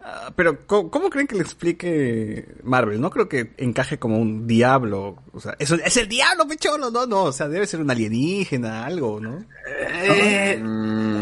Ah, 0.09 0.31
pero, 0.37 0.65
¿cómo, 0.65 0.89
cómo 0.89 1.09
creen 1.09 1.27
que 1.27 1.35
le 1.35 1.41
explique 1.41 2.55
Marvel? 2.63 3.01
No 3.01 3.09
creo 3.09 3.27
que 3.27 3.51
encaje 3.57 3.99
como 3.99 4.17
un 4.17 4.47
diablo. 4.47 5.17
O 5.33 5.41
sea, 5.41 5.55
eso 5.59 5.75
es 5.75 5.97
el 5.97 6.07
diablo, 6.07 6.47
pecholo. 6.47 6.89
No, 6.89 7.05
no. 7.05 7.23
O 7.25 7.31
sea, 7.33 7.49
debe 7.49 7.67
ser 7.67 7.81
un 7.81 7.91
alienígena, 7.91 8.85
algo, 8.85 9.19
¿no? 9.19 9.43
Eh, 9.67 10.61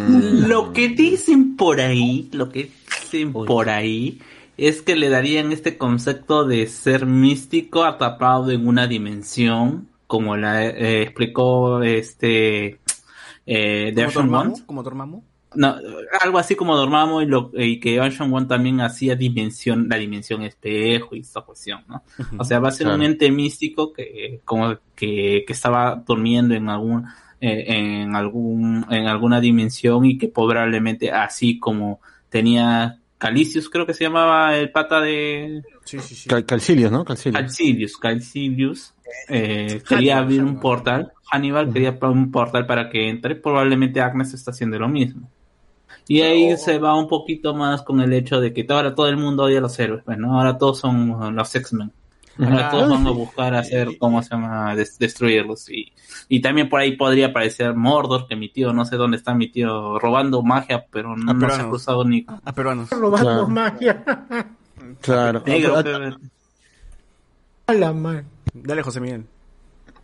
Mm. 0.07 0.45
Lo 0.47 0.72
que 0.72 0.89
dicen 0.89 1.55
por 1.55 1.80
ahí, 1.80 2.30
lo 2.31 2.49
que 2.49 2.69
dicen 3.01 3.33
por 3.33 3.69
ahí, 3.69 4.22
es 4.57 4.81
que 4.81 4.95
le 4.95 5.09
darían 5.09 5.51
este 5.51 5.77
concepto 5.77 6.45
de 6.45 6.67
ser 6.67 7.05
místico 7.05 7.83
atrapado 7.83 8.51
en 8.51 8.67
una 8.67 8.88
dimensión, 8.88 9.89
como 10.07 10.38
la 10.38 10.65
eh, 10.65 11.01
explicó 11.01 11.81
este 11.81 12.80
eh, 13.47 13.93
¿Como 14.65 14.83
Dormammu? 14.83 15.23
No, 15.56 15.75
algo 16.22 16.38
así 16.38 16.56
como 16.56 16.75
Dormammu 16.75 17.22
y, 17.22 17.25
lo, 17.25 17.51
y 17.53 17.80
que 17.80 18.00
Action 18.00 18.34
One 18.34 18.45
también 18.48 18.82
hacía 18.82 19.16
dimensión, 19.16 19.88
la 19.90 19.98
dimensión 19.98 20.43
espejo 20.43 21.16
y 21.16 21.19
esta 21.22 21.42
cuestión, 21.42 21.84
¿no? 21.88 22.03
O 22.38 22.43
sea, 22.43 22.59
va 22.59 22.69
a 22.69 22.72
ser 22.72 22.88
un 22.88 23.01
ente 23.03 23.32
místico 23.32 23.92
que, 23.93 24.42
como 24.45 24.77
que, 24.95 25.43
que 25.45 25.53
estaba 25.53 25.95
durmiendo 26.06 26.53
en 26.56 26.69
algún, 26.69 27.06
eh, 27.42 27.66
en 27.67 28.16
algún, 28.16 28.85
en 28.90 29.08
alguna 29.08 29.40
dimensión 29.40 30.06
y 30.06 30.17
que 30.17 30.27
probablemente 30.27 31.11
así 31.11 31.59
como 31.59 32.00
tenía 32.30 33.00
Calicius, 33.17 33.69
creo 33.69 33.85
que 33.85 33.93
se 33.93 34.03
llamaba 34.03 34.58
el 34.58 34.72
pata 34.72 35.00
de 35.00 35.64
Sí, 35.85 36.00
sí, 36.00 36.16
sí. 36.16 36.27
Cal- 36.30 36.45
Calcilios, 36.45 36.92
¿no? 36.92 37.06
Calcilios. 37.06 37.40
Calcilius, 37.42 37.98
Calcilius, 37.98 38.93
eh, 39.30 39.82
quería 39.88 40.17
abrir 40.17 40.43
un 40.43 40.59
portal, 40.59 41.11
Hannibal 41.32 41.72
quería 41.72 41.90
abrir 41.90 42.06
un 42.11 42.32
portal 42.32 42.66
para 42.66 42.90
que 42.90 43.08
entre, 43.08 43.35
probablemente 43.35 44.01
Agnes 44.01 44.34
está 44.34 44.51
haciendo 44.51 44.80
lo 44.80 44.90
mismo. 44.90 45.30
Y 46.08 46.22
ahí 46.22 46.56
se 46.58 46.77
va 46.77 46.95
un 46.95 47.08
poquito 47.08 47.53
más 47.56 47.82
con 47.82 48.00
el 48.01 48.14
hecho 48.14 48.40
de 48.40 48.53
que 48.53 48.66
ahora 48.69 48.93
todo 48.93 49.08
el 49.08 49.17
mundo 49.17 49.43
odia 49.43 49.58
a 49.58 49.61
los 49.61 49.77
héroes, 49.80 50.03
pues, 50.06 50.17
¿no? 50.17 50.38
Ahora 50.38 50.58
todos 50.58 50.80
son 50.80 51.35
los 51.35 51.56
X-Men. 51.56 51.92
Ahora 52.38 52.67
Ah, 52.67 52.69
todos 52.72 52.90
van 52.90 53.08
a 53.08 53.11
buscar 53.11 53.56
hacer, 53.56 53.98
¿cómo 53.98 54.22
se 54.22 54.30
llama? 54.32 54.75
Des- 54.75 55.00
destruirlos. 55.00 55.69
Y, 55.69 55.93
y 56.27 56.42
también 56.42 56.67
por 56.69 56.82
ahí 56.82 56.95
podría 56.98 57.27
aparecer 57.27 57.74
Mordor, 57.75 58.27
que 58.27 58.35
mi 58.35 58.50
tío, 58.50 58.74
no 58.74 58.84
sé 58.85 58.98
dónde 58.98 59.16
está 59.17 59.34
mi 59.34 59.50
tío, 59.50 59.98
robando 60.00 60.43
magia, 60.43 60.85
pero 60.92 61.16
no, 61.16 61.34
no 61.34 61.50
se 61.50 61.61
ha 61.61 61.69
cruzado 61.69 62.03
ni... 62.03 62.25
A 62.43 62.51
peruanos. 62.53 62.90
Robando 62.92 63.24
Claro. 63.30 63.48
magia. 63.48 64.03
Claro. 65.01 65.42
Negro, 65.48 65.77
A 67.67 67.74
la 67.74 67.93
madre. 67.93 68.25
Dale, 68.53 68.82
José 68.84 69.00
Miguel. 69.00 69.25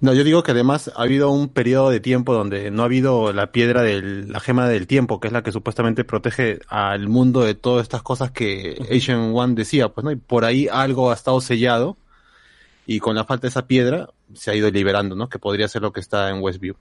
No, 0.01 0.15
yo 0.15 0.23
digo 0.23 0.41
que 0.41 0.51
además 0.51 0.91
ha 0.95 1.03
habido 1.03 1.29
un 1.29 1.47
periodo 1.47 1.91
de 1.91 1.99
tiempo 1.99 2.33
donde 2.33 2.71
no 2.71 2.81
ha 2.81 2.85
habido 2.85 3.31
la 3.33 3.51
piedra 3.51 3.83
de 3.83 4.01
la 4.01 4.39
gema 4.39 4.67
del 4.67 4.87
tiempo, 4.87 5.19
que 5.19 5.27
es 5.27 5.33
la 5.33 5.43
que 5.43 5.51
supuestamente 5.51 6.03
protege 6.03 6.59
al 6.67 7.07
mundo 7.07 7.41
de 7.41 7.53
todas 7.53 7.83
estas 7.83 8.01
cosas 8.01 8.31
que 8.31 8.83
Asian 8.91 9.31
One 9.35 9.53
decía, 9.53 9.89
pues, 9.89 10.03
¿no? 10.03 10.11
Y 10.11 10.15
por 10.15 10.43
ahí 10.43 10.67
algo 10.67 11.11
ha 11.11 11.13
estado 11.13 11.39
sellado 11.39 11.97
y 12.87 12.99
con 12.99 13.15
la 13.15 13.25
falta 13.25 13.43
de 13.43 13.49
esa 13.49 13.67
piedra 13.67 14.09
se 14.33 14.49
ha 14.49 14.55
ido 14.55 14.71
liberando, 14.71 15.15
¿no? 15.15 15.29
Que 15.29 15.37
podría 15.37 15.67
ser 15.67 15.83
lo 15.83 15.93
que 15.93 15.99
está 15.99 16.31
en 16.31 16.41
Westview. 16.41 16.75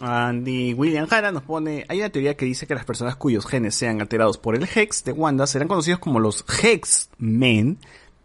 Andy 0.00 0.74
William 0.74 1.06
Jara 1.06 1.30
nos 1.30 1.44
pone, 1.44 1.84
hay 1.88 2.00
una 2.00 2.10
teoría 2.10 2.36
que 2.36 2.44
dice 2.44 2.66
que 2.66 2.74
las 2.74 2.84
personas 2.84 3.14
cuyos 3.16 3.46
genes 3.46 3.76
sean 3.76 4.00
alterados 4.00 4.36
por 4.36 4.56
el 4.56 4.66
Hex 4.74 5.04
de 5.04 5.12
Wanda 5.12 5.46
serán 5.46 5.68
conocidos 5.68 6.00
como 6.00 6.18
los 6.18 6.44
Hex-Men, 6.62 7.78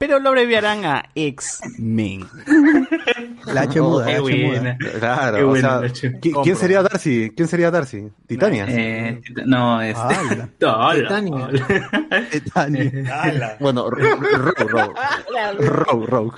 pero 0.08 0.19
lo 0.19 0.30
abreviarán 0.30 0.85
a 0.85 1.09
X-Men. 1.16 2.25
La 3.45 3.61
H 3.61 3.80
muda, 3.82 4.06
qué 4.06 4.11
la 4.14 4.17
H 4.19 4.22
muda. 4.38 4.48
buena. 4.48 4.77
Claro, 5.00 5.38
Qué 5.38 5.43
o 5.43 5.48
bueno, 5.48 5.67
sea, 5.69 5.80
la 5.82 5.88
H. 5.88 6.11
¿qui- 6.19 6.43
¿quién 6.43 6.56
sería 6.56 6.82
Darcy? 6.82 7.32
¿Quién 7.35 7.48
sería 7.48 7.72
Darcy? 7.72 8.08
Titania. 8.27 8.66
Eh, 8.67 9.22
no, 9.45 9.82
este. 9.82 10.01
Ala. 10.01 10.50
Hola, 10.61 11.22
hola. 12.56 13.58
Bueno, 13.59 13.90
Rogue, 13.90 14.38
Rogue, 14.38 14.93
Rogue, 15.59 16.06
Rogue. 16.08 16.38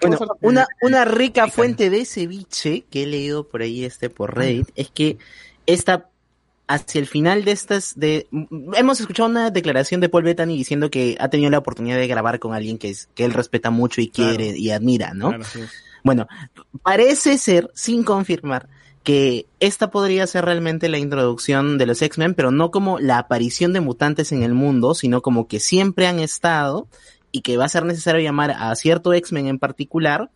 Bueno, 0.00 0.18
una, 0.42 0.66
una 0.82 1.04
rica 1.04 1.48
fuente 1.48 1.90
de 1.90 2.04
ceviche 2.04 2.84
que 2.90 3.04
he 3.04 3.06
leído 3.06 3.48
por 3.48 3.62
ahí 3.62 3.84
este 3.84 4.10
por 4.10 4.36
Reddit 4.36 4.68
es 4.74 4.90
que 4.90 5.18
esta 5.66 6.07
hacia 6.68 7.00
el 7.00 7.06
final 7.06 7.44
de 7.44 7.52
estas 7.52 7.98
de 7.98 8.28
hemos 8.74 9.00
escuchado 9.00 9.28
una 9.28 9.50
declaración 9.50 10.00
de 10.00 10.08
Paul 10.08 10.24
Bettany 10.24 10.56
diciendo 10.56 10.90
que 10.90 11.16
ha 11.18 11.28
tenido 11.28 11.50
la 11.50 11.58
oportunidad 11.58 11.96
de 11.96 12.06
grabar 12.06 12.38
con 12.38 12.54
alguien 12.54 12.78
que 12.78 12.90
es 12.90 13.08
que 13.14 13.24
él 13.24 13.32
respeta 13.32 13.70
mucho 13.70 14.00
y 14.00 14.08
quiere 14.08 14.56
y 14.56 14.70
admira, 14.70 15.14
¿no? 15.14 15.28
Claro, 15.30 15.44
sí. 15.44 15.60
Bueno, 16.04 16.28
parece 16.82 17.38
ser, 17.38 17.70
sin 17.74 18.04
confirmar, 18.04 18.68
que 19.02 19.46
esta 19.60 19.90
podría 19.90 20.26
ser 20.26 20.44
realmente 20.44 20.88
la 20.88 20.98
introducción 20.98 21.78
de 21.78 21.86
los 21.86 22.02
X-Men, 22.02 22.34
pero 22.34 22.50
no 22.50 22.70
como 22.70 22.98
la 22.98 23.18
aparición 23.18 23.72
de 23.72 23.80
mutantes 23.80 24.32
en 24.32 24.42
el 24.42 24.54
mundo, 24.54 24.94
sino 24.94 25.22
como 25.22 25.48
que 25.48 25.60
siempre 25.60 26.06
han 26.06 26.18
estado 26.18 26.86
y 27.32 27.40
que 27.40 27.56
va 27.56 27.64
a 27.64 27.70
ser 27.70 27.84
necesario 27.84 28.20
llamar 28.20 28.50
a 28.50 28.74
cierto 28.74 29.12
X-Men 29.14 29.46
en 29.46 29.58
particular, 29.58 30.30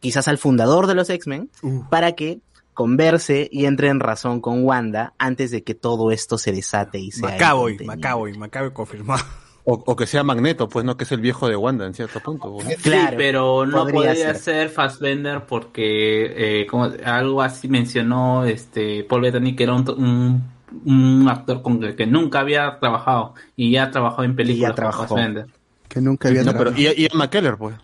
quizás 0.00 0.28
al 0.28 0.38
fundador 0.38 0.86
de 0.86 0.94
los 0.94 1.10
X-Men, 1.10 1.50
para 1.90 2.12
que 2.12 2.40
converse 2.76 3.48
y 3.50 3.64
entre 3.64 3.88
en 3.88 3.98
razón 3.98 4.40
con 4.40 4.62
Wanda 4.64 5.14
antes 5.18 5.50
de 5.50 5.64
que 5.64 5.74
todo 5.74 6.12
esto 6.12 6.38
se 6.38 6.52
desate 6.52 6.98
y 7.00 7.10
sea 7.10 7.30
Macaboy. 7.30 7.78
Macaboy, 7.84 8.38
Macaboy 8.38 8.72
confirmado. 8.72 9.24
O, 9.64 9.82
o 9.84 9.96
que 9.96 10.06
sea 10.06 10.22
Magneto, 10.22 10.68
pues 10.68 10.84
no, 10.84 10.96
que 10.96 11.02
es 11.02 11.10
el 11.10 11.20
viejo 11.20 11.48
de 11.48 11.56
Wanda 11.56 11.86
en 11.86 11.94
cierto 11.94 12.20
punto. 12.20 12.56
sí, 12.60 12.90
pero 13.16 13.66
no 13.66 13.78
podría 13.80 13.94
podría, 14.10 14.14
ser. 14.34 14.36
ser. 14.36 14.68
Fassbender 14.68 15.44
porque 15.46 16.60
eh, 16.60 16.66
como 16.68 16.88
algo 17.04 17.42
así 17.42 17.66
mencionó 17.66 18.44
este 18.44 19.02
Paul 19.02 19.22
Bettany 19.22 19.56
que 19.56 19.64
era 19.64 19.74
un, 19.74 19.88
un, 19.90 20.42
un 20.84 21.28
actor 21.28 21.62
con 21.62 21.82
el 21.82 21.96
que 21.96 22.06
nunca 22.06 22.40
había 22.40 22.78
trabajado 22.78 23.34
y 23.56 23.72
ya 23.72 23.84
ha 23.84 23.90
trabajado 23.90 24.22
en 24.22 24.36
películas 24.36 24.70
con 24.70 24.76
trabajó. 24.76 25.02
Fassbender. 25.08 25.46
Que 25.88 26.00
nunca 26.00 26.28
había 26.28 26.44
No, 26.44 26.52
pero 26.52 26.70
trabajado. 26.72 26.94
y, 26.96 27.06
y 27.06 27.08
McKellar, 27.16 27.56
pues. 27.58 27.74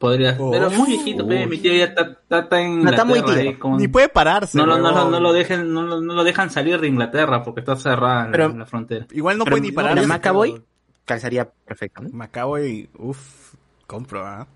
Podría 0.00 0.34
Oh. 0.40 0.50
pero 0.50 0.70
muy 0.70 0.88
viejito, 0.88 1.28
pe, 1.28 1.46
mi 1.46 1.58
tío 1.58 1.74
ya 1.74 1.84
está, 1.84 2.00
está- 2.02 2.38
está 2.40 2.60
en 2.62 2.82
No, 2.82 2.90
está 2.90 3.04
muy 3.04 3.20
tío. 3.22 3.34
ahí 3.34 3.58
Ni 3.76 3.86
puede 3.86 4.08
pararse. 4.08 4.56
no, 4.56 4.64
lo- 4.64 4.78
no, 4.78 4.88
lo- 4.90 4.94
huevón. 4.96 5.12
no 5.12 5.20
lo 5.20 5.32
dejen, 5.34 5.74
no, 5.74 5.82
lo- 5.82 6.00
no 6.00 6.14
lo 6.14 6.24
dejan 6.24 6.48
salir 6.48 6.80
de 6.80 6.88
Inglaterra 6.88 7.42
porque 7.44 7.60
está 7.60 7.76
cerrada 7.76 8.24
la- 8.24 8.30
Pero- 8.32 8.48
la, 8.56 8.64
frontera. 8.64 9.06
Igual 9.12 9.36
no 9.36 9.44
Pero 9.44 9.56
puede 9.58 9.66
ni 9.68 9.72
para 9.72 9.88
pararse. 9.90 10.08
Macaboy 10.08 10.52
pero- 10.52 10.64
calzaría 11.04 11.50
perfecto, 11.66 12.00
¿no? 12.02 12.08
Macaboy, 12.14 12.88
uff, 12.98 13.52
compro, 13.86 14.26
¿ah? 14.26 14.48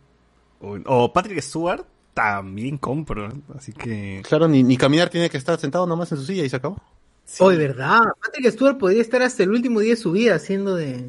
O, 0.63 0.79
o 0.87 1.13
Patrick 1.13 1.41
Stewart, 1.43 1.85
también 2.15 2.79
compro. 2.79 3.29
Así 3.55 3.73
que... 3.75 4.23
Claro, 4.27 4.49
ni, 4.49 4.63
ni 4.63 4.79
caminar 4.79 5.11
tiene 5.11 5.29
que 5.29 5.37
estar 5.37 5.61
sentado 5.61 5.87
nomás 5.87 6.11
en 6.13 6.17
su 6.19 6.25
silla 6.25 6.43
y 6.45 6.49
se 6.49 6.57
acabó. 6.57 6.79
Hoy, 7.41 7.59
¿verdad? 7.59 8.01
Patrick 8.25 8.51
Stewart 8.51 8.79
podría 8.79 9.03
estar 9.03 9.21
hasta 9.21 9.43
el 9.43 9.51
último 9.51 9.81
día 9.81 9.91
de 9.91 9.97
su 9.97 10.13
vida 10.13 10.37
haciendo 10.37 10.75
de... 10.75 11.03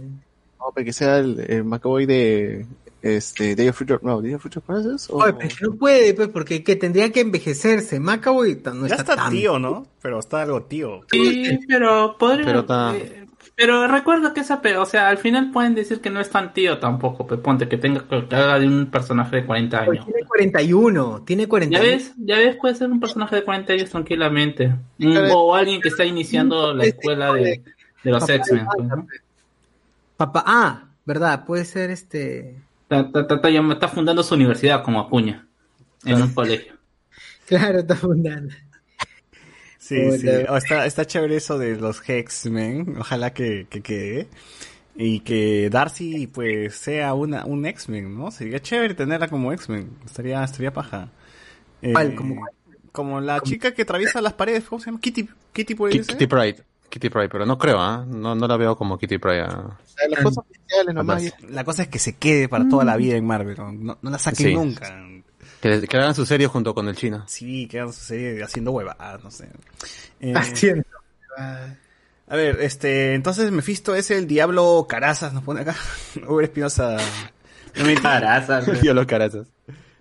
No, 0.60 0.72
pero 0.74 0.84
que 0.84 0.92
sea 0.94 1.20
el, 1.20 1.40
el 1.48 1.64
Macaboy 1.64 2.06
de 2.06 2.66
este, 3.06 3.56
Day 3.56 3.68
of 3.70 3.78
Future, 3.78 4.00
no, 4.02 4.20
Day 4.22 4.34
of 4.34 4.42
Future 4.42 4.64
Past 4.66 5.10
o- 5.12 5.18
Oye, 5.18 5.34
no 5.62 5.76
puede, 5.76 6.14
pues, 6.16 6.28
porque 6.30 6.64
que 6.64 6.76
tendría 6.76 7.12
que 7.12 7.22
envejecerse. 7.22 8.00
Macaboy 8.00 8.56
ta- 8.56 8.74
no 8.74 8.88
Ya 8.88 8.96
está, 8.96 9.14
está 9.14 9.16
tan- 9.26 9.32
tío, 9.32 9.60
¿no? 9.60 9.86
Pero 10.02 10.18
está 10.20 10.42
algo 10.42 10.64
tío. 10.64 11.02
Sí, 11.12 11.60
pero 11.68 12.18
podría. 12.18 12.46
Pero 12.46 12.60
está- 12.62 12.96
eh, 12.98 13.22
pero 13.56 13.88
recuerda 13.88 14.34
que 14.34 14.40
esa, 14.42 14.60
o 14.80 14.86
sea, 14.86 15.08
al 15.08 15.18
final 15.20 15.52
pueden 15.52 15.76
decir 15.76 16.02
que 16.02 16.10
no 16.10 16.20
es 16.20 16.30
tan 16.32 16.52
tío 16.54 16.80
tampoco, 16.80 17.26
pe, 17.28 17.38
ponte 17.38 17.70
que 17.70 17.78
tenga 17.78 18.06
que 18.08 18.36
haga 18.36 18.58
de 18.60 18.68
un 18.68 18.88
personaje 18.88 19.36
de 19.38 19.46
40 19.46 19.82
Oye, 19.88 19.92
años. 20.00 20.06
Tiene 20.08 20.26
41, 20.28 21.22
tiene 21.26 21.44
Ya 21.44 21.50
41. 21.50 21.84
ves, 21.86 22.14
ya 22.18 22.38
ves, 22.38 22.56
puede 22.58 22.74
ser 22.76 22.90
un 22.92 23.00
personaje 23.00 23.36
de 23.36 23.44
40 23.44 23.74
años 23.74 23.90
tranquilamente. 23.92 24.74
O 25.32 25.54
alguien 25.56 25.80
que 25.80 25.90
está 25.90 26.04
iniciando 26.04 26.74
la 26.74 26.86
escuela 26.86 27.32
de, 27.34 27.62
de 28.04 28.12
los 28.12 28.28
X-Men. 28.28 28.66
pues, 28.76 28.88
¿no? 28.90 29.08
Papá, 30.18 30.44
ah, 30.48 30.84
verdad, 31.06 31.46
puede 31.46 31.66
ser 31.66 31.92
este... 31.92 32.65
Está, 32.90 33.20
está- 33.22 33.36
está- 33.72 33.88
fundando 33.88 34.24
su 34.24 34.36
universidad 34.36 34.84
como 34.84 35.00
Acuña 35.00 35.48
en 36.06 36.22
un 36.22 36.34
colegio. 36.34 36.74
Claro, 37.48 37.78
está 37.80 37.96
fundando. 37.96 38.52
Sí, 39.78 39.98
Hola. 40.00 40.18
sí. 40.18 40.28
Oh, 40.50 40.58
está, 40.58 40.86
está 40.88 41.06
chévere 41.06 41.36
eso 41.36 41.60
de 41.60 41.76
los 41.76 42.02
X-Men. 42.10 42.96
Ojalá 43.00 43.34
que, 43.34 43.68
que 43.70 43.82
quede. 43.82 44.28
Y 44.96 45.20
que 45.20 45.70
Darcy, 45.70 46.26
pues, 46.26 46.74
sea 46.76 47.14
una, 47.14 47.46
un 47.46 47.68
X-Men, 47.68 48.18
¿no? 48.18 48.32
Sería 48.32 48.60
chévere 48.60 48.96
tenerla 48.96 49.28
como 49.28 49.54
X-Men. 49.54 49.92
Estaría, 50.08 50.44
estaría 50.44 50.74
paja. 50.74 51.10
Eh, 51.84 51.94
¿Cuál? 51.94 52.16
¿Cómo 52.16 52.48
como 52.92 53.22
la 53.22 53.42
chica 53.42 53.74
que 53.74 53.84
atraviesa 53.84 54.22
las 54.22 54.34
paredes. 54.34 54.64
¿Cómo 54.64 54.80
se 54.80 54.86
llama? 54.88 55.00
Kitty, 55.02 55.28
Kitty 55.54 55.76
puede 55.76 55.94
Ki- 55.94 56.04
ser. 56.04 56.16
Kitty 56.18 56.28
Pride. 56.28 56.64
Kitty 56.90 57.10
Pride, 57.10 57.30
pero 57.30 57.46
no 57.46 57.58
creo, 57.58 57.80
¿ah? 57.80 58.06
No, 58.08 58.36
no 58.36 58.48
la 58.48 58.58
veo 58.58 58.76
como 58.76 58.98
Kitty 58.98 59.18
Pride. 59.18 59.42
ah. 59.42 59.78
Las 60.10 60.24
cosas 60.24 60.44
oficiales 60.50 60.96
nomás. 60.96 61.26
Atrás. 61.26 61.52
La 61.52 61.64
cosa 61.64 61.84
es 61.84 61.88
que 61.90 62.00
se 62.00 62.16
quede 62.18 62.48
para 62.50 62.68
toda 62.68 62.84
la 62.86 62.96
vida 62.98 63.16
en 63.16 63.26
Marvel. 63.26 63.58
No, 63.58 63.72
no, 63.72 63.98
no 64.02 64.10
la 64.10 64.18
saquen 64.20 64.48
Sí. 64.48 64.54
nunca. 64.56 64.96
Que, 65.62 65.82
que 65.88 65.98
hagan 65.98 66.14
su 66.16 66.26
serie 66.26 66.48
junto 66.48 66.74
con 66.76 66.88
el 66.88 66.96
chino. 66.96 67.24
Sí, 67.28 67.68
quedan 67.68 67.92
su 67.92 68.02
serie 68.06 68.44
haciendo 68.44 68.72
huevadas, 68.72 69.24
no 69.24 69.32
sé. 69.32 69.50
Eh, 70.22 70.34
Haciendo. 70.36 70.86
A 71.38 72.36
ver, 72.36 72.60
este, 72.62 73.14
entonces 73.14 73.52
Mephisto 73.52 73.94
es 73.96 74.10
el 74.12 74.28
diablo 74.28 74.86
Carazas, 74.90 75.34
nos 75.34 75.44
pone 75.44 75.62
acá. 75.62 75.76
Uber 76.28 76.46
Espinosa. 76.46 76.98
Me 77.76 77.84
metí, 77.84 78.02
Carazas, 78.02 78.82
Yo 78.82 78.94
los 78.94 79.06
carazas. 79.06 79.48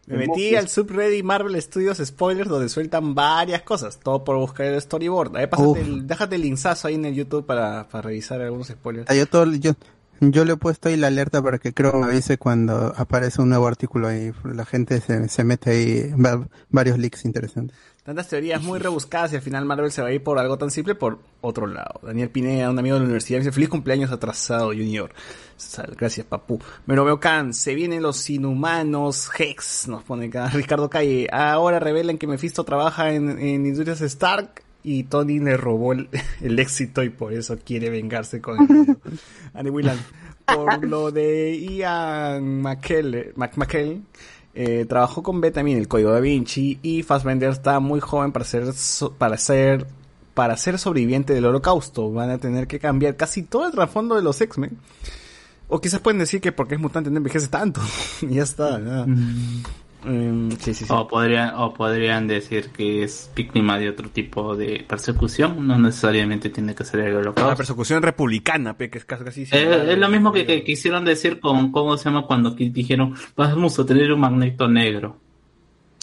Me 0.07 0.19
metí 0.27 0.55
al 0.57 0.69
subreddit 0.69 1.25
Marvel 1.25 1.61
Studios 1.63 1.99
Spoilers 2.05 2.49
donde 2.49 2.69
sueltan 2.69 3.15
varias 3.15 3.63
cosas, 3.63 3.99
todo 4.01 4.25
por 4.25 4.37
buscar 4.37 4.67
el 4.67 4.81
storyboard. 4.81 5.37
Ahí 5.37 5.47
pásate 5.47 5.81
el, 5.81 6.07
déjate 6.07 6.37
el 6.37 6.43
linkazo 6.43 6.89
ahí 6.89 6.95
en 6.95 7.05
el 7.07 7.15
YouTube 7.15 7.47
para, 7.47 7.89
para 7.89 8.03
revisar 8.03 8.41
algunos 8.41 8.69
spoilers. 8.69 9.07
Ah, 9.11 9.15
Yo, 9.15 9.27
todo, 9.27 9.51
yo, 9.53 9.73
yo 10.21 10.45
le 10.45 10.53
he 10.53 10.57
puesto 10.57 10.89
ahí 10.89 10.97
la 10.97 11.07
alerta 11.09 11.43
para 11.43 11.59
que 11.59 11.73
creo 11.73 11.93
me 11.95 12.07
avise 12.07 12.39
cuando 12.39 12.93
aparece 12.97 13.41
un 13.43 13.49
nuevo 13.49 13.67
artículo 13.67 14.09
ahí. 14.09 14.33
La 14.45 14.65
gente 14.65 15.01
se, 15.01 15.29
se 15.29 15.45
mete 15.45 15.71
ahí, 15.71 16.11
va- 16.13 16.47
varios 16.71 16.99
leaks 16.99 17.25
interesantes. 17.25 17.77
Tantas 18.05 18.29
teorías 18.29 18.63
muy 18.63 18.79
rebuscadas 18.79 19.33
y 19.33 19.37
al 19.37 19.41
final 19.43 19.65
Marvel 19.65 19.91
se 19.91 20.03
va 20.03 20.09
a 20.09 20.13
ir 20.13 20.23
por 20.23 20.39
algo 20.39 20.59
tan 20.59 20.71
simple 20.71 20.95
por 20.95 21.21
otro 21.41 21.67
lado. 21.67 22.01
Daniel 22.03 22.29
Pineda, 22.29 22.69
un 22.69 22.79
amigo 22.79 22.97
de 22.97 23.01
la 23.01 23.05
universidad, 23.07 23.39
dice 23.39 23.51
feliz 23.51 23.71
cumpleaños 23.71 24.13
atrasado, 24.13 24.69
Junior. 24.69 25.11
Gracias, 25.97 26.27
papu. 26.27 26.59
Meroveo 26.87 27.21
Khan, 27.21 27.55
se 27.55 27.75
vienen 27.75 28.03
los 28.03 28.29
inhumanos, 28.31 29.31
Hex, 29.39 29.89
nos 29.89 30.03
pone 30.03 30.27
acá. 30.27 30.49
Ricardo 30.53 30.91
Calle, 30.91 31.29
ahora 31.33 31.79
revelan 31.81 32.19
que 32.19 32.27
Mephisto 32.27 32.65
trabaja 32.65 33.13
en, 33.13 33.31
en 33.39 33.67
Industrias 33.67 34.01
Stark 34.01 34.63
y 34.83 35.05
Tony 35.05 35.39
le 35.39 35.57
robó 35.57 35.93
el, 35.93 36.09
el 36.41 36.59
éxito 36.59 37.03
y 37.03 37.11
por 37.11 37.33
eso 37.33 37.57
quiere 37.65 37.91
vengarse 37.91 38.41
con 38.41 38.61
él. 38.61 38.97
Annie 39.55 39.71
Whelan, 39.71 39.99
por 40.45 40.85
lo 40.85 41.11
de 41.11 41.57
Ian 41.59 42.61
McKellen, 42.61 43.33
McKellen, 43.37 44.07
eh, 44.55 44.85
trabajó 44.89 45.23
con 45.23 45.41
Beta 45.41 45.55
también 45.57 45.79
el 45.79 45.89
código 45.89 46.11
da 46.11 46.21
Vinci 46.21 46.79
y 46.83 47.03
Fassbender 47.03 47.51
está 47.51 47.81
muy 47.81 47.99
joven 48.01 48.31
para 48.31 48.45
ser 48.45 48.73
so- 48.73 49.13
para 49.13 49.37
ser 49.37 49.87
para 50.35 50.57
ser 50.57 50.79
sobreviviente 50.79 51.33
del 51.33 51.47
holocausto. 51.47 52.13
Van 52.13 52.31
a 52.31 52.39
tener 52.39 52.67
que 52.67 52.79
cambiar 52.81 53.17
casi 53.17 53.43
todo 53.45 53.67
el 53.67 53.73
trasfondo 53.73 54.17
de 54.17 54.23
los 54.23 54.41
X-Men. 54.41 54.77
O 55.75 55.81
quizás 55.81 55.99
pueden 55.99 56.21
decir 56.21 56.41
que 56.41 56.53
porque 56.53 56.77
es 56.77 56.81
mutante 56.81 57.11
no 57.11 57.17
envejece 57.17 57.49
tanto. 57.49 57.81
y 58.23 58.35
ya 58.35 58.45
está. 58.45 58.81
ya. 58.81 59.05
Em, 60.05 60.51
sí, 60.53 60.73
sí, 60.73 60.85
sí. 60.85 60.87
O 60.89 61.09
podrían, 61.09 61.55
o 61.57 61.75
podrían 61.75 62.29
decir 62.29 62.71
que 62.71 63.03
es 63.03 63.29
víctima 63.35 63.77
de 63.77 63.89
otro 63.89 64.09
tipo 64.09 64.55
de 64.55 64.85
persecución, 64.87 65.67
no 65.67 65.77
necesariamente 65.77 66.49
tiene 66.51 66.77
que 66.77 66.85
ser 66.85 67.01
el 67.01 67.15
La 67.15 67.19
holocausto. 67.21 67.57
persecución 67.57 68.03
republicana, 68.03 68.77
pe, 68.77 68.89
que 68.89 68.99
es 68.99 69.05
casi, 69.05 69.25
casi 69.25 69.43
Eh, 69.51 69.93
es 69.93 69.99
lo 69.99 70.09
mismo 70.09 70.31
que, 70.31 70.47
que 70.47 70.63
quisieron 70.63 71.05
decir 71.05 71.41
con, 71.41 71.73
¿cómo 71.73 71.97
se 71.97 72.05
llama? 72.05 72.25
Cuando 72.27 72.51
dijeron, 72.53 73.15
vamos 73.35 73.77
a 73.77 73.85
tener 73.85 74.13
un 74.13 74.21
magneto 74.21 74.69
negro. 74.69 75.24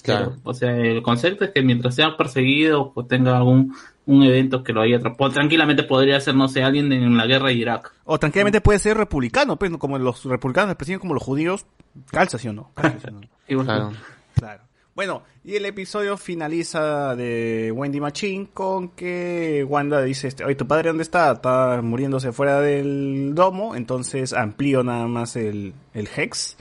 Claro. 0.03 0.37
O 0.43 0.53
sea, 0.53 0.75
el 0.75 1.01
concepto 1.01 1.45
es 1.45 1.51
que 1.51 1.61
mientras 1.61 1.95
sea 1.95 2.17
perseguido 2.17 2.91
o 2.95 3.05
tenga 3.05 3.37
algún 3.37 3.73
un 4.05 4.23
evento 4.23 4.63
que 4.63 4.73
lo 4.73 4.81
haya 4.81 4.97
atrapado, 4.97 5.31
tranquilamente 5.31 5.83
podría 5.83 6.19
ser, 6.19 6.35
no 6.35 6.47
sé, 6.47 6.63
alguien 6.63 6.91
en 6.91 7.15
la 7.17 7.27
guerra 7.27 7.47
de 7.47 7.53
Irak. 7.53 7.93
O 8.03 8.19
tranquilamente 8.19 8.59
puede 8.59 8.79
ser 8.79 8.97
republicano, 8.97 9.57
pues, 9.57 9.71
¿no? 9.71 9.79
como 9.79 9.97
los 9.99 10.25
republicanos 10.25 10.75
persiguen 10.75 10.99
como 10.99 11.13
los 11.13 11.23
judíos. 11.23 11.65
Calza, 12.09 12.37
¿sí 12.37 12.47
o 12.47 12.53
no? 12.53 12.71
Calza, 12.73 13.09
¿sí 13.47 13.55
o 13.55 13.63
no? 13.63 13.63
Claro. 13.65 13.91
Claro. 14.33 14.63
Bueno, 14.95 15.23
y 15.43 15.55
el 15.55 15.65
episodio 15.65 16.17
finaliza 16.17 17.15
de 17.15 17.71
Wendy 17.73 17.99
Machine 17.99 18.49
con 18.53 18.89
que 18.89 19.65
Wanda 19.67 20.01
dice, 20.01 20.27
este, 20.27 20.43
oye, 20.43 20.55
¿tu 20.55 20.67
padre 20.67 20.89
dónde 20.89 21.03
está? 21.03 21.31
Está 21.33 21.81
muriéndose 21.81 22.31
fuera 22.31 22.59
del 22.59 23.33
domo, 23.33 23.75
entonces 23.75 24.33
amplío 24.33 24.83
nada 24.83 25.07
más 25.07 25.35
el, 25.35 25.73
el 25.93 26.09
Hex. 26.15 26.57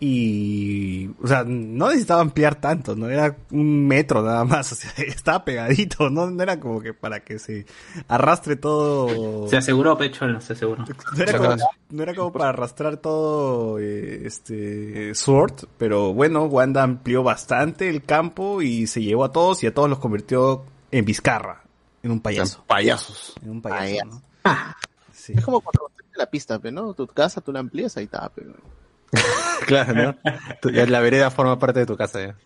Y, 0.00 1.08
o 1.20 1.26
sea, 1.26 1.42
no 1.44 1.88
necesitaba 1.88 2.20
ampliar 2.20 2.60
tanto, 2.60 2.94
no 2.94 3.08
era 3.08 3.36
un 3.50 3.88
metro 3.88 4.22
nada 4.22 4.44
más, 4.44 4.70
o 4.72 4.74
sea, 4.76 4.92
estaba 4.98 5.44
pegadito, 5.44 6.08
no, 6.08 6.30
no 6.30 6.40
era 6.40 6.60
como 6.60 6.80
que 6.80 6.94
para 6.94 7.20
que 7.20 7.40
se 7.40 7.66
arrastre 8.06 8.54
todo. 8.54 9.48
Se 9.48 9.56
aseguró, 9.56 9.98
Pecho, 9.98 10.26
no 10.28 10.40
se 10.40 10.52
aseguró. 10.52 10.84
No 10.84 11.22
era, 11.22 11.38
como, 11.38 11.56
no 11.90 12.02
era 12.02 12.14
como 12.14 12.32
para 12.32 12.50
arrastrar 12.50 12.98
todo 12.98 13.80
eh, 13.80 14.22
este 14.24 15.16
Sword, 15.16 15.66
pero 15.78 16.14
bueno, 16.14 16.44
Wanda 16.44 16.84
amplió 16.84 17.24
bastante 17.24 17.88
el 17.88 18.04
campo 18.04 18.62
y 18.62 18.86
se 18.86 19.02
llevó 19.02 19.24
a 19.24 19.32
todos 19.32 19.64
y 19.64 19.66
a 19.66 19.74
todos 19.74 19.90
los 19.90 19.98
convirtió 19.98 20.64
en 20.92 21.04
Vizcarra, 21.04 21.64
en 22.04 22.12
un 22.12 22.20
payaso. 22.20 22.62
payasos. 22.68 23.34
En 23.42 23.50
un 23.50 23.62
payaso, 23.62 24.04
¿no? 24.06 24.22
Sí. 25.12 25.32
Es 25.36 25.44
como 25.44 25.60
cuando 25.60 25.90
la 26.18 26.26
pista, 26.26 26.60
¿no? 26.70 26.94
Tu 26.94 27.06
casa, 27.06 27.40
tú 27.40 27.52
la 27.52 27.60
amplías, 27.60 27.96
ahí 27.96 28.04
está, 28.04 28.28
pe. 28.28 28.44
Claro, 29.66 29.92
¿no? 29.92 30.16
La 30.86 31.00
vereda 31.00 31.30
forma 31.30 31.58
parte 31.58 31.80
de 31.80 31.86
tu 31.86 31.96
casa 31.96 32.20
ya. 32.20 32.36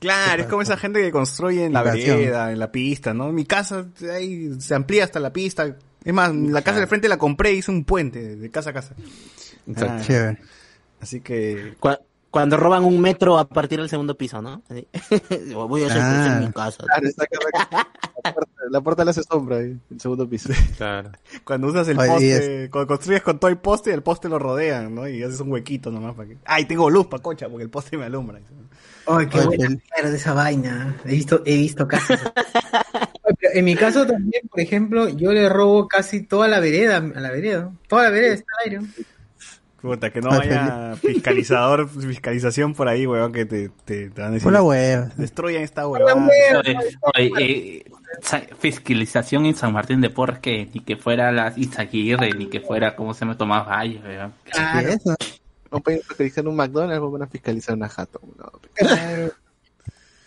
Claro, 0.00 0.42
es 0.42 0.48
como 0.48 0.62
esa 0.62 0.76
gente 0.76 1.00
que 1.00 1.12
construye 1.12 1.64
en 1.64 1.72
la 1.72 1.84
vereda, 1.84 2.50
en 2.50 2.58
la 2.58 2.72
pista, 2.72 3.14
¿no? 3.14 3.30
Mi 3.30 3.44
casa 3.44 3.86
ahí 4.12 4.60
se 4.60 4.74
amplía 4.74 5.04
hasta 5.04 5.20
la 5.20 5.32
pista. 5.32 5.76
Es 6.04 6.12
más, 6.12 6.34
la 6.34 6.62
casa 6.62 6.80
de 6.80 6.88
frente 6.88 7.08
la 7.08 7.18
compré 7.18 7.52
y 7.52 7.58
hice 7.58 7.70
un 7.70 7.84
puente 7.84 8.34
de 8.34 8.50
casa 8.50 8.70
a 8.70 8.72
casa. 8.72 8.96
Exacto. 9.68 9.94
Ah, 9.96 10.02
Chévere. 10.04 10.38
Así 11.00 11.20
que 11.20 11.74
Cuando 12.32 12.56
roban 12.56 12.82
un 12.84 12.98
metro 12.98 13.38
a 13.38 13.46
partir 13.46 13.78
del 13.78 13.90
segundo 13.90 14.16
piso, 14.16 14.40
¿no? 14.40 14.62
Así. 14.68 14.88
Voy 15.54 15.82
a 15.82 15.86
hacer 15.86 15.98
eso 15.98 16.06
en 16.06 16.32
Ah. 16.32 16.40
mi 16.46 16.50
casa. 16.52 16.82
Claro, 16.84 17.06
está 17.06 17.26
correcto. 17.26 17.76
La 18.24 18.32
puerta, 18.32 18.52
la 18.70 18.80
puerta 18.80 19.04
le 19.04 19.10
hace 19.10 19.22
sombra 19.22 19.56
ahí, 19.58 19.78
el 19.90 20.00
segundo 20.00 20.26
piso. 20.28 20.48
Claro. 20.78 21.12
Cuando 21.44 21.66
usas 21.66 21.86
el 21.88 21.98
Oye, 21.98 22.08
poste, 22.10 22.70
cuando 22.70 22.86
construyes 22.88 23.22
con 23.22 23.38
todo 23.38 23.50
el 23.50 23.58
poste, 23.58 23.92
el 23.92 24.02
poste 24.02 24.28
lo 24.30 24.38
rodean, 24.38 24.94
¿no? 24.94 25.06
Y 25.06 25.22
haces 25.22 25.40
un 25.40 25.52
huequito 25.52 25.90
nomás 25.90 26.14
para 26.14 26.28
que... 26.30 26.38
¡Ay, 26.46 26.64
tengo 26.64 26.88
luz, 26.88 27.06
pa' 27.06 27.18
concha! 27.18 27.48
Porque 27.50 27.64
el 27.64 27.70
poste 27.70 27.98
me 27.98 28.06
alumbra. 28.06 28.40
Ay, 29.06 29.26
qué 29.26 29.38
Oye, 29.40 29.46
buena 29.48 29.66
el- 30.02 30.10
de 30.10 30.16
esa 30.16 30.32
vaina. 30.32 30.96
He 31.04 31.10
visto, 31.12 31.42
he 31.44 31.56
visto 31.56 31.86
casos. 31.86 32.18
Ay, 32.94 33.34
en 33.54 33.64
mi 33.64 33.74
caso 33.76 34.06
también, 34.06 34.48
por 34.48 34.60
ejemplo, 34.60 35.08
yo 35.08 35.32
le 35.32 35.48
robo 35.50 35.86
casi 35.88 36.22
toda 36.22 36.48
la 36.48 36.60
vereda, 36.60 36.96
a 36.98 37.20
la 37.20 37.30
vereda. 37.30 37.70
Toda 37.88 38.04
la 38.04 38.10
vereda 38.10 38.34
está 38.34 38.46
al 38.64 38.70
aire. 38.70 38.86
Puta, 39.82 40.10
que 40.12 40.20
no 40.20 40.30
Ay, 40.30 40.48
haya 40.48 40.94
fiscalizador, 41.02 41.88
fiscalización 41.88 42.72
por 42.74 42.86
ahí, 42.88 43.04
weón, 43.06 43.32
que 43.32 43.44
te, 43.44 43.68
te, 43.84 44.10
te 44.10 44.20
van 44.20 44.30
a 44.30 44.34
decir... 44.34 44.44
Por 44.44 44.52
la 44.52 44.62
hueva. 44.62 45.10
Destruyan 45.16 45.62
esta 45.62 45.88
huevada. 45.88 46.14
Oye, 46.14 46.76
oye, 47.16 47.32
eh, 47.40 47.84
sa- 48.22 48.42
fiscalización 48.60 49.44
en 49.46 49.56
San 49.56 49.72
Martín 49.72 50.00
de 50.00 50.08
Porres 50.10 50.38
que 50.38 50.70
ni 50.72 50.80
que 50.80 50.96
fuera 50.96 51.32
la 51.32 51.52
Izaguirre, 51.56 52.30
ni 52.32 52.46
que 52.48 52.60
fuera 52.60 52.94
como 52.94 53.12
se 53.12 53.24
me 53.24 53.34
Tomás 53.34 53.66
Valle, 53.66 54.00
weón. 54.06 54.32
No 55.72 55.80
pueden 55.80 56.00
fiscalizar 56.02 56.46
un 56.46 56.54
McDonald's, 56.54 57.10
van 57.12 57.22
a 57.22 57.26
fiscalizar 57.26 57.74
una 57.74 57.88
jato. 57.88 58.20
No, 58.38 58.52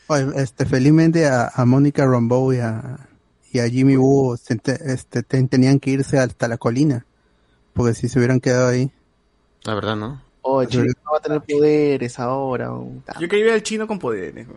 Oye, 0.07 0.25
este, 0.35 0.65
felizmente 0.65 1.27
a, 1.27 1.49
a 1.53 1.65
Mónica 1.65 2.05
Rambeau 2.05 2.53
y 2.53 2.59
a, 2.59 2.99
y 3.51 3.59
a 3.59 3.69
Jimmy 3.69 3.95
Woo 3.95 4.35
este, 4.35 5.23
te- 5.23 5.43
tenían 5.47 5.79
que 5.79 5.91
irse 5.91 6.19
hasta 6.19 6.47
la 6.47 6.57
colina. 6.57 7.05
Porque 7.73 7.93
si 7.93 8.07
se 8.09 8.19
hubieran 8.19 8.39
quedado 8.39 8.67
ahí. 8.67 8.91
La 9.65 9.73
verdad, 9.73 9.95
¿no? 9.95 10.21
Oye, 10.41 10.67
chico, 10.67 10.83
no 11.03 11.11
va 11.11 11.17
a 11.17 11.21
tener 11.21 11.41
poderes 11.41 12.19
ahora. 12.19 12.69
Yo 13.19 13.27
quería 13.27 13.45
ver 13.45 13.53
al 13.55 13.63
chino 13.63 13.87
con 13.87 13.97
poderes. 13.97 14.47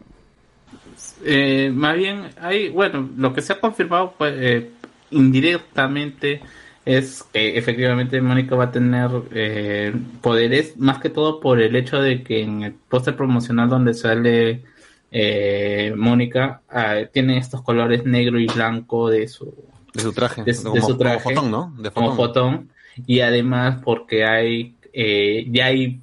Eh, 1.24 1.70
más 1.74 1.96
bien, 1.96 2.30
hay, 2.40 2.68
bueno, 2.68 3.08
lo 3.16 3.32
que 3.32 3.40
se 3.40 3.54
ha 3.54 3.60
confirmado 3.60 4.14
pues, 4.18 4.34
eh, 4.36 4.70
indirectamente 5.10 6.42
es 6.84 7.22
que 7.32 7.56
efectivamente 7.56 8.20
Mónica 8.20 8.54
va 8.54 8.64
a 8.64 8.70
tener 8.70 9.10
eh, 9.32 9.94
poderes, 10.20 10.76
más 10.76 10.98
que 10.98 11.10
todo 11.10 11.40
por 11.40 11.60
el 11.60 11.74
hecho 11.76 12.00
de 12.00 12.22
que 12.22 12.42
en 12.42 12.62
el 12.62 12.72
póster 12.74 13.16
promocional 13.16 13.68
donde 13.68 13.94
sale 13.94 14.64
eh, 15.10 15.92
Mónica 15.96 16.62
ah, 16.70 16.96
tiene 17.12 17.38
estos 17.38 17.62
colores 17.62 18.04
negro 18.04 18.38
y 18.38 18.46
blanco 18.46 19.08
de 19.10 19.28
su, 19.28 19.54
De 19.92 20.00
su 20.00 20.12
traje. 20.12 20.44
de, 20.44 20.52
de 20.52 20.62
como, 20.62 20.86
su 20.86 20.96
traje 20.96 21.22
como 21.22 21.34
fotón, 21.34 21.50
¿no? 21.50 21.74
De 21.78 21.90
como 21.90 22.14
fotón 22.14 22.70
y 23.06 23.20
además 23.20 23.80
porque 23.84 24.24
hay 24.24 24.74
eh, 24.92 25.46
ya 25.50 25.66
hay 25.66 26.00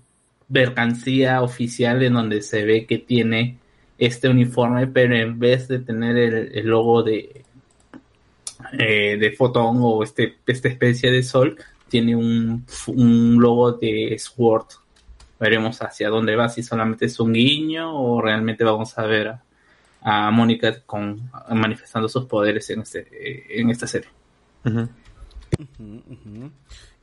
mercancía 0.49 1.41
oficial 1.41 2.03
en 2.03 2.13
donde 2.13 2.41
se 2.41 2.65
ve 2.65 2.85
que 2.85 2.99
tiene 2.99 3.57
este 3.97 4.29
uniforme 4.29 4.87
pero 4.87 5.15
en 5.15 5.39
vez 5.39 5.67
de 5.67 5.79
tener 5.79 6.17
el, 6.17 6.51
el 6.53 6.67
logo 6.67 7.01
de 7.01 7.45
eh, 8.73 9.17
de 9.17 9.31
fotón 9.31 9.77
o 9.81 10.03
este 10.03 10.37
esta 10.45 10.67
especie 10.67 11.11
de 11.11 11.23
sol 11.23 11.57
tiene 11.89 12.15
un, 12.15 12.65
un 12.87 13.41
logo 13.41 13.73
de 13.73 14.17
Sword. 14.19 14.67
Veremos 15.39 15.81
hacia 15.81 16.09
dónde 16.09 16.35
va 16.35 16.49
si 16.49 16.63
solamente 16.63 17.05
es 17.05 17.19
un 17.19 17.33
guiño 17.33 17.93
o 17.93 18.21
realmente 18.21 18.63
vamos 18.63 18.97
a 18.97 19.05
ver 19.05 19.27
a, 19.27 19.43
a 20.01 20.31
Mónica 20.31 20.81
con 20.85 21.29
manifestando 21.51 22.07
sus 22.07 22.25
poderes 22.25 22.69
en 22.69 22.81
este 22.81 23.59
en 23.59 23.69
esta 23.69 23.87
serie. 23.87 24.09
Ujú. 24.63 24.89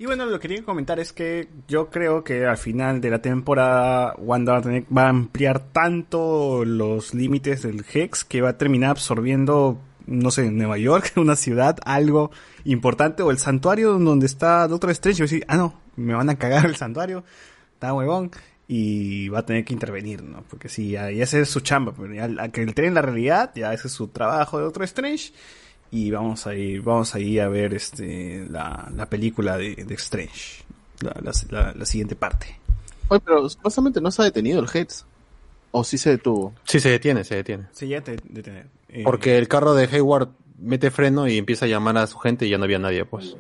Y 0.03 0.07
bueno, 0.07 0.27
lo 0.27 0.41
que 0.41 0.49
quería 0.49 0.65
comentar 0.65 0.99
es 0.99 1.13
que 1.13 1.49
yo 1.69 1.89
creo 1.89 2.25
que 2.25 2.45
al 2.45 2.57
final 2.59 3.01
de 3.01 3.09
la 3.09 3.23
temporada 3.23 4.17
Wanda 4.19 4.55
va 4.55 4.59
a, 4.59 4.83
va 4.93 5.03
a 5.05 5.09
ampliar 5.11 5.61
tanto 5.61 6.65
los 6.65 7.15
límites 7.15 7.63
del 7.63 7.85
Hex 7.89 8.25
que 8.25 8.41
va 8.41 8.49
a 8.49 8.59
terminar 8.59 8.91
absorbiendo, 8.91 9.79
no 10.09 10.33
sé, 10.33 10.51
Nueva 10.51 10.77
York, 10.77 11.13
una 11.17 11.37
ciudad, 11.37 11.79
algo 11.85 12.33
importante, 12.65 13.23
o 13.23 13.31
el 13.31 13.39
santuario 13.39 13.97
donde 13.97 14.27
está 14.27 14.67
Doctor 14.67 14.91
Strange. 14.91 15.23
Y 15.23 15.23
decir, 15.23 15.45
ah, 15.47 15.57
no, 15.57 15.81
me 15.95 16.15
van 16.15 16.31
a 16.31 16.37
cagar 16.37 16.67
el 16.67 16.75
santuario, 16.75 17.23
está 17.75 17.95
huevón. 17.95 18.33
Y 18.67 19.29
va 19.29 19.39
a 19.39 19.47
tener 19.47 19.65
que 19.65 19.73
intervenir, 19.73 20.25
¿no? 20.25 20.43
Porque 20.51 20.69
sí, 20.69 20.91
ya, 20.91 21.11
esa 21.11 21.39
es 21.39 21.49
su 21.49 21.61
chamba, 21.61 21.95
pero 21.97 22.13
ya, 22.13 22.29
a 22.43 22.49
que 22.49 22.63
entren 22.63 22.89
en 22.89 22.95
la 22.95 23.03
realidad, 23.03 23.53
ya 23.55 23.73
ese 23.73 23.87
es 23.87 23.95
su 23.95 24.09
trabajo 24.09 24.59
de 24.59 24.65
Doctor 24.65 24.83
Strange 24.83 25.33
y 25.93 26.11
vamos 26.11 26.47
a 26.49 26.55
ir, 26.57 26.83
vamos 26.83 27.15
a 27.15 27.21
ir 27.21 27.41
a 27.41 27.49
ver 27.49 27.75
este 27.75 28.47
la, 28.51 28.91
la 28.97 29.07
película 29.07 29.57
de, 29.57 29.77
de 29.77 29.95
Strange, 29.95 30.65
la, 31.03 31.15
la, 31.23 31.33
la- 31.51 31.73
la 31.73 31.87
siguiente 31.87 32.17
parte. 32.17 32.59
Oye, 33.09 33.21
pero 33.25 33.49
supuestamente 33.49 34.01
no 34.01 34.11
se 34.11 34.23
ha 34.23 34.25
detenido 34.25 34.59
el 34.61 34.67
Heads. 34.73 35.07
¿O 35.75 35.85
sí 35.85 35.97
se 35.97 36.11
detuvo? 36.11 36.53
Sí, 36.65 36.81
se 36.81 36.91
detiene, 36.91 37.25
se 37.25 37.35
detiene. 37.37 37.67
Sí, 37.73 37.89
ya 37.89 38.03
te 38.03 38.17
detener. 38.25 38.67
Eh, 38.91 39.03
Porque 39.05 39.39
el 39.39 39.49
carro 39.49 39.73
de 39.75 39.85
Hayward 39.87 40.29
mete 40.59 40.91
freno 40.91 41.27
y 41.29 41.39
empieza 41.39 41.65
a 41.65 41.69
llamar 41.69 41.97
a 41.97 42.07
su 42.07 42.19
gente 42.19 42.45
y 42.47 42.51
ya 42.51 42.59
no 42.59 42.65
había 42.65 42.79
nadie, 42.79 43.05
pues. 43.07 43.37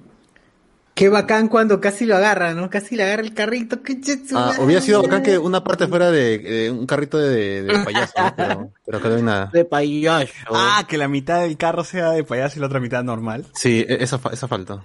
Qué 0.95 1.09
bacán 1.09 1.49
cuando 1.49 1.81
casi 1.81 2.05
lo 2.05 2.17
agarra, 2.17 2.53
¿no? 2.53 2.69
Casi 2.69 2.97
le 2.97 3.05
agarra 3.05 3.23
el 3.23 3.33
carrito. 3.33 3.83
qué 3.83 3.99
chetsu, 4.01 4.37
Ah, 4.37 4.53
hubiera 4.61 4.81
sido 4.83 5.03
bacán 5.03 5.23
que 5.23 5.39
una 5.39 5.65
parte 5.65 5.87
fuera 5.89 6.11
de, 6.11 6.39
de 6.39 6.71
un 6.71 6.87
carrito 6.87 7.17
de, 7.19 7.62
de 7.62 7.79
payaso, 7.85 8.12
¿no? 8.19 8.35
pero, 8.37 8.73
pero 8.85 9.01
quedó 9.01 9.17
en 9.19 9.25
nada. 9.25 9.51
De 9.53 9.65
payaso. 9.65 10.33
Ah, 10.51 10.85
que 10.87 10.99
la 10.99 11.09
mitad 11.09 11.41
del 11.41 11.57
carro 11.57 11.83
sea 11.83 12.11
de 12.11 12.25
payaso 12.25 12.59
y 12.59 12.61
la 12.61 12.67
otra 12.67 12.79
mitad 12.79 13.03
normal. 13.03 13.47
Sí, 13.55 13.85
e- 13.89 14.03
esa, 14.03 14.19
fa- 14.19 14.31
esa 14.35 14.49
falta. 14.49 14.85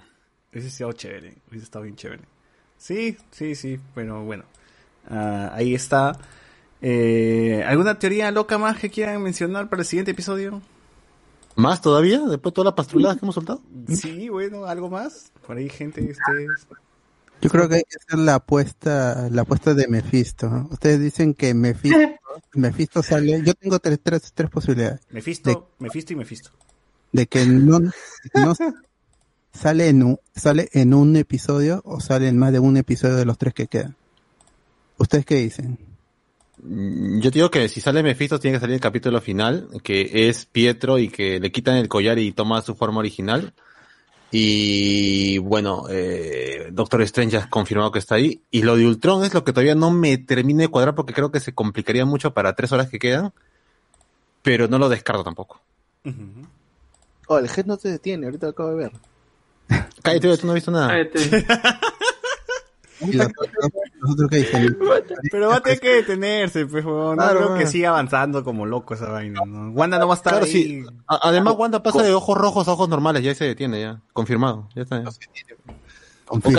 Hubiese 0.50 0.70
sido 0.70 0.90
chévere, 0.92 1.34
hubiese 1.50 1.64
estado 1.64 1.82
bien 1.84 1.96
chévere. 1.96 2.22
Sí, 2.78 3.16
sí, 3.30 3.54
sí, 3.54 3.78
pero 3.94 4.24
bueno. 4.24 4.44
Ah, 5.10 5.52
ahí 5.54 5.74
está. 5.74 6.12
Eh, 6.80 7.64
¿Alguna 7.66 7.98
teoría 7.98 8.30
loca 8.30 8.56
más 8.56 8.78
que 8.78 8.88
quieran 8.88 9.22
mencionar 9.22 9.68
para 9.68 9.82
el 9.82 9.86
siguiente 9.86 10.12
episodio? 10.12 10.62
¿Más 11.58 11.80
todavía? 11.80 12.20
Después 12.20 12.52
de 12.52 12.54
todas 12.54 12.66
las 12.66 12.74
pastruladas 12.74 13.18
que 13.18 13.24
hemos 13.24 13.34
soltado. 13.34 13.60
Sí, 13.88 14.28
bueno, 14.28 14.64
algo 14.64 14.88
más. 14.88 15.32
Por 15.44 15.56
ahí, 15.56 15.68
gente, 15.68 16.00
ustedes. 16.02 16.68
Yo 17.42 17.50
creo 17.50 17.68
que 17.68 17.74
hay 17.74 17.82
que 17.82 17.96
hacer 17.96 18.20
la 18.20 18.36
apuesta, 18.36 19.28
la 19.28 19.42
apuesta 19.42 19.74
de 19.74 19.88
Mephisto. 19.88 20.68
Ustedes 20.70 21.00
dicen 21.00 21.34
que 21.34 21.54
Mephisto, 21.54 21.98
Mephisto 22.54 23.02
sale. 23.02 23.42
Yo 23.42 23.54
tengo 23.54 23.80
tres, 23.80 23.98
tres, 24.00 24.32
tres 24.32 24.48
posibilidades. 24.50 25.00
Mephisto, 25.10 25.70
Mephisto 25.80 26.12
y 26.12 26.16
Mephisto. 26.16 26.50
De 27.10 27.26
que 27.26 27.44
no, 27.44 27.80
no 27.80 28.54
sale 29.52 29.88
en 29.88 30.04
un, 30.04 30.20
sale 30.36 30.68
en 30.74 30.94
un 30.94 31.16
episodio 31.16 31.82
o 31.84 31.98
sale 31.98 32.28
en 32.28 32.38
más 32.38 32.52
de 32.52 32.60
un 32.60 32.76
episodio 32.76 33.16
de 33.16 33.24
los 33.24 33.36
tres 33.36 33.52
que 33.52 33.66
quedan. 33.66 33.96
¿Ustedes 34.96 35.26
qué 35.26 35.34
dicen? 35.34 35.87
Mm, 36.62 37.20
Yo 37.20 37.30
te 37.30 37.38
digo 37.38 37.50
que 37.50 37.68
si 37.68 37.80
sale 37.80 38.02
Mephisto 38.02 38.38
tiene 38.38 38.56
que 38.56 38.60
salir 38.60 38.74
el 38.74 38.80
capítulo 38.80 39.20
final, 39.20 39.68
que 39.82 40.28
es 40.28 40.44
Pietro 40.46 40.98
y 40.98 41.08
que 41.08 41.40
le 41.40 41.50
quitan 41.52 41.76
el 41.76 41.88
collar 41.88 42.18
y 42.18 42.32
toma 42.32 42.62
su 42.62 42.74
forma 42.74 42.98
original. 43.00 43.52
Y 44.30 45.38
bueno, 45.38 45.84
eh, 45.88 46.68
Doctor 46.70 47.00
Strange 47.02 47.32
ya 47.32 47.44
ha 47.44 47.48
confirmado 47.50 47.90
que 47.92 47.98
está 47.98 48.16
ahí. 48.16 48.42
Y 48.50 48.62
lo 48.62 48.76
de 48.76 48.86
Ultron 48.86 49.24
es 49.24 49.32
lo 49.32 49.42
que 49.44 49.52
todavía 49.52 49.74
no 49.74 49.90
me 49.90 50.18
termine 50.18 50.64
de 50.64 50.68
cuadrar 50.68 50.94
porque 50.94 51.14
creo 51.14 51.30
que 51.32 51.40
se 51.40 51.54
complicaría 51.54 52.04
mucho 52.04 52.34
para 52.34 52.54
tres 52.54 52.70
horas 52.72 52.88
que 52.90 52.98
quedan. 52.98 53.32
Pero 54.42 54.68
no 54.68 54.78
lo 54.78 54.88
descarto 54.88 55.24
tampoco. 55.24 55.60
Oh, 57.26 57.38
el 57.38 57.46
Head 57.46 57.66
no 57.66 57.76
se 57.76 57.88
detiene, 57.90 58.26
ahorita 58.26 58.46
lo 58.46 58.50
acabo 58.50 58.70
de 58.70 58.76
ver. 58.76 58.92
Cállate, 60.02 60.36
tú 60.38 60.46
no 60.46 60.52
has 60.52 60.56
visto 60.56 60.70
nada. 60.70 60.94
Y 61.00 61.04
los 61.14 61.22
otros- 61.22 61.32
los 61.32 61.42
otros 61.42 61.42
que 61.42 61.46
dicen, 61.46 61.76
Pero 65.30 65.48
va 65.48 65.56
a 65.56 65.60
tener 65.60 65.80
que 65.80 65.94
detenerse, 65.94 66.66
pues. 66.66 66.84
No 66.84 67.14
Claro, 67.14 67.38
creo 67.46 67.58
que 67.58 67.66
siga 67.66 67.90
avanzando 67.90 68.42
como 68.44 68.66
loco 68.66 68.94
esa 68.94 69.08
vaina, 69.10 69.40
¿no? 69.46 69.70
Wanda 69.70 69.98
no 69.98 70.08
va 70.08 70.14
a 70.14 70.16
estar 70.16 70.32
Claro, 70.34 70.46
ahí. 70.46 70.52
sí. 70.52 70.82
Además, 71.06 71.54
Wanda 71.56 71.82
pasa 71.82 72.02
de 72.02 72.12
ojos 72.12 72.36
rojos 72.38 72.68
a 72.68 72.72
ojos 72.72 72.88
normales, 72.88 73.22
ya 73.22 73.34
se 73.34 73.44
detiene, 73.44 73.80
ya. 73.80 74.00
Confirmado. 74.12 74.68
Ya 74.74 74.82
está. 74.82 75.02
ya. 75.02 75.10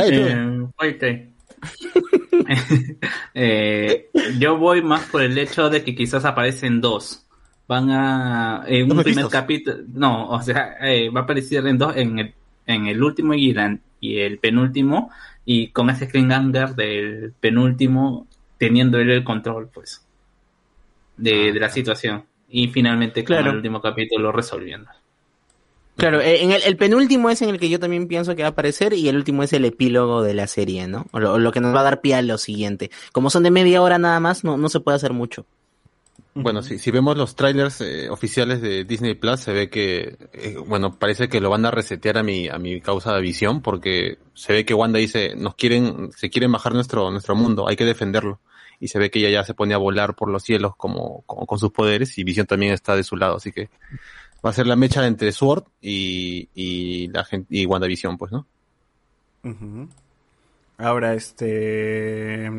Eh, 0.08 0.68
oíste. 0.78 1.32
Eh, 3.34 4.10
yo 4.40 4.58
voy 4.58 4.82
más 4.82 5.06
por 5.06 5.22
el 5.22 5.38
hecho 5.38 5.70
de 5.70 5.84
que 5.84 5.96
quizás 5.96 6.26
aparecen 6.26 6.82
dos. 6.82 7.26
Van 7.68 7.90
a 7.92 8.64
en 8.66 8.88
¿Dos 8.88 8.98
un 8.98 9.04
primer 9.04 9.28
capítulo, 9.28 9.78
no, 9.94 10.30
o 10.30 10.42
sea, 10.42 10.76
eh, 10.82 11.10
va 11.10 11.22
a 11.22 11.24
aparecer 11.24 11.66
en 11.68 11.78
dos 11.78 11.96
en 11.96 12.18
el, 12.18 12.34
en 12.66 12.88
el 12.88 13.04
último 13.04 13.36
y, 13.36 13.54
la- 13.54 13.78
y 14.00 14.18
el 14.20 14.40
penúltimo 14.40 15.12
y 15.52 15.70
con 15.70 15.90
ese 15.90 16.08
cliffhanger 16.08 16.76
del 16.76 17.34
penúltimo 17.40 18.28
teniendo 18.60 19.00
él 19.00 19.10
el 19.10 19.24
control, 19.24 19.68
pues, 19.74 20.06
de, 21.18 21.52
de 21.52 21.60
la 21.60 21.70
situación 21.70 22.24
y 22.48 22.68
finalmente 22.68 23.22
con 23.24 23.36
Claro. 23.36 23.50
el 23.50 23.56
último 23.56 23.82
capítulo 23.82 24.32
resolviendo. 24.32 24.92
Claro, 25.98 26.22
eh, 26.22 26.44
en 26.44 26.52
el, 26.52 26.62
el 26.62 26.78
penúltimo 26.78 27.32
es 27.32 27.42
en 27.42 27.50
el 27.50 27.60
que 27.60 27.68
yo 27.68 27.80
también 27.80 28.08
pienso 28.08 28.36
que 28.36 28.44
va 28.44 28.50
a 28.50 28.52
aparecer 28.52 28.94
y 28.94 29.10
el 29.10 29.16
último 29.16 29.42
es 29.42 29.52
el 29.54 29.66
epílogo 29.66 30.22
de 30.22 30.36
la 30.36 30.46
serie, 30.46 30.88
¿no? 30.88 31.08
O 31.14 31.20
lo, 31.20 31.40
lo 31.40 31.52
que 31.52 31.62
nos 31.62 31.74
va 31.76 31.80
a 31.80 31.84
dar 31.84 32.00
pie 32.02 32.14
a 32.14 32.22
lo 32.22 32.38
siguiente. 32.38 32.92
Como 33.12 33.32
son 33.32 33.42
de 33.42 33.50
media 33.50 33.82
hora 33.82 33.98
nada 33.98 34.20
más, 34.20 34.44
no, 34.44 34.56
no 34.56 34.70
se 34.70 34.80
puede 34.82 34.98
hacer 34.98 35.14
mucho. 35.14 35.48
Bueno, 36.36 36.62
si, 36.62 36.78
si 36.78 36.92
vemos 36.92 37.18
los 37.18 37.36
trailers 37.36 37.82
eh, 37.82 38.10
oficiales 38.10 38.62
de 38.62 38.84
Disney 38.86 39.16
Plus, 39.16 39.40
se 39.40 39.52
ve 39.52 39.70
que, 39.70 40.18
eh, 40.32 40.56
bueno, 40.66 40.98
parece 40.98 41.28
que 41.28 41.42
lo 41.42 41.50
van 41.50 41.66
a 41.66 41.72
resetear 41.72 42.18
a 42.18 42.24
mi, 42.24 42.48
a 42.48 42.60
mi 42.60 42.82
causa 42.82 43.14
de 43.14 43.22
visión, 43.22 43.62
porque 43.62 44.20
se 44.36 44.54
ve 44.54 44.66
que 44.66 44.74
Wanda 44.74 45.00
dice, 45.00 45.36
nos 45.36 45.56
quieren, 45.56 46.12
se 46.16 46.30
quieren 46.30 46.52
bajar 46.52 46.74
nuestro, 46.74 47.10
nuestro 47.12 47.36
mundo, 47.36 47.68
hay 47.68 47.76
que 47.76 47.86
defenderlo. 47.86 48.40
Y 48.80 48.88
se 48.88 49.00
ve 49.00 49.10
que 49.10 49.20
ella 49.20 49.30
ya 49.30 49.44
se 49.44 49.54
pone 49.54 49.74
a 49.74 49.78
volar 49.78 50.16
por 50.16 50.30
los 50.30 50.44
cielos 50.44 50.76
como, 50.78 51.24
con 51.24 51.60
sus 51.60 51.72
poderes, 51.72 52.18
y 52.18 52.24
Visión 52.24 52.46
también 52.46 52.74
está 52.74 52.96
de 52.96 53.04
su 53.04 53.18
lado, 53.18 53.38
así 53.38 53.52
que 53.52 53.70
va 54.46 54.52
a 54.52 54.54
ser 54.54 54.68
la 54.68 54.76
mecha 54.76 55.06
entre 55.06 55.32
Sword 55.32 55.64
y, 55.82 56.48
y 56.54 57.08
la 57.08 57.26
gente, 57.26 57.48
y 57.50 57.66
WandaVision, 57.66 58.18
pues, 58.18 58.32
¿no? 58.32 58.46
Ahora, 60.82 61.14
este. 61.14 62.50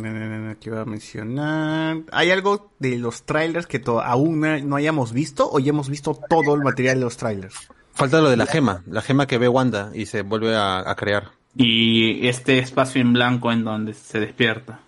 ¿Qué 0.61 0.69
iba 0.69 0.83
a 0.83 0.85
mencionar? 0.85 1.99
¿Hay 2.13 2.31
algo 2.31 2.71
de 2.79 2.99
los 2.99 3.23
trailers 3.23 3.67
que 3.67 3.79
to- 3.79 4.03
aún 4.03 4.41
no- 4.69 4.77
hayamos 4.77 5.13
visto 5.13 5.49
o 5.51 5.59
ya 5.59 5.71
hemos 5.71 5.89
visto 5.89 6.19
todo 6.29 6.55
el 6.55 6.61
material 6.61 6.99
de 6.99 7.05
los 7.05 7.17
trailers? 7.17 7.55
Falta 7.95 8.21
lo 8.21 8.29
de 8.31 8.37
la 8.37 8.47
gema, 8.47 8.83
la 8.87 9.01
gema 9.03 9.27
que 9.27 9.39
ve 9.39 9.49
Wanda 9.49 9.91
y 9.95 10.07
se 10.07 10.23
vuelve 10.23 10.55
a, 10.55 10.89
a 10.91 10.95
crear. 10.97 11.31
Y 11.57 12.29
este 12.29 12.59
espacio 12.59 13.01
en 13.01 13.13
blanco 13.15 13.51
en 13.53 13.65
donde 13.65 13.95
se 13.95 14.21
despierta. 14.21 14.81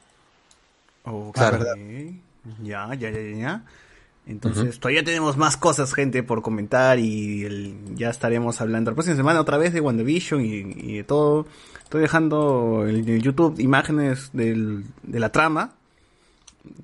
Ok. 1.04 1.34
Claro. 1.34 1.64
Ya, 2.62 2.88
ya, 2.94 3.10
ya, 3.10 3.20
ya, 3.20 3.36
ya. 3.36 3.64
Entonces, 4.26 4.78
todavía 4.78 5.02
tenemos 5.02 5.36
más 5.36 5.56
cosas, 5.56 5.94
gente, 5.94 6.22
por 6.22 6.42
comentar 6.42 6.98
y 6.98 7.44
el- 7.44 7.74
ya 7.96 8.10
estaremos 8.10 8.60
hablando 8.60 8.90
la 8.90 8.94
próxima 8.94 9.16
semana 9.16 9.40
otra 9.40 9.58
vez 9.58 9.72
de 9.72 9.80
WandaVision 9.80 10.44
y, 10.44 10.48
y 10.76 10.96
de 10.98 11.04
todo. 11.04 11.46
Estoy 11.92 12.00
dejando 12.04 12.86
en 12.88 13.06
el 13.06 13.20
YouTube 13.20 13.60
imágenes 13.60 14.30
del, 14.32 14.84
de 15.02 15.20
la 15.20 15.30
trama, 15.30 15.74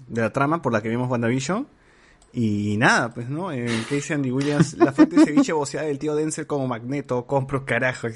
de 0.06 0.20
la 0.20 0.34
trama 0.34 0.60
por 0.60 0.70
la 0.70 0.82
que 0.82 0.90
vimos 0.90 1.08
WandaVision. 1.08 1.66
Y 2.34 2.76
nada, 2.76 3.14
pues, 3.14 3.30
¿no? 3.30 3.50
Eh, 3.50 3.68
¿Qué 3.88 3.94
dice 3.94 4.12
Andy 4.12 4.30
Williams? 4.30 4.74
La 4.76 4.92
fuente 4.92 5.16
de 5.16 5.24
ceviche 5.24 5.54
boceada 5.54 5.86
del 5.86 5.98
tío 5.98 6.14
Denzel 6.14 6.46
como 6.46 6.68
Magneto. 6.68 7.24
Compro 7.24 7.64
carajo. 7.64 8.08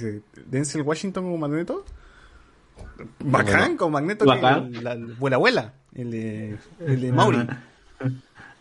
¿Denzel 0.45 0.83
Washington 0.83 1.25
como 1.25 1.39
Magneto? 1.39 1.83
Bacán, 3.21 3.59
Bueno. 3.61 3.77
con 3.79 3.93
Magneto. 3.93 4.27
Bacán. 4.27 4.71
que 4.73 4.83
La, 4.83 4.95
la 4.95 5.15
abuela 5.15 5.37
abuela. 5.37 5.75
El 5.95 6.11
de, 6.11 6.59
el 6.87 7.01
de 7.01 7.11
Mauri. 7.11 7.39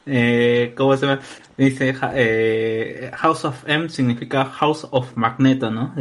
Eh, 0.05 0.73
¿Cómo 0.77 0.95
se 0.95 1.05
llama? 1.05 1.19
Dice 1.57 1.93
eh, 2.13 3.11
House 3.13 3.43
of 3.43 3.67
M 3.67 3.89
significa 3.89 4.45
House 4.45 4.87
of 4.89 5.17
Magneto, 5.17 5.69
¿no? 5.69 5.93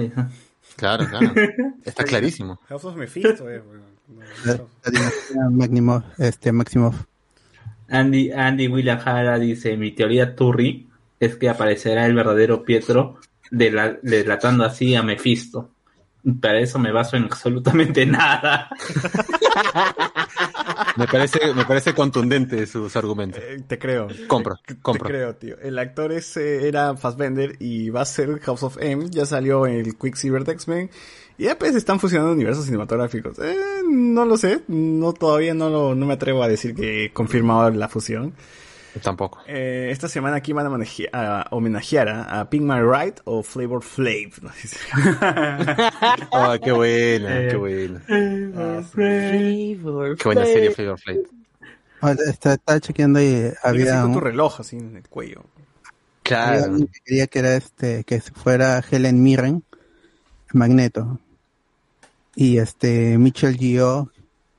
Claro, 0.81 1.07
claro. 1.09 1.33
Está 1.85 2.03
clarísimo. 2.05 2.59
House 2.69 2.85
of 2.87 2.97
Mephisto, 2.97 3.49
eh, 3.49 3.63
Maximoff, 5.51 6.05
este, 6.19 6.53
Maximoff. 6.53 6.97
Andy, 7.89 8.33
Andy 8.33 8.69
William 8.69 8.99
Jara 8.99 9.39
dice, 9.39 9.77
mi 9.77 9.93
teoría 9.93 10.35
Turri 10.35 10.89
es 11.19 11.37
que 11.37 11.49
aparecerá 11.49 12.07
el 12.07 12.15
verdadero 12.15 12.65
Pietro 12.65 13.19
dela- 13.51 13.99
delatando 14.03 14.65
así 14.65 14.95
a 14.95 15.03
Mephisto. 15.03 15.71
Para 16.41 16.61
eso 16.61 16.79
me 16.79 16.93
baso 16.93 17.17
en 17.17 17.25
absolutamente 17.25 18.05
nada. 18.07 18.69
Me 20.97 21.07
parece, 21.07 21.55
me 21.55 21.65
parece 21.65 21.95
contundente 21.95 22.67
sus 22.67 22.95
argumentos. 22.97 23.41
Eh, 23.43 23.63
te 23.67 23.79
creo. 23.79 24.09
Compro, 24.27 24.57
Te, 24.67 24.79
compro. 24.79 25.07
te 25.07 25.13
creo, 25.13 25.35
tío. 25.37 25.57
El 25.61 25.79
actor 25.79 26.13
ese 26.13 26.67
era 26.69 26.97
Fassbender 26.97 27.57
y 27.61 27.91
va 27.91 28.03
a 28.03 28.05
ser 28.05 28.41
House 28.41 28.63
of 28.65 28.77
M. 28.81 29.07
Ya 29.11 29.25
salió 29.25 29.67
en 29.67 29.77
el 29.77 29.97
Quicksilver 29.97 30.45
de 30.45 30.53
X-Men. 30.53 30.91
Y 31.39 31.45
ya 31.45 31.57
pues 31.59 31.75
están 31.75 32.01
fusionando 32.01 32.33
universos 32.33 32.65
cinematográficos. 32.67 33.39
Eh, 33.39 33.57
no 33.89 34.25
lo 34.25 34.37
sé. 34.37 34.63
No, 34.69 35.13
todavía 35.13 35.55
no, 35.55 35.71
lo, 35.71 35.95
no 35.95 36.07
me 36.07 36.15
atrevo 36.15 36.43
a 36.43 36.49
decir 36.49 36.75
que 36.75 37.05
he 37.07 37.13
confirmado 37.13 37.71
la 37.71 37.89
fusión. 37.89 38.35
Tampoco. 39.03 39.39
Eh, 39.47 39.89
esta 39.91 40.09
semana 40.09 40.37
aquí 40.37 40.53
van 40.53 40.67
a, 40.67 40.79
a 41.13 41.47
homenajear 41.51 42.09
a, 42.09 42.41
a 42.41 42.51
Pink 42.51 42.63
My 42.63 42.81
Ride 42.81 43.17
o 43.25 43.43
Flavor 43.43 43.83
Flav. 43.83 44.43
¿no? 44.43 44.51
Ah, 46.33 46.59
qué 46.63 46.73
buena, 46.73 47.41
Eh, 47.41 47.49
qué 47.51 47.57
buena. 47.57 48.03
Qué 48.07 48.53
buena 50.25 50.45
serie 50.45 50.71
Flavor 50.73 50.99
Flav. 50.99 51.17
Ah, 52.03 52.15
Está, 52.27 52.55
está 52.55 52.81
chequeando 52.81 53.21
y 53.23 53.53
había 53.63 54.03
con 54.03 54.13
tu 54.13 54.19
un, 54.19 54.25
reloj 54.25 54.61
así 54.61 54.77
en 54.77 54.97
el 54.97 55.09
cuello. 55.09 55.45
Claro. 56.23 56.77
quería 57.05 57.27
que 57.27 57.39
era 57.41 57.57
este, 57.57 58.05
que 58.05 58.21
fuera 58.21 58.83
Helen 58.89 59.23
Mirren, 59.23 59.65
Magneto. 60.53 61.19
Y 62.35 62.59
este, 62.59 63.19
Michel 63.19 63.57
Gio, 63.57 64.11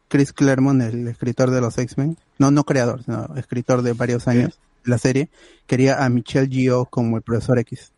Chris 0.07 0.33
Claremont, 0.33 0.81
el 0.81 1.07
escritor 1.07 1.51
de 1.51 1.61
los 1.61 1.77
X-Men, 1.77 2.17
no, 2.37 2.51
no 2.51 2.63
creador, 2.63 3.03
sino 3.03 3.27
escritor 3.35 3.81
de 3.81 3.93
varios 3.93 4.27
años 4.27 4.59
de 4.83 4.89
la 4.91 4.97
serie, 4.97 5.29
quería 5.67 6.03
a 6.03 6.09
Michel 6.09 6.49
Gio 6.49 6.85
como 6.85 7.17
el 7.17 7.23
profesor 7.23 7.59
X. 7.59 7.91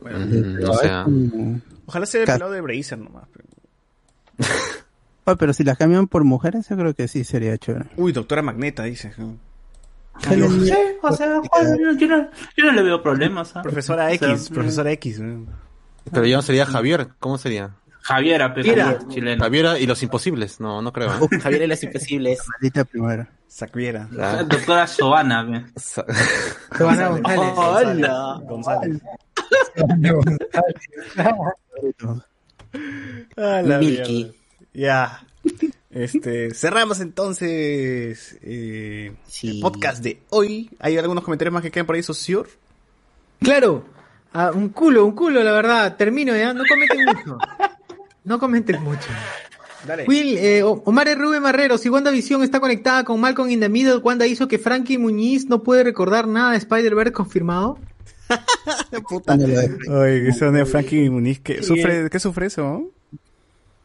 Bueno, 0.00 0.18
Mm, 0.26 0.64
o 0.68 0.74
sea, 0.74 1.04
Mm. 1.06 1.60
ojalá 1.86 2.06
sea 2.06 2.20
el 2.22 2.26
pelado 2.26 2.50
de 2.52 2.60
Bracer 2.60 2.98
nomás. 2.98 3.24
pero- 3.32 3.48
Oh, 5.24 5.36
pero 5.36 5.52
si 5.52 5.62
las 5.64 5.76
cambian 5.76 6.08
por 6.08 6.24
mujeres, 6.24 6.66
yo 6.68 6.76
creo 6.76 6.94
que 6.94 7.06
sí 7.06 7.22
sería 7.24 7.56
chévere. 7.58 7.90
Uy, 7.96 8.10
doctora 8.12 8.40
Magneta, 8.42 8.84
dice. 8.84 9.12
Helen 10.28 10.50
Sí, 10.50 10.58
Mirren, 10.58 10.96
o 11.02 11.12
sea, 11.16 11.26
yo, 11.28 12.06
no, 12.08 12.30
yo 12.56 12.64
no 12.64 12.72
le 12.72 12.82
veo 12.82 13.02
problemas. 13.02 13.54
¿ah? 13.54 13.62
Profesora 13.62 14.06
O 14.10 14.14
sea, 14.16 14.30
X, 14.32 14.48
profesora 14.50 14.90
X. 14.92 15.20
pero 16.10 16.26
ya 16.26 16.36
no 16.36 16.42
sería 16.42 16.66
Javier. 16.66 17.08
¿Cómo 17.20 17.36
sería? 17.38 17.74
Javiera, 18.02 18.52
pero 18.54 18.68
Mira. 18.68 18.98
chileno. 19.08 19.42
Javiera 19.44 19.78
y 19.78 19.86
los 19.86 20.02
imposibles. 20.02 20.58
No, 20.60 20.80
no 20.82 20.92
creo. 20.92 21.10
¿eh? 21.10 21.38
Javier 21.40 21.62
y 21.62 21.66
las 21.66 21.82
imposibles. 21.82 22.40
maldita 22.48 22.84
primera. 22.84 23.28
Sacuera. 23.46 24.08
Ah. 24.18 24.42
Doctora 24.48 24.86
Soana. 24.86 25.70
Sa- 25.76 26.04
Giovanna 26.76 27.08
González. 27.08 27.52
¡Hola! 27.56 28.40
González. 28.44 29.02
La 33.36 33.78
Milky. 33.78 34.32
Ya. 34.72 35.24
Este, 35.90 36.54
cerramos 36.54 37.00
entonces 37.00 38.38
eh, 38.42 39.12
Sí. 39.26 39.56
el 39.56 39.60
podcast 39.60 40.02
de 40.02 40.22
hoy. 40.30 40.70
¿Hay 40.78 40.96
algunos 40.98 41.24
comentarios 41.24 41.52
más 41.52 41.62
que 41.62 41.70
queden 41.70 41.86
por 41.86 41.96
ahí, 41.96 42.02
Sociur? 42.02 42.48
Claro, 43.40 43.84
ah, 44.32 44.52
un 44.54 44.68
culo, 44.68 45.04
un 45.04 45.12
culo, 45.12 45.42
la 45.42 45.52
verdad. 45.52 45.96
Termino 45.96 46.36
ya, 46.36 46.52
no 46.54 46.62
comenten 46.68 47.04
mucho. 47.06 47.38
No 48.24 48.38
comenten 48.38 48.82
mucho. 48.82 49.08
Dale. 49.86 50.04
Will, 50.06 50.36
eh, 50.36 50.62
Omar 50.62 51.08
R. 51.08 51.18
Rubén 51.20 51.42
Marrero, 51.42 51.78
si 51.78 51.88
WandaVision 51.88 52.42
está 52.42 52.60
conectada 52.60 53.02
con 53.02 53.18
Malcolm 53.18 53.48
in 53.50 53.60
the 53.60 53.68
Middle, 53.70 53.96
Wanda 53.96 54.26
hizo 54.26 54.46
que 54.46 54.58
Frankie 54.58 54.98
Muñiz 54.98 55.46
no 55.46 55.62
puede 55.62 55.84
recordar 55.84 56.28
nada 56.28 56.50
de 56.52 56.58
Spider-Verse 56.58 57.12
confirmado. 57.12 57.78
Puta. 59.08 59.34
Oye, 59.34 60.24
que 60.24 60.32
son 60.34 60.54
de 60.54 60.66
Frankie 60.66 61.08
Muniz. 61.08 61.40
¿Qué 61.40 61.62
sufre, 61.62 62.10
¿Qué 62.10 62.20
sufre 62.20 62.46
eso? 62.46 62.90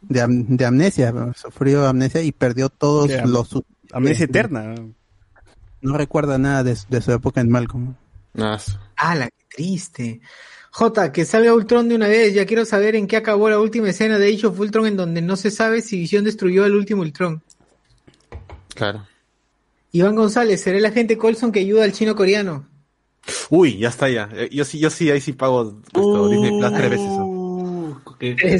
De, 0.01 0.21
am- 0.21 0.45
de 0.57 0.65
amnesia, 0.65 1.13
sufrió 1.35 1.87
amnesia 1.87 2.21
y 2.21 2.31
perdió 2.31 2.69
todos 2.69 3.09
los... 3.25 3.63
Amnesia 3.93 4.25
eh, 4.25 4.29
eterna. 4.29 4.75
No 5.81 5.97
recuerda 5.97 6.37
nada 6.37 6.63
de, 6.63 6.75
su- 6.75 6.87
de 6.89 7.01
su 7.01 7.11
época 7.13 7.39
en 7.41 7.49
Malcolm. 7.49 7.95
Nada. 8.33 8.59
¡Hala, 8.97 9.29
qué 9.29 9.45
triste! 9.55 10.19
J, 10.77 11.13
que 11.13 11.23
salga 11.23 11.53
Ultron 11.53 11.87
de 11.87 11.95
una 11.95 12.09
vez, 12.09 12.33
ya 12.33 12.45
quiero 12.45 12.65
saber 12.65 12.97
en 12.97 13.07
qué 13.07 13.15
acabó 13.15 13.49
la 13.49 13.61
última 13.61 13.89
escena 13.89 14.19
de 14.19 14.27
Age 14.27 14.47
of 14.47 14.59
Ultron 14.59 14.87
en 14.87 14.97
donde 14.97 15.21
no 15.21 15.37
se 15.37 15.49
sabe 15.49 15.81
si 15.81 15.97
Visión 15.97 16.25
destruyó 16.25 16.65
al 16.65 16.75
último 16.75 17.01
Ultron. 17.01 17.41
Claro. 18.73 19.07
Iván 19.93 20.15
González, 20.15 20.61
¿será 20.61 20.77
el 20.77 20.85
agente 20.85 21.17
Colson 21.17 21.53
que 21.53 21.61
ayuda 21.61 21.85
al 21.85 21.93
chino 21.93 22.13
coreano? 22.13 22.67
Uy, 23.49 23.77
ya 23.77 23.87
está 23.87 24.09
ya. 24.09 24.27
Eh, 24.33 24.49
Yo 24.51 24.65
sí, 24.65 24.77
yo 24.77 24.89
sí, 24.89 25.09
ahí 25.09 25.21
sí 25.21 25.31
pago 25.31 25.79
esto, 25.85 26.27
Disney 26.27 26.59
Plus 26.59 26.73
tres 26.73 26.89
veces. 26.89 27.07
¿no? 27.07 28.03
que, 28.19 28.59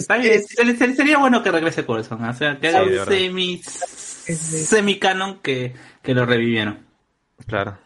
sería 0.96 1.18
bueno 1.18 1.44
que 1.44 1.52
regrese 1.52 1.86
Coulson, 1.86 2.24
o 2.24 2.34
sea, 2.34 2.58
que 2.62 2.70
Sí, 2.70 2.76
haga 2.78 2.90
de 2.90 3.00
un 3.00 3.06
semi, 3.08 3.62
semi 3.62 5.00
canon 5.00 5.40
que, 5.40 5.74
que 6.02 6.14
lo 6.14 6.26
revivieron. 6.26 6.80
Claro. 7.46 7.78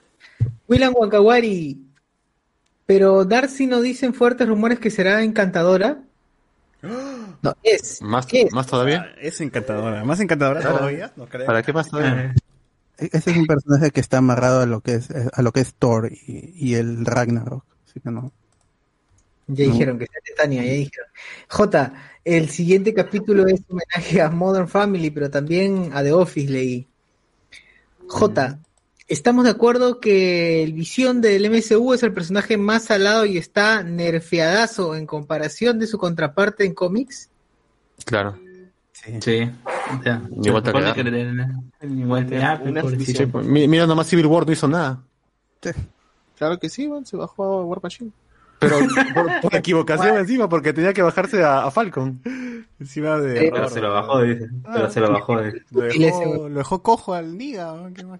William 0.68 0.94
Wakawari. 0.96 1.89
Pero 2.90 3.24
Darcy 3.24 3.68
no 3.68 3.82
dicen 3.82 4.16
fuertes 4.16 4.48
rumores 4.48 4.80
que 4.80 4.90
será 4.90 5.22
encantadora. 5.22 6.00
No, 6.82 7.56
es. 7.62 8.02
¿Más, 8.02 8.26
es. 8.32 8.52
más 8.52 8.66
todavía? 8.66 9.14
Es 9.22 9.40
encantadora. 9.42 10.04
¿Más 10.04 10.20
encantadora 10.20 10.60
Claro. 10.62 10.78
todavía? 10.80 11.14
No 11.16 11.28
creo. 11.28 11.46
¿Para 11.46 11.62
qué 11.62 11.72
más 11.72 11.88
todavía? 11.88 12.34
E- 12.98 13.10
Ese 13.14 13.30
es 13.30 13.38
un 13.38 13.46
personaje 13.46 13.92
que 13.92 14.00
está 14.00 14.18
amarrado 14.18 14.62
a 14.62 14.66
lo 14.66 14.82
que 14.82 14.96
es 14.96 15.08
a 15.12 15.42
lo 15.44 15.52
que 15.52 15.60
es 15.60 15.76
Thor 15.76 16.12
y, 16.12 16.52
y 16.56 16.74
el 16.74 17.06
Ragnarok. 17.06 17.64
Así 17.88 18.00
que 18.00 18.10
no. 18.10 18.32
Ya 19.46 19.68
No. 19.68 19.72
dijeron 19.74 20.00
que 20.00 20.08
sea 20.08 20.22
Titania, 20.26 20.64
ya 20.66 20.72
dijeron. 20.72 21.10
J, 21.48 21.94
el 22.26 22.50
siguiente 22.50 22.96
capítulo 22.96 23.46
es 23.46 23.62
homenaje 23.70 24.20
a 24.20 24.32
Modern 24.32 24.68
Family, 24.68 25.12
pero 25.12 25.30
también 25.30 25.92
a 25.94 26.02
The 26.02 26.14
Office 26.14 26.52
leí. 26.52 26.88
J, 28.08 28.58
estamos 29.10 29.44
de 29.44 29.52
acuerdo 29.52 30.00
que 30.00 30.64
el 30.64 30.74
visión 30.74 31.20
del 31.22 31.50
MCU 31.50 31.94
es 31.94 32.04
el 32.04 32.14
personaje 32.14 32.58
más 32.58 32.84
salado 32.86 33.26
y 33.26 33.38
está 33.38 33.84
nerfeadazo 33.84 34.96
en 34.96 35.06
comparación 35.06 35.80
de 35.80 35.88
su 35.88 35.98
contraparte 35.98 36.66
en 36.66 36.74
cómics. 36.74 37.30
Claro. 38.06 38.38
Sí. 38.94 39.50
O 40.00 40.04
sea, 40.04 40.22
Igual 40.44 40.64
te 40.64 40.72
se 40.72 40.78
supone 40.78 40.86
queda. 40.86 40.94
que 40.94 41.04
le- 41.04 41.96
igual 42.02 42.28
te 42.28 42.38
ah, 42.44 42.62
pues. 42.62 43.06
Sí, 43.06 43.26
pues, 43.26 43.46
mi- 43.46 43.68
mira 43.68 43.88
nomás 43.88 44.08
Civil 44.08 44.26
War 44.28 44.46
no 44.46 44.52
hizo 44.54 44.68
nada. 44.68 45.02
Claro 46.38 46.58
que 46.60 46.70
sí, 46.70 46.88
man, 46.88 47.06
se 47.06 47.18
bajó 47.18 47.44
a 47.60 47.66
War 47.66 47.80
Machine. 47.84 48.12
Pero 48.60 48.78
por, 49.14 49.42
por 49.42 49.56
equivocación 49.56 50.18
encima, 50.18 50.50
porque 50.50 50.74
tenía 50.74 50.94
que 50.94 51.02
bajarse 51.02 51.44
a, 51.44 51.64
a 51.66 51.72
Falcon. 51.72 52.22
Encima 52.80 53.18
de. 53.20 53.50
Pero 53.52 53.70
se 53.70 53.80
lo 53.82 53.94
bajó, 53.94 54.22
dice. 54.22 54.50
Pero 54.74 54.92
se 54.92 55.00
lo 55.00 55.12
bajó. 55.14 55.42
dice. 55.42 55.64
Lo 55.72 55.82
dejó, 55.82 56.50
lo 56.50 56.58
dejó 56.58 56.84
cojo 56.84 57.14
al 57.14 57.38
Niga. 57.38 57.74
¿no? 57.74 57.94
¿Qué 57.94 58.04
más? 58.04 58.20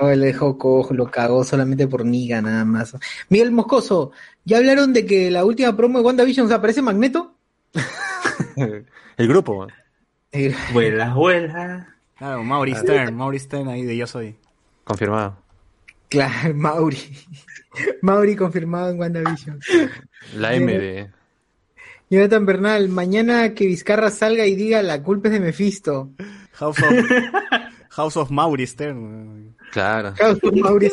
Le 0.00 0.26
dejó 0.26 0.56
cojo, 0.56 0.94
lo 0.94 1.10
cagó 1.10 1.44
solamente 1.44 1.86
por 1.86 2.04
niga 2.04 2.40
nada 2.40 2.64
más. 2.64 2.96
Miguel 3.28 3.52
Moscoso, 3.52 4.12
¿ya 4.44 4.58
hablaron 4.58 4.92
de 4.92 5.04
que 5.04 5.30
la 5.30 5.44
última 5.44 5.76
promo 5.76 5.98
de 5.98 6.04
WandaVision 6.04 6.46
o 6.46 6.48
sea, 6.48 6.56
aparece 6.56 6.82
Magneto? 6.82 7.34
El 8.56 9.28
grupo. 9.28 9.66
Eh, 10.32 10.54
Vuela, 10.72 11.12
vuela. 11.14 11.96
Claro, 12.16 12.44
Mauri 12.44 12.74
Stern. 12.74 13.14
Mauri 13.14 13.38
Stern 13.38 13.68
ahí 13.68 13.82
de 13.82 13.96
Yo 13.96 14.06
Soy. 14.06 14.36
Confirmado. 14.84 15.36
Claro, 16.08 16.54
Mauri. 16.54 16.98
Mauri 18.02 18.36
confirmado 18.36 18.90
en 18.90 18.98
WandaVision. 18.98 19.60
La 20.36 20.54
M 20.54 20.78
de. 20.78 21.10
Jonathan 22.10 22.44
Bernal, 22.44 22.88
mañana 22.88 23.54
que 23.54 23.66
Vizcarra 23.66 24.10
salga 24.10 24.44
y 24.44 24.56
diga 24.56 24.82
la 24.82 25.02
culpa 25.02 25.28
es 25.28 25.34
de 25.34 25.40
Mephisto. 25.40 26.10
House 26.54 26.78
of, 26.82 26.90
House 27.90 28.16
of 28.16 28.30
Mauri 28.30 28.66
Stern. 28.66 29.49
Claro. 29.70 30.14
House 30.18 30.38
of 30.42 30.52
Mauri. 30.54 30.90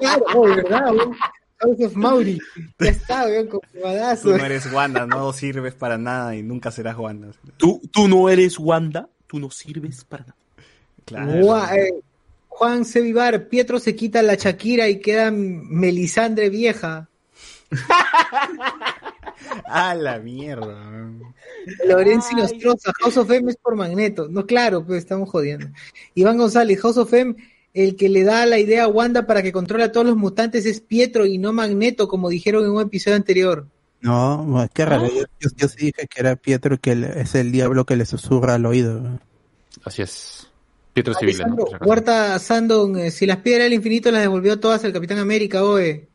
claro, 0.00 0.24
oh, 0.34 0.42
¿verdad? 0.42 0.92
weón? 0.92 1.16
House 1.60 1.80
of 1.84 1.94
Mauri. 1.94 2.40
Ya 2.78 2.88
está, 2.90 3.24
weón, 3.26 3.48
Tú 3.48 3.60
confirmadazo. 3.60 4.28
no 4.36 4.44
eres 4.44 4.72
Wanda, 4.72 5.06
no 5.06 5.32
sirves 5.32 5.74
para 5.74 5.98
nada 5.98 6.34
y 6.36 6.42
nunca 6.42 6.70
serás 6.70 6.96
Wanda. 6.96 7.28
¿Tú, 7.56 7.80
tú 7.92 8.08
no 8.08 8.28
eres 8.28 8.58
Wanda, 8.58 9.08
tú 9.26 9.38
no 9.38 9.50
sirves 9.50 10.04
para 10.04 10.22
nada. 10.24 10.36
Claro. 11.04 11.32
Gua- 11.32 11.74
eh, 11.76 11.94
Juan 12.48 12.84
C. 12.84 13.00
Vivar, 13.00 13.48
Pietro 13.48 13.78
se 13.78 13.94
quita 13.94 14.20
la 14.22 14.34
Shakira 14.34 14.88
y 14.88 15.00
queda 15.00 15.30
Melisandre 15.32 16.48
vieja. 16.50 17.08
A 19.66 19.94
la 19.94 20.18
mierda. 20.18 20.76
Lorenzo 21.86 22.36
Nostroza, 22.36 22.92
House 23.00 23.16
of 23.16 23.30
M 23.30 23.50
es 23.50 23.56
por 23.56 23.76
Magneto. 23.76 24.26
No, 24.28 24.46
claro, 24.46 24.84
pues 24.84 24.98
estamos 24.98 25.30
jodiendo. 25.30 25.68
Iván 26.14 26.36
González, 26.38 26.80
House 26.80 26.96
of 26.98 27.12
M, 27.12 27.34
el 27.74 27.96
que 27.96 28.08
le 28.08 28.24
da 28.24 28.46
la 28.46 28.58
idea 28.58 28.84
a 28.84 28.88
Wanda 28.88 29.26
para 29.26 29.42
que 29.42 29.52
controle 29.52 29.84
a 29.84 29.92
todos 29.92 30.06
los 30.06 30.16
mutantes 30.16 30.66
es 30.66 30.80
Pietro 30.80 31.26
y 31.26 31.38
no 31.38 31.52
Magneto, 31.52 32.08
como 32.08 32.28
dijeron 32.28 32.64
en 32.64 32.70
un 32.70 32.82
episodio 32.82 33.16
anterior. 33.16 33.66
No, 34.00 34.68
qué 34.72 34.84
raro. 34.84 35.06
Yo, 35.08 35.24
yo- 35.40 35.50
yo 35.56 35.68
sí 35.68 35.76
dije 35.86 36.06
que 36.08 36.20
era 36.20 36.36
Pietro 36.36 36.78
que 36.80 36.94
le- 36.94 37.20
es 37.20 37.34
el 37.34 37.50
diablo 37.52 37.84
que 37.84 37.96
le 37.96 38.06
susurra 38.06 38.54
al 38.54 38.64
oído. 38.66 39.18
Así 39.84 40.02
es. 40.02 40.48
Pietro 40.92 41.14
Civil. 41.14 41.36
Huerta 41.84 42.38
Sandon, 42.38 42.98
eh, 42.98 43.10
si 43.10 43.26
las 43.26 43.38
piedras 43.38 43.64
del 43.64 43.74
infinito 43.74 44.10
las 44.10 44.22
devolvió 44.22 44.58
todas 44.58 44.82
el 44.84 44.92
Capitán 44.92 45.18
América, 45.18 45.64
oe. 45.64 46.08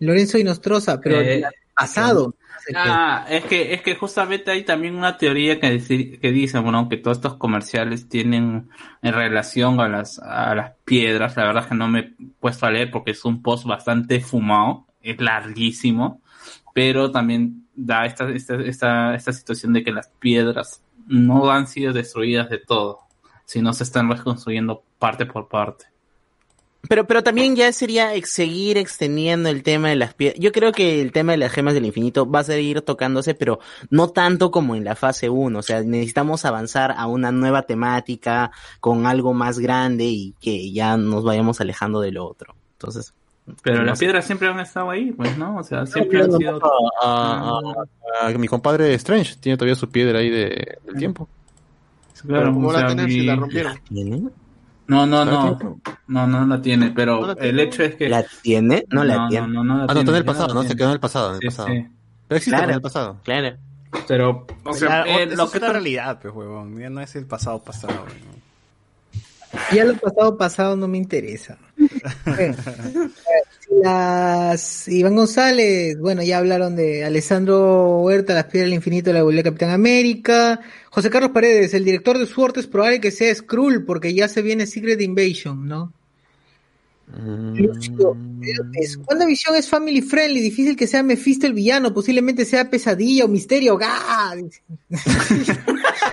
Lorenzo 0.00 0.38
y 0.38 0.44
Nostroza, 0.44 1.00
pero 1.00 1.20
Eh, 1.20 1.38
el 1.38 1.44
pasado. 1.74 2.34
Ah, 2.74 3.24
es 3.30 3.44
que, 3.46 3.72
es 3.72 3.80
que 3.82 3.94
justamente 3.96 4.50
hay 4.50 4.62
también 4.64 4.94
una 4.94 5.16
teoría 5.16 5.58
que, 5.58 5.70
dice- 5.70 6.18
que 6.20 6.32
dice, 6.32 6.58
bueno, 6.58 6.88
que 6.88 6.98
todos 6.98 7.16
estos 7.16 7.36
comerciales 7.36 8.08
tienen 8.10 8.68
en 9.00 9.12
relación 9.14 9.80
a 9.80 9.88
las, 9.88 10.18
a 10.18 10.54
las 10.54 10.72
piedras. 10.84 11.36
La 11.36 11.44
verdad 11.46 11.62
es 11.64 11.68
que 11.70 11.74
no 11.74 11.88
me 11.88 12.00
he 12.00 12.12
puesto 12.40 12.66
a 12.66 12.70
leer 12.70 12.90
porque 12.90 13.12
es 13.12 13.24
un 13.24 13.42
post 13.42 13.64
bastante 13.64 14.20
fumado, 14.20 14.86
es 15.00 15.18
larguísimo, 15.20 16.20
pero 16.74 17.10
también 17.10 17.66
da 17.74 18.04
esta, 18.06 18.28
esta, 18.30 18.56
esta, 18.56 19.14
esta 19.14 19.32
situación 19.32 19.72
de 19.72 19.82
que 19.84 19.92
las 19.92 20.08
piedras 20.18 20.82
no 21.06 21.50
han 21.50 21.66
sido 21.66 21.94
destruidas 21.94 22.50
de 22.50 22.58
todo, 22.58 23.00
sino 23.46 23.72
se 23.72 23.84
están 23.84 24.10
reconstruyendo 24.10 24.82
parte 24.98 25.24
por 25.24 25.48
parte. 25.48 25.86
Pero, 26.88 27.06
pero 27.08 27.22
también 27.24 27.56
ya 27.56 27.72
sería 27.72 28.14
ex- 28.14 28.30
seguir 28.32 28.78
extendiendo 28.78 29.48
el 29.48 29.62
tema 29.64 29.88
de 29.88 29.96
las 29.96 30.14
piedras. 30.14 30.38
Yo 30.40 30.52
creo 30.52 30.70
que 30.72 31.02
el 31.02 31.10
tema 31.12 31.32
de 31.32 31.38
las 31.38 31.50
gemas 31.52 31.74
del 31.74 31.84
infinito 31.86 32.30
va 32.30 32.40
a 32.40 32.44
seguir 32.44 32.82
tocándose, 32.82 33.34
pero 33.34 33.58
no 33.90 34.08
tanto 34.10 34.50
como 34.52 34.76
en 34.76 34.84
la 34.84 34.94
fase 34.94 35.28
1. 35.28 35.58
O 35.58 35.62
sea, 35.62 35.82
necesitamos 35.82 36.44
avanzar 36.44 36.94
a 36.96 37.06
una 37.08 37.32
nueva 37.32 37.62
temática 37.62 38.52
con 38.80 39.06
algo 39.06 39.34
más 39.34 39.58
grande 39.58 40.04
y 40.04 40.34
que 40.40 40.70
ya 40.70 40.96
nos 40.96 41.24
vayamos 41.24 41.60
alejando 41.60 42.00
de 42.00 42.12
lo 42.12 42.26
otro. 42.26 42.54
Entonces. 42.74 43.12
Pero 43.62 43.78
no 43.78 43.84
las 43.84 43.98
sé. 43.98 44.04
piedras 44.04 44.24
siempre 44.26 44.46
han 44.46 44.60
estado 44.60 44.90
ahí, 44.90 45.10
pues, 45.10 45.36
¿no? 45.36 45.56
O 45.56 45.64
sea, 45.64 45.84
siempre 45.86 46.22
han 46.22 46.32
sido... 46.32 46.60
A, 47.02 47.60
a- 48.20 48.26
a 48.26 48.30
mi 48.38 48.46
compadre 48.46 48.94
Strange 48.94 49.36
tiene 49.40 49.56
todavía 49.56 49.74
su 49.74 49.88
piedra 49.88 50.18
ahí 50.20 50.28
de, 50.30 50.78
del 50.84 50.96
tiempo. 50.96 51.28
Claro, 52.26 52.52
¿Cómo 52.52 52.68
o 52.68 52.72
la 52.72 52.80
sea, 52.80 52.88
tener 52.88 53.10
si 53.10 53.18
mi- 53.20 53.26
la 53.26 53.36
rompieron? 53.36 53.78
No, 54.88 55.06
no, 55.06 55.24
¿La 55.24 55.30
no. 55.30 55.80
No, 56.08 56.26
no 56.26 56.46
la 56.46 56.60
tiene, 56.62 56.90
pero 56.90 57.20
¿No 57.20 57.26
la 57.28 57.32
el 57.34 57.60
hecho 57.60 57.82
es 57.82 57.94
que. 57.94 58.08
¿La 58.08 58.24
tiene? 58.42 58.84
No 58.90 59.04
la 59.04 59.28
tiene. 59.28 59.46
No, 59.46 59.62
no, 59.62 59.76
la 59.76 59.84
Ah, 59.84 59.94
no, 59.94 60.00
está 60.00 60.10
en 60.12 60.16
el 60.16 60.24
pasado, 60.24 60.54
¿no? 60.54 60.62
Se 60.64 60.74
quedó 60.74 60.86
en 60.88 60.94
el 60.94 61.00
pasado, 61.00 61.28
en 61.30 61.34
el 61.36 61.40
Sí, 61.42 61.46
pasado. 61.46 61.68
sí. 61.68 61.86
Pero 62.26 62.36
existe 62.36 62.56
Claro. 62.56 62.70
en 62.70 62.74
el 62.74 62.80
pasado. 62.82 63.20
Claro. 63.22 63.56
Pero, 64.06 64.46
o 64.64 64.74
sea, 64.74 65.02
eh, 65.06 65.24
eso 65.24 65.36
lo 65.36 65.44
es 65.44 65.50
que 65.50 65.56
otra 65.58 65.68
tú- 65.68 65.72
realidad, 65.74 66.18
pues, 66.20 66.34
huevón. 66.34 66.78
Ya 66.78 66.90
no 66.90 67.00
es 67.00 67.14
el 67.16 67.26
pasado 67.26 67.62
pasado. 67.62 67.94
¿no? 68.04 68.38
Ya 69.74 69.84
lo 69.84 69.94
pasado, 69.96 70.36
pasado 70.36 70.76
no 70.76 70.88
me 70.88 70.98
interesa. 70.98 71.56
Bueno, 72.24 72.56
las 73.70 74.88
Iván 74.88 75.14
González, 75.16 75.98
bueno, 75.98 76.22
ya 76.22 76.38
hablaron 76.38 76.74
de 76.74 77.04
Alessandro 77.04 78.00
Huerta, 78.00 78.34
Las 78.34 78.44
Piedras 78.44 78.66
del 78.68 78.74
Infinito, 78.74 79.10
la 79.12 79.18
devolvió 79.18 79.42
Capitán 79.42 79.70
América. 79.70 80.60
José 80.90 81.10
Carlos 81.10 81.32
Paredes, 81.32 81.74
el 81.74 81.84
director 81.84 82.18
de 82.18 82.26
Sword 82.26 82.58
es 82.58 82.66
probable 82.66 83.00
que 83.00 83.10
sea 83.10 83.34
Skrull, 83.34 83.84
porque 83.84 84.14
ya 84.14 84.26
se 84.28 84.42
viene 84.42 84.66
Secret 84.66 85.00
Invasion, 85.00 85.66
¿no? 85.68 85.92
Lucio, 87.10 88.14
es- 88.74 88.98
WandaVision 89.08 89.56
es 89.56 89.66
family 89.68 90.02
friendly, 90.02 90.40
difícil 90.40 90.76
que 90.76 90.86
sea 90.86 91.02
Mephisto 91.02 91.46
el 91.46 91.54
villano, 91.54 91.94
posiblemente 91.94 92.44
sea 92.44 92.68
pesadilla 92.68 93.24
o 93.24 93.28
misterio. 93.28 93.78
¡Gah! 93.78 94.34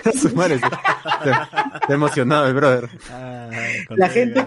Está 0.06 1.92
emocionado 1.94 2.48
el 2.48 2.54
brother. 2.54 2.88
La 3.90 4.08
gente 4.08 4.46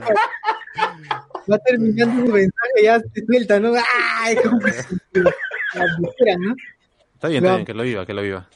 va 1.52 1.58
terminando 1.60 2.26
su 2.26 2.32
mensaje 2.32 2.84
ya 2.84 3.00
se 3.00 3.26
suelta, 3.26 3.60
¿no? 3.60 3.74
¡Ay! 4.22 4.36
Como 4.38 4.60
que 4.60 4.74
se- 4.74 4.88
la 5.14 5.86
ligera, 6.00 6.38
¿no? 6.40 6.56
Está 7.16 7.28
bien, 7.28 7.44
está 7.44 7.56
bien, 7.56 7.66
que 7.66 7.74
lo 7.74 7.84
viva, 7.84 8.06
que 8.06 8.14
lo 8.14 8.22
viva. 8.22 8.48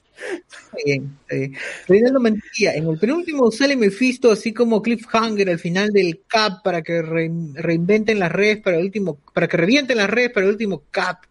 Está 0.48 0.78
bien, 0.86 1.18
está 1.22 1.36
bien. 1.36 1.56
Reinaldo 1.88 2.20
Mantilla, 2.20 2.74
en 2.76 2.88
el 2.88 2.98
penúltimo 2.98 3.52
sale 3.52 3.76
Mephisto 3.76 4.32
así 4.32 4.54
como 4.54 4.82
Cliffhanger 4.82 5.50
al 5.50 5.60
final 5.60 5.90
del 5.92 6.22
Cap 6.28 6.64
para 6.64 6.82
que 6.82 7.02
re- 7.02 7.30
reinventen 7.56 8.20
las 8.20 8.32
redes 8.32 8.60
para 8.62 8.78
el 8.78 8.84
último, 8.86 9.18
para 9.34 9.48
que 9.48 9.58
revienten 9.58 9.98
las 9.98 10.10
redes 10.10 10.32
para 10.32 10.46
el 10.46 10.52
último 10.54 10.84
Cap. 10.92 11.24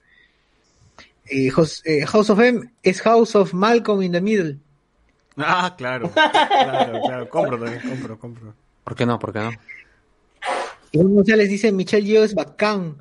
Eh, 1.27 1.51
eh, 1.85 2.07
House 2.07 2.31
of 2.31 2.41
M 2.41 2.71
es 2.83 3.01
House 3.01 3.35
of 3.37 3.55
Malcolm 3.55 4.03
in 4.03 4.13
the 4.13 4.21
Middle. 4.21 4.59
Ah, 5.37 5.75
claro. 5.79 6.11
Claro, 6.15 7.01
claro. 7.07 7.29
Compro 7.31 7.59
también, 7.59 7.81
compro, 7.89 8.19
compro. 8.19 8.55
¿Por 8.85 8.95
qué 8.97 9.07
no? 9.07 9.19
¿Por 9.19 9.33
qué 9.33 9.39
no? 9.39 9.51
Iván 10.93 11.15
González 11.15 11.49
dice 11.49 11.73
Michelle 11.73 12.07
Yeoh 12.07 12.25
es 12.25 12.35
bacán. 12.35 12.97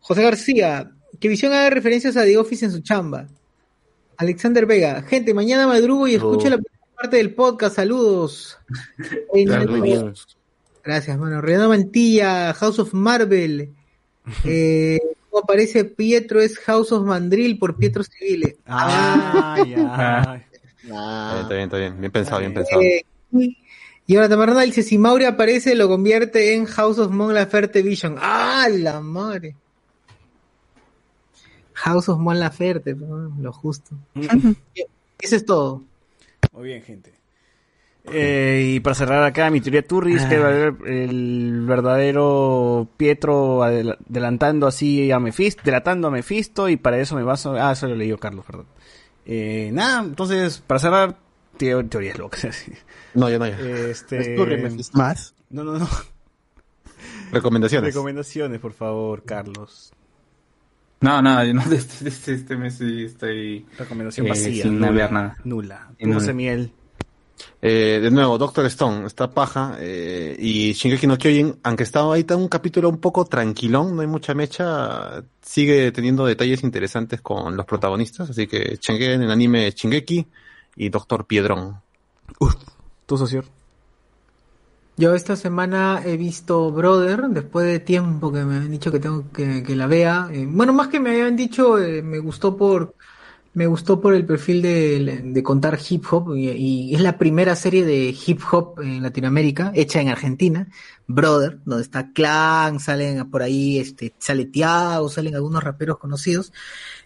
José 0.00 0.22
García, 0.22 0.90
que 1.20 1.28
Visión 1.28 1.52
haga 1.52 1.70
referencias 1.70 2.16
a 2.16 2.24
The 2.24 2.36
Office 2.38 2.64
en 2.64 2.72
su 2.72 2.80
chamba. 2.80 3.26
Alexander 4.16 4.66
Vega, 4.66 5.02
gente, 5.02 5.34
mañana 5.34 5.66
madrugo 5.66 6.06
y 6.06 6.14
escucho 6.14 6.46
Oh. 6.46 6.50
la 6.50 6.56
primera 6.58 6.94
parte 6.96 7.16
del 7.16 7.34
podcast. 7.34 7.76
Saludos. 7.76 8.58
Gracias, 10.84 11.18
mano. 11.18 11.40
Renato 11.40 11.68
Mantilla, 11.68 12.52
House 12.54 12.78
of 12.78 12.92
Marvel. 12.94 13.70
Eh, 14.46 14.98
como 15.28 15.42
aparece 15.42 15.84
Pietro 15.84 16.40
es 16.40 16.58
House 16.60 16.92
of 16.92 17.04
Mandrill 17.04 17.58
por 17.58 17.76
Pietro 17.76 18.02
Civile. 18.04 18.56
Ah, 18.64 19.62
ya. 19.68 20.42
Eh, 20.82 21.40
está 21.42 21.48
bien, 21.54 21.64
está 21.64 21.76
bien. 21.76 22.00
Bien 22.00 22.10
pensado, 22.10 22.40
bien 22.40 22.54
pensado. 22.54 22.80
Eh, 22.80 23.04
y 24.06 24.16
ahora 24.16 24.28
Tamarna 24.28 24.60
dice, 24.62 24.82
si 24.82 24.98
Mauri 24.98 25.24
aparece, 25.24 25.74
lo 25.74 25.88
convierte 25.88 26.54
en 26.54 26.66
House 26.66 26.98
of 26.98 27.10
Mon 27.10 27.32
Laferte 27.34 27.82
Vision. 27.82 28.16
¡Ah, 28.18 28.66
la 28.70 29.00
madre! 29.00 29.56
House 31.74 32.08
of 32.08 32.18
Mon 32.18 32.38
Laferte, 32.38 32.94
pues, 32.94 33.10
lo 33.38 33.52
justo. 33.52 33.96
Eso 35.18 35.36
es 35.36 35.44
todo. 35.44 35.82
Muy 36.52 36.64
bien, 36.64 36.82
gente. 36.82 37.12
Eh, 38.12 38.72
y 38.74 38.80
para 38.80 38.94
cerrar 38.94 39.24
acá, 39.24 39.48
mi 39.50 39.62
teoría 39.62 39.82
Turris, 39.82 40.22
que 40.26 40.38
va 40.38 40.48
a 40.48 40.50
haber 40.50 40.74
el 40.86 41.64
verdadero 41.66 42.86
Pietro 42.98 43.60
adel- 43.64 43.96
adelantando 44.10 44.66
así 44.66 45.10
a 45.10 45.18
Mephisto, 45.18 45.62
delatando 45.64 46.08
a 46.08 46.10
Mephisto, 46.10 46.68
y 46.68 46.76
para 46.76 46.98
eso 46.98 47.16
me 47.16 47.22
baso. 47.22 47.54
Ah, 47.54 47.72
eso 47.72 47.88
lo 47.88 47.94
leyó 47.96 48.18
Carlos, 48.18 48.44
perdón. 48.44 48.66
Eh, 49.24 49.70
nada, 49.72 50.02
entonces, 50.04 50.62
para 50.66 50.80
cerrar, 50.80 51.16
teo- 51.56 51.88
teorías 51.88 52.18
locas. 52.18 52.64
No, 53.14 53.30
ya 53.30 53.38
no, 53.38 53.46
ya. 53.46 53.56
Este. 53.60 54.36
Más. 54.94 55.34
No, 55.50 55.62
no, 55.62 55.78
no. 55.78 55.88
Recomendaciones. 57.30 57.94
Recomendaciones, 57.94 58.60
por 58.60 58.72
favor, 58.72 59.22
Carlos. 59.24 59.92
No, 61.00 61.20
nada, 61.22 61.44
yo 61.44 61.54
no, 61.54 61.62
este, 61.72 62.08
este, 62.08 62.34
este 62.34 62.56
mes 62.56 62.76
sí 62.78 63.04
estoy 63.04 63.66
Recomendación 63.78 64.26
eh, 64.26 64.30
vacía. 64.30 64.62
sin 64.64 64.80
nula, 64.80 64.90
ver 64.90 65.12
nada. 65.12 65.36
Nula. 65.44 65.90
Puse 66.00 66.32
miel. 66.32 66.72
Eh, 67.60 67.98
de 68.02 68.10
nuevo, 68.10 68.38
Doctor 68.38 68.66
Stone, 68.66 69.06
está 69.06 69.30
paja. 69.30 69.76
eh, 69.80 70.36
y 70.38 70.72
Shingeki 70.72 71.06
no 71.06 71.18
Kyojin, 71.18 71.56
aunque 71.62 71.82
estaba 71.82 72.14
ahí 72.14 72.20
está 72.20 72.36
un 72.36 72.48
capítulo 72.48 72.88
un 72.88 72.98
poco 72.98 73.24
tranquilón, 73.24 73.94
no 73.96 74.02
hay 74.02 74.06
mucha 74.08 74.34
mecha, 74.34 75.22
sigue 75.42 75.90
teniendo 75.92 76.24
detalles 76.26 76.62
interesantes 76.62 77.20
con 77.20 77.56
los 77.56 77.66
protagonistas. 77.66 78.30
Así 78.30 78.46
que 78.46 78.76
chequen 78.78 79.22
el 79.22 79.30
anime 79.30 79.70
Shingeki 79.72 80.26
y 80.76 80.88
Doctor 80.88 81.26
Piedrón. 81.26 81.82
¿Tu 83.06 83.18
socio? 83.18 83.44
Yo 84.96 85.14
esta 85.14 85.34
semana 85.34 86.02
he 86.04 86.16
visto 86.16 86.70
Brother, 86.70 87.22
después 87.28 87.66
de 87.66 87.80
tiempo 87.80 88.32
que 88.32 88.44
me 88.44 88.56
han 88.56 88.70
dicho 88.70 88.92
que 88.92 89.00
tengo 89.00 89.24
que, 89.32 89.62
que 89.64 89.74
la 89.74 89.88
vea. 89.88 90.28
Eh, 90.32 90.46
bueno, 90.48 90.72
más 90.72 90.88
que 90.88 91.00
me 91.00 91.10
habían 91.10 91.34
dicho, 91.36 91.78
eh, 91.78 92.02
me 92.02 92.18
gustó 92.20 92.56
por 92.56 92.94
me 93.54 93.66
gustó 93.68 94.00
por 94.00 94.14
el 94.14 94.26
perfil 94.26 94.62
de, 94.62 95.22
de 95.24 95.42
contar 95.42 95.78
hip 95.88 96.04
hop 96.10 96.36
y, 96.36 96.50
y 96.50 96.94
es 96.94 97.00
la 97.00 97.18
primera 97.18 97.54
serie 97.54 97.84
de 97.84 98.08
hip 98.26 98.40
hop 98.50 98.80
en 98.80 99.02
Latinoamérica, 99.02 99.70
hecha 99.74 100.00
en 100.00 100.08
Argentina, 100.08 100.68
Brother, 101.06 101.58
donde 101.64 101.82
está 101.82 102.12
Clan, 102.12 102.80
salen 102.80 103.30
por 103.30 103.42
ahí, 103.42 103.78
este, 103.78 104.14
sale 104.18 104.46
Tiago, 104.46 105.08
salen 105.08 105.34
algunos 105.34 105.62
raperos 105.62 105.98
conocidos. 105.98 106.52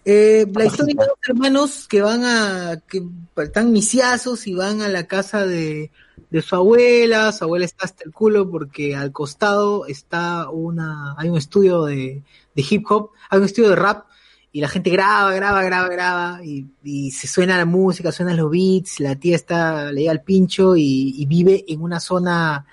Eh, 0.05 0.45
la 0.53 0.65
historia 0.65 0.95
de 0.97 1.05
dos 1.05 1.17
hermanos 1.27 1.87
que 1.89 2.01
van 2.01 2.23
a, 2.23 2.81
que 2.87 3.03
están 3.37 3.71
misiazos 3.71 4.47
y 4.47 4.53
van 4.53 4.81
a 4.81 4.87
la 4.87 5.07
casa 5.07 5.45
de, 5.45 5.91
de 6.29 6.41
su 6.41 6.55
abuela, 6.55 7.31
su 7.31 7.43
abuela 7.43 7.65
está 7.65 7.85
hasta 7.85 8.03
el 8.05 8.11
culo 8.11 8.49
porque 8.49 8.95
al 8.95 9.11
costado 9.11 9.85
está 9.85 10.49
una, 10.49 11.15
hay 11.17 11.29
un 11.29 11.37
estudio 11.37 11.85
de, 11.85 12.23
de 12.55 12.65
hip 12.69 12.85
hop, 12.89 13.11
hay 13.29 13.39
un 13.39 13.45
estudio 13.45 13.69
de 13.69 13.75
rap 13.75 14.05
y 14.51 14.61
la 14.61 14.67
gente 14.67 14.89
graba, 14.89 15.33
graba, 15.33 15.63
graba, 15.63 15.89
graba 15.89 16.43
y, 16.43 16.67
y 16.83 17.11
se 17.11 17.27
suena 17.27 17.57
la 17.57 17.65
música, 17.65 18.11
suenan 18.11 18.37
los 18.37 18.49
beats, 18.49 18.99
la 18.99 19.15
tía 19.15 19.35
está, 19.35 19.91
le 19.91 20.01
llega 20.01 20.11
al 20.11 20.23
pincho 20.23 20.75
y, 20.75 21.15
y 21.17 21.25
vive 21.25 21.65
en 21.67 21.81
una 21.81 21.99
zona, 21.99 22.65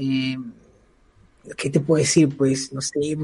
eh, 0.00 0.36
¿qué 1.56 1.70
te 1.70 1.80
puedo 1.80 2.00
decir? 2.00 2.36
Pues, 2.36 2.72
no 2.72 2.80
sé, 2.80 3.16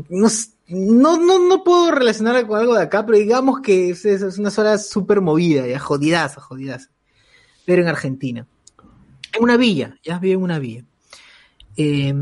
no, 0.68 1.18
no, 1.18 1.38
no, 1.48 1.64
puedo 1.64 1.90
relacionarla 1.92 2.46
con 2.46 2.58
algo 2.58 2.74
de 2.74 2.82
acá, 2.82 3.05
pero 3.06 3.18
digamos 3.18 3.60
que 3.60 3.90
es, 3.90 4.05
es- 4.05 4.38
una 4.38 4.50
zona 4.50 4.78
súper 4.78 5.20
movida, 5.20 5.66
ya, 5.66 5.78
jodidaza, 5.78 6.40
jodidaza, 6.40 6.90
pero 7.64 7.82
en 7.82 7.88
Argentina. 7.88 8.46
En 9.32 9.42
una 9.42 9.56
villa, 9.56 9.96
ya 10.02 10.18
vive 10.18 10.34
en 10.34 10.42
una 10.42 10.58
villa. 10.58 10.84
Eh, 11.76 12.14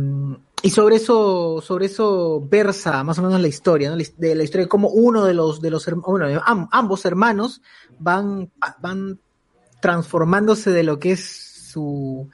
y 0.63 0.71
sobre 0.71 0.97
eso, 0.97 1.61
sobre 1.63 1.87
eso 1.87 2.41
versa 2.51 3.05
más 3.05 3.19
o 3.19 3.23
menos 3.23 3.41
la 3.41 3.49
historia, 3.49 3.91
¿no? 3.91 3.97
De 3.97 4.35
la 4.35 4.43
historia 4.43 4.65
de 4.65 4.69
cómo 4.69 4.89
uno 4.89 5.25
de 5.25 5.35
los, 5.35 5.61
de 5.61 5.71
los 5.71 5.87
hermanos, 5.87 6.11
bueno, 6.11 6.43
am- 6.45 6.69
ambos 6.73 7.05
hermanos 7.05 7.61
van, 7.99 8.51
van 8.81 9.21
transformándose 9.81 10.71
de 10.71 10.83
lo 10.83 10.99
que 10.99 11.13
es 11.13 11.69
su, 11.71 12.29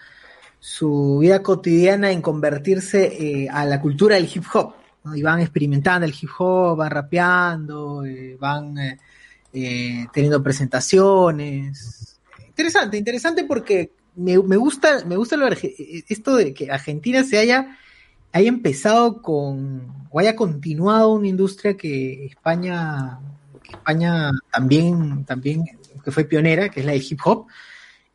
su 0.61 1.19
vida 1.21 1.43
cotidiana 1.43 2.13
en 2.13 2.23
convertirse 2.23 3.07
eh, 3.07 3.49
a 3.51 3.65
la 3.65 3.81
cultura 3.81 4.15
del 4.15 4.29
hip 4.33 4.45
hop. 4.53 4.75
Y 5.15 5.23
van 5.23 5.41
experimentando 5.41 6.07
el 6.07 6.13
hip 6.13 6.29
hop, 6.39 6.77
van 6.77 6.91
rapeando, 6.91 8.05
eh, 8.05 8.37
van 8.39 8.77
eh, 8.79 8.99
eh, 9.55 10.07
teniendo 10.13 10.43
presentaciones. 10.43 12.21
Interesante, 12.47 12.99
interesante 12.99 13.45
porque 13.45 13.93
me, 14.17 14.39
me 14.43 14.57
gusta, 14.57 15.03
me 15.07 15.17
gusta 15.17 15.39
lo 15.39 15.47
arge- 15.47 16.05
esto 16.07 16.37
de 16.37 16.53
que 16.53 16.71
Argentina 16.71 17.25
se 17.25 17.39
haya, 17.39 17.79
haya 18.33 18.49
empezado 18.49 19.23
con, 19.23 20.07
o 20.11 20.21
haya 20.21 20.37
continuado 20.37 21.15
una 21.15 21.29
industria 21.29 21.79
que 21.79 22.27
España, 22.27 23.19
que 23.63 23.73
España 23.73 24.33
también, 24.53 25.25
también, 25.25 25.65
que 26.05 26.11
fue 26.11 26.25
pionera, 26.25 26.69
que 26.69 26.81
es 26.81 26.87
la 26.87 26.93
del 26.93 27.07
hip 27.09 27.21
hop, 27.25 27.47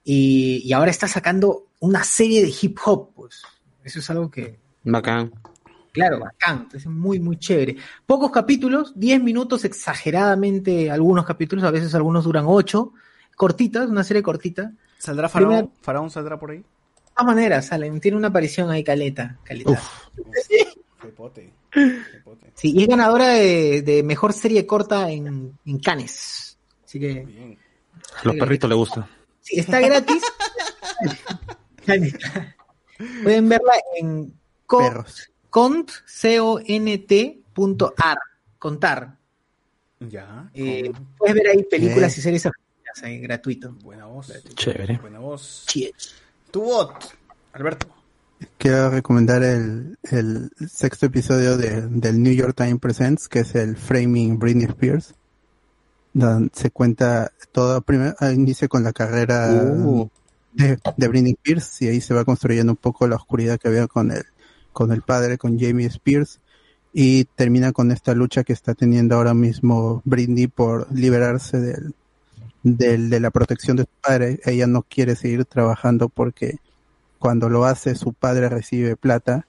y, 0.05 0.61
y 0.63 0.71
ahora 0.71 0.91
está 0.91 1.07
sacando 1.09 1.65
una 1.81 2.03
serie 2.05 2.41
de 2.43 2.53
hip 2.61 2.77
hop, 2.85 3.09
pues. 3.15 3.41
Eso 3.83 3.99
es 3.99 4.09
algo 4.09 4.31
que, 4.31 4.57
Bacán. 4.85 5.33
Claro, 5.91 6.19
bacán, 6.19 6.63
entonces 6.63 6.87
muy, 6.87 7.19
muy 7.19 7.37
chévere. 7.37 7.77
Pocos 8.05 8.29
capítulos, 8.31 8.91
10 8.99 9.21
minutos 9.23 9.63
exageradamente, 9.65 10.91
algunos 10.91 11.25
capítulos, 11.25 11.63
a 11.63 11.71
veces 11.71 11.95
algunos 11.95 12.23
duran 12.25 12.45
8, 12.47 12.91
cortitas, 13.35 13.89
una 13.89 14.03
serie 14.03 14.21
cortita. 14.21 14.73
¿Saldrá 14.97 15.29
Faraón? 15.29 15.51
Primera- 15.53 15.73
¿Faraón 15.81 16.09
saldrá 16.09 16.37
por 16.39 16.51
ahí? 16.51 16.57
De 16.57 16.63
todas 17.15 17.25
maneras, 17.35 17.67
salen, 17.67 17.99
tiene 18.01 18.17
una 18.17 18.27
aparición 18.27 18.69
ahí, 18.71 18.83
caleta, 18.83 19.39
caleta. 19.43 19.81
Pepote. 21.01 21.53
Sí, 22.55 22.73
y 22.75 22.81
es 22.83 22.87
ganadora 22.87 23.29
de, 23.29 23.81
de 23.81 24.03
mejor 24.03 24.33
serie 24.33 24.65
corta 24.65 25.09
en, 25.11 25.57
en 25.65 25.79
Cannes. 25.79 26.57
Así 26.83 26.99
que, 26.99 27.57
A 28.21 28.23
los 28.25 28.35
perritos 28.35 28.69
les 28.69 28.77
gusta. 28.77 29.07
Sí, 29.45 29.59
está 29.59 29.79
gratis. 29.79 30.21
Pueden 33.23 33.49
verla 33.49 33.73
en 33.97 34.33
co- 34.65 35.05
cont, 35.49 35.89
C-O-N-T 36.05 37.39
punto 37.53 37.93
ar, 37.97 38.17
contar. 38.57 39.17
Ya. 39.99 40.49
Eh, 40.53 40.91
puedes 41.17 41.35
ver 41.35 41.47
ahí 41.47 41.63
películas 41.63 42.17
y 42.17 42.21
series 42.21 42.45
argentinas 42.45 43.03
ahí, 43.03 43.19
gratuito. 43.19 43.71
Buena 43.83 44.05
voz. 44.05 44.33
Chévere. 44.55 44.97
Buena 44.97 45.19
voz. 45.19 45.65
Sí. 45.67 45.91
Tu 46.51 46.61
bot, 46.61 46.93
Alberto. 47.53 47.87
Quiero 48.57 48.89
recomendar 48.89 49.43
el, 49.43 49.97
el 50.03 50.49
sexto 50.69 51.05
episodio 51.05 51.57
de, 51.57 51.87
del 51.87 52.21
New 52.21 52.33
York 52.33 52.53
Times 52.55 52.79
Presents, 52.79 53.27
que 53.29 53.39
es 53.39 53.55
el 53.55 53.77
Framing 53.77 54.37
Britney 54.37 54.65
Spears, 54.65 55.15
donde 56.15 56.49
se 56.53 56.71
cuenta 56.71 57.31
todo, 57.51 57.81
primero 57.81 58.15
inicia 58.33 58.67
con 58.67 58.83
la 58.83 58.93
carrera 58.93 59.49
Uh. 59.63 60.09
de, 60.53 60.79
de 60.97 61.07
Britney 61.09 61.33
Spears 61.33 61.81
y 61.81 61.87
ahí 61.89 61.99
se 62.01 62.13
va 62.13 62.23
construyendo 62.25 62.71
un 62.71 62.77
poco 62.77 63.07
la 63.07 63.17
oscuridad 63.17 63.59
que 63.59 63.67
había 63.67 63.87
con 63.87 64.11
el, 64.11 64.23
con 64.71 64.91
el 64.91 65.01
padre, 65.01 65.37
con 65.37 65.59
Jamie 65.59 65.87
Spears, 65.87 66.39
y 66.93 67.25
termina 67.35 67.73
con 67.73 67.91
esta 67.91 68.13
lucha 68.13 68.43
que 68.45 68.53
está 68.53 68.73
teniendo 68.73 69.15
ahora 69.15 69.33
mismo 69.33 70.01
Britney 70.05 70.47
por 70.47 70.89
liberarse 70.93 71.59
del, 71.59 71.93
del- 72.63 73.09
de 73.09 73.19
la 73.19 73.31
protección 73.31 73.75
de 73.75 73.83
su 73.83 73.89
padre. 74.01 74.39
Ella 74.45 74.67
no 74.67 74.83
quiere 74.83 75.17
seguir 75.17 75.43
trabajando 75.43 76.07
porque 76.07 76.59
cuando 77.19 77.49
lo 77.49 77.65
hace 77.65 77.95
su 77.95 78.13
padre 78.13 78.47
recibe 78.47 78.95
plata 78.95 79.45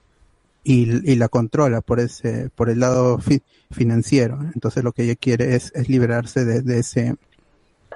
y, 0.69 1.13
y 1.13 1.15
la 1.15 1.29
controla 1.29 1.81
por 1.81 2.01
ese 2.01 2.51
por 2.55 2.69
el 2.71 2.81
lado 2.81 3.19
fi- 3.19 3.43
financiero. 3.71 4.41
Entonces 4.55 4.83
lo 4.83 4.91
que 4.93 5.05
ella 5.05 5.15
quiere 5.15 5.55
es, 5.55 5.71
es 5.77 5.89
liberarse 5.89 6.45
de, 6.45 6.61
de 6.63 6.79
ese 6.81 7.15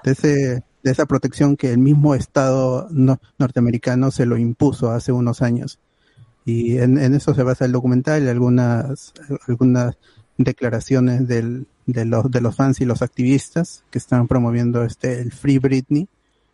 de 0.04 0.12
ese 0.12 0.62
de 0.82 0.90
esa 0.90 1.04
protección 1.06 1.56
que 1.56 1.72
el 1.72 1.78
mismo 1.78 2.14
estado 2.14 2.86
no- 2.92 3.18
norteamericano 3.38 4.10
se 4.12 4.24
lo 4.24 4.38
impuso 4.38 4.90
hace 4.92 5.10
unos 5.12 5.42
años. 5.42 5.78
Y 6.44 6.78
en, 6.78 6.96
en 6.98 7.14
eso 7.14 7.34
se 7.34 7.42
basa 7.42 7.64
el 7.64 7.72
documental 7.72 8.22
y 8.22 8.28
algunas 8.28 9.12
algunas 9.48 9.96
declaraciones 10.38 11.26
del, 11.26 11.66
de 11.86 12.04
los 12.04 12.30
de 12.30 12.40
los 12.40 12.54
fans 12.56 12.80
y 12.80 12.84
los 12.84 13.02
activistas 13.02 13.84
que 13.90 13.98
están 13.98 14.28
promoviendo 14.28 14.84
este 14.84 15.20
el 15.20 15.32
Free 15.32 15.58
Britney 15.58 16.08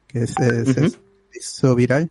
que 0.08 0.22
es, 0.22 0.34
es- 0.40 0.68
Ujú. 0.68 0.84
es- 0.86 0.98
hizo 1.38 1.74
viral. 1.74 2.10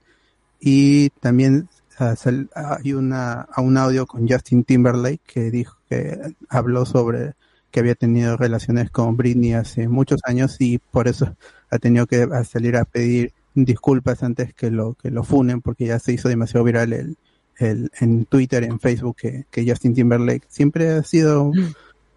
Y 0.59 1.09
también 1.21 1.67
hay 1.99 2.93
una 2.93 3.41
a 3.41 3.61
un 3.61 3.77
audio 3.77 4.05
con 4.05 4.27
Justin 4.27 4.63
Timberlake 4.63 5.21
que 5.25 5.51
dijo 5.51 5.77
que 5.89 6.19
habló 6.49 6.85
sobre 6.85 7.33
que 7.71 7.79
había 7.79 7.95
tenido 7.95 8.37
relaciones 8.37 8.89
con 8.89 9.17
Britney 9.17 9.53
hace 9.53 9.87
muchos 9.87 10.21
años 10.25 10.57
y 10.59 10.77
por 10.77 11.07
eso 11.07 11.35
ha 11.69 11.77
tenido 11.79 12.05
que 12.07 12.27
salir 12.49 12.77
a 12.77 12.85
pedir 12.85 13.33
disculpas 13.53 14.23
antes 14.23 14.53
que 14.53 14.71
lo 14.71 14.95
que 14.95 15.11
lo 15.11 15.23
funen 15.23 15.61
porque 15.61 15.85
ya 15.85 15.99
se 15.99 16.13
hizo 16.13 16.27
demasiado 16.29 16.63
viral 16.63 16.93
el, 16.93 17.17
el 17.57 17.91
en 17.99 18.25
Twitter 18.25 18.63
en 18.63 18.79
Facebook 18.79 19.15
que, 19.17 19.45
que 19.51 19.69
Justin 19.69 19.93
Timberlake 19.93 20.45
siempre 20.49 20.89
ha 20.91 21.03
sido 21.03 21.43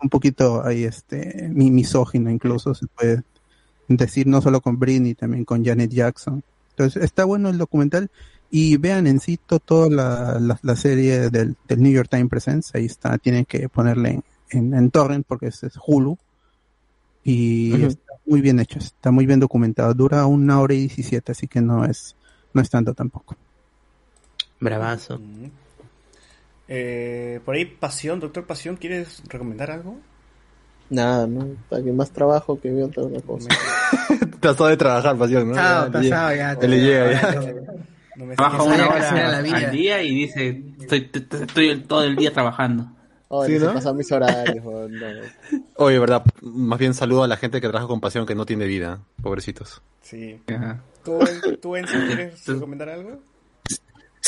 un 0.01 0.09
poquito 0.11 0.65
ahí 0.65 0.85
este 0.85 1.49
mi- 1.53 1.71
misógino 1.71 2.31
incluso 2.31 2.75
se 2.75 2.87
puede 2.89 3.23
decir 3.89 4.27
no 4.27 4.41
solo 4.43 4.61
con 4.61 4.79
Britney 4.79 5.15
también 5.15 5.45
con 5.45 5.65
Janet 5.65 5.91
Jackson. 5.91 6.43
Entonces 6.71 7.03
está 7.03 7.25
bueno 7.25 7.49
el 7.49 7.59
documental 7.59 8.11
y 8.51 8.77
vean 8.79 9.07
en 9.07 9.21
sí 9.21 9.39
to- 9.47 9.61
toda 9.61 9.91
la, 9.91 10.39
la, 10.41 10.59
la 10.63 10.77
serie 10.77 11.31
del, 11.31 11.57
del 11.67 11.83
New 11.83 11.93
York 11.93 12.09
Times 12.11 12.31
Presents 12.31 12.75
ahí 12.75 12.87
está 12.87 13.19
tienen 13.19 13.45
que 13.45 13.69
ponerle 13.69 14.11
en, 14.11 14.25
en, 14.51 14.75
en 14.75 14.91
torrent 14.91 15.27
porque 15.27 15.49
es, 15.49 15.63
es 15.63 15.75
Hulu 15.87 16.17
y 17.25 17.83
está 17.85 18.15
muy 18.27 18.41
bien 18.41 18.59
hecho 18.61 18.79
está 18.79 19.11
muy 19.11 19.27
bien 19.27 19.41
documentado 19.41 19.93
dura 19.95 20.27
una 20.27 20.61
hora 20.61 20.75
y 20.75 20.79
diecisiete 20.81 21.33
así 21.33 21.47
que 21.47 21.61
no 21.61 21.85
es 21.85 22.17
no 22.55 22.63
es 22.63 22.71
tanto 22.71 22.95
tampoco 22.95 23.37
Bravazo. 24.61 25.21
Eh, 26.67 27.41
por 27.45 27.55
ahí, 27.55 27.65
Pasión, 27.65 28.21
Doctor 28.21 28.45
Pasión, 28.45 28.77
¿quieres 28.77 29.23
recomendar 29.29 29.71
algo? 29.71 29.97
Nada, 30.91 31.27
¿no? 31.27 31.47
Para 31.71 31.83
que 31.83 31.93
más 31.93 32.11
trabajo 32.11 32.61
que 32.61 32.71
veo 32.71 32.87
otra 32.87 33.05
cosa. 33.27 33.49
Trató 34.41 34.67
de 34.67 34.77
trabajar, 34.77 35.17
pasión, 35.17 35.49
¿no? 35.49 35.55
Pasado, 35.55 35.93
Ya, 35.93 36.01
le 36.01 36.11
pasado, 36.11 36.35
llega. 36.35 36.55
ya. 36.55 36.61
Ya 36.61 36.69
le 36.69 36.79
llega, 36.79 37.13
ya. 37.13 37.88
Trabaja 38.37 38.59
Sabía 38.59 38.75
una 38.75 38.77
que 38.89 38.91
hora 39.15 39.31
la 39.31 39.43
vida. 39.43 39.57
al 39.57 39.71
día 39.71 40.03
y 40.03 40.15
dice, 40.15 40.63
estoy, 40.81 41.11
estoy 41.13 41.69
el- 41.69 41.85
todo 41.85 42.03
el 42.05 42.17
día 42.17 42.33
trabajando. 42.33 42.87
Oye, 43.31 43.59
Sí, 43.59 43.65
¿no? 43.65 43.75
pasan 43.75 43.97
mis 43.97 44.11
horarios, 44.11 44.65
no. 44.65 45.07
Oye, 45.77 45.99
verdad, 45.99 46.25
más 46.41 46.79
bien 46.79 46.95
saludo 46.95 47.25
a 47.25 47.29
la 47.29 47.37
gente 47.37 47.61
que 47.61 47.69
trabaja 47.69 47.87
con 47.87 48.01
pasión 48.01 48.25
que 48.27 48.35
no 48.35 48.47
tiene 48.47 48.65
vida, 48.67 49.01
pobrecitos. 49.23 49.83
Sí. 50.01 50.41
Ajá. 50.49 50.81
¿Tú, 51.05 51.19
tú 51.61 51.77
Enzo, 51.77 51.93
quieres 52.07 52.47
recomendar 52.47 52.89
algo? 52.89 53.21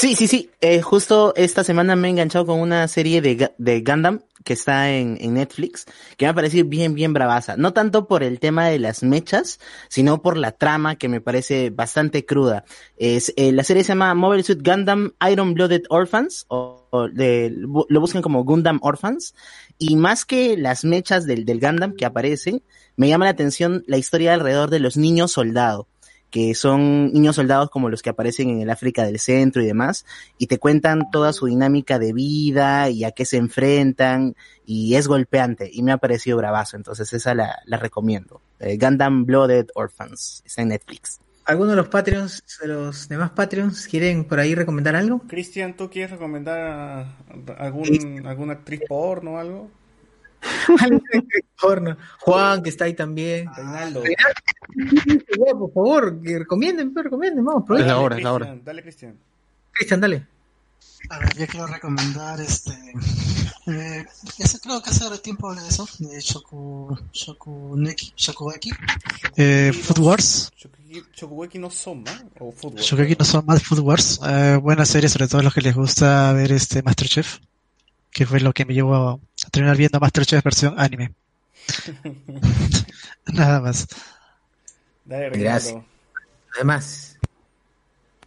Sí, 0.01 0.15
sí, 0.15 0.29
sí. 0.29 0.49
Eh, 0.63 0.81
justo 0.81 1.35
esta 1.37 1.63
semana 1.63 1.95
me 1.95 2.09
he 2.09 2.11
enganchado 2.11 2.47
con 2.47 2.59
una 2.59 2.89
serie 2.89 3.21
de, 3.21 3.53
de 3.59 3.81
Gundam 3.83 4.23
que 4.45 4.55
está 4.55 4.91
en, 4.93 5.19
en 5.21 5.35
Netflix, 5.35 5.85
que 6.17 6.25
me 6.25 6.31
ha 6.31 6.35
parecido 6.35 6.65
bien, 6.67 6.95
bien 6.95 7.13
bravaza. 7.13 7.59
No 7.59 7.75
tanto 7.75 8.09
por 8.09 8.23
el 8.23 8.41
tema 8.41 8.69
de 8.69 8.79
las 8.79 9.03
mechas, 9.03 9.61
sino 9.91 10.23
por 10.23 10.39
la 10.39 10.53
trama 10.53 10.97
que 10.97 11.11
me 11.11 11.21
parece 11.21 11.69
bastante 11.69 12.25
cruda. 12.25 12.65
Es, 12.97 13.35
eh, 13.37 13.53
la 13.53 13.63
serie 13.63 13.85
se 13.85 13.89
llama 13.89 14.15
Mobile 14.15 14.43
Suit 14.43 14.67
Gundam 14.67 15.13
Iron 15.31 15.53
Blooded 15.53 15.83
Orphans, 15.91 16.47
o, 16.49 16.87
o 16.89 17.09
de- 17.11 17.51
lo 17.53 18.01
buscan 18.01 18.23
como 18.23 18.43
Gundam 18.45 18.79
Orphans, 18.83 19.35
y 19.77 19.97
más 19.97 20.25
que 20.25 20.57
las 20.57 20.83
mechas 20.83 21.27
del, 21.27 21.45
del 21.45 21.61
Gundam 21.61 21.95
que 21.95 22.07
aparecen, 22.07 22.63
me 22.97 23.09
llama 23.09 23.27
la 23.27 23.33
atención 23.33 23.85
la 23.87 23.99
historia 23.99 24.33
alrededor 24.33 24.71
de 24.71 24.81
los 24.81 24.97
niños 24.97 25.33
soldado 25.33 25.90
que 26.31 26.55
son 26.55 27.13
niños 27.13 27.37
soldados 27.37 27.71
como 27.71 27.89
los 27.89 28.03
que 28.03 28.11
aparecen 28.11 28.49
en 28.51 28.61
el 28.61 28.71
África 28.71 29.05
del 29.05 29.19
Centro 29.19 29.63
y 29.63 29.67
demás, 29.67 30.07
y 30.39 30.47
te 30.47 30.59
cuentan 30.59 31.11
toda 31.11 31.33
su 31.33 31.47
dinámica 31.47 31.99
de 31.99 32.13
vida 32.13 32.89
y 32.91 33.05
a 33.05 33.11
qué 33.11 33.25
se 33.25 33.37
enfrentan, 33.37 34.37
y 34.65 34.95
es 34.95 35.09
golpeante, 35.09 35.69
y 35.73 35.83
me 35.83 35.93
ha 35.93 35.99
parecido 35.99 36.37
bravazo, 36.39 36.77
entonces 36.77 37.13
esa 37.13 37.35
la, 37.35 37.59
la 37.67 37.77
recomiendo. 37.77 38.41
Eh, 38.61 38.79
Gundam 38.81 39.25
Blooded 39.27 39.67
Orphans, 39.75 40.43
está 40.47 40.63
en 40.63 40.69
Netflix. 40.69 41.21
¿Alguno 41.47 41.71
de 41.71 41.77
los 41.77 41.89
Patreons, 41.89 42.45
de 42.61 42.69
los 42.69 43.09
demás 43.09 43.31
Patreons, 43.31 43.89
quieren 43.89 44.25
por 44.25 44.39
ahí 44.39 44.55
recomendar 44.55 44.95
algo? 44.95 45.21
Cristian, 45.27 45.75
¿tú 45.77 45.91
quieres 45.91 46.13
recomendar 46.13 46.61
a- 46.61 47.17
algún, 47.59 48.25
alguna 48.25 48.53
actriz 48.53 48.83
porno 48.87 49.33
o 49.33 49.39
algo? 49.39 49.71
Juan, 52.21 52.63
que 52.63 52.71
está 52.71 52.85
ahí 52.87 52.95
también. 52.95 53.49
Ya, 53.57 53.91
por 55.53 55.73
favor, 55.73 56.23
que 56.23 56.39
recomienden, 56.39 56.93
pues, 56.93 57.05
recomienden, 57.05 57.45
vamos, 57.45 57.65
Es 57.79 57.87
la 57.87 57.99
hora, 57.99 58.17
es 58.17 58.23
la 58.23 58.33
hora. 58.33 58.59
Dale, 58.65 58.83
Cristian. 58.83 59.19
Cristian, 59.73 60.01
dale. 60.01 60.27
A 61.09 61.19
ver, 61.19 61.37
yo 61.37 61.47
quiero 61.47 61.67
recomendar 61.67 62.41
este. 62.41 62.73
Eh, 63.67 64.05
ese, 64.39 64.61
creo 64.61 64.83
que 64.83 64.91
hace 64.91 65.19
tiempo 65.19 65.49
hablé 65.49 65.63
de 65.63 65.69
eso, 65.69 65.89
de 65.99 66.21
Shoku, 66.21 66.97
Shokuneki, 67.13 68.13
Shokugeki. 68.17 68.71
Eh, 69.37 69.73
Food 69.73 69.99
Wars. 69.99 70.53
Shokugeki- 71.17 71.59
no 71.59 71.71
Soma 71.71 72.11
o 72.39 72.53
fútbol. 72.53 72.81
Shokugeki 72.81 73.17
no 73.19 73.25
son 73.25 73.47
más 73.47 73.63
Food 73.63 73.81
Wars. 73.81 74.21
Eh, 74.25 74.59
buena 74.63 74.85
serie, 74.85 75.09
sobre 75.09 75.29
todo 75.29 75.41
a 75.41 75.45
los 75.45 75.55
que 75.55 75.63
les 75.63 75.75
gusta 75.75 76.33
ver 76.33 76.53
este 76.53 76.83
Masterchef. 76.83 77.39
Que 78.11 78.27
fue 78.27 78.41
lo 78.41 78.53
que 78.53 78.65
me 78.65 78.75
llevó 78.75 78.95
a, 78.95 79.19
a 79.51 79.53
terminar 79.53 79.77
viendo 79.77 79.99
Masterchef 79.99 80.45
versión 80.45 80.79
anime. 80.79 81.13
Nada 83.27 83.61
más. 83.61 83.89
Dale, 85.05 85.31
Gracias. 85.31 85.83
Además, 86.55 87.19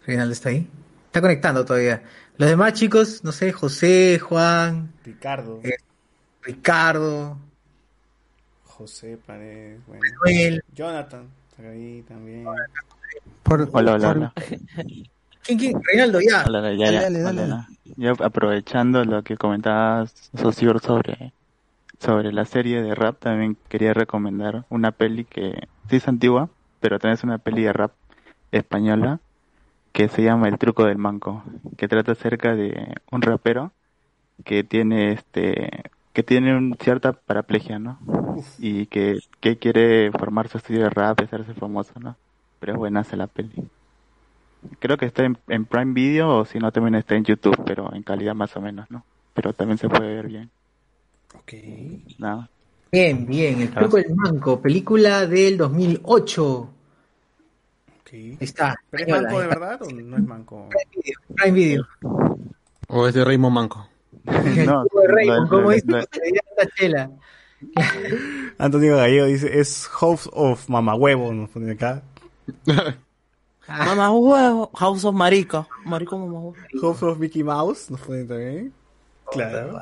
Reinaldo 0.05 0.33
está 0.33 0.49
ahí. 0.49 0.67
Está 1.05 1.21
conectando 1.21 1.63
todavía. 1.63 2.03
Los 2.37 2.49
demás 2.49 2.73
chicos, 2.73 3.23
no 3.23 3.31
sé, 3.31 3.53
José, 3.53 4.19
Juan, 4.19 4.91
Ricardo. 5.05 5.61
Eh, 5.63 5.77
Ricardo, 6.41 7.37
José 8.65 9.17
Paredes. 9.25 9.79
Bueno. 9.87 10.01
Manuel. 10.25 10.63
Jonathan. 10.73 11.29
Está 11.51 11.69
ahí 11.69 12.03
también. 12.05 12.45
Por- 13.43 13.69
Hola, 13.71 13.93
hola, 13.93 14.07
por- 14.07 14.17
hola. 14.17 14.33
¿Quién, 15.43 15.59
quién? 15.59 15.81
Reinaldo, 15.83 16.19
ya. 16.22 16.43
Hola, 16.45 16.59
hola, 16.59 16.73
ya, 16.73 16.91
Dale, 17.01 17.19
ya. 17.19 17.31
dale. 17.31 17.65
Yo 17.97 18.13
aprovechando 18.23 19.03
lo 19.03 19.23
que 19.23 19.38
comentaba 19.38 20.05
Socior 20.35 20.80
sobre, 20.80 21.33
sobre 21.99 22.31
la 22.31 22.45
serie 22.45 22.81
de 22.81 22.95
rap, 22.95 23.19
también 23.19 23.57
quería 23.69 23.93
recomendar 23.93 24.65
una 24.69 24.91
peli 24.91 25.25
que 25.25 25.67
sí 25.89 25.97
es 25.97 26.07
antigua, 26.07 26.49
pero 26.80 26.97
también 26.99 27.15
es 27.15 27.23
una 27.23 27.38
peli 27.38 27.63
de 27.63 27.73
rap 27.73 27.91
española 28.51 29.19
que 29.91 30.07
se 30.07 30.23
llama 30.23 30.47
El 30.47 30.57
truco 30.57 30.85
del 30.85 30.97
manco, 30.97 31.43
que 31.77 31.88
trata 31.88 32.13
acerca 32.13 32.55
de 32.55 32.95
un 33.11 33.22
rapero 33.22 33.72
que 34.43 34.63
tiene 34.63 35.11
este 35.13 35.83
que 36.13 36.23
tiene 36.23 36.55
un 36.55 36.75
cierta 36.80 37.13
paraplegia, 37.13 37.80
¿no? 37.80 37.99
Y 38.59 38.85
que, 38.85 39.19
que 39.39 39.57
quiere 39.57 40.11
formar 40.11 40.47
su 40.47 40.57
estudio 40.57 40.83
de 40.83 40.89
rap 40.89 41.19
y 41.19 41.23
hacerse 41.23 41.53
famoso, 41.55 41.93
¿no? 41.99 42.15
Pero 42.59 42.73
es 42.73 42.77
buena 42.80 42.99
hace 43.01 43.17
la 43.17 43.27
peli. 43.27 43.67
Creo 44.80 44.98
que 44.98 45.06
está 45.06 45.24
en, 45.24 45.38
en 45.48 45.66
Prime 45.66 45.93
Video 45.93 46.38
o 46.38 46.45
si 46.45 46.59
no 46.59 46.72
también 46.72 46.95
está 46.95 47.16
en 47.16 47.24
YouTube, 47.24 47.61
pero 47.66 47.93
en 47.93 48.03
calidad 48.03 48.35
más 48.35 48.56
o 48.56 48.61
menos, 48.61 48.90
¿no? 48.90 49.03
Pero 49.33 49.53
también 49.53 49.77
se 49.77 49.90
puede 49.90 50.16
ver 50.16 50.27
bien. 50.27 50.50
Ok. 51.35 51.53
Nada. 52.19 52.50
Bien, 52.92 53.25
bien. 53.25 53.61
El 53.61 53.72
truco 53.72 53.98
del 53.98 54.14
manco, 54.16 54.61
película 54.61 55.25
del 55.25 55.58
2008. 55.58 56.69
Ahí 58.14 58.38
está. 58.40 58.75
¿Pero 58.92 59.03
es 59.03 59.09
manco 59.09 59.40
de 59.40 59.48
verdad 59.48 59.82
o 59.82 59.90
no 59.90 60.17
es 60.17 60.24
manco? 60.24 60.69
Prime 61.35 61.51
Video. 61.51 61.88
O 62.88 63.08
es 63.08 63.14
de 63.16 63.25
Raymond 63.25 63.56
Manco. 63.56 63.88
No, 64.24 64.83
de 64.83 65.08
Raymond, 65.08 65.43
no, 65.43 65.50
como 65.50 65.61
no, 65.64 65.69
dice 65.72 65.88
no. 65.88 65.98
José 65.98 66.22
Llanta 66.32 66.75
Chela. 66.75 67.11
Antonio 68.59 68.98
Gallego 68.98 69.25
dice, 69.25 69.59
es 69.59 69.88
House 69.88 70.30
of 70.32 70.69
Mamahuevo, 70.69 71.33
nos 71.33 71.50
pone 71.50 71.72
acá. 71.72 72.03
Mamá 73.67 74.11
huevo, 74.11 74.72
House 74.75 75.06
of 75.06 75.16
Marico. 75.16 75.67
Marico 75.85 76.17
mamá 76.17 76.40
huevo. 76.40 76.56
House 76.82 77.03
of 77.03 77.17
Mickey 77.17 77.43
Mouse, 77.43 77.90
nos 77.90 78.01
pone 78.01 78.25
también. 78.25 78.74
Claro. 79.32 79.80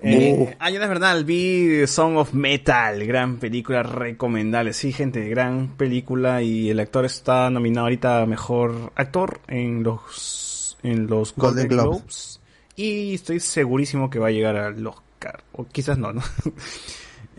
Eh, 0.00 0.56
ah, 0.60 0.70
Jonas 0.70 0.88
Bernal, 0.88 1.24
vi 1.24 1.84
Song 1.88 2.16
of 2.16 2.32
Metal, 2.32 3.04
gran 3.04 3.38
película 3.38 3.82
recomendable. 3.82 4.72
Sí, 4.72 4.92
gente, 4.92 5.28
gran 5.28 5.76
película 5.76 6.40
y 6.42 6.70
el 6.70 6.78
actor 6.78 7.04
está 7.04 7.50
nominado 7.50 7.86
ahorita 7.86 8.22
a 8.22 8.26
mejor 8.26 8.92
actor 8.94 9.40
en 9.48 9.82
los 9.82 10.78
en 10.84 11.08
los 11.08 11.34
Golden, 11.34 11.66
Golden 11.66 11.68
Globes. 11.68 12.00
Globes 12.00 12.40
y 12.78 13.14
estoy 13.14 13.40
segurísimo 13.40 14.08
que 14.08 14.20
va 14.20 14.28
a 14.28 14.30
llegar 14.30 14.56
al 14.56 14.86
Oscar 14.86 15.42
o 15.52 15.66
quizás 15.66 15.98
no, 15.98 16.12
¿no? 16.12 16.22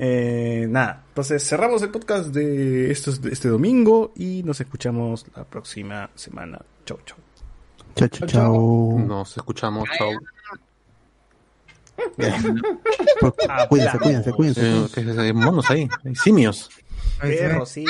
Eh, 0.02 0.66
nada, 0.70 1.04
entonces 1.10 1.46
cerramos 1.46 1.82
el 1.82 1.90
podcast 1.90 2.30
de 2.30 2.90
estos 2.90 3.22
de 3.22 3.32
este 3.34 3.50
domingo 3.50 4.14
y 4.16 4.44
nos 4.44 4.62
escuchamos 4.62 5.26
la 5.36 5.44
próxima 5.44 6.10
semana. 6.16 6.62
Chau, 6.86 6.98
chau. 7.06 7.18
Chao, 7.96 8.08
chao, 8.08 8.28
chao. 8.28 9.00
Nos 9.06 9.36
escuchamos, 9.36 9.90
chao. 9.98 10.10
Por- 13.20 13.36
Cuídense, 13.68 14.00
cuídense, 14.00 14.32
cuídense. 14.32 15.28
Eh, 15.28 15.34
monos 15.34 15.70
ahí, 15.70 15.90
hay 16.06 16.16
simios. 16.16 16.70
Perro, 17.20 17.66
sí. 17.66 17.84